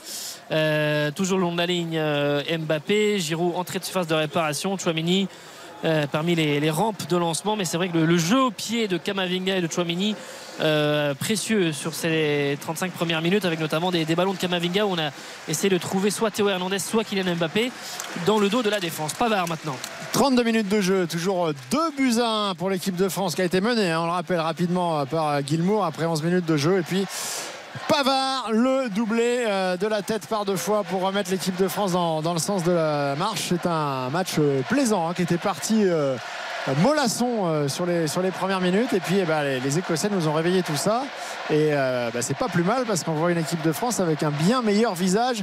euh, 0.50 1.10
toujours 1.10 1.36
le 1.36 1.42
long 1.42 1.52
de 1.52 1.58
la 1.58 1.66
ligne, 1.66 1.96
euh, 1.98 2.42
Mbappé. 2.58 3.18
Giroud, 3.18 3.54
entrée 3.56 3.78
de 3.78 3.84
surface 3.84 4.06
de 4.06 4.14
réparation. 4.14 4.78
Chouamini. 4.78 5.28
Euh, 5.84 6.06
parmi 6.10 6.34
les, 6.34 6.70
rampes 6.70 7.08
de 7.08 7.16
lancement, 7.16 7.56
mais 7.56 7.64
c'est 7.64 7.76
vrai 7.76 7.88
que 7.88 7.98
le, 7.98 8.16
jeu 8.16 8.40
au 8.40 8.50
pied 8.50 8.88
de 8.88 8.96
Kamavinga 8.96 9.56
et 9.56 9.60
de 9.60 9.70
Chouamini 9.70 10.14
euh, 10.60 11.14
précieux 11.14 11.72
sur 11.72 11.94
ces 11.94 12.58
35 12.60 12.92
premières 12.92 13.22
minutes, 13.22 13.44
avec 13.44 13.58
notamment 13.58 13.90
des, 13.90 14.04
ballons 14.14 14.32
de 14.32 14.38
Kamavinga 14.38 14.86
où 14.86 14.90
on 14.90 14.98
a 14.98 15.10
essayé 15.48 15.70
de 15.70 15.78
trouver 15.78 16.10
soit 16.10 16.30
Théo 16.30 16.48
Hernandez, 16.48 16.78
soit 16.78 17.04
Kylian 17.04 17.34
Mbappé 17.36 17.72
dans 18.26 18.38
le 18.38 18.48
dos 18.48 18.62
de 18.62 18.70
la 18.70 18.80
défense. 18.80 19.14
Pavard 19.14 19.48
maintenant. 19.48 19.76
32 20.12 20.42
minutes 20.44 20.68
de 20.68 20.80
jeu, 20.80 21.06
toujours 21.06 21.52
2 21.70 21.78
buts 21.96 22.20
à 22.20 22.50
1 22.50 22.54
pour 22.54 22.68
l'équipe 22.68 22.96
de 22.96 23.08
France 23.08 23.34
qui 23.34 23.40
a 23.40 23.44
été 23.44 23.60
menée, 23.62 23.90
hein, 23.90 24.00
on 24.02 24.06
le 24.06 24.12
rappelle 24.12 24.40
rapidement 24.40 25.00
euh, 25.00 25.04
par 25.06 25.28
euh, 25.28 25.40
Guilmour 25.40 25.84
après 25.84 26.04
11 26.04 26.22
minutes 26.22 26.44
de 26.44 26.56
jeu. 26.56 26.78
Et 26.78 26.82
puis 26.82 27.06
Pavard, 27.88 28.48
le 28.52 28.88
doublé 28.90 29.44
euh, 29.46 29.76
de 29.76 29.86
la 29.86 30.02
tête 30.02 30.26
par 30.26 30.44
deux 30.44 30.56
fois 30.56 30.84
pour 30.84 31.00
remettre 31.02 31.30
l'équipe 31.30 31.56
de 31.56 31.68
France 31.68 31.92
dans, 31.92 32.22
dans 32.22 32.32
le 32.32 32.38
sens 32.38 32.62
de 32.64 32.72
la 32.72 33.14
marche. 33.16 33.46
C'est 33.48 33.66
un 33.66 34.08
match 34.10 34.34
euh, 34.38 34.62
plaisant 34.68 35.08
hein, 35.08 35.14
qui 35.14 35.22
était 35.22 35.38
parti. 35.38 35.84
euh, 35.84 36.16
mollasson 36.80 37.46
euh, 37.46 37.66
sur, 37.66 37.86
les, 37.86 38.06
sur 38.06 38.22
les 38.22 38.30
premières 38.30 38.60
minutes 38.60 38.92
et 38.92 39.00
puis 39.00 39.16
eh 39.20 39.24
ben, 39.24 39.42
les, 39.42 39.58
les 39.58 39.78
Écossais 39.80 40.08
nous 40.08 40.28
ont 40.28 40.32
réveillé 40.32 40.62
tout 40.62 40.76
ça 40.76 41.02
et 41.50 41.70
euh, 41.72 42.08
bah, 42.14 42.22
c'est 42.22 42.36
pas 42.36 42.46
plus 42.46 42.62
mal 42.62 42.84
parce 42.86 43.02
qu'on 43.02 43.14
voit 43.14 43.32
une 43.32 43.38
équipe 43.38 43.62
de 43.62 43.72
France 43.72 43.98
avec 43.98 44.22
un 44.22 44.30
bien 44.30 44.62
meilleur 44.62 44.94
visage 44.94 45.42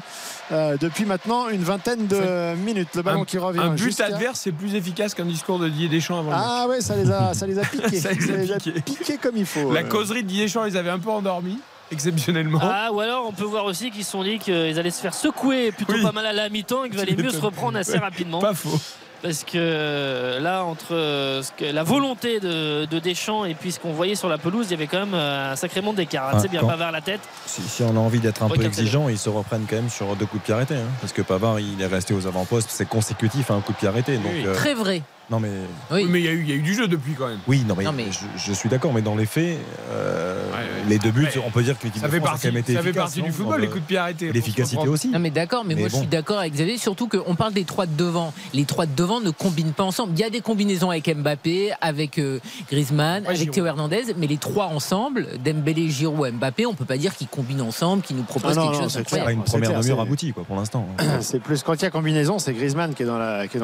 depuis 0.49 1.03
maintenant 1.03 1.49
une 1.49 1.61
vingtaine 1.61 2.07
de 2.07 2.55
minutes 2.55 2.95
le 2.95 3.01
ballon 3.01 3.23
Un- 3.23 3.25
qui 3.25 3.37
revient 3.37 3.59
Un 3.59 3.71
but 3.75 3.99
adverse, 3.99 4.39
c'est 4.39 4.53
plus 4.53 4.75
efficace 4.75 5.13
qu'un 5.13 5.25
discours 5.25 5.59
de 5.59 5.67
Didier 5.67 5.89
Deschamps 5.89 6.19
avant 6.19 6.31
ah 6.33 6.67
ouais, 6.69 6.79
ça 6.79 6.95
les 6.95 7.11
a, 7.11 7.33
ça 7.33 7.45
les 7.45 7.59
a 7.59 7.61
piqués. 7.65 7.99
Ça 7.99 8.11
les 8.13 8.51
a 8.53 8.55
piqués. 8.57 8.79
piqués 8.79 9.17
comme 9.17 9.35
il 9.35 9.45
faut. 9.45 9.73
La 9.73 9.83
causerie 9.83 10.23
de 10.23 10.27
Didier 10.29 10.45
Deschamps 10.45 10.63
les 10.63 10.77
avait 10.77 10.89
un 10.89 10.99
peu 10.99 11.09
endormis, 11.09 11.59
exceptionnellement. 11.91 12.59
Ah, 12.61 12.91
ou 12.91 12.99
alors 12.99 13.25
on 13.27 13.31
peut 13.31 13.43
voir 13.43 13.65
aussi 13.65 13.91
qu'ils 13.91 14.03
se 14.05 14.11
sont 14.11 14.23
dit 14.23 14.39
qu'ils 14.39 14.77
allaient 14.79 14.91
se 14.91 15.01
faire 15.01 15.13
secouer 15.13 15.71
plutôt 15.71 15.93
Oui. 15.93 16.03
pas 16.03 16.11
mal 16.11 16.25
à 16.25 16.33
la 16.33 16.49
mi-temps 16.49 16.83
et 16.85 16.89
qu'il 16.89 16.97
valait 16.99 17.15
mieux 17.15 17.29
se 17.29 17.41
reprendre 17.41 17.77
assez 17.77 17.97
rapidement. 17.97 18.39
Pas 18.39 18.53
faux. 18.53 18.79
parce 19.21 19.43
que 19.43 19.51
euh, 19.57 20.39
là, 20.39 20.63
entre 20.63 20.93
euh, 20.93 21.41
la 21.59 21.83
volonté 21.83 22.39
de, 22.39 22.85
de 22.85 22.99
Deschamps 22.99 23.43
et 23.45 23.53
puis 23.53 23.71
ce 23.73 23.79
qu'on 23.79 23.91
voyait 23.91 24.15
sur 24.15 24.29
la 24.29 24.37
pelouse, 24.37 24.67
il 24.67 24.71
y 24.71 24.73
avait 24.75 24.87
quand 24.87 24.99
même 24.99 25.13
euh, 25.13 25.51
un 25.51 25.55
sacré 25.57 25.81
monde 25.81 25.95
d'écart. 25.97 26.29
Ah, 26.33 26.39
C'est 26.39 26.47
bien 26.49 26.61
quand- 26.61 26.67
Pavard 26.67 26.91
la 26.93 27.01
tête. 27.01 27.19
Si, 27.45 27.61
si 27.63 27.83
on 27.83 27.95
a 27.95 27.99
envie 27.99 28.19
d'être 28.19 28.43
un 28.43 28.49
peu 28.49 28.63
exigeant, 28.63 29.09
ils 29.09 29.17
se 29.17 29.29
reprennent 29.29 29.65
quand 29.69 29.75
même 29.75 29.89
sur 29.89 30.15
deux 30.15 30.25
coups 30.25 30.41
de 30.41 30.45
pied 30.45 30.53
arrêtés. 30.53 30.75
hein. 30.75 30.87
parce 31.01 31.11
que 31.11 31.21
Pavard, 31.21 31.59
il 31.59 31.81
est 31.81 31.85
resté 31.87 32.13
aux 32.13 32.27
avant-postes, 32.27 32.69
c'est 32.71 32.87
consécutif 32.87 33.51
à 33.51 33.55
un 33.55 33.61
coup 33.61 33.73
de 33.73 33.77
pied 33.77 33.87
arrêté. 33.89 34.15
Donc, 34.17 34.31
Oui. 34.33 34.43
euh, 34.45 34.53
Très 34.55 34.73
vrai. 34.73 35.01
Non 35.29 35.39
mais 35.39 35.49
Oui. 35.91 36.03
Oui, 36.03 36.07
mais 36.09 36.19
il 36.19 36.25
y, 36.25 36.27
a 36.27 36.31
eu- 36.31 36.41
il 36.43 36.49
y 36.49 36.53
a 36.53 36.55
eu 36.55 36.61
du 36.61 36.73
jeu 36.73 36.87
depuis 36.87 37.13
quand 37.13 37.27
même. 37.27 37.39
oui, 37.47 37.63
non 37.67 37.75
mais, 37.77 37.83
Non, 37.83 37.91
mais- 37.93 38.05
Je, 38.11 38.19
je 38.37 38.53
suis 38.53 38.69
d'accord, 38.69 38.93
mais 38.93 39.01
dans 39.01 39.15
les 39.15 39.25
faits, 39.25 39.57
euh, 39.91 40.43
Ouais, 40.49 40.57
ouais. 40.57 40.63
les 40.89 40.97
deux 40.99 41.11
buts, 41.11 41.25
Ouais. 41.35 41.43
on 41.45 41.51
peut 41.51 41.63
dire 41.63 41.77
que 41.77 41.83
l'équipe 41.85 42.01
Ça 42.01 42.07
de 42.07 42.11
France 42.15 42.27
a 42.27 42.31
partie, 42.31 42.47
quand 42.47 42.53
même 42.53 42.61
été 42.63 42.73
ça 42.73 42.81
fait 42.81 42.93
partie 42.93 43.21
du 43.21 43.31
football, 43.31 43.57
le- 43.57 43.61
les 43.63 43.67
coups 43.67 43.81
de 43.81 43.87
pied 43.87 43.97
arrêtés. 43.97 44.31
L'efficacité 44.31 44.87
aussi. 44.87 45.09
Non 45.09 45.19
mais 45.19 45.29
d'accord, 45.29 45.63
mais, 45.65 45.75
Mais 45.75 45.81
moi 45.81 45.89
je 45.89 45.95
suis 45.97 46.07
d'accord 46.07 46.39
avec 46.39 46.53
Xavier, 46.53 46.77
surtout 46.77 47.07
qu'on 47.07 47.35
parle 47.35 47.53
des 47.53 47.63
trois 47.63 47.85
de 47.85 47.95
devant. 47.95 48.33
Les 48.53 48.65
trois 48.65 48.85
de 48.85 48.93
devant 48.95 49.19
ne 49.21 49.29
combinent 49.31 49.73
pas 49.73 49.83
ensemble. 49.83 50.13
Il 50.15 50.19
y 50.19 50.23
a 50.23 50.29
des 50.29 50.41
combinaisons 50.41 50.89
avec 50.89 51.07
Mbappé, 51.15 51.71
avec 51.81 52.17
euh, 52.19 52.39
Griezmann, 52.71 53.21
Ouais, 53.23 53.27
avec 53.29 53.39
Giroud. 53.39 53.53
Théo 53.53 53.65
Hernandez, 53.65 54.03
mais 54.17 54.27
les 54.27 54.37
trois 54.37 54.65
ensemble, 54.67 55.27
Dembélé, 55.43 55.89
Giroud, 55.89 56.33
Mbappé, 56.33 56.65
on 56.65 56.73
peut 56.73 56.85
pas 56.85 56.97
dire 56.97 57.15
qu'ils 57.15 57.27
combinent 57.27 57.61
ensemble, 57.61 58.01
qu'ils 58.03 58.15
nous 58.15 58.23
proposent 58.23 58.53
Ah 58.57 58.61
non, 58.61 58.63
quelque 58.71 58.75
non, 58.75 58.89
chose 58.89 59.03
c'est 59.07 59.19
pas 59.23 59.31
une 59.31 59.41
C'est 59.45 59.51
première 59.59 59.79
demi-heure 59.79 59.99
aboutie 60.01 60.33
quoi, 60.33 60.43
pour 60.43 60.55
l'instant. 60.55 60.87
C'est 61.21 61.39
plus 61.39 61.63
quand 61.63 61.73
il 61.73 61.81
y 61.81 61.85
a 61.85 61.89
combinaison, 61.89 62.39
c'est 62.39 62.53
Griezmann 62.53 62.93
qui 62.93 63.03
est 63.03 63.05
dans, 63.05 63.17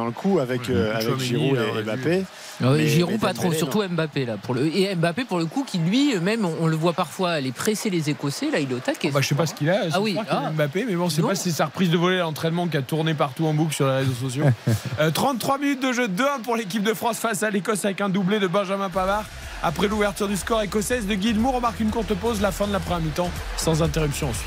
le 0.05 0.11
coup 0.11 0.39
avec, 0.39 0.69
euh, 0.69 0.93
avec 0.95 1.07
Chouameni, 1.19 1.54
Giroud 1.63 1.79
et 1.79 1.83
Mbappé. 1.83 2.09
Ouais, 2.61 2.77
Mais- 2.77 2.87
Giroud 2.87 3.11
mais 3.13 3.17
pas 3.19 3.33
trop, 3.33 3.51
surtout 3.51 3.83
Mbappé 3.87 4.25
là. 4.25 4.37
Pour 4.37 4.53
le... 4.53 4.67
Et 4.67 4.95
Mbappé 4.95 5.25
pour 5.25 5.39
le 5.39 5.45
coup 5.45 5.63
qui 5.65 5.77
lui 5.77 6.17
même 6.19 6.45
on, 6.45 6.55
on 6.61 6.67
le 6.67 6.75
voit 6.75 6.93
parfois 6.93 7.31
aller 7.31 7.51
presser 7.51 7.89
les 7.89 8.09
Écossais, 8.09 8.49
là 8.51 8.59
il 8.59 8.71
est 8.71 8.75
au 8.75 8.79
taquet. 8.79 9.11
Bah, 9.11 9.21
je 9.21 9.27
sais 9.27 9.35
pas 9.35 9.45
ce 9.45 9.53
qu'il 9.53 9.69
a. 9.69 9.81
Ah 9.93 10.01
oui, 10.01 10.17
ah. 10.29 10.51
Mbappé, 10.51 10.85
mais 10.87 10.95
bon, 10.95 11.09
c'est 11.09 11.21
pas 11.21 11.35
si 11.35 11.49
c'est 11.49 11.57
sa 11.57 11.65
reprise 11.65 11.89
de 11.89 11.97
volée 11.97 12.17
à 12.17 12.21
l'entraînement 12.23 12.67
qui 12.67 12.77
a 12.77 12.81
tourné 12.81 13.13
partout 13.13 13.45
en 13.45 13.53
boucle 13.53 13.73
sur 13.73 13.87
les 13.87 13.97
réseaux 13.97 14.13
sociaux. 14.13 14.45
Euh, 14.99 15.11
33 15.11 15.57
minutes 15.57 15.81
de 15.81 15.91
jeu 15.91 16.07
2-1 16.07 16.41
pour 16.43 16.55
l'équipe 16.55 16.81
de 16.83 16.93
France 16.93 17.17
face 17.17 17.43
à 17.43 17.49
l'Écosse 17.49 17.83
avec 17.83 17.99
un 18.01 18.07
doublé 18.07 18.39
de 18.39 18.47
Benjamin 18.47 18.89
Pavard. 18.89 19.25
Après 19.61 19.87
l'ouverture 19.87 20.27
du 20.27 20.37
score 20.37 20.61
écossaise 20.61 21.05
de 21.05 21.15
Guillemot, 21.15 21.51
on 21.55 21.59
marque 21.59 21.79
une 21.79 21.89
courte 21.89 22.13
pause, 22.13 22.39
la 22.41 22.51
fin 22.51 22.67
de 22.67 22.71
la 22.71 22.79
première 22.79 23.01
mi-temps, 23.01 23.29
sans 23.57 23.81
interruption 23.83 24.29
ensuite. 24.29 24.45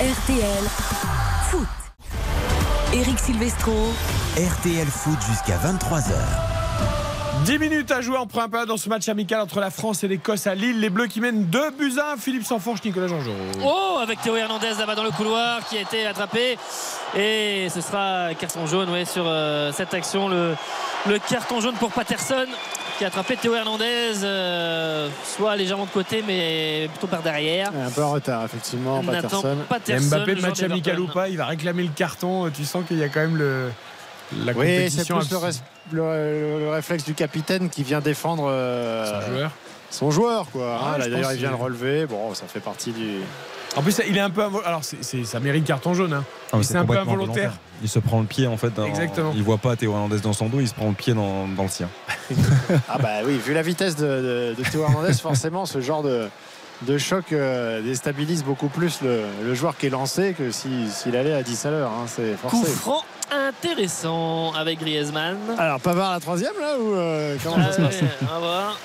RTL 0.00 0.64
Foot. 1.50 1.66
Eric 2.94 3.18
Silvestro. 3.18 3.92
RTL 4.36 4.86
Foot 4.86 5.16
jusqu'à 5.30 5.56
23h. 5.56 6.12
10 7.46 7.58
minutes 7.58 7.90
à 7.90 8.02
jouer 8.02 8.18
en 8.18 8.26
première 8.26 8.50
période 8.50 8.68
dans 8.68 8.76
ce 8.76 8.90
match 8.90 9.08
amical 9.08 9.40
entre 9.40 9.60
la 9.60 9.70
France 9.70 10.04
et 10.04 10.08
l'Écosse 10.08 10.46
à 10.46 10.54
Lille. 10.54 10.78
Les 10.78 10.90
Bleus 10.90 11.06
qui 11.06 11.22
mènent 11.22 11.46
2 11.46 11.70
buts 11.70 11.94
à 11.98 12.12
1. 12.12 12.16
Philippe 12.18 12.44
Sanfourche, 12.44 12.84
Nicolas 12.84 13.08
Jean-Jean. 13.08 13.32
Oh, 13.64 13.96
avec 14.02 14.20
Théo 14.20 14.36
Hernandez 14.36 14.74
là-bas 14.78 14.94
dans 14.94 15.04
le 15.04 15.10
couloir 15.10 15.66
qui 15.66 15.78
a 15.78 15.80
été 15.80 16.06
attrapé. 16.06 16.58
Et 17.16 17.68
ce 17.70 17.80
sera 17.80 18.34
carton 18.38 18.66
jaune 18.66 18.90
ouais, 18.90 19.06
sur 19.06 19.24
euh, 19.26 19.72
cette 19.72 19.94
action. 19.94 20.28
Le, 20.28 20.54
le 21.08 21.18
carton 21.18 21.62
jaune 21.62 21.76
pour 21.76 21.92
Patterson 21.92 22.44
qui 22.98 23.04
a 23.04 23.06
attrapé 23.06 23.36
Théo 23.36 23.54
Hernandez, 23.54 24.22
euh, 24.22 25.08
soit 25.24 25.56
légèrement 25.56 25.86
de 25.86 25.90
côté, 25.90 26.22
mais 26.26 26.88
plutôt 26.90 27.06
par 27.06 27.22
derrière. 27.22 27.70
Un 27.70 27.90
peu 27.90 28.02
en 28.02 28.10
retard, 28.12 28.44
effectivement, 28.44 29.02
Nathan 29.02 29.12
Patterson. 29.22 29.56
Patterson, 29.66 30.06
Mbappé, 30.08 30.34
le 30.34 30.42
match 30.42 30.62
amical 30.62 31.00
ou 31.00 31.06
pas, 31.06 31.30
il 31.30 31.38
va 31.38 31.46
réclamer 31.46 31.84
le 31.84 31.90
carton. 31.96 32.50
Tu 32.50 32.66
sens 32.66 32.84
qu'il 32.86 32.98
y 32.98 33.02
a 33.02 33.08
quand 33.08 33.20
même 33.20 33.36
le, 33.36 33.70
la 34.44 34.52
Oui, 34.52 34.90
c'est 34.90 35.04
plus 35.06 35.30
le, 35.92 35.98
le- 35.98 36.00
le- 36.00 36.58
le 36.64 36.70
réflexe 36.70 37.04
du 37.04 37.14
capitaine 37.14 37.68
qui 37.68 37.82
vient 37.82 38.00
défendre 38.00 38.46
euh, 38.48 39.20
son 39.20 39.32
joueur. 39.32 39.50
son 39.90 40.10
joueur, 40.10 40.46
quoi. 40.50 40.78
Ah, 40.80 40.92
hein. 40.94 40.98
Là, 40.98 41.04
je 41.06 41.10
D'ailleurs, 41.10 41.32
il 41.32 41.38
vient 41.38 41.50
le 41.50 41.56
relever. 41.56 42.06
Bon, 42.06 42.34
ça 42.34 42.46
fait 42.46 42.60
partie 42.60 42.90
du. 42.92 43.18
En 43.76 43.82
plus, 43.82 44.00
il 44.08 44.16
est 44.16 44.20
un 44.20 44.30
peu. 44.30 44.42
Alors, 44.64 44.82
ça 44.82 45.40
mérite 45.40 45.64
carton 45.64 45.92
jaune. 45.94 46.12
hein. 46.14 46.24
Ah, 46.52 46.58
c'est 46.62 46.76
un 46.76 46.84
peu 46.84 46.96
involontaire. 46.98 47.52
Il 47.82 47.88
se 47.88 47.98
prend 47.98 48.20
le 48.20 48.26
pied 48.26 48.46
en 48.46 48.56
fait. 48.56 48.70
dans- 48.70 48.86
Exactement. 48.86 49.32
Il 49.36 49.42
voit 49.42 49.58
pas 49.58 49.76
Théo 49.76 49.92
Hernandez 49.92 50.20
dans 50.20 50.32
son 50.32 50.46
dos, 50.48 50.60
il 50.60 50.68
se 50.68 50.74
prend 50.74 50.88
le 50.88 50.94
pied 50.94 51.12
dans, 51.12 51.46
dans 51.46 51.64
le 51.64 51.68
sien. 51.68 51.88
Ah, 52.88 52.98
bah 52.98 53.08
oui, 53.24 53.38
vu 53.38 53.52
la 53.54 53.62
vitesse 53.62 53.96
de, 53.96 54.06
de- 54.06 54.54
de 54.62 54.68
Théo 54.70 54.82
Hernandez, 54.82 55.12
forcément, 55.14 55.66
ce 55.66 55.80
genre 55.80 56.02
de, 56.02 56.28
de 56.82 56.98
choc 56.98 57.32
euh, 57.32 57.82
déstabilise 57.82 58.42
beaucoup 58.44 58.68
plus 58.68 59.00
le, 59.02 59.22
le 59.44 59.54
joueur 59.54 59.76
qui 59.76 59.86
est 59.86 59.90
lancé 59.90 60.34
que 60.36 60.50
si- 60.50 60.88
s'il 60.90 61.14
allait 61.16 61.34
à 61.34 61.42
10 61.42 61.66
à 61.66 61.70
l'heure. 61.70 61.90
hein. 61.90 62.06
C'est 62.08 62.34
Coup 62.42 62.56
forcé. 62.56 62.72
franc 62.72 63.04
intéressant 63.30 64.52
avec 64.54 64.78
Griezmann. 64.80 65.36
Alors, 65.58 65.80
Pavard 65.80 66.12
la 66.12 66.20
troisième, 66.20 66.52
là 66.60 66.78
Ou 66.78 66.94
euh, 66.94 67.36
comment 67.42 67.56
Ah 67.58 67.64
ça 67.66 67.72
se 67.72 67.80
passe 67.82 68.02
ouais, 68.02 68.08
on 68.22 68.26
va 68.26 68.38
voir. 68.38 68.78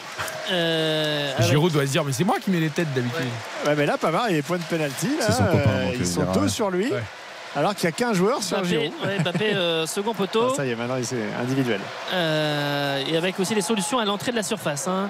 Euh, 0.52 1.34
avec- 1.38 1.48
Giroud 1.50 1.72
doit 1.72 1.86
se 1.86 1.92
dire, 1.92 2.04
mais 2.04 2.12
c'est 2.12 2.24
moi 2.24 2.38
qui 2.44 2.52
mets 2.52 2.60
les 2.60 2.70
têtes 2.70 2.94
d'habitude. 2.94 3.26
Ouais, 3.66 3.76
mais 3.76 3.86
là, 3.86 3.98
Pavard, 3.98 4.30
il 4.30 4.38
est 4.38 4.42
point 4.42 4.58
de 4.58 4.64
pénalty. 4.64 5.08
là. 5.20 5.26
C'est 5.28 5.32
son 5.34 5.46
copain, 5.46 5.70
Euh, 5.70 5.92
ils 5.94 6.00
il 6.02 6.08
sont 6.08 6.24
deux 6.34 6.48
sur 6.48 6.70
lui. 6.70 6.92
Ouais. 6.92 7.04
Alors 7.56 7.76
qu'il 7.76 7.84
n'y 7.90 7.90
a 7.90 7.92
qu'un 7.92 8.14
joueur 8.14 8.42
sur 8.42 8.58
Mbappé, 8.60 8.70
Giroud. 8.70 8.92
ouais, 9.06 9.20
Mbappé, 9.20 9.54
euh, 9.54 9.86
second 9.86 10.14
poteau. 10.14 10.50
Ah, 10.52 10.56
ça 10.56 10.66
y 10.66 10.72
est, 10.72 10.76
maintenant, 10.76 10.96
c'est 11.04 11.18
individuel. 11.42 11.82
Euh, 12.14 13.04
et 13.08 13.18
avec 13.18 13.40
aussi 13.40 13.54
les 13.56 13.62
solutions 13.62 14.00
à 14.00 14.06
l'entrée 14.06 14.32
de 14.32 14.38
la 14.38 14.44
surface. 14.44 14.88
hein. 14.88 15.10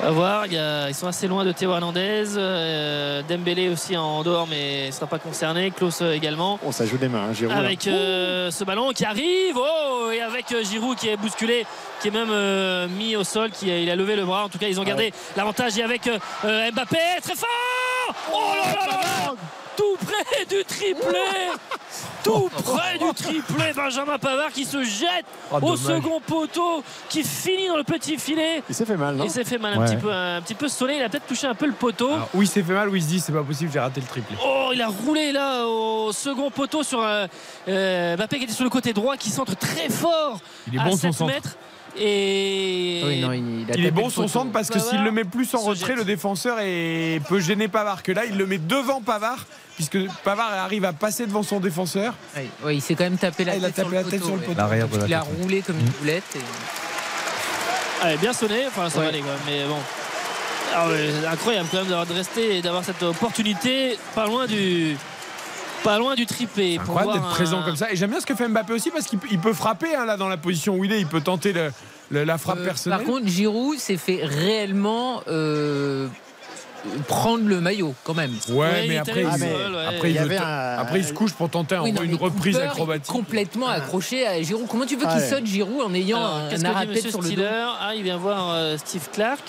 On 0.00 0.06
va 0.06 0.10
voir, 0.10 0.46
il 0.46 0.52
y 0.54 0.58
a- 0.58 0.88
ils 0.88 0.94
sont 0.94 1.06
assez 1.06 1.26
loin 1.28 1.44
de 1.44 1.52
Théo 1.52 1.72
Hernandez. 1.72 2.24
euh, 2.36 3.22
Dembélé 3.28 3.68
aussi 3.68 3.96
en 3.96 4.22
dehors, 4.22 4.46
mais 4.48 4.86
ne 4.88 4.92
sera 4.92 5.06
pas 5.06 5.18
concerné. 5.18 5.70
Klaus 5.70 6.02
euh, 6.02 6.12
également. 6.12 6.58
Oh, 6.66 6.72
ça 6.72 6.84
joue 6.84 6.98
des 6.98 7.08
mains, 7.08 7.28
hein, 7.30 7.32
Giroud. 7.32 7.56
Avec 7.56 7.86
euh, 7.86 8.50
ce 8.50 8.64
ballon 8.64 8.90
qui 8.92 9.04
arrive, 9.04 9.56
oh, 9.56 10.10
et 10.12 10.20
avec 10.20 10.50
euh, 10.52 10.64
Giroud 10.64 10.98
qui 10.98 11.08
est 11.08 11.16
bousculé, 11.16 11.64
qui 12.02 12.08
est 12.08 12.10
même 12.10 12.28
euh, 12.30 12.88
mis 12.88 13.14
au 13.16 13.24
sol, 13.24 13.50
qui 13.50 13.68
il 13.68 13.88
a 13.88 13.96
levé 13.96 14.16
le 14.16 14.24
bras. 14.24 14.44
En 14.44 14.48
tout 14.48 14.58
cas, 14.58 14.66
ils 14.68 14.80
ont 14.80 14.84
gardé 14.84 15.12
l'avantage. 15.36 15.78
Et 15.78 15.82
avec 15.82 16.06
Mbappé, 16.42 16.98
très 17.22 17.36
fort 17.36 17.48
Oh 18.32 18.52
là 18.62 18.72
là 18.72 18.86
là 18.86 18.96
là 19.28 19.34
Tout 19.76 19.96
près 20.06 20.44
du 20.46 20.64
triplé 20.64 21.18
Tout 22.22 22.48
près 22.64 22.98
du 22.98 23.12
triplé 23.14 23.72
Benjamin 23.74 24.18
Pavard 24.18 24.50
qui 24.52 24.64
se 24.64 24.82
jette 24.84 25.24
Oh, 25.52 25.58
au 25.62 25.76
second 25.76 26.20
poteau, 26.20 26.82
qui 27.08 27.22
finit 27.22 27.68
dans 27.68 27.76
le 27.76 27.84
petit 27.84 28.16
filet. 28.18 28.62
Il 28.68 28.74
s'est 28.74 28.84
fait 28.86 28.96
mal, 28.96 29.14
non 29.16 29.24
Il 29.24 29.30
s'est 29.30 29.44
fait 29.44 29.58
mal 29.58 29.74
un, 29.74 29.78
Ouais. 29.80 29.86
petit 29.86 29.96
peu, 29.96 30.10
un 30.12 30.40
petit 30.40 30.54
peu 30.54 30.68
sonné, 30.68 30.96
il 30.96 31.02
a 31.02 31.08
peut-être 31.08 31.26
touché 31.26 31.46
un 31.46 31.54
peu 31.54 31.66
le 31.66 31.72
poteau. 31.72 32.12
Alors, 32.12 32.28
oui, 32.34 32.46
c'est 32.46 32.62
fait 32.62 32.72
mal, 32.72 32.88
oui, 32.88 32.98
il 32.98 33.02
se 33.02 33.08
dit, 33.08 33.20
c'est 33.20 33.32
pas 33.32 33.42
possible, 33.42 33.70
j'ai 33.72 33.78
raté 33.80 34.00
le 34.00 34.06
triplé. 34.06 34.36
Oh, 34.44 34.70
il 34.72 34.80
a 34.82 34.88
roulé 34.88 35.32
là 35.32 35.66
au 35.66 36.12
second 36.12 36.50
poteau 36.50 36.82
sur 36.82 37.00
euh, 37.02 37.26
euh, 37.68 38.16
Mbappé 38.16 38.38
qui 38.38 38.44
était 38.44 38.52
sur 38.52 38.64
le 38.64 38.70
côté 38.70 38.92
droit, 38.92 39.16
qui 39.16 39.30
centre 39.30 39.54
très 39.56 39.88
fort 39.88 40.40
Il 40.68 40.76
est 40.76 40.80
à 40.80 40.84
bon 40.84 40.92
7 40.96 41.00
son 41.00 41.12
centre. 41.12 41.32
mètres. 41.34 41.56
Et 41.96 43.02
Oui, 43.04 43.20
non, 43.20 43.32
il, 43.32 43.70
a 43.70 43.76
Il 43.76 43.86
est 43.86 43.90
bon 43.92 44.10
son 44.10 44.26
centre 44.26 44.50
parce 44.50 44.68
que 44.68 44.78
s'il 44.80 45.02
le 45.04 45.12
met 45.12 45.24
plus 45.24 45.54
en 45.54 45.58
retrait, 45.60 45.88
jette. 45.88 45.98
le 45.98 46.04
défenseur 46.04 46.58
est... 46.60 47.20
peut 47.28 47.38
gêner 47.40 47.68
Pavard. 47.68 48.02
Que 48.02 48.10
là, 48.12 48.24
il 48.24 48.36
le 48.36 48.46
met 48.46 48.58
devant 48.58 49.00
Pavard, 49.00 49.46
puisque 49.74 49.98
Pavard 50.24 50.52
arrive 50.52 50.84
à 50.84 50.92
passer 50.92 51.26
devant 51.26 51.42
son 51.42 51.60
défenseur. 51.60 52.14
Oui, 52.36 52.42
oui, 52.64 52.76
il 52.76 52.80
s'est 52.80 52.94
quand 52.94 53.04
même 53.04 53.18
tapé 53.18 53.44
la 53.44 53.52
Ah, 53.52 53.56
il 53.56 53.64
a 53.64 53.68
tête 53.68 53.76
tapé 53.76 53.88
sur 53.88 53.94
la 53.96 54.02
le 54.02 54.08
tête 54.10 54.20
poteau. 54.20 54.32
sur 54.32 54.36
le 54.36 55.06
Il 55.06 55.14
a 55.14 55.20
tête. 55.20 55.28
roulé 55.40 55.62
comme 55.62 55.78
une 55.80 55.86
boulette. 55.88 56.24
et- 56.36 56.40
Allez, 58.02 58.16
bien 58.18 58.32
sonné, 58.32 58.66
enfin 58.66 58.90
ça 58.90 58.98
Ouais. 58.98 59.04
va 59.04 59.08
aller 59.10 59.20
quand 59.20 59.26
même, 59.26 59.38
mais 59.46 59.64
bon. 59.66 59.78
Ah 60.76 60.88
ouais, 60.88 61.10
c'est 61.20 61.26
incroyable 61.26 61.68
quand 61.70 61.78
même 61.78 61.86
d'avoir 61.86 62.06
de 62.06 62.12
rester 62.14 62.56
et 62.58 62.62
d'avoir 62.62 62.84
cette 62.84 63.02
opportunité 63.02 63.96
pas 64.14 64.26
loin 64.26 64.46
du 64.46 64.96
pas 65.84 65.98
loin 65.98 66.14
du 66.14 66.24
triplé. 66.26 66.78
Incroyable 66.80 67.12
d'être 67.12 67.26
un- 67.26 67.30
présent 67.30 67.62
comme 67.62 67.76
ça. 67.76 67.92
Et 67.92 67.96
j'aime 67.96 68.10
bien 68.10 68.18
ce 68.20 68.24
que 68.26 68.34
fait 68.34 68.48
Mbappé 68.48 68.72
aussi 68.72 68.90
parce 68.90 69.04
qu'il 69.06 69.18
peut- 69.18 69.52
frapper 69.52 69.94
hein, 69.94 70.06
là 70.06 70.16
dans 70.16 70.28
la 70.28 70.38
position 70.38 70.74
où 70.76 70.84
il 70.84 70.92
est. 70.92 71.00
Il 71.00 71.06
peut 71.06 71.20
tenter 71.20 71.52
le- 71.52 71.72
le- 72.10 72.24
la 72.24 72.38
frappe 72.38 72.58
Euh, 72.60 72.64
personnelle. 72.64 72.98
Par 73.00 73.06
contre, 73.06 73.28
Giroud 73.28 73.78
s'est 73.78 73.98
fait 73.98 74.20
réellement 74.24 75.22
euh, 75.28 76.08
prendre 77.08 77.46
le 77.48 77.60
maillot 77.60 77.94
quand 78.04 78.14
même. 78.14 78.32
ouais, 78.50 78.86
mais 78.88 78.98
après, 78.98 79.24
Ah, 79.28 79.36
mais 79.38 79.52
après, 79.86 80.10
il 80.10 80.18
un- 80.18 80.78
après, 80.78 81.02
se 81.02 81.12
couche 81.12 81.32
pour 81.32 81.48
tenter 81.48 81.76
Oui, 81.82 81.92
non, 81.92 82.02
une 82.02 82.14
reprise 82.14 82.54
Cooper 82.56 82.66
acrobatique. 82.68 83.12
Complètement 83.12 83.68
accroché 83.68 84.26
à 84.26 84.40
Giroud. 84.42 84.66
Comment 84.68 84.86
tu 84.86 84.96
veux 84.96 85.06
qu'il 85.06 85.16
Ouais. 85.18 85.28
saute 85.30 85.46
Giroud 85.46 85.80
en 85.82 85.94
ayant 85.94 86.18
Alors, 86.18 86.34
un 86.36 86.48
dit 86.56 86.66
arrêt 86.66 87.00
sur 87.10 87.20
le 87.22 87.30
dos 87.30 87.42
Ah, 87.80 87.94
il 87.94 88.02
vient 88.02 88.16
voir 88.16 88.50
euh, 88.52 88.76
Steve 88.78 89.08
Clark. 89.12 89.42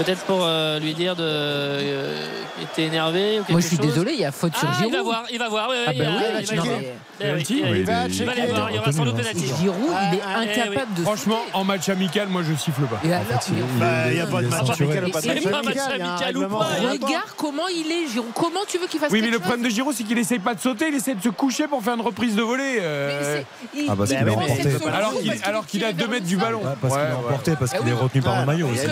Peut-être 0.00 0.24
pour 0.24 0.40
euh, 0.46 0.78
lui 0.78 0.94
dire 0.94 1.14
de 1.14 1.22
euh, 1.22 2.26
qu'il 2.54 2.64
était 2.64 2.84
énervé 2.84 3.34
ou 3.34 3.42
quelque 3.42 3.50
Moi, 3.52 3.60
je 3.60 3.66
suis 3.66 3.76
chose. 3.76 3.86
désolé, 3.86 4.12
il 4.14 4.20
y 4.20 4.24
a 4.24 4.32
faute 4.32 4.56
sur 4.56 4.66
Ah, 4.66 4.74
Giroud. 4.78 4.92
il 4.92 4.96
va 4.96 5.02
voir, 5.02 5.24
il 5.30 5.38
va 5.38 5.48
voir. 5.50 5.68
Ah 5.86 5.92
il 5.92 5.98
bah 5.98 6.04
a- 6.06 6.10
oui, 6.16 6.24
il 6.40 6.56
va 6.56 6.62
Eh 7.20 7.24
eh. 7.26 7.44
Il 7.50 7.84
va 7.84 8.06
Il 8.08 8.28
aller 8.30 8.46
voir, 8.52 8.70
il 8.70 8.76
y 8.76 8.78
aura 8.78 8.92
sans 8.92 9.04
doute 9.04 9.16
penalty. 9.16 9.46
Giroud, 9.60 9.76
il 10.10 10.16
est 10.16 10.20
Ah, 10.24 10.36
ah, 10.36 10.40
incapable 10.40 10.94
de. 10.96 11.02
Franchement, 11.02 11.40
en 11.52 11.64
match 11.64 11.88
amical, 11.90 12.28
moi 12.28 12.40
je 12.48 12.54
siffle 12.54 12.80
pas. 12.84 12.98
Et 13.04 13.12
alors, 13.12 13.26
mais- 13.52 13.60
Bah, 13.78 13.86
il 14.08 14.14
n'y 14.14 14.20
a 14.20 14.26
pas 14.26 14.38
de 14.40 14.44
il 14.44 14.48
match 14.48 14.80
amical 14.80 15.04
ou 15.04 15.10
pas 15.10 15.20
de 15.20 15.26
match 15.26 15.36
amical. 15.36 16.30
Il 16.30 16.36
a 16.36 16.38
ou 16.38 16.48
pas, 16.48 16.68
Il 16.80 16.86
a 16.86 16.90
Regarde 16.92 17.30
comment 17.36 17.68
il 17.68 17.92
est, 17.92 18.10
Giroud. 18.10 18.30
Comment 18.34 18.60
tu 18.66 18.78
veux 18.78 18.86
qu'il 18.86 19.00
fasse 19.00 19.12
Oui, 19.12 19.20
mais 19.20 19.28
le 19.30 19.38
problème 19.38 19.62
de 19.62 19.68
Giroud, 19.68 19.94
c'est 19.94 20.04
qu'il 20.04 20.16
essaye 20.16 20.38
pas 20.38 20.54
de 20.54 20.60
sauter, 20.60 20.88
il 20.88 20.94
essaie 20.94 21.14
de 21.14 21.22
se 21.22 21.28
coucher 21.28 21.66
pour 21.68 21.82
faire 21.82 21.94
une 21.94 22.00
reprise 22.00 22.34
de 22.36 22.42
volée. 22.42 22.76
Mais 22.76 22.80
euh, 22.80 23.36
c'est- 23.36 23.46
il- 23.78 23.86
Ah, 23.90 23.94
parce 23.96 24.08
qu'il 24.08 24.18
il 24.18 24.22
est 24.22 24.30
prend 24.30 24.40
emporté. 24.42 24.62
cette 24.62 24.72
solution 24.72 24.88
alors 25.44 25.66
qu'il 25.66 25.80
tiré 25.80 25.92
2 25.92 25.98
vers 26.04 26.08
mètres 26.10 26.26
du 26.26 26.36
ballon. 26.38 26.60
Ouais, 26.60 26.72
parce 26.80 26.94
qu'il 26.94 27.02
est 27.02 27.12
emporté, 27.12 27.52
parce 27.58 27.72
Ah 27.74 27.78
qu'il 27.78 27.88
est 27.88 27.92
retenu 27.92 28.22
par 28.22 28.40
le 28.40 28.46
maillot 28.46 28.68
aussi. 28.68 28.86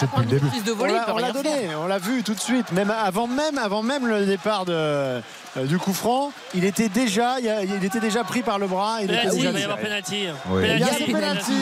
Depuis 0.00 0.20
le 0.20 0.26
début. 0.26 0.60
de 0.62 0.72
On 0.78 0.84
l'a- 1.18 1.30
on 1.30 1.32
donné, 1.32 1.50
faire. 1.50 1.80
on 1.80 1.86
l'a 1.86 1.98
vu 1.98 2.22
tout 2.22 2.34
de 2.34 2.40
suite. 2.40 2.72
Même 2.72 2.90
avant 2.90 3.26
même, 3.26 3.58
avant 3.58 3.82
même 3.82 4.06
le 4.06 4.26
départ 4.26 4.64
de, 4.64 4.72
euh, 4.72 5.20
du 5.64 5.78
coup 5.78 5.92
franc, 5.92 6.32
il 6.54 6.64
était 6.64 6.88
déjà, 6.88 7.36
il, 7.40 7.84
était 7.84 8.00
déjà 8.00 8.24
pris 8.24 8.42
par 8.42 8.58
le 8.58 8.66
bras. 8.66 8.98
Il 9.00 9.04
était 9.10 9.16
Penalty, 9.16 9.36
déjà 9.36 9.48
il 9.48 9.52
va 9.54 9.60
y 9.60 9.64
avoir 9.64 9.78
penalty. 9.78 10.26
Ouais. 10.50 10.62
Il 10.62 10.78
y 10.78 10.82
a 10.82 10.86
Penalty, 10.86 11.04
des 11.06 11.12
penalty. 11.12 11.52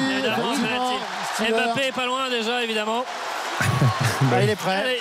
Mbappé 1.40 1.86
est 1.88 1.92
pas 1.92 2.06
loin 2.06 2.28
déjà, 2.30 2.62
évidemment. 2.62 3.04
Ah, 4.32 4.42
il 4.42 4.48
est 4.48 4.56
prêt. 4.56 4.76
Allez, 4.76 5.00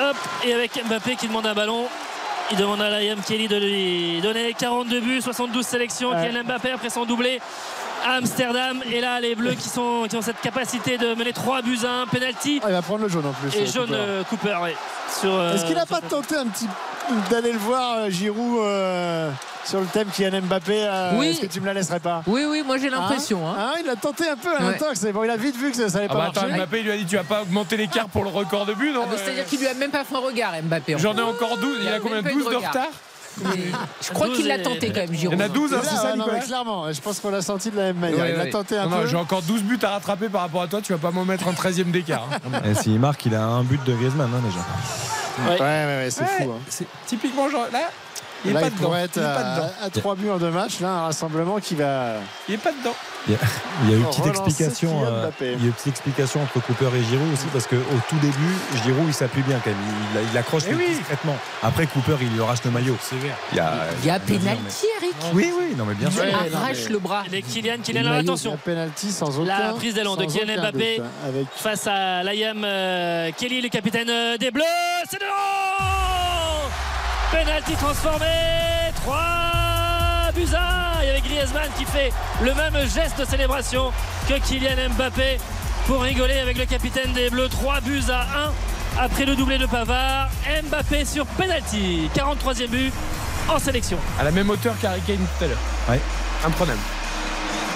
hop, 0.00 0.16
et 0.46 0.54
avec 0.54 0.82
Mbappé 0.88 1.14
qui 1.16 1.28
demande 1.28 1.46
un 1.46 1.52
ballon 1.54 1.84
Il 2.50 2.56
demande 2.56 2.80
à 2.80 2.88
Liam 3.00 3.20
Kelly 3.20 3.48
de 3.48 3.56
lui 3.56 4.20
donner 4.22 4.54
42 4.54 5.00
buts, 5.00 5.20
72 5.20 5.64
sélections. 5.66 6.10
Ouais. 6.10 6.26
Kylian 6.26 6.44
Mbappé 6.44 6.72
après 6.72 6.88
son 6.90 7.04
doublé 7.04 7.40
à 8.04 8.14
Amsterdam. 8.14 8.82
Et 8.90 9.00
là, 9.00 9.20
les 9.20 9.34
Bleus 9.34 9.54
qui, 9.54 9.68
sont, 9.68 10.06
qui 10.08 10.16
ont 10.16 10.22
cette 10.22 10.40
capacité 10.40 10.98
de 10.98 11.14
mener 11.14 11.32
3 11.32 11.62
buts 11.62 11.78
à 11.84 12.02
1, 12.02 12.06
penalty. 12.06 12.60
Ah, 12.62 12.66
il 12.68 12.72
va 12.72 12.82
prendre 12.82 13.02
le 13.02 13.08
jaune 13.08 13.26
en 13.26 13.32
plus. 13.32 13.56
Et 13.58 13.62
euh, 13.62 13.66
jaune 13.66 13.86
Cooper. 13.86 13.96
euh, 13.98 14.22
Cooper. 14.24 14.56
Sur, 15.20 15.32
euh, 15.34 15.54
Est-ce 15.54 15.64
qu'il 15.66 15.74
n'a 15.74 15.86
sur 15.86 16.00
pas 16.00 16.06
tenté 16.06 16.36
un 16.36 16.46
petit 16.46 16.66
d'aller 17.30 17.52
le 17.52 17.58
voir 17.58 18.08
Giroud 18.10 18.60
euh, 18.62 19.30
sur 19.64 19.80
le 19.80 19.86
thème 19.86 20.08
Kylian 20.14 20.42
Mbappé 20.42 20.84
euh, 20.86 21.10
Oui. 21.16 21.28
Est-ce 21.30 21.40
que 21.40 21.46
tu 21.46 21.60
me 21.60 21.66
la 21.66 21.74
laisserais 21.74 21.98
pas? 21.98 22.22
Oui, 22.26 22.44
oui, 22.48 22.62
moi 22.64 22.78
j'ai 22.78 22.88
l'impression. 22.88 23.48
hein. 23.48 23.54
Ah, 23.58 23.74
il 23.82 23.88
a 23.88 23.96
tenté 23.96 24.28
un 24.28 24.36
peu 24.36 24.54
à 24.56 24.60
l'intox. 24.62 25.04
Bon, 25.06 25.24
il 25.24 25.30
a 25.30 25.36
vite 25.36 25.56
vu 25.56 25.70
que 25.72 25.76
ça 25.76 25.86
n'allait 25.88 26.06
Ah 26.08 26.12
pas 26.12 26.18
bah 26.18 26.26
attends, 26.30 26.40
marcher. 26.42 26.56
Mbappé 26.56 26.78
il 26.80 26.84
lui 26.84 26.92
a 26.92 26.96
dit 26.96 27.06
tu 27.06 27.16
vas 27.16 27.24
pas 27.24 27.42
augmenter 27.42 27.76
l'écart 27.76 28.08
pour 28.08 28.22
le 28.22 28.30
record 28.30 28.64
de 28.66 28.74
but 28.74 28.92
non 28.92 29.02
Ah 29.04 29.08
bah, 29.10 29.16
C'est-à-dire 29.22 29.44
qu'il 29.46 29.58
lui 29.58 29.66
a 29.66 29.74
même 29.74 29.90
pas 29.90 30.04
fait 30.04 30.14
un 30.14 30.18
regard, 30.20 30.52
Mbappé. 30.62 30.94
en 30.94 30.98
J'en 30.98 31.16
ai 31.16 31.22
encore 31.22 31.56
12, 31.58 31.76
il 31.80 31.84
Il 31.84 31.88
a 31.88 31.94
a 31.94 31.98
combien 31.98 32.16
même 32.16 32.24
pas 32.24 32.30
eu 32.30 32.34
12 32.34 32.48
de 32.50 32.56
retard? 32.56 32.86
Je 34.02 34.12
crois 34.12 34.28
qu'il 34.28 34.46
l'a 34.46 34.58
12 34.58 34.64
tenté 34.66 34.88
quand 34.88 35.00
même, 35.00 35.08
Il 35.12 35.18
Giroud. 35.18 35.38
y 35.38 35.42
en 35.42 35.44
a 35.44 35.48
12 35.48 35.72
hein, 35.74 35.80
c'est 35.82 35.88
ça 35.96 36.02
ouais, 36.04 36.08
non, 36.10 36.16
mais 36.18 36.22
Nicolas 36.24 36.40
clairement, 36.40 36.92
je 36.92 37.00
pense 37.00 37.20
qu'on 37.20 37.30
l'a 37.30 37.42
senti 37.42 37.70
de 37.70 37.76
la 37.76 37.82
même 37.84 37.96
manière. 37.98 38.18
Ouais, 38.24 38.32
il 38.34 38.40
a 38.40 38.44
ouais. 38.44 38.50
tenté 38.50 38.76
un 38.76 38.84
Non, 38.84 38.90
non, 38.90 39.00
peu. 39.02 39.06
J'ai 39.06 39.16
encore 39.16 39.42
12 39.42 39.62
buts 39.62 39.78
à 39.82 39.90
rattraper 39.90 40.28
par 40.28 40.42
rapport 40.42 40.62
à 40.62 40.66
toi, 40.66 40.80
tu 40.82 40.92
vas 40.92 40.98
pas 40.98 41.10
m'en 41.10 41.24
mettre 41.24 41.48
un 41.48 41.52
13ème 41.52 41.90
d'écart. 41.90 42.26
hein. 42.52 42.60
Et 42.70 42.74
s'il 42.74 42.98
marque, 42.98 43.24
il 43.26 43.34
a 43.34 43.42
un 43.44 43.62
but 43.62 43.82
de 43.84 43.94
Griezmann 43.94 44.30
hein, 44.34 44.40
déjà. 44.44 44.60
Ouais, 45.48 45.58
ouais, 45.60 45.86
ouais, 46.04 46.08
c'est 46.10 46.22
Ouais, 46.22 46.44
fou. 46.44 46.50
hein. 46.52 46.58
c'est 46.68 46.86
Typiquement, 47.06 47.48
genre, 47.48 47.66
là, 47.72 47.90
il 48.44 48.50
est 48.50 48.54
Là, 48.54 48.60
pas 48.60 48.66
il 48.66 48.72
dedans. 48.74 48.84
pourrait 48.84 49.02
être 49.02 49.16
Il 49.16 49.22
est 49.22 49.24
pas 49.24 49.42
dedans. 49.56 49.70
à, 49.82 49.84
à 49.86 49.90
3 49.90 50.14
buts 50.16 50.30
en 50.30 50.38
deux 50.38 50.50
matchs. 50.50 50.80
Là, 50.80 50.88
un 50.90 51.02
rassemblement 51.06 51.58
qui 51.60 51.74
va. 51.74 52.14
Il 52.48 52.54
est 52.54 52.58
pas 52.58 52.72
dedans. 52.72 52.94
Il 53.28 53.34
y 53.34 53.36
a, 53.36 53.38
il 53.84 53.90
y 53.90 53.92
a 53.92 53.96
eu 53.96 54.00
une 54.00 54.06
petite 54.08 54.26
explication. 54.26 55.04
Euh, 55.04 55.30
il 55.40 55.46
y 55.46 55.50
a 55.50 55.52
eu 55.52 55.66
une 55.66 55.72
petite 55.72 55.88
explication 55.88 56.42
entre 56.42 56.58
Cooper 56.64 56.88
et 56.96 57.02
Giroud 57.04 57.32
aussi 57.34 57.44
parce 57.52 57.66
qu'au 57.66 57.76
tout 58.08 58.16
début, 58.22 58.54
Giroud 58.82 59.04
il 59.06 59.12
s'appuie 59.14 59.42
bien 59.42 59.60
quand 59.62 59.70
même. 59.70 59.78
Il, 60.14 60.30
il 60.32 60.38
accroche 60.38 60.62
Eh 60.70 60.74
oui. 60.74 60.86
discrètement. 60.88 61.36
Après 61.62 61.86
Cooper, 61.86 62.16
il 62.22 62.30
lui 62.32 62.40
arrache 62.42 62.64
le 62.64 62.70
maillot. 62.70 62.96
Sévère. 63.02 63.36
Il 63.52 63.56
y 63.58 63.60
a, 63.60 63.72
Il 64.02 64.06
y 64.06 64.10
a 64.10 64.18
pénalty, 64.18 64.86
Eric. 65.02 65.14
mais- 65.22 65.34
Oui, 65.34 65.52
oui, 65.58 65.74
non 65.76 65.84
mais 65.84 65.94
bien 65.94 66.08
Il 66.08 66.14
sûr. 66.14 66.22
Ouais, 66.24 66.32
non, 66.32 66.56
arrache 66.56 66.76
mais- 66.86 66.92
le 66.92 66.98
bras. 66.98 67.24
Et 67.32 67.42
Kylian, 67.42 67.76
Kylian, 67.82 68.04
maillot, 68.04 68.20
attention. 68.22 68.50
La 68.52 68.56
penalty 68.56 69.10
sans 69.12 69.38
aucun. 69.38 69.48
La 69.58 69.72
prise 69.74 69.92
d'élan 69.94 70.16
de 70.16 70.24
Kylian 70.24 70.60
Mbappé. 70.62 70.96
doute, 70.96 71.04
hein, 71.06 71.28
avec 71.28 71.46
face 71.54 71.86
à 71.86 72.22
Liam 72.22 72.62
euh, 72.64 73.30
Kelly, 73.36 73.60
le 73.60 73.68
capitaine 73.68 74.08
euh, 74.08 74.38
des 74.38 74.50
Bleus. 74.50 74.62
C'est 75.10 75.18
dedans 75.20 76.19
Penalty 77.30 77.74
transformé 77.74 78.26
3 78.96 79.16
buts 80.34 80.48
à 80.54 80.98
1. 80.98 81.02
Il 81.02 81.06
y 81.06 81.10
avait 81.10 81.20
Griezmann 81.20 81.68
qui 81.78 81.84
fait 81.84 82.12
le 82.42 82.54
même 82.54 82.74
geste 82.88 83.18
de 83.20 83.24
célébration 83.24 83.92
que 84.28 84.34
Kylian 84.34 84.90
Mbappé 84.96 85.38
pour 85.86 86.02
rigoler 86.02 86.40
avec 86.40 86.58
le 86.58 86.64
capitaine 86.66 87.12
des 87.12 87.30
Bleus. 87.30 87.48
3 87.48 87.80
buts 87.82 88.02
à 88.10 88.22
1 88.98 89.04
après 89.04 89.24
le 89.24 89.36
doublé 89.36 89.58
de 89.58 89.66
Pavard. 89.66 90.28
Mbappé 90.64 91.04
sur 91.04 91.24
penalty. 91.26 92.10
43e 92.14 92.68
but 92.68 92.92
en 93.48 93.58
sélection. 93.58 93.98
À 94.18 94.24
la 94.24 94.32
même 94.32 94.50
hauteur 94.50 94.74
qu'Harry 94.80 95.00
Kane 95.02 95.18
tout 95.38 95.44
à 95.44 95.48
l'heure. 95.48 95.58
Ouais. 95.88 96.00
Imprenable. 96.44 96.80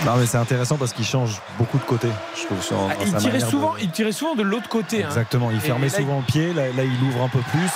Non 0.04 0.16
mais 0.16 0.26
c'est 0.26 0.36
intéressant 0.36 0.76
parce 0.76 0.92
qu'il 0.92 1.04
change 1.06 1.40
beaucoup 1.58 1.78
de 1.78 1.84
côté. 1.84 2.08
Je 2.36 2.44
trouve 2.46 2.62
sur, 2.62 2.76
Ah, 2.90 2.94
il, 3.04 3.14
tirait 3.14 3.40
souvent, 3.40 3.72
de- 3.74 3.80
il 3.80 3.90
tirait 3.90 4.12
souvent 4.12 4.34
de 4.34 4.42
l'autre 4.42 4.68
côté. 4.68 5.02
hein. 5.02 5.08
Exactement. 5.08 5.50
Il 5.50 5.60
fermait 5.60 5.88
là, 5.88 5.96
souvent 5.98 6.18
le 6.18 6.24
pied. 6.24 6.52
Là, 6.52 6.64
là, 6.76 6.82
il 6.84 7.02
ouvre 7.08 7.22
un 7.22 7.28
peu 7.28 7.40
plus, 7.50 7.70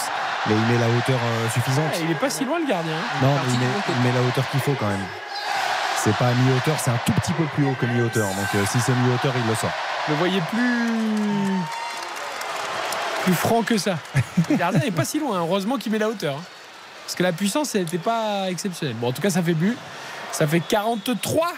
mais 0.47 0.55
il 0.55 0.75
met 0.75 0.79
la 0.79 0.89
hauteur 0.89 1.19
euh, 1.23 1.49
suffisante. 1.55 1.85
Ah, 1.95 1.99
il 2.05 2.11
est 2.11 2.15
pas 2.21 2.29
si 2.29 2.45
loin 2.45 2.59
le 2.59 2.67
gardien. 2.67 2.93
hein. 2.93 3.17
Non, 3.23 3.35
il 3.49 3.59
met, 3.59 3.67
il 3.89 4.03
met 4.07 4.13
la 4.13 4.21
hauteur 4.27 4.49
qu'il 4.51 4.61
faut 4.61 4.75
quand 4.79 4.89
même. 4.89 5.05
C'est 6.05 6.15
pas 6.17 6.29
à 6.29 6.33
mi-hauteur, 6.35 6.77
c'est 6.79 6.91
un 6.91 7.01
tout 7.07 7.13
petit 7.13 7.33
peu 7.33 7.45
plus 7.55 7.65
haut 7.67 7.75
que 7.81 7.87
mi-hauteur. 7.87 8.29
Donc 8.29 8.55
euh, 8.55 8.65
si 8.71 8.79
c'est 8.81 8.93
mi-hauteur, 8.93 9.33
il 9.43 9.49
le 9.49 9.55
sort. 9.57 9.71
Je 10.07 10.13
le 10.13 10.19
voyais 10.19 10.41
plus. 10.51 11.53
plus 13.25 13.35
franc 13.35 13.63
que 13.63 13.79
ça. 13.79 13.97
Le 14.51 14.57
gardien 14.57 14.81
n'est 14.81 14.91
pas 14.91 15.05
si 15.05 15.19
loin. 15.19 15.39
hein. 15.39 15.41
Heureusement 15.43 15.77
qu'il 15.77 15.93
met 15.93 15.99
la 15.99 16.09
hauteur. 16.09 16.37
Parce 17.05 17.15
que 17.17 17.23
la 17.23 17.33
puissance, 17.33 17.75
n'était 17.75 17.97
pas 17.99 18.51
exceptionnelle. 18.51 18.97
Bon, 18.97 19.09
en 19.09 19.13
tout 19.13 19.23
cas, 19.23 19.31
ça 19.31 19.43
fait 19.43 19.55
but. 19.55 19.77
Ça 20.31 20.47
fait 20.47 20.61
43. 20.61 21.49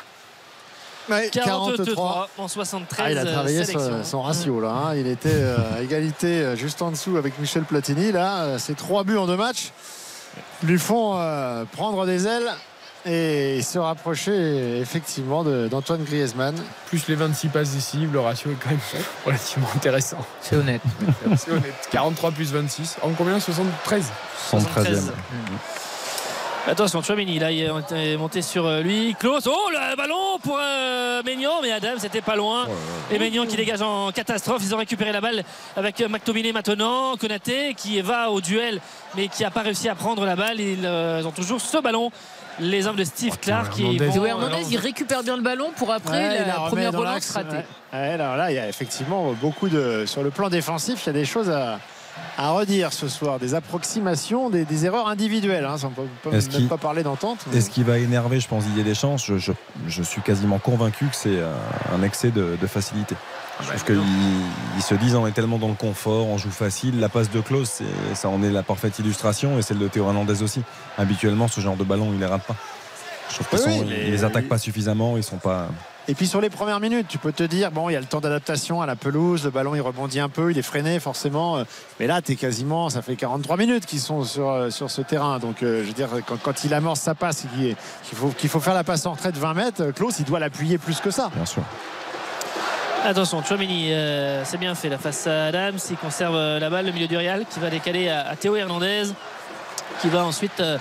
Ouais, 1.09 1.29
43 1.33 2.29
en 2.39 2.49
73 2.49 3.05
Ah, 3.05 3.11
il 3.11 3.19
a 3.19 3.25
travaillé 3.25 3.65
sélections. 3.65 4.03
son, 4.03 4.05
son 4.05 4.23
ratio 4.23 4.61
là. 4.61 4.69
hein. 4.71 4.95
Il 4.97 5.07
était 5.07 5.29
euh, 5.33 5.57
à 5.79 5.83
égalité 5.83 6.27
euh, 6.43 6.57
juste 6.57 6.83
en 6.83 6.91
dessous 6.91 7.17
avec 7.17 7.39
Michel 7.39 7.63
Platini. 7.65 8.13
Là, 8.13 8.43
euh, 8.43 8.59
ces 8.59 8.75
trois 8.75 9.03
buts 9.05 9.17
en 9.17 9.27
deux 9.27 9.37
matchs 9.37 9.73
lui 10.63 10.79
font 10.79 11.15
euh, 11.17 11.65
prendre 11.73 12.07
des 12.07 12.27
ailes 12.27 12.49
et 13.07 13.63
se 13.63 13.79
rapprocher 13.79 14.79
effectivement 14.79 15.43
d'Antoine 15.43 16.05
Griezmann. 16.05 16.55
Plus 16.87 17.09
les 17.09 17.15
26 17.15 17.49
passes 17.49 17.71
décisives, 17.71 18.13
le 18.13 18.21
ratio 18.21 18.51
est 18.51 18.57
quand 18.63 18.69
même 18.71 18.79
relativement 19.25 19.69
intéressant. 19.75 20.19
C'est 20.43 20.57
honnête. 20.57 20.83
C'est 21.39 21.51
honnête. 21.51 21.89
43 21.91 22.31
plus 22.33 22.53
26. 22.53 22.99
En 23.03 23.09
combien? 23.11 23.41
73 23.41 24.05
73e. 24.53 25.01
Attention, 26.69 27.03
Chouamini, 27.03 27.39
là, 27.39 27.51
il 27.51 27.65
est 27.65 28.17
monté 28.17 28.43
sur 28.43 28.67
euh, 28.67 28.81
lui. 28.83 29.17
Klaus, 29.19 29.49
oh, 29.51 29.71
le 29.73 29.97
ballon 29.97 30.39
pour 30.43 30.59
euh, 30.61 31.23
Maignan, 31.25 31.63
mais 31.63 31.73
Adam, 31.73 31.95
c'était 31.99 32.21
pas 32.21 32.37
loin. 32.37 32.67
Et 33.11 33.19
Maignan 33.19 33.47
qui 33.47 33.57
dégage 33.57 33.83
en 33.83 34.13
catastrophe. 34.13 34.63
Ils 34.63 34.75
ont 34.75 34.79
récupéré 34.79 35.11
la 35.11 35.21
balle 35.21 35.43
avec 35.75 36.01
euh, 36.01 36.09
McTominay 36.09 36.53
maintenant. 36.53 37.17
Konaté 37.17 37.75
qui 37.75 38.01
va 38.03 38.31
au 38.31 38.41
duel, 38.41 38.81
mais 39.17 39.29
qui 39.29 39.43
n'a 39.43 39.51
pas 39.51 39.63
réussi 39.63 39.89
à 39.89 39.95
prendre 39.95 40.25
la 40.25 40.37
balle. 40.37 40.61
Ils 40.61 40.85
euh, 40.85 41.25
ont 41.25 41.33
toujours 41.33 41.61
ce 41.61 41.79
ballon. 41.79 42.13
Les 42.61 42.87
hommes 42.87 42.97
de 42.97 43.05
Steve 43.05 43.39
Clark 43.39 43.73
qui 43.73 43.97
Hernandez. 43.97 44.67
il 44.71 44.77
récupère 44.77 45.23
bien 45.23 45.37
le 45.37 45.43
ballon 45.43 45.71
pour 45.77 45.91
après 45.91 46.39
Ouais, 46.41 46.47
la 46.47 46.55
première 46.55 46.93
relance 46.93 47.31
ratée. 47.31 47.57
ouais. 47.57 47.65
Ouais, 47.93 48.11
alors 48.11 48.37
là, 48.37 48.53
il 48.53 48.57
y 48.57 48.59
a 48.59 48.69
effectivement 48.69 49.33
beaucoup 49.33 49.69
de. 49.71 50.05
Sur 50.07 50.23
le 50.23 50.31
plan 50.31 50.51
défensif, 50.51 51.03
il 51.05 51.07
y 51.07 51.11
a 51.11 51.15
des 51.15 51.25
choses 51.25 51.49
à, 51.49 51.81
à 52.39 52.51
redire 52.51 52.93
ce 52.93 53.09
soir. 53.09 53.39
Des 53.39 53.55
approximations, 53.55 54.51
des, 54.51 54.65
des 54.65 54.87
erreurs 54.87 55.09
individuelles. 55.09 55.65
Hein. 55.65 55.77
On 55.85 55.89
ne 55.89 55.95
peut 56.23 56.31
même 56.59 56.69
pas 56.69 56.79
parler 56.79 57.03
d'entente. 57.03 57.39
Et 57.53 57.61
ce 57.61 57.71
qui 57.71 57.83
va 57.83 57.99
énerver, 57.99 58.41
je 58.41 58.49
pense, 58.49 58.65
Didier 58.65 58.85
Deschamps, 58.85 59.17
je, 59.17 59.37
je, 59.39 59.53
je 59.87 60.03
suis 60.03 60.23
quasiment 60.23 60.59
convaincu 60.59 61.07
que 61.07 61.17
c'est 61.17 61.39
euh, 61.39 61.53
un 61.95 62.03
excès 62.03 62.31
de, 62.31 62.57
de 62.61 62.67
facilité. 62.67 63.15
Je 63.61 63.67
trouve 63.67 63.85
qu'ils 63.85 64.01
ils 64.77 64.83
se 64.83 64.95
disent 64.95 65.15
on 65.17 65.27
est 65.27 65.33
tellement 65.33 65.59
dans 65.59 65.69
le 65.69 65.75
confort, 65.75 66.27
on 66.29 66.39
joue 66.39 66.51
facile. 66.51 66.99
La 66.99 67.11
passe 67.11 67.31
de 67.31 67.41
Klaus, 67.43 67.83
ça 68.15 68.29
en 68.31 68.43
est 68.43 68.51
la 68.51 68.63
parfaite 68.63 68.99
illustration 68.99 69.59
et 69.59 69.63
celle 69.63 69.79
de 69.79 69.87
Théo 69.87 70.07
Hernandez 70.07 70.43
aussi. 70.43 70.63
Habituellement, 70.97 71.47
ce 71.47 71.61
genre 71.61 71.77
de 71.77 71.85
ballon, 71.85 72.11
il 72.15 72.21
les 72.21 72.27
rate 72.27 72.43
pas. 72.45 72.57
Je 73.29 73.35
trouve 73.45 73.49
qu'ils 73.63 73.71
Oui, 73.83 73.87
mais- 73.87 74.05
ils 74.07 74.13
les 74.13 74.25
attaquent 74.25 74.49
pas 74.49 74.57
suffisamment, 74.57 75.19
ils 75.19 75.23
sont 75.23 75.37
pas. 75.37 75.69
Et 76.11 76.15
puis 76.15 76.27
sur 76.27 76.41
les 76.41 76.51
premières 76.51 76.81
minutes, 76.81 77.07
tu 77.09 77.19
peux 77.19 77.31
te 77.31 77.45
dire, 77.45 77.71
bon, 77.71 77.89
il 77.89 77.93
y 77.93 77.97
a 77.97 78.01
le 78.01 78.05
temps 78.05 78.21
d'adaptation 78.21 78.83
à 78.83 78.87
la 78.87 78.97
pelouse, 78.97 79.45
le 79.45 79.51
ballon 79.51 79.77
il 79.77 79.81
rebondit 79.81 80.19
un 80.19 80.29
peu, 80.29 80.51
il 80.51 80.59
est 80.59 80.63
freiné 80.63 80.99
forcément. 80.99 81.63
Mais 82.01 82.09
là, 82.09 82.21
tu 82.21 82.33
es 82.33 82.35
quasiment, 82.35 82.91
ça 82.91 83.01
fait 83.01 83.15
43 83.15 83.57
minutes 83.57 83.87
qu'ils 83.87 84.01
sont 84.01 84.25
sur, 84.25 84.51
euh, 84.51 84.71
sur 84.71 84.91
ce 84.91 85.03
terrain. 85.03 85.39
Donc 85.39 85.63
euh, 85.63 85.83
je 85.83 85.87
veux 85.87 85.93
dire, 85.93 86.09
quand, 86.27 86.37
quand 86.43 86.65
il 86.65 86.75
amorce 86.75 86.99
sa 86.99 87.15
passe, 87.15 87.47
qu'il 87.55 87.77
faut, 88.13 88.31
qu'il 88.31 88.51
faut 88.51 88.59
faire 88.59 88.75
la 88.75 88.83
passe 88.83 89.07
en 89.07 89.13
retrait 89.13 89.31
de 89.31 89.39
20 89.39 89.55
mètres, 89.55 89.83
euh, 89.85 89.93
Klaus, 89.93 90.19
il 90.19 90.25
doit 90.25 90.41
l'appuyer 90.41 90.79
plus 90.79 90.99
que 90.99 91.13
ça. 91.13 91.31
Bien 91.33 91.47
sûr. 91.47 91.63
Attention, 93.05 93.45
Chouamini, 93.45 93.93
euh, 93.93 94.45
c'est 94.45 94.59
bien 94.59 94.75
fait 94.75 94.89
la 94.89 94.99
face 94.99 95.29
à 95.29 95.45
Adams. 95.45 95.79
Il 95.91 95.97
conserve 95.97 96.35
la 96.35 96.71
balle, 96.71 96.87
le 96.87 96.93
milieu 96.93 97.07
du 97.07 97.17
Real, 97.17 97.47
qui 97.49 97.61
va 97.61 97.71
décaler 97.71 98.09
à, 98.09 98.29
à 98.29 98.35
Théo 98.35 98.57
Hernandez, 98.57 99.05
qui 100.01 100.09
va 100.09 100.25
ensuite 100.25 100.59
euh, 100.61 100.77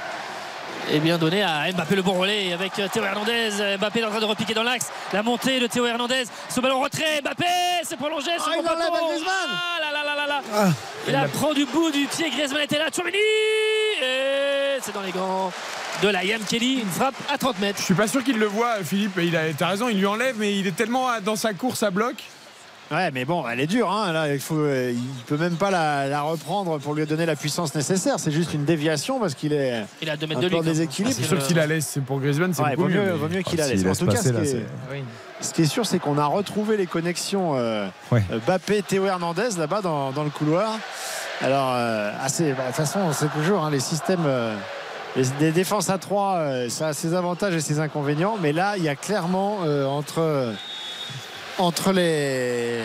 eh 0.91 0.99
bien, 0.99 1.17
donner 1.17 1.43
à 1.43 1.71
Mbappé 1.71 1.95
le 1.95 2.01
bon 2.01 2.13
relais 2.13 2.53
avec 2.53 2.77
euh, 2.79 2.87
Théo 2.91 3.03
Hernandez. 3.03 3.49
Euh, 3.59 3.77
Mbappé 3.77 3.99
est 3.99 4.05
en 4.05 4.09
train 4.09 4.19
de 4.19 4.25
repiquer 4.25 4.53
dans 4.53 4.63
l'axe. 4.63 4.87
La 5.13 5.23
montée 5.23 5.59
de 5.59 5.67
Théo 5.67 5.85
Hernandez. 5.85 6.23
Ce 6.49 6.59
ballon 6.59 6.81
retrait. 6.81 7.21
Mbappé, 7.21 7.45
c'est 7.83 7.97
prolongé. 7.97 8.31
Ah, 8.37 8.43
sur 8.43 8.53
il 8.53 8.59
enlève 8.59 8.89
poteau. 8.89 8.95
à 8.95 9.07
Griezmann. 9.07 9.33
Ah 9.47 9.79
là 9.81 9.91
là 9.91 10.03
là 10.03 10.15
là 10.15 10.27
là. 10.27 10.71
Il 11.07 11.13
la 11.13 11.27
prend 11.27 11.53
du 11.53 11.65
bout 11.65 11.91
du 11.91 12.05
pied. 12.07 12.29
Griezmann 12.29 12.63
était 12.63 12.79
là. 12.79 12.87
Chouamini. 12.93 13.17
Et 14.01 14.79
c'est 14.81 14.93
dans 14.93 15.01
les 15.01 15.11
gants 15.11 15.51
de 16.01 16.07
la 16.07 16.23
Yam 16.23 16.41
Kelly. 16.43 16.79
Une 16.81 16.89
frappe 16.89 17.15
à 17.31 17.37
30 17.37 17.59
mètres. 17.59 17.79
Je 17.79 17.85
suis 17.85 17.93
pas 17.93 18.07
sûr 18.07 18.23
qu'il 18.23 18.37
le 18.37 18.47
voit, 18.47 18.83
Philippe. 18.83 19.19
Il 19.21 19.35
a, 19.35 19.53
t'as 19.53 19.67
raison, 19.67 19.89
il 19.89 19.99
lui 19.99 20.07
enlève, 20.07 20.35
mais 20.37 20.57
il 20.57 20.65
est 20.65 20.75
tellement 20.75 21.07
dans 21.23 21.35
sa 21.35 21.53
course 21.53 21.83
à 21.83 21.91
bloc. 21.91 22.15
Ouais, 22.91 23.11
mais 23.11 23.23
bon, 23.23 23.43
elle 23.47 23.59
est 23.59 23.67
dure. 23.67 23.91
Hein. 23.91 24.11
Là, 24.11 24.33
il 24.33 24.39
faut, 24.39 24.55
euh, 24.57 24.91
il 24.93 25.23
peut 25.25 25.37
même 25.37 25.55
pas 25.57 25.69
la, 25.69 26.07
la 26.07 26.21
reprendre 26.21 26.79
pour 26.79 26.95
lui 26.95 27.05
donner 27.05 27.25
la 27.27 27.35
puissance 27.35 27.75
nécessaire. 27.75 28.15
C'est 28.19 28.31
juste 28.31 28.53
une 28.55 28.65
déviation 28.65 29.19
parce 29.19 29.35
qu'il 29.35 29.53
est 29.53 29.83
Il 30.01 30.09
a 30.09 30.17
2 30.17 30.25
mètres 30.25 30.39
un 30.39 30.43
de 30.43 30.47
lui. 30.49 30.61
déséquilibre. 30.61 31.15
C'est 31.15 31.23
sûr 31.23 31.37
que 31.37 31.43
s'il 31.43 31.55
la 31.57 31.67
laisse, 31.67 31.85
c'est 31.87 32.01
pour 32.01 32.19
Griezmann, 32.19 32.51
c'est 32.53 32.63
Ouais, 32.63 32.75
beaucoup 32.75 32.89
vaut 32.89 32.95
mieux, 32.95 33.11
vaut 33.11 33.27
mieux 33.29 33.41
qu'il 33.43 33.59
la 33.59 33.67
laisse. 33.67 33.85
En 33.85 33.93
tout 34.05 34.11
cas, 34.11 34.17
ce 34.21 34.29
là, 34.29 34.41
qui 34.41 34.47
est- 34.47 34.65
Ce 35.41 35.53
qui 35.53 35.61
est 35.61 35.65
sûr, 35.67 35.85
c'est 35.85 35.99
qu'on 35.99 36.17
a 36.17 36.25
retrouvé 36.25 36.75
les 36.77 36.85
connexions 36.87 37.55
euh, 37.55 37.87
Ouais. 38.11 38.23
euh, 38.31 38.39
Bappé, 38.45 38.81
Théo 38.81 39.05
Hernandez 39.05 39.49
là-bas 39.57 39.81
dans, 39.81 40.11
dans 40.11 40.23
le 40.25 40.29
couloir. 40.31 40.77
Alors, 41.41 41.71
euh, 41.75 42.11
assez, 42.21 42.51
bah, 42.51 42.63
de 42.63 42.67
toute 42.67 42.75
façon, 42.75 42.99
c'est 43.13 43.31
toujours 43.31 43.63
hein, 43.63 43.69
les 43.71 43.79
systèmes. 43.79 44.25
euh, 44.25 44.53
les- 45.15 45.25
des 45.39 45.51
défenses 45.51 45.89
à 45.89 45.97
3, 45.97 46.67
ça 46.69 46.89
a 46.89 46.93
ses 46.93 47.13
avantages 47.13 47.53
et 47.55 47.61
ses 47.61 47.79
inconvénients. 47.79 48.35
Mais 48.41 48.51
là, 48.51 48.73
il 48.77 48.83
y 48.83 48.89
a 48.89 48.95
clairement 48.95 49.59
euh, 49.65 49.85
entre, 49.85 50.19
entre 51.59 51.91
les, 51.91 52.79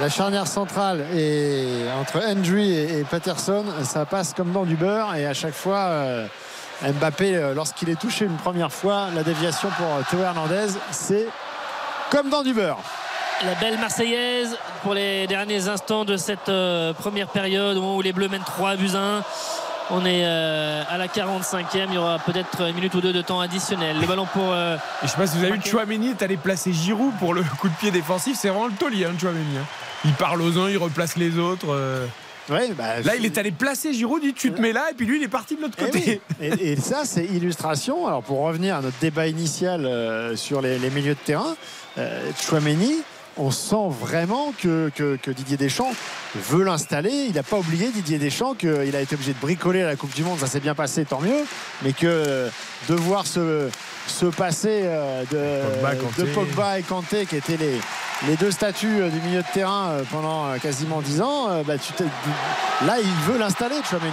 la 0.00 0.08
charnière 0.08 0.46
centrale 0.46 1.04
et 1.14 1.66
entre 2.00 2.24
Hendry 2.24 2.72
et, 2.72 3.04
Patterson, 3.04 3.64
ça 3.82 4.06
passe 4.06 4.32
comme 4.34 4.52
dans 4.52 4.64
du 4.64 4.76
beurre. 4.76 5.14
Et 5.16 5.26
à 5.26 5.34
chaque 5.34 5.54
fois, 5.54 5.78
euh, 5.78 6.26
Mbappé, 6.82 7.36
euh, 7.36 7.54
lorsqu'il 7.54 7.90
est 7.90 8.00
touché 8.00 8.24
une 8.24 8.36
première 8.36 8.72
fois, 8.72 9.08
la 9.14 9.22
déviation 9.22 9.68
pour 9.76 9.86
euh, 9.86 10.02
Théo 10.08 10.20
Hernandez, 10.20 10.68
c'est 10.92 11.26
comme 12.10 12.30
dans 12.30 12.42
du 12.42 12.54
beurre. 12.54 12.78
La 13.44 13.54
belle 13.56 13.78
Marseillaise 13.78 14.56
pour 14.82 14.94
les 14.94 15.26
derniers 15.26 15.68
instants 15.68 16.04
de 16.04 16.16
cette 16.16 16.50
première 16.98 17.26
période 17.28 17.76
où 17.76 18.00
les 18.00 18.12
Bleus 18.12 18.28
mènent 18.28 18.42
3 18.44 18.76
buts 18.76 18.90
à 18.94 19.18
1. 19.18 19.22
On 19.90 20.04
est 20.06 20.22
euh, 20.24 20.82
à 20.88 20.96
la 20.96 21.06
45e. 21.08 21.86
Il 21.88 21.94
y 21.94 21.98
aura 21.98 22.18
peut-être 22.18 22.62
une 22.62 22.74
minute 22.74 22.94
ou 22.94 23.00
deux 23.00 23.12
de 23.12 23.20
temps 23.22 23.40
additionnel. 23.40 23.96
Le 24.00 24.06
ballon 24.06 24.26
pour. 24.32 24.50
euh, 24.52 24.76
je 25.02 25.08
sais 25.08 25.16
pas 25.16 25.26
si 25.26 25.36
vous 25.36 25.44
avez 25.44 25.52
vu, 25.56 25.60
Chouameni 25.64 26.08
est 26.10 26.22
allé 26.22 26.36
placer 26.36 26.72
Giroud 26.72 27.12
pour 27.18 27.34
le 27.34 27.42
coup 27.60 27.68
de 27.68 27.74
pied 27.74 27.90
défensif. 27.90 28.36
C'est 28.40 28.48
vraiment 28.48 28.66
le 28.66 28.72
taulier, 28.72 29.04
hein, 29.04 29.12
Chouameni. 29.20 29.58
hein. 29.58 29.64
Il 30.06 30.12
parle 30.14 30.40
aux 30.42 30.58
uns, 30.58 30.70
il 30.70 30.78
replace 30.78 31.16
les 31.16 31.38
autres. 31.38 31.66
euh. 31.70 32.06
Ouais, 32.50 32.72
bah, 32.76 33.00
Là, 33.02 33.16
il 33.16 33.24
est 33.24 33.38
allé 33.38 33.52
placer 33.52 33.94
Giroud, 33.94 34.20
il 34.22 34.28
dit 34.28 34.34
tu 34.34 34.52
te 34.52 34.60
mets 34.60 34.72
là, 34.72 34.84
et 34.90 34.94
puis 34.94 35.06
lui, 35.06 35.16
il 35.18 35.22
est 35.22 35.28
parti 35.28 35.56
de 35.56 35.62
l'autre 35.62 35.76
Eh 35.78 35.84
côté. 35.84 36.20
oui. 36.40 36.46
et, 36.46 36.72
et 36.72 36.76
ça, 36.80 37.02
c'est 37.04 37.24
illustration. 37.24 38.06
Alors, 38.06 38.22
pour 38.22 38.40
revenir 38.40 38.76
à 38.76 38.80
notre 38.82 38.98
débat 38.98 39.26
initial 39.26 39.86
euh, 39.86 40.36
sur 40.36 40.60
les, 40.60 40.78
les 40.78 40.90
milieux 40.90 41.14
de 41.14 41.18
terrain, 41.24 41.56
euh, 41.96 42.30
Chouameni, 42.40 42.96
on 43.36 43.50
sent 43.50 43.88
vraiment 44.00 44.52
que, 44.62 44.90
que- 44.94 45.16
que 45.16 45.30
Didier 45.30 45.56
Deschamps 45.56 45.92
veut 46.36 46.64
l'installer. 46.64 47.26
Il 47.28 47.34
n'a 47.34 47.42
pas 47.42 47.56
oublié, 47.58 47.88
Didier 47.90 48.18
Deschamps, 48.18 48.54
qu'il 48.54 48.94
a 48.94 49.00
été 49.00 49.14
obligé 49.14 49.32
de 49.32 49.38
bricoler 49.40 49.82
à 49.82 49.86
la 49.86 49.96
Coupe 49.96 50.14
du 50.14 50.22
Monde. 50.22 50.38
Ça 50.38 50.46
s'est 50.46 50.60
bien 50.60 50.74
passé, 50.74 51.04
tant 51.04 51.20
mieux. 51.20 51.44
Mais 51.82 51.92
que 51.92 52.06
euh, 52.06 52.48
devoir 52.88 53.26
se, 53.26 53.68
se 54.06 54.26
passer 54.26 54.82
euh, 54.84 55.24
Pogba, 55.24 55.94
de, 55.94 56.22
de 56.22 56.26
Pogba 56.32 56.78
et 56.78 56.82
Kanté, 56.82 57.26
qui 57.26 57.36
étaient 57.36 57.56
les, 57.56 57.80
les 58.28 58.36
deux 58.36 58.50
statues 58.50 59.00
euh, 59.00 59.08
du 59.08 59.20
milieu 59.20 59.40
de 59.42 59.52
terrain 59.52 59.92
pendant 60.10 60.56
quasiment 60.62 61.00
10 61.00 61.20
ans, 61.22 61.62
bah, 61.66 61.74
tu 61.78 61.92
là, 62.86 62.96
il 63.00 63.32
veut 63.32 63.38
l'installer, 63.38 63.76
Chouameni. 63.88 64.10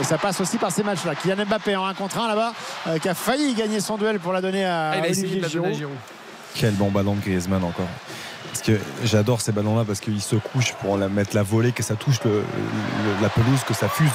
Et 0.00 0.04
ça 0.04 0.16
passe 0.16 0.40
aussi 0.40 0.56
par 0.56 0.72
ces 0.72 0.82
matchs-là. 0.82 1.14
Kylian 1.14 1.44
Mbappé 1.44 1.76
en 1.76 1.84
1 1.84 1.92
contre 1.94 2.18
1 2.18 2.28
là-bas, 2.28 2.54
euh, 2.86 2.98
qui 2.98 3.08
a 3.10 3.14
failli 3.14 3.52
gagner 3.52 3.80
son 3.80 3.98
duel 3.98 4.18
pour 4.20 4.32
la 4.32 4.40
donner 4.40 4.64
à 4.64 4.92
Ah, 4.92 4.96
il 4.96 5.04
a 5.04 5.08
Olivier 5.08 5.40
de. 5.40 5.48
Giroud. 5.74 5.90
Quel 6.54 6.72
bon 6.72 6.90
ballon 6.90 7.14
de 7.14 7.20
Griezmann 7.20 7.62
encore. 7.64 7.88
Parce 8.52 8.62
que 8.62 8.78
j'adore 9.04 9.40
ces 9.40 9.50
ballons-là 9.50 9.84
parce 9.86 9.98
qu'il 10.00 10.20
se 10.20 10.36
couche 10.36 10.74
pour 10.74 10.98
la 10.98 11.08
mettre 11.08 11.34
la 11.34 11.42
volée, 11.42 11.72
que 11.72 11.82
ça 11.82 11.94
touche 11.94 12.22
le- 12.24 12.30
le- 12.42 13.22
la 13.22 13.30
pelouse, 13.30 13.60
que 13.66 13.72
ça 13.72 13.88
fuse 13.88 14.10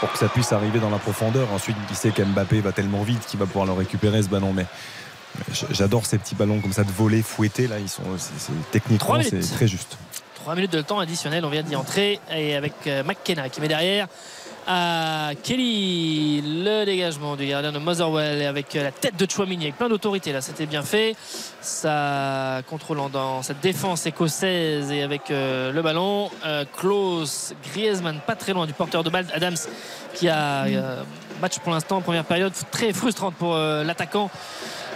pour 0.00 0.10
que 0.10 0.18
ça 0.18 0.28
puisse 0.28 0.50
arriver 0.52 0.78
dans 0.80 0.88
la 0.88 0.98
profondeur. 0.98 1.46
Ensuite, 1.52 1.76
il 1.90 1.94
sait 1.96 2.10
qu'Mbappé 2.10 2.60
va 2.62 2.72
tellement 2.72 3.02
vite 3.02 3.26
qu'il 3.26 3.38
va 3.38 3.44
pouvoir 3.44 3.66
le 3.66 3.72
récupérer 3.72 4.22
ce 4.22 4.28
ballon. 4.28 4.54
Mais 4.54 4.64
j'adore 5.72 6.06
ces 6.06 6.16
petits 6.18 6.34
ballons 6.34 6.60
comme 6.60 6.72
ça 6.72 6.84
de 6.84 6.90
volée 6.90 7.22
fouettés. 7.22 7.66
Là, 7.66 7.78
ils 7.78 7.88
sont 7.88 8.02
c'est- 8.16 8.52
techniquement 8.70 9.18
c'est 9.22 9.40
très 9.54 9.68
juste. 9.68 9.98
3 10.36 10.54
minutes 10.56 10.72
de 10.72 10.80
temps 10.82 10.98
additionnel, 10.98 11.44
on 11.44 11.50
vient 11.50 11.62
d'y 11.62 11.76
entrer 11.76 12.18
et 12.34 12.56
avec 12.56 12.72
euh, 12.86 13.04
McKenna 13.04 13.48
qui 13.50 13.60
met 13.60 13.68
derrière 13.68 14.08
à 14.66 15.30
Kelly 15.42 16.42
le 16.42 16.84
dégagement 16.84 17.36
du 17.36 17.46
gardien 17.46 17.72
de 17.72 17.78
Motherwell 17.78 18.46
avec 18.46 18.76
euh, 18.76 18.84
la 18.84 18.92
tête 18.92 19.16
de 19.16 19.28
Chouamini 19.28 19.64
avec 19.64 19.76
plein 19.76 19.88
d'autorité 19.88 20.32
là 20.32 20.40
c'était 20.40 20.66
bien 20.66 20.82
fait. 20.82 21.16
Ça 21.60 22.62
contrôlant 22.68 23.08
dans 23.08 23.42
cette 23.42 23.60
défense 23.60 24.06
écossaise 24.06 24.90
et 24.92 25.02
avec 25.02 25.30
euh, 25.30 25.72
le 25.72 25.82
ballon 25.82 26.30
euh, 26.44 26.64
Klaus 26.76 27.54
Griezmann 27.64 28.20
pas 28.26 28.36
très 28.36 28.52
loin 28.52 28.66
du 28.66 28.72
porteur 28.72 29.02
de 29.02 29.10
balle 29.10 29.26
Adams 29.34 29.56
qui 30.14 30.28
a 30.28 30.64
euh, 30.64 31.02
match 31.40 31.58
pour 31.58 31.72
l'instant 31.72 32.00
première 32.00 32.24
période 32.24 32.52
très 32.70 32.92
frustrante 32.92 33.34
pour 33.34 33.56
l'attaquant 33.56 34.30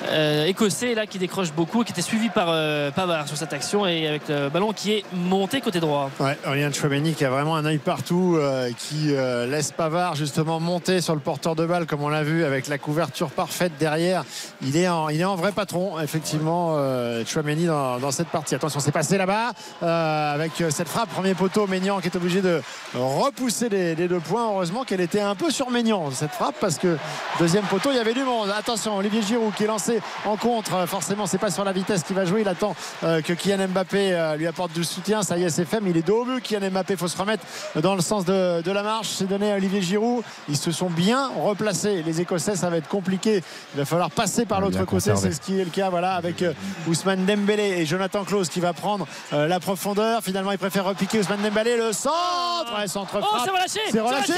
euh, 0.09 0.47
écossais 0.47 0.95
là 0.95 1.07
qui 1.07 1.19
décroche 1.19 1.53
beaucoup 1.53 1.85
qui 1.85 1.93
était 1.93 2.03
suivi 2.03 2.29
par 2.29 2.49
euh, 2.51 2.91
Pavard 2.91 3.29
sur 3.29 3.37
cette 3.37 3.53
action 3.53 3.87
et 3.87 4.07
avec 4.07 4.29
le 4.29 4.49
ballon 4.49 4.73
qui 4.73 4.93
est 4.93 5.05
monté 5.13 5.61
côté 5.61 5.81
droit 5.81 6.11
Ouais, 6.21 6.37
Aurélien 6.47 6.73
Chouameni 6.73 7.15
qui 7.15 7.25
a 7.25 7.31
vraiment 7.31 7.57
un 7.57 7.65
œil 7.65 7.79
partout, 7.79 8.37
euh, 8.39 8.71
qui 8.77 9.15
euh, 9.15 9.47
laisse 9.47 9.73
Pavard 9.73 10.15
justement 10.15 10.61
monter 10.61 11.01
sur 11.01 11.15
le 11.15 11.21
porteur 11.21 11.55
de 11.55 11.67
balle 11.67 11.87
comme 11.87 12.03
on 12.03 12.09
l'a 12.09 12.23
vu 12.23 12.45
avec 12.45 12.69
la 12.69 12.79
couverture 12.79 13.31
parfaite 13.31 13.73
derrière. 13.79 14.25
Il 14.63 14.77
est 14.77 14.89
en, 14.89 15.09
il 15.09 15.21
est 15.21 15.25
en 15.25 15.37
vrai 15.37 15.53
patron, 15.53 16.01
effectivement, 16.01 16.75
euh, 16.77 17.25
Chouameni 17.25 17.67
dans, 17.67 18.11
cette 18.11 18.29
partie. 18.29 18.55
Attention, 18.55 18.81
c'est 18.81 18.93
passé 18.93 19.19
là-bas 19.19 19.53
avec 19.83 20.53
cette 20.71 20.89
frappe. 20.89 21.11
Premier 21.11 21.35
poteau, 21.35 21.67
Maignan 21.67 22.01
qui 22.01 22.09
est 22.09 22.17
obligé 22.17 22.41
de 22.41 22.61
repousser 22.95 23.69
les, 23.69 23.95
deux 23.95 24.21
points. 24.21 24.49
Heureusement 24.51 24.85
qu'elle 24.85 25.01
était 25.01 25.21
un 25.21 25.35
peu 25.35 25.51
sur 25.51 25.71
Maignan 25.71 26.11
cette 26.13 26.33
frappe 26.33 26.57
parce 26.61 26.79
que 26.79 26.97
deuxième 27.39 27.65
poteau, 27.65 27.91
il 27.91 27.97
y 27.97 28.01
avait 28.01 28.15
du 28.15 28.23
monde. 28.23 28.51
Attention, 28.57 28.97
Olivier 28.97 29.23
Giroud 29.23 29.55
qui 29.55 29.65
est 29.65 29.67
lancé 29.87 30.03
en 30.25 30.37
contre. 30.37 30.75
Euh, 30.75 30.87
Forcément, 30.87 31.27
c'est 31.27 31.39
pas 31.39 31.51
sur 31.51 31.65
la 31.65 31.73
vitesse 31.73 32.03
qu'il 32.03 32.17
va 32.17 32.25
jouer. 32.25 32.41
Il 32.43 32.49
attend 32.49 32.75
euh, 33.05 33.21
que 33.21 33.33
Kylian 33.33 33.69
Mbappé 33.69 34.13
euh, 34.13 34.37
lui 34.37 34.47
apporte 34.47 34.73
du 34.73 34.85
soutien. 34.85 35.23
Ça 35.23 35.37
y 35.39 35.45
est, 35.45 35.51
c'est 35.51 35.65
fait. 35.65 35.81
Mais 35.81 35.91
il 35.91 35.97
est 35.97 36.03
dos 36.07 36.23
au 36.23 36.25
but. 36.25 36.41
Kylian 36.43 36.71
Mbappé, 36.71 36.97
faut 36.97 37.09
se 37.09 37.17
remettre 37.17 37.45
dans 37.77 37.95
le 37.95 38.01
sens 38.03 38.25
de, 38.25 38.63
de 38.63 38.71
la 38.71 38.83
marche. 38.83 39.09
C'est 39.09 39.27
donné 39.27 39.53
à 39.53 39.57
Olivier 39.57 39.83
Giroud. 39.83 40.23
Ils 40.49 40.57
se 40.57 40.71
sont 40.73 40.91
bien 40.91 41.31
replacés. 41.43 42.03
Les 42.03 42.21
Écossais, 42.21 42.57
ça 42.57 42.71
va 42.71 42.77
être 42.79 42.89
compliqué. 42.89 43.43
Il 43.75 43.79
va 43.79 43.85
falloir 43.85 44.11
passer 44.11 44.47
par 44.47 44.61
l'autre 44.61 44.85
côté. 44.85 45.13
C'est 45.17 45.33
ce 45.33 45.41
qui 45.41 45.59
est 45.61 45.65
le 45.65 45.71
cas. 45.71 45.91
Voilà, 45.91 46.15
avec 46.15 46.43
euh, 46.43 46.53
Ousmane 46.89 47.25
Dembélé 47.27 47.81
et 47.81 47.87
Jonathan 47.87 48.25
Klaus 48.25 48.49
qui 48.49 48.61
va 48.61 48.73
prendre 48.73 49.07
la 49.33 49.61
profondeur. 49.61 50.23
Finalement, 50.23 50.53
il 50.53 50.59
préfère 50.59 50.85
repiquer 50.85 51.19
Ousmane 51.21 51.43
Dembélé. 51.43 51.77
Le 51.77 51.93
centre, 51.93 52.79
ouais, 52.79 52.87
centre 52.89 53.19
Oh, 53.21 53.37
c'est 53.45 53.51
relâché 53.51 53.81
C'est 53.91 54.01
relâché 54.01 54.33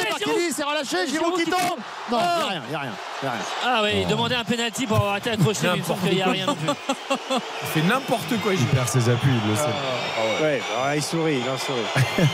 c'est 0.55 0.63
relâché. 0.65 0.97
Giroud 1.09 1.35
qui 1.37 1.45
tombe. 1.45 1.61
Non, 2.11 2.19
il 2.19 2.19
n'y 2.19 2.21
Oh. 2.21 2.45
a 2.45 2.49
rien, 2.49 2.63
il 2.67 2.71
n'y 2.71 2.77
a 2.77 2.81
rien. 2.81 2.93
il 3.23 3.25
y 3.25 3.29
a 3.29 3.33
rien. 3.33 3.41
Ah 3.65 3.81
oui, 3.83 4.07
demandez 4.07 4.35
un 4.35 4.45
penalty 4.45 4.87
pour 4.87 4.97
avoir 4.97 5.17
été 5.17 5.31
accroché, 5.39 5.69
il 5.75 5.81
me 5.81 5.85
semble 5.87 6.01
qu'il 6.01 6.15
n'y 6.17 6.23
a 6.23 6.29
rien 6.29 6.47
non 6.47 6.55
plus. 6.55 6.69
Il 7.63 7.69
fait 7.69 7.83
n'importe 7.89 8.39
quoi, 8.43 8.53
Il 8.55 8.65
perd 8.67 8.89
ses 8.89 9.09
appuis, 9.09 9.31
il 9.45 9.51
le 9.51 9.57
sait. 9.57 10.43
Ouais, 10.43 10.61
ouais, 10.85 10.97
il 10.97 11.03
sourit, 11.03 11.41
il 11.45 11.51
en 11.51 11.59
sourit. 11.59 12.27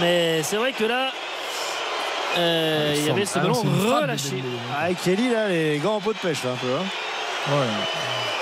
Mais 0.00 0.42
c'est 0.42 0.56
vrai 0.56 0.72
que 0.72 0.84
là, 0.84 1.10
euh, 2.38 2.94
il 2.96 3.06
y 3.06 3.10
avait 3.10 3.24
ce 3.24 3.38
Ah 3.38 3.42
ballon 3.42 3.54
relâché. 3.54 4.30
Dembélé. 4.30 4.42
Ah, 4.76 4.84
Avec 4.84 5.02
Kelly, 5.02 5.30
là, 5.30 5.48
les 5.48 5.78
gants 5.78 5.96
en 5.96 6.00
pot 6.00 6.12
de 6.12 6.18
pêche, 6.18 6.42
là, 6.44 6.50
un 6.52 6.56
peu. 6.56 6.66
hein. 6.74 7.54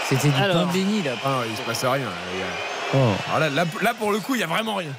C'était 0.08 0.28
du 0.28 0.34
Alors. 0.42 0.66
pain 0.66 0.72
béni 0.72 1.02
là. 1.02 1.12
Ah 1.24 1.28
non, 1.28 1.36
il 1.48 1.56
se 1.56 1.62
passe 1.62 1.84
rien. 1.84 1.94
les 2.32 2.40
gars. 2.40 2.46
Oh. 2.94 3.12
Alors 3.28 3.40
là, 3.40 3.48
là, 3.50 3.64
là, 3.82 3.94
pour 3.98 4.12
le 4.12 4.18
coup, 4.18 4.34
il 4.34 4.38
n'y 4.38 4.44
a 4.44 4.48
vraiment 4.48 4.74
rien. 4.74 4.90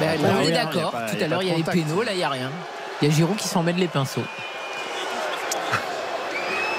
Bah, 0.00 0.06
là, 0.20 0.28
on 0.38 0.42
est 0.42 0.52
d'accord. 0.52 0.92
Tout 0.92 1.22
à 1.24 1.26
l'heure, 1.28 1.42
il 1.42 1.48
y 1.48 1.52
avait. 1.52 1.62
Péno, 1.62 2.02
là, 2.02 2.12
il 2.12 2.18
n'y 2.18 2.24
a 2.24 2.28
rien. 2.28 2.50
Il 3.02 3.08
y 3.08 3.12
a 3.12 3.14
Giroud 3.14 3.36
qui 3.36 3.48
s'en 3.48 3.62
mêle 3.62 3.76
les 3.76 3.88
pinceaux. 3.88 4.22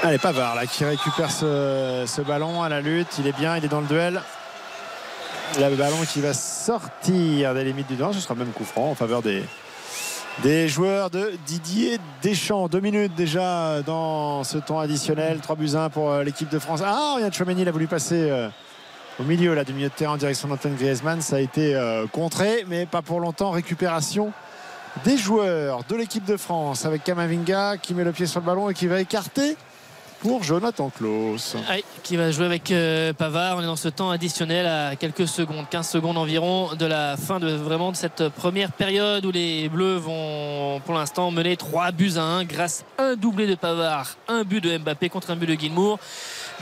Allez, 0.04 0.18
Pavard, 0.18 0.56
là, 0.56 0.66
qui 0.66 0.84
récupère 0.84 1.30
ce, 1.30 2.22
ballon 2.22 2.64
à 2.64 2.70
la 2.70 2.82
lutte. 2.82 3.20
Il 3.20 3.28
est 3.28 3.38
bien, 3.38 3.56
il 3.58 3.64
est 3.64 3.68
dans 3.68 3.82
le 3.82 3.86
duel. 3.86 4.20
Le 5.60 5.76
ballon 5.76 5.98
qui 6.12 6.22
va 6.22 6.34
sortir 6.34 7.54
des 7.54 7.64
limites 7.64 7.88
du 7.88 7.98
temps. 7.98 8.12
Ce 8.12 8.20
sera 8.20 8.34
même 8.34 8.50
coup 8.52 8.64
franc 8.64 8.90
en 8.90 8.96
faveur 8.96 9.22
des, 9.22 10.68
joueurs 10.68 11.12
de 11.12 11.34
Didier 11.46 12.00
Deschamps. 12.24 12.68
Deux 12.68 12.80
minutes 12.80 13.14
déjà 13.14 13.84
dans 13.84 14.44
ce 14.44 14.58
temps 14.58 14.80
additionnel. 14.80 15.40
3 15.40 15.56
buts 15.56 15.76
1 15.76 15.90
pour 15.90 16.10
euh, 16.10 16.24
l'équipe 16.24 16.50
de 16.50 16.58
France. 16.58 16.82
Ah, 16.84 17.18
Ryan 17.18 17.32
Chouameni, 17.32 17.62
il 17.62 17.68
a 17.68 17.72
voulu 17.72 17.86
passer 17.86 18.32
euh, 18.32 18.50
au 19.20 19.24
milieu 19.24 19.54
là, 19.54 19.64
du 19.64 19.74
milieu 19.74 19.90
de 19.90 19.94
terrain 19.94 20.14
en 20.14 20.18
direction 20.18 20.48
d'Antoine 20.48 20.78
Griezmann. 20.78 21.22
Ça 21.22 21.36
a 21.36 21.40
été 21.40 21.76
euh, 21.76 22.08
contré, 22.08 22.66
mais 22.68 22.88
pas 22.88 23.04
pour 23.04 23.20
longtemps. 23.20 23.52
Récupération 23.52 24.34
des 25.06 25.18
joueurs 25.18 25.84
de 25.88 25.96
l'équipe 25.96 26.26
de 26.26 26.38
France 26.38 26.88
avec 26.88 27.04
Kamavinga 27.04 27.78
qui 27.78 27.94
met 27.94 28.04
le 28.04 28.12
pied 28.12 28.26
sur 28.26 28.40
le 28.40 28.48
ballon 28.48 28.68
et 28.68 28.74
qui 28.74 28.88
va 28.88 29.00
écarter 29.00 29.58
pour 30.22 30.44
Jonathan 30.44 30.90
Klaus. 30.90 31.56
Qui 32.04 32.16
va 32.16 32.32
jouer 32.32 32.46
avec 32.46 32.72
euh, 32.72 33.12
Pavard. 33.12 33.58
On 33.58 33.62
est 33.62 33.66
dans 33.66 33.76
ce 33.76 33.90
temps 33.90 34.12
additionnel 34.12 34.68
à 34.68 34.96
quelques 34.96 35.28
secondes, 35.28 35.66
15 35.70 35.90
secondes 35.90 36.18
environ 36.18 36.76
de 36.76 36.86
la 36.86 37.18
fin 37.18 37.40
de 37.40 37.50
vraiment 37.50 37.92
de 37.92 37.96
cette 37.96 38.30
première 38.30 38.72
période 38.72 39.26
où 39.26 39.32
les 39.32 39.68
Bleus 39.68 39.98
vont 39.98 40.80
pour 40.86 40.94
l'instant 40.94 41.32
mener 41.32 41.58
3 41.58 41.92
buts 41.92 42.14
à 42.18 42.22
1 42.22 42.44
grâce 42.46 42.86
à 42.98 43.04
un 43.04 43.16
doublé 43.16 43.48
de 43.48 43.56
Pavard, 43.56 44.18
un 44.28 44.44
but 44.44 44.64
de 44.64 44.78
Mbappé 44.78 45.10
contre 45.10 45.32
un 45.32 45.36
but 45.36 45.48
de 45.48 45.56
Guilmour. 45.56 46.00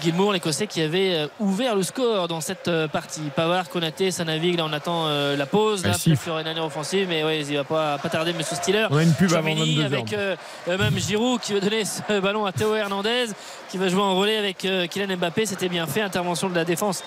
Guilmour, 0.02 0.34
l'Écossais, 0.34 0.68
qui 0.68 0.82
avait 0.82 1.16
euh, 1.16 1.28
ouvert 1.40 1.76
le 1.76 1.84
score 1.84 2.28
dans 2.28 2.42
cette 2.42 2.68
euh, 2.68 2.88
partie. 2.88 3.22
Pavard, 3.36 3.70
Konaté, 3.70 4.12
ça 4.12 4.24
navigue. 4.24 4.58
Là, 4.58 4.66
on 4.66 4.74
attend 4.74 5.08
euh, 5.08 5.36
la 5.36 5.46
pause. 5.46 5.86
Là, 5.86 5.94
si. 5.94 6.16
faire 6.16 6.40
une 6.40 6.60
offensive, 6.60 7.08
mais 7.10 7.24
ouais, 7.24 7.42
il 7.42 7.56
va 7.56 7.64
pas, 7.64 7.98
pas 7.98 8.10
tarder, 8.10 8.34
Monsieur 8.34 8.56
Stiller. 8.56 8.88
On 8.90 8.98
a 8.98 9.04
une 9.04 9.14
pub 9.14 9.32
avant 9.34 9.42
Chouameni 9.42 9.76
22 9.78 9.86
avec 9.86 10.14
heures. 10.14 10.38
euh, 10.68 10.78
même 10.78 10.98
Giroud 10.98 11.40
qui 11.42 11.54
veut 11.54 11.60
donner 11.62 11.84
ce 11.86 12.20
ballon 12.20 12.46
à 12.46 12.52
Théo 12.52 12.76
Hernandez 12.76 13.28
qui 13.70 13.78
va 13.78 13.88
jouer 13.90 14.02
en 14.02 14.16
relais 14.16 14.38
avec 14.38 14.66
euh, 14.66 14.88
Kylian 14.88 15.18
Mbappé 15.18 15.46
c'était 15.46 15.70
bien 15.70 15.86
fait 15.88 16.02
intervention 16.02 16.50
de 16.50 16.56
la 16.56 16.66
défense 16.66 17.04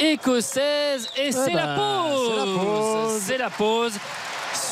écossaise 0.00 1.08
et 1.16 1.32
c'est 1.32 1.52
la 1.52 1.66
bah, 1.66 1.76
pause 1.76 2.28
c'est 2.28 2.36
la 2.38 2.44
pause. 2.46 3.20
c'est 3.20 3.38
la 3.38 3.50
pause 3.50 3.92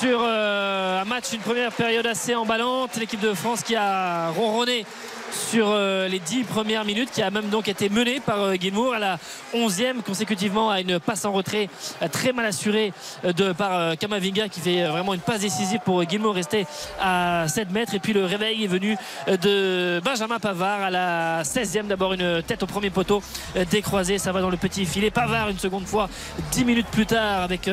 sur 0.01 0.20
euh, 0.23 1.03
un 1.03 1.05
match 1.05 1.32
une 1.32 1.41
première 1.41 1.73
période 1.73 2.07
assez 2.07 2.35
emballante 2.35 2.97
l'équipe 2.97 3.20
de 3.20 3.35
France 3.35 3.62
qui 3.62 3.77
a 3.77 4.31
ronronné 4.31 4.86
sur 5.35 5.69
euh, 5.70 6.09
les 6.09 6.19
10 6.19 6.44
premières 6.44 6.85
minutes 6.85 7.11
qui 7.12 7.23
a 7.23 7.31
même 7.31 7.48
donc 7.48 7.69
été 7.69 7.89
menée 7.89 8.20
par 8.20 8.40
euh, 8.40 8.55
Guilmour 8.55 8.94
à 8.94 8.98
la 8.98 9.19
11e 9.55 10.02
consécutivement 10.02 10.70
à 10.70 10.81
une 10.81 11.01
passe 11.01 11.24
en 11.24 11.32
retrait 11.32 11.69
euh, 12.02 12.09
très 12.09 12.32
mal 12.32 12.47
assurée 12.47 12.93
de, 13.24 13.52
par 13.52 13.97
Kamavinga 13.97 14.48
qui 14.48 14.61
fait 14.61 14.85
vraiment 14.86 15.15
une 15.15 15.20
passe 15.20 15.40
décisive 15.40 15.81
pour 15.85 16.05
Guilmour 16.05 16.35
rester 16.35 16.66
à 17.01 17.47
7 17.48 17.70
mètres. 17.70 17.94
Et 17.94 17.98
puis 17.98 18.12
le 18.12 18.24
réveil 18.24 18.65
est 18.65 18.69
venu 18.69 18.97
de 19.27 20.01
Benjamin 20.05 20.39
Pavard 20.39 20.82
à 20.82 20.90
la 20.90 21.43
16e 21.43 21.86
d'abord 21.86 22.12
une 22.12 22.43
tête 22.43 22.62
au 22.62 22.66
premier 22.66 22.90
poteau 22.90 23.23
décroisé 23.70 24.19
ça 24.19 24.32
va 24.32 24.40
dans 24.40 24.51
le 24.51 24.56
petit 24.56 24.86
filet. 24.86 25.11
Pavard 25.11 25.48
une 25.48 25.59
seconde 25.59 25.86
fois 25.86 26.09
10 26.52 26.65
minutes 26.65 26.89
plus 26.89 27.06
tard 27.06 27.43
avec 27.43 27.70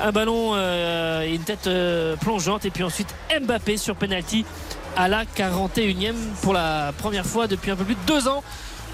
un 0.00 0.12
ballon 0.12 0.56
et 0.56 1.34
une 1.34 1.44
tête 1.44 1.68
plongeante. 2.20 2.64
Et 2.64 2.70
puis 2.70 2.82
ensuite 2.82 3.14
Mbappé 3.40 3.76
sur 3.76 3.96
penalty 3.96 4.44
à 4.96 5.08
la 5.08 5.24
41e 5.24 6.14
pour 6.42 6.52
la 6.52 6.92
première 6.96 7.26
fois 7.26 7.46
depuis 7.46 7.70
un 7.70 7.76
peu 7.76 7.84
plus 7.84 7.94
de 7.94 8.00
deux 8.06 8.28
ans 8.28 8.42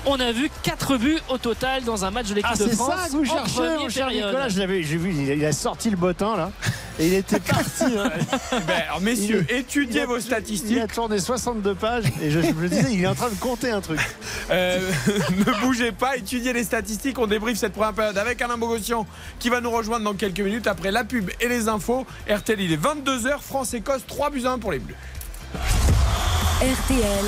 On 0.07 0.19
a 0.19 0.33
vu 0.33 0.51
4 0.63 0.97
buts 0.97 1.19
au 1.29 1.37
total 1.37 1.85
dans 1.85 2.07
un 2.07 2.11
match 2.11 2.29
de 2.29 2.35
l'équipe 2.35 2.51
Ah, 2.55 2.57
de 2.57 2.71
c'est 2.71 2.75
France. 2.75 2.95
ça 2.97 3.07
que 3.09 3.13
vous 3.13 3.23
en 3.31 3.47
cherchez, 3.47 3.77
mon 3.79 3.89
cher 3.91 4.07
période. 4.07 4.27
Nicolas. 4.29 4.49
Je 4.49 4.59
l'avais- 4.59 4.83
J'ai 4.83 4.97
vu, 4.97 5.13
il 5.15 5.31
a- 5.45 5.49
il 5.49 5.55
sorti 5.55 5.91
le 5.91 5.97
bottin 5.99 6.37
là. 6.39 6.51
Et 6.99 7.09
il 7.09 7.13
était 7.15 7.39
parti. 7.39 7.85
hein. 7.99 8.11
Ben, 8.67 8.83
alors, 8.89 9.01
messieurs, 9.03 9.45
Il 9.51 9.57
étudiez 9.57 10.01
il 10.01 10.05
a- 10.05 10.07
vos 10.07 10.17
Il 10.17 10.23
statistiques. 10.23 10.79
a 10.79 10.87
tourné 10.87 11.19
62 11.19 11.75
pages 11.75 12.05
et 12.23 12.31
je, 12.31 12.41
je 12.41 12.47
me 12.53 12.69
disais, 12.69 12.93
il 12.95 13.05
est 13.05 13.07
en 13.07 13.15
train 13.15 13.29
de 13.29 13.35
compter 13.35 13.71
un 13.71 13.83
truc. 13.83 14.01
Euh, 14.51 14.91
ne 15.37 15.61
bougez 15.61 15.93
pas, 15.93 16.17
étudiez 16.17 16.55
les 16.55 16.65
statistiques. 16.65 17.19
On 17.19 17.27
débriefe 17.27 17.59
cette 17.59 17.75
première 17.75 17.93
période 17.93 18.17
avec 18.17 18.41
Alain 18.41 18.57
Bogossian 18.57 19.07
qui 19.39 19.51
va 19.51 19.61
nous 19.61 19.71
rejoindre 19.71 20.05
dans 20.07 20.15
quelques 20.15 20.41
minutes 20.41 20.67
après 20.67 20.93
la 20.93 21.05
pub 21.05 21.31
et 21.43 21.49
les 21.49 21.69
infos. 21.69 22.07
RTL, 22.27 22.59
il 22.59 22.73
est 22.73 22.83
22h. 22.83 23.39
France-Écosse, 23.43 24.03
3 24.07 24.31
buts 24.31 24.43
à 24.47 24.53
1 24.53 24.59
pour 24.59 24.73
les 24.73 24.79
Bleus. 24.79 24.95
RTL 26.61 27.27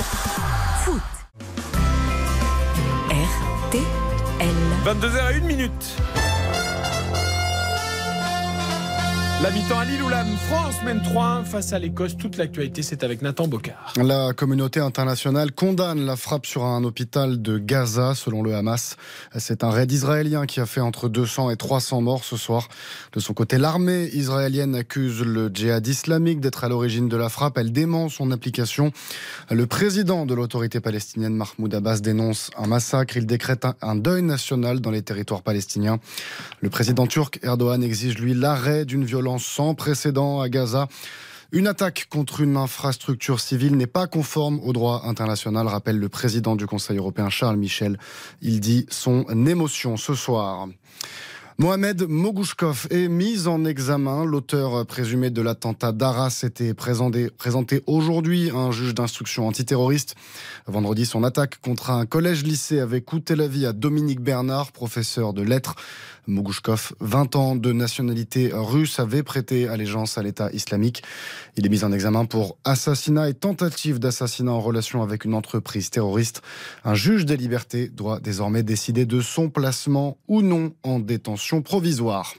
Foot. 0.83 1.01
RTL. 3.09 3.83
22h 4.85 5.31
et 5.31 5.37
1 5.37 5.39
minute. 5.41 5.97
La 9.43 9.51
mi-temps 9.51 9.77
à 9.77 9.83
Lille 9.83 10.01
où 10.01 10.07
la 10.07 10.23
France 10.23 10.75
mène 10.85 10.99
3-1 10.99 11.43
face 11.43 11.73
à 11.73 11.79
l'Écosse. 11.79 12.15
Toute 12.15 12.37
l'actualité, 12.37 12.81
c'est 12.81 13.03
avec 13.03 13.21
Nathan 13.21 13.45
Bocard. 13.49 13.91
La 14.01 14.31
communauté 14.31 14.79
internationale 14.79 15.51
condamne 15.51 16.05
la 16.05 16.15
frappe 16.15 16.45
sur 16.45 16.63
un 16.63 16.81
hôpital 16.85 17.41
de 17.41 17.57
Gaza, 17.57 18.15
selon 18.15 18.41
le 18.41 18.55
Hamas. 18.55 18.95
C'est 19.37 19.65
un 19.65 19.69
raid 19.69 19.91
israélien 19.91 20.45
qui 20.45 20.61
a 20.61 20.65
fait 20.65 20.79
entre 20.79 21.09
200 21.09 21.49
et 21.49 21.57
300 21.57 21.99
morts 21.99 22.23
ce 22.23 22.37
soir. 22.37 22.69
De 23.11 23.19
son 23.19 23.33
côté, 23.33 23.57
l'armée 23.57 24.05
israélienne 24.13 24.75
accuse 24.75 25.19
le 25.21 25.49
djihad 25.53 25.85
islamique 25.85 26.39
d'être 26.39 26.63
à 26.63 26.69
l'origine 26.69 27.09
de 27.09 27.17
la 27.17 27.27
frappe. 27.27 27.57
Elle 27.57 27.73
dément 27.73 28.07
son 28.07 28.31
application. 28.31 28.93
Le 29.51 29.67
président 29.67 30.25
de 30.25 30.33
l'autorité 30.35 30.79
palestinienne, 30.79 31.35
Mahmoud 31.35 31.75
Abbas, 31.75 31.99
dénonce 31.99 32.49
un 32.57 32.67
massacre. 32.67 33.17
Il 33.17 33.25
décrète 33.25 33.65
un- 33.81 33.95
deuil 33.95 34.21
national 34.21 34.79
dans 34.79 34.91
les 34.91 35.01
territoires 35.01 35.41
palestiniens. 35.41 35.99
Le 36.61 36.69
président 36.69 37.07
turc 37.07 37.39
Erdogan 37.43 37.83
exige, 37.83 38.17
lui, 38.19 38.33
l'arrêt 38.33 38.85
d'une 38.85 39.03
violence 39.03 39.32
sans 39.37 39.75
précédent 39.75 40.41
à 40.41 40.49
Gaza. 40.49 40.87
Une 41.51 41.67
attaque 41.67 42.07
contre 42.09 42.41
une 42.41 42.57
infrastructure 42.57 43.39
civile 43.39 43.77
n'est 43.77 43.85
pas 43.85 44.07
conforme 44.07 44.59
au 44.63 44.73
droit 44.73 45.03
international, 45.05 45.67
rappelle 45.67 45.99
le 45.99 46.09
président 46.09 46.55
du 46.55 46.65
Conseil 46.65 46.97
européen 46.97 47.29
Charles 47.29 47.57
Michel. 47.57 47.99
Il 48.41 48.59
dit 48.59 48.87
son 48.89 49.25
émotion 49.45 49.95
ce 49.95 50.15
soir. 50.15 50.67
Mohamed 51.59 52.07
Mogouchkov 52.09 52.87
est 52.89 53.07
mis 53.07 53.47
en 53.47 53.63
examen. 53.63 54.25
L'auteur 54.25 54.83
présumé 54.87 55.29
de 55.29 55.39
l'attentat 55.43 55.91
d'Arras 55.91 56.41
était 56.43 56.73
présenté, 56.73 57.29
présenté 57.29 57.83
aujourd'hui 57.85 58.49
à 58.49 58.55
un 58.55 58.71
juge 58.71 58.95
d'instruction 58.95 59.47
antiterroriste. 59.47 60.15
Vendredi, 60.65 61.05
son 61.05 61.23
attaque 61.23 61.61
contre 61.61 61.91
un 61.91 62.07
collège-lycée 62.07 62.79
avait 62.79 63.01
coûté 63.01 63.35
la 63.35 63.47
vie 63.47 63.67
à 63.67 63.73
Dominique 63.73 64.21
Bernard, 64.21 64.71
professeur 64.71 65.33
de 65.33 65.43
lettres. 65.43 65.75
Mogouchkov, 66.27 66.93
20 66.99 67.35
ans 67.35 67.55
de 67.55 67.71
nationalité 67.71 68.51
russe, 68.53 68.99
avait 68.99 69.23
prêté 69.23 69.67
allégeance 69.67 70.17
à 70.17 70.23
l'État 70.23 70.49
islamique. 70.51 71.03
Il 71.57 71.65
est 71.65 71.69
mis 71.69 71.83
en 71.83 71.91
examen 71.91 72.25
pour 72.25 72.57
assassinat 72.63 73.29
et 73.29 73.33
tentative 73.33 73.99
d'assassinat 73.99 74.51
en 74.51 74.61
relation 74.61 75.03
avec 75.03 75.25
une 75.25 75.33
entreprise 75.33 75.89
terroriste. 75.89 76.41
Un 76.83 76.95
juge 76.95 77.25
des 77.25 77.37
libertés 77.37 77.89
doit 77.89 78.19
désormais 78.19 78.63
décider 78.63 79.05
de 79.05 79.21
son 79.21 79.49
placement 79.49 80.17
ou 80.27 80.41
non 80.41 80.73
en 80.83 80.99
détention 80.99 81.61
provisoire. 81.61 82.35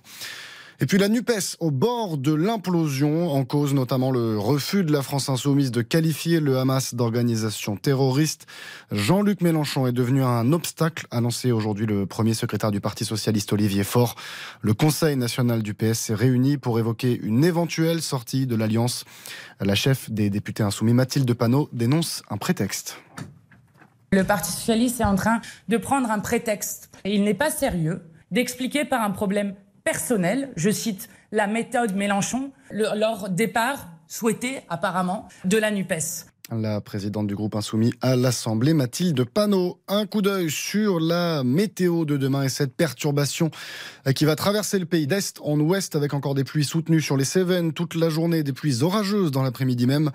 Et 0.80 0.86
puis 0.86 0.98
la 0.98 1.08
NUPES 1.08 1.56
au 1.60 1.70
bord 1.70 2.18
de 2.18 2.34
l'implosion, 2.34 3.30
en 3.32 3.44
cause 3.44 3.74
notamment 3.74 4.10
le 4.10 4.38
refus 4.38 4.82
de 4.82 4.92
la 4.92 5.02
France 5.02 5.28
insoumise 5.28 5.70
de 5.70 5.82
qualifier 5.82 6.40
le 6.40 6.58
Hamas 6.58 6.96
d'organisation 6.96 7.76
terroriste. 7.76 8.46
Jean-Luc 8.90 9.40
Mélenchon 9.40 9.86
est 9.86 9.92
devenu 9.92 10.24
un 10.24 10.52
obstacle, 10.52 11.06
annoncé 11.12 11.52
aujourd'hui 11.52 11.86
le 11.86 12.06
premier 12.06 12.34
secrétaire 12.34 12.72
du 12.72 12.80
Parti 12.80 13.04
socialiste 13.04 13.52
Olivier 13.52 13.84
Faure. 13.84 14.16
Le 14.62 14.74
Conseil 14.74 15.16
national 15.16 15.62
du 15.62 15.74
PS 15.74 15.98
s'est 15.98 16.14
réuni 16.14 16.56
pour 16.56 16.80
évoquer 16.80 17.20
une 17.22 17.44
éventuelle 17.44 18.02
sortie 18.02 18.48
de 18.48 18.56
l'Alliance. 18.56 19.04
La 19.60 19.76
chef 19.76 20.10
des 20.10 20.28
députés 20.28 20.64
insoumis, 20.64 20.92
Mathilde 20.92 21.32
Panot, 21.34 21.68
dénonce 21.72 22.22
un 22.30 22.36
prétexte. 22.36 22.98
Le 24.12 24.24
Parti 24.24 24.50
socialiste 24.50 25.00
est 25.00 25.04
en 25.04 25.14
train 25.14 25.40
de 25.68 25.76
prendre 25.76 26.10
un 26.10 26.18
prétexte. 26.18 26.90
Et 27.04 27.14
il 27.14 27.22
n'est 27.22 27.34
pas 27.34 27.50
sérieux 27.50 28.02
d'expliquer 28.32 28.84
par 28.84 29.02
un 29.02 29.10
problème 29.10 29.54
personnel, 29.84 30.50
je 30.56 30.70
cite 30.70 31.08
la 31.30 31.46
méthode 31.46 31.94
Mélenchon, 31.94 32.50
le- 32.70 32.98
leur 32.98 33.28
départ 33.28 33.88
souhaité 34.08 34.60
apparemment 34.68 35.28
de 35.44 35.58
la 35.58 35.70
NUPES. 35.70 36.26
La 36.52 36.82
présidente 36.82 37.26
du 37.26 37.34
groupe 37.34 37.56
Insoumis 37.56 37.94
à 38.02 38.16
l'Assemblée, 38.16 38.74
Mathilde 38.74 39.24
Panot. 39.24 39.80
Un 39.88 40.04
coup 40.04 40.20
d'œil 40.20 40.50
sur 40.50 41.00
la 41.00 41.42
météo 41.42 42.04
de 42.04 42.18
demain 42.18 42.42
et 42.42 42.50
cette 42.50 42.76
perturbation 42.76 43.50
qui 44.14 44.26
va 44.26 44.36
traverser 44.36 44.78
le 44.78 44.84
pays 44.84 45.06
d'est 45.06 45.40
en 45.42 45.58
ouest 45.58 45.96
avec 45.96 46.12
encore 46.12 46.34
des 46.34 46.44
pluies 46.44 46.64
soutenues 46.64 47.00
sur 47.00 47.16
les 47.16 47.24
Cévennes 47.24 47.72
toute 47.72 47.94
la 47.94 48.10
journée, 48.10 48.42
des 48.42 48.52
pluies 48.52 48.82
orageuses 48.82 49.30
dans 49.30 49.42
l'après-midi 49.42 49.86
même. 49.86 50.10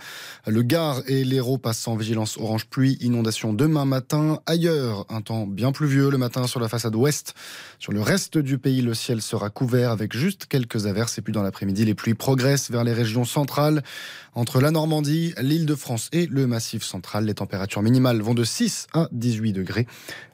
Le 0.45 0.61
Gard 0.61 1.01
et 1.07 1.23
l'Hérault 1.23 1.57
passent 1.57 1.87
en 1.87 1.95
vigilance 1.95 2.37
orange 2.37 2.67
pluie, 2.67 2.99
inondation 3.01 3.51
demain 3.51 3.85
matin. 3.85 4.39
Ailleurs, 4.45 5.07
un 5.09 5.21
temps 5.21 5.47
bien 5.47 5.71
pluvieux 5.71 6.11
le 6.11 6.19
matin 6.19 6.45
sur 6.45 6.59
la 6.59 6.69
façade 6.69 6.95
ouest. 6.95 7.33
Sur 7.79 7.91
le 7.91 8.01
reste 8.01 8.37
du 8.37 8.59
pays, 8.59 8.83
le 8.83 8.93
ciel 8.93 9.23
sera 9.23 9.49
couvert 9.49 9.89
avec 9.89 10.15
juste 10.15 10.45
quelques 10.45 10.85
averses 10.85 11.17
et 11.17 11.23
puis 11.23 11.33
dans 11.33 11.41
l'après-midi, 11.41 11.85
les 11.85 11.95
pluies 11.95 12.13
progressent 12.13 12.69
vers 12.69 12.83
les 12.83 12.93
régions 12.93 13.25
centrales. 13.25 13.81
Entre 14.35 14.61
la 14.61 14.71
Normandie, 14.71 15.33
l'île 15.41 15.65
de 15.65 15.75
France 15.75 16.09
et 16.11 16.27
le 16.27 16.47
Massif 16.47 16.83
central, 16.83 17.25
les 17.25 17.33
températures 17.33 17.81
minimales 17.81 18.21
vont 18.21 18.33
de 18.33 18.43
6 18.43 18.87
à 18.93 19.07
18 19.11 19.53
degrés. 19.53 19.87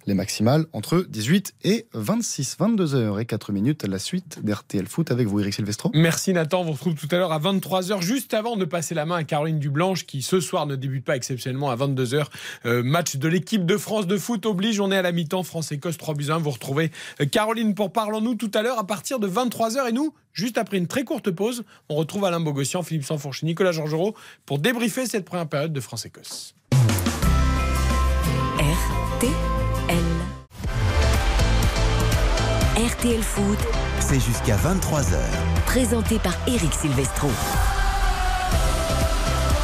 Les 0.07 0.13
maximales 0.13 0.65
entre 0.71 1.05
18 1.09 1.55
et 1.63 1.87
26. 1.93 2.57
22 2.59 2.93
heures 2.93 3.19
et 3.19 3.25
4 3.25 3.51
minutes. 3.51 3.85
La 3.87 3.97
suite 3.97 4.39
d'RTL 4.43 4.85
Foot 4.85 5.09
avec 5.09 5.27
vous, 5.27 5.39
Eric 5.39 5.55
Silvestro. 5.55 5.89
Merci 5.95 6.31
Nathan, 6.31 6.61
on 6.61 6.65
vous 6.65 6.71
retrouve 6.73 6.93
tout 6.93 7.07
à 7.09 7.17
l'heure 7.17 7.31
à 7.31 7.39
23h, 7.39 8.01
juste 8.01 8.35
avant 8.35 8.55
de 8.55 8.65
passer 8.65 8.93
la 8.93 9.05
main 9.05 9.15
à 9.15 9.23
Caroline 9.23 9.57
Dublanche 9.57 10.05
qui 10.05 10.21
ce 10.21 10.39
soir 10.39 10.67
ne 10.67 10.75
débute 10.75 11.03
pas 11.03 11.15
exceptionnellement 11.15 11.71
à 11.71 11.75
22h. 11.75 12.25
Euh, 12.65 12.83
match 12.83 13.15
de 13.15 13.27
l'équipe 13.27 13.65
de 13.65 13.77
France 13.77 14.05
de 14.05 14.17
foot 14.17 14.45
oblige, 14.45 14.79
on 14.79 14.91
est 14.91 14.97
à 14.97 15.01
la 15.01 15.11
mi-temps, 15.11 15.43
France-Écosse 15.43 15.97
3 15.97 16.13
buts 16.13 16.29
1. 16.29 16.37
Vous 16.37 16.51
retrouvez 16.51 16.91
euh, 17.19 17.25
Caroline 17.25 17.73
pour 17.73 17.91
Parlons-nous 17.91 18.35
tout 18.35 18.51
à 18.53 18.61
l'heure 18.61 18.77
à 18.77 18.85
partir 18.85 19.19
de 19.19 19.27
23h 19.27 19.89
et 19.89 19.91
nous, 19.91 20.13
juste 20.33 20.59
après 20.59 20.77
une 20.77 20.87
très 20.87 21.03
courte 21.03 21.31
pause, 21.31 21.63
on 21.89 21.95
retrouve 21.95 22.25
Alain 22.25 22.39
Bogossian, 22.39 22.83
Philippe 22.83 23.05
Sanfourche, 23.05 23.41
Nicolas 23.41 23.71
Georgerot 23.71 24.15
pour 24.45 24.59
débriefer 24.59 25.07
cette 25.07 25.25
première 25.25 25.47
période 25.47 25.73
de 25.73 25.79
France-Écosse. 25.79 26.53
RTL 32.85 33.23
Foot, 33.23 33.57
C'est 33.99 34.19
jusqu'à 34.19 34.57
23h. 34.57 35.17
présenté 35.65 36.19
par 36.19 36.33
Eric 36.47 36.71
Silvestro. 36.73 37.29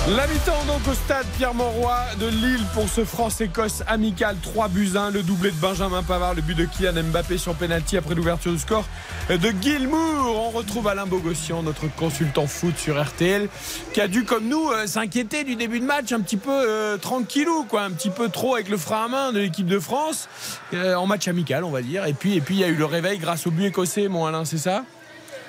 La 0.09 0.25
mi-temps 0.25 0.65
donc 0.65 0.81
au 0.89 0.95
stade 0.95 1.27
Pierre-Mauroy 1.37 1.95
de 2.19 2.25
Lille 2.25 2.65
pour 2.73 2.89
ce 2.89 3.05
France-Écosse 3.05 3.83
amical 3.85 4.35
3 4.41 4.67
buts 4.67 4.93
1, 4.95 5.11
le 5.11 5.21
doublé 5.21 5.51
de 5.51 5.55
Benjamin 5.57 6.01
Pavard, 6.01 6.33
le 6.33 6.41
but 6.41 6.57
de 6.57 6.65
Kylian 6.65 7.03
Mbappé 7.03 7.37
sur 7.37 7.53
penalty 7.53 7.97
après 7.97 8.15
l'ouverture 8.15 8.51
du 8.51 8.57
score 8.57 8.83
de 9.29 9.53
Gilmour. 9.61 9.99
On 10.25 10.49
retrouve 10.49 10.87
Alain 10.87 11.05
Bogossian, 11.05 11.61
notre 11.61 11.87
consultant 11.95 12.47
foot 12.47 12.75
sur 12.79 12.99
RTL, 12.99 13.47
qui 13.93 14.01
a 14.01 14.07
dû 14.07 14.25
comme 14.25 14.47
nous 14.47 14.71
euh, 14.71 14.87
s'inquiéter 14.87 15.43
du 15.43 15.55
début 15.55 15.79
de 15.79 15.85
match 15.85 16.11
un 16.11 16.21
petit 16.21 16.37
peu 16.37 16.49
euh, 16.49 16.97
tranquillou, 16.97 17.65
quoi, 17.69 17.83
un 17.83 17.91
petit 17.91 18.09
peu 18.09 18.29
trop 18.29 18.55
avec 18.55 18.69
le 18.69 18.77
frein 18.77 19.05
à 19.05 19.07
main 19.07 19.31
de 19.31 19.39
l'équipe 19.39 19.67
de 19.67 19.79
France 19.79 20.29
euh, 20.73 20.95
en 20.95 21.05
match 21.05 21.27
amical, 21.27 21.63
on 21.63 21.71
va 21.71 21.83
dire. 21.83 22.07
Et 22.07 22.13
puis 22.13 22.35
et 22.35 22.41
puis 22.41 22.55
il 22.55 22.61
y 22.61 22.63
a 22.63 22.69
eu 22.69 22.75
le 22.75 22.85
réveil 22.85 23.19
grâce 23.19 23.45
au 23.45 23.51
but 23.51 23.65
écossais, 23.65 24.07
mon 24.07 24.25
Alain, 24.25 24.45
c'est 24.45 24.57
ça? 24.57 24.83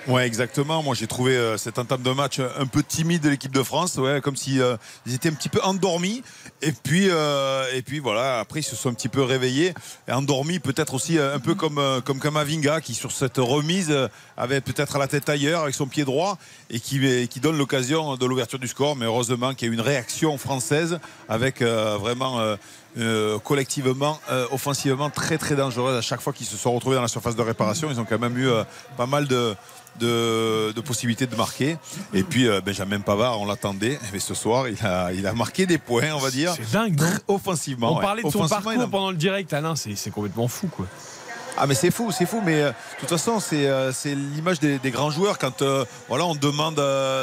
Ouais, 0.08 0.26
exactement. 0.26 0.82
Moi, 0.82 0.96
j'ai 0.96 1.06
trouvé 1.06 1.36
euh, 1.36 1.56
cette 1.56 1.78
entame 1.78 2.02
de 2.02 2.10
match 2.10 2.40
un 2.40 2.66
peu 2.66 2.82
timide 2.82 3.22
de 3.22 3.28
l'équipe 3.28 3.52
de 3.52 3.62
France, 3.62 3.96
ouais, 3.98 4.20
comme 4.20 4.34
si 4.34 4.60
euh, 4.60 4.76
ils 5.06 5.14
étaient 5.14 5.28
un 5.28 5.34
petit 5.34 5.48
peu 5.48 5.60
endormis. 5.62 6.24
Et 6.60 6.72
puis, 6.72 7.06
euh, 7.08 7.64
et 7.72 7.82
puis 7.82 8.00
voilà. 8.00 8.40
Après, 8.40 8.60
ils 8.60 8.64
se 8.64 8.74
sont 8.74 8.88
un 8.88 8.94
petit 8.94 9.08
peu 9.08 9.22
réveillés, 9.22 9.74
et 10.08 10.12
endormis, 10.12 10.58
peut-être 10.58 10.94
aussi 10.94 11.18
un 11.18 11.38
peu 11.38 11.54
comme 11.54 11.80
comme 12.04 12.18
Kamavinga, 12.18 12.80
qui 12.80 12.94
sur 12.94 13.12
cette 13.12 13.38
remise 13.38 13.96
avait 14.36 14.60
peut-être 14.60 14.98
la 14.98 15.06
tête 15.06 15.28
ailleurs 15.28 15.62
avec 15.62 15.74
son 15.74 15.86
pied 15.86 16.04
droit 16.04 16.36
et 16.68 16.80
qui 16.80 17.28
qui 17.28 17.40
donne 17.40 17.56
l'occasion 17.56 18.16
de 18.16 18.26
l'ouverture 18.26 18.58
du 18.58 18.68
score. 18.68 18.96
Mais 18.96 19.06
heureusement 19.06 19.54
qu'il 19.54 19.68
y 19.68 19.70
a 19.70 19.72
eu 19.72 19.74
une 19.74 19.80
réaction 19.80 20.36
française 20.36 20.98
avec 21.28 21.62
vraiment. 21.62 22.56
collectivement, 23.44 24.20
offensivement 24.50 25.10
très 25.10 25.38
très 25.38 25.56
dangereuse 25.56 25.96
à 25.96 26.02
chaque 26.02 26.20
fois 26.20 26.32
qu'ils 26.32 26.46
se 26.46 26.56
sont 26.56 26.72
retrouvés 26.72 26.96
dans 26.96 27.02
la 27.02 27.08
surface 27.08 27.36
de 27.36 27.42
réparation. 27.42 27.88
Ils 27.90 27.98
ont 27.98 28.04
quand 28.04 28.18
même 28.18 28.36
eu 28.36 28.50
pas 28.96 29.06
mal 29.06 29.26
de, 29.26 29.54
de, 30.00 30.72
de 30.72 30.80
possibilités 30.80 31.26
de 31.26 31.36
marquer. 31.36 31.76
Et 32.14 32.22
puis 32.22 32.48
euh, 32.48 32.60
Benjamin 32.60 33.00
Pavard, 33.00 33.40
on 33.40 33.46
l'attendait, 33.46 33.98
mais 34.12 34.18
ce 34.18 34.34
soir 34.34 34.68
il 34.68 34.78
a, 34.84 35.12
il 35.12 35.26
a 35.26 35.32
marqué 35.32 35.66
des 35.66 35.78
points, 35.78 36.12
on 36.14 36.18
va 36.18 36.30
dire. 36.30 36.54
C'est 36.56 36.72
dingue, 36.72 36.98
non 37.00 37.10
Offensivement. 37.28 37.92
On 37.92 37.96
ouais. 37.96 38.02
parlait 38.02 38.22
de 38.22 38.30
son 38.30 38.46
parcours 38.48 38.72
a- 38.72 38.86
pendant 38.88 39.10
le 39.10 39.16
direct, 39.16 39.52
Alain, 39.52 39.76
c'est 39.76 39.94
c'est 39.96 40.10
complètement 40.10 40.48
fou, 40.48 40.68
quoi. 40.68 40.86
Ah 41.58 41.66
mais 41.66 41.74
c'est 41.74 41.90
fou, 41.90 42.10
c'est 42.10 42.24
fou, 42.24 42.40
mais 42.42 42.62
euh, 42.62 42.70
de 42.70 42.74
toute 43.00 43.10
façon 43.10 43.38
c'est 43.38 43.66
euh, 43.68 43.92
c'est 43.92 44.14
l'image 44.14 44.58
des, 44.58 44.78
des 44.78 44.90
grands 44.90 45.10
joueurs 45.10 45.36
quand 45.38 45.60
euh, 45.60 45.84
voilà 46.08 46.24
on 46.24 46.34
demande 46.34 46.80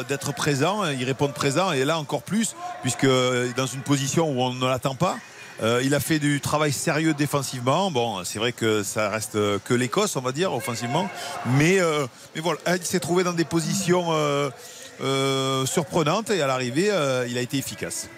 d'être 0.08 0.34
présent, 0.36 0.86
ils 0.86 1.04
répondent 1.04 1.34
présent 1.34 1.72
et 1.72 1.84
là 1.84 1.98
encore 1.98 2.22
plus 2.22 2.56
puisque 2.84 3.08
dans 3.08 3.66
une 3.66 3.82
position 3.82 4.30
où 4.30 4.42
on 4.42 4.54
ne 4.54 4.68
l'attend 4.68 4.94
pas. 4.96 5.18
Euh, 5.62 5.82
il 5.84 5.94
a 5.94 6.00
fait 6.00 6.20
du 6.20 6.40
travail 6.40 6.72
sérieux 6.72 7.14
défensivement. 7.14 7.92
Bon, 7.92 8.24
c'est 8.24 8.40
vrai 8.40 8.52
que 8.52 8.84
ça 8.84 9.10
reste 9.10 9.34
que 9.34 9.74
l'Écosse, 9.74 10.16
on 10.16 10.22
va 10.22 10.32
dire, 10.32 10.54
offensivement. 10.54 11.10
Mais, 11.46 11.80
euh, 11.80 12.06
mais 12.36 12.42
voilà, 12.42 12.60
il 12.76 12.86
s'est 12.86 13.00
trouvé 13.00 13.24
dans 13.24 13.34
des 13.34 13.46
positions 13.46 14.08
euh, 14.12 15.66
surprenantes 15.66 16.30
et 16.30 16.42
à 16.42 16.48
l'arrivée, 16.48 16.92
il 17.28 17.38
a 17.38 17.42
été 17.42 17.58
efficace. 17.58 18.10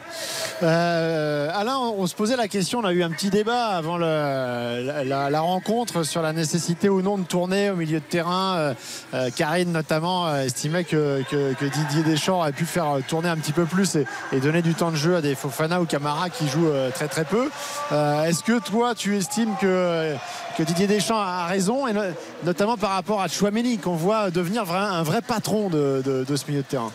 Euh, 0.64 1.50
Alain, 1.54 1.78
on 1.78 2.06
se 2.08 2.16
posait 2.16 2.36
la 2.36 2.48
question, 2.48 2.80
on 2.80 2.86
a 2.86 2.94
eu 2.94 3.04
un 3.04 3.10
petit 3.10 3.30
débat 3.30 3.68
avant 3.70 3.98
la, 3.98 5.42
rencontre 5.42 6.04
sur 6.04 6.22
la 6.22 6.34
nécessité 6.34 6.90
ou 6.90 7.02
non 7.02 7.18
de 7.18 7.24
tourner 7.24 7.70
au 7.70 7.76
milieu 7.76 8.00
de 8.00 8.06
terrain. 8.06 8.56
Euh, 8.56 8.74
euh, 9.14 9.30
Karine 9.36 9.72
notamment 9.72 10.36
estimait 10.36 10.84
que, 10.84 11.24
Didier 11.62 12.04
Deschamps 12.04 12.40
aurait 12.40 12.52
pu 12.52 12.66
faire 12.66 13.00
tourner 13.08 13.30
un 13.30 13.38
petit 13.38 13.54
peu 13.54 13.66
plus 13.66 13.96
et, 13.96 14.40
donner 14.40 14.62
du 14.62 14.74
temps 14.74 14.92
de 14.92 14.96
jeu 14.96 15.16
à 15.16 15.22
des 15.22 15.36
Fofana 15.36 15.82
ou 15.82 15.86
Camara 15.86 16.30
qui 16.30 16.48
jouent 16.48 16.72
très 16.94 17.08
très 17.08 17.26
peu. 17.26 17.50
Est-ce 17.92 18.44
que 18.44 18.60
toi 18.60 18.94
tu 18.96 19.18
estimes 19.18 19.56
que, 19.60 20.16
Didier 20.60 20.86
Deschamps 20.86 21.20
a 21.20 21.48
raison 21.48 21.88
et 21.88 21.94
no- 21.94 22.02
notamment 22.44 22.78
par 22.78 22.92
rapport 22.92 23.22
à 23.22 23.28
Chouameni 23.28 23.80
qu'on 23.80 23.96
voit 23.96 24.30
devenir 24.30 24.72
un 24.72 25.02
vrai 25.02 25.22
patron 25.22 25.70
de 25.70 26.26
ce 26.36 26.46
milieu 26.48 26.62
de 26.62 26.68
terrain? 26.68 26.92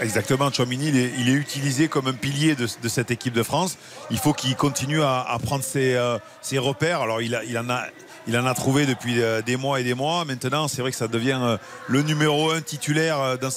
Exactement, 0.00 0.50
Chouamini, 0.52 0.88
il 0.88 0.96
est, 0.96 1.12
il 1.18 1.28
est 1.28 1.34
utilisé 1.34 1.88
comme 1.88 2.08
un 2.08 2.12
pilier 2.12 2.54
de, 2.54 2.66
cette 2.88 3.10
équipe 3.10 3.32
de 3.32 3.42
France. 3.42 3.78
Il 4.10 4.18
faut 4.18 4.32
qu'il 4.32 4.54
continue 4.56 5.02
à, 5.02 5.36
prendre 5.42 5.64
ses, 5.64 5.94
euh, 5.94 6.18
ses 6.42 6.58
repères. 6.58 7.00
Alors, 7.00 7.22
il, 7.22 7.34
en 7.58 7.68
a. 7.68 8.54
Trouvé 8.54 8.86
depuis 8.86 9.22
euh, 9.22 9.40
des 9.40 9.56
mois 9.56 9.80
et 9.80 9.84
des 9.84 9.94
mois. 9.94 10.24
Maintenant, 10.24 10.68
c'est 10.68 10.82
vrai 10.82 10.90
que 10.90 10.96
ça 10.96 11.08
devient 11.08 11.38
euh, 11.40 11.56
le 11.86 12.02
numéro 12.02 12.50
un 12.50 12.60
titulaire 12.60 13.38
dans, 13.38 13.50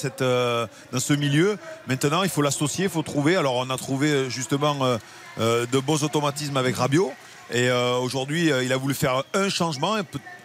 dans 0.92 1.00
ce 1.00 1.12
milieu. 1.12 1.58
Maintenant, 1.88 2.22
il 2.22 2.30
faut 2.30 2.42
l'associer, 2.42 2.84
il 2.84 2.90
faut 2.90 3.02
trouver. 3.02 3.36
Alors, 3.36 3.56
on 3.56 3.68
a 3.68 3.76
trouvé 3.76 4.30
justement 4.30 4.98
de 5.38 5.78
beaux 5.80 5.98
automatismes 5.98 6.56
avec 6.56 6.76
Rabiot. 6.76 7.12
Et 7.52 7.70
aujourd'hui, 7.70 8.50
il 8.62 8.72
a 8.72 8.76
voulu 8.76 8.94
faire 8.94 9.24
un 9.34 9.48
changement. 9.48 9.96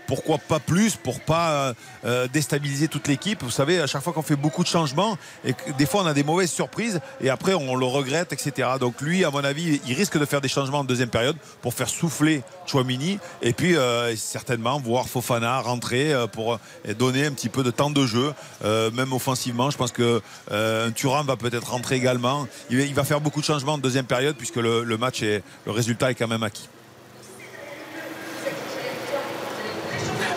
Pourquoi 0.08 0.38
pas 0.38 0.60
plus 0.60 0.96
pour 0.96 1.20
pas 1.20 1.50
euh, 1.52 1.74
euh, 2.06 2.28
déstabiliser 2.32 2.88
toute 2.88 3.08
l'équipe 3.08 3.44
Vous 3.44 3.52
savez, 3.52 3.80
à 3.80 3.88
chaque 3.88 4.02
fois 4.02 4.14
qu'on 4.14 4.22
fait 4.22 4.36
beaucoup 4.38 4.64
de 4.64 4.68
changements, 4.70 5.18
et 5.46 5.54
des 5.78 5.86
fois 5.86 6.04
on 6.04 6.06
a 6.06 6.14
des 6.14 6.24
mauvaises 6.24 6.52
surprises 6.52 7.00
et 7.22 7.30
après 7.30 7.54
on 7.54 7.76
le 7.76 7.86
regrette, 7.86 8.32
etc. 8.34 8.70
Donc 8.80 9.02
lui, 9.02 9.26
à 9.26 9.32
mon 9.32 9.44
avis, 9.44 9.82
il 9.86 9.94
risque 9.94 10.18
de 10.18 10.26
faire 10.26 10.40
des 10.42 10.48
changements 10.48 10.80
en 10.80 10.84
deuxième 10.86 11.10
période 11.10 11.36
pour 11.62 11.74
faire 11.74 11.90
souffler 11.90 12.42
Chouamini 12.66 13.20
et 13.42 13.54
puis 13.54 13.76
euh, 13.76 14.16
certainement 14.16 14.80
voir 14.80 15.08
Fofana 15.10 15.60
rentrer 15.60 16.14
pour 16.32 16.60
donner 16.98 17.26
un 17.26 17.32
petit 17.32 17.50
peu 17.50 17.64
de 17.64 17.72
temps 17.72 17.90
de 17.90 18.06
jeu, 18.06 18.34
même 18.64 19.12
offensivement. 19.14 19.70
Je 19.70 19.78
pense 19.78 19.92
que 19.92 20.22
Thuram 20.96 21.28
va 21.28 21.36
peut-être 21.36 21.72
rentrer 21.72 21.96
également. 21.96 22.48
Il, 22.70 22.94
va- 22.94 23.04
faire 23.04 23.22
beaucoup 23.22 23.42
de 23.42 23.46
changements 23.46 23.74
en 23.74 23.78
deuxième 23.78 24.06
période 24.06 24.36
puisque 24.36 24.56
le, 24.58 24.84
match 24.98 25.22
le 25.22 25.72
résultat 25.72 26.12
est 26.12 26.16
quand 26.16 26.28
même 26.28 26.44
acquis. 26.44 26.70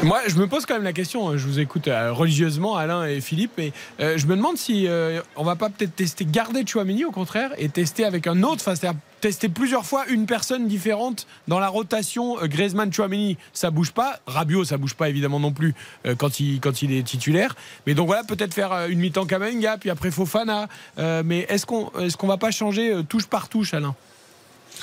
Moi, 0.03 0.19
je 0.29 0.37
me 0.37 0.47
pose 0.47 0.65
quand 0.65 0.75
même 0.75 0.83
la 0.83 0.95
question. 0.95 1.29
hein, 1.29 1.37
Je 1.37 1.47
vous 1.47 1.59
écoute 1.61 1.87
euh, 1.87 2.11
religieusement, 2.13 2.75
Alain 2.77 3.05
et 3.05 3.21
Philippe, 3.21 3.59
et 3.59 3.73
euh, 4.01 4.17
je 4.17 4.27
me 4.27 4.35
demande 4.35 4.57
si 4.57 4.89
euh, 4.89 5.21
on 5.37 5.45
va 5.45 5.57
pas 5.57 5.69
peut-être 5.69 5.95
tester, 5.95 6.25
garder 6.25 6.65
Chouamini 6.67 7.05
au 7.05 7.11
contraire, 7.11 7.51
et 7.59 7.69
tester 7.69 8.07
avec 8.07 8.27
un 8.27 8.43
autre, 8.43 8.63
enfin, 8.63 8.75
c'est-à-dire 8.75 8.99
tester 9.21 9.51
plusieurs 9.51 9.85
fois 9.85 10.07
une 10.09 10.25
personne 10.25 10.67
différente 10.67 11.27
dans 11.49 11.59
la 11.59 11.69
rotation. 11.69 12.43
Euh, 12.43 12.47
Griezmann, 12.47 12.91
Chouamini, 12.91 13.37
ça 13.53 13.71
bouge 13.71 13.93
pas. 13.93 14.21
Rabiot, 14.27 14.65
ça 14.65 14.79
bouge 14.79 14.95
pas 14.95 15.11
évidemment 15.11 15.39
non 15.39 15.53
plus 15.53 15.75
euh, 16.07 16.15
quand 16.15 16.41
il 16.41 16.61
quand 16.61 16.81
il 16.81 16.93
est 16.95 17.03
titulaire. 17.03 17.55
Mais 17.87 17.93
donc 17.93 18.07
voilà, 18.07 18.25
peut-être 18.25 18.55
faire 18.55 18.87
une 18.89 19.01
mi-temps 19.01 19.27
Kamavinga, 19.27 19.77
puis 19.77 19.91
après 19.91 20.11
Fofana. 20.11 20.69
Euh, 20.99 21.23
mais 21.23 21.41
est-ce 21.51 21.67
qu'on 21.67 21.91
est-ce 22.01 22.17
qu'on 22.17 22.27
va 22.27 22.39
pas 22.39 22.51
changer 22.51 22.91
euh, 22.91 23.03
touche 23.03 23.27
par 23.27 23.51
touche, 23.51 23.75
Alain? 23.75 23.95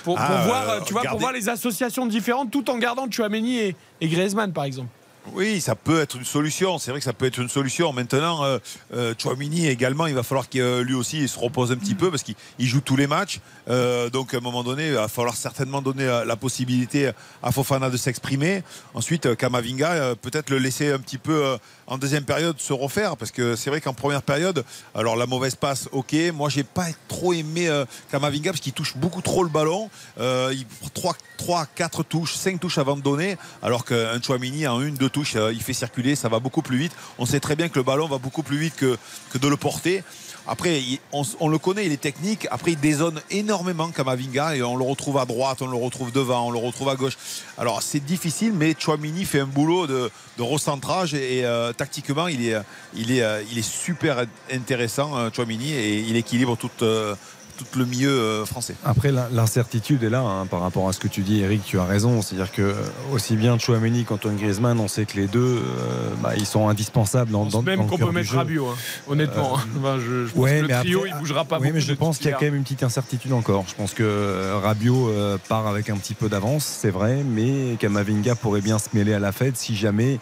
Pour, 0.04 0.14
pour 0.14 0.24
Ah, 0.24 0.44
voir, 0.46 0.84
tu 0.86 0.94
vois, 0.94 1.02
pour 1.04 1.18
voir 1.18 1.32
les 1.34 1.50
associations 1.50 2.06
différentes, 2.06 2.52
tout 2.52 2.70
en 2.70 2.78
gardant 2.78 3.10
Chouameni 3.10 3.58
et, 3.58 3.76
et 4.00 4.08
Griezmann, 4.08 4.54
par 4.54 4.66
exemple. 4.66 4.90
Oui, 5.34 5.62
ça 5.62 5.76
peut 5.76 6.02
être 6.02 6.16
une 6.16 6.26
solution. 6.26 6.78
C'est 6.78 6.92
vrai 6.92 7.00
que 7.00 7.04
ça 7.04 7.14
peut 7.14 7.26
être 7.26 7.40
une 7.40 7.50
solution. 7.50 7.92
Maintenant, 7.94 8.44
euh, 8.44 8.60
euh, 8.94 9.14
Chouamini 9.18 9.68
également, 9.68 10.08
il 10.08 10.16
va 10.16 10.24
falloir 10.24 10.50
qu'il 10.50 10.62
euh, 10.62 10.84
lui 10.84 10.94
aussi 10.94 11.20
il 11.20 11.30
se 11.30 11.38
repose 11.38 11.72
un 11.72 11.76
petit 11.76 11.96
peu 11.96 12.10
parce 12.10 12.24
qu'il 12.24 12.36
il 12.60 12.68
joue 12.68 12.82
tous 12.82 12.96
les 12.96 13.08
matchs. 13.08 13.40
Euh, 13.70 14.10
donc 14.10 14.34
à 14.34 14.38
un 14.38 14.40
moment 14.40 14.64
donné, 14.64 14.88
il 14.88 14.94
va 14.94 15.08
falloir 15.08 15.36
certainement 15.36 15.82
donner 15.82 16.06
la 16.26 16.36
possibilité 16.36 17.12
à 17.44 17.52
Fofana 17.52 17.90
de 17.90 17.98
s'exprimer. 17.98 18.64
Ensuite, 18.94 19.36
Kamavinga, 19.36 20.16
peut-être 20.16 20.50
le 20.50 20.60
laisser 20.60 20.92
un 20.92 21.00
petit 21.00 21.18
peu 21.18 21.58
en 21.88 21.98
deuxième 21.98 22.26
période 22.26 22.60
se 22.60 22.74
refaire 22.74 23.18
parce 23.18 23.32
que 23.32 23.56
c'est 23.56 23.70
vrai 23.70 23.82
qu'en 23.82 23.94
première 23.94 24.22
période, 24.22 24.64
alors 24.94 25.16
la 25.16 25.26
mauvaise 25.26 25.56
passe, 25.56 25.88
ok. 25.92 26.16
Moi, 26.34 26.50
j'ai 26.50 26.64
pas 26.64 26.88
trop 27.08 27.34
aimé 27.34 27.68
euh, 27.68 27.86
Kamavinga 28.12 28.52
parce 28.52 28.62
qu'il 28.62 28.74
touche 28.74 28.98
beaucoup 28.98 29.22
trop 29.22 29.44
le 29.44 29.50
ballon. 29.50 29.90
Euh, 30.20 30.54
il 30.54 30.66
prend 30.66 30.90
3, 30.94 31.16
3, 31.38 31.66
4 31.76 32.04
touches, 32.04 32.36
5 32.36 32.60
touches 32.60 32.78
avant 32.78 32.98
de 32.98 33.02
donner, 33.02 33.38
alors 33.62 33.86
qu'un 33.86 34.22
Chouamini 34.22 34.68
en 34.68 34.82
une, 34.82 34.96
deux 34.96 35.10
touches, 35.10 35.36
euh, 35.36 35.54
il 35.54 35.62
fait 35.62 35.74
circuler, 35.74 36.16
ça 36.16 36.30
va 36.30 36.40
beaucoup 36.40 36.62
plus 36.62 36.78
vite. 36.78 36.92
On 37.18 37.26
sait 37.26 37.40
très 37.40 37.56
bien 37.56 37.70
que 37.70 37.80
le 37.80 37.84
ballon 37.84 38.08
va 38.08 38.18
beaucoup 38.18 38.44
plus 38.44 38.58
vite 38.58 38.76
que 38.76 38.98
de 39.38 39.48
le 39.48 39.58
porter. 39.58 40.04
Après, 40.48 40.82
on, 41.12 41.50
le 41.50 41.58
connaît, 41.58 41.86
il 41.86 41.92
est 41.92 42.02
technique. 42.02 42.48
Après, 42.52 42.72
il 42.72 42.80
dézone 42.80 43.22
énormément 43.30 43.90
Kamavinga 43.90 44.56
et 44.56 44.64
on 44.64 44.78
le 44.78 44.84
retrouve 44.86 45.18
à 45.18 45.26
droite, 45.26 45.62
on 45.62 45.68
le 45.68 45.76
retrouve 45.76 46.14
devant, 46.14 46.48
on 46.48 46.52
le 46.52 46.58
retrouve 46.58 46.88
à 46.88 46.96
gauche. 46.96 47.18
Alors, 47.58 47.82
c'est 47.82 48.00
difficile, 48.00 48.54
mais 48.54 48.74
Chouamini 48.78 49.26
fait 49.26 49.42
un 49.42 49.46
boulot 49.46 49.88
de, 49.88 50.10
recentrage 50.40 51.14
et, 51.14 51.44
euh, 51.46 51.74
tactiquement, 51.74 52.28
il 52.28 52.46
est, 52.46 52.52
est, 52.52 53.22
euh, 53.22 53.44
il 53.52 53.58
est 53.58 53.70
super 53.70 54.26
intéressant, 54.52 55.18
euh, 55.18 55.30
Chouamini, 55.36 55.74
et 55.74 56.00
il 56.00 56.16
équilibre 56.16 56.56
tout, 56.56 56.70
euh, 56.82 57.16
tout 57.58 57.80
le 57.80 57.86
milieu 57.86 58.10
euh, 58.10 58.46
français. 58.46 58.76
Après, 58.86 59.12
l'in- 59.12 59.28
l'incertitude 59.32 60.04
est 60.04 60.10
là 60.10 60.22
hein, 60.22 60.46
par 60.46 60.62
rapport 60.62 60.88
à 60.88 60.94
ce 60.94 61.00
que 61.00 61.08
tu 61.08 61.22
dis, 61.22 61.42
Eric. 61.42 61.64
Tu 61.66 61.80
as 61.80 61.84
raison. 61.86 62.22
C'est-à-dire 62.22 62.52
que 62.52 62.62
euh, 62.62 62.74
aussi 63.14 63.36
bien 63.36 63.58
Chouameni 63.58 64.04
qu'Antoine 64.06 64.36
Griezmann, 64.38 64.80
on 64.80 64.88
sait 64.88 65.06
que 65.06 65.16
les 65.18 65.28
deux, 65.28 65.40
euh, 65.40 66.10
bah, 66.22 66.34
ils 66.38 66.46
sont 66.46 66.70
indispensables 66.70 67.32
dans, 67.32 67.46
dans, 67.46 67.62
Même 67.62 67.78
dans 67.78 67.84
le 67.84 67.90
qu'on 67.90 67.98
peut 67.98 68.12
mettre. 68.12 68.34
Rabiot, 68.36 68.68
hein, 68.68 68.76
honnêtement. 69.08 69.54
Enfin, 69.54 69.98
je, 70.00 70.26
je 70.28 70.32
pense 70.34 70.44
Ouais, 70.44 70.58
que 70.58 70.62
le 70.62 70.68
mais 70.68 70.74
trio, 70.80 71.00
après- 71.00 71.10
il 71.16 71.20
bougera 71.20 71.46
pas 71.46 71.58
Oui, 71.58 71.64
beaucoup. 71.68 71.74
mais 71.76 71.82
je 71.82 71.94
pense 71.94 72.18
qu'il 72.18 72.28
y 72.30 72.34
a 72.34 72.38
quand 72.38 72.46
même 72.46 72.56
une 72.56 72.64
petite 72.64 72.84
incertitude 72.84 73.34
encore. 73.34 73.66
Je 73.68 73.76
pense 73.76 73.94
que 73.94 74.04
euh, 74.04 74.60
Rabiot 74.62 75.10
euh, 75.10 75.38
part 75.50 75.68
avec 75.68 75.90
un 75.90 75.98
petit 75.98 76.14
peu 76.14 76.30
d'avance, 76.30 76.66
c'est 76.66 76.92
vrai, 76.92 77.24
mais 77.28 77.76
Kamavinga 77.80 78.36
pourrait 78.36 78.62
bien 78.62 78.78
se 78.80 78.90
mêler 78.94 79.14
à 79.14 79.20
la 79.20 79.32
fête 79.32 79.58
si 79.58 79.76
jamais 79.76 80.20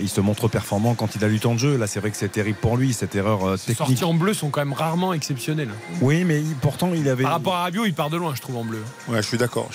il 0.00 0.08
se 0.08 0.20
montre 0.20 0.48
performant 0.48 0.94
quand 0.94 1.14
il 1.16 1.24
a 1.24 1.28
du 1.28 1.40
temps 1.40 1.54
de 1.54 1.58
jeu. 1.58 1.76
Là, 1.76 1.86
c'est 1.86 2.00
vrai 2.00 2.10
que 2.10 2.16
c'est 2.16 2.28
terrible 2.28 2.58
pour 2.60 2.76
lui, 2.76 2.92
cette 2.92 3.14
erreur 3.14 3.44
euh, 3.46 3.52
Les 3.52 3.58
technique. 3.74 3.76
sorties 3.98 4.04
en 4.04 4.14
bleu 4.14 4.34
sont 4.34 4.50
quand 4.50 4.60
même 4.60 4.72
rarement 4.72 5.12
exceptionnelles. 5.12 5.70
Oui, 6.00 6.24
mais 6.24 6.40
il- 6.40 6.54
pourtant, 6.78 6.94
il 6.94 7.08
avait. 7.08 7.22
Par 7.24 7.32
rapport 7.32 7.54
à 7.56 7.62
Rabiot, 7.62 7.84
il 7.86 7.94
part 7.94 8.10
de 8.10 8.16
loin, 8.16 8.34
je 8.34 8.40
trouve, 8.40 8.56
en 8.56 8.64
bleu. 8.64 8.82
Ouais, 9.08 9.22
je 9.22 9.26
suis 9.28 9.38
d'accord. 9.38 9.68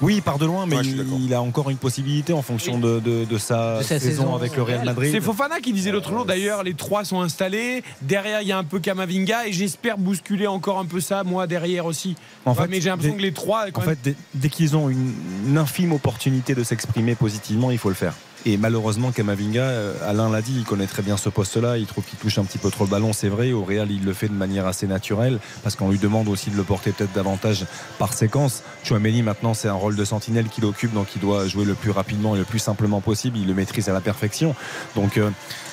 Oui, 0.00 0.16
il 0.16 0.22
part 0.22 0.38
de 0.38 0.46
loin, 0.46 0.66
mais 0.66 0.76
Ouais, 0.76 0.82
il, 0.84 1.34
a 1.34 1.40
encore 1.42 1.70
une 1.70 1.76
possibilité 1.76 2.32
en 2.32 2.42
fonction 2.42 2.78
de, 2.78 3.00
de- 3.00 3.24
de 3.24 3.38
sa, 3.38 3.78
De 3.78 3.82
sa 3.82 3.98
saison, 4.00 4.22
saison 4.22 4.34
avec 4.34 4.56
le 4.56 4.62
Real. 4.62 4.84
Madrid. 4.84 5.10
C'est 5.12 5.20
Fofana 5.20 5.60
qui 5.60 5.72
disait 5.72 5.90
l'autre 5.92 6.10
jour, 6.10 6.24
d'ailleurs, 6.24 6.62
les 6.62 6.74
trois 6.74 7.04
sont 7.04 7.20
installés. 7.20 7.82
Derrière, 8.02 8.42
il 8.42 8.48
y 8.48 8.52
a 8.52 8.58
un 8.58 8.64
peu 8.64 8.80
Kamavinga 8.80 9.46
et 9.46 9.52
j'espère 9.52 9.98
bousculer 9.98 10.46
encore 10.46 10.78
un 10.78 10.84
peu 10.86 11.00
ça, 11.00 11.24
moi, 11.24 11.46
derrière 11.46 11.86
aussi. 11.86 12.16
En 12.44 12.52
Ouais, 12.52 12.62
fait, 12.62 12.68
mais 12.68 12.80
j'ai 12.80 12.88
l'impression 12.90 13.12
dès- 13.14 13.18
que 13.18 13.22
les 13.22 13.32
trois, 13.32 13.70
quand 13.70 13.82
En 13.82 13.86
même, 13.86 13.96
fait, 13.96 14.10
dès, 14.10 14.16
dès 14.34 14.48
qu'ils 14.48 14.76
ont 14.76 14.88
une, 14.88 15.12
une 15.46 15.58
infime 15.58 15.92
opportunité 15.92 16.54
de 16.54 16.62
s'exprimer 16.64 17.14
positivement, 17.14 17.70
il 17.70 17.78
faut 17.78 17.88
le 17.88 17.94
faire. 17.94 18.14
Et 18.46 18.56
malheureusement, 18.56 19.10
Kamavinga, 19.10 19.62
euh, 19.62 19.94
Alain 20.08 20.30
l'a 20.30 20.42
dit, 20.42 20.54
il 20.56 20.64
connaît 20.64 20.86
très 20.86 21.02
bien 21.02 21.16
ce 21.16 21.28
poste-là. 21.28 21.76
Il 21.76 21.86
trouve 21.86 22.04
qu'il 22.04 22.18
touche 22.18 22.38
un 22.38 22.44
petit 22.44 22.58
peu 22.58 22.70
trop 22.70 22.84
le 22.84 22.90
ballon, 22.90 23.12
c'est 23.12 23.28
vrai. 23.28 23.52
Au 23.52 23.64
Real, 23.64 23.90
il 23.90 24.04
le 24.04 24.12
fait 24.12 24.28
de 24.28 24.32
manière 24.32 24.66
assez 24.66 24.86
naturelle 24.86 25.38
parce 25.62 25.76
qu'on 25.76 25.90
lui 25.90 25.98
demande 25.98 26.28
aussi 26.28 26.50
de 26.50 26.56
le 26.56 26.62
porter 26.62 26.92
peut-être 26.92 27.12
davantage 27.12 27.66
par 27.98 28.12
séquence. 28.12 28.62
Chouameni, 28.84 29.22
maintenant, 29.22 29.54
c'est 29.54 29.68
un 29.68 29.74
rôle 29.74 29.96
de 29.96 30.04
sentinelle 30.04 30.46
qu'il 30.46 30.64
occupe, 30.64 30.92
donc 30.94 31.08
il 31.16 31.20
doit 31.20 31.46
jouer 31.46 31.64
le 31.64 31.74
plus 31.74 31.90
rapidement 31.90 32.36
et 32.36 32.38
le 32.38 32.44
plus 32.44 32.58
simplement 32.58 33.00
possible. 33.00 33.38
Il 33.38 33.46
le 33.46 33.54
maîtrise 33.54 33.88
à 33.88 33.92
la 33.92 34.00
perfection. 34.00 34.54
Donc, 34.94 35.16
euh, 35.16 35.30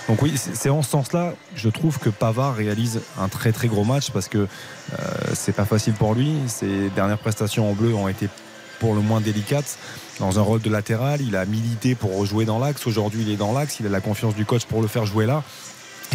donc 0.08 0.22
oui, 0.22 0.34
c'est 0.36 0.70
en 0.70 0.82
ce 0.82 0.90
sens-là, 0.90 1.34
je 1.56 1.70
trouve 1.70 1.98
que 1.98 2.10
Pavard 2.10 2.56
réalise 2.56 3.02
un 3.20 3.28
très 3.28 3.52
très 3.52 3.68
gros 3.68 3.84
match 3.84 4.12
parce 4.12 4.28
que 4.28 4.38
euh, 4.38 4.48
c'est 5.34 5.56
pas 5.56 5.66
facile 5.66 5.94
pour 5.94 6.14
lui. 6.14 6.34
Ses 6.48 6.90
dernières 6.90 7.18
prestations 7.18 7.70
en 7.70 7.74
bleu 7.74 7.94
ont 7.96 8.08
été 8.08 8.30
pour 8.80 8.94
le 8.94 9.02
moins 9.02 9.22
délicate 9.22 9.78
dans 10.20 10.40
un 10.40 10.42
rôle 10.42 10.62
de 10.62 10.70
latéral. 10.70 11.22
Il 11.22 11.36
a 11.36 11.46
milité 11.46 11.96
pour 11.96 12.18
rejouer 12.18 12.46
dans 12.46 12.60
l'axe. 12.60 12.86
Aujourd'hui, 12.88 13.24
il 13.24 13.32
est 13.32 13.38
dans 13.38 13.54
l'axe. 13.54 13.80
Il 13.80 13.86
a 13.86 13.90
la 13.90 14.02
confiance 14.02 14.36
du 14.36 14.46
coach 14.46 14.66
pour 14.66 14.82
le 14.82 14.88
faire 14.88 15.06
jouer 15.06 15.26
là. 15.26 15.44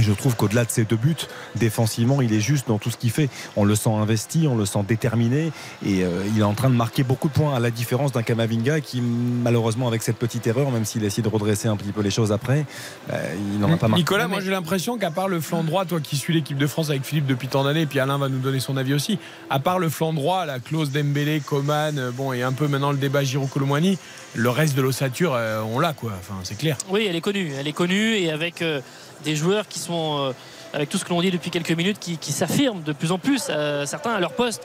Et 0.01 0.03
je 0.03 0.13
trouve 0.13 0.35
qu'au-delà 0.35 0.65
de 0.65 0.71
ces 0.71 0.85
deux 0.85 0.97
buts, 0.97 1.15
défensivement, 1.57 2.23
il 2.23 2.33
est 2.33 2.41
juste 2.41 2.67
dans 2.69 2.79
tout 2.79 2.91
ce 2.91 2.97
qu'il 2.97 3.11
fait. 3.11 3.29
On 3.55 3.65
le 3.65 3.75
sent 3.75 3.91
investi, 3.91 4.49
on 4.51 4.57
le 4.57 4.65
sent 4.65 4.79
déterminé. 4.89 5.53
Et 5.85 6.05
euh, 6.05 6.23
il 6.35 6.41
est 6.41 6.45
en 6.45 6.55
train 6.55 6.71
de 6.71 6.75
marquer 6.75 7.03
beaucoup 7.03 7.29
de 7.29 7.35
points, 7.35 7.55
à 7.55 7.61
la 7.61 7.71
différence 7.71 8.11
d'un 8.13 8.23
Kamavinga 8.23 8.81
qui, 8.81 9.03
malheureusement, 9.03 9.89
avec 9.89 10.03
cette 10.03 10.17
petite 10.17 10.47
erreur, 10.47 10.71
même 10.71 10.87
s'il 10.87 11.05
essaie 11.05 11.21
de 11.21 11.29
redresser 11.29 11.69
un 11.69 11.77
petit 11.77 11.93
peu 11.93 12.01
les 12.01 12.11
choses 12.11 12.33
après, 12.33 12.65
euh, 13.13 13.35
il 13.53 13.61
n'en 13.61 13.71
a 13.71 13.77
pas 13.77 13.89
marqué. 13.89 14.01
Nicolas, 14.01 14.27
moi 14.27 14.41
j'ai 14.41 14.51
l'impression 14.51 14.97
qu'à 14.97 15.11
part 15.11 15.29
le 15.29 15.39
flanc 15.41 15.65
droit, 15.65 15.85
toi 15.85 16.01
qui 16.01 16.17
suis 16.17 16.33
l'équipe 16.33 16.57
de 16.57 16.67
France 16.67 16.89
avec 16.89 17.05
Philippe 17.05 17.27
depuis 17.27 17.49
tant 17.49 17.65
d'années, 17.65 17.83
et 17.83 17.87
puis 17.87 18.01
Alain 18.01 18.17
va 18.17 18.31
nous 18.31 18.39
donner 18.39 18.61
son 18.61 18.79
avis 18.79 18.95
aussi, 18.95 19.19
à 19.51 19.59
part 19.59 19.79
le 19.79 19.91
flanc 19.91 20.15
droit, 20.15 20.47
la 20.47 20.61
clause 20.61 20.93
Dembélé, 20.93 21.41
Coman, 21.41 21.99
euh, 21.99 22.11
bon, 22.11 22.33
et 22.33 22.43
un 22.43 22.53
peu 22.53 22.69
maintenant 22.69 22.93
le 22.93 22.97
débat 22.97 23.23
Giroud 23.23 23.51
Colomwani, 23.51 23.99
le 24.35 24.49
reste 24.49 24.77
de 24.77 24.83
l'ossature, 24.83 25.35
euh, 25.35 25.61
on 25.63 25.79
l'a 25.79 25.93
quoi, 25.93 26.13
enfin 26.19 26.35
c'est 26.45 26.57
clair. 26.57 26.79
Oui, 26.89 27.07
elle 27.09 27.17
est 27.17 27.21
connue. 27.21 27.53
Elle 27.59 27.69
est 27.69 27.73
connue 27.73 28.15
et 28.15 28.31
avec 28.31 28.63
euh, 28.63 28.81
des 29.25 29.37
joueurs 29.37 29.69
qui 29.69 29.79
sont 29.79 30.19
euh, 30.19 30.33
avec 30.73 30.89
tout 30.89 30.99
ce 30.99 31.05
que 31.05 31.11
l'on 31.11 31.21
dit 31.21 31.31
depuis 31.33 31.51
quelques 31.51 31.73
minutes, 31.73 31.99
qui, 31.99 32.17
qui 32.17 32.31
s'affirment 32.31 32.83
de 32.83 32.93
plus 32.93 33.11
en 33.11 33.19
plus, 33.19 33.49
euh, 33.51 33.87
certains 33.87 34.13
à 34.13 34.21
leur 34.21 34.33
poste. 34.33 34.63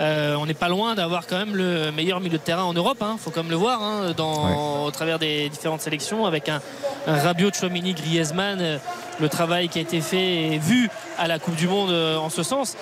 Euh, 0.00 0.36
on 0.36 0.46
n'est 0.46 0.54
pas 0.54 0.68
loin 0.68 0.94
d'avoir 0.94 1.26
quand 1.26 1.36
même 1.36 1.56
le 1.56 1.90
meilleur 1.90 2.20
milieu 2.20 2.38
de 2.38 2.42
terrain 2.42 2.62
en 2.62 2.74
Europe, 2.74 2.98
il 3.00 3.18
faut 3.18 3.30
quand 3.30 3.42
même 3.42 3.50
le 3.50 3.56
voir, 3.56 3.82
hein, 3.82 4.12
dans, 4.16 4.84
au 4.84 4.90
travers 4.92 5.18
des 5.18 5.48
différentes 5.48 5.80
sélections, 5.80 6.26
avec 6.26 6.48
un, 6.48 6.60
un 7.08 7.18
Rabiot, 7.18 7.50
Chouamini, 7.52 7.94
Griezmann, 7.94 8.60
euh, 8.60 8.78
le 9.20 9.28
travail 9.28 9.68
qui 9.68 9.80
a 9.80 9.82
été 9.82 10.00
fait 10.00 10.52
et 10.52 10.58
vu 10.58 10.88
à 11.18 11.26
la 11.26 11.40
Coupe 11.40 11.56
du 11.56 11.66
Monde 11.66 11.90
en 11.90 12.30
ce 12.30 12.44
sens. 12.44 12.76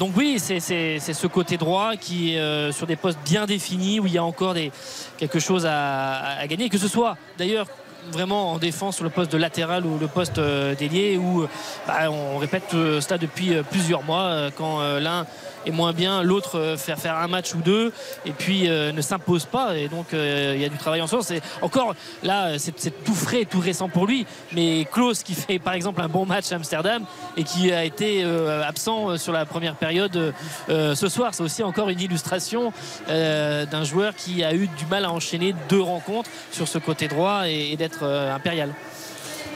Donc 0.00 0.12
oui, 0.16 0.38
c'est 0.38 0.60
ce 0.60 1.26
côté 1.26 1.58
droit 1.58 1.94
qui 2.00 2.34
est 2.34 2.72
sur 2.72 2.86
des 2.86 2.96
postes 2.96 3.18
bien 3.22 3.44
définis 3.44 4.00
où 4.00 4.06
il 4.06 4.14
y 4.14 4.16
a 4.16 4.24
encore 4.24 4.54
des, 4.54 4.72
quelque 5.18 5.38
chose 5.38 5.66
à, 5.66 6.38
à 6.38 6.46
gagner, 6.46 6.70
que 6.70 6.78
ce 6.78 6.88
soit 6.88 7.18
d'ailleurs 7.36 7.66
vraiment 8.10 8.52
en 8.52 8.58
défense 8.58 8.96
sur 8.96 9.04
le 9.04 9.10
poste 9.10 9.32
de 9.32 9.38
latéral 9.38 9.86
ou 9.86 9.98
le 9.98 10.08
poste 10.08 10.38
euh, 10.38 10.74
d'ailier 10.74 11.16
où 11.16 11.46
bah, 11.86 12.10
on 12.10 12.38
répète 12.38 12.74
euh, 12.74 13.00
cela 13.00 13.18
depuis 13.18 13.54
euh, 13.54 13.62
plusieurs 13.62 14.02
mois 14.02 14.22
euh, 14.22 14.50
quand 14.54 14.80
euh, 14.80 15.00
l'un 15.00 15.26
est 15.66 15.70
moins 15.70 15.92
bien 15.92 16.22
l'autre 16.22 16.58
euh, 16.58 16.76
faire 16.76 16.98
faire 16.98 17.16
un 17.16 17.28
match 17.28 17.54
ou 17.54 17.58
deux 17.58 17.92
et 18.24 18.32
puis 18.32 18.68
euh, 18.68 18.92
ne 18.92 19.00
s'impose 19.00 19.44
pas 19.44 19.76
et 19.76 19.88
donc 19.88 20.14
euh, 20.14 20.52
il 20.54 20.60
y 20.62 20.64
a 20.64 20.68
du 20.68 20.76
travail 20.76 21.02
en 21.02 21.06
sens 21.06 21.30
et 21.30 21.40
encore 21.60 21.94
là 22.22 22.58
c'est 22.58 23.04
tout 23.04 23.14
frais 23.14 23.44
tout 23.44 23.60
récent 23.60 23.88
pour 23.88 24.06
lui 24.06 24.26
mais 24.52 24.86
Klaus 24.90 25.22
qui 25.22 25.34
fait 25.34 25.58
par 25.58 25.74
exemple 25.74 26.00
un 26.00 26.08
bon 26.08 26.26
match 26.26 26.52
à 26.52 26.56
Amsterdam 26.56 27.04
et 27.36 27.44
qui 27.44 27.72
a 27.72 27.84
été 27.84 28.24
absent 28.66 29.16
sur 29.16 29.32
la 29.32 29.44
première 29.44 29.74
période 29.74 30.34
ce 30.68 31.08
soir 31.08 31.34
c'est 31.34 31.42
aussi 31.42 31.62
encore 31.62 31.88
une 31.88 32.00
illustration 32.00 32.72
d'un 33.08 33.84
joueur 33.84 34.14
qui 34.14 34.44
a 34.44 34.54
eu 34.54 34.68
du 34.68 34.86
mal 34.86 35.04
à 35.04 35.10
enchaîner 35.10 35.54
deux 35.68 35.80
rencontres 35.80 36.30
sur 36.52 36.68
ce 36.68 36.78
côté 36.78 37.08
droit 37.08 37.48
et, 37.48 37.72
et 37.72 37.76
d'être 37.76 38.04
impérial 38.04 38.72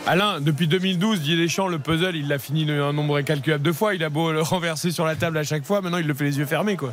Alain, 0.06 0.40
depuis 0.40 0.66
2012, 0.66 1.20
Didier 1.20 1.36
Deschamps, 1.36 1.68
le 1.68 1.78
puzzle, 1.78 2.16
il 2.16 2.26
l'a 2.26 2.38
fini 2.38 2.70
un 2.70 2.92
nombre 2.92 3.18
incalculable 3.18 3.62
de 3.62 3.72
fois. 3.72 3.94
Il 3.94 4.02
a 4.02 4.08
beau 4.08 4.32
le 4.32 4.42
renverser 4.42 4.90
sur 4.90 5.04
la 5.04 5.14
table 5.14 5.38
à 5.38 5.44
chaque 5.44 5.64
fois. 5.64 5.80
Maintenant, 5.80 5.98
il 5.98 6.06
le 6.06 6.14
fait 6.14 6.24
les 6.24 6.38
yeux 6.38 6.46
fermés, 6.46 6.76
quoi. 6.76 6.92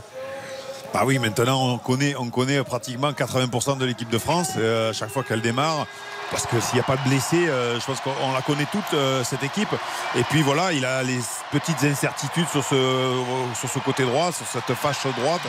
Bah 0.94 1.02
oui, 1.06 1.20
maintenant 1.20 1.62
on 1.64 1.78
connaît, 1.78 2.16
on 2.16 2.30
connaît 2.30 2.64
pratiquement 2.64 3.12
80% 3.12 3.78
de 3.78 3.86
l'équipe 3.86 4.10
de 4.10 4.18
France 4.18 4.52
euh, 4.58 4.92
à 4.92 4.94
chaque 4.94 5.10
fois 5.10 5.24
qu'elle 5.24 5.42
démarre. 5.42 5.86
Parce 6.32 6.46
que 6.46 6.60
s'il 6.60 6.76
n'y 6.76 6.80
a 6.80 6.84
pas 6.84 6.98
de 6.98 7.08
blessés, 7.08 7.48
euh, 7.48 7.80
je 7.80 7.86
pense 7.86 8.02
qu'on 8.02 8.34
la 8.34 8.42
connaît 8.42 8.68
toute 8.72 8.94
euh, 8.94 9.24
cette 9.24 9.44
équipe. 9.44 9.74
Et 10.16 10.24
puis 10.24 10.42
voilà, 10.42 10.74
il 10.74 10.86
a 10.86 11.04
les 11.04 11.20
petites 11.52 11.84
incertitudes 11.84 12.48
sur 12.50 12.64
ce, 12.64 13.80
côté 13.80 14.04
droit, 14.04 14.32
sur 14.32 14.46
cette 14.46 14.76
fâche 14.76 15.06
droite. 15.18 15.42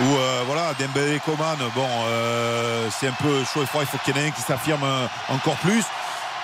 Où 0.00 0.04
voilà, 0.46 0.72
Dembélé 0.78 1.20
Coman, 1.24 1.56
bon, 1.74 1.88
c'est 2.90 3.08
un 3.08 3.12
peu 3.12 3.44
chaud 3.44 3.62
et 3.62 3.66
froid. 3.66 3.82
Il 3.82 3.86
faut 3.86 3.98
qu'il 3.98 4.16
y 4.16 4.18
en 4.18 4.22
ait 4.22 4.28
un 4.28 4.30
qui 4.30 4.42
s'affirme 4.42 4.84
encore 5.28 5.56
plus. 5.56 5.84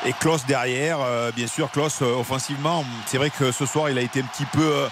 Et 0.07 0.13
Klaus 0.13 0.45
derrière, 0.47 0.99
euh, 1.01 1.31
bien 1.35 1.47
sûr, 1.47 1.71
Klaus 1.71 2.01
euh, 2.03 2.19
offensivement. 2.19 2.85
C'est 3.07 3.19
vrai 3.19 3.31
que 3.31 3.53
ce 3.53 3.67
soir, 3.67 3.89
il 3.89 3.99
a 3.99 4.01
été 4.03 4.21
un 4.21 4.25
petit 4.25 4.45
peu. 4.47 4.87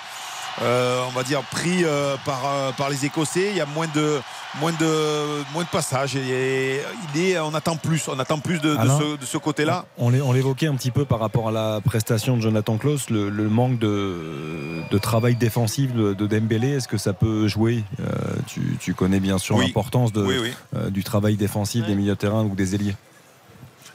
euh, 0.62 1.04
on 1.08 1.10
va 1.10 1.22
dire 1.24 1.42
pris 1.50 1.84
euh, 1.84 2.16
par, 2.24 2.42
euh, 2.46 2.70
par 2.72 2.90
les 2.90 3.04
Écossais. 3.06 3.48
Il 3.50 3.56
y 3.56 3.60
a 3.60 3.66
moins 3.66 3.88
de, 3.92 4.20
moins 4.60 4.70
de, 4.72 5.42
moins 5.52 5.64
de 5.64 5.68
passages. 5.68 6.14
Et 6.14 6.80
il 7.14 7.20
est, 7.20 7.38
on 7.40 7.54
attend 7.54 7.74
plus. 7.76 8.06
On 8.06 8.18
attend 8.20 8.38
plus 8.38 8.60
de, 8.60 8.76
ce, 8.76 9.16
de 9.16 9.24
ce 9.24 9.36
côté-là. 9.36 9.84
On 9.98 10.10
l'é- 10.10 10.20
on 10.22 10.30
l'évoquait 10.32 10.68
un 10.68 10.76
petit 10.76 10.92
peu 10.92 11.04
par 11.04 11.18
rapport 11.18 11.48
à 11.48 11.52
la 11.52 11.80
prestation 11.80 12.36
de 12.36 12.42
Jonathan 12.42 12.76
Klaus, 12.78 13.10
le, 13.10 13.30
le 13.30 13.48
manque 13.48 13.80
de, 13.80 14.82
de 14.92 14.98
travail 14.98 15.34
défensif 15.34 15.92
de, 15.92 16.14
de 16.14 16.26
Dembélé, 16.28 16.70
est-ce 16.76 16.86
que 16.88 16.98
ça 16.98 17.14
peut 17.14 17.48
jouer 17.48 17.82
Euh, 18.00 18.04
tu, 18.46 18.76
tu 18.80 18.94
connais 18.94 19.18
bien 19.20 19.38
sûr 19.38 19.56
Oui. 19.56 19.66
l'importance 19.66 20.12
de- 20.12 20.22
Oui, 20.22 20.36
oui. 20.40 20.52
euh, 20.76 20.90
du 20.90 21.02
travail 21.02 21.34
défensif 21.36 21.84
des 21.86 21.96
milieux 21.96 22.12
de 22.12 22.18
terrain 22.18 22.44
ou 22.44 22.54
des 22.54 22.76
ailiers? 22.76 22.94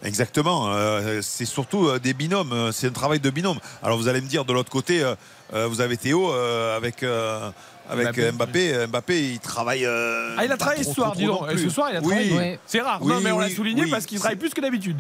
Exactement. 0.06 0.72
Euh, 0.74 1.20
c'est 1.22 1.46
surtout 1.46 1.88
euh, 1.88 2.00
des 2.00 2.14
binômes. 2.14 2.54
Euh, 2.54 2.72
C'est 2.72 2.88
un 2.88 2.92
travail 2.92 3.20
de 3.20 3.30
binôme. 3.30 3.60
Alors 3.84 3.98
vous 3.98 4.08
allez 4.08 4.22
me 4.22 4.28
dire 4.28 4.46
de 4.46 4.54
l'autre 4.54 4.70
côté, 4.72 5.04
euh, 5.04 5.68
vous 5.68 5.82
avez 5.82 5.98
Théo 5.98 6.32
euh, 6.32 6.78
avec. 6.78 7.04
euh, 7.04 7.50
avec 7.90 8.08
Mbappé. 8.08 8.32
Mbappé. 8.32 8.88
Mbappé, 8.88 9.22
il 9.34 9.40
travaille. 9.40 9.86
euh, 9.86 10.36
Ah, 10.38 10.46
il 10.46 10.52
a 10.52 10.58
travaillé 10.58 10.82
trop, 10.84 10.92
ce 10.92 10.96
soir, 10.96 11.16
dis 11.16 11.26
donc. 11.26 11.42
Ce 11.58 11.70
soir, 11.70 11.90
il 11.92 11.98
a 11.98 12.00
Oui. 12.02 12.08
travaillé. 12.08 12.34
Ouais. 12.34 12.60
C'est 12.66 12.82
rare. 12.82 13.00
Oui, 13.02 13.12
non, 13.14 13.20
mais 13.22 13.32
on 13.32 13.40
l'a 13.40 13.50
souligné 13.50 13.84
oui. 13.84 13.92
parce 13.92 14.06
qu'il 14.06 14.18
travaille 14.20 14.38
plus 14.38 14.54
que 14.54 14.62
d'habitude. 14.62 14.98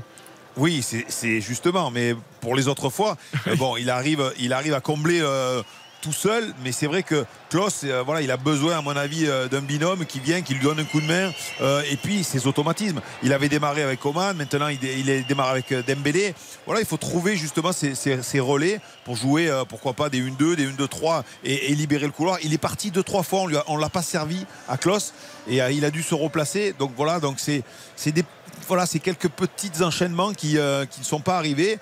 Oui, 0.57 0.81
c'est- 0.83 1.05
c'est 1.09 1.41
justement. 1.41 1.89
Mais 1.91 2.15
pour 2.41 2.55
les 2.55 2.67
autres 2.67 2.89
fois, 2.89 3.17
euh, 3.47 3.55
bon, 3.55 3.75
il 3.77 3.89
arrive, 3.89 4.31
il 4.39 4.53
arrive 4.53 4.73
à 4.73 4.81
combler 4.81 5.19
euh, 5.21 5.61
tout 6.05 6.13
seul. 6.13 6.53
Mais 6.63 6.71
c'est 6.71 6.85
vrai 6.85 7.01
que 7.01 7.25
Klaus, 7.49 7.81
euh, 7.83 8.03
voilà, 8.05 8.21
il 8.21 8.29
a 8.29 8.37
besoin, 8.37 8.77
à 8.77 8.81
mon 8.81 8.95
avis, 8.95 9.25
euh, 9.25 9.47
d'un 9.47 9.61
binôme 9.61 10.05
qui 10.05 10.19
vient, 10.19 10.41
qui 10.43 10.53
lui 10.53 10.61
donne 10.61 10.79
un 10.79 10.83
coup 10.83 11.01
de 11.01 11.07
main. 11.07 11.31
Euh, 11.61 11.81
et 11.89 11.97
puis 11.97 12.23
ses 12.23 12.45
automatismes. 12.45 13.01
Il 13.23 13.33
avait 13.33 13.49
démarré 13.49 13.81
avec 13.81 13.99
Coman, 13.99 14.35
maintenant 14.37 14.67
il, 14.67 14.77
dé- 14.77 14.95
il 14.99 15.09
est 15.09 15.21
démarré 15.23 15.49
avec 15.67 15.73
Dembélé. 15.87 16.35
Voilà, 16.67 16.81
il 16.81 16.85
faut 16.85 16.97
trouver 16.97 17.35
justement 17.35 17.71
ces, 17.73 17.95
ces- 17.95 18.21
ces 18.21 18.39
relais 18.39 18.79
pour 19.03 19.15
jouer, 19.15 19.51
pourquoi 19.67 19.93
pas 19.93 20.09
des 20.09 20.21
1-2, 20.21 20.55
des 20.55 20.67
1-2-3 20.67 21.23
et, 21.43 21.71
et 21.71 21.75
libérer 21.75 22.05
le 22.05 22.11
couloir. 22.11 22.37
Il 22.43 22.53
est 22.53 22.59
parti 22.59 22.91
deux 22.91 23.03
trois 23.03 23.23
fois, 23.23 23.41
on 23.41 23.49
on 23.67 23.77
l'a 23.77 23.89
pas 23.89 24.03
servi 24.03 24.45
à 24.67 24.77
Klaus 24.77 25.13
et 25.47 25.57
il 25.71 25.85
a 25.85 25.89
dû 25.91 26.03
se 26.03 26.13
replacer. 26.13 26.73
Donc 26.77 26.91
voilà, 26.95 27.19
donc 27.19 27.37
c'est 27.39 27.63
des 28.11 28.23
voilà, 28.67 28.85
c'est 28.85 28.99
quelques 28.99 29.29
petits 29.29 29.83
enchaînements 29.83 30.33
qui, 30.33 30.57
qui 30.91 30.99
ne 30.99 31.05
sont 31.05 31.19
pas 31.19 31.37
arrivés. 31.37 31.77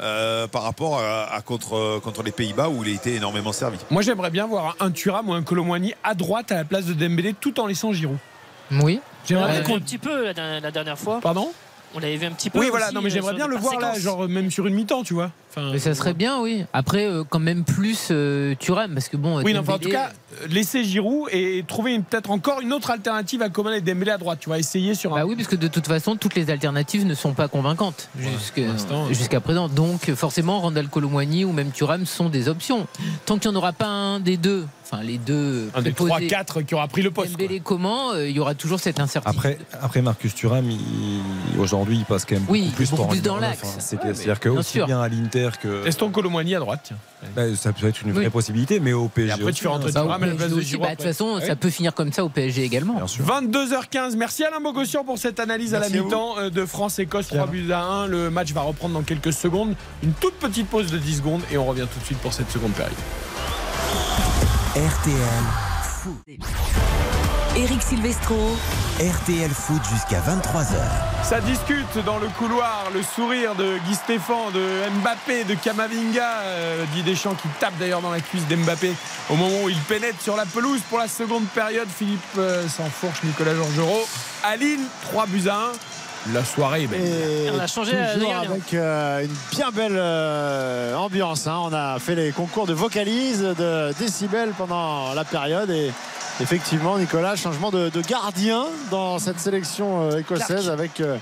Euh, 0.00 0.46
par 0.48 0.62
rapport 0.62 0.98
à, 1.00 1.32
à 1.32 1.40
contre, 1.40 2.00
contre 2.02 2.22
les 2.22 2.32
Pays-Bas 2.32 2.68
où 2.68 2.82
il 2.84 2.90
a 2.90 2.94
été 2.94 3.14
énormément 3.14 3.52
servi. 3.52 3.78
Moi, 3.90 4.02
j'aimerais 4.02 4.30
bien 4.30 4.46
voir 4.46 4.76
un 4.80 4.90
Thuram 4.90 5.28
ou 5.28 5.32
un 5.34 5.42
Colomwani 5.42 5.94
à 6.02 6.14
droite 6.14 6.50
à 6.52 6.56
la 6.56 6.64
place 6.64 6.86
de 6.86 6.94
Dembélé 6.94 7.34
tout 7.34 7.60
en 7.60 7.66
laissant 7.66 7.92
Giroud. 7.92 8.18
Oui. 8.70 9.00
on 9.02 9.26
J'aimerais 9.28 9.46
l'avait 9.48 9.60
bien 9.60 9.68
vu 9.68 9.74
un 9.74 9.84
petit 9.84 9.98
peu 9.98 10.24
la, 10.24 10.34
dernière- 10.34 10.60
la 10.60 10.70
dernière 10.70 10.98
fois 10.98 11.20
Pardon? 11.22 11.52
On 11.94 12.00
l'avait 12.00 12.16
vu 12.16 12.26
un 12.26 12.32
petit 12.32 12.50
peu 12.50 12.58
Oui, 12.58 12.70
voilà. 12.70 12.86
aussi, 12.86 12.94
Non, 12.96 13.02
mais 13.02 13.08
euh, 13.08 13.12
j'aimerais 13.14 13.34
bien 13.34 13.46
le 13.46 13.56
voir 13.56 13.78
là, 13.78 13.96
genre 13.98 14.28
même 14.28 14.50
sur 14.50 14.66
une 14.66 14.74
mi-temps, 14.74 15.04
tu 15.04 15.14
vois. 15.14 15.30
Enfin, 15.56 15.70
Mais 15.72 15.78
ça 15.78 15.94
serait 15.94 16.14
bien, 16.14 16.40
oui. 16.40 16.64
Après, 16.72 17.06
euh, 17.06 17.22
quand 17.28 17.38
même 17.38 17.62
plus 17.64 18.08
euh, 18.10 18.54
Thuram, 18.58 18.92
parce 18.92 19.08
que 19.08 19.16
bon. 19.16 19.40
Oui, 19.42 19.54
non, 19.54 19.60
enfin, 19.60 19.74
en 19.74 19.78
tout 19.78 19.88
cas, 19.88 20.10
euh, 20.42 20.46
laisser 20.48 20.82
Giroud 20.84 21.28
et 21.30 21.64
trouver 21.66 21.96
peut-être 22.00 22.30
encore 22.32 22.60
une 22.60 22.72
autre 22.72 22.90
alternative 22.90 23.40
à 23.42 23.50
Coman 23.50 23.72
et 23.72 23.80
Dembélé 23.80 24.10
à 24.10 24.18
droite. 24.18 24.38
Tu 24.40 24.48
vas 24.50 24.58
essayer 24.58 24.94
sur 24.94 25.12
un. 25.14 25.20
Bah 25.20 25.26
oui, 25.26 25.36
parce 25.36 25.46
que 25.48 25.54
de 25.56 25.68
toute 25.68 25.86
façon, 25.86 26.16
toutes 26.16 26.34
les 26.34 26.50
alternatives 26.50 27.06
ne 27.06 27.14
sont 27.14 27.34
pas 27.34 27.46
convaincantes 27.48 28.08
jusqu'à 29.12 29.40
présent. 29.40 29.68
Donc, 29.68 30.12
forcément, 30.14 30.60
Randall 30.60 30.88
Colomwani 30.88 31.44
ou 31.44 31.52
même 31.52 31.70
Thuram 31.70 32.04
sont 32.06 32.28
des 32.28 32.48
options. 32.48 32.86
Tant 33.26 33.38
qu'il 33.38 33.50
n'y 33.50 33.56
en 33.56 33.58
aura 33.60 33.72
pas 33.72 33.86
un 33.86 34.20
des 34.20 34.36
deux, 34.36 34.66
enfin 34.84 35.02
les 35.02 35.18
deux 35.18 35.70
un 35.74 35.82
des 35.82 35.92
préposés, 35.92 36.26
3-4 36.26 36.64
qui 36.64 36.74
aura 36.74 36.88
pris 36.88 37.02
le 37.02 37.10
poste. 37.10 37.32
Dembélé 37.32 37.60
comment, 37.60 38.12
euh, 38.12 38.28
il 38.28 38.34
y 38.36 38.40
aura 38.40 38.54
toujours 38.54 38.80
cette 38.80 38.98
incertitude. 39.00 39.36
Après, 39.38 39.58
après 39.80 40.02
Marcus 40.02 40.34
Thuram, 40.34 40.66
aujourd'hui, 41.58 41.98
il 41.98 42.04
passe 42.04 42.24
quand 42.24 42.34
même 42.34 42.44
Oui, 42.48 42.62
beaucoup 42.64 42.76
plus, 42.76 42.90
beaucoup 42.90 43.16
dans 43.16 43.36
l'axe. 43.38 43.60
hein. 43.64 43.76
C'est- 43.78 43.94
Ouais, 44.04 44.12
C'est-à-dire 44.14 44.40
que 44.40 44.48
aussi 44.48 44.72
sûr. 44.72 44.86
bien 44.86 45.00
à 45.00 45.08
l'Inter 45.08 45.43
que. 45.52 45.84
Laisse 45.84 45.96
ton 45.96 46.10
Colomwani 46.10 46.54
à 46.54 46.58
droite, 46.58 46.80
tiens. 46.84 46.96
Bah, 47.34 47.42
ça 47.56 47.72
peut 47.72 47.86
être 47.86 48.02
une 48.02 48.12
vraie 48.12 48.24
Oui. 48.26 48.30
possibilité, 48.30 48.80
mais 48.80 48.92
au 48.92 49.08
PSG. 49.08 49.30
Et 49.30 49.32
après, 49.32 49.52
tu 49.52 49.62
fais 49.62 49.68
rentrer 49.68 49.88
hein, 49.90 49.92
Bah, 49.94 50.00
Thuram 50.02 50.22
à 50.22 50.26
la 50.26 50.34
place 50.34 50.50
de 50.52 50.60
Giroud 50.60 50.82
bah, 50.86 50.90
de 50.90 50.96
toute 50.96 51.06
façon, 51.06 51.36
Ouais. 51.36 51.46
ça 51.46 51.56
peut 51.56 51.70
finir 51.70 51.94
comme 51.94 52.12
ça 52.12 52.24
au 52.24 52.28
PSG 52.28 52.62
également. 52.64 52.94
Bien 52.94 53.06
sûr. 53.06 53.24
22h15. 53.24 54.16
Merci 54.16 54.44
Alain 54.44 54.60
Bogossian 54.60 55.04
pour 55.04 55.18
cette 55.18 55.40
analyse 55.40 55.74
à 55.74 55.78
Merci 55.80 55.94
la 55.94 56.00
à 56.00 56.04
mi-temps 56.04 56.38
euh, 56.38 56.50
de 56.50 56.66
France-Écosse. 56.66 57.28
3 57.28 57.46
buts 57.46 57.70
à 57.72 57.82
1. 57.82 58.06
Le 58.08 58.30
match 58.30 58.52
va 58.52 58.62
reprendre 58.62 58.94
dans 58.94 59.02
quelques 59.02 59.32
secondes. 59.32 59.74
Une 60.02 60.12
toute 60.12 60.34
petite 60.34 60.68
pause 60.68 60.90
de 60.90 60.98
10 60.98 61.16
secondes 61.18 61.42
et 61.52 61.56
on 61.58 61.64
revient 61.64 61.86
tout 61.92 61.98
de 62.00 62.04
suite 62.04 62.18
pour 62.18 62.32
cette 62.32 62.50
seconde 62.50 62.72
période. 62.72 62.92
RTL 64.74 65.14
Foot. 66.02 66.14
Eric 67.56 67.82
Silvestro. 67.82 68.36
RTL 69.00 69.50
Foot 69.50 69.82
jusqu'à 69.92 70.20
23h. 70.20 70.76
Ça 71.24 71.40
discute 71.40 71.98
dans 72.06 72.20
le 72.20 72.28
couloir, 72.28 72.92
le 72.94 73.02
sourire 73.02 73.56
de 73.56 73.78
Guy 73.88 73.94
Stéphane, 73.96 74.52
de 74.54 74.88
Mbappé, 75.00 75.42
de 75.42 75.54
Kamavinga, 75.54 76.42
euh, 76.44 76.84
Didier 76.94 77.12
Deschamps 77.12 77.34
qui 77.34 77.48
tape 77.58 77.76
d'ailleurs 77.80 78.02
dans 78.02 78.12
la 78.12 78.20
cuisse 78.20 78.46
d'Mbappé 78.46 78.92
au 79.30 79.34
moment 79.34 79.64
où 79.64 79.68
il 79.68 79.80
pénètre 79.80 80.20
sur 80.20 80.36
la 80.36 80.46
pelouse 80.46 80.80
pour 80.88 80.98
la 80.98 81.08
seconde 81.08 81.46
période. 81.46 81.88
Philippe 81.88 82.20
euh, 82.38 82.68
s'enfourche, 82.68 83.24
Nicolas 83.24 83.56
Georgerot. 83.56 84.06
Aline, 84.44 84.84
3 85.02 85.26
buts 85.26 85.48
à 85.48 85.56
1. 85.56 85.72
La 86.32 86.42
soirée 86.44 86.84
est 86.84 86.86
belle. 86.86 87.00
Et 87.04 87.50
On 87.54 87.58
a 87.58 87.66
changé 87.66 87.92
toujours 88.14 88.32
un. 88.34 88.40
avec 88.40 88.72
euh, 88.72 89.24
une 89.24 89.34
bien 89.52 89.70
belle 89.70 89.92
euh, 89.96 90.94
ambiance. 90.96 91.46
hein. 91.46 91.58
On 91.64 91.72
a 91.72 91.98
fait 91.98 92.14
les 92.14 92.32
concours 92.32 92.66
de 92.66 92.72
vocalise, 92.72 93.42
de 93.42 93.92
décibels 93.98 94.52
pendant 94.56 95.12
la 95.12 95.24
période 95.24 95.68
et 95.70 95.92
effectivement, 96.40 96.96
Nicolas, 96.98 97.36
changement 97.36 97.70
de, 97.70 97.90
de 97.90 98.00
gardien 98.00 98.64
dans 98.90 99.18
cette 99.18 99.38
sélection 99.38 100.10
euh, 100.10 100.18
écossaise 100.20 100.64
Clark. 100.64 100.68
avec 100.80 101.00
euh, 101.00 101.18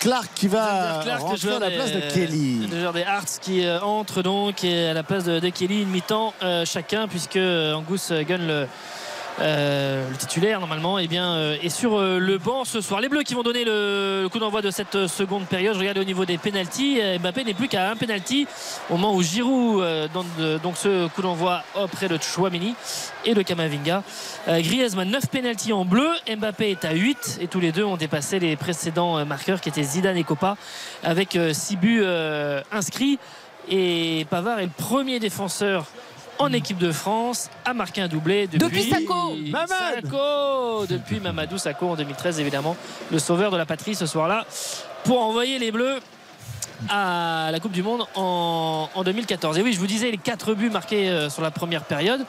Clark 0.00 0.26
qui 0.34 0.48
va 0.48 1.00
Clark, 1.04 1.20
rentrer 1.22 1.54
à 1.54 1.58
la 1.60 1.70
des- 1.70 1.76
place 1.76 1.92
de 1.92 2.00
Kelly. 2.12 2.66
Le 2.72 2.80
joueur 2.80 2.92
des 2.92 3.02
Hearts 3.02 3.38
qui 3.40 3.64
entre 3.82 4.22
donc 4.22 4.64
et 4.64 4.88
à 4.88 4.94
la 4.94 5.04
place 5.04 5.22
de, 5.22 5.38
de 5.38 5.48
Kelly, 5.50 5.82
une 5.82 5.90
mi-temps 5.90 6.34
euh, 6.42 6.64
chacun, 6.64 7.06
puisque 7.06 7.36
Angus 7.38 8.10
Gunn, 8.10 8.46
le, 8.48 8.66
euh, 9.40 10.08
le 10.08 10.16
titulaire 10.16 10.60
normalement, 10.60 10.98
eh 10.98 11.08
bien, 11.08 11.34
euh, 11.34 11.56
est 11.60 11.68
sur 11.68 11.98
euh, 11.98 12.18
le 12.18 12.38
banc 12.38 12.64
ce 12.64 12.80
soir. 12.80 13.00
Les 13.00 13.08
Bleus 13.08 13.24
qui 13.24 13.34
vont 13.34 13.42
donner 13.42 13.64
le, 13.64 14.28
coup 14.30 14.38
d'envoi 14.38 14.62
de 14.62 14.70
cette 14.70 15.08
seconde 15.08 15.46
période. 15.46 15.74
Je 15.74 15.80
regarde 15.80 15.98
au 15.98 16.04
niveau 16.04 16.24
des 16.24 16.38
pénalties. 16.38 17.00
Mbappé 17.20 17.44
n'est 17.44 17.54
plus 17.54 17.68
qu'à 17.68 17.90
un 17.90 17.96
penalty 17.96 18.46
au 18.90 18.96
moment 18.96 19.14
où 19.14 19.22
Giroud 19.22 19.84
donne 20.12 20.58
donc 20.62 20.76
ce 20.76 21.08
coup 21.08 21.22
d'envoi 21.22 21.62
auprès 21.74 22.08
de 22.08 22.16
Chouamini 22.20 22.74
et 23.24 23.34
de 23.34 23.42
Kamavinga. 23.42 24.02
Griezmann 24.48 25.10
9 25.10 25.26
pénalties 25.28 25.72
en 25.72 25.84
bleu, 25.84 26.08
Mbappé 26.28 26.70
est 26.70 26.84
à 26.84 26.92
8 26.92 27.38
et 27.40 27.48
tous 27.48 27.60
les 27.60 27.72
deux 27.72 27.84
ont 27.84 27.96
dépassé 27.96 28.38
les 28.38 28.56
précédents 28.56 29.24
marqueurs 29.26 29.60
qui 29.60 29.68
étaient 29.68 29.82
Zidane 29.82 30.16
et 30.16 30.24
Copa 30.24 30.56
avec 31.02 31.38
6 31.52 31.76
buts 31.76 32.04
inscrits. 32.72 33.18
Et 33.68 34.26
Pavard 34.28 34.58
est 34.58 34.66
le 34.66 34.70
premier 34.76 35.20
défenseur 35.20 35.86
en 36.38 36.52
équipe 36.52 36.78
de 36.78 36.92
France 36.92 37.50
à 37.64 37.74
marquer 37.74 38.02
un 38.02 38.08
doublé 38.08 38.46
depuis, 38.46 38.58
Depuis 38.58 38.90
Sacco. 38.90 39.34
Sacco. 39.66 40.86
depuis 40.86 41.20
Mamadou 41.20 41.58
Sakho 41.58 41.90
en 41.90 41.96
2013 41.96 42.40
évidemment 42.40 42.76
le 43.10 43.18
sauveur 43.18 43.50
de 43.50 43.56
la 43.56 43.66
patrie 43.66 43.94
ce 43.94 44.06
soir-là 44.06 44.44
pour 45.04 45.20
envoyer 45.22 45.58
les 45.58 45.70
Bleus 45.70 46.00
à 46.88 47.50
la 47.52 47.60
Coupe 47.60 47.72
du 47.72 47.82
Monde 47.82 48.04
en, 48.14 48.88
en 48.94 49.04
2014 49.04 49.58
et 49.58 49.62
oui 49.62 49.72
je 49.72 49.78
vous 49.78 49.86
disais 49.86 50.10
les 50.10 50.18
4 50.18 50.54
buts 50.54 50.70
marqués 50.70 51.08
euh, 51.08 51.30
sur 51.30 51.42
la 51.42 51.50
première 51.50 51.84
période 51.84 52.24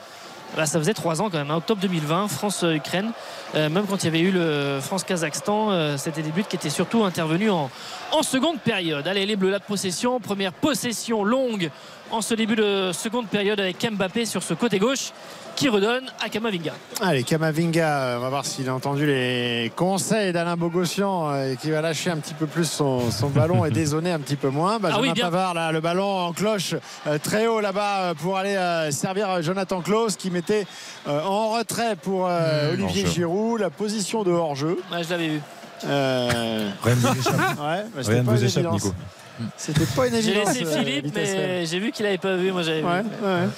bah, 0.56 0.64
ça 0.64 0.78
faisait 0.78 0.94
3 0.94 1.20
ans 1.20 1.28
quand 1.28 1.38
même, 1.38 1.50
hein. 1.50 1.56
octobre 1.56 1.80
2020, 1.82 2.28
France-Ukraine. 2.28 3.10
Euh, 3.54 3.68
même 3.68 3.84
quand 3.86 4.02
il 4.02 4.04
y 4.04 4.08
avait 4.08 4.20
eu 4.20 4.30
le 4.30 4.78
France-Kazakhstan, 4.80 5.70
euh, 5.70 5.96
c'était 5.96 6.22
des 6.22 6.30
buts 6.30 6.44
qui 6.48 6.56
étaient 6.56 6.70
surtout 6.70 7.04
intervenus 7.04 7.50
en, 7.50 7.68
en 8.12 8.22
seconde 8.22 8.60
période. 8.60 9.06
Allez, 9.08 9.26
les 9.26 9.36
Bleus, 9.36 9.50
la 9.50 9.60
possession, 9.60 10.20
première 10.20 10.52
possession 10.52 11.24
longue 11.24 11.70
en 12.10 12.20
ce 12.20 12.34
début 12.34 12.56
de 12.56 12.90
seconde 12.92 13.26
période 13.28 13.60
avec 13.60 13.84
Mbappé 13.90 14.24
sur 14.26 14.42
ce 14.42 14.54
côté 14.54 14.78
gauche 14.78 15.12
qui 15.56 15.70
redonne 15.70 16.04
à 16.22 16.28
Kamavinga. 16.28 16.74
Allez, 17.00 17.22
Kamavinga, 17.22 17.88
euh, 17.88 18.16
on 18.18 18.20
va 18.20 18.28
voir 18.28 18.44
s'il 18.44 18.68
a 18.68 18.74
entendu 18.74 19.06
les 19.06 19.72
conseils 19.74 20.30
d'Alain 20.32 20.54
Bogossian 20.56 21.30
euh, 21.32 21.52
et 21.52 21.56
qui 21.56 21.70
va 21.70 21.80
lâcher 21.80 22.10
un 22.10 22.18
petit 22.18 22.34
peu 22.34 22.46
plus 22.46 22.70
son, 22.70 23.10
son 23.10 23.30
ballon 23.30 23.64
et 23.64 23.70
dézonner 23.72 24.12
un 24.12 24.18
petit 24.18 24.36
peu 24.36 24.50
moins. 24.50 24.78
Benjamin 24.78 24.98
Ah 24.98 25.00
oui, 25.00 25.12
bien. 25.12 25.24
Pavard, 25.24 25.54
là, 25.54 25.72
le 25.72 25.80
ballon 25.80 26.04
en 26.26 26.32
cloche 26.34 26.74
euh, 27.06 27.16
très 27.18 27.46
haut 27.46 27.60
là-bas 27.60 28.00
euh, 28.00 28.14
pour 28.14 28.36
aller 28.36 28.54
euh, 28.54 28.90
servir 28.90 29.40
Jonathan 29.42 29.80
Klaus 29.80 30.16
qui 30.16 30.30
mettait 30.30 30.66
euh, 31.08 31.22
en 31.22 31.52
retrait 31.52 31.96
pour 31.96 32.26
euh, 32.28 32.74
Olivier. 32.74 33.06
Giroud 33.06 33.58
la 33.60 33.70
position 33.70 34.24
de 34.24 34.32
hors-jeu. 34.32 34.78
Ouais, 34.92 35.02
je 35.04 35.08
l'avais 35.10 35.28
vu. 35.28 35.40
Euh, 35.86 36.70
Rien 36.82 36.94
ne 36.94 37.00
vous 37.00 37.18
échappe. 37.18 37.34
ouais, 37.34 37.84
bah, 37.94 38.02
Rien 38.06 38.22
ne 38.22 38.28
vous 38.30 38.44
échappe. 38.44 38.72
Nico. 38.72 38.92
C'était 39.56 39.84
pas 39.86 40.06
une 40.08 40.14
J'ai 40.20 40.30
évidence. 40.30 40.54
laissé 40.54 40.66
euh, 40.66 40.78
Philippe, 40.84 41.14
mais 41.14 41.66
j'ai 41.66 41.78
vu 41.78 41.92
qu'il 41.92 42.06
avait 42.06 42.18
pas 42.18 42.36
vu. 42.36 42.52
Moi, 42.52 42.62
j'avais 42.62 42.82
réelle. 42.82 43.04
vu. 43.04 43.26
Ouais, 43.26 43.32
ouais. 43.32 43.48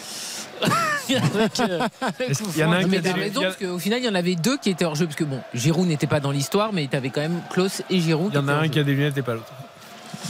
Avec, 1.10 1.60
euh, 1.60 1.86
qu'il 2.52 2.60
y 2.60 2.64
en 2.64 2.72
a 2.72 2.76
un 2.78 2.86
mais 2.86 2.98
a 2.98 3.00
t'as 3.02 3.12
des- 3.12 3.20
raison, 3.20 3.40
il 3.40 3.42
y 3.42 3.46
a- 3.46 3.50
parce 3.50 3.56
qu'au 3.56 3.78
final, 3.78 4.00
il 4.00 4.04
y 4.04 4.08
en 4.08 4.14
avait 4.14 4.34
deux 4.34 4.56
qui 4.58 4.70
étaient 4.70 4.84
hors 4.84 4.94
jeu. 4.96 5.06
Parce 5.06 5.16
que 5.16 5.24
bon, 5.24 5.40
Giroud 5.54 5.86
n'était 5.86 6.06
pas 6.08 6.20
dans 6.20 6.32
l'histoire, 6.32 6.72
mais 6.72 6.86
t'avais 6.88 7.10
quand 7.10 7.20
même 7.20 7.40
Klaus 7.52 7.82
et 7.90 8.00
Giroud. 8.00 8.32
il 8.32 8.36
y 8.36 8.38
en 8.38 8.48
a 8.48 8.54
un 8.54 8.68
qui 8.68 8.78
a 8.80 8.82
des 8.84 8.92
lunettes 8.94 9.16
et 9.18 9.22
pas 9.22 9.34
l'autre. 9.34 9.52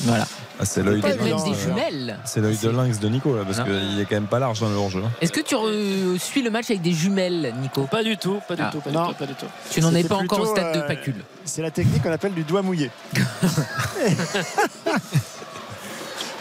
Voilà. 0.02 0.26
Ah, 0.60 0.64
c'est 0.64 0.82
l'œil 0.82 0.96
de 0.96 1.02
Peut-être 1.02 1.18
même 1.22 1.28
évident, 1.34 1.50
des 1.50 1.54
jumelles. 1.58 2.18
c'est 2.24 2.40
l'œil 2.40 2.56
de 2.60 2.68
lynx 2.68 2.98
de 2.98 3.08
Nico 3.08 3.34
là, 3.36 3.42
parce 3.44 3.60
qu'il 3.60 4.00
est 4.00 4.04
quand 4.04 4.16
même 4.16 4.26
pas 4.26 4.38
large 4.40 4.60
dans 4.60 4.68
le 4.68 4.74
hors-jeu. 4.74 5.00
hein. 5.04 5.10
Est-ce 5.20 5.32
que 5.32 5.40
tu 5.40 5.54
re- 5.54 6.18
suis 6.18 6.42
le 6.42 6.50
match 6.50 6.66
avec 6.68 6.82
des 6.82 6.92
jumelles, 6.92 7.54
Nico? 7.62 7.82
Pas 7.84 8.02
du 8.02 8.16
tout, 8.16 8.40
pas 8.46 8.54
du 8.56 8.62
Ah. 8.64 8.70
tout, 8.72 8.80
pas 8.80 8.90
Non. 8.90 9.06
du 9.06 9.12
tout, 9.12 9.18
pas 9.18 9.26
du 9.26 9.34
tout. 9.34 9.46
Tu 9.70 9.80
n'en 9.80 9.94
es 9.94 10.02
pas 10.04 10.16
encore 10.16 10.40
au 10.40 10.46
stade 10.46 10.74
de 10.74 10.80
euh, 10.80 10.86
Pacule. 10.86 11.22
C'est 11.44 11.62
la 11.62 11.70
technique 11.70 12.02
qu'on 12.02 12.12
appelle 12.12 12.34
du 12.34 12.42
doigt 12.42 12.62
mouillé. 12.62 12.90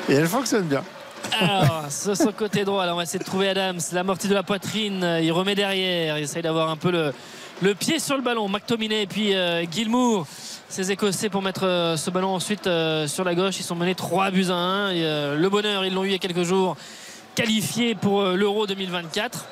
Et 0.09 0.13
elle 0.13 0.27
fonctionne 0.27 0.63
bien. 0.63 0.83
Alors, 1.39 1.85
sur 1.89 2.15
son 2.15 2.31
côté 2.31 2.63
droit, 2.63 2.85
là, 2.85 2.93
on 2.93 2.97
va 2.97 3.03
essayer 3.03 3.19
de 3.19 3.23
trouver 3.25 3.49
Adams. 3.49 3.79
L'amorti 3.91 4.27
de 4.27 4.33
la 4.33 4.43
poitrine, 4.43 5.19
il 5.21 5.31
remet 5.31 5.55
derrière. 5.55 6.17
Il 6.17 6.23
essaye 6.23 6.41
d'avoir 6.41 6.69
un 6.69 6.77
peu 6.77 6.91
le, 6.91 7.75
pied 7.75 7.99
sur 7.99 8.15
le 8.15 8.23
ballon. 8.23 8.47
McTominay 8.47 9.03
et 9.03 9.07
puis 9.07 9.35
euh, 9.35 9.65
Gilmour, 9.69 10.25
ces 10.69 10.91
Écossais 10.91 11.29
pour 11.29 11.41
mettre 11.41 11.65
euh, 11.65 11.95
ce 11.97 12.09
ballon 12.09 12.29
ensuite 12.29 12.67
euh, 12.67 13.07
sur 13.07 13.23
la 13.23 13.35
gauche. 13.35 13.59
Ils 13.59 13.63
sont 13.63 13.75
menés 13.75 13.95
3 13.95 14.31
buts 14.31 14.47
à 14.49 14.55
1. 14.55 14.91
Et, 14.91 15.03
euh, 15.03 15.35
le 15.35 15.49
bonheur, 15.49 15.85
ils 15.85 15.93
l'ont 15.93 16.03
eu 16.03 16.07
il 16.07 16.11
y 16.11 16.15
a 16.15 16.19
quelques 16.19 16.43
jours, 16.43 16.75
qualifié 17.35 17.95
pour 17.95 18.23
l'Euro 18.23 18.67
2024. 18.67 19.45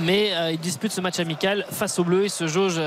Mais 0.00 0.32
ils 0.52 0.60
disputent 0.60 0.92
ce 0.92 1.00
match 1.00 1.18
amical 1.18 1.64
face 1.70 1.98
aux 1.98 2.04
Bleus. 2.04 2.24
Ils 2.24 2.30
se 2.30 2.46
jaugent. 2.46 2.82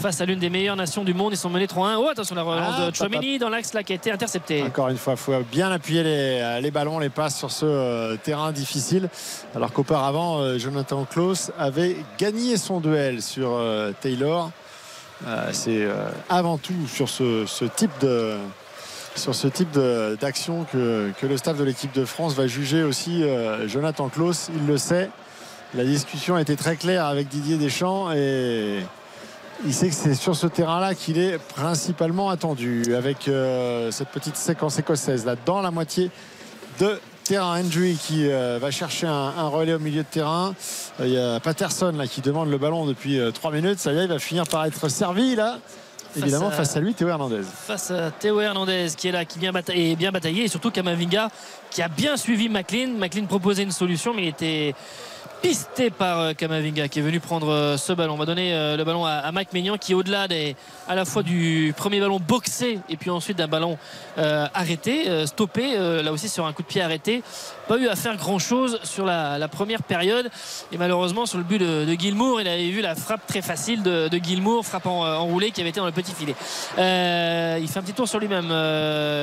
Face 0.00 0.20
à 0.20 0.24
l'une 0.26 0.38
des 0.38 0.50
meilleures 0.50 0.76
nations 0.76 1.04
du 1.04 1.14
monde, 1.14 1.32
ils 1.32 1.36
sont 1.36 1.50
menés 1.50 1.66
3-1. 1.66 1.96
Oh, 1.98 2.08
attention, 2.08 2.34
la 2.34 2.42
relance 2.42 2.74
Ah, 2.78 2.90
de 2.90 2.94
Chouameni 2.96 3.38
dans 3.38 3.48
l'axe 3.48 3.72
là 3.74 3.82
qui 3.82 3.92
a 3.92 3.96
été 3.96 4.10
intercepté. 4.10 4.62
Encore 4.62 4.88
une 4.88 4.96
fois, 4.96 5.12
il 5.14 5.18
faut 5.18 5.32
bien 5.50 5.70
appuyer 5.70 6.02
les, 6.02 6.60
les 6.60 6.70
ballons, 6.70 6.98
les 6.98 7.10
passes 7.10 7.36
sur 7.38 7.50
ce 7.50 7.66
euh, 7.66 8.16
terrain 8.16 8.52
difficile. 8.52 9.08
Alors 9.54 9.72
qu'auparavant, 9.72 10.38
euh, 10.38 10.58
Jonathan 10.58 11.04
Klaus 11.04 11.50
avait 11.58 11.96
gagné 12.18 12.56
son 12.56 12.80
duel 12.80 13.22
sur 13.22 13.50
euh, 13.52 13.92
Taylor. 14.00 14.50
C'est 15.52 15.86
avant 16.28 16.58
tout 16.58 16.88
sur 16.88 17.08
ce, 17.08 17.46
ce 17.46 17.64
type 17.64 17.92
de 18.00 18.34
sur 19.14 19.34
ce 19.34 19.46
type 19.46 19.78
d'action 20.20 20.64
que, 20.72 21.12
que 21.20 21.26
le 21.26 21.36
staff 21.36 21.56
de 21.56 21.64
l'équipe 21.64 21.92
de 21.92 22.04
France 22.04 22.34
va 22.34 22.46
juger 22.46 22.82
aussi 22.82 23.22
euh, 23.22 23.68
Jonathan 23.68 24.08
Klaus. 24.08 24.50
Il 24.54 24.66
le 24.66 24.78
sait. 24.78 25.10
La 25.74 25.84
discussion 25.84 26.34
a 26.36 26.40
été 26.40 26.56
très 26.56 26.76
claire 26.76 27.06
avec 27.06 27.28
Didier 27.28 27.56
Deschamps 27.56 28.12
et 28.12 28.80
il 29.64 29.72
sait 29.74 29.88
que 29.88 29.94
c'est 29.94 30.14
sur 30.14 30.34
ce 30.36 30.46
terrain-là 30.46 30.94
qu'il 30.94 31.18
est 31.18 31.38
principalement 31.38 32.30
attendu 32.30 32.82
avec 32.96 33.28
euh, 33.28 33.90
cette 33.90 34.08
petite 34.08 34.36
séquence 34.36 34.78
écossaise 34.78 35.24
là 35.24 35.36
dans 35.46 35.60
la 35.62 35.70
moitié 35.70 36.10
de 36.80 36.98
terrain. 37.24 37.60
Hendry 37.60 37.96
qui 37.96 38.28
euh, 38.30 38.58
va 38.60 38.70
chercher 38.70 39.06
un, 39.06 39.12
un 39.36 39.48
relais 39.48 39.74
au 39.74 39.78
milieu 39.78 40.02
de 40.02 40.08
terrain. 40.08 40.54
Euh, 41.00 41.06
Il 41.06 41.12
y 41.12 41.18
a 41.18 41.38
Patterson 41.40 41.92
là 41.96 42.06
qui 42.06 42.20
demande 42.20 42.50
le 42.50 42.58
ballon 42.58 42.86
depuis 42.86 43.20
3 43.32 43.52
minutes. 43.52 43.78
Ça 43.78 43.92
y 43.92 43.98
est, 43.98 44.02
il 44.04 44.08
va 44.08 44.18
finir 44.18 44.44
par 44.46 44.64
être 44.64 44.88
servi 44.88 45.36
là. 45.36 45.58
Évidemment, 46.16 46.48
à- 46.48 46.50
face 46.50 46.76
à 46.76 46.80
lui, 46.80 46.92
Théo 46.92 47.08
Hernandez. 47.08 47.40
face 47.42 47.90
à 47.90 48.10
Théo 48.10 48.38
Hernandez 48.40 48.88
qui 48.96 49.08
est 49.08 49.12
là, 49.12 49.24
qui 49.24 49.38
vient 49.38 49.50
batailler, 49.52 49.96
bien 49.96 50.10
bataillé 50.12 50.44
et 50.44 50.48
surtout 50.48 50.70
Kamavinga 50.70 51.30
qui 51.70 51.80
a 51.82 51.88
bien 51.88 52.16
suivi 52.16 52.48
McLean. 52.50 52.88
McLean 52.98 53.24
proposait 53.26 53.62
une 53.62 53.70
solution 53.72 54.12
mais 54.12 54.24
il 54.24 54.28
était 54.28 54.74
pisté 55.42 55.90
par 55.90 56.20
euh, 56.20 56.32
Kamavinga 56.34 56.86
qui 56.86 57.00
est 57.00 57.02
venu 57.02 57.18
prendre 57.18 57.50
euh, 57.50 57.76
ce 57.76 57.92
ballon. 57.92 58.14
On 58.14 58.16
va 58.16 58.26
donner 58.26 58.54
euh, 58.54 58.76
le 58.76 58.84
ballon 58.84 59.04
à, 59.04 59.30
Mike 59.32 59.52
Maignan 59.52 59.76
qui 59.76 59.92
au-delà 59.92 60.28
des, 60.28 60.54
à 60.88 60.94
la 60.94 61.04
fois 61.04 61.24
du 61.24 61.74
premier 61.76 61.98
ballon 61.98 62.20
boxé 62.20 62.78
et 62.88 62.96
puis 62.96 63.10
ensuite 63.10 63.38
d'un 63.38 63.48
ballon 63.48 63.76
euh, 64.18 64.46
arrêté, 64.54 65.26
stoppé, 65.26 65.74
euh, 65.76 66.02
là 66.02 66.12
aussi 66.12 66.28
sur 66.28 66.46
un 66.46 66.52
coup 66.52 66.62
de 66.62 66.68
pied 66.68 66.80
arrêté. 66.80 67.24
Pas 67.66 67.76
eu 67.76 67.88
à 67.88 67.96
faire 67.96 68.16
grand 68.16 68.38
chose 68.38 68.78
sur 68.84 69.04
la, 69.04 69.36
la 69.36 69.48
première 69.48 69.82
période 69.82 70.30
et 70.70 70.78
malheureusement 70.78 71.26
sur 71.26 71.38
le 71.38 71.44
but 71.44 71.58
de, 71.58 71.84
de 71.86 71.92
Gilmour, 71.94 72.40
il 72.40 72.46
avait 72.46 72.70
vu 72.70 72.80
la 72.80 72.94
frappe 72.94 73.26
très 73.26 73.42
facile 73.42 73.82
de, 73.82 74.06
de 74.08 74.18
Gilmour, 74.18 74.64
frappe 74.64 74.86
en, 74.86 75.04
enroulée 75.04 75.50
qui 75.50 75.60
avait 75.60 75.70
été 75.70 75.80
dans 75.80 75.86
le 75.86 75.92
petit 75.92 76.12
filet. 76.12 76.36
Il 76.78 77.68
fait 77.68 77.78
un 77.78 77.82
petit 77.82 77.94
tour 77.94 78.06
sur 78.08 78.20
lui-même. 78.20 78.48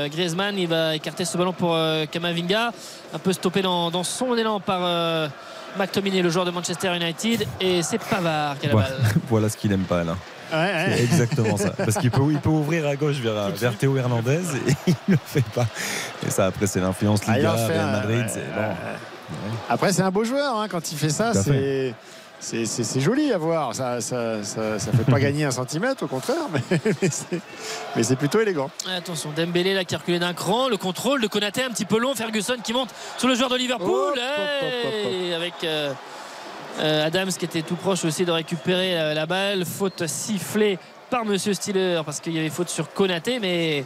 Griezmann, 0.09 0.57
il 0.57 0.67
va 0.67 0.95
écarter 0.95 1.23
ce 1.23 1.37
ballon 1.37 1.53
pour 1.53 1.77
Kamavinga, 2.11 2.71
un 3.13 3.19
peu 3.19 3.31
stoppé 3.31 3.61
dans, 3.61 3.89
dans 3.89 4.03
son 4.03 4.35
élan 4.35 4.59
par 4.59 5.29
McTominay, 5.77 6.21
le 6.21 6.29
joueur 6.29 6.45
de 6.45 6.51
Manchester 6.51 6.95
United, 6.95 7.47
et 7.61 7.81
c'est 7.83 7.97
Pavard 7.99 8.57
qui 8.59 8.65
a 8.65 8.69
la 8.69 8.73
Voilà, 8.75 8.89
balle. 8.89 9.11
voilà 9.29 9.49
ce 9.49 9.57
qu'il 9.57 9.71
aime 9.71 9.83
pas 9.83 10.03
là. 10.03 10.15
Ouais, 10.51 10.57
ouais. 10.57 10.93
C'est 10.97 11.03
exactement 11.03 11.57
ça. 11.57 11.69
Parce 11.71 11.97
qu'il 11.97 12.09
peut, 12.09 12.23
il 12.31 12.39
peut 12.39 12.49
ouvrir 12.49 12.87
à 12.87 12.95
gauche 12.95 13.17
vers, 13.17 13.49
vers 13.51 13.75
Théo 13.77 13.95
Hernandez 13.97 14.39
et 14.67 14.73
il 14.87 14.95
ne 15.07 15.13
le 15.13 15.19
fait 15.23 15.45
pas. 15.53 15.67
Et 16.25 16.31
ça, 16.31 16.47
après, 16.47 16.65
c'est 16.65 16.79
l'influence 16.79 17.21
Ah, 17.27 17.37
Liga, 17.37 17.53
Madrid. 17.53 18.17
ouais, 18.17 18.25
c'est 18.27 18.39
ouais, 18.39 18.45
bon. 18.55 18.61
ouais. 18.61 19.57
Après, 19.69 19.93
c'est 19.93 20.01
un 20.01 20.09
beau 20.09 20.23
joueur 20.23 20.59
hein, 20.59 20.67
quand 20.67 20.91
il 20.91 20.97
fait 20.97 21.09
ça. 21.09 21.33
C'est. 21.35 21.93
C'est, 22.39 22.99
joli 22.99 23.33
à 23.33 23.37
voir, 23.37 23.75
ça 23.75 23.99
ça, 24.01 24.43
ça, 24.43 24.79
ça 24.79 24.91
fait 24.91 25.09
pas 25.09 25.19
gagner 25.19 25.45
un 25.45 25.51
centimètre, 25.51 26.03
au 26.03 26.07
contraire, 26.07 26.47
mais, 26.51 26.61
mais 27.95 28.03
c'est, 28.03 28.15
plutôt 28.15 28.39
élégant. 28.39 28.69
Attention, 28.87 29.31
Dembélé 29.35 29.73
là 29.73 29.83
qui 29.83 29.95
a 29.95 29.97
reculé 29.97 30.19
d'un 30.19 30.33
cran, 30.33 30.69
le 30.69 30.77
contrôle 30.77 31.21
de 31.21 31.27
Konaté 31.27 31.63
un 31.63 31.69
petit 31.69 31.85
peu 31.85 31.99
long, 31.99 32.15
Ferguson 32.15 32.55
qui 32.63 32.73
monte 32.73 32.89
sur 33.17 33.27
le 33.27 33.35
joueur 33.35 33.49
de 33.49 33.57
Liverpool, 33.57 34.17
Hey 34.17 35.33
avec 35.33 35.53
euh, 35.63 35.93
euh, 36.79 37.05
Adams 37.05 37.29
qui 37.29 37.45
était 37.45 37.61
tout 37.61 37.75
proche 37.75 38.05
aussi 38.05 38.25
de 38.25 38.31
récupérer 38.31 38.99
euh, 38.99 39.13
la 39.13 39.25
balle, 39.25 39.65
faute 39.65 40.07
sifflée 40.07 40.79
par 41.09 41.25
Monsieur 41.25 41.53
Stiller 41.53 42.01
parce 42.05 42.19
qu'il 42.19 42.33
y 42.33 42.39
avait 42.39 42.49
faute 42.49 42.69
sur 42.69 42.93
Konaté, 42.93 43.39
mais 43.39 43.83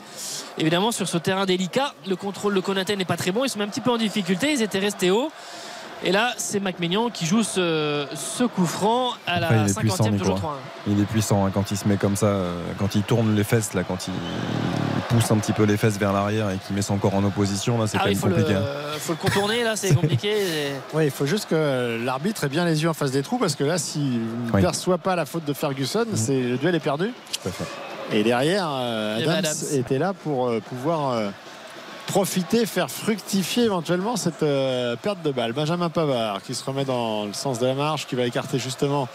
évidemment 0.58 0.92
sur 0.92 1.08
ce 1.08 1.18
terrain 1.18 1.46
délicat, 1.46 1.94
le 2.08 2.16
contrôle 2.16 2.54
de 2.54 2.60
Konaté 2.60 2.96
n'est 2.96 3.06
pas 3.06 3.18
très 3.18 3.32
bon, 3.32 3.46
ils 3.46 3.50
sont 3.50 3.62
un 3.62 3.68
petit 3.68 3.82
peu 3.82 3.92
en 3.92 3.98
difficulté, 3.98 4.52
ils 4.52 4.62
étaient 4.62 4.80
restés 4.80 5.10
hauts. 5.10 5.32
Et 6.06 6.12
là, 6.12 6.34
c'est 6.38 6.60
Macmignon 6.60 7.10
qui 7.10 7.26
joue 7.26 7.44
ce, 7.44 8.06
ce 8.14 8.44
coup 8.44 8.66
franc 8.66 9.12
à 9.26 9.36
Après, 9.36 9.56
la 9.56 9.68
il 9.68 9.74
puissant, 9.74 10.04
50e, 10.04 10.12
Nico, 10.12 10.24
toujours 10.26 10.38
hein. 10.52 10.58
3-1. 10.88 10.92
Il 10.92 11.00
est 11.00 11.06
puissant 11.06 11.46
hein, 11.46 11.52
quand 11.54 11.72
il 11.72 11.78
se 11.78 11.88
met 11.88 11.96
comme 11.96 12.18
ça, 12.18 12.26
euh, 12.26 12.54
quand 12.78 12.96
il 12.96 13.04
tourne 13.04 13.34
les 13.36 13.46
fesses, 13.46 13.74
là, 13.74 13.84
quand 13.88 14.08
il 14.10 14.14
pousse 15.08 15.32
un 15.32 15.38
petit 15.38 15.54
peu 15.54 15.64
les 15.64 15.78
fesses 15.78 15.98
vers 15.98 16.12
l'arrière 16.12 16.50
et 16.50 16.58
qu'il 16.58 16.76
met 16.76 16.82
son 16.82 16.98
corps 16.98 17.16
en 17.16 17.24
opposition, 17.24 17.78
là, 17.78 17.88
c'est 17.88 17.98
Ah 17.98 18.02
quand 18.04 18.10
oui, 18.10 18.16
même 18.16 18.20
faut 18.22 18.28
le, 18.28 18.36
compliqué. 18.36 18.56
hein. 18.56 18.64
faut 19.00 19.14
le 19.14 19.18
contourner, 19.18 19.64
là, 19.64 19.78
c'est 19.78 19.94
compliqué. 20.02 20.30
Et- 20.32 20.72
Oui, 20.94 21.06
il 21.06 21.12
faut 21.12 21.26
juste 21.26 21.48
que 21.50 21.98
l'arbitre 22.04 22.44
ait 22.44 22.50
bien 22.50 22.66
les 22.66 22.84
yeux 22.84 22.90
en 22.90 22.94
face 22.94 23.12
des 23.12 23.22
trous 23.22 23.38
parce 23.38 23.56
que 23.56 23.64
là, 23.64 23.78
s'il 23.78 24.20
ne 24.20 24.52
Oui. 24.54 24.62
perçoit 24.62 24.98
pas 24.98 25.16
la 25.16 25.26
faute 25.26 25.46
de 25.46 25.54
Ferguson, 25.54 26.06
c'est, 26.16 26.38
le 26.42 26.58
duel 26.58 26.76
est 26.76 26.80
perdu. 26.82 27.12
Tout 27.42 27.48
à 27.48 27.52
fait. 27.52 27.64
Et 28.18 28.24
derrière, 28.24 28.68
euh, 28.70 29.20
Il 29.22 29.30
Adams, 29.30 29.38
Adams. 29.46 29.80
était 29.80 29.98
là 30.00 30.12
pour 30.14 30.50
euh, 30.50 30.60
pouvoir 30.60 31.12
euh, 31.12 31.30
profiter, 32.14 32.68
faire 32.68 32.92
fructifier 32.92 33.64
éventuellement 33.64 34.16
cette 34.18 34.44
euh, 34.44 34.96
perte 34.96 35.24
de 35.24 35.32
balle. 35.32 35.52
Benjamin 35.52 35.90
Pavard 35.90 36.44
qui 36.44 36.54
se 36.54 36.64
remet 36.64 36.86
dans 36.86 37.26
le 37.26 37.34
sens 37.34 37.58
de 37.58 37.66
la 37.66 37.74
marche, 37.74 38.06
qui 38.06 38.14
va 38.14 38.24
écarter 38.26 38.60
justement 38.60 39.08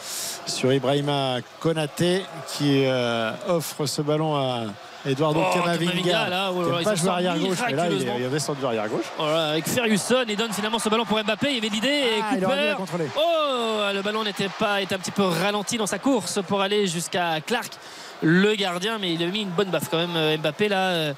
sur 0.47 0.73
Ibrahima 0.73 1.37
Konaté 1.61 2.25
qui 2.49 2.87
euh, 2.87 3.31
offre 3.47 3.87
ce 3.87 4.03
ballon 4.03 4.35
à 4.35 4.63
Eduardo 5.07 5.41
Oh, 5.41 5.55
Camavinga. 5.55 6.29
Là, 6.29 6.51
oh 6.53 6.61
aime 6.61 6.75
il 6.81 6.85
pas 6.85 6.97
sort 6.97 7.13
arrière 7.15 7.39
gauche, 7.39 7.59
mais 7.69 7.73
là 7.75 7.87
il 7.89 8.03
est, 8.25 8.29
descendu 8.31 8.67
arrière 8.67 8.89
gauche. 8.89 9.07
Voilà, 9.17 9.51
avec 9.51 9.69
Ferguson, 9.69 10.25
il 10.29 10.37
donne 10.37 10.53
finalement 10.53 10.81
ce 10.81 10.89
ballon 10.89 11.05
pour 11.05 11.23
Mbappé. 11.23 11.51
Il 11.51 11.55
y 11.55 11.59
avait 11.59 11.69
l'idée 11.69 11.89
et 11.89 12.21
Ah, 12.21 12.35
la 12.37 12.75
Cooper. 12.75 13.05
Oh, 13.17 13.81
le 13.95 14.03
ballon 14.03 14.25
n'était 14.25 14.51
pas, 14.59 14.81
était 14.83 14.97
un 14.97 14.99
petit 14.99 15.13
peu 15.13 15.23
ralenti 15.23 15.77
dans 15.79 15.87
sa 15.87 16.01
course 16.01 16.41
pour 16.49 16.61
aller 16.61 16.89
jusqu'à 16.89 17.41
Clark, 17.47 17.75
le 18.23 18.57
gardien, 18.57 18.99
mais 18.99 19.13
il 19.13 19.23
a 19.23 19.27
mis 19.27 19.43
une 19.43 19.51
bonne 19.51 19.71
baffe 19.71 19.89
quand 19.89 19.99
même. 19.99 20.17
euh, 20.17 20.37
Mbappé 20.37 20.69
là. 20.69 21.13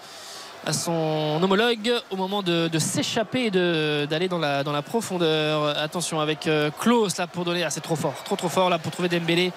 À 0.66 0.73
son 0.73 1.39
homologue 1.43 1.93
au 2.11 2.16
moment 2.16 2.43
de, 2.43 2.69
de 2.69 2.78
s'échapper 2.78 3.45
et 3.47 3.51
de- 3.51 4.07
d'aller 4.09 4.28
dans 4.28 4.39
la, 4.39 4.62
dans 4.62 4.73
la 4.73 4.82
profondeur. 4.82 5.77
Attention 5.78 6.20
avec 6.20 6.47
euh, 6.47 6.70
Klaus 6.78 7.16
là 7.16 7.27
pour 7.27 7.45
donner. 7.45 7.65
Ah, 7.65 7.70
c'est 7.70 7.81
trop 7.81 7.97
fort, 7.97 8.15
trop 8.24 8.37
trop 8.37 8.49
fort 8.49 8.69
là 8.70 8.78
pour 8.78 8.93
trouver 8.93 9.09
Dembélé. 9.09 9.53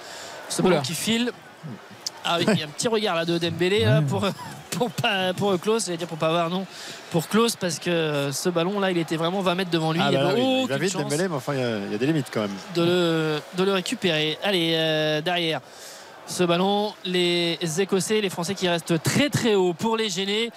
Ce 0.50 0.62
ballon 0.62 0.82
qui 0.82 0.94
file. 0.94 1.32
Ah 2.26 2.38
oui, 2.40 2.46
il 2.54 2.60
y 2.60 2.64
a 2.64 2.66
un 2.66 2.70
petit 2.70 2.88
regard 2.88 3.16
là 3.16 3.26
de 3.26 3.38
Dembélé 3.38 3.84
là, 3.84 4.02
pour 4.02 4.26
pour 4.72 4.90
pas 4.92 5.34
pour 5.34 5.60
Klaus, 5.60 5.86
j'allais 5.86 5.98
dire 5.98 6.08
pour 6.08 6.18
pas 6.18 6.30
avoir 6.30 6.50
non, 6.50 6.66
pour 7.12 7.28
Klaus 7.28 7.58
parce 7.58 7.80
que 7.80 7.90
euh, 7.90 8.32
ce 8.32 8.48
ballon 8.48 8.80
là, 8.80 8.92
il 8.92 8.98
était 8.98 9.18
vraiment 9.18 9.42
20 9.42 9.56
mètres 9.56 9.72
devant 9.72 9.92
lui. 9.92 10.00
Ah 10.02 10.08
il 10.10 10.14
y 10.14 10.18
bah 10.18 10.30
avait 10.30 10.42
oui, 10.42 10.46
il 10.64 10.68
va 10.70 10.76
aucune 10.76 10.78
vite 10.86 10.94
chance 10.94 11.02
Dembélé, 11.04 11.28
mais 11.28 11.36
enfin 11.36 11.54
il 11.54 11.60
y 11.60 11.64
a- 11.64 11.78
il 11.88 11.92
y, 11.92 11.96
a 11.96 11.98
des 11.98 12.06
limites 12.08 12.28
quand 12.34 12.42
même. 12.42 12.56
de 12.76 12.82
le, 12.84 13.40
de 13.58 13.64
le 13.64 13.74
récupérer. 13.74 14.38
Allez, 14.42 14.72
euh, 14.76 15.22
derrière 15.22 15.60
ce 16.26 16.44
ballon, 16.44 16.94
les 17.06 17.58
Écossais, 17.80 18.22
les 18.22 18.30
Français 18.30 18.56
qui 18.56 18.68
restent 18.70 19.02
très 19.04 19.30
très 19.30 19.56
haut 19.56 19.74
pour 19.74 19.98
les 19.98 20.10
gêner. 20.10 20.52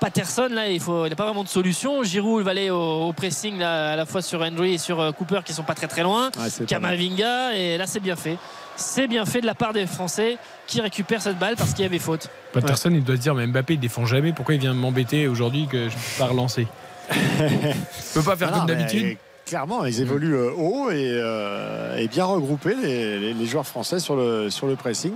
Patterson, 0.00 0.48
là, 0.50 0.68
il 0.68 0.80
faut- 0.80 1.04
il 1.06 1.10
n'a 1.10 1.16
pas 1.16 1.26
vraiment 1.26 1.44
de 1.44 1.48
solution. 1.48 2.02
Giroud 2.02 2.42
va 2.42 2.52
aller 2.52 2.70
au, 2.70 3.08
au 3.08 3.12
pressing 3.12 3.58
là, 3.58 3.92
à 3.92 3.96
la 3.96 4.06
fois 4.06 4.22
sur 4.22 4.40
Henry 4.40 4.74
et 4.74 4.78
sur 4.78 4.98
euh, 5.00 5.12
Cooper 5.12 5.40
qui 5.44 5.52
sont 5.52 5.62
pas 5.62 5.74
très 5.74 5.88
très 5.88 6.02
loin. 6.02 6.30
Ouais. 6.38 6.66
Kamavinga, 6.66 7.54
et 7.54 7.76
là 7.76 7.86
c'est 7.86 8.00
bien 8.00 8.16
fait. 8.16 8.38
C'est 8.76 9.08
bien 9.08 9.26
fait 9.26 9.42
de 9.42 9.46
la 9.46 9.54
part 9.54 9.74
des 9.74 9.86
Français 9.86 10.38
qui 10.66 10.80
récupèrent 10.80 11.20
cette 11.20 11.38
balle 11.38 11.54
parce 11.56 11.74
qu'il 11.74 11.82
y 11.82 11.86
avait 11.86 11.98
faute. 11.98 12.28
Patterson, 12.54 12.90
il 12.90 13.04
doit 13.04 13.16
se 13.16 13.20
dire, 13.20 13.34
mais 13.34 13.46
Mbappé, 13.46 13.74
il 13.74 13.80
défend 13.80 14.06
jamais. 14.06 14.32
Pourquoi 14.32 14.54
il 14.54 14.60
vient 14.60 14.72
m'embêter 14.72 15.28
aujourd'hui 15.28 15.66
que 15.66 15.88
je 15.90 15.94
peux 15.94 16.18
pas 16.18 16.26
relancer 16.26 16.66
Je 17.10 18.14
peux 18.14 18.22
pas 18.22 18.36
faire 18.36 18.48
Ah 18.52 18.56
non, 18.60 18.66
comme 18.66 18.68
mais 18.76 18.84
d'habitude. 18.84 19.18
Clairement, 19.50 19.84
ils 19.84 20.00
évoluent 20.00 20.36
euh, 20.36 20.52
haut 20.56 20.90
et, 20.90 21.10
euh, 21.12 21.96
et 21.96 22.06
bien 22.08 22.24
regroupés, 22.24 22.74
les, 22.80 23.18
les- 23.18 23.34
les 23.34 23.46
joueurs 23.46 23.66
français 23.66 23.98
sur 23.98 24.14
le, 24.16 24.48
sur 24.48 24.66
le 24.68 24.76
pressing. 24.76 25.12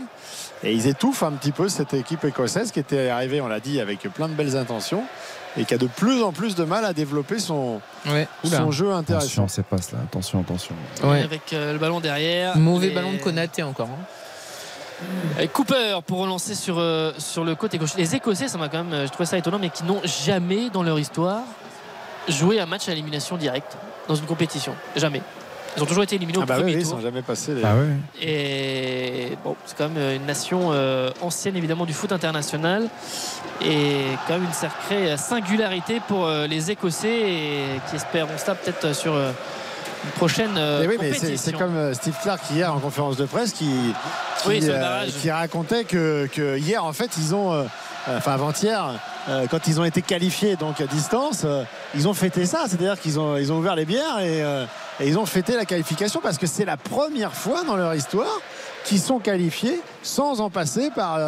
Et 0.65 0.73
ils 0.73 0.86
étouffent 0.89 1.23
un 1.23 1.31
petit 1.32 1.52
peu 1.52 1.69
cette 1.69 1.94
équipe 1.94 2.24
écossaise 2.24 2.73
qui 2.73 2.81
était 2.81 3.09
arrivée, 3.11 3.40
on 3.40 3.47
l'a 3.48 3.61
dit, 3.61 3.81
avec 3.81 4.01
plein 4.12 4.28
de 4.28 4.35
belles 4.35 4.56
intentions 4.56 5.05
et 5.56 5.65
qui 5.65 5.73
a 5.74 5.78
de 5.78 5.86
plus 5.86 6.20
en 6.24 6.32
plus 6.32 6.56
de 6.56 6.65
mal 6.65 6.85
à 6.85 6.93
développer 6.93 7.39
son, 7.39 7.81
Ouais. 8.06 8.27
son 8.44 8.73
jeu 8.73 8.86
Attention, 8.90 8.97
intéressant. 8.97 9.47
c'est 9.48 9.65
passe 9.65 9.93
là. 9.93 9.98
Attention, 10.02 10.40
attention. 10.40 10.74
Ouais. 11.05 11.23
Avec 11.23 11.52
euh, 11.52 11.73
le 11.73 11.78
ballon 11.78 12.01
derrière. 12.01 12.56
Mauvais 12.59 12.90
ballon 12.90 13.12
de 13.12 13.19
Konaté 13.19 13.62
encore. 13.62 13.89
hein. 13.89 14.05
Avec 15.36 15.52
Cooper 15.52 15.98
pour 16.06 16.19
relancer 16.20 16.55
sur, 16.56 16.78
euh, 16.78 17.12
sur 17.19 17.44
le 17.44 17.55
côté 17.55 17.78
gauche. 17.78 17.94
Les 17.97 18.15
Écossais, 18.16 18.48
ça 18.48 18.59
m'a 18.59 18.69
quand 18.69 18.82
même, 18.85 19.06
je 19.06 19.11
trouvais 19.12 19.27
ça 19.27 19.39
étonnant, 19.39 19.59
mais 19.61 19.70
qui 19.70 19.85
n'ont 19.85 20.01
jamais 20.05 20.70
dans 20.70 20.82
leur 20.82 20.98
histoire 20.98 21.43
joué 22.28 22.59
un 22.59 22.66
match 22.66 22.89
à 22.89 22.93
élimination 22.93 23.36
directe 23.36 23.77
dans 24.09 24.14
une 24.14 24.26
compétition. 24.26 24.74
Jamais. 24.97 25.22
Ils 25.76 25.82
ont 25.82 25.86
toujours 25.86 26.05
été 26.05 26.14
éliminés 26.14 26.39
Ah 26.40 26.44
au 26.44 26.47
bah 26.47 26.55
oui, 26.59 26.60
premier 26.62 26.74
oui, 26.76 26.81
ils 26.82 26.85
tour. 26.89 26.98
sont 26.98 27.02
jamais 27.02 27.22
passés. 27.22 27.52
les- 27.55 27.62
Ah 27.64 27.74
ouais. 27.74 28.24
Et 28.24 29.36
bon, 29.43 29.56
c'est 29.66 29.76
quand 29.76 29.89
même 29.89 30.16
une 30.20 30.24
nation 30.26 30.70
euh, 30.72 31.10
ancienne 31.20 31.56
évidemment 31.56 31.85
du 31.85 31.93
foot 31.93 32.12
international 32.12 32.89
et 33.60 34.02
quand 34.28 34.35
même 34.35 34.44
une 34.44 34.52
sacrée 34.52 35.16
singularité 35.16 36.01
pour 36.06 36.26
euh, 36.26 36.47
les 36.47 36.70
Écossais 36.70 37.09
et 37.09 37.64
qui 37.90 37.97
espéreront 37.97 38.36
ça 38.39 38.55
peut-être 38.55 38.94
sur 38.94 39.14
euh, 39.14 39.31
une 40.05 40.10
prochaine 40.12 40.52
euh, 40.56 40.82
Mais 40.82 40.86
oui, 40.89 40.97
mais 41.01 41.12
c'est- 41.36 41.52
comme 41.59 41.74
euh, 41.76 41.93
Steve 41.94 42.16
Clark 42.22 42.40
hier 42.52 42.72
en 42.72 42.78
conférence 42.78 43.16
de 43.16 43.24
presse 43.24 43.52
qui, 43.52 43.64
qui, 44.43 44.48
Oui, 44.48 44.62
sur 44.62 44.72
le 44.72 44.78
euh, 44.78 44.81
barrage. 44.81 45.09
qui 45.20 45.31
racontait 45.31 45.85
que, 45.85 46.28
que 46.32 46.56
hier, 46.59 46.85
en 46.85 46.93
fait, 46.93 47.10
ils 47.18 47.35
ont, 47.35 47.52
euh, 47.52 47.64
euh, 48.09 48.18
enfin 48.18 48.32
avant-hier, 48.35 48.93
euh, 49.28 49.46
quand 49.51 49.66
ils 49.66 49.80
ont 49.80 49.84
été 49.84 50.02
qualifiés 50.02 50.56
donc 50.56 50.80
à 50.80 50.86
distance, 50.86 51.42
euh, 51.44 51.64
ils 51.94 52.06
ont 52.09 52.14
fêté 52.14 52.44
ça, 52.44 52.64
c'est-à-dire 52.66 53.01
qu'ils 53.01 53.18
ont, 53.18 53.36
ouvert 53.36 53.74
les 53.74 53.86
bières 53.86 54.18
et, 54.20 54.42
euh, 54.42 54.66
et 55.01 55.09
ils 55.09 55.18
ont 55.18 55.24
fêté 55.24 55.56
la 55.56 55.64
qualification 55.64 56.20
parce 56.22 56.36
que 56.36 56.46
c'est 56.46 56.64
la 56.64 56.76
première 56.76 57.32
fois 57.34 57.64
dans 57.64 57.76
leur 57.76 57.94
histoire 57.94 58.40
qu'ils 58.84 59.01
sont 59.01 59.18
qualifiés 59.18 59.80
sans 60.02 60.42
en 60.42 60.51
passer 60.51 60.90
par, 60.94 61.18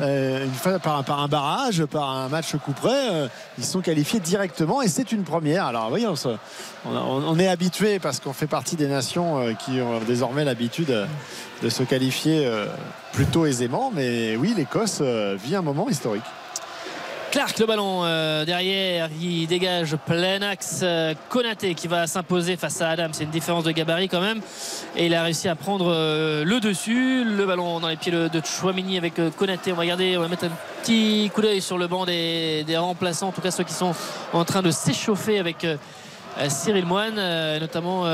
une 0.00 0.48
par, 0.82 1.20
un- 1.20 1.28
barrage, 1.28 1.84
par 1.84 2.08
un 2.08 2.28
match 2.30 2.56
coup 2.56 2.72
près. 2.72 3.28
ils 3.58 3.64
sont 3.64 3.82
qualifiés 3.82 4.18
directement 4.18 4.80
et 4.80 4.88
c'est 4.88 5.12
une 5.12 5.22
première. 5.22 5.66
Alors 5.66 5.90
oui, 5.92 6.06
on, 6.06 6.38
on, 6.88 7.38
est 7.38 7.48
habitué 7.48 7.98
parce 7.98 8.18
qu'on 8.18 8.32
fait 8.32 8.46
partie 8.46 8.76
des 8.76 8.88
nations 8.88 9.54
qui 9.62 9.82
ont 9.82 10.00
désormais 10.06 10.44
l'habitude 10.44 11.06
de 11.62 11.68
se 11.68 11.82
qualifier 11.82 12.50
plutôt 13.12 13.44
aisément. 13.44 13.92
Mais 13.94 14.34
oui, 14.36 14.54
l'Écosse 14.56 15.02
vit 15.02 15.54
un 15.54 15.62
moment 15.62 15.90
historique. 15.90 16.24
Clark 17.36 17.58
le 17.58 17.66
ballon 17.66 18.00
euh, 18.02 18.46
derrière 18.46 19.10
il 19.20 19.46
dégage 19.46 19.94
plein 20.06 20.40
axe 20.40 20.80
euh, 20.82 21.12
Konaté 21.28 21.74
qui 21.74 21.86
va 21.86 22.06
s'imposer 22.06 22.56
face 22.56 22.80
à 22.80 22.88
Adam 22.88 23.08
c'est 23.12 23.24
une 23.24 23.30
différence 23.30 23.64
de 23.64 23.72
gabarit 23.72 24.08
quand 24.08 24.22
même. 24.22 24.40
Et 24.96 25.04
il 25.04 25.14
a 25.14 25.22
réussi 25.22 25.46
à 25.46 25.54
prendre 25.54 25.92
euh, 25.92 26.46
le 26.46 26.60
dessus. 26.60 27.24
Le 27.24 27.44
ballon 27.44 27.78
dans 27.78 27.88
les 27.88 27.96
pieds 27.96 28.10
de, 28.10 28.40
Chouamini 28.42 28.96
avec 28.96 29.20
Konaté. 29.36 29.70
On 29.70 29.74
va 29.74 29.82
regarder 29.82 30.16
on 30.16 30.22
va 30.22 30.28
mettre 30.28 30.46
un 30.46 30.80
petit 30.80 31.30
coup 31.34 31.42
d'œil 31.42 31.60
sur 31.60 31.76
le 31.76 31.86
banc 31.86 32.06
des, 32.06 32.64
des 32.64 32.78
remplaçants. 32.78 33.28
En 33.28 33.32
tout 33.32 33.42
cas 33.42 33.50
ceux 33.50 33.64
qui 33.64 33.74
sont 33.74 33.94
en 34.32 34.44
train 34.46 34.62
de 34.62 34.70
s'échauffer 34.70 35.38
avec 35.38 35.66
Cyril 36.48 36.86
Moine 36.86 37.20
notamment 37.60 38.06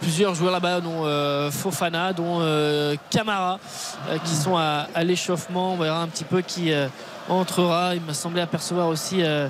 plusieurs 0.00 0.34
joueurs 0.34 0.52
là-bas, 0.52 0.80
dont 0.82 1.50
Fofana, 1.50 2.12
dont 2.12 2.40
euh, 2.40 2.96
Camara, 3.08 3.58
qui 4.24 4.34
sont 4.34 4.56
à, 4.58 4.88
à 4.94 5.04
l'échauffement. 5.04 5.72
On 5.72 5.76
verra 5.76 6.02
un 6.02 6.08
petit 6.08 6.24
peu 6.24 6.42
qui 6.42 6.70
entrera. 7.28 7.94
Il 7.94 8.02
m'a 8.02 8.14
semblé 8.14 8.40
apercevoir 8.40 8.88
aussi 8.88 9.22
euh, 9.22 9.48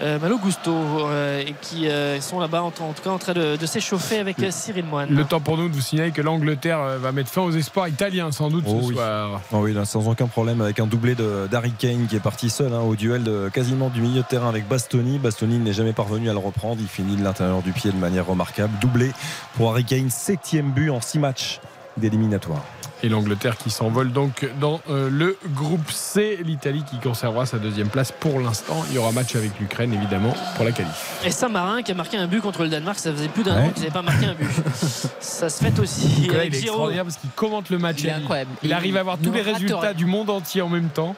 euh, 0.00 0.18
Malo 0.18 0.38
Gusto, 0.38 0.72
euh, 0.72 1.40
et 1.40 1.54
qui 1.62 1.88
euh, 1.88 2.20
sont 2.20 2.40
là-bas 2.40 2.62
en, 2.62 2.66
en 2.66 2.70
tout 2.70 3.02
cas 3.04 3.10
en 3.10 3.18
train 3.18 3.32
de, 3.32 3.54
de 3.54 3.66
s'échauffer 3.66 4.18
avec 4.18 4.38
Cyril 4.50 4.84
Moine. 4.84 5.10
Le 5.10 5.24
temps 5.24 5.38
pour 5.38 5.56
nous 5.56 5.68
de 5.68 5.74
vous 5.74 5.80
signaler 5.80 6.10
que 6.10 6.20
l'Angleterre 6.20 6.98
va 6.98 7.12
mettre 7.12 7.30
fin 7.30 7.42
aux 7.42 7.52
espoirs 7.52 7.86
italiens 7.86 8.32
sans 8.32 8.48
doute 8.48 8.64
Oh 8.66 8.80
ce 8.82 8.86
oui. 8.88 8.94
soir. 8.94 9.40
Oh 9.52 9.58
oui, 9.58 9.72
là, 9.72 9.84
sans 9.84 10.08
aucun 10.08 10.26
problème 10.26 10.60
avec 10.60 10.80
un 10.80 10.86
doublé 10.88 11.14
de 11.14 11.46
d'Harry 11.48 11.70
Kane 11.70 12.08
qui 12.08 12.16
est 12.16 12.20
parti 12.20 12.50
seul 12.50 12.72
hein, 12.74 12.80
au 12.80 12.96
duel 12.96 13.22
de, 13.22 13.48
quasiment 13.52 13.88
du 13.88 14.00
milieu 14.00 14.22
de 14.22 14.26
terrain 14.26 14.48
avec 14.48 14.66
Bastoni. 14.66 15.18
Bastoni 15.20 15.58
n'est 15.58 15.72
jamais 15.72 15.92
parvenu 15.92 16.28
à 16.28 16.32
le 16.32 16.40
reprendre. 16.40 16.78
Il 16.80 16.88
finit 16.88 17.14
de 17.14 17.22
l'intérieur 17.22 17.62
du 17.62 17.70
pied 17.70 17.92
de 17.92 17.96
manière 17.96 18.26
remarquable. 18.26 18.72
Doublé 18.80 19.12
pour 19.56 19.70
Harry 19.70 19.84
Kane, 19.84 20.10
septième 20.10 20.72
but 20.72 20.90
en 20.90 21.00
six 21.00 21.20
matchs 21.20 21.60
d'éliminatoire. 21.96 22.62
Et 23.02 23.08
l'Angleterre 23.10 23.58
qui 23.58 23.68
s'envole 23.70 24.12
donc 24.12 24.48
dans 24.60 24.80
euh, 24.88 25.10
le 25.10 25.36
groupe 25.54 25.90
C. 25.90 26.38
L'Italie 26.42 26.84
qui 26.88 26.98
conservera 26.98 27.44
sa 27.44 27.58
deuxième 27.58 27.88
place 27.88 28.12
pour 28.12 28.40
l'instant. 28.40 28.82
Il 28.88 28.94
y 28.94 28.98
aura 28.98 29.12
match 29.12 29.36
avec 29.36 29.50
l'Ukraine 29.60 29.92
évidemment 29.92 30.32
pour 30.56 30.64
la 30.64 30.72
qualif. 30.72 31.20
Et 31.24 31.30
Saint-Marin 31.30 31.82
qui 31.82 31.92
a 31.92 31.94
marqué 31.94 32.16
un 32.16 32.26
but 32.26 32.40
contre 32.40 32.62
le 32.62 32.70
Danemark, 32.70 32.98
ça 32.98 33.12
faisait 33.12 33.28
plus 33.28 33.42
d'un 33.42 33.56
Ouais. 33.56 33.62
an 33.64 33.70
qu'ils 33.70 33.82
n'avaient 33.82 33.92
pas 33.92 34.02
marqué 34.02 34.24
un 34.24 34.34
but. 34.34 34.48
ça 35.20 35.48
se 35.50 35.62
fait 35.62 35.78
aussi. 35.78 36.06
Nicolas, 36.20 36.44
il 36.46 36.54
est 36.54 36.58
extraordinaire 36.58 37.04
parce 37.04 37.16
qu'il 37.16 37.30
commente 37.30 37.68
le 37.68 37.78
match. 37.78 37.96
Il 38.00 38.06
est 38.06 38.10
à 38.10 38.14
vie. 38.16 38.22
incroyable. 38.22 38.50
Il 38.62 38.72
arrive 38.72 38.96
à 38.96 39.00
avoir 39.00 39.18
tous 39.18 39.32
les 39.32 39.42
résultats 39.42 39.80
rien. 39.80 39.92
du 39.92 40.06
monde 40.06 40.30
entier 40.30 40.62
en 40.62 40.68
même 40.70 40.88
temps. 40.88 41.14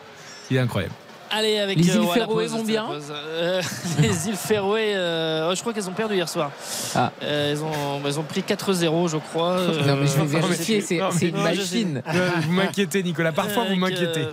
Il 0.51 0.57
est 0.57 0.61
incroyable. 0.61 0.95
Allez, 1.39 1.59
avec 1.59 1.79
Les 1.79 1.91
euh, 1.91 1.95
îles 1.95 2.01
ouais, 2.01 2.15
Féroé 2.15 2.47
vont 2.47 2.65
bien. 2.65 2.87
Euh, 3.11 3.61
Les 4.01 4.29
îles 4.29 4.37
Féroé, 4.37 4.93
euh, 4.95 5.49
oh, 5.51 5.55
je 5.55 5.61
crois 5.61 5.73
qu'elles 5.73 5.89
ont 5.89 5.93
perdu 5.93 6.15
hier 6.15 6.29
soir. 6.29 6.51
Ah. 6.95 7.13
Euh, 7.23 7.53
elles, 7.53 7.63
ont, 7.63 8.01
elles 8.07 8.19
ont 8.19 8.23
pris 8.23 8.41
4-0, 8.43 9.09
je 9.11 9.17
crois. 9.19 9.51
euh, 9.53 9.83
Non, 9.87 9.97
mais 9.97 10.07
je 10.07 10.19
vais 10.21 10.41
vérifier, 10.41 10.81
c'est 10.81 10.99
une 11.29 11.37
machine. 11.43 12.03
Vous 12.43 12.53
m'inquiétez, 12.53 13.03
Nicolas. 13.03 13.33
Parfois, 13.33 13.65
vous 13.69 13.77
m'inquiétez. 13.77 14.21
euh, 14.21 14.33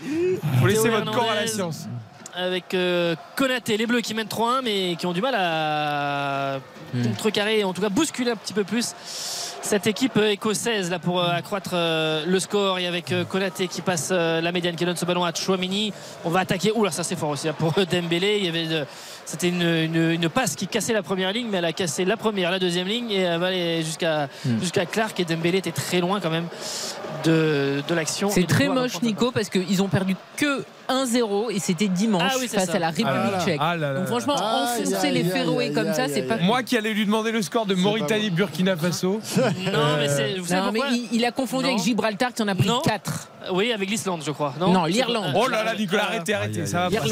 Faut 0.61 0.67
laisser 0.67 0.83
Théo 0.83 0.93
votre 0.93 1.11
corps 1.11 1.29
à 1.29 1.35
la 1.35 1.47
science. 1.47 1.87
avec 2.35 2.73
euh, 2.73 3.15
Konaté, 3.35 3.75
les 3.77 3.85
Bleus 3.85 4.01
qui 4.01 4.13
mènent 4.13 4.27
3-1 4.27 4.61
mais 4.63 4.95
qui 4.97 5.05
ont 5.05 5.13
du 5.13 5.21
mal 5.21 5.35
à 5.37 6.59
Hmm. 6.95 7.07
contrecarrer, 7.07 7.63
en 7.63 7.73
tout 7.73 7.81
cas 7.81 7.89
bousculer 7.89 8.29
un 8.29 8.35
petit 8.35 8.53
peu 8.53 8.63
plus 8.63 8.93
cette 9.63 9.87
équipe 9.87 10.17
euh, 10.17 10.29
écossaise 10.29 10.89
là 10.89 10.99
pour 10.99 11.21
euh, 11.21 11.29
accroître 11.29 11.71
euh, 11.73 12.25
le 12.27 12.39
score 12.39 12.79
et 12.79 12.85
avec 12.85 13.13
Konaté 13.29 13.67
qui 13.67 13.81
passe 13.81 14.11
la 14.11 14.51
médiane 14.51 14.75
qui 14.75 14.85
donne 14.85 14.97
ce 14.97 15.05
ballon 15.05 15.23
à 15.23 15.33
Chouamini 15.33 15.93
on 16.25 16.29
va 16.29 16.41
attaquer. 16.41 16.71
Oula 16.73 16.91
ça 16.91 17.03
c'est 17.03 17.15
fort 17.15 17.29
aussi 17.29 17.47
là, 17.47 17.53
pour 17.53 17.73
Dembélé. 17.91 18.37
Il 18.39 18.45
y 18.45 18.49
avait 18.49 18.85
c'était 19.25 19.49
une, 19.49 19.61
une- 19.61 20.11
une 20.11 20.29
passe 20.29 20.55
qui 20.55 20.67
cassait 20.67 20.93
la 20.93 21.03
première 21.03 21.31
ligne 21.33 21.47
mais 21.49 21.57
elle 21.59 21.65
a 21.65 21.73
cassé 21.73 22.05
la 22.05 22.17
première 22.17 22.51
la 22.51 22.59
deuxième 22.59 22.87
ligne 22.87 23.11
et 23.11 23.21
elle 23.21 23.39
va 23.39 23.47
aller 23.47 23.81
jusqu'à 23.83 24.27
Hmm. 24.45 24.59
jusqu'à 24.59 24.85
Clark 24.85 25.19
et 25.19 25.25
Dembélé 25.25 25.57
était 25.59 25.71
très 25.71 25.99
loin 25.99 26.19
quand 26.19 26.29
même 26.29 26.47
de, 27.23 27.81
de 27.87 27.93
l'action 27.93 28.29
C'est 28.29 28.45
très 28.47 28.67
moche, 28.67 29.01
Nico, 29.01 29.31
parce 29.31 29.47
qu'ils 29.49 29.81
ont 29.81 29.87
perdu 29.87 30.15
que 30.35 30.65
1-0 30.89 31.51
et 31.51 31.59
c'était 31.59 31.87
dimanche 31.87 32.23
Ah 32.25 32.35
oui, 32.39 32.47
face 32.49 32.65
ça. 32.65 32.73
à 32.75 32.79
la 32.79 32.87
République 32.87 33.07
Ah 33.13 33.31
là 33.31 33.37
là. 33.37 33.45
tchèque. 33.45 33.59
Ah 33.61 33.77
là 33.77 33.93
là. 33.93 33.99
Donc 33.99 34.07
franchement, 34.07 34.35
enfoncer 34.35 35.11
les 35.11 35.23
Féroé 35.23 35.71
comme 35.71 35.93
ça, 35.93 36.07
c'est 36.09 36.23
pas. 36.23 36.37
Moi 36.37 36.63
qui 36.63 36.75
allais 36.77 36.93
lui 36.93 37.05
demander 37.05 37.31
le 37.31 37.41
score 37.41 37.65
de 37.65 37.75
Mauritanie-Burkina 37.75 38.75
Faso. 38.75 39.21
non 39.37 39.97
mais 39.99 40.09
c'est 40.09 40.37
vous 40.37 40.47
savez 40.47 40.61
Non, 40.61 40.71
mais 40.73 40.79
pourquoi 40.79 40.97
il, 40.97 41.07
il 41.17 41.25
a 41.25 41.31
confondu 41.31 41.65
Non. 41.65 41.71
avec 41.73 41.83
Gibraltar 41.83 42.33
qui 42.33 42.41
en 42.41 42.47
a 42.49 42.55
pris 42.55 42.67
Non. 42.67 42.81
4. 42.83 43.29
Oui, 43.51 43.71
avec 43.71 43.89
l'Islande, 43.89 44.21
je 44.25 44.31
crois. 44.31 44.53
Non, 44.59 44.71
Non, 44.71 44.85
l'Irlande. 44.85 45.33
Oh 45.35 45.47
là 45.47 45.63
là, 45.63 45.75
Nicolas, 45.75 46.03
Ah, 46.05 46.09
arrêtez, 46.13 46.33
arrêtez. 46.33 46.65
Ça 46.65 46.89
va 46.89 46.99
pas, 46.99 47.07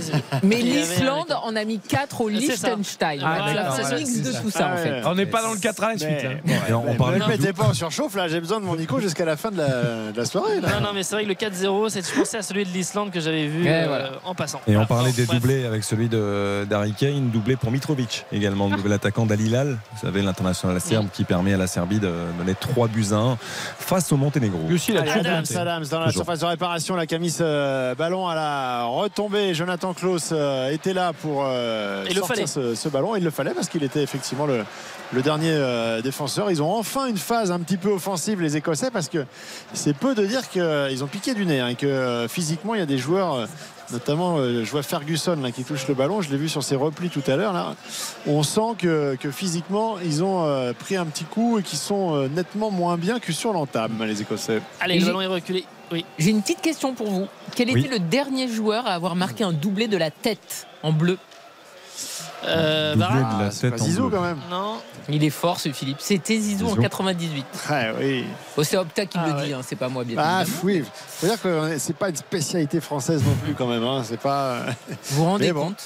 ça. 0.00 0.12
Mais 0.42 0.56
l'Islande 0.56 1.36
en 1.42 1.56
a 1.56 1.64
mis 1.64 1.78
4 1.78 2.20
au 2.20 2.30
ça. 2.30 2.36
Liechtenstein. 2.36 3.20
Ah, 3.24 3.76
mix 3.96 4.10
c'est 4.12 4.22
de 4.22 4.32
ça. 4.32 4.40
tout 4.40 4.50
ça 4.50 4.68
en 4.72 4.76
fait. 4.76 5.02
On 5.06 5.14
n'est 5.14 5.26
pas 5.26 5.42
dans 5.42 5.52
le 5.52 5.58
4 5.58 5.82
à 5.84 5.92
la 5.92 5.98
suite. 5.98 6.08
Hein. 6.24 6.74
On, 6.86 6.94
parlait 6.94 7.20
mettez 7.26 7.52
pas 7.52 7.64
en 7.64 7.74
surchauffe 7.74 8.14
là, 8.16 8.28
j'ai 8.28 8.40
besoin 8.40 8.60
de 8.60 8.64
mon 8.64 8.76
Nico 8.76 9.00
jusqu'à 9.00 9.24
la 9.24 9.36
fin 9.36 9.50
de 9.50 9.58
la, 9.58 9.68
la 10.14 10.24
soirée. 10.24 10.60
Non, 10.60 10.80
non, 10.82 10.88
mais 10.94 11.02
c'est 11.02 11.14
vrai 11.14 11.24
que 11.24 11.28
le 11.28 11.34
4-0, 11.34 11.88
c'est- 11.88 12.14
pensais 12.14 12.38
à 12.38 12.42
celui 12.42 12.64
de 12.64 12.70
l'Islande 12.70 13.10
que 13.10 13.20
j'avais 13.20 13.46
vu 13.46 13.64
Ouais, 13.64 13.86
euh, 13.88 14.08
en 14.24 14.34
passant. 14.34 14.60
Et 14.66 14.76
on 14.76 14.86
parlait 14.86 15.12
des 15.12 15.26
doublés 15.26 15.64
avec 15.66 15.84
celui 15.84 16.08
de 16.08 16.64
d'Harry 16.68 16.92
Kane, 16.92 17.30
doublé 17.30 17.56
pour 17.56 17.70
Mitrovic 17.70 18.24
également, 18.32 18.68
le 18.68 18.76
nouvel 18.76 18.92
attaquant 18.94 19.26
d'Al 19.26 19.40
Hilal. 19.40 19.78
Vous 19.94 20.00
savez, 20.06 20.22
l'international 20.22 20.80
serbe 20.80 21.08
qui 21.12 21.24
permet 21.24 21.54
à 21.54 21.56
la 21.56 21.66
Serbie 21.66 21.98
de 21.98 22.10
mener 22.38 22.54
3 22.58 22.88
buts 22.88 23.06
à 23.12 23.16
1 23.16 23.38
face 23.78 24.12
au 24.12 24.16
Monténégro. 24.16 24.60
Aussi, 24.72 24.92
il 24.92 24.98
Adams, 25.56 25.84
dans 25.90 26.00
la 26.00 26.06
Toujours. 26.06 26.24
surface 26.24 26.40
de 26.40 26.46
réparation, 26.46 26.96
la 26.96 27.06
Camis 27.06 27.36
euh, 27.40 27.94
ballon 27.94 28.28
à 28.28 28.34
la 28.34 28.84
retombée. 28.84 29.54
Jonathan 29.54 29.94
Klaus 29.94 30.30
euh, 30.32 30.70
était 30.70 30.92
là 30.92 31.12
pour 31.12 31.44
euh, 31.46 32.04
Il 32.08 32.14
le 32.14 32.20
sortir 32.20 32.48
ce, 32.48 32.74
ce 32.74 32.88
ballon. 32.88 33.16
Il 33.16 33.24
le 33.24 33.30
fallait 33.30 33.54
parce 33.54 33.68
qu'il 33.68 33.82
était 33.82 34.02
effectivement 34.02 34.46
le, 34.46 34.64
le 35.12 35.22
dernier 35.22 35.56
défenseur. 36.02 36.50
Ils 36.50 36.62
ont 36.62 36.72
enfin 36.72 37.06
une 37.06 37.16
phase 37.18 37.50
un 37.50 37.60
petit 37.60 37.76
peu 37.76 37.90
offensive, 37.90 38.40
les 38.40 38.56
Écossais, 38.56 38.90
parce 38.90 39.08
que 39.08 39.24
c'est 39.72 39.96
peu 39.96 40.14
de 40.14 40.24
dire 40.26 40.48
qu'ils 40.48 41.04
ont 41.04 41.08
piqué 41.08 41.34
du 41.34 41.46
nez 41.46 41.60
hein, 41.60 41.68
et 41.68 41.74
que 41.74 42.26
physiquement, 42.28 42.74
il 42.74 42.80
y 42.80 42.82
a 42.82 42.86
des 42.86 42.98
joueurs. 42.98 43.46
Notamment, 43.94 44.38
euh, 44.38 44.64
je 44.64 44.70
vois 44.72 44.82
Ferguson 44.82 45.36
là, 45.40 45.52
qui 45.52 45.62
touche 45.62 45.86
le 45.86 45.94
ballon. 45.94 46.20
Je 46.20 46.28
l'ai 46.30 46.36
vu 46.36 46.48
sur 46.48 46.64
ses 46.64 46.74
replis 46.74 47.10
tout 47.10 47.22
à 47.28 47.36
l'heure. 47.36 47.52
Là, 47.52 47.76
on 48.26 48.42
sent 48.42 48.74
que, 48.76 49.16
que 49.20 49.30
physiquement, 49.30 49.98
ils 50.04 50.24
ont 50.24 50.44
euh, 50.44 50.72
pris 50.72 50.96
un 50.96 51.06
petit 51.06 51.22
coup 51.22 51.60
et 51.60 51.62
qu'ils 51.62 51.78
sont 51.78 52.16
euh, 52.16 52.28
nettement 52.28 52.72
moins 52.72 52.96
bien 52.96 53.20
que 53.20 53.32
sur 53.32 53.52
l'entame, 53.52 54.02
les 54.04 54.20
Écossais. 54.20 54.60
Allez, 54.80 54.98
le 54.98 55.06
ballon 55.06 55.20
est 55.20 55.26
reculé. 55.26 55.64
Oui. 55.92 56.04
J'ai 56.18 56.30
une 56.30 56.42
petite 56.42 56.60
question 56.60 56.94
pour 56.94 57.08
vous. 57.08 57.26
Quel 57.54 57.70
Oui. 57.70 57.80
était 57.80 57.88
le 57.88 58.00
dernier 58.00 58.48
joueur 58.48 58.84
à 58.88 58.94
avoir 58.94 59.14
marqué 59.14 59.44
un 59.44 59.52
doublé 59.52 59.86
de 59.86 59.96
la 59.96 60.10
tête 60.10 60.66
en 60.82 60.90
bleu? 60.92 61.18
Euh, 62.46 62.92
Doublé 62.92 63.06
Varane 63.06 63.38
de 63.38 63.42
la 63.44 63.50
Ah, 63.70 63.74
en 63.74 63.84
Zizou 63.84 64.08
bleu. 64.08 64.16
quand 64.18 64.22
même. 64.24 64.38
Non. 64.50 64.76
Il 65.08 65.22
est 65.24 65.30
fort 65.30 65.60
ce 65.60 65.70
Philippe. 65.72 65.98
C'était 66.00 66.38
Zizou, 66.38 66.66
en 66.66 66.68
Zizou. 66.70 66.82
98. 66.82 67.46
Ouais, 67.70 67.92
oui. 67.98 68.24
Oh, 68.56 68.62
c'est 68.62 68.76
Opta 68.76 69.06
qui 69.06 69.18
Ah, 69.20 69.26
le 69.28 69.32
ouais. 69.34 69.46
dit, 69.46 69.52
hein, 69.54 69.60
c'est 69.66 69.76
pas 69.76 69.88
moi 69.88 70.04
bien 70.04 70.16
Ah 70.18 70.42
évidemment. 70.42 70.60
oui. 70.64 70.84
Faut 71.20 71.26
dire 71.26 71.40
que 71.40 71.78
c'est 71.78 71.96
pas 71.96 72.08
une 72.10 72.16
spécialité 72.16 72.80
française 72.80 73.22
non 73.24 73.34
plus 73.44 73.54
quand 73.54 73.66
même. 73.66 73.84
hein. 73.84 74.02
C'est 74.04 74.20
pas. 74.20 74.58
Vous 75.10 75.16
vous 75.16 75.24
rendez 75.24 75.52
bon. 75.54 75.66
compte 75.68 75.82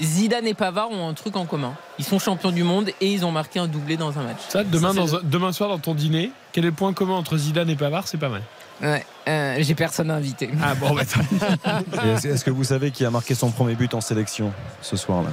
Zidane 0.00 0.46
et 0.46 0.54
Pavard 0.54 0.90
ont 0.92 1.08
un 1.08 1.14
truc 1.14 1.34
en 1.36 1.44
commun. 1.44 1.72
Ils 1.98 2.04
sont 2.04 2.20
champions 2.20 2.52
du 2.52 2.62
monde 2.62 2.90
et 3.00 3.12
ils 3.12 3.24
ont 3.24 3.32
marqué 3.32 3.58
un 3.58 3.66
doublé 3.66 3.96
dans 3.96 4.16
un 4.16 4.22
match. 4.22 4.36
Ça, 4.48 4.62
demain, 4.62 4.88
Ça, 4.88 4.94
c'est 4.94 4.98
dans 5.12 5.16
un- 5.16 5.20
demain 5.24 5.52
soir, 5.52 5.68
dans 5.70 5.78
ton 5.80 5.94
dîner, 5.94 6.30
quel 6.52 6.64
est 6.64 6.68
le 6.68 6.72
point 6.72 6.92
commun 6.92 7.14
entre 7.14 7.36
Zidane 7.36 7.68
et 7.70 7.74
Pavard? 7.74 8.06
C'est 8.06 8.16
pas 8.18 8.28
mal. 8.28 8.42
Ouais, 8.80 9.04
euh, 9.28 9.56
j'ai 9.58 9.74
personne 9.74 10.08
à 10.12 10.14
inviter. 10.14 10.50
Ah 10.62 10.76
bon, 10.76 10.94
bah, 10.94 11.02
est-ce 12.24 12.44
que 12.44 12.50
vous 12.50 12.62
savez 12.62 12.92
qui 12.92 13.04
a 13.04 13.10
marqué 13.10 13.34
son 13.34 13.50
premier 13.50 13.74
but 13.74 13.92
en 13.94 14.00
sélection 14.00 14.52
ce 14.82 14.96
soir-là? 14.96 15.30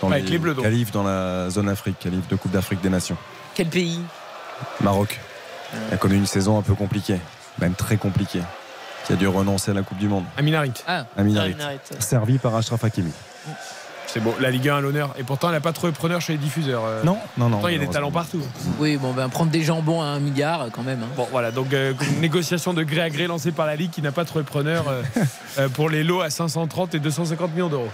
Dans 0.00 0.10
Avec 0.10 0.28
les 0.28 0.38
Bleus, 0.38 0.54
donc. 0.54 0.64
Qualif 0.64 0.90
dans 0.92 1.02
la 1.02 1.50
zone 1.50 1.68
Afrique, 1.68 1.98
qualif 1.98 2.26
de 2.28 2.36
Coupe 2.36 2.52
d'Afrique 2.52 2.80
des 2.80 2.88
Nations. 2.90 3.16
Quel 3.54 3.68
pays? 3.68 4.00
Maroc 4.80 5.18
a 5.92 5.96
connu 5.96 6.16
une 6.16 6.26
saison 6.26 6.58
un 6.58 6.62
peu 6.62 6.74
compliquée, 6.74 7.18
même 7.60 7.74
très 7.74 7.96
compliquée, 7.96 8.42
qui 9.06 9.12
a 9.12 9.16
dû 9.16 9.26
renoncer 9.28 9.70
à 9.70 9.74
la 9.74 9.82
Coupe 9.82 9.98
du 9.98 10.08
Monde. 10.08 10.24
Amin 10.36 10.54
Harit. 10.54 10.72
Ah, 10.86 11.04
Amin 11.16 11.36
Harit, 11.36 11.54
il 11.56 11.62
arrête. 11.62 11.96
servi 12.00 12.38
par 12.38 12.54
Ashraf 12.56 12.82
Hakimi. 12.84 13.12
C'est 14.06 14.18
beau. 14.18 14.34
La 14.40 14.50
Ligue 14.50 14.68
1 14.68 14.78
à 14.78 14.80
l'honneur. 14.80 15.14
Et 15.18 15.22
pourtant, 15.22 15.48
elle 15.48 15.54
n'a 15.54 15.60
pas 15.60 15.72
trop 15.72 15.86
de 15.86 15.94
preneurs 15.94 16.20
chez 16.20 16.32
les 16.32 16.38
diffuseurs. 16.40 16.82
euh. 16.84 17.04
Non, 17.04 17.16
non, 17.38 17.44
non. 17.48 17.58
Pourtant, 17.58 17.68
il 17.68 17.74
y 17.74 17.76
a 17.76 17.86
des 17.86 17.92
talents 17.92 18.10
partout. 18.10 18.42
oui, 18.80 18.96
bon, 18.96 19.12
ben 19.12 19.28
prendre 19.28 19.52
des 19.52 19.62
jambons 19.62 20.02
à 20.02 20.06
un 20.06 20.18
milliard 20.18 20.66
quand 20.72 20.82
même. 20.82 21.04
hein. 21.04 21.08
Bon, 21.16 21.28
voilà. 21.30 21.52
Donc, 21.52 21.72
euh, 21.72 21.92
une 22.14 22.20
négociation 22.20 22.74
de 22.74 22.82
gré 22.82 23.02
à 23.02 23.08
gré 23.10 23.28
lancée 23.28 23.52
par 23.52 23.66
la 23.66 23.76
Ligue 23.76 23.92
qui 23.92 24.02
n'a 24.02 24.10
pas 24.10 24.24
trouvé 24.24 24.42
preneur 24.42 24.88
euh, 24.88 25.02
euh, 25.58 25.68
pour 25.68 25.88
les 25.90 26.02
lots 26.02 26.22
à 26.22 26.28
530 26.30 26.96
et 26.96 26.98
250 26.98 27.52
millions 27.52 27.68
d'euros. 27.68 27.88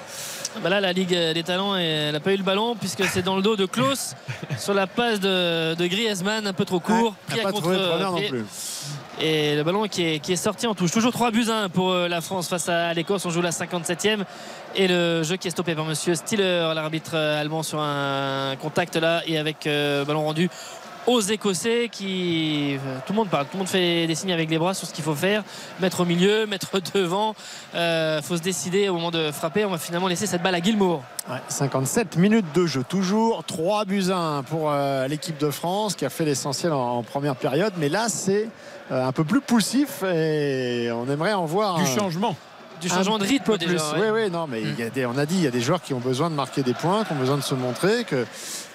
Bah 0.62 0.68
là, 0.68 0.80
la 0.80 0.92
Ligue 0.92 1.14
des 1.14 1.42
Talents, 1.42 1.76
elle 1.76 2.12
n'a 2.12 2.20
pas 2.20 2.32
eu 2.32 2.36
le 2.36 2.42
ballon 2.42 2.74
puisque 2.74 3.04
c'est 3.04 3.22
dans 3.22 3.36
le 3.36 3.42
dos 3.42 3.56
de 3.56 3.66
Klaus 3.66 4.14
sur 4.58 4.74
la 4.74 4.86
passe 4.86 5.20
de, 5.20 5.74
de 5.74 5.86
Griezmann, 5.86 6.46
un 6.46 6.52
peu 6.52 6.64
trop 6.64 6.80
court. 6.80 7.14
Pas 7.28 7.52
non 7.52 7.60
plus. 8.16 8.44
Et 9.18 9.56
le 9.56 9.62
ballon 9.62 9.88
qui 9.88 10.02
est, 10.02 10.18
qui 10.18 10.32
est 10.32 10.36
sorti 10.36 10.66
en 10.66 10.74
touche. 10.74 10.90
Toujours 10.90 11.12
3 11.12 11.30
buts 11.30 11.46
1 11.48 11.70
pour 11.70 11.90
euh, 11.90 12.08
la 12.08 12.20
France 12.20 12.48
face 12.48 12.68
à 12.68 12.92
l'Écosse. 12.92 13.24
On 13.24 13.30
joue 13.30 13.40
la 13.40 13.50
57e. 13.50 14.24
Et 14.74 14.88
le 14.88 15.22
jeu 15.22 15.36
qui 15.36 15.48
est 15.48 15.50
stoppé 15.50 15.74
par 15.74 15.86
Monsieur 15.86 16.14
Stiller, 16.14 16.72
l'arbitre 16.74 17.12
euh, 17.14 17.40
allemand, 17.40 17.62
sur 17.62 17.80
un 17.80 18.56
contact 18.60 18.96
là 18.96 19.22
et 19.26 19.38
avec 19.38 19.66
euh, 19.66 20.04
ballon 20.04 20.24
rendu 20.24 20.50
aux 21.06 21.20
Écossais 21.20 21.88
qui. 21.90 22.74
euh, 22.76 22.98
Tout 23.06 23.12
le 23.12 23.16
monde 23.16 23.28
parle, 23.28 23.44
tout 23.46 23.52
le 23.54 23.58
monde 23.58 23.68
fait 23.68 24.06
des 24.06 24.14
signes 24.14 24.32
avec 24.32 24.50
les 24.50 24.58
bras 24.58 24.74
sur 24.74 24.86
ce 24.88 24.92
qu'il 24.92 25.04
faut 25.04 25.14
faire. 25.14 25.42
Mettre 25.80 26.00
au 26.00 26.04
milieu, 26.04 26.46
mettre 26.48 26.80
devant. 26.94 27.34
Il 27.74 28.20
faut 28.22 28.36
se 28.36 28.42
décider 28.42 28.88
au 28.88 28.94
moment 28.94 29.10
de 29.10 29.30
frapper. 29.32 29.64
On 29.64 29.70
va 29.70 29.78
finalement 29.78 30.08
laisser 30.08 30.26
cette 30.26 30.42
balle 30.42 30.54
à 30.54 30.60
Gilmour. 30.60 31.02
Ouais, 31.30 31.38
57 31.48 32.16
minutes 32.16 32.46
de 32.54 32.66
jeu, 32.66 32.84
toujours 32.88 33.42
3 33.44 33.84
buts 33.84 34.10
à 34.10 34.16
1 34.16 34.42
pour 34.44 34.70
euh, 34.70 35.08
l'équipe 35.08 35.38
de 35.38 35.50
France 35.50 35.94
qui 35.96 36.04
a 36.04 36.10
fait 36.10 36.24
l'essentiel 36.24 36.72
en, 36.72 36.98
en 36.98 37.02
première 37.02 37.34
période. 37.36 37.72
Mais 37.78 37.88
là, 37.88 38.08
c'est 38.08 38.48
euh, 38.92 39.04
un 39.06 39.12
peu 39.12 39.24
plus 39.24 39.40
poussif 39.40 40.02
et 40.04 40.88
on 40.92 41.10
aimerait 41.10 41.32
en 41.32 41.44
voir 41.44 41.78
Du 41.78 41.86
changement. 41.86 42.36
Du 42.80 42.88
un 42.92 42.94
changement 42.94 43.18
de 43.18 43.24
rythme 43.24 43.44
peu 43.44 43.58
déjà. 43.58 43.72
plus. 43.72 44.00
ouais. 44.00 44.10
Oui, 44.12 44.22
oui, 44.24 44.30
non, 44.30 44.46
mais 44.46 44.60
il 44.60 44.78
y 44.78 44.82
a 44.82 44.90
des- 44.90 45.06
on 45.06 45.16
a 45.16 45.24
dit, 45.26 45.36
il 45.36 45.42
y 45.44 45.46
a 45.46 45.50
des 45.50 45.62
joueurs 45.62 45.80
qui 45.80 45.94
ont 45.94 45.98
besoin 45.98 46.28
de 46.30 46.34
marquer 46.34 46.62
des 46.62 46.74
points, 46.74 47.04
qui 47.04 47.12
ont 47.12 47.16
besoin 47.16 47.38
de 47.38 47.42
se 47.42 47.54
montrer. 47.54 48.04
Que 48.04 48.26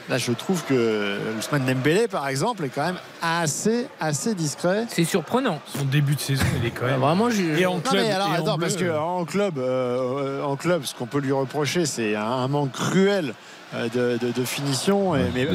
là, 0.10 0.18
je 0.18 0.32
trouve 0.32 0.64
que 0.66 1.18
Ousmane 1.38 1.66
Dembélé, 1.66 2.08
par 2.08 2.28
exemple, 2.28 2.66
est 2.66 2.70
quand 2.70 2.86
même 2.86 3.00
assez, 3.22 3.88
assez 4.00 4.36
discret. 4.36 4.86
C'est 4.90 5.06
surprenant. 5.06 5.60
Son 5.78 5.86
début 5.86 6.16
de 6.16 6.20
saison, 6.20 6.46
il 6.62 6.68
est 6.68 6.72
quand 6.72 6.86
même. 6.86 7.00
Vraiment, 7.00 7.30
j'ai. 7.30 7.62
Et 7.62 7.66
en 7.66 7.76
Non 7.76 7.82
club. 7.82 8.04
mais 8.04 8.12
alors 8.12 8.28
et 8.28 8.32
en 8.32 8.44
attends 8.44 8.58
bleu, 8.58 8.68
parce 8.68 8.76
que 8.76 8.86
euh, 8.86 9.00
en 9.00 9.26
club 9.26 9.58
euh, 9.58 10.44
en 10.44 10.56
club 10.56 10.84
ce 10.86 10.96
qu'on 10.96 11.06
peut 11.06 11.20
lui 11.20 11.32
reprocher 11.32 11.86
c'est 11.86 12.16
un, 12.16 12.48
manque 12.48 12.72
cruel 12.72 13.34
de, 13.74 14.18
de- 14.18 14.32
de 14.32 14.44
finition 14.46 15.16
et- 15.16 15.22
mais 15.34 15.48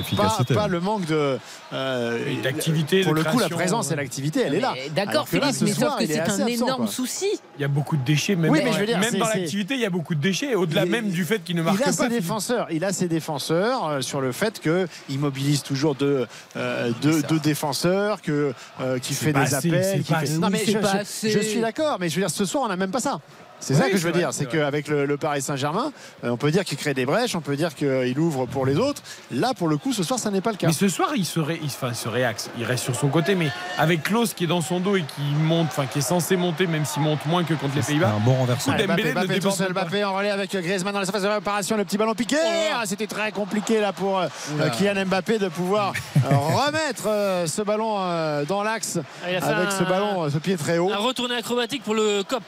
pas, 0.55 0.68
le 0.68 0.80
manque 0.80 1.05
de 1.06 1.38
euh, 1.72 2.18
d'activité, 2.43 3.02
pour 3.02 3.12
de 3.14 3.18
le 3.18 3.24
coup 3.24 3.38
la 3.38 3.48
présence 3.48 3.90
et 3.90 3.97
l'activité 3.97 4.43
elle 4.47 4.55
est 4.55 4.60
là 4.60 4.74
D'accord, 4.94 5.28
Philippe, 5.28 5.52
ce 5.52 5.64
mais 5.64 5.72
soir, 5.72 5.93
sauf 5.93 6.01
que 6.01 6.06
c'est 6.12 6.20
un 6.20 6.24
absent, 6.24 6.47
énorme 6.47 6.84
quoi. 6.84 6.93
souci. 6.93 7.26
Il 7.59 7.62
y 7.62 7.64
a 7.64 7.68
beaucoup 7.68 7.97
de 7.97 8.05
déchets, 8.05 8.36
même, 8.36 8.51
Oui, 8.51 8.59
dans- 8.60 8.64
mais 8.66 8.72
je 8.72 8.78
veux 8.78 8.86
dire, 8.86 8.98
même 8.98 9.14
dans 9.16 9.28
l'activité, 9.28 9.74
il 9.74 9.80
y 9.80 9.84
a 9.86 9.90
beaucoup 9.90 10.14
de 10.14 10.20
déchets. 10.20 10.55
Au-delà 10.55 10.86
même 10.86 11.10
du 11.10 11.24
fait 11.24 11.40
qu'il 11.43 11.56
ne 11.56 11.62
marque 11.62 11.76
il 11.78 11.82
a 11.82 11.86
pas. 11.86 11.93
ses 11.93 12.09
défenseurs, 12.09 12.66
il 12.70 12.84
a 12.84 12.93
ses 12.93 13.09
défenseurs 13.09 13.86
euh, 13.88 14.01
sur 14.01 14.20
le 14.20 14.32
fait 14.32 14.60
qu'il 14.60 15.18
mobilise 15.18 15.62
toujours 15.62 15.94
deux, 15.94 16.26
euh, 16.56 16.90
deux, 17.02 17.22
deux 17.22 17.38
défenseurs, 17.38 18.22
que 18.22 18.52
euh, 18.80 18.98
qui 18.98 19.14
C'est 19.14 19.26
fait 19.26 19.32
des 19.32 19.40
assez, 19.55 19.68
appels. 19.68 20.02
fait-. 20.05 20.38
Non 20.38 20.48
mais 20.51 20.64
je, 20.64 21.28
je 21.28 21.38
suis 21.40 21.60
d'accord, 21.60 21.98
mais 22.01 22.09
je 22.09 22.14
veux 22.16 22.22
dire, 22.22 22.30
ce 22.30 22.44
soir 22.44 22.64
on 22.64 22.68
n'a 22.68 22.76
même 22.76 22.90
pas 22.90 23.01
ça. 23.01 23.20
C'est 23.61 23.74
ça 23.74 23.89
que 23.91 23.97
je 23.97 24.07
veux 24.07 24.12
dire, 24.12 24.28
c'est 24.33 24.47
qu'avec 24.47 24.87
le, 24.89 25.07
le 25.07 25.16
Paris 25.16 25.43
Saint-Germain, 25.43 25.93
euh, 26.24 26.31
on 26.31 26.37
peut 26.37 26.51
dire 26.51 26.65
qu'il 26.65 26.77
crée 26.78 26.95
des 26.95 27.07
brèches, 27.07 27.35
on 27.35 27.41
peut 27.41 27.57
dire 27.57 27.74
qu'il 27.74 28.19
ouvre 28.19 28.47
pour 28.47 28.66
les 28.66 28.77
autres. 28.77 29.03
Là, 29.33 29.53
pour 29.57 29.66
le 29.69 29.77
coup, 29.77 29.93
ce 29.93 30.03
soir, 30.03 30.19
ça 30.20 30.31
n'est 30.31 30.41
pas 30.41 30.51
le 30.51 30.57
cas. 30.57 30.66
Mais 30.69 30.73
ce 30.73 30.89
soir, 30.89 31.11
il 31.16 31.24
se, 31.24 31.41
ré- 31.41 31.59
il, 31.62 31.66
enfin, 31.66 31.89
il 31.91 31.95
se 31.97 32.09
réaxe. 32.09 32.51
Il 32.59 32.65
reste 32.65 32.85
sur 32.85 32.95
son 32.95 33.09
côté, 33.09 33.35
mais 33.35 33.49
avec 33.78 34.03
Klaus 34.05 34.35
qui 34.35 34.45
est 34.45 34.47
dans 34.47 34.61
son 34.61 34.78
dos 34.81 34.97
et 34.97 35.03
qui 35.03 35.23
monte, 35.41 35.66
enfin 35.69 35.87
qui 35.87 35.99
est 35.99 36.03
censé 36.03 36.37
monter, 36.37 36.66
même 36.66 36.85
s'il 36.85 37.03
monte 37.03 37.24
moins 37.27 37.45
que 37.45 37.55
contre 37.55 37.74
les 37.77 37.83
C'est 37.83 37.93
Pays-Bas. 37.93 38.12
un 38.16 38.20
bon 38.20 38.35
renversement. 38.35 38.74
Allez, 38.74 38.87
Mbappé, 38.87 39.41
tout 39.41 39.51
seul, 39.51 39.73
en 40.05 40.15
relais 40.16 40.31
avec 40.31 40.53
Griezmann 40.53 40.93
dans 40.93 41.01
la 41.01 41.07
surface 41.07 41.23
de 41.23 41.28
réparation, 41.28 41.77
le 41.77 41.85
petit 41.85 41.97
ballon 41.99 42.15
piqué. 42.15 42.37
Ah, 42.74 42.83
C'était 42.85 43.07
très 43.07 43.33
compliqué 43.33 43.81
là 43.81 43.93
pour 43.93 44.19
euh, 44.19 44.28
Oula. 44.55 44.70
Kylian 44.70 45.07
Mbappé 45.07 45.39
de 45.39 45.49
pouvoir 45.49 45.93
euh, 46.16 46.28
remettre 46.37 47.05
euh, 47.07 47.47
ce 47.47 47.62
ballon 47.62 47.97
euh, 47.99 48.45
dans 48.45 48.62
l'axe 48.62 48.99
Ah, 49.24 49.27
avec 49.27 49.43
un- 49.43 49.70
ce 49.70 49.85
ballon, 49.85 50.24
euh, 50.24 50.31
ce 50.31 50.39
pied 50.39 50.57
très 50.57 50.78
haut. 50.78 50.91
Un 50.93 50.97
retourné 50.99 51.35
acrobatique 51.37 51.83
pour 51.83 51.95
le 51.95 52.23
COP. 52.23 52.43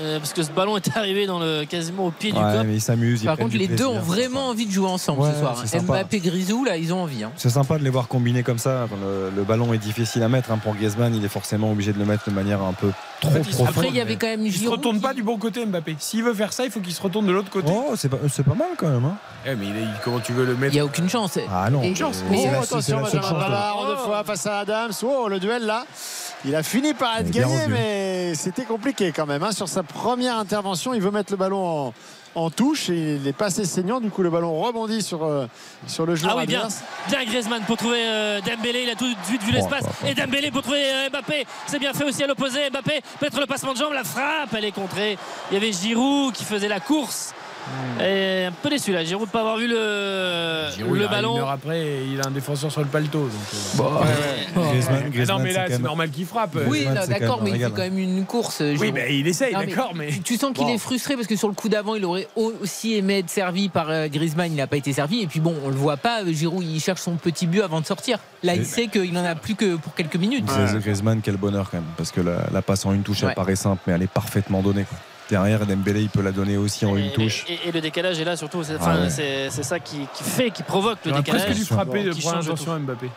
Euh, 0.00 0.18
parce 0.18 0.32
que 0.32 0.42
ce 0.42 0.50
ballon 0.50 0.76
est 0.76 0.96
arrivé 0.96 1.26
dans 1.26 1.38
le, 1.38 1.64
quasiment 1.64 2.06
au 2.06 2.10
pied 2.10 2.32
du 2.32 2.38
COP. 2.38 2.64
mais 2.66 2.74
ils 2.74 2.80
s'amusent. 2.80 3.24
Par 3.24 3.36
contre, 3.36 3.56
les 3.56 3.68
deux 3.68 3.86
ont 3.86 4.00
vraiment 4.00 4.48
envie 4.48 4.66
de 4.66 4.72
jouer 4.72 4.88
ensemble 4.88 5.20
Ouais, 5.22 5.30
ce 5.32 5.38
soir. 5.38 5.82
Mbappé, 5.84 6.18
Grisou, 6.20 6.64
là, 6.64 6.76
ils 6.76 6.92
ont 6.92 7.02
envie. 7.02 7.22
hein. 7.24 7.30
C'est 7.36 7.50
sympa 7.50 7.78
de 7.78 7.84
les 7.84 7.90
voir 7.90 8.08
combiner 8.08 8.42
comme 8.42 8.58
ça. 8.58 8.86
Le, 9.00 9.30
le 9.34 9.42
ballon 9.44 9.72
est 9.72 9.78
difficile 9.78 10.22
à 10.22 10.28
mettre 10.28 10.50
hein. 10.50 10.58
pour 10.62 10.74
Griezmann. 10.74 11.14
Il 11.14 11.24
est 11.24 11.28
forcément 11.28 11.70
obligé 11.70 11.92
de 11.92 11.98
le 11.98 12.04
mettre 12.04 12.28
de 12.28 12.34
manière 12.34 12.62
un 12.62 12.72
peu 12.72 12.90
trop 13.20 13.30
fait, 13.30 13.38
il 13.40 13.44
se- 13.44 13.50
profonde. 13.56 13.68
Après, 13.68 13.88
il 13.88 13.94
y 13.94 14.00
avait 14.00 14.16
quand 14.16 14.26
même 14.26 14.44
Il 14.44 14.52
se 14.52 14.58
Giroud. 14.58 14.78
retourne 14.78 14.96
qui- 14.96 15.02
pas 15.02 15.14
du 15.14 15.22
bon 15.22 15.38
côté, 15.38 15.64
Mbappé. 15.64 15.96
S'il 15.98 16.24
veut 16.24 16.34
faire 16.34 16.52
ça, 16.52 16.64
il 16.64 16.70
faut 16.70 16.80
qu'il 16.80 16.92
se 16.92 17.00
retourne 17.02 17.26
de 17.26 17.32
l'autre 17.32 17.50
côté. 17.50 17.70
Oh, 17.72 17.94
c'est 17.96 18.08
pas, 18.08 18.18
c'est 18.32 18.42
pas 18.44 18.54
mal 18.54 18.68
quand 18.76 18.88
même. 18.88 19.04
hein. 19.04 19.16
Eh, 19.46 19.54
mais 19.54 19.66
il 19.66 19.76
est- 19.76 19.86
comment 20.02 20.18
tu 20.20 20.32
veux 20.32 20.44
le 20.44 20.54
Il 20.54 20.58
mettre 20.58 20.74
n'y 20.74 20.80
a 20.80 20.84
aucune 20.84 21.08
chance. 21.08 21.38
Ah 21.52 21.70
non. 21.70 21.82
Et- 21.82 21.90
mais- 21.90 21.94
chance. 21.94 22.22
mais 22.30 22.36
Oh, 22.38 22.42
c'est 22.44 22.50
la- 22.52 22.60
attention, 22.60 23.00
Benjamin 23.00 23.22
chance 23.22 23.30
Pavard 23.32 23.76
en 23.78 23.86
deux 23.86 23.96
fois 23.96 24.24
face 24.24 24.46
à 24.46 24.58
Adams. 24.60 24.92
Oh, 25.04 25.28
le 25.28 25.38
duel 25.38 25.64
là. 25.66 25.84
Il 26.46 26.54
a 26.54 26.62
fini 26.62 26.92
par 26.92 27.16
être 27.18 27.30
gagné, 27.30 27.66
mais 27.68 28.34
c'était 28.34 28.64
compliqué 28.64 29.12
quand 29.12 29.26
même. 29.26 29.42
hein. 29.42 29.52
Sur 29.52 29.68
sa 29.68 29.82
première 29.82 30.36
intervention, 30.38 30.92
il 30.92 31.00
veut 31.00 31.10
mettre 31.10 31.32
le 31.32 31.38
ballon 31.38 31.64
en, 31.86 31.94
en 32.34 32.50
touche 32.50 32.90
et 32.90 33.14
il 33.16 33.26
est 33.26 33.32
pas 33.32 33.46
assez 33.46 33.64
saignant. 33.64 33.98
Du 33.98 34.10
coup, 34.10 34.22
le 34.22 34.28
ballon 34.28 34.60
rebondit 34.60 35.00
sur, 35.00 35.24
euh, 35.24 35.46
sur 35.86 36.04
le 36.04 36.14
joueur 36.16 36.34
Ah 36.36 36.40
oui, 36.40 36.46
bien, 36.46 36.68
bien 37.08 37.24
Griezmann 37.24 37.62
pour 37.62 37.78
trouver 37.78 38.02
euh, 38.04 38.40
Dembélé. 38.42 38.82
Il 38.82 38.90
a 38.90 38.94
tout 38.94 39.06
de 39.08 39.14
suite 39.26 39.42
vu 39.42 39.52
l'espace. 39.52 39.84
Et 40.06 40.14
Dembélé 40.14 40.50
pour 40.50 40.60
trouver 40.60 40.84
euh, 40.84 41.08
Mbappé. 41.10 41.46
C'est 41.66 41.78
bien 41.78 41.94
fait 41.94 42.04
aussi 42.04 42.22
à 42.22 42.26
l'opposé. 42.26 42.68
Mbappé, 42.70 43.00
peut-être 43.20 43.40
le 43.40 43.46
passement 43.46 43.72
de 43.72 43.78
jambe, 43.78 43.94
la 43.94 44.04
frappe, 44.04 44.52
elle 44.54 44.66
est 44.66 44.72
contrée. 44.72 45.16
Il 45.50 45.54
y 45.54 45.56
avait 45.56 45.72
Giroud 45.72 46.34
qui 46.34 46.44
faisait 46.44 46.68
la 46.68 46.80
course. 46.80 47.32
Et 48.00 48.44
un 48.46 48.52
peu 48.52 48.68
déçu 48.70 48.92
là, 48.92 49.04
Giroud 49.04 49.26
de 49.26 49.32
pas 49.32 49.40
avoir 49.40 49.56
vu 49.56 49.66
le, 49.68 50.66
Giroud, 50.76 50.96
il 50.96 50.98
le 51.00 51.04
arrive 51.06 51.16
Une 51.18 51.22
ballon. 51.22 51.38
heure 51.38 51.50
après, 51.50 52.04
il 52.10 52.20
a 52.20 52.26
un 52.26 52.30
défenseur 52.30 52.70
sur 52.70 52.80
le 52.80 52.86
paletot. 52.86 53.28
donc, 53.28 53.30
euh. 53.80 54.60
Griezmann, 54.70 55.02
Ah 55.06 55.08
Griezmann, 55.10 55.38
non, 55.38 55.44
mais 55.44 55.52
là, 55.52 55.64
c'est 55.66 55.72
même- 55.74 55.82
normal 55.82 56.10
qu'il 56.10 56.26
frappe. 56.26 56.56
Oui, 56.66 56.86
d'accord, 57.08 57.40
mais 57.42 57.50
il 57.50 57.58
fait 57.58 57.70
quand 57.70 57.76
même 57.78 57.98
une 57.98 58.24
course. 58.26 58.62
Oui, 58.78 58.92
mais 58.92 59.16
il 59.18 59.26
essaye, 59.26 59.54
mais 59.58 59.66
d'accord, 59.66 59.92
mais. 59.94 60.08
tu- 60.24 60.36
sens 60.36 60.52
qu'il 60.52 60.64
Bon. 60.66 60.74
est 60.74 60.78
frustré 60.78 61.14
parce 61.14 61.26
que 61.26 61.36
sur 61.36 61.48
le 61.48 61.54
coup 61.54 61.68
d'avant, 61.68 61.94
il 61.94 62.04
aurait 62.04 62.28
aussi 62.36 62.94
aimé 62.96 63.18
être 63.18 63.30
servi 63.30 63.68
par 63.68 63.88
euh, 63.90 64.08
Griezmann. 64.08 64.50
Il 64.52 64.56
n'a 64.56 64.66
pas 64.66 64.76
été 64.76 64.92
servi. 64.92 65.22
Et 65.22 65.26
puis 65.26 65.40
bon, 65.40 65.54
on 65.64 65.68
le 65.68 65.76
voit 65.76 65.96
pas. 65.96 66.22
euh, 66.22 66.32
Giroud, 66.32 66.64
il 66.64 66.80
cherche 66.80 67.00
son 67.00 67.14
petit 67.16 67.46
but 67.46 67.62
avant 67.62 67.80
de 67.80 67.86
sortir. 67.86 68.18
Là, 68.42 68.54
il 68.54 68.66
sait 68.66 68.88
qu'il 68.88 69.16
en 69.16 69.24
a 69.24 69.34
plus 69.34 69.54
que 69.54 69.76
pour 69.76 69.94
quelques 69.94 70.16
minutes. 70.16 70.44
Griezmann, 70.80 71.20
quel 71.22 71.36
bonheur 71.36 71.70
quand 71.70 71.78
même. 71.78 71.86
Parce 71.96 72.10
que 72.10 72.20
la, 72.20 72.38
la 72.52 72.62
passe 72.62 72.84
en 72.84 72.92
une 72.92 73.02
touche, 73.02 73.22
Ouais. 73.22 73.28
elle 73.30 73.34
paraît 73.34 73.56
simple, 73.56 73.80
mais 73.86 73.94
elle 73.94 74.02
est 74.02 74.06
parfaitement 74.10 74.60
donnée. 74.60 74.84
quoi. 74.84 74.98
Derrière, 75.30 75.64
Dembélé, 75.66 76.02
il 76.02 76.08
peut 76.10 76.20
la 76.22 76.32
donner 76.32 76.56
aussi 76.58 76.84
en 76.84 76.96
Et, 76.96 77.00
une 77.06 77.12
touche. 77.12 77.44
et- 77.48 77.68
et 77.68 77.72
le 77.72 77.80
décalage 77.80 78.20
est 78.20 78.24
là 78.24 78.36
surtout. 78.36 78.62
C'est 78.62 78.76
Ah 78.80 78.96
ouais. 79.00 79.50
ça 79.50 79.80
qui, 79.80 80.06
qui 80.14 80.22
fait, 80.24 80.50
qui 80.50 80.62
provoque 80.62 80.98
le 81.06 81.12
décalage. 81.12 81.44
presque 81.46 81.58
dû 81.58 81.64
frapper 81.64 82.04
de 82.04 82.12
qui 82.12 82.20
première 82.20 82.42
change 82.42 82.46
intention 82.48 82.72
à 82.72 82.78
Mbappé. 82.78 83.10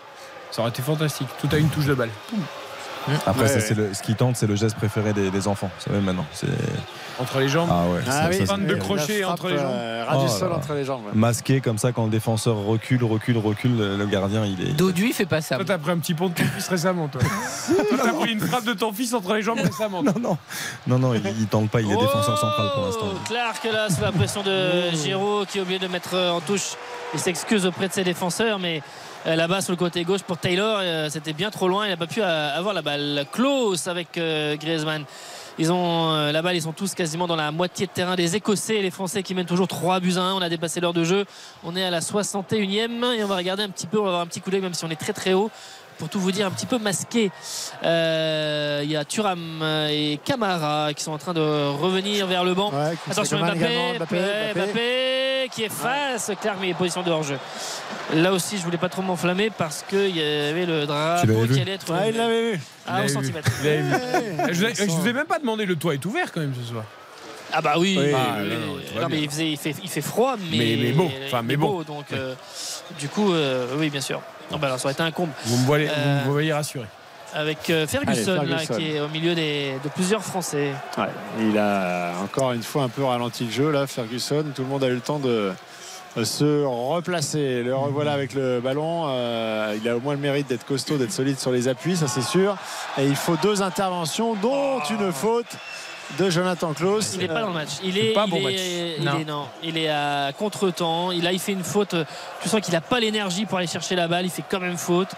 Ça 0.52 0.62
aurait 0.62 0.70
été 0.72 0.82
fantastique. 0.82 1.28
Tout 1.42 1.50
à 1.52 1.58
une 1.58 1.70
touche 1.70 1.86
de 1.86 1.94
balle. 1.94 2.10
Après, 3.26 3.42
Ouais, 3.44 3.48
ça, 3.50 3.56
ouais. 3.56 3.60
c'est 3.62 3.74
le, 3.76 3.94
ce 3.94 4.02
qui 4.02 4.16
tente, 4.16 4.36
c'est 4.38 4.48
le 4.48 4.56
geste 4.56 4.76
préféré 4.78 5.14
des, 5.14 5.30
des 5.32 5.48
enfants. 5.48 5.70
Vous 5.78 5.92
savez 5.92 6.02
maintenant. 6.04 6.26
C'est 6.34 6.48
Entre 7.20 7.40
les 7.40 7.50
jambes. 7.50 7.68
ah 7.72 7.86
ouais. 7.92 8.02
Ah 8.08 8.12
ça- 8.12 8.30
oui, 8.30 8.46
ça, 8.46 8.58
de 8.58 8.72
la 8.74 8.78
crochet 8.78 9.24
entre 9.24 9.48
les 9.50 9.58
jambes. 9.58 9.66
euh, 9.74 10.04
ras 10.08 10.18
du 10.18 10.26
Oh 10.26 10.28
sol 10.28 10.50
là 10.50 10.56
entre 10.58 10.74
les 10.74 10.86
jambes. 10.86 11.02
ouais. 11.06 11.12
masqué 11.16 11.62
comme 11.62 11.78
ça 11.80 11.92
quand 11.92 12.04
le 12.06 12.12
défenseur 12.12 12.58
recule, 12.58 13.04
recule, 13.04 13.38
recule, 13.38 13.78
le, 13.78 14.06
gardien 14.06 14.46
il 14.46 14.62
est. 14.62 14.74
Dodu, 14.74 15.08
il 15.08 15.14
fait 15.14 15.26
pas 15.26 15.42
ça. 15.42 15.56
Toi, 15.56 15.66
t'as 15.66 15.78
pris 15.80 15.92
un 15.92 15.98
petit 15.98 16.14
pont 16.14 16.30
de 16.30 16.34
ton 16.36 16.44
fils 16.44 16.68
récemment, 16.68 17.08
toi. 17.08 17.22
toi, 17.90 17.98
t'as 18.04 18.14
pris 18.14 18.32
une 18.34 18.40
frappe 18.40 18.66
de 18.66 18.74
ton 18.74 18.94
fils 18.94 19.14
entre 19.14 19.34
les 19.34 19.42
jambes 19.42 19.60
récemment. 19.60 20.04
Non 20.04 20.14
non 20.22 20.38
non 20.86 21.00
non, 21.00 21.14
il, 21.16 21.22
il 21.40 21.48
tente 21.48 21.70
pas. 21.72 21.82
Il 21.82 21.92
est 21.92 21.96
défenseur 21.98 22.38
central 22.38 22.70
pour 22.76 22.86
l'instant. 22.86 23.06
Oh, 23.12 23.18
Clark 23.28 23.64
là 23.72 23.90
sous 23.90 24.02
la 24.02 24.12
pression 24.12 24.44
de 24.44 24.92
Giraud 24.96 25.46
qui 25.50 25.58
est 25.58 25.62
obligé 25.62 25.80
de 25.80 25.88
mettre 25.88 26.14
euh, 26.14 26.32
en 26.32 26.40
touche. 26.42 26.76
Il 27.14 27.20
s'excuse 27.20 27.66
auprès 27.66 27.88
de 27.88 27.94
ses 27.94 28.04
défenseurs, 28.04 28.60
mais 28.60 28.82
euh, 29.26 29.36
là-bas 29.36 29.62
sur 29.62 29.72
le 29.72 29.78
côté 29.78 30.04
gauche 30.04 30.22
pour 30.22 30.38
Taylor, 30.38 30.80
euh, 30.82 31.10
c'était 31.10 31.34
bien 31.34 31.50
trop 31.50 31.68
loin. 31.68 31.86
Il 31.86 31.90
n'a 31.90 31.98
pas 31.98 32.06
pu 32.08 32.22
avoir 32.22 32.74
la 32.74 32.82
balle. 32.82 33.26
Close 33.32 33.88
avec 33.88 34.10
Griezmann. 34.60 35.04
Ils 35.60 35.72
ont 35.72 36.12
euh, 36.12 36.32
la 36.32 36.44
balle, 36.44 36.56
ils 36.56 36.62
sont 36.62 36.72
tous 36.72 36.94
quasiment 36.94 37.26
dans 37.26 37.36
la 37.36 37.52
moitié 37.52 37.88
de 37.88 37.92
terrain 37.92 38.16
des 38.16 38.36
Écossais 38.36 38.76
et 38.76 38.82
les 38.84 38.92
Français 38.92 39.24
qui 39.24 39.34
mènent 39.34 39.48
toujours 39.48 39.68
3 39.68 40.00
buts 40.00 40.14
à 40.18 40.22
1. 40.22 40.34
On 40.34 40.42
a 40.42 40.50
dépassé 40.50 40.80
l'heure 40.80 40.94
de 40.94 41.04
jeu. 41.04 41.26
On 41.64 41.76
est 41.76 41.84
à 41.84 41.90
la 41.90 42.00
61e 42.00 43.16
et 43.16 43.24
on 43.24 43.28
va 43.28 43.38
regarder 43.38 43.64
un 43.64 43.70
petit 43.70 43.88
peu, 43.88 44.00
on 44.00 44.04
va 44.04 44.10
avoir 44.10 44.22
un 44.22 44.28
petit 44.28 44.40
coup 44.40 44.52
d'œil 44.52 44.62
même 44.62 44.76
si 44.76 44.86
on 44.86 44.90
est 44.92 45.00
très 45.00 45.14
très 45.14 45.34
haut. 45.34 45.50
Pour 45.98 46.10
tout 46.10 46.20
vous 46.20 46.32
dire, 46.32 46.46
un 46.48 46.52
petit 46.52 46.66
peu 46.68 46.78
masqué. 46.78 47.32
Euh, 47.84 48.82
Il 48.84 48.92
y 48.92 48.96
a 48.96 49.04
Thuram 49.06 49.64
et 49.90 50.20
Camara 50.24 50.94
qui 50.94 51.04
sont 51.04 51.12
en 51.12 51.18
train 51.18 51.34
de 51.34 51.40
revenir 51.82 52.28
vers 52.28 52.44
le 52.44 52.54
banc. 52.54 52.72
Ouais, 52.72 52.94
Attention 53.10 53.40
Mbappé, 53.40 53.96
Mbappé, 53.98 54.16
Mbappé, 54.16 54.54
Mbappé 54.56 55.50
qui 55.52 55.64
efface 55.64 56.32
Clark 56.42 56.58
mais 56.60 56.68
il 56.68 56.72
est 56.72 56.74
position 56.74 57.02
de 57.04 57.10
hors-jeu. 57.12 57.38
Là 58.14 58.32
aussi 58.34 58.58
je 58.58 58.64
voulais 58.64 58.78
pas 58.78 58.90
trop 58.90 59.02
m'enflammer 59.02 59.50
parce 59.50 59.84
qu'il 59.88 60.16
y 60.16 60.22
avait 60.22 60.66
le 60.66 60.86
drapeau 60.86 61.46
qui 61.52 61.60
allait 61.62 61.74
être 61.74 61.86
Ah, 61.94 62.08
il 62.10 62.16
l'avait 62.18 62.52
vu. 62.54 62.60
à 62.88 63.02
11 63.02 63.12
Il 63.12 63.34
l'avait 63.64 63.82
vu. 63.82 63.92
cm. 63.92 64.54
Je, 64.54 64.60
vous 64.60 64.66
ai- 64.66 64.76
je 64.76 64.84
vous 64.92 65.08
ai 65.08 65.14
même 65.14 65.26
pas 65.26 65.40
demandé, 65.40 65.66
le 65.66 65.76
toit 65.76 65.94
est 65.94 66.06
ouvert 66.06 66.32
quand 66.32 66.42
même 66.42 66.54
ce 66.62 66.70
soir. 66.70 66.84
Ah 67.54 67.62
bah 67.62 67.76
oui, 67.78 67.98
mais- 67.98 68.12
non, 68.12 69.02
non, 69.02 69.08
mais 69.10 69.22
il, 69.22 69.30
faisait- 69.30 69.50
il 69.52 69.58
fait, 69.58 69.74
il 69.82 69.90
fait 69.90 70.02
froid 70.02 70.36
mais, 70.52 70.58
Mais- 70.58 70.78
mais 70.82 70.92
beau. 70.92 71.10
Enfin, 71.28 71.42
mais 71.44 71.56
bon. 71.56 71.82
donc 71.84 72.06
euh, 72.12 72.34
du 73.00 73.08
coup 73.08 73.32
euh, 73.34 73.68
oui 73.78 73.90
bien 73.90 74.02
sûr. 74.02 74.22
Non, 74.52 74.58
bah 74.58 74.68
alors, 74.68 74.80
ça 74.80 74.86
aurait 74.86 74.94
été 74.94 75.04
un 75.04 75.12
comble 75.12 75.32
Vous 75.46 75.58
me 75.58 75.66
voyez, 75.66 75.90
Euh, 75.90 76.20
vous 76.24 76.28
me 76.30 76.34
voyez 76.34 76.54
rassuré. 76.54 76.86
avec 77.34 77.70
euh, 77.70 77.86
Ferguson, 77.86 78.38
Allez, 78.40 78.50
là, 78.52 78.66
qui 78.66 78.92
est 78.96 79.02
au 79.02 79.10
milieu 79.10 79.36
des- 79.36 79.74
de 79.84 79.90
plusieurs 79.90 80.24
Français. 80.24 80.72
Ouais, 80.98 81.06
il 81.40 81.58
a 81.58 82.14
encore 82.24 82.54
une 82.54 82.64
fois 82.64 82.84
un 82.84 82.90
peu 82.90 83.04
ralenti 83.04 83.44
le 83.46 83.52
jeu 83.52 83.72
là, 83.72 83.86
Ferguson. 83.88 84.46
Tout 84.56 84.62
le 84.64 84.68
monde 84.70 84.84
a 84.84 84.88
eu 84.88 84.94
le 84.96 85.02
temps 85.02 85.20
de 85.20 85.52
euh, 86.18 86.24
se 86.26 86.64
replacer. 86.64 87.62
Le 87.64 87.76
revoilà 87.76 88.14
avec 88.14 88.34
le 88.34 88.60
ballon. 88.62 89.04
Euh, 89.10 89.76
il 89.80 89.88
a 89.90 89.98
au 89.98 90.00
moins 90.00 90.14
le 90.14 90.20
mérite 90.20 90.48
d'être 90.48 90.66
costaud, 90.66 90.98
d'être 90.98 91.12
solide 91.12 91.38
sur 91.38 91.52
les 91.52 91.68
appuis, 91.68 91.98
ça 91.98 92.08
c'est 92.08 92.22
sûr. 92.24 92.56
Et 92.98 93.06
il 93.06 93.16
faut 93.16 93.36
deux 93.44 93.62
interventions, 93.62 94.34
dont 94.36 94.80
une 94.90 95.12
faute 95.12 95.58
de 96.18 96.30
Jonathan 96.30 96.74
Klaus. 96.74 97.14
Il 97.16 97.20
n'est 97.20 97.28
pas 97.28 97.42
dans 97.42 97.48
le 97.48 97.54
match. 97.54 97.70
Il 97.84 97.98
est, 97.98 98.14
pas 98.14 98.24
il 98.28 98.32
bon 98.32 98.38
est- 98.38 98.44
match. 98.44 98.54
il 99.00 99.04
Non. 99.04 99.20
est- 99.20 99.26
non. 99.26 99.46
Il 99.64 99.78
est 99.78 99.90
à 99.90 100.32
contre-temps. 100.38 101.12
Il 101.12 101.28
a, 101.28 101.32
il 101.34 101.40
fait 101.40 101.52
une 101.52 101.64
faute. 101.64 101.96
Tu 102.42 102.50
sens 102.50 102.62
qu'il 102.62 102.74
n'a 102.74 102.82
pas 102.82 103.00
l'énergie 103.00 103.46
pour 103.46 103.58
aller 103.58 103.68
chercher 103.68 103.96
la 103.96 104.08
balle. 104.08 104.26
Il 104.26 104.32
fait 104.32 104.44
quand 104.50 104.60
même 104.60 104.78
faute. 104.78 105.10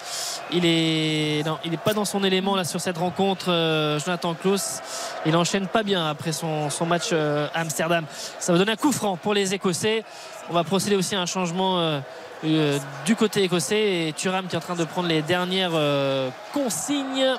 Il 0.52 0.66
est, 0.66 1.44
non, 1.46 1.58
il 1.64 1.72
n'est 1.72 1.78
pas 1.78 1.94
dans 1.94 2.06
son 2.06 2.24
élément 2.24 2.56
là 2.56 2.64
sur 2.64 2.82
cette 2.82 2.98
rencontre. 2.98 3.46
euh, 3.50 4.00
Jonathan 4.00 4.34
Klaus. 4.34 4.80
Il 5.26 5.36
enchaîne 5.38 5.68
pas 5.68 5.84
bien 5.84 6.08
après 6.10 6.32
son, 6.32 6.70
son 6.70 6.86
match 6.86 7.10
euh, 7.14 7.48
à 7.54 7.62
Amsterdam. 7.62 8.06
Ça 8.40 8.52
va 8.52 8.58
donner 8.58 8.72
un 8.72 8.76
coup 8.76 8.92
franc 8.92 9.16
pour 9.18 9.34
les 9.34 9.54
Écossais. 9.54 10.04
On 10.50 10.54
va 10.54 10.64
procéder 10.64 10.96
aussi 10.96 11.16
à 11.16 11.22
un 11.22 11.26
changement. 11.26 11.80
euh, 11.80 12.00
euh, 12.46 12.80
du 13.06 13.18
côté 13.18 13.44
écossais 13.44 14.08
et 14.08 14.14
Thuram 14.14 14.48
qui 14.48 14.56
est 14.56 14.58
en 14.58 14.62
train 14.62 14.76
de 14.78 14.86
prendre 14.86 15.10
les 15.10 15.22
dernières 15.22 15.72
euh, 15.74 16.30
consignes 16.54 17.36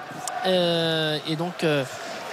Euh, 0.47 1.19
et 1.29 1.37
donc 1.37 1.65
euh, 1.65 1.85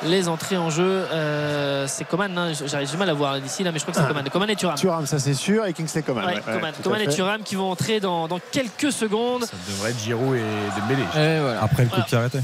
les 0.05 0.27
entrées 0.27 0.57
en 0.57 0.69
jeu 0.69 0.83
euh, 1.11 1.85
c'est 1.87 2.03
Coman 2.05 2.37
hein, 2.37 2.51
j'arrive 2.65 2.89
du 2.91 2.97
mal 2.97 3.09
à 3.09 3.13
voir 3.13 3.39
d'ici 3.39 3.63
là 3.63 3.71
mais 3.71 3.79
je 3.79 3.83
crois 3.85 3.93
que 3.93 3.99
c'est 3.99 4.05
Ah. 4.05 4.09
Coman 4.09 4.29
Coman 4.29 4.49
et 4.49 4.55
Thuram 4.55 4.75
Thuram, 4.75 5.05
ça 5.07 5.17
c'est 5.19 5.33
sûr, 5.33 5.65
et 5.65 5.73
Kingsley 5.73 6.03
Coman. 6.03 6.23
Ouais, 6.25 6.33
ouais, 6.33 6.37
ouais, 6.45 6.53
Coman, 6.53 6.73
Coman 6.83 7.01
et 7.01 7.05
fait. 7.05 7.11
Thuram 7.15 7.41
qui 7.43 7.55
vont 7.55 7.71
entrer 7.71 7.99
dans, 7.99 8.27
dans 8.27 8.39
quelques 8.51 8.91
secondes 8.91 9.45
Ça 9.45 9.55
devrait 9.67 9.89
être 9.91 9.99
Giroud 9.99 10.35
et 10.37 10.79
Dembélé. 10.79 11.03
Voilà. 11.13 11.61
Après 11.63 11.83
le 11.83 11.89
coup 11.89 11.99
de 11.99 12.05
pied 12.05 12.17
arrêté. 12.17 12.39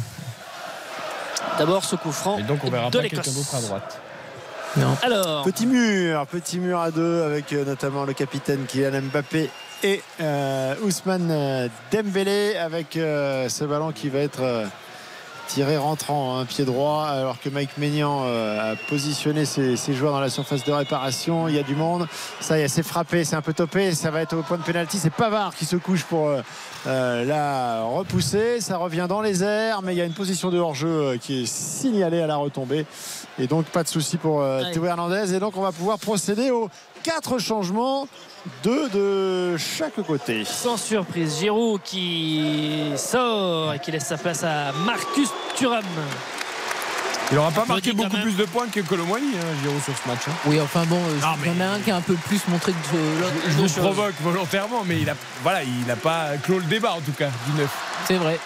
d'abord 1.57 1.83
ce 1.83 1.95
coup 1.95 2.11
franc 2.11 2.39
Et 2.39 2.43
donc 2.43 2.59
on 2.63 2.69
verra 2.69 2.89
de 2.89 2.97
pas 2.97 3.03
quelqu'un 3.03 3.17
l'Écosse 3.21 3.35
d'autre 3.35 3.55
à 3.55 3.61
droite. 3.61 3.99
Non. 4.75 4.97
alors 5.03 5.43
Petit 5.43 5.67
mur, 5.67 6.25
petit 6.25 6.59
mur 6.59 6.79
à 6.79 6.89
deux 6.89 7.21
avec 7.21 7.53
euh, 7.53 7.63
notamment 7.63 8.05
le 8.05 8.13
capitaine 8.13 8.65
Kylian 8.67 9.03
Mbappé 9.03 9.51
et 9.83 10.01
euh, 10.21 10.73
Ousmane 10.81 11.69
Dembélé 11.91 12.55
avec 12.55 12.97
euh, 12.97 13.47
ce 13.49 13.65
ballon 13.65 13.91
qui 13.91 14.09
va 14.09 14.19
être 14.19 14.41
euh, 14.41 14.65
tiré 15.47 15.77
rentrant 15.77 16.37
un 16.39 16.45
pied 16.45 16.65
droit 16.65 17.05
alors 17.05 17.39
que 17.39 17.49
Mike 17.49 17.77
Maignan 17.77 18.23
euh, 18.25 18.73
a 18.73 18.75
positionné 18.75 19.45
ses, 19.45 19.75
ses 19.75 19.93
joueurs 19.93 20.13
dans 20.13 20.19
la 20.19 20.29
surface 20.29 20.63
de 20.63 20.71
réparation. 20.71 21.47
Il 21.47 21.55
y 21.55 21.59
a 21.59 21.63
du 21.63 21.75
monde. 21.75 22.07
Ça 22.39 22.57
y 22.57 22.61
est 22.61 22.67
c'est 22.67 22.83
frappé 22.83 23.23
c'est 23.23 23.35
un 23.35 23.41
peu 23.41 23.53
topé. 23.53 23.93
Ça 23.93 24.11
va 24.11 24.21
être 24.21 24.35
au 24.35 24.43
point 24.43 24.57
de 24.57 24.63
pénalty. 24.63 24.97
C'est 24.97 25.09
Pavard 25.09 25.55
qui 25.55 25.65
se 25.65 25.75
couche 25.75 26.03
pour 26.03 26.27
euh, 26.27 26.41
euh, 26.87 27.25
la 27.25 27.83
repousser. 27.83 28.61
Ça 28.61 28.77
revient 28.77 29.07
dans 29.07 29.21
les 29.21 29.43
airs 29.43 29.81
mais 29.81 29.93
il 29.93 29.97
y 29.97 30.01
a 30.01 30.05
une 30.05 30.13
position 30.13 30.49
de 30.49 30.57
hors-jeu 30.57 31.17
qui 31.21 31.43
est 31.43 31.45
signalée 31.45 32.21
à 32.21 32.27
la 32.27 32.37
retombée. 32.37 32.85
Et 33.39 33.47
donc 33.47 33.65
pas 33.65 33.83
de 33.83 33.87
souci 33.87 34.17
pour 34.17 34.41
euh. 34.41 34.71
Théo 34.71 34.85
Hernandez. 34.85 35.33
Et 35.33 35.39
donc 35.39 35.57
on 35.57 35.61
va 35.61 35.71
pouvoir 35.71 35.99
procéder 35.99 36.51
aux 36.51 36.69
quatre 37.03 37.37
changements 37.39 38.07
deux 38.63 38.89
de 38.89 39.57
chaque 39.57 40.01
côté 40.05 40.43
sans 40.45 40.77
surprise 40.77 41.39
Giroud 41.39 41.81
qui 41.83 42.91
sort 42.97 43.73
et 43.73 43.79
qui 43.79 43.91
laisse 43.91 44.05
sa 44.07 44.17
place 44.17 44.43
à 44.43 44.71
Marcus 44.85 45.29
Thuram 45.55 45.83
Il 47.31 47.37
aura 47.37 47.51
pas 47.51 47.63
Je 47.63 47.67
marqué 47.69 47.93
beaucoup 47.93 48.17
plus 48.17 48.35
de 48.35 48.45
points 48.45 48.67
que 48.67 48.79
Colomboigny, 48.81 49.27
hein, 49.35 49.45
Giroud, 49.63 49.81
sur 49.83 49.93
ce 49.97 50.07
match. 50.09 50.21
hein. 50.27 50.31
Oui, 50.45 50.59
enfin 50.61 50.83
bon, 50.85 50.97
euh, 50.97 51.21
Non, 51.21 51.35
il 51.45 51.53
y 51.53 51.55
en 51.57 51.61
a 51.61 51.69
un 51.75 51.79
qui 51.79 51.91
a 51.91 51.95
un 51.97 52.01
peu 52.01 52.15
plus 52.15 52.41
montré 52.47 52.71
que 52.73 53.21
l'autre. 53.21 53.33
Je 53.47 53.53
vous 53.53 53.61
choses. 53.63 53.77
provoque 53.77 54.13
volontairement, 54.21 54.83
mais 54.85 54.99
il 55.01 55.09
a, 55.09 55.15
voilà, 55.41 55.63
il 55.63 55.85
n'a 55.87 55.95
pas 55.95 56.37
clos 56.43 56.59
le 56.59 56.65
débat 56.65 56.93
en 56.93 57.01
tout 57.01 57.13
cas 57.13 57.29
du 57.47 57.59
neuf. 57.61 57.71
C'est 58.07 58.17
vrai. 58.17 58.37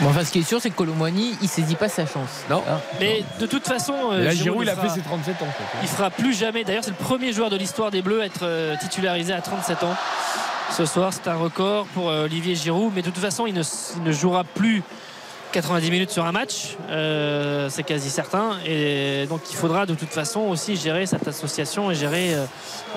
Bon, 0.00 0.10
enfin, 0.10 0.24
ce 0.24 0.30
qui 0.30 0.40
est 0.40 0.42
sûr, 0.42 0.60
c'est 0.60 0.68
que 0.70 0.74
Colomboigny, 0.76 1.36
il 1.40 1.48
saisit 1.48 1.74
pas 1.74 1.88
sa 1.88 2.04
chance. 2.04 2.44
Non. 2.50 2.62
Hein 2.68 2.78
mais 3.00 3.24
de 3.40 3.46
toute 3.46 3.66
façon 3.66 3.94
euh, 4.12 4.24
là, 4.24 4.30
Giroud 4.34 4.62
il 4.62 4.68
a 4.68 4.74
fera- 4.74 4.88
fait 4.88 4.94
ses 4.94 5.00
37 5.00 5.34
ans. 5.42 5.46
quoi. 5.56 5.66
Il 5.82 5.88
fera 5.88 6.10
plus 6.10 6.34
jamais. 6.34 6.64
D'ailleurs, 6.64 6.84
c'est 6.84 6.90
le 6.90 6.96
premier 6.96 7.32
joueur 7.32 7.48
de 7.48 7.56
l'histoire 7.56 7.90
des 7.90 8.02
Bleus 8.02 8.20
à 8.20 8.26
être 8.26 8.40
euh, 8.42 8.74
titularisé 8.78 9.32
à 9.32 9.40
37 9.40 9.82
ans. 9.84 9.94
Ce 10.70 10.84
soir, 10.84 11.12
c'est 11.12 11.28
un 11.30 11.36
record 11.36 11.86
pour 11.94 12.10
euh, 12.10 12.24
Olivier 12.24 12.54
Giroud. 12.54 12.92
Mais 12.94 13.00
de 13.02 13.06
toute 13.10 13.18
façon, 13.22 13.46
il 13.46 13.54
ne, 13.54 13.62
il 13.96 14.02
ne 14.02 14.12
jouera 14.12 14.44
plus 14.44 14.82
90 15.56 15.90
minutes 15.90 16.10
sur 16.10 16.26
un 16.26 16.32
match. 16.32 16.76
Euh, 16.90 17.70
c'est 17.70 17.82
quasi 17.82 18.10
certain. 18.10 18.58
Et 18.66 19.24
donc, 19.26 19.40
il 19.50 19.56
faudra 19.56 19.86
de 19.86 19.94
toute 19.94 20.10
façon 20.10 20.40
aussi 20.40 20.76
gérer 20.76 21.06
cette 21.06 21.26
association 21.26 21.90
et 21.90 21.94
gérer 21.94 22.34
euh, 22.34 22.44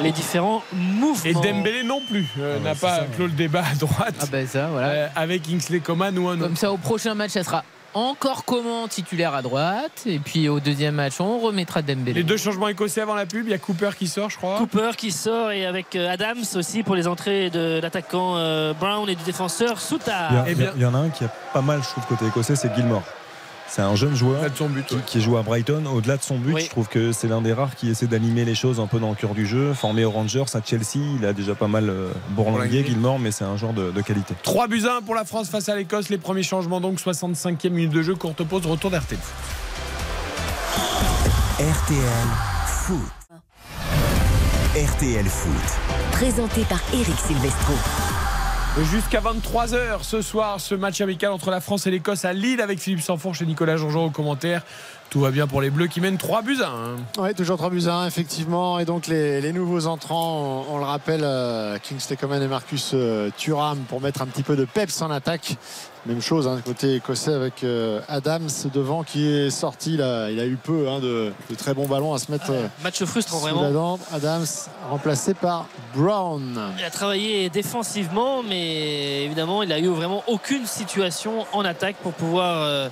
les 0.02 0.12
différents 0.12 0.62
mouvements. 0.74 1.42
Et 1.42 1.54
Dembélé 1.54 1.84
non 1.84 2.02
plus 2.02 2.28
euh, 2.38 2.58
Ah 2.60 2.64
n'a 2.64 2.76
pas 2.76 2.98
ça, 2.98 3.06
clos 3.16 3.28
le 3.28 3.32
débat 3.32 3.64
à 3.72 3.76
droite 3.76 4.16
Ah 4.20 4.26
ben 4.30 4.46
ça, 4.46 4.68
voilà. 4.68 4.88
euh, 4.90 5.08
avec 5.16 5.44
Kingsley 5.44 5.80
Coman 5.80 6.18
ou 6.18 6.28
un 6.28 6.34
autre. 6.34 6.44
Comme 6.44 6.58
ça, 6.58 6.72
au 6.74 6.78
prochain 6.78 7.14
match, 7.16 7.32
ça 7.32 7.44
sera 7.46 7.64
encore 7.94 8.46
comment 8.46 8.88
titulaire 8.88 9.34
à 9.34 9.42
droite. 9.42 10.04
Et 10.06 10.20
puis 10.20 10.48
au 10.50 10.60
deuxième 10.60 10.96
match, 10.96 11.20
on 11.20 11.40
remettra 11.40 11.82
Dembélé. 11.82 12.14
Les 12.14 12.24
deux 12.24 12.38
changements 12.38 12.68
écossais 12.68 13.02
avant 13.02 13.16
la 13.16 13.26
pub, 13.26 13.46
il 13.48 13.52
y 13.52 13.54
a 13.54 13.58
Cooper 13.58 13.90
qui 13.98 14.08
sort, 14.08 14.30
je 14.30 14.38
crois. 14.38 14.58
Cooper 14.58 14.92
qui 14.98 15.12
sort 15.12 15.52
et 15.52 15.66
avec 15.66 15.96
euh, 15.96 16.10
Adams 16.12 16.38
aussi 16.56 16.84
pour 16.84 16.96
les 16.96 17.08
entrées 17.08 17.50
de 17.50 17.80
l'attaquant 17.82 18.38
euh, 18.38 18.74
Brown 18.74 19.10
et 19.10 19.16
du 19.16 19.24
défenseur 19.24 19.74
Il 19.74 19.78
y, 19.78 19.82
Soutard. 19.82 20.32
a- 20.32 20.46
Eh 20.48 20.52
il 20.52 20.58
y 20.58 20.62
a- 20.62 20.66
bien- 20.66 20.74
il 20.76 20.82
y 20.82 20.86
en 20.86 20.94
a 20.96 21.00
un 21.00 21.10
qui 21.10 21.24
a 21.24 21.30
pas 21.54 21.62
mal, 21.62 21.82
je 21.84 21.90
trouve, 21.90 22.06
côté 22.06 22.26
écossais, 22.28 22.56
c'est 22.56 22.74
Gilmore. 22.76 23.04
C'est 23.70 23.82
un 23.84 23.96
jeune 23.96 24.16
joueur 24.16 24.42
but. 24.42 24.86
qui, 24.86 24.96
ouais. 24.96 25.02
qui 25.06 25.22
joue 25.22 25.38
à 25.38 25.44
Brighton. 25.44 25.86
Au-delà 25.86 26.18
de 26.18 26.24
son 26.24 26.38
but, 26.38 26.54
Oui. 26.54 26.64
je 26.66 26.70
trouve 26.70 26.88
que 26.88 27.12
c'est 27.12 27.28
l'un 27.28 27.42
des 27.42 27.54
rares 27.54 27.76
qui 27.76 27.90
essaie 27.90 28.08
d'animer 28.08 28.44
les 28.44 28.56
choses 28.56 28.80
un 28.80 28.88
peu 28.88 29.00
dans 29.00 29.10
le 29.10 29.16
cœur 29.16 29.36
du 29.36 29.46
jeu. 29.46 29.74
Formé 29.74 30.06
aux 30.06 30.12
Rangers, 30.12 30.46
à 30.54 30.60
Chelsea, 30.64 30.98
il 31.20 31.26
a 31.26 31.34
déjà 31.34 31.54
pas 31.56 31.68
mal 31.68 31.90
euh, 31.90 32.12
bourlingué. 32.32 32.84
Gilmore, 32.86 33.20
mais 33.20 33.32
c'est 33.32 33.44
un 33.46 33.58
joueur 33.58 33.74
de, 33.74 33.92
de 33.92 34.02
qualité. 34.02 34.34
3 34.44 34.68
buts 34.68 34.84
à 34.90 34.98
1 34.98 35.02
pour 35.02 35.14
la 35.16 35.24
France 35.26 35.50
face 35.50 35.70
à 35.70 35.76
l'Écosse. 35.76 36.10
Les 36.10 36.18
premiers 36.18 36.44
changements 36.44 36.82
donc 36.82 37.00
65e 37.00 37.70
minute 37.70 37.92
de 37.92 38.02
jeu, 38.02 38.16
courte 38.16 38.44
pause, 38.44 38.66
retour 38.66 38.90
d'RTL. 38.90 39.20
RTL 41.60 42.28
Foot. 42.66 43.00
RTL 44.76 45.26
Foot. 45.26 45.54
Présenté 46.14 46.62
par 46.64 46.80
Eric 46.94 47.16
Silvestro. 47.20 47.74
Jusqu'à 48.84 49.20
23h 49.20 50.04
ce 50.04 50.22
soir, 50.22 50.62
ce 50.62 50.74
match 50.74 51.02
amical 51.02 51.32
entre 51.32 51.52
la 51.52 51.60
France 51.60 51.86
et 51.86 51.92
l'Écosse 51.92 52.24
à 52.24 52.32
Lille 52.32 52.62
avec 52.62 52.80
Philippe 52.80 53.02
Sanfourche 53.02 53.42
et 53.42 53.46
Nicolas 53.46 53.76
Jean-Jean 53.76 54.06
au 54.06 54.10
commentaire. 54.10 54.64
Tout 55.10 55.20
va 55.20 55.32
bien 55.32 55.48
pour 55.48 55.60
les 55.60 55.70
Bleus 55.70 55.88
qui 55.88 56.02
mènent 56.02 56.18
3 56.18 56.44
buts 56.44 56.60
à 56.64 56.70
1. 57.20 57.24
Oui, 57.24 57.34
toujours 57.34 57.58
3 57.58 57.72
buts 57.72 57.88
à 57.88 57.96
1, 57.96 58.08
effectivement. 58.08 58.80
Et 58.80 58.86
donc, 58.86 59.08
les, 59.08 59.52
nouveaux 59.52 59.88
entrants, 59.88 60.66
on, 60.70 60.78
le 60.78 60.86
rappelle, 60.86 61.22
euh, 61.24 61.78
Kingsley 61.80 62.18
et 62.22 62.48
Marcus 62.48 62.92
euh, 62.94 63.30
Thuram 63.36 63.80
pour 63.90 64.02
mettre 64.02 64.22
un 64.22 64.28
petit 64.28 64.44
peu 64.44 64.56
de 64.56 64.66
peps 64.66 65.02
en 65.02 65.10
attaque. 65.10 65.58
Même 66.06 66.22
chose, 66.22 66.48
hein, 66.48 66.62
côté 66.66 66.96
écossais 66.96 67.34
avec 67.34 67.64
euh, 67.64 68.00
Adams 68.08 68.48
devant 68.74 69.04
qui 69.04 69.28
est 69.28 69.50
sorti. 69.50 69.98
Là, 69.98 70.32
il 70.32 70.40
a 70.40 70.46
eu 70.46 70.56
peu 70.56 70.88
hein, 70.88 71.00
de, 71.00 71.34
de 71.50 71.56
très 71.56 71.74
bons 71.74 71.88
ballons 71.88 72.14
à 72.14 72.20
se 72.20 72.32
mettre 72.32 72.52
euh, 72.52 72.68
Match 72.84 73.04
frustrant 73.04 73.38
sous 73.38 73.44
vraiment. 73.44 73.62
la 73.64 73.72
dent. 73.72 74.00
Adams 74.14 74.46
remplacé 74.90 75.34
par 75.34 75.66
Brown. 75.94 76.58
Il 76.80 76.86
a 76.86 76.90
travaillé 76.90 77.50
défensivement, 77.50 78.44
mais 78.44 79.26
évidemment, 79.26 79.62
il 79.62 79.72
a 79.74 79.80
eu 79.80 79.88
vraiment 79.88 80.24
aucune 80.28 80.66
situation 80.66 81.46
en 81.52 81.66
attaque 81.66 81.98
pour 81.98 82.14
pouvoir 82.14 82.62
euh, 82.64 82.88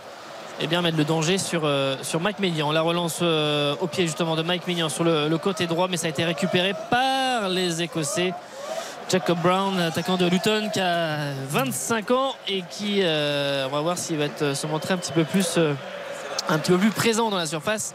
eh 0.60 0.68
bien, 0.68 0.82
mettre 0.82 0.98
le 0.98 1.06
danger 1.06 1.38
sur, 1.38 1.62
euh, 1.64 1.96
sur 2.02 2.20
Mike 2.20 2.40
Maignan. 2.40 2.72
La 2.74 2.82
relance 2.82 3.20
euh, 3.22 3.74
au 3.80 3.88
pied 3.88 4.06
justement 4.06 4.36
de 4.36 4.42
Mike 4.42 4.68
Maignan 4.68 4.90
sur 4.90 5.06
le, 5.06 5.30
le 5.30 5.38
côté 5.38 5.66
droit, 5.66 5.88
mais 5.88 5.96
ça 5.98 6.08
a 6.08 6.10
été 6.10 6.26
récupéré 6.26 6.74
par 6.92 7.48
les 7.48 7.82
Écossais. 7.82 8.34
Jacob 9.10 9.38
Brown, 9.42 9.80
attaquant 9.80 10.18
de 10.18 10.26
Luton, 10.26 10.70
qui 10.72 10.82
a 10.82 11.32
25 11.50 12.12
ans 12.12 12.36
et 12.48 12.62
qui, 12.70 13.00
euh, 13.02 13.66
on 13.68 13.70
va 13.70 13.80
voir 13.80 13.98
s'il 13.98 14.18
va 14.18 14.26
être, 14.26 14.54
se 14.54 14.68
montrer 14.68 14.96
un 14.96 14.98
petit 14.98 15.14
peu 15.14 15.24
plus, 15.24 15.56
euh, 15.58 15.74
un 16.50 16.60
petit 16.60 16.72
peu 16.72 16.78
plus 16.78 16.90
présent 16.90 17.30
dans 17.30 17.38
la 17.38 17.46
surface 17.46 17.94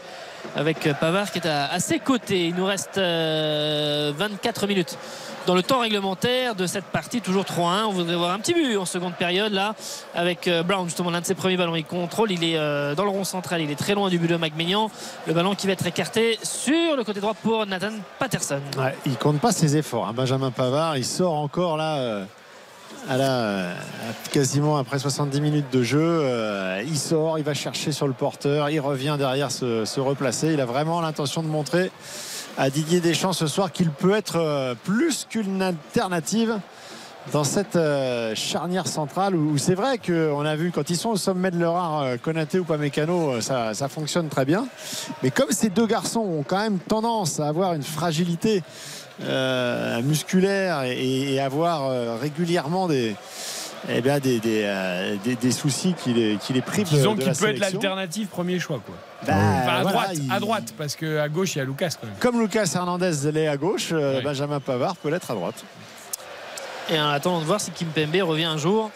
avec 0.55 0.87
euh, 0.87 0.93
Pavard 0.93 1.31
qui 1.31 1.37
est 1.37 1.47
à, 1.47 1.65
à 1.71 1.79
ses 1.79 1.99
côtés. 1.99 2.47
Il 2.47 2.55
nous 2.55 2.65
reste 2.65 2.97
euh, 2.97 4.11
24 4.15 4.65
minutes 4.67 4.97
dans 5.45 5.55
le 5.55 5.63
temps 5.63 5.79
réglementaire 5.79 6.55
de 6.55 6.65
cette 6.65 6.85
partie, 6.85 7.19
toujours 7.19 7.43
3-1. 7.43 7.85
On 7.87 7.91
voudrait 7.91 8.15
voir 8.15 8.31
un 8.31 8.39
petit 8.39 8.53
but 8.53 8.77
en 8.77 8.85
seconde 8.85 9.13
période 9.15 9.51
là, 9.51 9.75
avec 10.15 10.47
euh, 10.47 10.63
Brown, 10.63 10.85
justement 10.85 11.09
l'un 11.09 11.19
de 11.21 11.25
ses 11.25 11.35
premiers 11.35 11.57
ballons. 11.57 11.75
Il 11.75 11.83
contrôle, 11.83 12.31
il 12.31 12.43
est 12.43 12.57
euh, 12.57 12.95
dans 12.95 13.03
le 13.03 13.09
rond 13.09 13.25
central, 13.25 13.61
il 13.61 13.69
est 13.69 13.75
très 13.75 13.93
loin 13.93 14.09
du 14.09 14.17
but 14.19 14.29
de 14.29 14.37
McMillan. 14.37 14.89
Le 15.27 15.33
ballon 15.33 15.53
qui 15.55 15.67
va 15.67 15.73
être 15.73 15.85
écarté 15.85 16.39
sur 16.43 16.95
le 16.95 17.03
côté 17.03 17.19
droit 17.19 17.33
pour 17.33 17.65
Nathan 17.65 17.91
Patterson. 18.19 18.61
Ouais, 18.77 18.95
il 19.05 19.17
compte 19.17 19.39
pas 19.41 19.51
ses 19.51 19.75
efforts. 19.75 20.07
hein. 20.07 20.13
Benjamin 20.15 20.51
Pavard, 20.51 20.97
il 20.97 21.05
sort 21.05 21.33
encore 21.33 21.75
là. 21.77 21.97
euh, 21.97 22.25
à 23.09 23.17
la, 23.17 23.71
quasiment 24.31 24.77
après 24.77 24.97
70 24.97 25.41
minutes 25.41 25.73
de 25.73 25.83
jeu, 25.83 26.23
il 26.87 26.97
sort, 26.97 27.37
il 27.37 27.43
va 27.43 27.53
chercher 27.53 27.91
sur 27.91 28.07
le 28.07 28.13
porteur, 28.13 28.69
il 28.69 28.79
revient 28.79 29.15
derrière 29.17 29.51
se 29.51 29.99
replacer. 29.99 30.53
Il 30.53 30.61
a 30.61 30.65
vraiment 30.65 31.01
l'intention 31.01 31.43
de 31.43 31.49
montrer 31.49 31.91
à 32.57 32.69
Didier 32.69 32.99
Deschamps 32.99 33.33
ce 33.33 33.47
soir 33.47 33.71
qu'il 33.71 33.89
peut 33.89 34.13
être 34.13 34.37
euh, 34.37 34.75
plus 34.83 35.27
qu'une 35.29 35.61
alternative 35.61 36.59
dans 37.31 37.43
cette 37.43 37.75
euh, 37.75 38.35
charnière 38.35 38.87
centrale 38.87 39.35
où, 39.35 39.57
c'est 39.57 39.75
vrai 39.75 39.97
qu'on 39.97 40.45
a 40.45 40.55
vu 40.55 40.71
quand 40.71 40.89
ils 40.89 40.97
sont 40.97 41.09
au 41.09 41.17
sommet 41.17 41.51
de 41.51 41.59
leur 41.59 41.75
art, 41.75 42.01
euh, 42.01 42.17
Konaté 42.17 42.59
ou 42.59 42.65
Pamecano, 42.65 43.39
ça, 43.39 43.73
ça 43.73 43.87
fonctionne 43.87 44.27
très 44.27 44.45
bien. 44.45 44.67
Mais 45.21 45.31
comme 45.31 45.51
ces 45.51 45.69
deux 45.69 45.87
garçons 45.87 46.19
ont 46.19 46.43
quand 46.43 46.59
même 46.59 46.79
tendance 46.79 47.39
à 47.39 47.47
avoir 47.47 47.73
une 47.73 47.83
fragilité 47.83 48.61
euh, 49.21 50.01
musculaire 50.01 50.83
et, 50.83 51.33
et 51.33 51.39
avoir 51.39 52.19
régulièrement 52.19 52.87
des, 52.87 53.15
eh 53.89 54.01
bien 54.01 54.19
des, 54.19 54.39
des, 54.39 54.61
euh, 54.63 55.15
des- 55.23 55.35
des 55.35 55.51
soucis 55.51 55.93
qui 56.01 56.13
les, 56.13 56.37
qui 56.37 56.53
les 56.53 56.61
privent 56.61 56.87
Disons 56.87 57.15
qu'il 57.15 57.31
peut 57.31 57.49
être 57.49 57.59
l'alternative 57.59 58.27
premier 58.27 58.59
choix. 58.59 58.79
Quoi. 58.85 58.95
Bah, 59.27 59.33
Enfin, 59.35 59.73
à 59.73 59.81
voilà, 59.81 59.91
droite, 59.91 60.11
il- 60.15 60.31
à 60.31 60.39
droite, 60.39 60.73
parce 60.77 60.95
qu'à 60.95 61.27
gauche, 61.29 61.55
il 61.55 61.59
y 61.59 61.61
a 61.61 61.65
Lucas 61.65 61.89
quand 61.99 62.07
même. 62.07 62.15
Comme 62.19 62.39
Lucas 62.41 62.71
Hernandez 62.75 63.11
l'est 63.31 63.47
à 63.47 63.57
gauche, 63.57 63.89
euh, 63.91 64.17
Ouais. 64.17 64.21
Benjamin 64.21 64.59
Pavard 64.59 64.95
peut 64.95 65.09
l'être 65.09 65.29
à 65.31 65.33
droite. 65.35 65.63
Et 66.89 66.99
en 66.99 67.09
attendant 67.09 67.39
de 67.39 67.45
voir 67.45 67.61
si 67.61 67.71
Kim 67.71 67.87
Pembe 67.89 68.15
revient 68.27 68.45
un 68.45 68.57
jour. 68.57 68.91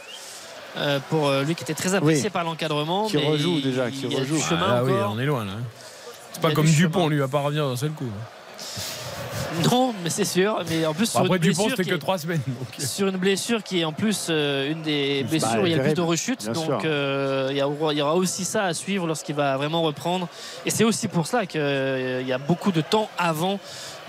euh, 0.80 1.00
pour 1.10 1.32
lui 1.32 1.56
qui 1.56 1.64
était 1.64 1.74
très 1.74 1.96
apprécié 1.96 2.26
Oui. 2.26 2.30
par 2.30 2.44
l'encadrement. 2.44 3.08
Qui 3.08 3.18
mais 3.18 3.26
rejoue 3.28 3.54
il- 3.56 3.64
déjà, 3.64 3.90
qui 3.90 4.02
il 4.04 4.14
y 4.14 4.16
a 4.16 4.20
rejoue. 4.20 4.36
du 4.36 4.42
chemin 4.42 4.76
Ah 4.78 4.84
oui, 4.84 4.92
on 5.10 5.18
est 5.20 5.26
loin 5.26 5.44
là. 5.44 5.54
C'est 6.34 6.42
pas 6.42 6.52
comme 6.52 6.68
du 6.68 6.72
Dupont, 6.76 7.00
chemin. 7.06 7.10
lui 7.10 7.18
va 7.18 7.28
pas 7.28 7.40
revenir 7.40 7.68
d'un 7.68 7.76
seul 7.76 7.90
coup. 7.92 8.06
Non, 9.72 9.94
mais 10.04 10.10
c'est 10.10 10.26
sûr. 10.26 10.64
Mais 10.70 10.86
en 10.86 10.94
plus, 10.94 11.08
sur 11.10 11.20
Après 11.22 11.36
une 11.38 11.42
Dupont, 11.42 11.64
blessure 11.64 11.70
c'était 11.72 11.84
qui 11.84 11.90
que 11.90 11.96
est- 11.96 12.00
trois 12.00 12.18
semaines. 12.18 12.42
donc. 12.48 12.68
sur 12.80 13.08
une 13.08 13.18
blessure 13.18 13.64
qui 13.64 13.80
est 13.82 13.86
en 13.86 13.94
plus 13.94 14.28
euh, 14.30 14.72
une 14.72 14.82
des 14.82 15.24
Bah, 15.24 15.30
blessures 15.30 15.62
où 15.62 15.66
il 15.66 15.72
y 15.72 15.74
a 15.74 15.78
le 15.78 15.84
plus 15.84 15.94
de 15.94 16.02
rechutes. 16.02 16.50
Donc 16.52 16.86
euh, 16.86 17.48
il 17.52 17.58
y, 17.58 17.62
aura- 17.62 17.94
il 17.94 17.98
y 17.98 18.02
aura 18.02 18.16
aussi 18.16 18.46
ça 18.46 18.64
à 18.66 18.74
suivre 18.74 19.08
lorsqu'il 19.08 19.36
va 19.36 19.58
vraiment 19.58 19.82
reprendre. 19.82 20.28
Et 20.66 20.70
c'est 20.70 20.84
aussi 20.84 21.08
pour 21.08 21.28
ça 21.28 21.46
qu'il 21.46 21.62
y 21.62 22.34
a 22.34 22.38
beaucoup 22.38 22.72
de 22.72 22.82
temps 22.82 23.10
avant 23.18 23.60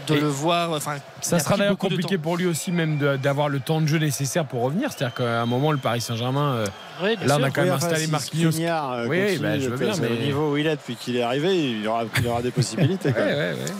de 0.07 0.15
Et 0.15 0.21
le 0.21 0.29
voir. 0.29 0.73
Enfin, 0.73 0.97
Ça 1.21 1.39
sera 1.39 1.57
d'ailleurs 1.57 1.77
compliqué 1.77 2.19
pour 2.19 2.37
lui 2.37 2.47
aussi 2.47 2.71
même 2.73 2.99
d'avoir 3.21 3.49
le 3.49 3.59
temps 3.61 3.81
de 3.81 3.87
jeu 3.87 3.99
nécessaire 3.99 4.45
pour 4.45 4.63
revenir. 4.63 4.91
C'est-à-dire 4.93 5.15
qu'à 5.15 5.43
un 5.43 5.47
moment, 5.47 5.73
le 5.73 5.79
Paris 5.79 6.01
Saint-Germain, 6.01 6.53
euh, 6.55 6.67
Oui, 7.03 7.17
là, 7.27 7.37
on 7.39 7.43
a 7.43 7.51
quand 7.51 7.63
même 7.63 7.75
enfin, 7.75 7.87
installé 7.87 8.05
si 8.05 8.11
Marquinhos. 8.11 8.51
Euh, 8.61 9.07
Oui, 9.09 9.21
continue 9.23 9.39
bah, 9.41 9.59
je 9.59 9.69
veux 9.71 9.77
bien, 9.77 9.89
passer 9.89 10.01
au 10.07 10.11
mais- 10.11 10.25
niveau 10.25 10.53
où 10.53 10.57
il 10.57 10.67
est 10.67 10.77
depuis 10.77 10.95
qu'il 10.95 11.17
est 11.17 11.23
arrivé, 11.23 11.57
il 11.57 11.83
y 11.83 11.87
aura, 11.89 12.05
il 12.17 12.25
y 12.25 12.29
aura 12.29 12.43
des 12.43 12.51
possibilités. 12.53 13.13
quand 13.17 13.21
Ouais, 13.21 13.27
même. 13.27 13.57
ouais, 13.57 13.63
ouais. 13.63 13.71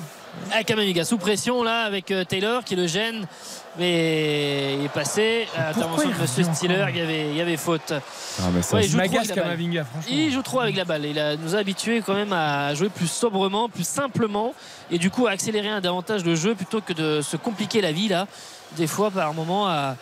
Ah, 0.53 0.63
Kamavinga 0.65 1.05
sous 1.05 1.19
pression 1.19 1.63
là 1.63 1.83
avec 1.83 2.11
euh, 2.11 2.25
Taylor 2.25 2.65
qui 2.65 2.77
le 2.77 2.87
gêne. 2.87 3.27
Mais 3.79 4.75
il 4.79 4.85
est 4.87 4.89
passé 4.93 5.47
à 5.57 5.69
l'intervention 5.69 6.09
de 6.09 6.15
Monsieur 6.21 6.43
Stiller. 6.43 6.85
Il 6.89 6.97
y 6.97 7.01
avait, 7.01 7.29
il 7.31 7.37
y 7.37 7.41
avait 7.41 7.57
faute. 7.57 7.93
Ah, 7.93 8.43
mais 8.53 8.61
ça, 8.63 8.77
Ouais, 8.77 8.85
il 8.85 8.91
joue 8.91 8.99
trop 8.99 9.07
Magas 9.07 9.19
avec 9.21 9.29
la 9.29 9.35
balle. 9.37 9.45
Kamavinga, 9.45 9.85
franchement. 9.85 10.11
Il 10.17 10.33
joue 10.33 10.43
trop 10.43 10.61
avec 10.61 10.77
la 10.77 10.85
balle. 10.85 11.05
Il 11.05 11.19
a- 11.19 11.37
nous 11.37 11.55
a 11.55 11.59
habitués 11.59 12.03
quand 12.05 12.15
même 12.15 12.33
à 12.33 12.75
jouer 12.75 12.89
plus 12.89 13.07
sobrement, 13.11 13.69
plus 13.69 13.87
simplement, 13.87 14.53
et 14.91 14.99
du 14.99 15.11
coup 15.11 15.27
à 15.29 15.31
accélérer 15.31 15.69
un 15.69 15.81
davantage 15.81 16.25
le 16.25 16.35
jeu 16.35 16.55
plutôt 16.57 16.81
que 16.81 16.93
de 16.93 17.21
se 17.21 17.37
compliquer 17.37 17.81
la 17.81 17.93
vie 17.93 18.09
là, 18.09 18.27
des 18.77 18.89
fois 18.89 19.11
par 19.13 19.33
moment 19.33 19.69
à, 19.69 19.95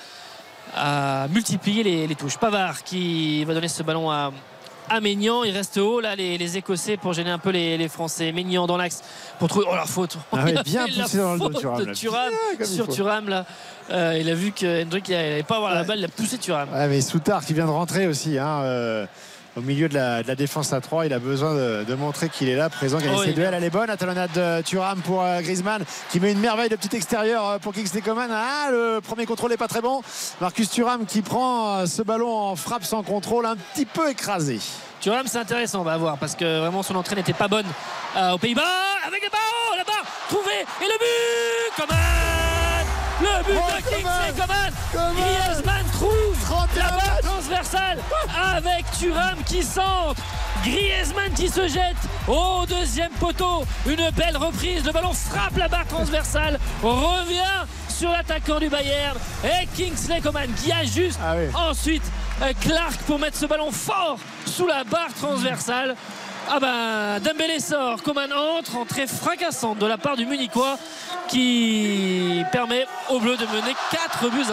à 0.75 1.27
multiplier 1.29 1.83
les, 1.83 2.07
les 2.07 2.15
touches. 2.15 2.39
Pavard 2.39 2.83
qui 2.83 3.45
va 3.45 3.53
donner 3.53 3.69
ce 3.69 3.83
ballon 3.83 4.11
à, 4.11 4.33
à 4.89 5.01
Maignan. 5.01 5.45
Il 5.45 5.51
reste 5.57 5.77
haut 5.79 6.01
là 6.01 6.15
les, 6.17 6.39
les 6.39 6.57
Écossais 6.57 6.97
pour 6.97 7.13
gêner 7.13 7.31
un 7.31 7.39
peu 7.39 7.51
les, 7.51 7.77
les 7.77 7.89
Français. 7.89 8.33
Maignan 8.33 8.67
dans 8.67 8.77
l'axe 8.77 9.03
pour 9.39 9.49
trouver. 9.49 9.67
Oh 9.71 9.75
la 9.75 9.85
faute. 9.87 10.17
Ah 10.33 10.45
ouais, 10.45 10.55
bien 10.65 10.87
poussé 10.87 11.19
dans 11.19 11.35
le 11.35 11.39
dos, 11.39 11.49
Thuram, 11.51 11.85
de. 11.85 11.93
Thuram 11.95 12.33
Bien 12.57 12.67
sur. 12.67 12.89
Thuram 12.89 13.29
là. 13.29 13.45
Euh, 13.91 14.19
il 14.21 14.29
a 14.29 14.35
vu 14.35 14.53
que 14.53 14.83
Hendrick 14.83 15.09
n'allait 15.09 15.43
pas 15.43 15.57
avoir 15.57 15.75
la 15.75 15.85
balle, 15.85 15.99
il 16.01 16.05
a 16.05 16.09
poussé 16.09 16.39
Thuram. 16.39 16.69
Ouais, 16.73 16.89
mais 16.89 17.01
Soutard 17.01 17.45
qui 17.45 17.55
vient 17.55 17.67
de 17.67 17.71
rentrer 17.71 18.07
aussi. 18.07 18.39
hein, 18.39 18.61
euh, 18.63 19.07
au 19.57 19.61
milieu 19.63 19.89
de 19.89 19.95
la, 19.95 20.23
de 20.23 20.29
la 20.29 20.35
défense 20.35 20.73
à 20.73 20.81
3, 20.81 21.07
il 21.07 21.13
a 21.13 21.19
besoin 21.19 21.55
de, 21.55 21.85
de 21.85 21.95
montrer 21.95 22.29
qu'il 22.29 22.49
est 22.49 22.57
là, 22.57 22.69
présent, 22.69 22.99
gagner 22.99 23.17
Oh, 23.19 23.25
ses 23.25 23.33
duels. 23.33 23.55
Elle 23.55 23.65
est 23.65 23.71
bonne. 23.71 23.87
La 23.87 23.97
talonnade 23.97 24.31
de 24.33 24.63
Thuram 24.63 25.01
pour 25.01 25.23
euh, 25.23 25.41
Griezmann 25.41 25.83
qui 26.11 26.21
met 26.21 26.33
une 26.33 26.41
merveille 26.41 26.69
de 26.69 26.77
petit 26.77 26.95
extérieur 26.95 27.49
euh, 27.49 27.59
pour 27.59 27.73
Kingsley 27.73 28.03
Coman. 28.03 28.29
Ah, 28.31 28.69
le 28.71 29.01
premier 29.01 29.25
contrôle 29.25 29.51
n'est 29.51 29.57
pas 29.57 29.69
très 29.69 29.81
bon. 29.81 30.03
Marcus 30.41 30.69
Thuram 30.71 31.07
qui 31.07 31.23
prend 31.23 31.79
euh, 31.79 31.87
ce 31.87 32.03
ballon 32.03 32.31
en 32.31 32.57
frappe 32.57 32.85
sans 32.85 33.03
contrôle, 33.03 33.47
un 33.47 33.57
petit 33.57 33.87
peu 33.87 34.11
écrasé. 34.11 34.59
Thuram, 35.01 35.27
c'est 35.27 35.39
intéressant, 35.39 35.81
on 35.81 35.85
va 35.85 35.97
voir, 35.97 36.19
parce 36.19 36.35
que 36.35 36.61
vraiment 36.61 36.83
son 36.83 36.97
entrée 36.97 37.17
n'était 37.17 37.33
pas 37.33 37.49
bonne 37.49 37.67
euh, 38.17 38.33
aux 38.33 38.39
Pays-Bas. 38.39 38.63
Avec 39.07 39.23
le 39.23 39.31
ballon 39.31 39.77
là-bas, 39.79 40.09
trouvé, 40.29 40.53
et 40.53 40.85
le 40.85 40.99
but 40.99 41.77
Coman 41.77 42.66
Le 43.21 43.45
but 43.45 43.59
Oh, 43.59 43.71
de 43.77 43.83
Kingsley 43.91 44.33
Coman 44.37 45.15
Griezmann 45.15 45.85
trouve 45.93 46.37
31 46.45 46.83
la 46.85 46.91
barre 46.91 47.21
transversale 47.23 47.99
avec 48.55 48.85
Thuram 48.99 49.39
qui 49.47 49.63
centre. 49.63 50.21
Griezmann 50.65 51.33
qui 51.35 51.49
se 51.49 51.67
jette 51.69 51.97
au 52.29 52.65
deuxième 52.67 53.13
poteau. 53.13 53.65
Une 53.87 54.11
belle 54.11 54.37
reprise. 54.37 54.85
Le 54.85 54.93
ballon 54.93 55.13
frappe 55.13 55.57
la 55.57 55.69
barre 55.69 55.87
transversale. 55.87 56.59
Revient 56.83 57.65
sur 57.89 58.11
l'attaquant 58.11 58.59
du 58.59 58.69
Bayern. 58.69 59.17
Et 59.45 59.67
Kingsley 59.77 60.21
Coman 60.21 60.49
qui 60.63 60.73
ajuste 60.73 61.19
Ah 61.25 61.35
oui. 61.37 61.47
ensuite 61.55 62.03
euh, 62.43 62.53
Clark 62.61 62.97
pour 63.07 63.19
mettre 63.19 63.39
ce 63.39 63.47
ballon 63.47 63.71
fort 63.71 64.19
sous 64.45 64.67
la 64.67 64.85
barre 64.85 65.15
transversale. 65.19 65.97
Ah 66.49 66.61
ben 66.61 67.21
Dembélé 67.21 67.59
sort, 67.59 68.03
Coman 68.03 68.33
entre, 68.33 68.77
entrée 68.77 69.07
fracassante 69.07 69.79
de 69.79 69.87
la 69.87 69.99
part 69.99 70.17
du 70.17 70.27
Munichois 70.27 70.79
qui 71.29 72.43
permet 72.53 72.87
aux 73.11 73.19
Bleus 73.19 73.37
de 73.37 73.47
mener 73.47 73.75
4 73.91 74.31
buts 74.31 74.45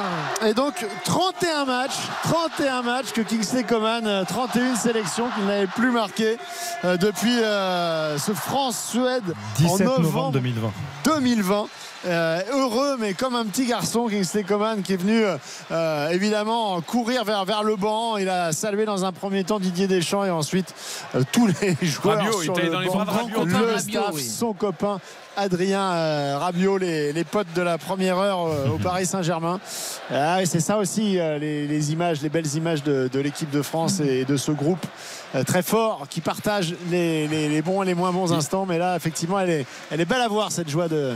à 0.41 0.45
1. 0.45 0.48
Et 0.48 0.53
donc 0.56 0.74
31 1.06 1.65
matchs, 1.65 1.91
31 2.24 2.82
matchs 2.82 3.11
que 3.14 3.22
Kingsley 3.22 3.64
Coman, 3.64 4.07
euh, 4.07 4.24
31 4.26 4.76
sélections 4.76 5.30
qu'il 5.36 5.45
n'avait 5.45 5.68
plus 5.68 5.91
marqué 5.91 6.38
euh, 6.84 6.98
depuis 6.98 7.38
euh, 7.40 8.18
ce 8.18 8.32
France-Suède 8.34 9.36
en 9.60 9.61
17 9.61 9.80
novembre, 9.82 10.02
novembre 10.02 10.32
2020. 10.32 10.72
2020. 11.06 11.65
Euh, 12.05 12.41
heureux, 12.51 12.97
mais 12.99 13.13
comme 13.13 13.34
un 13.34 13.45
petit 13.45 13.65
garçon, 13.65 14.07
Kingsley 14.09 14.43
Coman 14.43 14.81
qui 14.81 14.91
est 14.93 14.97
venu 14.97 15.23
euh, 15.23 15.38
euh, 15.71 16.09
évidemment 16.09 16.81
courir 16.81 17.23
vers, 17.23 17.45
vers 17.45 17.63
le 17.63 17.77
banc. 17.77 18.17
Il 18.17 18.27
a 18.27 18.51
salué 18.51 18.84
dans 18.84 19.05
un 19.05 19.13
premier 19.13 19.45
temps 19.45 19.57
Didier 19.59 19.88
Deschamps 19.88 20.25
et 20.25 20.30
ensuite 20.30 20.73
euh, 21.15 21.23
tous 21.31 21.47
les 21.61 21.77
joueurs 21.81 22.17
Rabiot, 22.17 22.41
il 22.41 22.43
sur 22.43 22.57
était 22.57 22.67
le 22.67 22.71
dans 22.73 22.80
les 22.81 22.88
banc, 22.88 22.93
bras 22.95 23.05
de 23.05 23.09
Rabiot. 23.11 23.45
le 23.45 23.53
Rabiot, 23.55 23.80
staff, 23.80 24.11
oui. 24.15 24.21
son 24.23 24.51
copain 24.51 24.99
Adrien 25.38 25.81
euh, 25.81 26.38
Rabiot, 26.39 26.77
les, 26.77 27.13
les 27.13 27.23
potes 27.23 27.47
de 27.55 27.61
la 27.61 27.77
première 27.77 28.17
heure 28.19 28.47
euh, 28.47 28.67
au 28.67 28.77
Paris 28.77 29.05
Saint-Germain. 29.05 29.61
Ah, 30.11 30.41
et 30.41 30.45
c'est 30.45 30.59
ça 30.59 30.77
aussi 30.77 31.17
euh, 31.19 31.39
les, 31.39 31.67
les 31.67 31.91
images, 31.93 32.21
les 32.21 32.30
belles 32.30 32.53
images 32.55 32.84
de, 32.84 33.09
de 33.11 33.19
l'équipe 33.21 33.49
de 33.49 33.61
France 33.61 34.01
et 34.01 34.25
de 34.25 34.35
ce 34.38 34.51
groupe 34.51 34.85
euh, 35.35 35.43
très 35.43 35.63
fort 35.63 36.05
qui 36.09 36.19
partage 36.19 36.75
les, 36.91 37.27
les- 37.30 37.47
les 37.47 37.61
bons 37.61 37.81
et 37.81 37.85
les 37.85 37.95
moins 37.95 38.11
bons 38.11 38.34
instants. 38.34 38.65
Mais 38.67 38.77
là, 38.77 38.95
effectivement, 38.97 39.39
elle 39.39 39.49
est, 39.49 39.65
elle 39.89 40.01
est 40.01 40.05
belle 40.05 40.21
à 40.21 40.27
voir 40.27 40.51
cette 40.51 40.69
joie 40.69 40.89
de. 40.89 41.13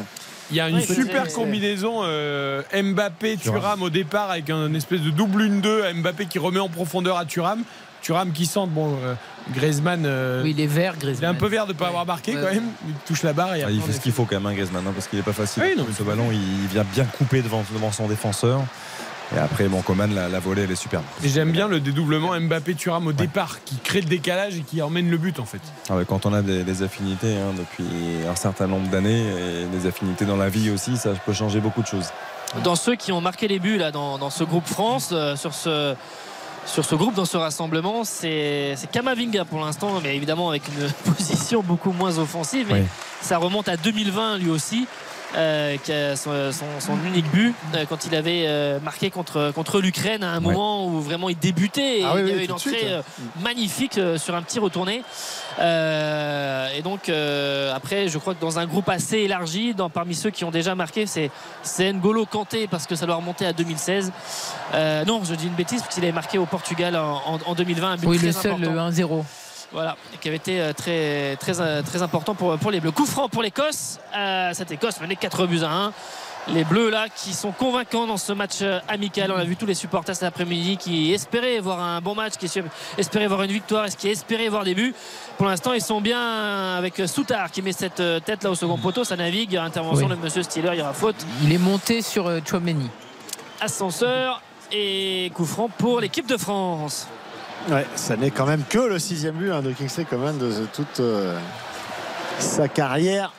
Il 0.51 0.55
y 0.57 0.59
a 0.61 0.69
une 0.69 0.77
Ouais, 0.77 0.81
super 0.81 1.25
c'est- 1.27 1.33
combinaison 1.33 1.99
euh, 2.03 2.61
Mbappé 2.73 3.37
Thuram 3.37 3.81
au 3.81 3.89
départ 3.89 4.31
avec 4.31 4.49
un 4.49 4.73
espèce 4.73 5.01
de 5.01 5.09
double 5.09 5.43
1-2 5.43 5.93
Mbappé 5.95 6.25
qui 6.27 6.39
remet 6.39 6.59
en 6.59 6.69
profondeur 6.69 7.17
à 7.17 7.25
Thuram 7.25 7.63
Thuram 8.01 8.31
qui 8.31 8.45
sent 8.45 8.67
bon 8.67 8.95
euh, 9.03 9.13
Griezmann 9.53 10.03
euh, 10.05 10.43
Oui, 10.43 10.51
il 10.55 10.61
est 10.61 10.67
vert, 10.67 10.93
il 10.95 10.99
est 10.99 11.01
Griezmann. 11.07 11.31
un 11.31 11.33
peu 11.33 11.47
vert 11.47 11.65
de 11.65 11.73
ne 11.73 11.77
pas 11.77 11.85
Ouais. 11.85 11.89
avoir 11.89 12.05
marqué 12.05 12.35
Ouais. 12.35 12.41
quand 12.41 12.53
même 12.53 12.63
il 12.87 12.93
touche 13.05 13.23
la 13.23 13.33
barre 13.33 13.55
et 13.55 13.61
Ah, 13.61 13.65
après, 13.65 13.73
il 13.75 13.81
fait 13.81 13.91
ce 13.91 13.99
qu'il 13.99 14.11
faut 14.13 14.23
quand 14.23 14.35
même, 14.35 14.45
hein, 14.45 14.53
Griezmann, 14.53 14.85
hein, 14.87 14.91
parce 14.93 15.07
qu'il 15.07 15.17
n'est 15.19 15.23
pas 15.25 15.33
facile. 15.33 15.63
Oui, 15.63 15.73
non, 15.77 15.85
ce 15.97 16.03
ballon, 16.03 16.29
il 16.31 16.67
vient 16.67 16.85
bien 16.93 17.03
couper 17.05 17.41
devant, 17.41 17.65
devant 17.73 17.91
son 17.91 18.07
défenseur. 18.07 18.61
Et 19.35 19.39
après, 19.39 19.67
bon, 19.67 19.81
Coman, 19.81 20.13
la, 20.15 20.29
la 20.29 20.39
volée, 20.39 20.63
elle 20.63 20.71
est 20.71 20.75
superbe. 20.75 21.03
Et 21.23 21.27
j'aime 21.27 21.51
bien 21.51 21.67
le 21.67 21.79
dédoublement 21.81 22.39
Mbappé 22.39 22.75
Thuram 22.75 23.07
au 23.07 23.11
départ 23.13 23.57
qui 23.65 23.75
crée 23.77 23.99
le 24.01 24.07
décalage 24.07 24.55
et 24.55 24.61
qui 24.61 24.81
emmène 24.81 25.09
le 25.09 25.17
but 25.17 25.39
en 25.39 25.45
fait 25.45 25.59
Ah 25.89 25.95
ouais, 25.97 26.05
quand 26.07 26.25
on 26.25 26.33
a 26.33 26.41
des, 26.41 26.63
des 26.63 26.81
affinités 26.83 27.35
hein, 27.35 27.53
depuis 27.57 27.85
un 28.29 28.35
certain 28.35 28.67
nombre 28.67 28.87
d'années 28.89 29.21
et 29.21 29.65
des 29.77 29.85
affinités 29.85 30.23
dans 30.25 30.37
la 30.37 30.47
vie 30.49 30.69
aussi, 30.69 30.95
ça 30.95 31.09
peut 31.25 31.33
changer 31.33 31.59
beaucoup 31.59 31.81
de 31.81 31.87
choses. 31.87 32.07
Dans 32.63 32.75
ceux 32.77 32.95
qui 32.95 33.11
ont 33.11 33.19
marqué 33.19 33.49
les 33.49 33.59
buts 33.59 33.77
là, 33.77 33.91
dans, 33.91 34.17
dans 34.17 34.29
ce 34.29 34.45
groupe 34.45 34.65
France, 34.65 35.09
euh, 35.11 35.35
sur 35.35 35.53
ce, 35.53 35.93
sur 36.65 36.85
ce 36.85 36.95
groupe 36.95 37.13
dans 37.13 37.25
ce 37.25 37.35
rassemblement, 37.35 38.05
c'est 38.05 38.75
c'est 38.77 38.89
Kamavinga 38.89 39.43
pour 39.43 39.59
l'instant, 39.59 39.99
mais 40.01 40.15
évidemment 40.15 40.49
avec 40.49 40.63
une 40.69 40.87
position 41.13 41.61
beaucoup 41.61 41.91
moins 41.91 42.17
offensive. 42.17 42.67
Mais 42.71 42.79
Oui. 42.81 42.85
ça 43.21 43.37
remonte 43.37 43.67
à 43.67 43.75
2020 43.75 44.37
lui 44.37 44.49
aussi. 44.49 44.87
Euh, 45.35 45.75
qui 45.83 45.91
a 45.91 46.15
son, 46.15 46.31
son- 46.51 46.79
son 46.79 46.97
unique 47.05 47.29
but 47.31 47.53
euh, 47.75 47.85
quand 47.89 48.05
il 48.05 48.15
avait 48.15 48.45
euh, 48.47 48.79
marqué 48.79 49.09
contre, 49.11 49.51
contre 49.53 49.81
l'Ukraine 49.81 50.23
à 50.23 50.31
un 50.31 50.37
Ouais. 50.43 50.53
moment 50.53 50.87
où 50.87 51.01
vraiment 51.01 51.27
il 51.29 51.37
débutait 51.37 51.99
et 51.99 52.03
Ah 52.05 52.13
oui, 52.15 52.21
il 52.21 52.27
y 52.27 52.29
oui, 52.29 52.31
avait 52.35 52.45
une 52.45 52.51
entrée 52.53 52.69
suite. 52.69 52.89
magnifique 53.41 53.97
euh, 53.97 54.17
sur 54.17 54.35
un 54.35 54.41
petit 54.41 54.59
retourné 54.59 55.03
Euh, 55.59 56.67
et 56.77 56.81
donc 56.81 57.09
euh, 57.09 57.73
après 57.75 58.07
je 58.07 58.17
crois 58.19 58.35
que 58.35 58.41
dans 58.41 58.59
un 58.59 58.65
groupe 58.65 58.87
assez 58.89 59.17
élargi 59.17 59.73
dans, 59.73 59.89
parmi 59.89 60.13
ceux 60.15 60.29
qui 60.29 60.43
ont 60.45 60.51
déjà 60.51 60.75
marqué 60.75 61.05
c'est 61.07 61.31
c'est 61.63 61.91
N'Golo 61.91 62.25
Kanté 62.25 62.67
parce 62.67 62.85
que 62.87 62.95
ça 62.95 63.05
doit 63.05 63.15
remonter 63.15 63.45
à 63.45 63.53
2016 63.53 64.11
Euh, 64.73 65.03
non 65.05 65.21
je 65.23 65.33
dis 65.35 65.47
une 65.47 65.53
bêtise 65.55 65.81
parce 65.81 65.95
qu'il 65.95 66.03
avait 66.03 66.13
marqué 66.13 66.37
au 66.37 66.45
Portugal 66.45 66.95
en, 66.95 67.21
en- 67.25 67.39
en 67.45 67.55
2020 67.55 67.91
un 67.91 67.97
but 67.97 68.07
Oui, 68.07 68.17
très 68.17 68.27
le 68.27 68.31
seul, 68.33 68.51
important. 68.51 68.71
le 68.71 68.91
1-0. 68.91 69.23
Voilà, 69.73 69.97
qui 70.21 70.29
avait 70.29 70.37
été 70.37 70.61
euh, 70.61 70.71
très, 70.73 71.35
très, 71.35 71.59
euh, 71.59 71.81
très 71.81 72.01
important 72.01 72.33
pour, 72.35 72.57
pour 72.57 72.71
les 72.71 72.79
Bleus. 72.79 72.91
Coup 72.91 73.05
franc 73.05 73.27
pour 73.27 73.43
l'Écosse. 73.43 73.99
Euh, 74.15 74.51
cette 74.53 74.71
Écosse 74.71 75.01
menait 75.01 75.17
4 75.17 75.45
buts 75.45 75.61
à 75.63 75.69
1. 75.71 75.93
Les 76.53 76.63
Bleus 76.63 76.89
là 76.89 77.07
qui 77.13 77.33
sont 77.33 77.51
convaincants 77.51 78.07
dans 78.07 78.15
ce 78.15 78.31
match 78.31 78.63
amical. 78.87 79.29
On 79.33 79.35
a 79.35 79.43
vu 79.43 79.57
tous 79.57 79.65
les 79.65 79.73
supporters 79.73 80.15
cet 80.15 80.23
après-midi 80.23 80.77
qui 80.77 81.11
espéraient 81.13 81.59
voir 81.59 81.81
un 81.81 81.99
bon 81.99 82.15
match, 82.15 82.35
qui 82.37 82.49
espéraient 82.97 83.27
voir 83.27 83.43
une 83.43 83.51
victoire 83.51 83.85
et 83.87 83.89
qui 83.89 84.07
espéraient 84.07 84.47
voir 84.47 84.63
des 84.63 84.73
buts. 84.73 84.95
Pour 85.37 85.47
l'instant, 85.47 85.73
ils 85.73 85.81
sont 85.81 85.99
bien 85.99 86.77
avec 86.77 87.01
Soutard 87.05 87.51
qui 87.51 87.61
met 87.61 87.73
cette 87.73 88.01
tête 88.23 88.43
là 88.45 88.49
au 88.51 88.55
second 88.55 88.77
poteau. 88.77 89.03
Ça 89.03 89.17
navigue. 89.17 89.57
Intervention 89.57 90.07
Oui. 90.07 90.15
de 90.15 90.21
Monsieur 90.21 90.41
Stiller. 90.41 90.69
Il 90.71 90.79
y 90.79 90.81
aura 90.81 90.93
faute. 90.93 91.17
Il 91.43 91.51
est 91.51 91.57
monté 91.57 92.01
sur 92.01 92.31
Chouameni. 92.47 92.89
Ascenseur 93.59 94.41
et 94.71 95.29
coup 95.33 95.45
franc 95.45 95.67
pour 95.67 95.99
l'équipe 95.99 96.27
de 96.27 96.37
France. 96.37 97.09
Ouais, 97.69 97.85
ça 97.95 98.15
n'est 98.15 98.31
quand 98.31 98.45
même 98.45 98.63
que 98.69 98.77
le 98.79 98.97
sixième 98.99 99.35
but 99.35 99.51
hein, 99.51 99.61
de 99.61 99.71
Kingsley 99.73 100.05
Coman 100.05 100.37
de 100.37 100.51
toute 100.73 100.99
euh, 101.01 101.37
sa 102.39 102.67
carrière 102.69 103.33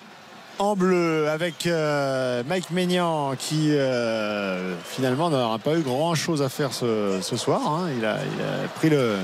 en 0.59 0.77
bleu 0.77 1.29
avec 1.31 1.67
euh, 1.67 2.43
Mike 2.47 2.71
Maignan 2.71 3.35
qui 3.39 3.69
euh, 3.71 4.75
finalement 4.85 5.31
n'aura 5.31 5.59
pas 5.59 5.75
eu 5.77 5.81
grand 5.81 6.15
chose 6.15 6.43
à 6.43 6.49
faire 6.51 6.73
ce, 6.75 7.21
ce 7.23 7.37
soir. 7.37 7.63
hein. 7.67 7.89
Il, 7.97 8.05
a, 8.05 8.17
il 8.17 8.43
a 8.43 8.69
pris 8.75 8.91
le, 8.91 9.15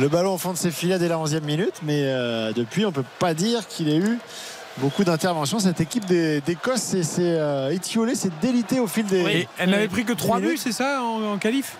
le 0.00 0.08
ballon 0.08 0.34
au 0.34 0.38
fond 0.38 0.52
de 0.52 0.56
ses 0.58 0.72
filets 0.72 0.98
dès 0.98 1.08
la 1.08 1.18
11e 1.18 1.42
minute, 1.42 1.74
mais 1.84 2.02
euh, 2.06 2.52
depuis 2.52 2.84
on 2.84 2.90
peut 2.90 3.04
pas 3.20 3.32
dire 3.34 3.68
qu'il 3.68 3.88
ait 3.88 3.98
eu 3.98 4.18
beaucoup 4.78 5.04
d'interventions. 5.04 5.60
Cette 5.60 5.80
équipe 5.80 6.04
des- 6.06 6.40
d'Écosse 6.40 6.80
s'est 6.80 7.04
euh, 7.20 7.70
étiolée, 7.70 8.16
s'est 8.16 8.30
délitée 8.42 8.80
au 8.80 8.88
fil 8.88 9.06
des. 9.06 9.22
Oui. 9.24 9.48
Elle 9.58 9.70
n'avait 9.70 9.88
pris 9.88 10.04
que 10.04 10.14
3 10.14 10.36
minutes. 10.40 10.52
buts, 10.54 10.58
c'est 10.58 10.72
ça, 10.72 11.00
en, 11.02 11.34
en 11.34 11.38
qualif? 11.38 11.76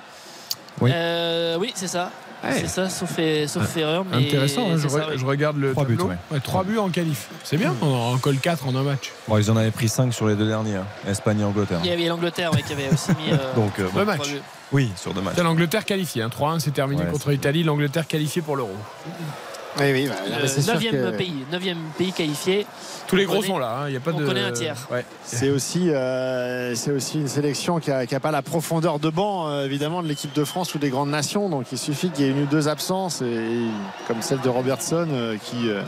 Oui. 0.81 0.91
Euh, 0.95 1.57
oui, 1.59 1.73
c'est 1.75 1.89
ça. 1.89 2.11
Ouais. 2.45 2.51
C'est 2.61 2.69
ça, 2.69 2.89
sauf, 2.91 3.19
sauf 3.47 3.77
erreur. 3.77 4.05
Mais 4.11 4.19
Intéressant, 4.27 4.71
hein, 4.71 4.77
je, 4.77 4.87
ça, 4.89 4.99
re- 4.99 5.07
oui. 5.11 5.19
je 5.19 5.25
regarde 5.27 5.57
le 5.57 5.73
Trois 5.73 5.85
buts, 5.85 5.97
tableau. 5.97 6.11
ouais. 6.11 6.17
Ouais, 6.31 6.41
trois 6.41 6.63
buts 6.65 6.79
en 6.79 6.91
qualif. 6.91 7.29
C'est 7.43 7.57
bien, 7.57 7.75
on 7.83 7.87
en 8.15 8.19
colle 8.19 8.37
4 8.39 8.67
en 8.69 8.75
un 8.77 8.83
match. 8.83 9.11
Bon, 9.27 9.39
ils 9.39 9.51
en 9.51 9.57
avaient 9.57 9.71
pris 9.71 9.89
5 9.89 10.13
sur 10.13 10.27
les 10.29 10.35
deux 10.37 10.47
derniers, 10.47 10.77
hein. 10.77 10.87
Espagne 11.09 11.41
et 11.41 11.45
Angleterre. 11.45 11.81
Il 11.83 11.91
y 11.91 11.93
avait 11.93 12.07
l'Angleterre 12.07 12.53
ouais, 12.53 12.63
qui 12.63 12.73
avait 12.75 12.89
aussi 12.93 13.11
mis. 13.13 13.33
euh, 13.33 13.55
Donc, 13.57 13.79
euh, 13.79 13.89
bon, 13.93 14.05
match. 14.05 14.21
trois 14.21 14.33
buts. 14.33 14.43
oui, 14.73 14.93
sur 14.97 15.13
deux 15.15 15.23
matchs. 15.23 15.35
C'est 15.37 15.43
l'Angleterre 15.43 15.85
qualifiée. 15.85 16.23
hein. 16.23 16.29
3-1, 16.29 16.61
c'est 16.61 16.71
terminé 16.73 17.03
Ouais, 17.05 17.11
contre 17.11 17.31
l'Italie. 17.31 17.63
L'Angleterre 17.65 18.07
qualifiée 18.07 18.43
pour 18.43 18.57
l'Euro. 18.57 18.75
Oui, 19.79 19.93
oui, 19.93 20.09
bah, 20.09 20.49
sûr 20.49 20.73
neuvième 20.75 20.95
que- 21.13 21.17
pays, 21.17 21.45
neuvième 21.53 21.79
pays 21.99 22.13
qualifié. 22.13 22.67
Tous 23.07 23.15
les 23.17 23.25
On 23.25 23.29
gros 23.29 23.37
connaît- 23.37 23.47
sont 23.49 23.59
là. 23.59 23.79
hein. 23.83 23.89
Il 23.89 23.95
y 23.95 23.97
a 23.97 24.01
pas 24.01 24.11
on 24.13 24.19
de. 24.19 24.27
connaît 24.27 24.43
un 24.43 24.53
tiers. 24.53 24.77
Ouais. 24.91 25.05
C'est 25.25 25.51
aussi, 25.51 25.91
euh, 25.91 26.75
c'est 26.75 26.91
aussi 26.91 27.19
une 27.21 27.29
sélection 27.29 27.79
qui 27.79 27.91
n'a 27.91 28.21
pas 28.21 28.31
la 28.31 28.43
profondeur 28.43 28.99
de 28.99 29.11
banc, 29.11 29.49
euh, 29.49 29.65
évidemment, 29.67 30.03
de 30.03 30.09
l'équipe 30.09 30.33
de 30.33 30.45
France 30.45 30.75
ou 30.75 30.79
des 30.79 30.89
grandes 30.91 31.11
nations. 31.11 31.49
Donc 31.49 31.67
il 31.73 31.79
suffit 31.79 32.11
qu'il 32.11 32.25
y 32.25 32.29
ait 32.29 32.33
une 32.33 32.43
ou 32.45 32.47
deux 32.47 32.69
absences, 32.69 33.23
et, 33.23 33.67
comme 34.09 34.23
celle 34.23 34.41
de 34.41 34.49
Robertson, 34.49 35.07
euh, 35.11 35.37
qui 35.37 35.69
euh, 35.69 35.83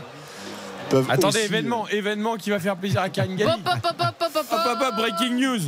peuvent. 0.89 1.07
Attendez, 1.09 1.37
aussi, 1.39 1.45
événement, 1.45 1.87
événement 1.89 2.35
qui 2.37 2.51
va 2.51 2.59
faire 2.59 2.75
plaisir 2.77 3.01
à 3.01 3.09
Karine 3.09 3.35
Galli. 3.35 3.51
Hop, 3.51 3.59
hop, 3.65 3.79
hop, 3.83 3.95
hop, 3.99 4.15
hop, 4.21 4.31
hop, 4.35 4.45
Hop, 4.51 4.59
hop, 4.65 4.77
hop, 4.87 4.95
breaking 4.97 5.35
news. 5.35 5.59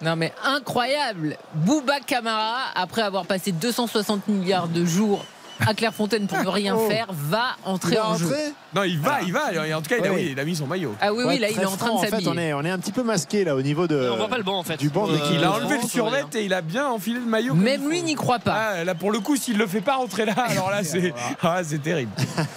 Non 0.00 0.16
mais 0.16 0.32
incroyable 0.44 1.36
Bouba 1.54 2.00
Camara, 2.00 2.56
après 2.74 3.02
avoir 3.02 3.26
passé 3.26 3.52
260 3.52 4.26
milliards 4.28 4.68
de 4.68 4.84
jours 4.84 5.24
à 5.66 5.74
Clairefontaine 5.74 6.26
pour 6.26 6.38
ne 6.42 6.48
rien 6.48 6.74
Oh. 6.76 6.88
faire, 6.88 7.06
va 7.10 7.56
entrer 7.64 7.98
en 7.98 8.16
jeu. 8.16 8.26
Non, 8.74 8.82
il 8.82 8.98
va, 8.98 9.22
il 9.22 9.32
va. 9.32 9.42
En 9.76 9.80
tout 9.82 9.88
cas, 9.88 9.96
il 9.98 10.06
a, 10.06 10.10
Oui. 10.12 10.16
oui, 10.24 10.28
il 10.32 10.40
a 10.40 10.44
mis 10.44 10.56
son 10.56 10.66
maillot. 10.66 10.94
Ah 11.00 11.12
oui, 11.12 11.24
oui, 11.26 11.38
là 11.38 11.48
il 11.50 11.58
est 11.60 11.64
en 11.64 11.76
train 11.76 11.86
franc, 11.86 11.94
de 11.94 11.98
En 11.98 11.98
fait, 12.02 12.10
s'habiller. 12.10 12.28
on 12.30 12.38
est, 12.38 12.52
on 12.54 12.64
est 12.64 12.70
un 12.70 12.78
petit 12.78 12.92
peu 12.92 13.02
masqué 13.02 13.44
là 13.44 13.54
au 13.54 13.62
niveau 13.62 13.86
de. 13.86 14.10
on 14.12 14.16
voit 14.16 14.28
pas 14.28 14.36
le 14.38 14.42
banc 14.42 14.58
en 14.58 14.62
fait. 14.64 14.76
du 14.76 14.88
banc 14.90 15.08
Euh. 15.08 15.16
Il 15.32 15.44
a 15.44 15.52
enlevé 15.52 15.78
le 15.80 15.88
survêt 15.88 16.24
et 16.34 16.44
il 16.44 16.52
a 16.54 16.60
bien 16.60 16.88
enfilé 16.88 17.20
le 17.20 17.26
maillot. 17.26 17.54
Même 17.54 17.88
lui 17.88 18.02
n'y 18.02 18.14
croit 18.14 18.38
pas. 18.40 18.54
Ah, 18.78 18.84
là, 18.84 18.94
pour 18.94 19.12
le 19.12 19.20
coup, 19.20 19.36
s'il 19.36 19.56
le 19.58 19.66
fait 19.66 19.80
pas 19.80 19.94
rentrer 19.96 20.24
là, 20.24 20.34
alors 20.48 20.70
là, 20.70 20.82
c'est 20.84 21.14
ah, 21.42 21.60
c'est 21.62 21.78
terrible. 21.82 22.10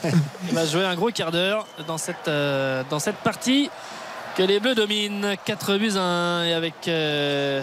Il 0.49 0.55
va 0.55 0.65
jouer 0.65 0.85
un 0.85 0.95
gros 0.95 1.09
quart 1.11 1.31
d'heure 1.31 1.67
dans 1.87 1.97
cette, 1.97 2.27
euh, 2.27 2.83
dans 2.89 2.99
cette 2.99 3.17
partie 3.17 3.69
que 4.35 4.43
les 4.43 4.59
Bleus 4.59 4.75
dominent. 4.75 5.35
4 5.45 5.77
buts 5.77 5.91
à 5.97 6.01
1 6.01 6.43
et 6.45 6.53
avec 6.53 6.87
euh, 6.87 7.61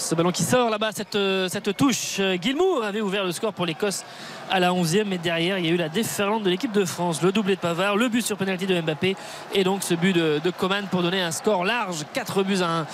ce 0.00 0.14
ballon 0.14 0.32
qui 0.32 0.42
sort 0.42 0.70
là-bas, 0.70 0.90
cette, 0.92 1.14
euh, 1.14 1.48
cette 1.48 1.76
touche. 1.76 2.16
Euh, 2.20 2.36
Guilmour 2.36 2.82
avait 2.84 3.00
ouvert 3.00 3.24
le 3.24 3.32
score 3.32 3.52
pour 3.52 3.66
l'Écosse 3.66 4.04
à 4.50 4.58
la 4.58 4.70
11e, 4.72 5.04
mais 5.06 5.18
derrière 5.18 5.58
il 5.58 5.66
y 5.66 5.68
a 5.68 5.72
eu 5.72 5.76
la 5.76 5.88
déferlante 5.88 6.42
de 6.42 6.50
l'équipe 6.50 6.72
de 6.72 6.84
France. 6.84 7.22
Le 7.22 7.32
doublé 7.32 7.56
de 7.56 7.60
Pavard, 7.60 7.96
le 7.96 8.08
but 8.08 8.22
sur 8.22 8.36
penalty 8.36 8.66
de 8.66 8.80
Mbappé 8.80 9.16
et 9.54 9.64
donc 9.64 9.82
ce 9.82 9.94
but 9.94 10.12
de, 10.12 10.40
de 10.42 10.50
Coman 10.50 10.86
pour 10.90 11.02
donner 11.02 11.20
un 11.22 11.30
score 11.30 11.64
large. 11.64 12.04
4 12.14 12.42
buts 12.42 12.60
à 12.62 12.80
1. 12.80 12.86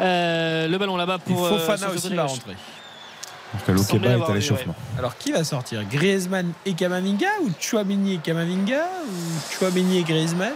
Euh, 0.00 0.68
le 0.68 0.78
ballon 0.78 0.96
là-bas 0.96 1.18
Il 1.26 1.34
pour. 1.34 1.48
faut 1.48 1.54
euh, 1.54 1.94
aussi 1.94 2.16
rentrer. 2.18 2.56
Donc, 3.52 3.68
le 3.68 3.76
semblait 3.76 4.08
Lokeba 4.12 4.26
est 4.26 4.30
à 4.30 4.34
l'échauffement. 4.34 4.74
Alors, 4.98 5.18
qui 5.18 5.32
va 5.32 5.44
sortir? 5.44 5.82
Griezmann 5.90 6.52
et 6.64 6.72
Kamavinga 6.72 7.28
ou 7.42 7.50
Chouamini 7.60 8.14
et 8.14 8.18
Kamavinga 8.18 8.86
ou 9.06 9.52
Chouamini 9.54 9.98
et 9.98 10.02
Griezmann? 10.04 10.52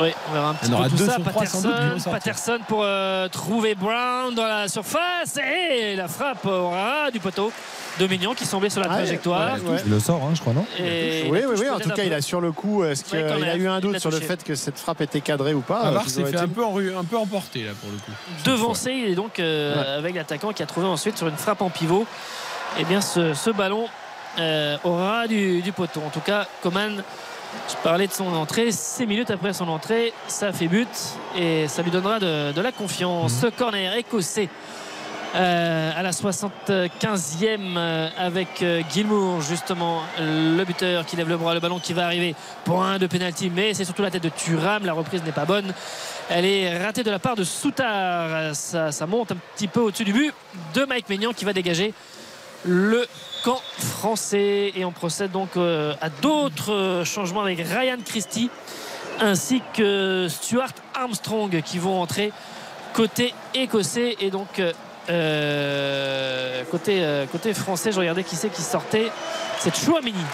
Oui, 0.00 0.08
on 0.30 0.32
verra 0.32 0.48
un 0.50 0.54
petit 0.54 0.66
Il 0.66 0.70
peu 0.70 0.76
aura 0.76 0.88
tout 0.88 0.96
deux 0.96 1.06
ça. 1.06 1.12
sur 1.14 1.22
Patterson. 1.22 1.62
Patterson 2.10 2.58
pour 2.66 2.80
euh, 2.82 3.28
trouver 3.28 3.74
Brown 3.74 4.34
dans 4.34 4.46
la 4.46 4.66
surface 4.68 5.36
et 5.38 5.94
la 5.96 6.08
frappe 6.08 6.44
au 6.46 6.70
ras 6.70 7.10
du 7.10 7.20
poteau 7.20 7.52
de 8.00 8.06
Mignon 8.06 8.34
qui 8.34 8.46
semblait 8.46 8.70
sur 8.70 8.80
la 8.80 8.88
Ouais, 8.88 8.94
trajectoire. 8.94 9.54
ouais, 9.62 9.70
ouais. 9.70 9.82
Il 9.84 9.90
le 9.92 10.00
sort, 10.00 10.22
hein, 10.24 10.30
je 10.34 10.40
crois, 10.40 10.54
non 10.54 10.64
Et 10.78 11.26
Oui, 11.30 11.40
oui, 11.46 11.56
oui. 11.60 11.68
En 11.68 11.78
tout 11.78 11.90
cas, 11.90 12.04
il 12.04 12.14
a 12.14 12.22
sur 12.22 12.40
le 12.40 12.50
coup. 12.52 12.84
Est-ce 12.84 13.04
qu'il 13.04 13.18
Ouais, 13.18 13.30
a 13.50 13.56
eu 13.56 13.68
un 13.68 13.78
il 13.78 13.82
doute 13.82 13.98
sur 13.98 14.10
le 14.10 14.18
fait 14.20 14.42
que 14.42 14.54
cette 14.54 14.78
frappe 14.78 15.02
était 15.02 15.20
cadrée 15.20 15.52
ou 15.54 15.60
pas 15.60 15.80
Avar 15.80 16.04
toujours 16.04 16.26
s'est 16.26 16.32
fait 16.32 16.38
un 16.38 16.48
peu, 16.48 16.64
en 16.64 16.72
rue- 16.72 16.94
un 16.96 17.04
peu 17.04 17.18
emporté 17.18 17.62
là 17.64 17.72
pour 17.80 17.90
le 17.90 17.98
coup. 17.98 18.12
devancé 18.44 18.90
et 18.90 19.14
donc 19.14 19.38
euh, 19.40 19.98
avec 19.98 20.14
l'attaquant 20.14 20.52
qui 20.52 20.62
a 20.62 20.66
trouvé 20.66 20.86
ensuite 20.86 21.18
sur 21.18 21.28
une 21.28 21.36
frappe 21.36 21.60
en 21.60 21.68
pivot 21.70 22.06
et 22.80 22.84
bien 22.84 23.00
ce, 23.02 23.34
ce 23.34 23.50
ballon 23.50 23.84
euh, 24.38 24.76
au 24.84 24.94
ras 24.94 25.26
du, 25.26 25.60
du 25.60 25.72
poteau 25.72 26.00
en 26.06 26.08
tout 26.10 26.20
cas 26.20 26.46
Coman 26.62 27.02
je 27.68 27.76
parlais 27.82 28.06
de 28.06 28.12
son 28.12 28.32
entrée. 28.34 28.70
6 28.70 29.06
minutes 29.06 29.30
après 29.30 29.52
son 29.52 29.68
entrée 29.68 30.12
ça 30.28 30.52
fait 30.52 30.68
but 30.68 30.88
et 31.36 31.68
ça 31.68 31.82
lui 31.82 31.90
donnera 31.90 32.18
de, 32.18 32.52
de 32.52 32.60
la 32.60 32.72
confiance. 32.72 33.32
Ce 33.40 33.46
corner 33.46 33.94
écossais 33.96 34.48
euh, 35.34 35.92
à 35.96 36.02
la 36.02 36.10
75e 36.10 37.58
euh, 37.78 38.08
avec 38.18 38.62
euh, 38.62 38.82
Gilmour 38.92 39.40
justement 39.40 40.02
le 40.18 40.62
buteur 40.62 41.06
qui 41.06 41.16
lève 41.16 41.28
le 41.28 41.38
bras 41.38 41.54
le 41.54 41.60
ballon 41.60 41.78
qui 41.78 41.94
va 41.94 42.04
arriver 42.04 42.34
point 42.66 42.98
de 42.98 43.06
pénalty 43.06 43.48
mais 43.48 43.72
c'est 43.72 43.86
surtout 43.86 44.02
la 44.02 44.10
tête 44.10 44.22
de 44.22 44.28
Thuram. 44.28 44.84
La 44.84 44.92
reprise 44.92 45.24
n'est 45.24 45.32
pas 45.32 45.46
bonne. 45.46 45.72
Elle 46.28 46.44
est 46.44 46.84
ratée 46.84 47.02
de 47.02 47.10
la 47.10 47.18
part 47.18 47.34
de 47.34 47.44
Soutard. 47.44 48.54
Ça, 48.54 48.92
ça 48.92 49.06
monte 49.06 49.32
un 49.32 49.36
petit 49.56 49.68
peu 49.68 49.80
au-dessus 49.80 50.04
du 50.04 50.12
but 50.12 50.34
de 50.74 50.84
Mike 50.84 51.08
Maignan 51.08 51.32
qui 51.32 51.46
va 51.46 51.54
dégager 51.54 51.94
le 52.66 53.06
camp 53.44 53.60
français 53.78 54.72
et 54.76 54.84
on 54.84 54.92
procède 54.92 55.30
donc 55.30 55.50
euh, 55.56 55.94
à 56.00 56.08
d'autres 56.10 56.72
euh, 56.72 57.04
changements 57.04 57.42
avec 57.42 57.58
Ryan 57.58 57.96
Christie 58.04 58.50
ainsi 59.20 59.62
que 59.74 60.26
Stuart 60.30 60.72
Armstrong 60.94 61.60
qui 61.62 61.78
vont 61.78 62.00
entrer 62.00 62.32
côté 62.94 63.34
écossais 63.54 64.16
et 64.20 64.30
donc 64.30 64.60
euh, 65.10 66.62
côté, 66.70 66.98
euh, 67.02 67.26
côté 67.26 67.52
français 67.54 67.92
je 67.92 67.98
regardais 68.00 68.24
qui 68.24 68.36
c'est 68.36 68.48
qui 68.50 68.62
sortait 68.62 69.10
c'est 69.58 69.74
Chouamini 69.76 70.24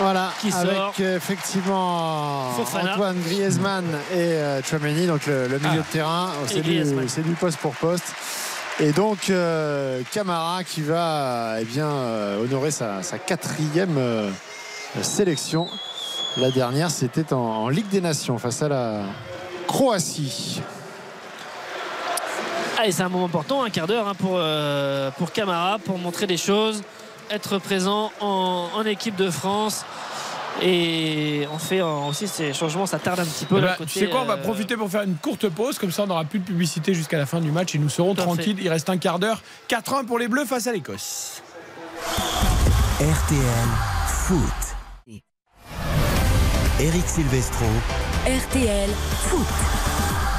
Voilà, 0.00 0.30
Qui 0.40 0.52
avec 0.52 0.76
sort. 0.76 0.94
effectivement 1.00 2.50
Fofana. 2.56 2.92
Antoine 2.94 3.20
Griezmann 3.20 3.84
et 4.12 4.16
euh, 4.16 4.62
Chouameni, 4.62 5.06
donc 5.06 5.26
le, 5.26 5.48
le 5.48 5.58
milieu 5.58 5.80
Ah. 5.82 5.86
de 5.88 5.92
terrain. 5.92 6.30
Oh, 6.40 6.44
Et 6.46 6.48
C'est 7.08 7.22
du, 7.22 7.28
du 7.28 7.34
poste 7.34 7.58
pour 7.58 7.74
poste. 7.74 8.04
Et 8.80 8.92
donc 8.92 9.28
euh, 9.28 10.02
Camara 10.12 10.62
qui 10.62 10.82
va 10.82 11.56
eh 11.60 11.64
bien, 11.64 11.88
euh, 11.88 12.44
honorer 12.44 12.70
sa, 12.70 13.02
sa 13.02 13.18
quatrième 13.18 13.98
euh, 13.98 14.30
sélection. 15.02 15.66
La 16.36 16.52
dernière, 16.52 16.88
c'était 16.90 17.32
en, 17.32 17.68
Ligue 17.70 17.88
des 17.88 18.00
Nations 18.00 18.38
face 18.38 18.62
à 18.62 18.68
la 18.68 19.02
Croatie. 19.66 20.62
Et 22.84 22.92
c'est 22.92 23.02
un 23.02 23.08
moment 23.08 23.24
important, 23.24 23.64
un 23.64 23.70
quart 23.70 23.88
d'heure 23.88 24.06
hein, 24.06 24.14
pour, 24.14 24.40
pour 25.16 25.32
Camara, 25.32 25.80
pour 25.80 25.98
montrer 25.98 26.28
des 26.28 26.36
choses, 26.36 26.82
être 27.28 27.58
présent 27.58 28.12
en, 28.20 28.68
en 28.72 28.84
équipe 28.84 29.16
de 29.16 29.30
France. 29.30 29.84
Et 30.60 31.46
on 31.52 31.58
fait 31.58 31.80
aussi 31.80 32.26
ces 32.26 32.52
changements, 32.52 32.86
ça 32.86 32.98
tarde 32.98 33.20
un 33.20 33.24
petit 33.24 33.44
peu. 33.44 33.60
Ben, 33.60 33.74
côté, 33.76 33.90
tu 33.92 33.98
sais 34.00 34.08
quoi, 34.08 34.22
on 34.22 34.24
va 34.24 34.34
euh, 34.34 34.42
profiter 34.42 34.76
pour 34.76 34.90
faire 34.90 35.02
une 35.02 35.14
courte 35.14 35.48
pause, 35.48 35.78
comme 35.78 35.92
ça 35.92 36.02
on 36.02 36.06
n'aura 36.06 36.24
plus 36.24 36.40
de 36.40 36.44
publicité 36.44 36.94
jusqu'à 36.94 37.18
la 37.18 37.26
fin 37.26 37.40
du 37.40 37.52
match 37.52 37.74
et 37.74 37.78
nous 37.78 37.88
serons 37.88 38.14
tranquilles. 38.14 38.58
Il 38.60 38.68
reste 38.68 38.90
un 38.90 38.98
quart 38.98 39.18
d'heure. 39.18 39.42
4-1 39.68 40.06
pour 40.06 40.18
les 40.18 40.28
Bleus 40.28 40.46
face 40.46 40.66
à 40.66 40.72
l'Écosse. 40.72 41.42
RTL 43.00 43.68
Foot. 44.08 45.20
Eric 46.80 47.06
Silvestro. 47.06 47.66
RTL 48.26 48.90
Foot. 49.28 49.46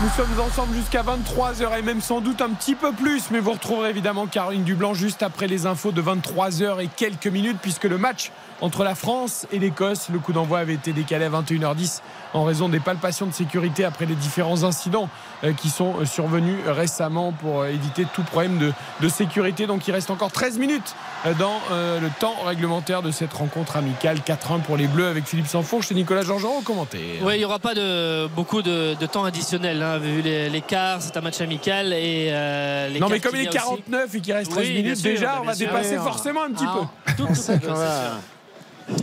Nous 0.02 0.10
sommes 0.16 0.40
ensemble 0.40 0.76
jusqu'à 0.76 1.04
23h 1.04 1.78
et 1.78 1.82
même 1.82 2.00
sans 2.00 2.22
doute 2.22 2.42
un 2.42 2.52
petit 2.52 2.76
peu 2.76 2.94
plus, 2.94 3.32
mais 3.32 3.40
vous 3.40 3.52
retrouverez 3.52 3.90
évidemment 3.90 4.28
Caroline 4.28 4.64
Dublanc 4.64 4.94
juste 4.94 5.24
après 5.24 5.48
les 5.48 5.66
infos 5.66 5.92
de 5.92 6.02
23h 6.02 6.82
et 6.82 6.88
quelques 6.96 7.28
minutes, 7.28 7.58
puisque 7.62 7.84
le 7.84 7.98
match 7.98 8.32
entre 8.62 8.84
la 8.84 8.96
France 8.96 9.48
et 9.52 9.60
l'Écosse, 9.60 10.10
le 10.12 10.20
coup 10.20 10.34
d'envoi 10.34 10.60
avait 10.60 10.74
été 10.74 10.94
décalé 10.94 11.26
à 11.26 11.30
21h10 11.30 12.02
en 12.34 12.44
raison 12.44 12.70
des 12.70 12.80
palpations 12.80 13.26
de 13.26 13.34
sécurité 13.34 13.86
après 13.86 14.06
les 14.06 14.16
différents 14.16 14.64
incidents 14.64 15.10
euh, 15.44 15.54
qui 15.54 15.70
sont 15.70 15.96
euh, 16.00 16.06
survenus 16.06 16.58
récemment 16.68 17.32
pour 17.32 17.62
euh, 17.62 17.70
éviter 17.70 18.06
tout 18.14 18.24
problème 18.24 18.58
de, 18.60 18.72
de 19.02 19.10
sécurité. 19.10 19.66
Donc 19.66 19.88
il 19.88 19.92
reste 19.92 20.12
encore 20.12 20.32
13 20.32 20.58
minutes 20.58 20.96
dans 21.38 21.60
le 21.70 22.08
temps 22.20 22.36
réglementaire 22.46 23.02
de 23.02 23.12
cette 23.12 23.34
rencontre 23.34 23.76
amicale. 23.76 24.20
4-1 24.20 24.62
pour 24.62 24.78
les 24.78 24.88
Bleus 24.88 25.08
avec 25.08 25.26
Philippe 25.26 25.48
Sanfourche 25.48 25.92
et 25.92 25.96
Nicolas 25.96 26.22
Jean-Jean 26.22 26.60
au 26.60 26.62
commentaire. 26.62 27.00
Oui, 27.24 27.36
il 27.36 27.40
n'y 27.40 27.46
aura 27.46 27.60
pas 27.60 27.74
de, 27.74 28.28
beaucoup 28.28 28.62
de, 28.62 28.96
de 28.96 29.06
temps 29.06 29.26
additionnel. 29.26 29.82
Hein, 29.82 29.98
vu 29.98 30.22
l'écart, 30.22 31.02
c'est 31.02 31.16
un 31.18 31.22
match 31.22 31.42
amical. 31.42 31.94
Et, 31.94 32.30
euh, 32.32 33.00
non, 33.00 33.10
mais 33.10 33.20
comme 33.20 33.36
il 33.36 33.42
est 33.42 33.48
49 33.48 34.06
aussi. 34.06 34.18
et 34.18 34.22
qu'il 34.22 34.34
reste 34.34 34.52
13 34.52 34.68
Oui, 34.68 34.74
minutes, 34.76 34.96
sûr, 34.98 35.12
déjà, 35.12 35.40
on 35.42 35.46
va 35.46 35.56
dépasser 35.56 35.98
forcément 35.98 36.44
un 36.44 36.52
petit 36.52 36.66
ah, 36.68 36.80
peu. 37.06 37.14
Tout, 37.18 37.28
tout, 37.28 37.34
tout, 37.34 37.74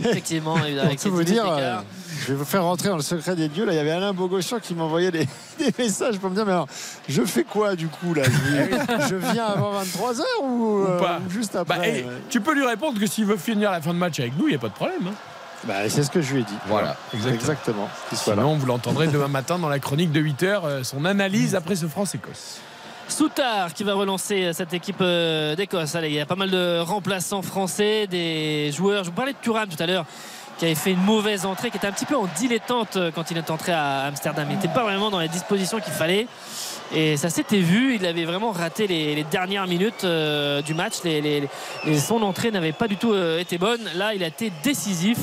Effectivement, 0.05 0.55
avec 0.55 0.99
tout 1.01 1.11
vous 1.11 1.23
dire, 1.23 1.45
euh, 1.47 1.77
je 2.21 2.27
vais 2.27 2.35
vous 2.35 2.45
faire 2.45 2.63
rentrer 2.63 2.89
dans 2.89 2.95
le 2.97 3.01
secret 3.01 3.35
des 3.35 3.47
dieux. 3.47 3.65
Là, 3.65 3.73
il 3.73 3.75
y 3.75 3.79
avait 3.79 3.91
Alain 3.91 4.13
Bogossian 4.13 4.59
qui 4.59 4.73
m'envoyait 4.75 5.11
des, 5.11 5.27
des 5.59 5.73
messages 5.77 6.17
pour 6.19 6.29
me 6.29 6.35
dire 6.35 6.45
Mais 6.45 6.51
alors, 6.53 6.67
je 7.07 7.23
fais 7.23 7.43
quoi 7.43 7.75
du 7.75 7.87
coup 7.87 8.13
là? 8.13 8.23
Je, 8.23 9.07
je 9.09 9.15
viens 9.15 9.45
avant 9.45 9.73
23h 9.81 10.21
ou, 10.43 10.85
euh, 10.87 10.99
pas. 10.99 11.19
ou 11.25 11.29
juste 11.29 11.53
Bah, 11.53 11.61
après 11.61 11.89
hey, 11.99 12.03
ouais. 12.03 12.11
Tu 12.29 12.41
peux 12.41 12.53
lui 12.53 12.65
répondre 12.65 12.99
que 12.99 13.07
s'il 13.07 13.25
veut 13.25 13.37
finir 13.37 13.71
la 13.71 13.81
fin 13.81 13.93
de 13.93 13.99
match 13.99 14.19
avec 14.19 14.37
nous, 14.37 14.47
il 14.47 14.51
n'y 14.51 14.55
a 14.55 14.59
pas 14.59 14.69
de 14.69 14.73
problème. 14.73 15.07
hein. 15.07 15.13
Bah, 15.65 15.89
C'est 15.89 16.03
ce 16.03 16.11
que 16.11 16.21
je 16.21 16.33
lui 16.33 16.41
ai 16.41 16.43
dit. 16.43 16.53
Voilà, 16.67 16.95
exactement. 17.13 17.35
exactement. 17.35 17.89
Sinon, 18.13 18.55
vous 18.57 18.65
l'entendrez 18.67 19.07
demain 19.07 19.27
matin 19.27 19.57
dans 19.57 19.69
la 19.69 19.79
chronique 19.79 20.11
de 20.11 20.21
8h, 20.21 20.83
son 20.83 21.03
analyse 21.03 21.55
après 21.55 21.75
ce 21.75 21.87
France-Écosse. 21.87 22.59
Soutard 23.09 23.73
qui 23.73 23.83
va 23.83 23.93
relancer 23.93 24.51
cette 24.53 24.73
équipe 24.73 25.01
euh, 25.01 25.55
d'Écosse. 25.55 25.95
Allez, 25.95 26.09
il 26.09 26.15
y 26.15 26.19
a 26.19 26.25
pas 26.25 26.35
mal 26.35 26.51
de 26.51 26.79
remplaçants 26.79 27.41
français, 27.41 28.07
des 28.07 28.71
joueurs. 28.71 29.03
Je 29.03 29.09
vous 29.09 29.15
parlais 29.15 29.33
de 29.33 29.37
Thuram 29.41 29.69
tout 29.69 29.81
à 29.81 29.85
l'heure 29.85 30.05
qui 30.57 30.65
avait 30.65 30.75
fait 30.75 30.91
une 30.91 31.03
mauvaise 31.03 31.45
entrée, 31.45 31.69
qui 31.69 31.77
était 31.77 31.87
un 31.87 31.91
petit 31.91 32.05
peu 32.05 32.17
en 32.17 32.27
dilettante 32.35 32.97
euh, 32.97 33.11
quand 33.13 33.31
il 33.31 33.37
est 33.37 33.51
entré 33.51 33.71
à 33.71 34.05
Amsterdam. 34.05 34.47
Il 34.49 34.55
n'était 34.55 34.67
pas 34.67 34.83
vraiment 34.83 35.11
dans 35.11 35.19
les 35.19 35.27
dispositions 35.27 35.79
qu'il 35.79 35.93
fallait. 35.93 36.27
Et 36.93 37.17
ça 37.17 37.29
s'était 37.29 37.59
vu, 37.59 37.95
il 37.95 38.05
avait 38.05 38.23
vraiment 38.23 38.51
raté 38.51 38.87
les, 38.87 39.23
dernières 39.25 39.67
minutes 39.67 40.05
euh, 40.05 40.61
du 40.61 40.73
match. 40.73 40.93
Son 41.99 42.23
entrée 42.23 42.49
n'avait 42.49 42.71
pas 42.71 42.87
du 42.87 42.95
tout 42.95 43.13
euh, 43.13 43.39
été 43.39 43.57
bonne. 43.57 43.81
Là, 43.95 44.13
il 44.13 44.23
a 44.23 44.27
été 44.27 44.51
décisif 44.63 45.17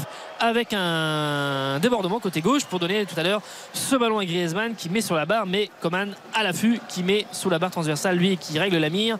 avec 0.44 0.74
un 0.74 1.78
débordement 1.80 2.20
côté 2.20 2.42
gauche 2.42 2.66
pour 2.66 2.78
donner 2.78 3.06
tout 3.06 3.18
à 3.18 3.22
l'heure 3.22 3.40
ce 3.72 3.96
ballon 3.96 4.18
à 4.18 4.26
Griezmann 4.26 4.74
qui 4.74 4.90
met 4.90 5.00
sur 5.00 5.14
la 5.14 5.24
barre, 5.24 5.46
mais 5.46 5.70
Coman 5.80 6.14
à 6.34 6.42
l'affût 6.42 6.80
qui 6.86 7.02
met 7.02 7.26
sous 7.32 7.48
la 7.48 7.58
barre 7.58 7.70
transversale, 7.70 8.16
lui 8.18 8.36
qui 8.36 8.58
règle 8.58 8.76
la 8.76 8.90
mire 8.90 9.16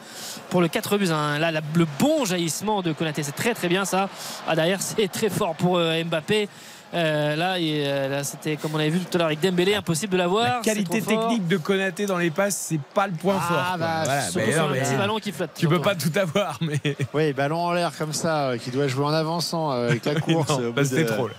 pour 0.50 0.60
le 0.60 0.68
4 0.68 0.98
buts. 0.98 1.06
Là, 1.06 1.50
le 1.50 1.86
bon 1.98 2.26
jaillissement 2.26 2.82
de 2.82 2.92
Konaté, 2.92 3.22
c'est 3.22 3.32
très 3.32 3.54
très 3.54 3.68
bien 3.68 3.86
ça. 3.86 4.10
Ah, 4.46 4.54
derrière, 4.54 4.82
c'est 4.82 5.08
très 5.08 5.30
fort 5.30 5.54
pour 5.54 5.78
euh, 5.78 6.04
Mbappé. 6.04 6.48
Euh, 6.94 7.34
là, 7.34 7.58
et, 7.58 7.82
euh, 7.86 8.08
là, 8.08 8.22
c'était 8.24 8.56
comme 8.56 8.70
on 8.74 8.78
avait 8.78 8.88
vu 8.90 9.00
tout 9.00 9.08
à 9.14 9.18
l'heure 9.18 9.26
avec 9.26 9.40
Dembélé, 9.40 9.74
impossible 9.74 10.12
de 10.12 10.18
l'avoir. 10.18 10.44
La 10.44 10.60
qualité 10.60 11.00
technique 11.02 11.48
de 11.48 11.56
Konaté 11.56 12.06
dans 12.06 12.18
les 12.18 12.30
passes, 12.30 12.56
c'est 12.68 12.80
pas 12.80 13.06
le 13.08 13.14
point 13.14 13.36
Ah, 13.40 13.42
fort. 13.48 13.78
bah, 13.78 14.02
Voilà, 14.04 14.22
mais 14.36 14.56
non, 14.56 14.68
mais 14.70 14.96
ballon 14.96 15.18
qui 15.18 15.32
flotte. 15.32 15.50
Tu 15.56 15.66
peux 15.66 15.80
pas 15.80 15.94
tout 15.96 16.12
avoir, 16.16 16.58
mais. 16.60 16.78
Oui, 17.14 17.32
ballon 17.32 17.58
en 17.58 17.72
l'air 17.72 17.90
comme 17.98 18.12
ça, 18.12 18.50
euh, 18.50 18.58
qui 18.58 18.70
doit 18.70 18.86
jouer 18.86 19.04
en 19.06 19.12
avançant 19.12 19.72
euh, 19.72 19.88
avec 19.88 20.04
la 20.04 20.14
course. 20.20 20.48
Non, 20.50 20.56
au, 20.58 20.62
là, 20.62 20.70
bout 20.70 20.84
c'était 20.84 21.04
de, 21.04 21.08
trop. 21.08 21.26
là. 21.28 21.34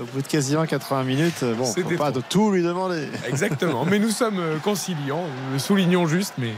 au 0.00 0.04
bout 0.04 0.22
de 0.22 0.26
quasiment 0.26 0.64
80 0.64 1.02
minutes. 1.04 1.44
Bon, 1.58 1.64
faut 1.66 1.72
C'était 1.74 1.96
pas 1.96 2.10
de 2.10 2.20
tout 2.20 2.50
lui 2.50 2.62
demander. 2.62 3.06
Exactement. 3.28 3.84
mais 3.84 3.98
nous 3.98 4.10
sommes 4.10 4.40
conciliants, 4.64 5.24
nous 5.48 5.52
le 5.54 5.58
soulignons 5.58 6.06
juste, 6.06 6.34
mais 6.38 6.52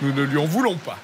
nous 0.00 0.12
ne 0.12 0.22
lui 0.22 0.38
en 0.38 0.46
voulons 0.46 0.76
pas. 0.76 0.96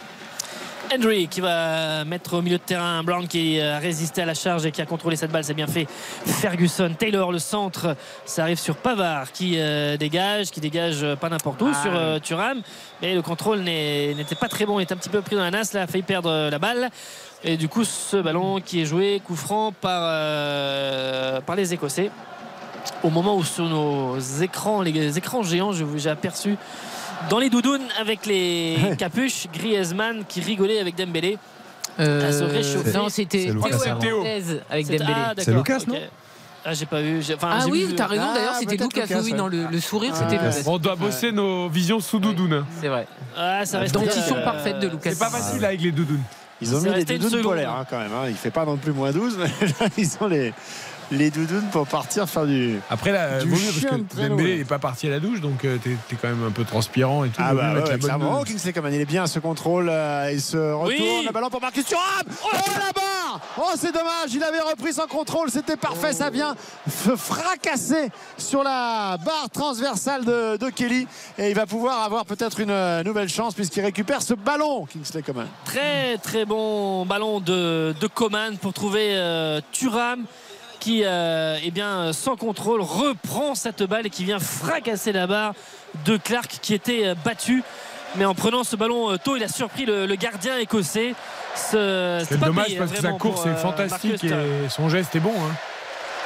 Henry 0.93 1.29
qui 1.29 1.41
va 1.41 2.05
mettre 2.05 2.35
au 2.35 2.43
milieu 2.43 2.59
de 2.59 2.63
terrain 2.63 3.03
Brown 3.05 3.29
qui 3.29 3.61
a 3.61 3.79
résisté 3.79 4.23
à 4.23 4.27
la 4.27 4.35
charge 4.35 4.67
et 4.67 4.73
qui 4.73 4.83
a 4.83 4.87
contrôlé 4.87 5.15
cette 5.17 5.31
balle, 5.31 5.45
c'est 5.45 5.55
bien 5.55 5.67
fait. 5.67 5.87
Ferguson, 6.27 6.93
Taylor, 6.99 7.31
le 7.31 7.39
centre, 7.39 7.97
ça 8.25 8.43
arrive 8.43 8.59
sur 8.59 8.77
Pavard 8.77 9.31
qui 9.31 9.55
euh, 9.59 9.97
dégage, 9.97 10.51
qui 10.51 10.61
dégage 10.61 11.03
euh, 11.03 11.17
pas 11.17 11.29
n'importe 11.29 11.63
où 11.63 11.69
Ah, 11.73 11.83
sur 11.83 11.95
euh, 11.95 12.15
oui. 12.15 12.21
Thuram, 12.21 12.63
mais 13.03 13.15
le 13.15 13.23
contrôle 13.23 13.61
n'était 13.61 14.35
pas 14.35 14.49
très 14.49 14.67
bon, 14.67 14.81
il 14.81 14.83
est 14.83 14.93
un 14.93 14.97
petit 14.97 15.09
peu 15.09 15.21
pris 15.21 15.37
dans 15.37 15.43
la 15.43 15.51
nasse, 15.51 15.73
là, 15.73 15.83
a 15.83 15.87
failli 15.87 16.03
perdre 16.03 16.31
euh, 16.31 16.51
la 16.51 16.59
balle. 16.59 16.91
Et 17.45 17.57
du 17.57 17.69
coup, 17.69 17.85
ce 17.85 18.17
ballon 18.17 18.61
qui 18.61 18.83
est 18.83 18.85
joué, 18.85 19.23
coup 19.25 19.37
franc 19.37 19.73
par, 19.73 20.03
euh, 20.03 21.41
par 21.41 21.57
les 21.57 21.73
Écossais. 21.73 22.11
Au 23.03 23.11
moment 23.11 23.37
où 23.37 23.45
sur 23.45 23.65
nos 23.65 24.19
écrans, 24.19 24.83
les 24.83 25.17
écrans 25.17 25.43
géants, 25.43 25.73
j'ai 25.73 26.11
aperçu 26.11 26.57
dans 27.29 27.39
les 27.39 27.51
doudounes 27.51 27.83
avec 28.01 28.27
les 28.27 28.77
capuches, 28.99 29.47
Griezmann 29.53 30.25
qui 30.29 30.41
rigolait 30.41 30.81
avec 30.81 30.97
Dembélé. 30.97 31.39
à 31.99 32.33
se 32.33 32.45
réchauffer. 32.45 32.93
non, 32.97 33.09
c'était 33.09 33.53
Théo 34.01 34.25
avec 34.71 34.87
Dembélé. 34.87 35.05
ah, 35.15 35.33
C'est 35.37 35.53
Lucas, 35.53 35.79
non 35.87 35.97
Ah, 36.65 36.73
j'ai 36.75 36.87
pas 36.87 37.01
vu. 37.01 37.21
enfin, 37.35 37.51
Ah 37.61 37.65
oui, 37.69 37.85
vu- 37.87 37.95
t'as 37.95 38.07
raison. 38.07 38.23
Ah, 38.31 38.35
D'ailleurs, 38.35 38.55
c'était 38.55 38.77
Lucas. 38.77 39.03
Lucas, 39.03 39.21
oui, 39.23 39.33
non, 39.33 39.49
le, 39.49 39.67
le 39.71 39.81
sourire, 39.81 40.13
Ah, 40.15 40.19
c'était. 40.19 40.43
Lucas. 40.43 40.63
On 40.67 40.79
doit 40.79 40.97
bosser 40.97 41.33
nos 41.33 41.69
visions 41.69 42.01
sous 42.01 42.19
doudoune. 42.19 42.65
C'est 42.81 42.89
vrai. 42.89 43.07
Ah, 43.37 43.65
ça 43.65 43.79
reste 43.81 43.95
Dentition 43.95 44.37
parfaite 44.45 44.79
de 44.79 44.89
Lucas. 44.89 45.11
C'est 45.13 45.19
pas 45.19 45.31
facile 45.31 45.65
avec 45.65 45.81
les 45.81 45.93
doudounes. 45.93 46.23
Ils 46.63 46.75
ont 46.77 46.81
mis 46.83 46.91
une 46.91 47.19
doudounes 47.19 47.43
polaires 47.43 47.71
hein, 47.73 47.87
quand 47.89 47.99
même. 47.99 48.13
hein. 48.13 48.27
Il 48.29 48.35
fait 48.35 48.51
pas 48.51 48.67
non 48.67 48.77
plus 48.77 48.93
moins 48.93 49.11
12, 49.13 49.39
mais 49.39 49.47
là, 49.67 49.87
ils 49.97 50.11
ont 50.21 50.27
les, 50.29 50.53
les 51.11 51.31
doudounes 51.31 51.69
pour 51.73 51.87
partir 51.87 52.29
faire 52.29 52.47
du. 52.47 52.79
Après, 52.89 53.11
là, 53.13 53.41
Du 53.41 53.49
vaut 53.49 53.57
mieux 53.57 53.63
parce 53.89 54.01
que 54.01 54.29
Dembélé 54.29 54.59
n'est 54.59 54.65
pas 54.65 54.79
parti 54.79 55.07
à 55.07 55.11
la 55.11 55.21
douche, 55.21 55.41
donc 55.41 55.65
euh, 55.65 55.77
t'es 55.83 55.97
quand 56.21 56.29
même 56.29 56.45
un 56.47 56.51
peu 56.51 56.65
transpirant 56.65 57.25
et 57.25 57.29
tout. 57.29 57.41
Ah 57.45 57.53
bah 57.55 57.75
ouais, 57.75 57.91
la 57.91 57.99
clairement. 57.99 58.39
Oh, 58.41 58.45
Kingsley 58.45 58.73
Coman, 58.73 58.93
il 58.95 59.01
est 59.01 59.05
bien 59.05 59.27
ce 59.27 59.39
contrôle. 59.39 59.89
euh, 59.89 60.31
il 60.33 60.41
se 60.41 60.57
retourne. 60.57 60.89
Oui. 60.89 61.25
Le 61.27 61.33
ballon 61.33 61.51
pour 61.51 61.61
Marcus 61.61 61.85
Thuram. 61.85 62.03
Oh, 62.45 62.49
la 62.53 62.93
barre 62.93 63.41
Oh, 63.59 63.71
c'est 63.77 63.93
dommage. 63.93 64.33
Il 64.35 64.43
avait 64.43 64.61
repris 64.61 64.93
son 64.93 65.07
contrôle. 65.07 65.51
C'était 65.51 65.77
parfait. 65.77 66.13
Ça 66.13 66.31
vient 66.31 66.55
f- 66.89 67.17
fracasser 67.17 68.11
sur 68.39 68.63
la 68.63 69.17
barre 69.25 69.49
transversale 69.53 70.25
de, 70.25 70.57
de 70.57 70.69
Kelly. 70.71 71.07
Et 71.39 71.51
il 71.51 71.55
va 71.55 71.67
pouvoir 71.67 72.03
avoir 72.03 72.25
peut-être 72.25 72.61
une 72.61 72.71
euh, 72.71 73.03
nouvelle 73.03 73.29
chance 73.29 73.55
puisqu'il 73.55 73.83
récupère 73.83 74.23
ce 74.23 74.35
ballon, 74.35 74.87
Kingsley 74.87 75.23
Coman. 75.23 75.47
Très 75.65 76.19
très 76.19 76.45
bon 76.45 77.05
ballon 77.07 77.41
de, 77.41 77.95
de 78.01 78.07
Coman 78.07 78.57
pour 78.59 78.73
trouver 78.73 79.11
euh, 79.13 79.61
Thuram 79.73 80.25
qui 80.81 81.03
euh, 81.05 81.57
eh 81.63 81.71
bien, 81.71 82.13
sans 82.13 82.35
contrôle 82.37 82.81
reprend 82.81 83.55
cette 83.55 83.83
balle 83.85 84.07
et 84.07 84.11
qui 84.11 84.25
vient 84.25 84.41
fracasser 84.41 85.13
la 85.13 85.27
barre 85.29 85.53
de 86.05 86.17
Clark 86.17 86.59
qui 86.63 86.75
était 86.75 87.07
euh, 87.07 87.15
battu. 87.25 87.63
Mais 88.17 88.25
en 88.25 88.35
prenant 88.35 88.65
ce 88.65 88.75
ballon 88.75 89.13
euh, 89.13 89.17
tôt, 89.23 89.37
il 89.37 89.45
a 89.45 89.49
surpris 89.49 89.85
le, 89.87 90.07
le 90.07 90.15
gardien 90.17 90.59
écossais. 90.59 91.15
Ce- 91.55 92.25
C'est 92.29 92.39
dommage 92.41 92.67
payé, 92.67 92.79
parce 92.79 92.91
que 92.93 93.01
sa 93.01 93.13
course 93.13 93.47
est 93.47 93.55
fantastique 93.55 94.25
Marcus 94.25 94.33
et 94.33 94.69
son 94.69 94.89
geste 94.89 95.15
est 95.15 95.21
bon. 95.21 95.33
hein. 95.37 95.55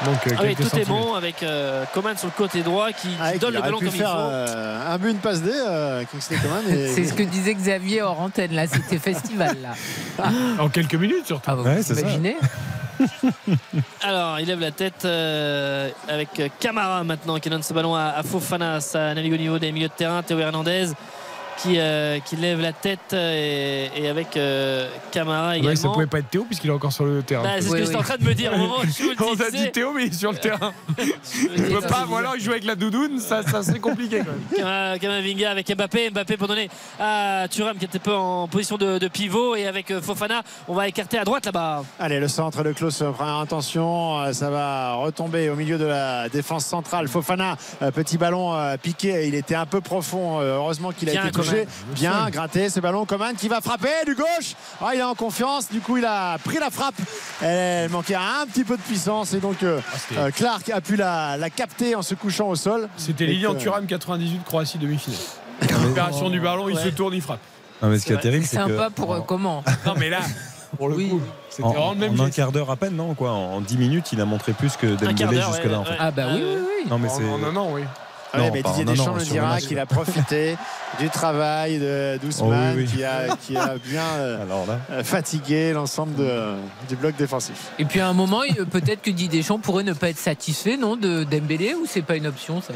Donc, 0.05 0.17
Ah 0.37 0.41
oui, 0.43 0.57
tout 0.57 0.77
est 0.77 0.85
bon 0.87 1.15
avec 1.15 1.43
euh, 1.45 1.85
Coman 1.95 2.17
sur 2.17 2.27
le 2.27 2.33
côté 2.33 2.63
droit 2.63 2.89
qui, 2.91 3.07
qui 3.09 3.15
Ah, 3.21 3.37
donne 3.39 3.51
il 3.53 3.57
le 3.57 3.63
ballon 3.63 3.79
pu 3.79 3.85
comme 3.85 3.95
il 3.95 3.99
faire 4.01 4.11
faut. 4.11 4.17
euh, 4.19 4.93
un 4.93 4.99
but, 4.99 5.11
une 5.11 5.19
passe 5.19 5.41
D, 5.41 5.51
euh, 5.55 6.03
Kingsley 6.11 6.37
Coman. 6.39 6.63
et- 6.69 6.89
C'est 6.89 7.05
ce 7.05 7.15
que 7.15 7.23
disait 7.23 7.55
Xavier 7.55 8.03
hors 8.03 8.21
antenne, 8.21 8.55
là. 8.55 8.67
C'était 8.67 8.99
festival, 9.13 9.57
là. 9.63 10.25
En 10.59 10.69
quelques 10.69 10.95
minutes 10.97 11.27
surtout. 11.27 11.45
Ah, 11.49 11.55
vous 11.55 11.63
Ouais, 11.65 11.81
imaginez 11.81 12.37
Alors, 14.03 14.41
il 14.41 14.47
lève 14.47 14.61
la 14.61 14.71
tête 14.71 15.05
euh, 15.05 15.91
avec 16.09 16.29
Camara 16.61 17.05
maintenant 17.05 17.39
qui 17.39 17.51
donne 17.51 17.63
ce 17.63 17.73
ballon 17.73 17.95
à, 17.95 18.15
à 18.17 18.23
Fofana. 18.23 18.81
Ça 18.81 19.15
navigue 19.15 19.35
au 19.35 19.39
niveau 19.39 19.59
des 19.59 19.73
milieux 19.73 19.89
de 19.89 19.93
terrain. 19.93 20.23
Théo 20.23 20.39
Hernandez 20.39 20.89
qui, 21.59 21.79
euh, 21.79 22.19
qui 22.21 22.37
lève 22.37 22.61
la 22.61 22.73
tête 22.73 22.99
euh, 23.13 23.89
et, 23.97 24.03
et 24.05 24.09
avec 24.09 24.37
euh, 24.37 24.89
Camara 25.13 25.51
Ouais, 25.51 25.61
ça 25.63 25.71
également. 25.73 25.93
pouvait 25.93 26.07
pas 26.07 26.19
être 26.19 26.31
Théo 26.31 26.45
puisqu'il 26.45 26.71
est 26.71 26.73
encore 26.73 26.93
sur 26.93 27.05
le 27.05 27.23
terrain. 27.23 27.43
Bah, 27.43 27.51
c'est 27.57 27.63
ce 27.63 27.67
Oui, 27.73 27.79
que 27.81 27.85
j'étais 27.85 27.95
oui. 27.97 28.01
en 28.01 28.03
train 28.05 28.17
de 28.17 28.25
me 28.25 28.35
dire 28.35 28.53
au 28.55 28.59
moment 28.59 28.77
où 28.79 28.87
je 28.87 29.03
vous 29.03 29.11
le 29.11 29.17
On 29.25 29.41
a 29.41 29.51
dit 29.51 29.71
Théo, 29.73 29.93
mais 29.95 30.07
il 30.07 30.13
est 30.13 30.15
sur 30.15 30.33
le 30.33 30.39
terrain. 30.39 30.73
Je 30.99 31.03
Il 31.57 31.63
peut 31.75 31.81
pas, 31.81 32.07
ou 32.09 32.17
alors 32.17 32.35
il 32.37 32.43
joue 32.43 32.51
avec 32.53 32.65
la 32.65 32.75
doudoune, 32.75 33.19
ça, 33.21 33.43
ça 33.43 33.63
serait 33.63 33.79
compliqué 33.79 34.19
quand 34.19 34.27
même. 34.33 34.41
Kama- 34.57 34.99
Kamavinga 34.99 35.51
avec 35.51 35.75
Mbappé. 35.77 36.11
Mbappé 36.11 36.37
pour 36.37 36.49
donner 36.49 36.69
à 37.01 37.47
Thuram 37.51 37.77
qui 37.77 37.85
était 37.85 37.97
un 37.99 38.01
peu 38.01 38.15
en 38.15 38.49
position 38.49 38.77
de, 38.77 38.99
de 38.99 39.09
pivot. 39.09 39.57
Et 39.57 39.67
avec 39.67 39.91
euh, 39.91 40.01
Fofana, 40.01 40.43
on 40.69 40.75
va 40.75 40.89
écarter 40.89 41.19
à 41.19 41.25
droite 41.25 41.47
là-bas. 41.47 41.85
Allez, 41.99 42.21
le 42.21 42.29
centre 42.29 42.63
de 42.63 42.73
Klaus, 42.73 43.01
euh, 43.03 43.11
première 43.11 43.37
intention, 43.37 44.21
euh, 44.21 44.33
ça 44.33 44.51
va 44.51 44.95
retomber 44.95 45.49
au 45.51 45.57
milieu 45.57 45.79
de 45.79 45.85
la 45.87 46.29
défense 46.29 46.65
centrale. 46.67 47.09
Fofana, 47.09 47.57
euh, 47.83 47.91
petit 47.91 48.19
ballon 48.19 48.55
euh, 48.55 48.77
piqué, 48.77 49.27
il 49.27 49.35
était 49.35 49.55
un 49.55 49.67
peu 49.67 49.81
profond. 49.81 50.41
euh, 50.41 50.57
Heureusement 50.57 50.93
qu'il 50.93 51.09
a 51.09 51.13
Bien, 51.13 51.23
été. 51.23 51.33
Coman. 51.51 51.67
Bien 51.95 52.31
gratté, 52.31 52.69
ce 52.71 52.81
ballon. 52.81 53.05
Coman 53.07 53.35
qui 53.37 53.49
va 53.49 53.61
frapper 53.61 53.89
du 54.07 54.15
gauche. 54.15 54.55
Ah, 54.81 54.91
il 54.95 55.01
est 55.01 55.05
en 55.05 55.15
confiance, 55.15 55.71
du 55.71 55.81
coup 55.81 55.97
il 55.97 56.05
a 56.05 56.39
pris 56.39 56.59
la 56.59 56.71
frappe. 56.71 56.95
Elle 57.43 57.91
manquait 57.91 58.15
un 58.15 58.47
petit 58.47 58.65
peu 58.65 58.77
de 58.77 58.83
puissance 58.83 59.33
et 59.35 59.39
donc 59.41 59.63
euh, 59.63 59.81
c'était- 59.97 60.21
euh, 60.21 60.31
Clark 60.31 60.69
a 60.71 60.81
pu 60.81 60.97
la, 60.97 61.37
la 61.37 61.51
capter 61.51 61.95
en 61.95 62.03
se 62.03 62.15
couchant 62.15 62.49
au 62.49 62.57
sol. 62.57 62.89
C'était 62.97 63.27
Lilian 63.27 63.55
que- 63.55 63.61
Thuram 63.61 63.87
98 63.87 64.45
Croatie 64.45 64.79
demi-finale. 64.79 65.21
Récupération 65.61 66.31
du 66.31 66.41
ballon, 66.41 66.69
il 66.69 66.77
se 66.79 66.89
tourne, 66.89 67.15
il 67.15 67.23
frappe. 67.23 67.41
Non, 67.83 67.89
mais 67.89 67.99
ce 67.99 68.07
qui 68.07 68.13
est 68.13 68.19
terrible, 68.21 68.45
c'est 68.45 68.57
que. 68.57 68.63
Sympa 68.63 68.91
pour 68.91 69.15
euh, 69.15 69.21
comment 69.21 69.63
Non 69.87 69.95
mais 69.99 70.09
là, 70.11 70.21
pour 70.77 70.89
le 70.89 70.97
Oui. 70.97 71.09
coup. 71.09 71.21
C'était 71.51 71.65
En, 71.65 71.71
vraiment 71.71 71.93
le 71.93 71.99
même 71.99 72.21
en 72.21 72.25
un 72.25 72.31
quart 72.31 72.51
d'heure 72.51 72.71
à 72.71 72.77
peine, 72.77 72.97
non 72.97 73.15
quoi. 73.15 73.31
En 73.33 73.61
10 73.61 73.77
minutes, 73.77 74.13
il 74.13 74.21
a 74.21 74.25
montré 74.25 74.53
plus 74.53 74.77
que 74.77 74.87
Dembélé 74.87 75.41
jusque-là. 75.43 75.71
ouais, 75.71 75.75
en 75.77 75.85
fait. 75.85 75.91
ouais. 75.93 75.97
Ah 76.01 76.11
bah 76.11 76.23
oui, 76.33 76.43
oui, 76.45 76.57
oui. 76.85 76.91
Non 76.91 76.99
mais 76.99 77.09
En- 77.09 77.17
c'est. 77.17 77.25
en 77.29 77.43
un 77.45 77.57
an, 77.57 77.73
oui. 78.37 78.41
Ouais, 78.43 78.47
Non, 78.49 78.55
mais 78.55 78.63
pas 78.63 78.69
Didier 78.71 78.85
Deschamps 78.85 79.15
le 79.15 79.25
dira 79.25 79.61
qu'il 79.61 79.79
a 79.79 79.87
profité 79.87 80.57
du 81.01 81.09
travail 81.11 81.79
de 81.79 82.19
Doucement 82.23 82.51
Oh 82.51 82.75
oui, 82.77 82.85
oui. 82.85 82.87
Qui, 82.87 83.05
a, 83.05 83.37
qui 83.37 83.57
a 83.57 83.75
bien 83.85 84.03
euh, 84.19 84.43
Alors 84.43 84.67
là. 84.67 84.79
euh, 84.91 85.05
fatigué 85.05 85.73
l'ensemble 85.73 86.15
de- 86.17 86.55
du 86.89 86.97
bloc 86.97 87.17
défensif. 87.17 87.71
Et 87.79 87.85
puis 87.85 88.01
à 88.01 88.09
un 88.09 88.13
moment, 88.13 88.41
peut-être 88.71 89.03
que 89.03 89.11
Didier 89.11 89.41
Deschamps 89.41 89.59
pourrait 89.59 89.85
ne 89.85 89.93
pas 89.93 90.09
être 90.11 90.19
satisfait, 90.19 90.77
non, 90.77 90.97
de 90.97 91.25
Dembélé 91.25 91.75
ou 91.75 91.85
c'est 91.87 92.03
pas 92.03 92.17
une 92.17 92.27
option 92.27 92.61
ça 92.63 92.73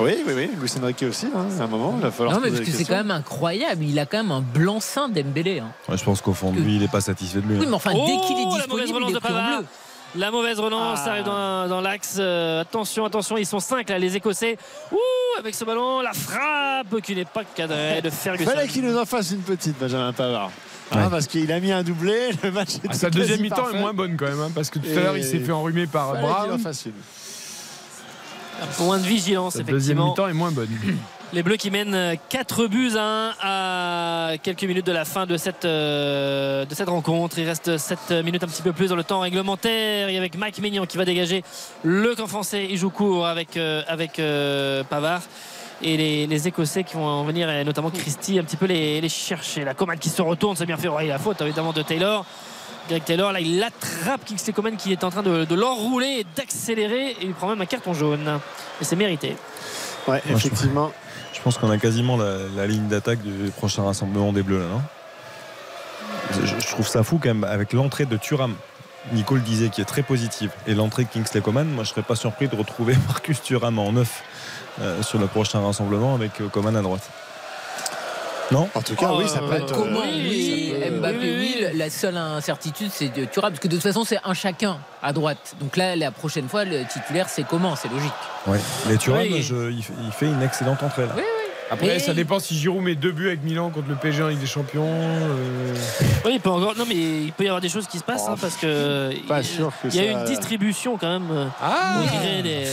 Oui, 0.00 0.12
oui, 0.26 0.32
oui. 0.34 0.50
Luis 0.58 0.70
Enrique 0.82 1.04
aussi, 1.08 1.26
hein, 1.26 1.46
à 1.60 1.64
un 1.64 1.66
moment, 1.66 1.94
il 1.96 2.02
va 2.02 2.10
falloir 2.10 2.34
Non, 2.36 2.40
mais 2.42 2.48
parce 2.50 2.62
que 2.62 2.70
c'est 2.70 2.84
quand 2.84 2.96
même 2.96 3.10
incroyable. 3.10 3.84
Il 3.84 3.98
a 3.98 4.06
quand 4.06 4.18
même 4.18 4.32
un 4.32 4.40
blanc-seing 4.40 5.08
Dembélé. 5.10 5.60
hein. 5.60 5.68
Ouais, 5.88 5.96
je 5.98 6.04
pense 6.04 6.20
qu'au 6.22 6.32
fond 6.32 6.50
de 6.52 6.60
lui, 6.60 6.76
il 6.76 6.80
n'est 6.80 6.88
pas 6.88 7.00
satisfait 7.02 7.40
de 7.40 7.46
lui. 7.46 7.56
Oui, 7.58 7.62
hein. 7.64 7.68
mais 7.68 7.74
enfin, 7.76 7.92
Oh, 7.94 8.04
dès 8.06 8.26
qu'il 8.26 8.36
est 8.38 8.58
la 8.58 8.66
mauvaise 8.66 8.86
disponible, 8.86 8.94
relance 8.96 9.10
il 9.10 9.12
de 9.12 9.18
est 9.18 9.20
Pavard. 9.20 9.62
La 10.14 10.30
mauvaise 10.30 10.60
relance 10.60 11.00
Ah. 11.06 11.10
arrive 11.10 11.24
dans, 11.24 11.68
dans 11.68 11.80
l'axe. 11.80 12.16
Euh, 12.18 12.60
attention, 12.60 13.04
attention, 13.06 13.36
ils 13.38 13.46
sont 13.46 13.60
5 13.60 13.88
là, 13.88 13.98
les 13.98 14.14
Écossais. 14.16 14.58
Ouh, 14.92 14.96
avec 15.38 15.54
ce 15.54 15.64
ballon, 15.64 16.00
la 16.02 16.12
frappe 16.12 17.00
qui 17.02 17.14
n'est 17.16 17.24
pas 17.24 17.44
cadrée 17.44 18.02
de 18.02 18.10
Ferguson. 18.10 18.50
Fallait 18.50 18.68
qu'il 18.68 18.82
nous 18.84 18.96
en 18.98 19.06
fasse 19.06 19.30
une 19.30 19.40
petite, 19.40 19.78
Benjamin 19.78 20.12
Pavard. 20.12 20.50
Ouais. 20.94 20.98
parce 21.10 21.26
qu'il 21.26 21.50
a 21.50 21.58
mis 21.58 21.72
un 21.72 21.82
doublé, 21.82 22.30
le 22.42 22.50
match 22.50 22.74
est 22.84 22.88
Ah, 22.90 22.92
sa 22.92 23.08
deuxième 23.08 23.40
mi-temps 23.40 23.70
est 23.70 23.78
moins 23.80 23.94
bonne 23.94 24.14
quand 24.18 24.26
même, 24.26 24.40
hein, 24.40 24.50
parce 24.54 24.68
que 24.68 24.78
tout 24.78 24.90
à 24.90 25.00
l'heure 25.00 25.16
il 25.16 25.24
s'est 25.24 25.38
fait 25.38 25.52
enrhumer 25.52 25.86
par 25.86 26.12
Brown. 26.20 26.60
une. 26.60 26.92
Point 28.76 28.98
de 28.98 29.02
vigilance, 29.04 29.54
Sa 29.54 29.60
deuxième 29.60 29.76
effectivement. 29.98 30.10
mi-temps 30.10 30.28
est 30.28 30.34
moins 30.34 30.50
bonne. 30.52 30.68
Les 31.34 31.42
Bleus 31.42 31.56
qui 31.56 31.70
mènent 31.70 32.18
4 32.28 32.66
buts 32.66 32.92
à 32.98 33.32
1 33.42 34.32
à 34.32 34.36
quelques 34.36 34.64
minutes 34.64 34.84
de 34.84 34.92
la 34.92 35.06
fin 35.06 35.24
de 35.24 35.38
cette, 35.38 35.64
euh, 35.64 36.66
de 36.66 36.74
cette 36.74 36.90
rencontre. 36.90 37.38
Il 37.38 37.48
reste 37.48 37.78
7 37.78 38.22
minutes 38.22 38.44
un 38.44 38.48
petit 38.48 38.60
peu 38.60 38.74
plus 38.74 38.88
dans 38.88 38.96
le 38.96 39.04
temps 39.04 39.20
réglementaire. 39.20 40.10
Et 40.10 40.18
avec 40.18 40.36
Mike 40.36 40.58
Maignan 40.58 40.84
qui 40.84 40.98
va 40.98 41.06
dégager 41.06 41.42
le 41.84 42.14
camp 42.14 42.26
français. 42.26 42.66
Il 42.68 42.76
joue 42.76 42.90
court 42.90 43.26
avec, 43.26 43.56
euh, 43.56 43.82
avec 43.88 44.18
euh, 44.18 44.84
Pavard. 44.84 45.22
Et 45.80 45.96
les, 45.96 46.26
les 46.26 46.48
Écossais 46.48 46.84
qui 46.84 46.96
vont 46.96 47.06
en 47.06 47.24
venir, 47.24 47.48
et 47.48 47.64
notamment 47.64 47.90
Christie, 47.90 48.38
un 48.38 48.44
petit 48.44 48.58
peu 48.58 48.66
les, 48.66 49.00
les 49.00 49.08
chercher. 49.08 49.64
La 49.64 49.72
Coman 49.72 49.98
qui 49.98 50.10
se 50.10 50.20
retourne, 50.20 50.54
c'est 50.54 50.66
bien 50.66 50.76
fait. 50.76 50.88
Ouais, 50.88 51.06
la 51.06 51.18
faute 51.18 51.40
évidemment 51.40 51.72
de 51.72 51.80
Taylor. 51.80 52.26
Greg 52.90 53.04
Taylor, 53.04 53.32
là, 53.32 53.40
il 53.40 53.62
attrape 53.62 54.24
Kingsley 54.26 54.52
Coman 54.52 54.76
qui 54.76 54.92
est 54.92 55.02
en 55.02 55.10
train 55.10 55.22
de, 55.22 55.46
de 55.46 55.54
l'enrouler 55.54 56.18
et 56.20 56.26
d'accélérer. 56.36 57.12
Et 57.12 57.24
il 57.24 57.32
prend 57.32 57.48
même 57.48 57.60
un 57.62 57.66
carton 57.66 57.94
jaune. 57.94 58.38
Et 58.82 58.84
c'est 58.84 58.96
mérité. 58.96 59.34
Ouais, 60.06 60.22
effectivement. 60.28 60.92
Je 61.32 61.40
pense 61.40 61.58
qu'on 61.58 61.70
a 61.70 61.78
quasiment 61.78 62.16
la, 62.16 62.66
ligne 62.66 62.88
d'attaque 62.88 63.20
du 63.22 63.50
prochain 63.50 63.82
rassemblement 63.82 64.32
des 64.32 64.42
Bleus 64.42 64.60
là, 64.60 64.80
je, 66.44 66.66
trouve 66.68 66.86
ça 66.86 67.02
fou 67.02 67.18
quand 67.22 67.28
même 67.28 67.44
avec 67.44 67.72
l'entrée 67.72 68.06
de 68.06 68.16
Thuram. 68.16 68.54
Nico 69.12 69.34
le 69.34 69.40
disait 69.40 69.68
qui 69.68 69.80
est 69.80 69.86
très 69.86 70.02
positive 70.02 70.50
et 70.66 70.74
l'entrée 70.74 71.04
de 71.04 71.08
Kingsley 71.08 71.40
Coman, 71.40 71.68
moi 71.68 71.84
je 71.84 71.90
serais 71.90 72.02
pas 72.02 72.14
surpris 72.14 72.48
de 72.48 72.54
retrouver 72.54 72.94
Marcus 73.08 73.42
Thuram 73.42 73.78
en 73.78 73.92
neuf 73.92 74.22
euh, 74.80 75.02
sur 75.02 75.18
le 75.18 75.26
prochain 75.26 75.60
rassemblement 75.60 76.14
avec 76.14 76.40
euh, 76.40 76.48
Coman 76.48 76.76
à 76.76 76.82
droite. 76.82 77.10
Non 78.50 78.68
En 78.74 78.82
tout 78.82 78.94
cas, 78.94 79.06
Oh, 79.10 79.16
oui, 79.18 79.28
ça 79.28 79.38
peut 79.38 79.52
euh, 79.52 79.58
être. 79.58 79.72
Comment 79.74 80.00
oui, 80.00 80.26
oui, 80.28 80.74
peut- 80.78 80.90
Mbappé, 80.98 81.16
oui, 81.20 81.22
oui, 81.22 81.36
oui, 81.60 81.66
oui. 81.72 81.78
La 81.78 81.88
seule 81.90 82.16
incertitude, 82.16 82.90
c'est 82.92 83.08
de 83.08 83.24
Thuram. 83.24 83.50
Parce 83.52 83.60
que 83.60 83.68
de 83.68 83.74
toute 83.74 83.82
façon, 83.82 84.04
c'est 84.04 84.18
un 84.24 84.34
chacun 84.34 84.78
à 85.02 85.12
droite. 85.12 85.54
Donc 85.60 85.76
là, 85.76 85.96
la 85.96 86.10
prochaine 86.10 86.48
fois, 86.48 86.64
le 86.64 86.84
titulaire, 86.84 87.28
c'est 87.28 87.44
comment? 87.44 87.76
C'est 87.76 87.90
logique. 87.90 88.12
Ouais. 88.46 88.58
Mais 88.88 88.96
Thuram, 88.96 89.20
Oui. 89.22 89.42
je- 89.42 89.70
il, 89.70 89.82
fait- 90.12 90.26
une 90.26 90.42
excellente 90.42 90.82
entrée 90.82 91.06
là. 91.06 91.12
Oui, 91.16 91.22
Après, 91.70 91.98
ça 92.00 92.12
dépend 92.12 92.38
si 92.38 92.54
Giroud 92.54 92.82
met 92.82 92.94
deux 92.94 93.12
buts 93.12 93.28
avec 93.28 93.42
Milan 93.42 93.70
contre 93.70 93.88
le 93.88 93.94
PSG 93.94 94.22
en 94.22 94.28
Ligue 94.28 94.40
des 94.40 94.46
Champions. 94.46 94.84
euh, 94.86 95.74
Oui, 96.26 96.32
il 96.34 96.40
peut 96.40 96.50
encore. 96.50 96.76
Non, 96.76 96.84
mais 96.86 96.94
il 96.94 97.32
peut 97.32 97.44
y 97.44 97.46
avoir 97.46 97.62
des 97.62 97.70
choses 97.70 97.86
qui 97.86 97.98
se 97.98 98.04
passent 98.04 98.28
hein, 98.28 98.34
parce 98.38 98.56
que 98.56 99.10
Pas 99.26 99.40
il- 99.40 99.46
sûr 99.46 99.72
que 99.82 99.88
il 99.88 99.94
y 99.94 100.00
a 100.06 100.12
ça- 100.12 100.18
une 100.18 100.24
distribution 100.26 100.98
quand 100.98 101.08
même. 101.08 101.30
euh, 101.30 101.46
Ah 101.62 102.00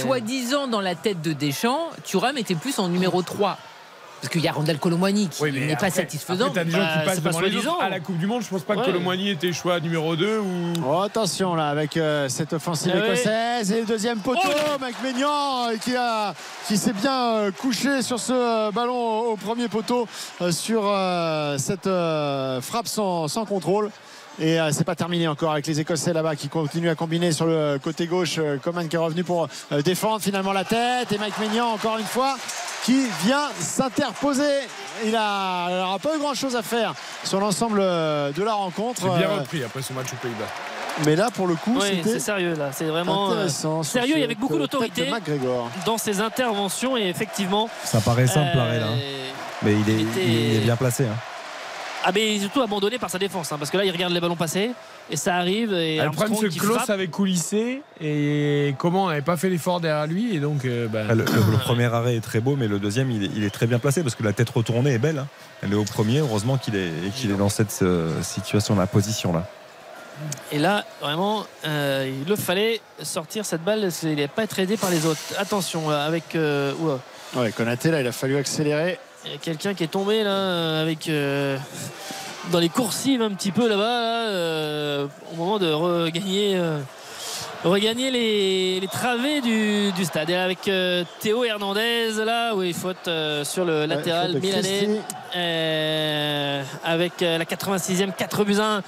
Soi-disant, 0.02 0.68
dans 0.68 0.82
la 0.82 0.96
tête 0.96 1.22
de 1.22 1.32
Deschamps, 1.32 1.90
Thuram 2.04 2.38
était 2.38 2.56
plus 2.56 2.78
en 2.80 2.90
numéro 2.90 3.22
3. 3.22 3.58
Parce 4.22 4.34
qu'il 4.34 4.42
y 4.42 4.48
a 4.48 4.52
Randall 4.52 4.78
Colomwani 4.80 5.30
qui 5.30 5.42
Oui, 5.44 5.52
n'est 5.52 5.76
pas 5.76 5.90
satisfaisant. 5.90 6.48
Après, 6.48 6.56
t'as 6.60 6.64
des 6.66 6.72
gens 6.72 6.78
Bah, 6.80 6.88
qui 7.00 7.06
passent 7.06 7.20
pas 7.22 7.30
devant 7.30 7.42
les 7.42 7.56
autres. 7.58 7.82
À 7.82 7.90
la 7.90 8.00
Coupe 8.00 8.18
du 8.18 8.28
Monde, 8.28 8.42
je 8.42 8.48
pense 8.50 8.64
pas 8.64 8.76
que. 8.76 8.86
Colomboigny 8.86 9.30
était 9.30 9.54
choix 9.54 9.80
numéro 9.80 10.16
2 10.16 10.40
ou. 10.40 10.74
Oh, 10.86 11.00
attention 11.02 11.56
là 11.56 11.70
avec 11.70 11.96
euh, 11.96 12.28
cette 12.28 12.52
offensive 12.54 12.92
Ah 12.96 13.00
oui. 13.02 13.08
écossaise 13.08 13.72
et 13.72 13.80
le 13.80 13.86
deuxième 13.86 14.20
poteau 14.20 14.40
Oh 14.46 14.78
Mike 14.82 15.02
Maignan 15.04 15.70
euh, 15.70 15.78
qui 15.78 15.96
a 15.96 16.34
qui 16.68 16.78
s'est 16.78 16.94
bien 16.94 17.36
euh, 17.36 17.52
couché 17.52 18.02
sur 18.02 18.20
ce 18.20 18.34
euh, 18.34 18.72
ballon 18.72 18.94
au, 18.96 19.32
au 19.32 19.36
premier 19.38 19.68
poteau 19.70 20.08
euh, 20.42 20.52
sur 20.52 20.82
euh, 20.86 21.58
cette 21.58 21.88
euh, 21.88 22.60
frappe 22.62 22.88
sans, 22.88 23.28
sans 23.28 23.46
contrôle 23.46 23.90
et 24.40 24.60
euh, 24.60 24.72
c'est 24.72 24.84
pas 24.84 24.96
terminé 24.96 25.28
encore 25.28 25.52
avec 25.52 25.68
les 25.68 25.80
Écossais 25.80 26.14
là-bas 26.14 26.36
qui 26.36 26.48
continuent 26.50 26.90
à 26.90 26.96
combiner 26.96 27.32
sur 27.32 27.46
le 27.46 27.78
côté 27.84 28.08
gauche. 28.08 28.36
Euh, 28.38 28.58
Coman 28.58 28.88
qui 28.88 28.96
est 28.96 29.00
revenu 29.00 29.24
pour 29.24 29.48
euh, 29.72 29.82
défendre 29.82 30.22
finalement 30.22 30.54
la 30.54 30.64
tête 30.64 31.12
et 31.12 31.18
Mike 31.18 31.38
Maignan 31.40 31.68
encore 31.74 31.98
une 31.98 32.06
fois 32.06 32.36
qui 32.84 33.06
vient 33.26 33.50
s'interposer. 33.60 34.44
Il 35.04 35.12
n'aura 35.12 35.98
pas 36.02 36.16
eu 36.16 36.20
grand 36.20 36.34
chose 36.34 36.56
à 36.56 36.62
faire 36.62 36.94
sur 37.24 37.40
l'ensemble 37.40 37.80
de 37.80 38.44
la 38.44 38.54
rencontre. 38.54 39.02
C'est 39.02 39.18
bien 39.20 39.30
repris 39.40 39.64
après 39.64 39.82
son 39.82 39.94
match 39.94 40.08
aux 40.14 40.18
Pays-Bas. 40.18 40.46
mais 41.06 41.16
là, 41.16 41.30
pour 41.34 41.48
le 41.48 41.56
coup, 41.56 41.78
Oui, 41.80 41.88
c'était 41.98 42.10
c'est 42.14 42.20
sérieux 42.20 42.56
là. 42.56 42.72
C'est 42.74 42.86
vraiment 42.86 43.32
euh, 43.32 43.48
sérieux 43.84 44.18
et 44.18 44.24
avec 44.24 44.40
beaucoup 44.40 44.58
d'autorité. 44.58 45.10
dans 45.86 45.98
ses 45.98 46.20
interventions 46.22 46.98
et 46.98 47.04
effectivement. 47.08 47.70
Ça 47.84 48.00
paraît 48.02 48.28
simple 48.28 48.52
euh, 48.56 48.58
l'arrêt 48.58 48.80
là. 48.80 48.88
hein. 48.88 48.98
Mais 49.62 49.74
il 49.74 49.90
est, 49.90 49.94
il 49.94 50.08
était- 50.10 50.26
il 50.26 50.56
est 50.56 50.60
bien 50.60 50.76
placé. 50.78 51.04
hein. 51.06 51.16
Ah, 52.06 52.12
mais 52.14 52.40
surtout 52.40 52.62
abandonné 52.62 52.98
par 52.98 53.10
sa 53.10 53.20
défense 53.20 53.52
hein, 53.52 53.58
parce 53.60 53.70
que 53.70 53.78
là, 53.78 53.84
il 53.84 53.92
regarde 53.92 54.14
les 54.14 54.22
ballons 54.22 54.36
passer 54.38 54.72
et 55.12 55.16
ça 55.18 55.36
arrive. 55.36 55.74
Et 55.74 56.00
Ah, 56.00 56.06
le 56.06 56.12
problème, 56.12 56.38
c'est 56.40 56.48
que 56.48 56.60
Klaus 56.62 56.90
avait 56.90 57.08
coulissé 57.08 57.82
et 58.00 58.74
comment 58.78 59.06
on 59.06 59.08
n'avait 59.10 59.22
pas 59.22 59.36
fait 59.36 59.50
l'effort 59.50 59.82
derrière 59.82 60.08
lui 60.08 60.34
et 60.36 60.40
donc. 60.40 60.64
euh, 60.66 60.88
bah, 60.88 61.02
Ah, 61.10 61.14
Le, 61.16 61.26
le- 61.26 61.52
le 61.52 61.58
premier 61.58 61.86
arrêt 61.86 62.16
est 62.16 62.22
très 62.22 62.40
beau, 62.40 62.56
mais 62.56 62.68
le 62.68 62.80
deuxième, 62.80 63.12
il 63.12 63.24
est, 63.26 63.30
il 63.36 63.44
est 63.44 63.50
très 63.50 63.68
bien 63.68 63.80
placé 63.80 64.02
parce 64.02 64.16
que 64.16 64.24
la 64.24 64.32
tête 64.34 64.50
retournée 64.50 64.94
est 64.94 64.98
belle. 65.00 65.20
hein. 65.20 65.28
Elle 65.62 65.74
est 65.74 65.76
au 65.76 65.84
premier, 65.84 66.20
heureusement 66.20 66.58
qu'il 66.58 66.76
est, 66.78 66.90
qu'il 67.16 67.32
est 67.32 67.36
dans 67.38 67.50
cette 67.50 67.78
euh, 67.82 68.22
situation, 68.24 68.76
la 68.78 68.88
position 68.88 69.34
là. 69.34 69.46
Et 70.52 70.60
là, 70.60 70.86
vraiment, 71.02 71.46
euh, 71.66 72.10
il 72.24 72.28
le 72.30 72.36
fallait 72.36 72.82
sortir 73.04 73.46
cette 73.46 73.64
balle. 73.64 73.82
parce 73.82 74.00
qu'il 74.00 74.10
n'allait 74.10 74.28
pas 74.28 74.44
être 74.44 74.60
aidé 74.60 74.76
par 74.78 74.90
les 74.90 75.06
autres. 75.06 75.20
Attention, 75.38 75.90
avec. 75.90 76.36
euh. 76.36 76.74
Ouais, 77.36 77.52
Konaté, 77.52 77.92
là, 77.92 78.02
il 78.02 78.08
a 78.08 78.12
fallu 78.12 78.36
accélérer. 78.38 79.00
Il 79.26 79.32
y 79.32 79.36
a 79.36 79.38
quelqu'un 79.38 79.74
qui 79.74 79.84
est 79.84 79.88
tombé 79.88 80.24
là 80.24 80.30
euh, 80.32 80.82
avec 80.82 81.10
euh, 81.10 81.58
dans 82.52 82.60
les 82.60 82.70
coursives 82.70 83.22
un 83.22 83.32
petit 83.32 83.52
peu 83.52 83.68
là-bas 83.68 83.84
là, 83.84 84.28
euh, 84.30 85.08
au 85.34 85.36
moment 85.36 85.60
de 85.60 85.72
regagner 85.72 86.56
euh, 86.58 86.80
regagner 87.64 88.12
les, 88.12 88.80
les 88.80 88.88
travées 88.88 89.42
du, 89.42 89.92
du 89.92 90.06
stade. 90.06 90.30
Et 90.30 90.36
avec 90.36 90.68
euh, 90.68 91.04
Théo 91.20 91.44
Hernandez 91.44 92.12
là 92.26 92.56
où 92.56 92.64
il 92.64 92.74
faute 92.74 93.08
euh, 93.08 93.44
sur 93.44 93.66
le 93.66 93.86
latéral 93.86 94.40
milanais 94.40 95.02
euh, 95.36 96.64
avec 96.86 97.22
euh, 97.22 97.38
la 97.38 97.46
86e 97.46 98.14
4 98.16 98.44
buts 98.46 98.60
1 98.60 98.82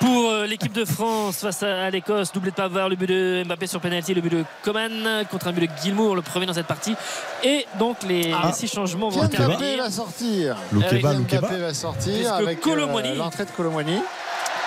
pour 0.00 0.30
euh, 0.30 0.46
l'équipe 0.46 0.72
de 0.72 0.84
France 0.84 1.38
face 1.38 1.62
à, 1.62 1.90
l'Écosse 1.90 2.32
doublé 2.32 2.50
de 2.50 2.56
Pavard 2.56 2.88
le 2.88 2.96
but 2.96 3.08
de 3.08 3.42
Mbappé 3.46 3.66
sur 3.66 3.80
penalty 3.80 4.14
le 4.14 4.20
but 4.20 4.32
de 4.32 4.44
Coman 4.62 5.24
contre 5.30 5.48
un 5.48 5.52
but 5.52 5.62
de 5.70 5.82
Gilmour 5.82 6.14
le 6.14 6.22
premier 6.22 6.46
dans 6.46 6.52
cette 6.52 6.66
partie 6.66 6.94
et 7.42 7.66
donc 7.78 8.02
les, 8.02 8.32
Ah. 8.32 8.52
six 8.52 8.68
changements 8.72 9.08
vont 9.08 9.22
intervenir 9.22 9.82
va 9.82 9.90
sortir. 9.90 10.56
Loukeba. 10.72 11.14
Mbappé 11.14 11.56
va 11.58 11.74
sortir 11.74 12.34
avec 12.34 12.66
euh, 12.66 13.14
l'entrée 13.16 13.44
de 13.44 13.50
Colomboigny. 13.50 14.00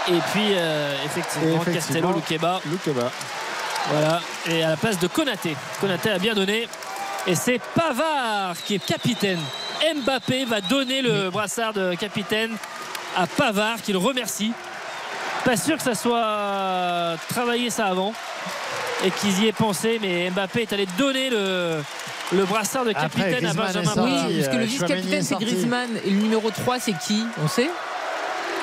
Et 0.07 0.19
puis 0.31 0.53
euh, 0.53 0.93
effectivement, 1.05 1.47
Et 1.47 1.55
effectivement, 1.55 1.73
Castello, 1.73 2.11
Loukeba. 2.13 2.61
Loukeba. 2.65 3.11
Voilà. 3.91 4.21
Et 4.47 4.63
à 4.63 4.69
la 4.69 4.77
place 4.77 4.99
de 4.99 5.07
Konaté. 5.07 5.55
Konaté 5.79 6.09
a 6.11 6.19
bien 6.19 6.33
donné. 6.33 6.67
Et 7.27 7.35
c'est 7.35 7.59
Pavard 7.75 8.55
qui 8.65 8.75
est 8.75 8.85
capitaine. 8.85 9.39
Mbappé 9.95 10.45
va 10.45 10.61
donner 10.61 11.01
le 11.01 11.29
brassard 11.29 11.73
de 11.73 11.95
capitaine 11.95 12.51
à 13.17 13.27
Pavard 13.27 13.81
qui 13.81 13.91
le 13.91 13.97
remercie. 13.97 14.51
Pas 15.45 15.57
sûr 15.57 15.77
que 15.77 15.83
ça 15.83 15.95
soit 15.95 17.15
travaillé 17.29 17.69
ça 17.69 17.87
avant 17.87 18.13
et 19.05 19.11
qu'ils 19.11 19.43
y 19.43 19.47
aient 19.47 19.53
pensé, 19.53 19.97
mais 20.01 20.29
Mbappé 20.29 20.63
est 20.63 20.73
allé 20.73 20.85
donner 20.97 21.29
le, 21.29 21.81
le 22.33 22.45
brassard 22.45 22.83
de 22.85 22.91
Après, 22.91 23.01
capitaine 23.09 23.45
à 23.45 23.53
Benjamin 23.53 23.85
sorti. 23.85 24.11
Oui, 24.27 24.35
parce 24.35 24.47
que 24.47 24.55
euh, 24.55 24.57
le 24.57 24.63
est 24.63 24.67
vice-capitaine, 24.67 25.23
c'est. 25.23 25.35
Griezmann. 25.35 25.89
Et 26.05 26.09
le 26.09 26.17
numéro 26.17 26.49
3, 26.51 26.79
c'est 26.79 26.97
qui? 26.97 27.23
On 27.43 27.47
sait? 27.47 27.69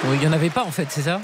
Il 0.05 0.19
n'y 0.19 0.27
en 0.27 0.32
avait 0.32 0.51
pas, 0.51 0.65
en 0.65 0.70
fait, 0.70 0.86
c'est 0.90 1.03
ça? 1.03 1.20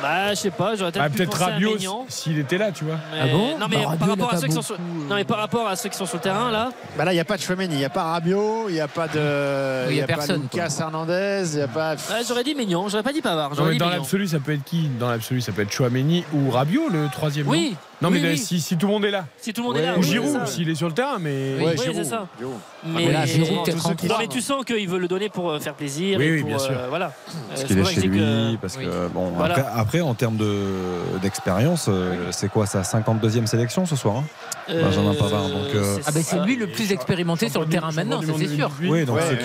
Bah, 0.00 0.30
je 0.30 0.34
sais 0.36 0.50
pas, 0.50 0.74
j'aurais 0.76 0.92
peut-être 0.92 1.04
ah, 1.04 1.10
pu 1.10 1.16
peut-être 1.16 1.38
Rabiot 1.38 1.76
s'il 2.08 2.38
était 2.38 2.58
là, 2.58 2.70
tu 2.72 2.84
vois. 2.84 2.96
Mais- 3.12 3.18
Ah 3.22 3.26
bon 3.26 3.58
non 3.58 3.66
mais, 3.68 3.76
Bah, 3.84 3.96
par 3.98 4.08
rapport 4.08 4.30
a 4.30 4.34
à 4.34 4.36
ceux 4.36 4.42
pas 4.42 4.46
qui 4.48 4.52
sont 4.54 4.62
sur... 4.62 4.74
euh. 4.76 4.78
non 5.08 5.14
mais 5.16 5.24
par 5.24 5.38
rapport 5.38 5.66
à 5.68 5.76
ceux 5.76 5.88
qui 5.88 5.96
sont 5.96 6.06
sur 6.06 6.16
le 6.18 6.22
terrain 6.22 6.50
là 6.50 6.70
Bah 6.96 7.04
là, 7.04 7.12
il 7.12 7.16
n'y 7.16 7.20
a 7.20 7.24
pas 7.24 7.36
de 7.36 7.42
Chouameni, 7.42 7.74
il 7.74 7.78
n'y 7.78 7.84
a 7.84 7.90
pas 7.90 8.04
Rabiot, 8.04 8.68
il 8.68 8.74
n'y 8.74 8.80
a 8.80 8.88
pas 8.88 9.08
de. 9.08 9.86
Oui, 9.88 9.94
il 9.94 9.98
y 9.98 10.02
a 10.02 10.06
pas 10.06 10.14
personne, 10.14 10.42
Lucas 10.42 10.76
Hernandez, 10.80 11.42
il 11.52 11.56
n'y 11.56 11.62
a 11.62 11.68
pas. 11.68 11.94
ouais, 11.94 12.22
j'aurais 12.26 12.44
dit 12.44 12.54
Maignan 12.54 12.88
j'aurais 12.88 13.02
pas 13.02 13.12
dit 13.12 13.22
Pavard 13.22 13.50
Non, 13.50 13.56
j'aurais 13.56 13.68
mais 13.70 13.74
dit 13.74 13.78
dans 13.78 13.90
l'absolu, 13.90 14.26
ça 14.28 14.38
peut 14.38 14.52
être 14.52 14.64
qui? 14.64 14.88
Dans 15.00 15.08
l'absolu, 15.10 15.40
ça 15.40 15.52
peut 15.52 15.62
être 15.62 15.72
Chouameni 15.72 16.24
ou 16.32 16.50
Rabiot, 16.50 16.88
le 16.90 17.08
troisième. 17.12 17.48
oui 17.48 17.76
Non, 18.00 18.10
mais 18.10 18.18
Oui, 18.18 18.22
de- 18.22 18.28
oui. 18.28 18.38
Si, 18.38 18.60
si 18.60 18.76
tout 18.76 18.86
le 18.86 18.92
monde 18.92 19.04
est 19.06 19.10
là. 19.10 19.26
Si 19.38 19.52
tout 19.52 19.60
le 19.62 19.66
monde 19.66 19.76
Ouais, 19.76 19.82
est 19.82 19.86
là. 19.86 19.98
Ou 19.98 20.02
Giroud, 20.04 20.46
s'il 20.46 20.68
est 20.70 20.76
sur 20.76 20.86
le 20.86 20.94
terrain, 20.94 21.18
mais. 21.18 21.54
Oui, 21.58 21.64
Ouais, 21.64 21.70
oui, 21.76 21.78
Giroud, 21.82 21.96
c'est 21.96 22.04
ça. 22.04 22.26
Giroud. 22.38 22.54
Mais, 22.86 23.06
Mais 23.06 23.12
là, 23.12 23.26
Giroud, 23.26 23.64
peut-être 23.64 24.04
Non, 24.08 24.14
mais 24.20 24.28
tu 24.28 24.40
sens 24.40 24.64
qu'il 24.64 24.88
veut 24.88 25.00
le 25.00 25.08
donner 25.08 25.28
pour 25.28 25.50
euh, 25.50 25.58
faire 25.58 25.74
plaisir. 25.74 26.16
Oui, 26.20 26.24
et 26.26 26.30
oui, 26.34 26.40
pour, 26.42 26.48
bien 26.50 26.58
sûr. 26.60 26.78
euh, 26.78 26.86
voilà. 26.88 27.10
Parce 27.48 27.62
Euh, 27.62 27.66
qu'il 27.66 27.78
est 27.80 27.84
chez 27.86 28.00
lui, 28.02 28.18
que- 28.20 28.56
parce 28.60 28.76
Oui. 28.76 28.84
que 28.84 29.08
bon. 29.08 29.30
Voilà. 29.36 29.54
Après, 29.56 29.80
après, 29.80 30.00
en 30.00 30.14
termes 30.14 30.36
de- 30.36 31.18
d'expérience, 31.22 31.86
euh, 31.88 32.28
c'est 32.30 32.48
quoi 32.48 32.66
sa 32.66 32.84
52e 32.84 33.48
sélection 33.48 33.84
ce 33.84 33.96
soir 33.96 34.18
hein 34.18 34.24
Benjamin 34.68 35.14
Pavard, 35.14 35.48
donc, 35.48 35.74
euh, 35.74 35.96
c'est 35.96 36.02
Ah 36.06 36.12
ben 36.12 36.22
c'est 36.22 36.38
lui 36.44 36.54
le 36.56 36.68
plus 36.68 36.92
expérimenté 36.92 37.48
sur 37.48 37.62
le 37.62 37.66
terrain 37.68 37.90
maintenant, 37.90 38.20
ça 38.22 38.28
c'est 38.38 38.54
sûr. 38.54 38.70
Oui, 38.80 39.04
donc 39.06 39.18
ceux 39.20 39.36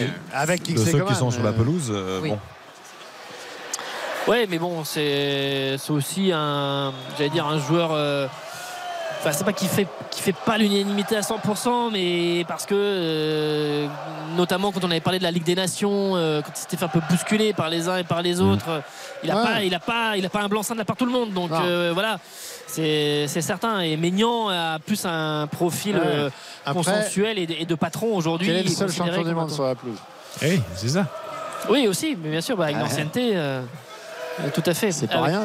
qui, 0.58 0.74
de 0.74 1.14
sont 1.16 1.32
sur 1.32 1.42
la 1.44 1.50
euh, 1.50 1.54
pelouse, 1.54 1.90
euh, 1.92 2.20
Oui. 2.22 2.30
bon. 2.30 2.40
Ouais, 4.28 4.48
mais 4.50 4.58
bon, 4.58 4.84
c'est 4.86 5.76
c'est 5.78 5.92
aussi 5.92 6.32
un, 6.34 6.94
j'allais 7.18 7.30
dire 7.30 7.46
un 7.48 7.60
joueur. 7.60 8.30
Enfin, 9.20 9.32
c'est 9.32 9.44
pas 9.46 9.54
qu'il 9.54 9.70
fait 9.70 9.88
qui 10.12 10.22
fait 10.22 10.34
pas 10.34 10.58
l'unanimité 10.58 11.16
à 11.16 11.22
100%, 11.22 11.92
mais 11.92 12.44
parce 12.46 12.66
que 12.66 12.74
euh, 12.76 13.88
notamment 14.36 14.72
quand 14.74 14.84
on 14.84 14.92
avait 14.92 15.00
parlé 15.00 15.18
de 15.18 15.24
la 15.24 15.32
Ligue 15.32 15.44
des 15.46 15.56
Nations, 15.56 16.16
euh, 16.16 16.42
quand 16.42 16.52
il 16.54 16.60
s'était 16.60 16.76
fait 16.78 16.86
un 16.86 16.90
peu 16.90 17.00
bousculer 17.10 17.54
par 17.54 17.70
les 17.70 17.88
uns 17.88 17.98
et 17.98 18.04
par 18.04 18.22
les 18.22 18.42
autres, 18.42 18.66
euh, 18.70 18.80
il 19.24 19.32
a 19.32 19.36
Ouais. 19.38 19.44
pas, 19.44 19.64
il 19.64 19.74
a 19.74 19.80
pas, 19.80 20.18
il 20.18 20.26
a 20.26 20.30
pas 20.30 20.42
un 20.42 20.50
blanc-seing 20.50 20.74
de 20.76 20.80
la 20.80 20.86
part 20.86 20.96
de 20.98 21.00
tout 21.00 21.06
le 21.06 21.12
monde. 21.14 21.32
Donc 21.32 21.52
euh, 21.52 21.92
voilà, 21.94 22.20
c'est 22.68 23.26
c'est 23.30 23.42
certain. 23.42 23.80
Et 23.80 23.96
Maignan 23.96 24.50
a 24.50 24.80
plus 24.80 25.06
un 25.06 25.48
profil 25.48 25.96
Ouais. 25.96 26.30
Après, 26.66 26.74
consensuel 26.74 27.38
et 27.40 27.48
de, 27.48 27.54
et 27.60 27.66
de 27.66 27.76
patron 27.76 28.16
aujourd'hui. 28.16 28.48
quel 28.48 28.58
est 28.58 28.64
le 28.64 28.70
seul 28.70 28.92
champion 28.92 29.24
du 29.24 29.34
monde 29.34 29.52
sur 29.52 29.64
la 29.64 29.76
pelouse? 29.76 29.98
Eh, 30.42 30.60
c'est 30.76 30.90
ça. 30.90 31.06
Oui, 31.70 31.88
aussi, 31.88 32.18
mais 32.22 32.30
bien 32.30 32.42
sûr, 32.42 32.58
bah, 32.58 32.66
avec 32.66 32.76
Ouais. 32.76 32.82
l'ancienneté. 32.84 33.38
tout 34.54 34.64
à 34.66 34.74
fait. 34.74 34.92
C'est 34.92 35.08
pas 35.08 35.20
Ah, 35.20 35.24
rien. 35.24 35.44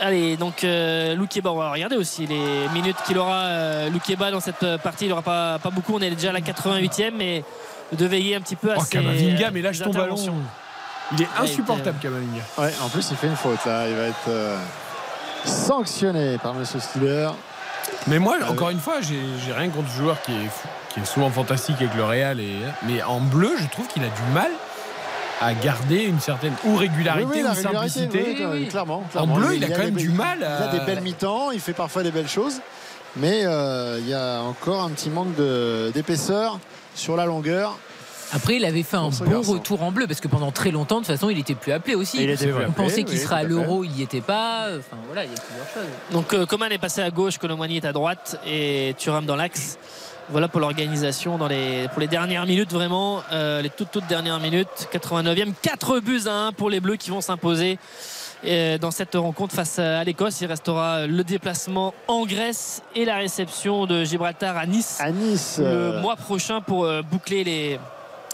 Allez, 0.00 0.36
donc 0.36 0.62
euh, 0.64 1.14
Loukeba, 1.16 1.50
on 1.50 1.56
va 1.56 1.70
regarder 1.72 1.96
aussi 1.96 2.26
les 2.26 2.68
minutes 2.72 2.96
qu'il 3.04 3.18
aura. 3.18 3.42
Euh, 3.44 3.90
Loukeba 3.90 4.30
dans 4.30 4.40
cette 4.40 4.76
partie, 4.82 5.06
il 5.06 5.08
n'aura 5.08 5.22
pas, 5.22 5.58
pas 5.58 5.70
beaucoup. 5.70 5.94
On 5.94 6.00
est 6.00 6.10
déjà 6.10 6.30
à 6.30 6.32
la 6.32 6.40
88e, 6.40 7.12
mais 7.16 7.42
de 7.92 8.06
veiller 8.06 8.36
un 8.36 8.40
petit 8.40 8.56
peu 8.56 8.70
à 8.72 8.76
Oh, 8.78 8.82
ses 8.82 8.90
Kamavinga, 8.90 9.50
mais 9.50 9.60
lâche 9.62 9.80
ton 9.80 9.90
ballon. 9.90 10.14
Il 11.12 11.22
est 11.22 11.24
Ouais, 11.24 11.30
insupportable, 11.40 11.98
Kamavinga. 12.00 12.42
Ouais, 12.58 12.72
en 12.82 12.88
plus, 12.88 13.10
il 13.10 13.16
fait 13.16 13.26
une 13.28 13.36
faute 13.36 13.64
là. 13.64 13.88
Il 13.88 13.94
va 13.96 14.02
être 14.04 14.28
euh, 14.28 14.56
sanctionné 15.44 16.38
par 16.38 16.54
Monsieur 16.54 16.80
Stiller. 16.80 17.28
Mais 18.06 18.18
moi, 18.18 18.36
encore 18.48 18.70
une 18.70 18.80
fois, 18.80 18.96
j'ai 19.00 19.52
rien 19.52 19.70
contre 19.70 19.90
ce 19.90 19.96
joueur 19.96 20.20
qui 20.22 20.32
est, 20.32 20.50
qui 20.90 21.00
est 21.00 21.04
souvent 21.04 21.30
fantastique 21.30 21.76
avec 21.80 21.94
le 21.94 22.04
Real. 22.04 22.38
Et, 22.40 22.56
mais 22.84 23.02
en 23.02 23.20
bleu, 23.20 23.52
je 23.58 23.66
trouve 23.68 23.86
qu'il 23.88 24.02
a 24.04 24.08
du 24.08 24.22
mal 24.32 24.50
à 25.40 25.54
garder 25.54 26.04
une 26.04 26.20
certaine 26.20 26.54
ou 26.64 26.76
régularité 26.76 27.26
Oui, 27.30 27.36
oui, 27.38 27.42
la 27.42 27.50
ou 27.52 27.54
régularité, 27.54 28.00
simplicité. 28.00 28.24
oui, 28.38 28.46
oui, 28.52 28.58
oui. 28.62 28.68
clairement, 28.68 29.04
clairement. 29.10 29.34
bleu, 29.36 29.54
il 29.56 29.64
a 29.64 29.68
quand 29.68 29.78
même 29.78 29.94
des- 29.94 30.02
du 30.02 30.08
mal 30.10 30.42
à- 30.42 30.58
Il 30.72 30.76
a 30.76 30.78
des 30.80 30.84
belles 30.86 31.02
mi-temps, 31.02 31.50
il 31.52 31.60
fait 31.60 31.72
parfois 31.74 32.02
des 32.02 32.10
belles 32.10 32.28
choses, 32.28 32.60
mais 33.16 33.42
euh, 33.44 33.98
il 34.00 34.08
y 34.08 34.14
a 34.14 34.40
encore 34.42 34.82
un 34.82 34.90
petit 34.90 35.10
manque 35.10 35.34
d'épaisseur 35.94 36.58
sur 36.94 37.16
la 37.16 37.24
longueur. 37.26 37.78
Après, 38.32 38.56
il 38.56 38.64
avait 38.66 38.82
fait 38.82 38.98
un 38.98 39.08
bon 39.08 39.24
garçon. 39.30 39.52
retour 39.54 39.82
en 39.82 39.90
bleu 39.90 40.06
parce 40.06 40.20
que 40.20 40.28
pendant 40.28 40.50
très 40.52 40.70
longtemps, 40.70 40.96
de 41.00 41.06
toute 41.06 41.14
façon, 41.14 41.30
il 41.30 41.38
était 41.38 41.54
plus 41.54 41.72
appelé 41.72 41.94
aussi. 41.94 42.22
Il 42.22 42.28
était. 42.28 42.52
On 42.52 42.72
pensait 42.72 43.02
qu'il 43.04 43.16
oui, 43.16 43.22
serait 43.24 43.36
à 43.36 43.42
l'euro, 43.42 43.84
il 43.84 43.90
n'y 43.92 44.02
était 44.02 44.20
pas. 44.20 44.66
Enfin 44.78 44.98
voilà, 45.06 45.24
il 45.24 45.30
y 45.30 45.34
a 45.34 45.40
plusieurs 45.40 45.66
choses. 45.72 45.90
Donc 46.12 46.34
euh, 46.34 46.44
Coman 46.44 46.70
est 46.70 46.76
passé 46.78 47.00
à 47.00 47.10
gauche, 47.10 47.38
Colomani 47.38 47.78
est 47.78 47.86
à 47.86 47.92
droite 47.94 48.38
et 48.46 48.94
Thuram 48.98 49.24
dans 49.24 49.36
l'axe. 49.36 49.78
Voilà 50.30 50.48
pour 50.48 50.60
l'organisation 50.60 51.38
dans 51.38 51.48
les, 51.48 51.88
pour 51.88 52.00
les 52.00 52.06
dernières 52.06 52.44
minutes, 52.44 52.72
vraiment, 52.72 53.22
euh, 53.32 53.62
les 53.62 53.70
toutes, 53.70 53.90
toutes 53.90 54.06
dernières 54.06 54.40
minutes. 54.40 54.88
89e, 54.92 55.52
4 55.62 56.00
buts 56.00 56.20
à 56.26 56.48
1 56.48 56.52
pour 56.52 56.68
les 56.68 56.80
Bleus 56.80 56.96
qui 56.96 57.08
vont 57.10 57.22
s'imposer 57.22 57.78
euh, 58.44 58.76
dans 58.76 58.90
cette 58.90 59.14
rencontre 59.14 59.54
face 59.54 59.78
à 59.78 60.04
l'Écosse. 60.04 60.40
Il 60.42 60.46
restera 60.46 61.06
le 61.06 61.24
déplacement 61.24 61.94
en 62.08 62.26
Grèce 62.26 62.82
et 62.94 63.06
la 63.06 63.16
réception 63.16 63.86
de 63.86 64.04
Gibraltar 64.04 64.56
à 64.58 64.66
Nice 64.66 64.98
À 65.00 65.10
Nice, 65.10 65.56
le 65.58 65.64
euh, 65.66 66.00
mois 66.02 66.16
prochain 66.16 66.60
pour 66.60 66.84
euh, 66.84 67.00
boucler 67.00 67.42
les, 67.42 67.80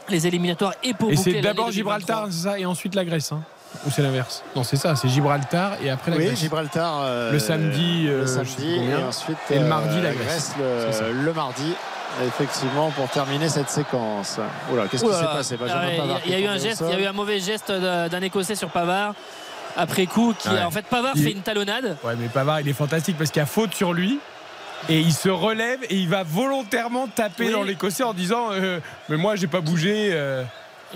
les 0.09 0.27
éliminatoires 0.27 0.75
et 0.83 0.95
pour 0.95 1.13
Et 1.13 1.15
boucler 1.15 1.35
c'est 1.35 1.41
d'abord 1.43 1.67
2023. 1.67 1.73
Gibraltar, 1.73 2.27
c'est 2.33 2.43
ça, 2.49 2.59
et 2.59 2.67
ensuite 2.67 2.97
la 2.97 3.05
Grèce. 3.05 3.31
hein. 3.31 3.43
Ou 3.87 3.91
c'est 3.91 4.03
l'inverse? 4.03 4.43
Non, 4.57 4.65
c'est 4.65 4.77
ça, 4.77 4.97
c'est 4.97 5.09
Gibraltar 5.09 5.73
et 5.83 5.91
après 5.91 6.11
la 6.11 6.17
oui, 6.17 6.27
Grèce. 6.27 6.39
Gibraltar 6.39 7.01
euh, 7.03 7.33
Le 7.33 7.39
samedi, 7.39 8.07
euh, 8.09 8.21
le 8.23 8.27
samedi 8.27 8.77
et 8.77 8.95
ensuite 9.03 9.37
Et 9.51 9.59
le 9.59 9.65
euh, 9.65 9.69
mardi, 9.69 10.01
la 10.01 10.13
Grèce. 10.13 10.53
le, 11.13 11.33
mardi. 11.33 11.75
Effectivement, 12.27 12.91
pour 12.93 13.09
terminer 13.09 13.49
cette 13.49 13.69
séquence. 13.71 14.39
Oula, 14.73 14.85
qu'est-ce 14.87 15.05
qui 15.05 15.11
s'est 15.11 15.57
passé? 15.57 15.59
Ah 15.69 15.83
Il 16.25 16.31
y 16.33 16.35
a 16.35 16.39
eu 16.39 16.47
un 16.47 16.55
tombé 16.55 16.61
au 16.61 16.63
geste, 16.69 16.81
il 16.83 16.87
y 16.87 16.91
a 16.91 16.93
sol. 16.95 17.01
eu 17.03 17.07
un 17.07 17.13
mauvais 17.13 17.41
geste 17.41 17.73
d'un 17.73 18.09
d'un 18.09 18.21
Écossais 18.23 18.55
sur 18.55 18.69
Pavard. 18.71 19.15
Après 19.77 20.07
coup, 20.07 20.33
qui 20.39 20.49
Ouais. 20.49 20.63
en 20.63 20.71
fait 20.71 20.87
Pavard 20.87 21.15
Il- 21.17 21.25
fait 21.25 21.33
une 21.33 21.41
talonnade. 21.43 21.97
Ouais, 22.05 22.15
mais 22.17 22.29
Pavard, 22.29 22.61
il 22.61 22.69
est 22.69 22.73
fantastique 22.73 23.19
parce 23.19 23.31
qu'il 23.31 23.41
y 23.41 23.43
a 23.43 23.47
faute 23.47 23.75
sur 23.75 23.93
lui. 23.93 24.21
Et 24.89 25.01
il 25.01 25.13
se 25.13 25.29
relève 25.31 25.81
et 25.91 25.97
il 25.97 26.09
va 26.09 26.23
volontairement 26.23 27.09
taper 27.09 27.47
Oui. 27.47 27.53
dans 27.53 27.63
l'Écossais 27.65 28.05
en 28.05 28.13
disant 28.15 28.49
euh, 28.53 28.79
Mais 29.09 29.17
moi, 29.17 29.35
j'ai 29.35 29.47
pas 29.49 29.61
bougé. 29.61 30.11
euh. 30.13 30.45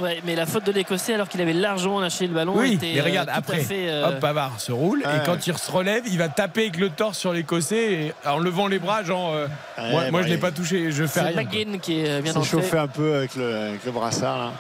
Ouais, 0.01 0.21
mais 0.25 0.35
la 0.37 0.47
faute 0.47 0.65
de 0.65 0.73
l'Écossais 0.73 1.15
alors 1.15 1.29
qu'il 1.29 1.41
avait 1.41 1.53
largement 1.53 2.01
lâché 2.01 2.27
le 2.27 2.35
ballon. 2.35 2.53
Oui, 2.57 2.75
était, 2.75 2.93
mais 2.95 3.01
regarde, 3.01 3.29
euh, 3.29 3.33
tout 3.33 3.37
à 3.37 3.39
après, 3.41 3.59
fait, 3.59 3.89
euh, 3.89 4.09
hop, 4.09 4.21
Pavard 4.21 4.61
se 4.61 4.71
roule. 4.73 5.01
Ouais. 5.05 5.17
Et 5.17 5.27
quand 5.27 5.47
il 5.47 5.59
se 5.59 5.71
relève, 5.71 6.05
il 6.07 6.19
va 6.19 6.29
taper 6.29 6.63
avec 6.63 6.79
le 6.79 6.91
torse 6.91 7.19
sur 7.19 7.33
l'Écossais 7.33 7.93
et- 7.93 8.13
en 8.29 8.39
levant 8.39 8.67
les 8.69 8.79
bras, 8.79 9.03
genre 9.03 9.33
euh, 9.35 9.47
Ouais, 9.79 9.91
Moi, 9.91 10.01
moi 10.11 10.11
bah, 10.13 10.19
je 10.23 10.29
l'ai 10.29 10.35
il- 10.35 10.41
pas 10.41 10.51
touché, 10.53 10.93
je 10.93 11.03
fais 11.05 11.09
c'est 11.09 11.21
rien. 11.27 11.33
quoi. 11.33 11.43
McGinn 11.43 11.81
qui 11.81 12.01
est 12.01 12.21
bien 12.23 12.33
chauffé 12.43 12.79
un 12.79 12.87
peu 12.89 13.17
avec 13.17 13.35
le, 13.35 13.57
avec 13.57 13.85
le 13.85 13.91
brassard 13.93 14.39
là. 14.39 14.51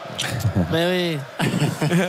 Mais 0.72 1.16
oui. 1.40 1.48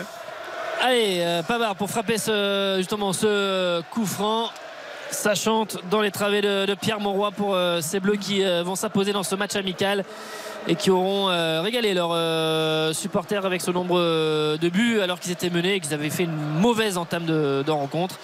Allez, 0.81 1.17
euh, 1.19 1.43
Pavard 1.43 1.75
pour 1.75 1.89
frapper 1.89 2.17
ce, 2.17 2.75
justement 2.77 3.11
ce 3.13 3.81
coup 3.91 4.05
franc. 4.05 4.49
Ça 5.11 5.33
chante 5.33 5.77
dans 5.89 6.01
les 6.01 6.11
travées 6.11 6.41
de, 6.41 6.67
de 6.67 6.73
Pierre 6.75 6.99
Monroy 6.99 7.31
pour 7.31 7.55
euh, 7.55 7.81
ces 7.81 7.99
Bleus 7.99 8.15
qui 8.17 8.43
euh, 8.43 8.61
vont 8.63 8.75
s'imposer 8.75 9.11
dans 9.11 9.23
ce 9.23 9.33
match 9.35 9.55
amical 9.55 10.03
et 10.67 10.75
qui 10.75 10.91
auront 10.91 11.29
euh, 11.29 11.61
régalé 11.61 11.93
leurs 11.93 12.11
euh, 12.13 12.93
supporters 12.93 13.45
avec 13.45 13.61
ce 13.61 13.71
nombre 13.71 13.97
euh, 13.97 14.57
de 14.57 14.69
buts 14.69 14.99
alors 15.01 15.19
qu'ils 15.19 15.31
étaient 15.31 15.49
menés 15.49 15.75
et 15.75 15.79
qu'ils 15.79 15.93
avaient 15.93 16.09
fait 16.09 16.23
une 16.23 16.35
mauvaise 16.35 16.97
entame 16.97 17.25
de, 17.25 17.71
rencontre. 17.71 18.15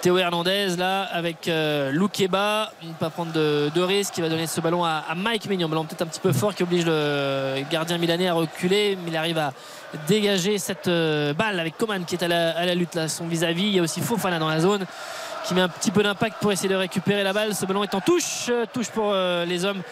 Théo 0.00 0.18
Hernandez 0.18 0.76
là 0.76 1.02
avec 1.02 1.48
euh, 1.48 1.90
Loukeba, 1.90 2.72
ne 2.82 2.92
pas 2.92 3.08
prendre 3.08 3.32
de, 3.32 3.80
risque, 3.80 4.18
il 4.18 4.20
va 4.22 4.28
donner 4.28 4.46
ce 4.46 4.60
ballon 4.60 4.84
à, 4.84 5.02
Mike 5.16 5.48
Mignon, 5.48 5.68
ballon 5.68 5.84
peut-être 5.84 6.02
un 6.02 6.06
petit 6.06 6.20
peu 6.20 6.32
fort 6.32 6.54
qui 6.54 6.62
oblige 6.62 6.84
le 6.84 7.62
gardien 7.70 7.96
milanais 7.96 8.28
à 8.28 8.34
reculer, 8.34 8.98
mais 9.02 9.10
il 9.10 9.16
arrive 9.16 9.38
à 9.38 9.52
dégager 10.06 10.58
cette 10.58 10.88
balle 10.88 11.58
avec 11.58 11.78
Coman 11.78 12.04
qui 12.04 12.16
est 12.16 12.22
à 12.22 12.28
la, 12.28 12.74
lutte 12.74 12.94
là, 12.94 13.08
son 13.08 13.26
vis-à-vis. 13.26 13.64
Il 13.64 13.74
y 13.76 13.78
a 13.78 13.82
aussi 13.82 14.02
Fofana 14.02 14.38
dans 14.38 14.48
la 14.48 14.60
zone 14.60 14.84
qui 15.44 15.54
met 15.54 15.60
un 15.60 15.68
petit 15.68 15.90
peu 15.90 16.02
d'impact 16.02 16.36
pour 16.40 16.52
essayer 16.52 16.68
de 16.68 16.74
récupérer 16.74 17.22
la 17.22 17.32
balle. 17.32 17.54
Ce 17.54 17.66
ballon 17.66 17.84
est 17.84 17.94
en 17.94 18.00
touche, 18.00 18.46
euh, 18.48 18.64
touche 18.72 18.88
pour 18.88 19.10
euh, 19.12 19.44
les 19.44 19.64
hommes 19.64 19.82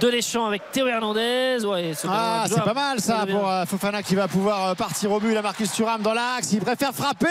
de 0.00 0.10
Deschamps 0.10 0.46
avec 0.46 0.70
Théo 0.70 0.86
Hernandez. 0.86 1.58
Ouais, 1.64 1.92
ce 1.94 2.06
ballon 2.06 2.18
Ah, 2.20 2.44
est 2.46 2.48
c'est 2.48 2.60
pas 2.62 2.74
mal 2.74 3.00
ça 3.00 3.26
pour 3.28 3.50
euh, 3.50 3.64
Fofana 3.64 4.02
qui 4.02 4.14
va 4.14 4.28
pouvoir 4.28 4.76
partir 4.76 5.10
au 5.10 5.20
but. 5.20 5.34
La 5.34 5.42
Marcus 5.42 5.72
Thuram 5.72 6.02
dans 6.02 6.14
l'axe. 6.14 6.52
Il 6.52 6.60
préfère 6.60 6.92
frapper. 6.92 7.26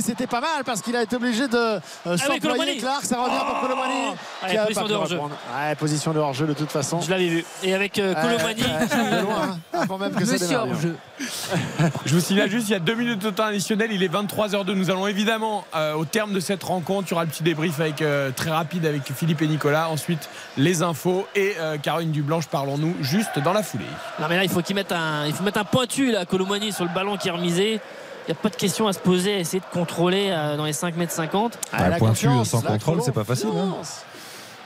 C'était 0.00 0.26
pas 0.26 0.40
mal 0.40 0.64
parce 0.64 0.82
qu'il 0.82 0.94
a 0.96 1.02
été 1.02 1.16
obligé 1.16 1.48
de 1.48 1.56
euh, 1.56 1.80
oui, 2.06 2.18
s'employer. 2.18 2.40
Colomani. 2.40 2.76
Clark, 2.78 3.04
ça 3.04 3.22
revient 3.22 3.44
pour 3.46 3.60
Colomani. 3.60 4.16
Allez, 4.42 4.58
position 4.58 4.82
pas 4.82 4.88
de 4.88 4.94
hors-jeu. 4.94 5.18
Ouais, 5.18 5.74
position 5.76 6.12
de 6.12 6.18
hors-jeu 6.18 6.46
de 6.46 6.52
toute 6.54 6.70
façon. 6.70 7.00
Je 7.00 7.10
l'avais 7.10 7.28
vu. 7.28 7.44
Et 7.62 7.74
avec 7.74 7.98
euh, 7.98 8.14
Colomani. 8.14 8.62
Hein, 9.72 9.86
Monsieur 10.20 10.56
hors-jeu. 10.56 10.96
Je 12.04 12.14
vous 12.14 12.20
signale 12.20 12.50
juste, 12.50 12.68
il 12.68 12.72
y 12.72 12.76
a 12.76 12.80
deux 12.80 12.94
minutes 12.94 13.22
de 13.22 13.30
temps 13.30 13.44
additionnel, 13.44 13.90
il 13.92 14.02
est 14.02 14.12
23h02. 14.12 14.72
Nous 14.72 14.90
allons 14.90 15.06
évidemment, 15.06 15.64
euh, 15.74 15.94
au 15.94 16.04
terme 16.04 16.32
de 16.32 16.40
cette 16.40 16.62
rencontre, 16.62 17.06
aura 17.14 17.24
le 17.24 17.30
petit 17.30 17.42
débrief 17.42 17.80
avec, 17.80 18.02
euh, 18.02 18.30
très 18.34 18.50
rapide 18.50 18.84
avec 18.86 19.02
Philippe 19.12 19.40
et 19.42 19.46
Nicolas. 19.46 19.88
Ensuite, 19.88 20.28
les 20.56 20.82
infos 20.82 21.26
et 21.34 21.54
euh, 21.58 21.78
Caroline 21.78 22.12
Dublanche, 22.12 22.46
parlons-nous 22.48 22.94
juste 23.00 23.38
dans 23.38 23.52
la 23.52 23.62
foulée. 23.62 23.84
Non 24.20 24.26
mais 24.28 24.36
là 24.36 24.44
il 24.44 24.50
faut 24.50 24.60
qu'il 24.62 24.76
mette 24.76 24.92
un, 24.92 25.26
il 25.26 25.32
faut 25.32 25.42
mettre 25.42 25.58
un 25.58 25.64
pointu 25.64 26.12
là, 26.12 26.24
Colomani 26.26 26.72
sur 26.72 26.84
le 26.84 26.90
ballon 26.94 27.16
qui 27.16 27.28
est 27.28 27.32
remisé. 27.32 27.80
Il 28.26 28.32
n'y 28.32 28.38
a 28.38 28.40
pas 28.40 28.48
de 28.48 28.56
question 28.56 28.88
à 28.88 28.92
se 28.92 28.98
poser, 28.98 29.34
à 29.34 29.38
essayer 29.38 29.60
de 29.60 29.64
contrôler 29.72 30.28
euh, 30.30 30.56
dans 30.56 30.64
les 30.64 30.72
5 30.72 30.96
mètres 30.96 31.12
50. 31.12 31.58
Ah, 31.72 31.88
la 31.88 31.96
pointu 31.96 32.26
sans 32.44 32.62
contrôle, 32.62 33.02
c'est 33.02 33.12
pas 33.12 33.24
facile, 33.24 33.48
hein. 33.54 33.74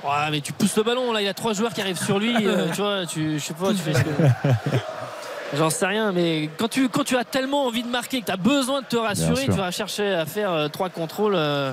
Ouais, 0.05 0.31
mais 0.31 0.41
tu 0.41 0.53
pousses 0.53 0.77
le 0.77 0.85
ballon 0.85 1.13
là, 1.13 1.21
il 1.21 1.25
y 1.25 1.29
a 1.29 1.35
trois 1.35 1.55
joueurs 1.55 1.73
qui 1.73 1.81
arrivent 1.81 2.01
sur 2.03 2.19
lui. 2.21 2.35
euh, 2.47 2.69
tu 2.73 2.81
vois, 2.81 3.05
tu, 3.05 3.39
je 3.39 3.45
sais 3.45 3.55
pas, 3.55 3.71
tu 3.71 3.79
fais 3.79 3.95
ce 3.95 4.03
que. 4.03 4.11
J'en 5.57 5.71
sais 5.71 5.87
rien, 5.87 6.13
mais 6.13 6.51
quand 6.59 6.69
tu, 6.69 6.89
quand 6.89 7.05
tu 7.05 7.17
as 7.17 7.25
tellement 7.25 7.65
envie 7.65 7.83
de 7.83 7.89
marquer, 7.89 8.21
que 8.21 8.27
tu 8.27 8.33
as 8.33 8.37
besoin 8.37 8.83
de 8.83 8.87
te 8.87 8.97
rassurer, 8.97 9.47
tu 9.47 9.53
vas 9.53 9.71
chercher 9.71 10.13
à 10.13 10.27
faire 10.27 10.53
euh, 10.53 10.69
trois 10.69 10.91
contrôles 10.91 11.35
euh, 11.35 11.73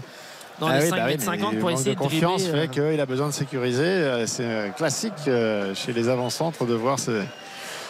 dans 0.59 0.67
Ah 0.67 0.77
les 0.79 0.83
oui, 0.85 0.89
5 0.89 0.95
bah 0.95 1.01
oui, 1.05 1.11
mètres 1.11 1.19
mais 1.29 1.37
50 1.37 1.53
le 1.53 1.59
pour 1.59 1.71
essayer 1.71 1.95
de 1.95 1.99
confiance 1.99 2.43
euh. 2.47 2.61
fait 2.61 2.67
qu'il 2.69 2.99
a 3.01 3.05
besoin 3.05 3.27
de 3.27 3.33
sécuriser. 3.33 3.83
Euh, 3.83 4.25
C'est 4.27 4.43
euh, 4.45 4.69
classique 4.69 5.13
euh, 5.27 5.73
chez 5.75 5.93
les 5.93 6.07
avant-centres 6.09 6.65
de 6.65 6.73
voir 6.73 6.97
ce- 6.99 7.21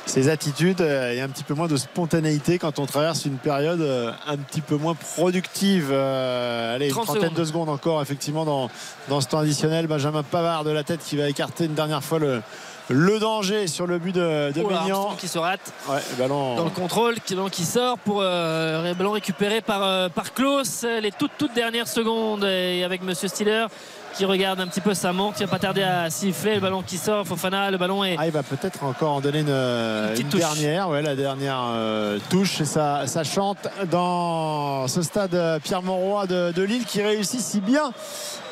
ces 0.07 0.29
attitudes 0.29 0.81
euh, 0.81 1.13
et 1.13 1.21
un 1.21 1.27
petit 1.29 1.43
peu 1.43 1.55
moins 1.55 1.67
de 1.67 1.77
spontanéité 1.77 2.59
quand 2.59 2.77
on 2.77 2.85
traverse 2.85 3.25
une 3.25 3.37
période 3.37 3.81
euh, 3.81 4.11
un 4.27 4.37
petit 4.37 4.61
peu 4.61 4.75
moins 4.75 4.93
productive. 4.93 5.89
Euh, 5.91 6.75
allez, 6.75 6.85
une 6.87 6.91
30 6.91 7.05
trentaine 7.05 7.23
secondes. 7.23 7.37
de 7.39 7.45
secondes 7.45 7.69
encore 7.69 8.01
effectivement 8.03 8.45
dans, 8.45 8.69
dans 9.09 9.19
ce 9.21 9.27
temps 9.27 9.39
additionnel. 9.39 9.87
Benjamin 9.87 10.21
Pavard 10.23 10.63
de 10.63 10.69
la 10.71 10.83
tête 10.83 10.99
qui 11.03 11.17
va 11.17 11.27
écarter 11.27 11.65
une 11.65 11.73
dernière 11.73 12.03
fois 12.03 12.19
le, 12.19 12.41
le 12.89 13.19
danger 13.19 13.67
sur 13.67 13.87
le 13.87 13.97
but 13.97 14.13
de, 14.13 14.51
de 14.51 14.61
Oh 14.63 14.69
là, 14.69 14.81
Maignan. 14.81 14.95
Armstrong 14.95 15.17
qui 15.17 15.27
se 15.27 15.37
rate 15.39 15.73
Ouais, 15.89 15.99
ballon. 16.17 16.55
dans 16.55 16.65
le 16.65 16.69
contrôle, 16.69 17.19
qui, 17.19 17.35
qui 17.51 17.65
sort 17.65 17.97
pour 17.99 18.19
euh, 18.21 18.93
ballon 18.93 19.11
récupéré 19.11 19.61
par, 19.61 19.83
euh, 19.83 20.09
par 20.09 20.33
Klaus. 20.33 20.83
Les 21.01 21.11
toutes, 21.11 21.31
toutes 21.37 21.53
dernières 21.53 21.87
secondes 21.87 22.43
et 22.43 22.83
avec 22.83 23.01
Monsieur 23.03 23.27
Stiller 23.27 23.65
qui 24.15 24.23
regarde 24.23 24.61
un 24.61 24.67
petit 24.67 24.79
peu 24.81 24.93
sa 24.93 25.11
montre, 25.11 25.35
qui 25.37 25.43
va 25.43 25.49
pas 25.49 25.59
tarder 25.59 25.83
à 25.83 26.09
siffler. 26.09 26.55
Le 26.55 26.61
ballon 26.61 26.81
qui 26.81 26.97
sort, 26.97 27.27
Fofana, 27.27 27.69
le 27.69 27.77
ballon 27.77 28.03
est. 28.03 28.15
Ah, 28.17 28.25
il 28.25 28.31
va 28.31 28.43
peut-être 28.43 28.83
encore 28.83 29.11
en 29.11 29.19
donner 29.19 29.39
une, 29.39 30.29
dernière, 30.31 30.89
ouais, 30.89 31.01
la 31.01 31.15
dernière 31.15 31.61
euh, 31.67 32.17
touche. 32.29 32.61
Et 32.61 32.65
ça, 32.65 33.07
ça 33.07 33.23
chante 33.25 33.67
dans 33.91 34.87
ce 34.87 35.01
stade 35.01 35.35
euh, 35.35 35.59
Pierre 35.59 35.81
Monroy 35.81 36.27
de, 36.27 36.53
de 36.53 36.61
Lille 36.63 36.85
qui 36.85 37.01
réussit 37.01 37.41
si 37.41 37.59
bien 37.59 37.91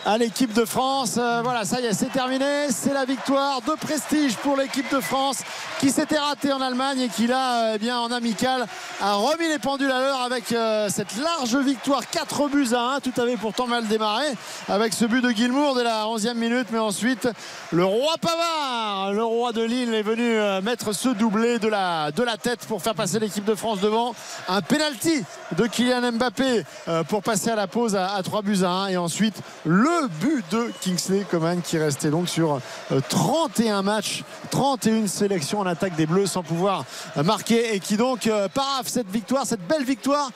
à 0.05 0.17
l'équipe 0.17 0.53
de 0.53 0.65
France. 0.65 1.15
Euh, 1.17 1.41
voilà, 1.43 1.63
ça 1.65 1.79
y 1.79 1.85
est, 1.85 1.93
c'est 1.93 2.11
terminé. 2.11 2.67
C'est 2.69 2.93
la 2.93 3.05
victoire 3.05 3.61
de 3.61 3.73
prestige 3.73 4.35
pour 4.37 4.57
l'équipe 4.57 4.91
de 4.91 4.99
France 4.99 5.39
qui 5.79 5.91
s'était 5.91 6.17
ratée 6.17 6.51
en 6.51 6.61
Allemagne 6.61 6.99
et 7.01 7.09
qui 7.09 7.27
là, 7.27 7.69
euh, 7.69 7.71
eh 7.75 7.77
bien, 7.77 7.99
en 7.99 8.11
amical, 8.11 8.65
a 9.01 9.13
remis 9.15 9.47
les 9.47 9.59
pendules 9.59 9.91
à 9.91 9.99
l'heure 9.99 10.21
avec 10.21 10.51
euh, 10.51 10.89
cette 10.89 11.15
large 11.17 11.55
victoire 11.55 12.01
4 12.09 12.49
buts 12.49 12.73
à 12.73 12.95
1. 12.95 12.99
Tout 12.99 13.21
avait 13.21 13.37
pourtant 13.37 13.67
mal 13.67 13.87
démarré 13.87 14.25
avec 14.67 14.93
ce 14.93 15.05
but 15.05 15.21
de 15.21 15.31
Guilmour 15.31 15.75
dès 15.75 15.83
la 15.83 16.05
11e 16.05 16.35
minute. 16.35 16.67
Mais 16.71 16.79
ensuite, 16.79 17.27
le 17.71 17.85
roi 17.85 18.15
Pavard, 18.19 19.13
le 19.13 19.23
roi 19.23 19.53
de 19.53 19.63
Lille, 19.63 19.93
est 19.93 20.01
venu 20.01 20.37
mettre 20.61 20.93
ce 20.93 21.09
doublé 21.09 21.59
de 21.59 21.67
la, 21.67 22.11
de 22.11 22.23
la 22.23 22.37
tête 22.37 22.65
pour 22.67 22.81
faire 22.81 22.95
passer 22.95 23.19
l'équipe 23.19 23.45
de 23.45 23.55
France 23.55 23.79
devant. 23.79 24.13
Un 24.49 24.61
penalty 24.61 25.23
de 25.57 25.65
Kylian 25.65 26.11
Mbappé 26.13 26.63
pour 27.07 27.23
passer 27.23 27.49
à 27.49 27.55
la 27.55 27.67
pause 27.67 27.95
à, 27.95 28.13
à 28.13 28.23
3 28.23 28.41
buts 28.41 28.63
à 28.63 28.69
1. 28.69 28.87
Et 28.87 28.97
ensuite, 28.97 29.35
le 29.65 29.92
but 30.21 30.43
de 30.51 30.71
Kingsley 30.81 31.25
Coman 31.29 31.61
qui 31.61 31.77
restait 31.77 32.09
donc 32.09 32.29
sur 32.29 32.59
euh, 32.91 32.99
31 33.09 33.81
matchs, 33.81 34.23
31 34.51 35.07
sélections 35.07 35.59
en 35.59 35.65
attaque 35.65 35.95
des 35.95 36.05
Bleus 36.05 36.27
sans 36.27 36.43
pouvoir 36.43 36.85
euh, 37.17 37.23
marquer 37.23 37.75
et 37.75 37.79
qui 37.79 37.97
donc 37.97 38.27
euh, 38.27 38.47
paraffe 38.47 38.87
cette 38.87 39.09
victoire, 39.09 39.45
cette 39.45 39.65
belle 39.67 39.83
victoire. 39.83 40.31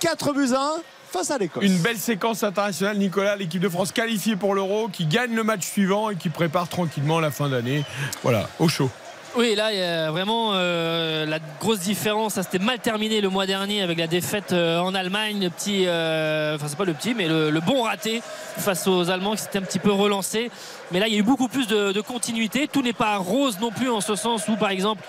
4 0.00 0.32
buts 0.32 0.52
à 0.54 0.60
1 0.60 0.70
face 1.12 1.30
à 1.30 1.38
l'Écosse. 1.38 1.64
Une 1.64 1.78
belle 1.78 1.98
séquence 1.98 2.42
internationale, 2.42 2.98
Nicolas, 2.98 3.36
l'équipe 3.36 3.60
de 3.60 3.68
France 3.68 3.92
qualifiée 3.92 4.36
pour 4.36 4.54
l'Euro, 4.54 4.88
qui 4.88 5.06
gagne 5.06 5.34
le 5.34 5.44
match 5.44 5.64
suivant 5.64 6.10
et 6.10 6.16
qui 6.16 6.28
prépare 6.28 6.68
tranquillement 6.68 7.20
la 7.20 7.30
fin 7.30 7.48
d'année. 7.48 7.84
Voilà, 8.22 8.48
au 8.58 8.68
chaud. 8.68 8.90
Oui, 9.36 9.56
là, 9.56 9.72
il 9.72 9.78
y 9.80 9.82
a 9.82 10.12
vraiment 10.12 10.50
euh, 10.52 11.26
la 11.26 11.40
grosse 11.58 11.80
différence. 11.80 12.34
Ça 12.34 12.44
s'était 12.44 12.60
mal 12.60 12.78
terminé 12.78 13.20
le 13.20 13.28
mois 13.28 13.46
dernier 13.46 13.82
avec 13.82 13.98
la 13.98 14.06
défaite 14.06 14.52
euh, 14.52 14.78
en 14.78 14.94
Allemagne. 14.94 15.42
Le 15.42 15.50
petit, 15.50 15.86
euh, 15.88 16.54
enfin, 16.54 16.68
c'est 16.68 16.78
pas 16.78 16.84
le 16.84 16.94
petit, 16.94 17.14
mais 17.14 17.26
le, 17.26 17.60
bon 17.60 17.82
raté 17.82 18.22
face 18.56 18.86
aux 18.86 19.10
Allemands 19.10 19.32
qui 19.32 19.42
s'était 19.42 19.58
un 19.58 19.62
petit 19.62 19.80
peu 19.80 19.90
relancé. 19.90 20.52
Mais 20.92 21.00
là, 21.00 21.08
il 21.08 21.14
y 21.14 21.16
a 21.16 21.18
eu 21.18 21.24
beaucoup 21.24 21.48
plus 21.48 21.66
de, 21.66 22.00
continuité. 22.00 22.68
Tout 22.68 22.82
n'est 22.82 22.92
pas 22.92 23.16
rose 23.16 23.58
non 23.60 23.72
plus 23.72 23.90
en 23.90 24.00
ce 24.00 24.14
sens 24.14 24.46
où, 24.46 24.54
par 24.54 24.70
exemple, 24.70 25.02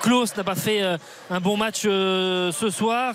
Klaus 0.00 0.34
n'a 0.38 0.44
pas 0.44 0.54
fait 0.54 0.80
un 1.30 1.40
bon 1.40 1.58
match 1.58 1.82
ce 1.82 2.70
soir. 2.70 3.14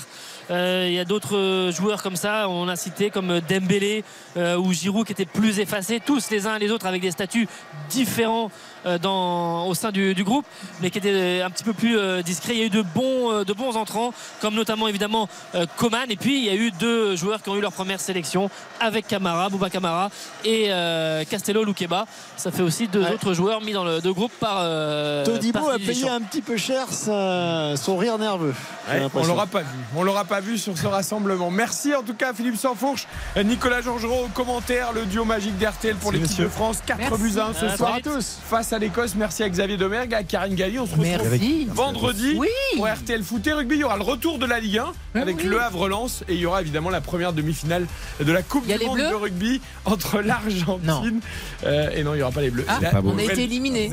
Il 0.50 0.92
y 0.92 1.00
a 1.00 1.06
d'autres 1.06 1.72
joueurs 1.72 2.04
comme 2.04 2.18
ça, 2.18 2.50
on 2.50 2.68
a 2.68 2.76
cité 2.76 3.10
comme 3.10 3.40
Dembélé 3.50 4.04
ou 4.36 4.74
Giroud 4.74 5.08
qui 5.08 5.14
étaient 5.14 5.26
plus 5.26 5.60
effacés, 5.60 6.02
tous 6.06 6.30
les 6.30 6.46
uns 6.46 6.60
les 6.60 6.72
autres 6.72 6.86
avec 6.86 7.02
des 7.02 7.12
statuts 7.12 7.48
différents 7.90 8.52
dans, 8.98 9.68
au 9.68 9.74
sein 9.74 9.92
du, 9.92 10.14
du 10.14 10.24
groupe, 10.24 10.46
mais 10.82 10.90
qui 10.90 10.98
étaient 10.98 11.42
un 11.42 11.50
petit 11.50 11.64
peu 11.64 11.74
plus 11.74 11.98
euh, 11.98 12.22
discrets. 12.22 12.54
Il 12.54 12.60
y 12.60 12.64
a 12.64 12.66
eu 12.66 12.70
de 12.70 12.82
bons, 12.82 13.32
euh, 13.32 13.44
de 13.44 13.54
bons 13.54 13.76
entrants, 13.78 14.14
comme 14.42 14.56
notamment 14.56 14.88
évidemment 14.88 15.30
euh, 15.56 15.66
Coman, 15.78 16.06
et 16.10 16.16
puis 16.16 16.38
il 16.40 16.46
y 16.46 16.50
a 16.50 16.56
eu 16.56 16.72
deux 16.72 17.16
joueurs 17.16 17.42
qui 17.42 17.50
ont 17.50 17.56
eu 17.56 17.62
leur 17.62 17.72
première 17.74 18.00
sélection 18.00 18.50
avec 18.80 19.08
Camara, 19.08 19.50
Bouba 19.50 19.70
Camara 19.70 20.10
et 20.44 20.68
euh, 20.70 21.24
Castello 21.30 21.64
Luqueba. 21.64 22.06
Ça 22.38 22.52
fait 22.52 22.64
aussi 22.64 22.88
deux 22.88 23.02
Ouais. 23.04 23.14
autres 23.14 23.34
joueurs 23.34 23.62
mis 23.62 23.74
dans 23.74 23.84
le 23.84 24.00
deux 24.02 24.14
groupes 24.14 24.32
par. 24.40 24.58
Euh, 24.60 25.26
Todibo 25.26 25.60
par 25.60 25.70
a 25.70 25.78
payé 25.78 26.08
un 26.10 26.22
petit 26.22 26.42
peu 26.42 26.58
cher 26.58 26.88
sa- 26.92 27.76
son 27.78 27.98
rire 27.98 28.18
nerveux. 28.18 28.54
Ouais, 28.90 29.08
on 29.14 29.26
l'aura 29.26 29.46
pas 29.48 29.62
vu. 29.62 29.68
On 29.96 30.04
l'aura 30.04 30.26
pas 30.26 30.40
vu 30.40 30.58
sur 30.58 30.78
ce 30.78 30.88
rassemblement. 30.88 31.50
Merci 31.52 31.94
en 31.96 32.04
tout 32.04 32.14
cas 32.14 32.34
Philippe 32.34 32.58
Sansfourche, 32.58 33.08
Nicolas 33.44 33.82
Georgerot 33.82 34.26
au 34.26 34.30
commentaire, 34.30 34.92
le 34.94 35.06
duo 35.06 35.26
magique 35.26 35.58
d'RTL 35.58 35.96
pour 35.96 36.12
l'équipe 36.12 36.38
de. 36.40 36.48
France. 36.48 36.80
4 36.86 36.98
Merci. 36.98 37.18
buts 37.22 37.40
à 37.40 37.46
1 37.48 37.54
ce 37.54 37.66
À 37.66 37.78
soir 37.78 37.96
vite. 37.96 38.06
tous. 38.06 38.38
face 38.50 38.71
à 38.74 38.80
l'Écosse. 38.80 39.16
Merci 39.16 39.44
à 39.44 39.50
Xavier 39.50 39.78
Domergue, 39.78 40.14
à 40.14 40.24
Karine 40.24 40.56
Galli. 40.56 40.80
On 40.80 40.86
se 40.86 40.92
retrouve 40.92 41.06
Merci. 41.08 41.68
vendredi 41.70 42.36
Oui. 42.38 42.48
pour 42.76 42.88
RTL 42.88 43.24
Foot 43.24 43.46
et 43.48 43.54
Rugby. 43.54 43.76
Il 43.76 43.82
y 43.82 43.84
aura 43.84 43.98
le 43.98 44.04
retour 44.04 44.40
de 44.40 44.46
la 44.46 44.60
Ligue 44.60 44.78
1 44.80 44.86
Ah 45.16 45.20
avec 45.20 45.38
oui. 45.38 45.44
Le 45.46 45.62
Havre 45.62 45.88
Lens 45.90 46.24
et 46.28 46.34
il 46.36 46.40
y 46.40 46.46
aura 46.46 46.62
évidemment 46.62 46.90
la 46.90 47.02
première 47.02 47.34
demi-finale 47.34 47.88
de 48.20 48.32
la 48.32 48.42
Coupe 48.44 48.66
du 48.68 48.86
Monde 48.86 48.98
Bleus 48.98 49.10
de 49.10 49.16
rugby 49.16 49.62
entre 49.86 50.22
l'Argentine 50.22 51.20
euh, 51.66 51.90
et 51.96 52.04
non, 52.04 52.14
il 52.14 52.18
n'y 52.18 52.24
aura 52.24 52.32
pas 52.32 52.42
les 52.42 52.52
Bleus. 52.52 52.66
Ah, 52.68 52.80
La 52.82 52.90
pas 52.92 53.02
on 53.04 53.18
a 53.18 53.24
été 53.24 53.44
éliminés. 53.44 53.90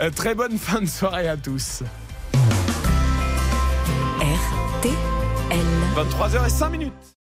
Euh, 0.00 0.10
très 0.10 0.34
bonne 0.34 0.58
fin 0.58 0.80
de 0.80 0.86
soirée 0.86 1.28
à 1.28 1.36
tous. 1.36 1.82
RTL. 4.20 4.92
23h05 5.96 6.70
minutes. 6.70 7.15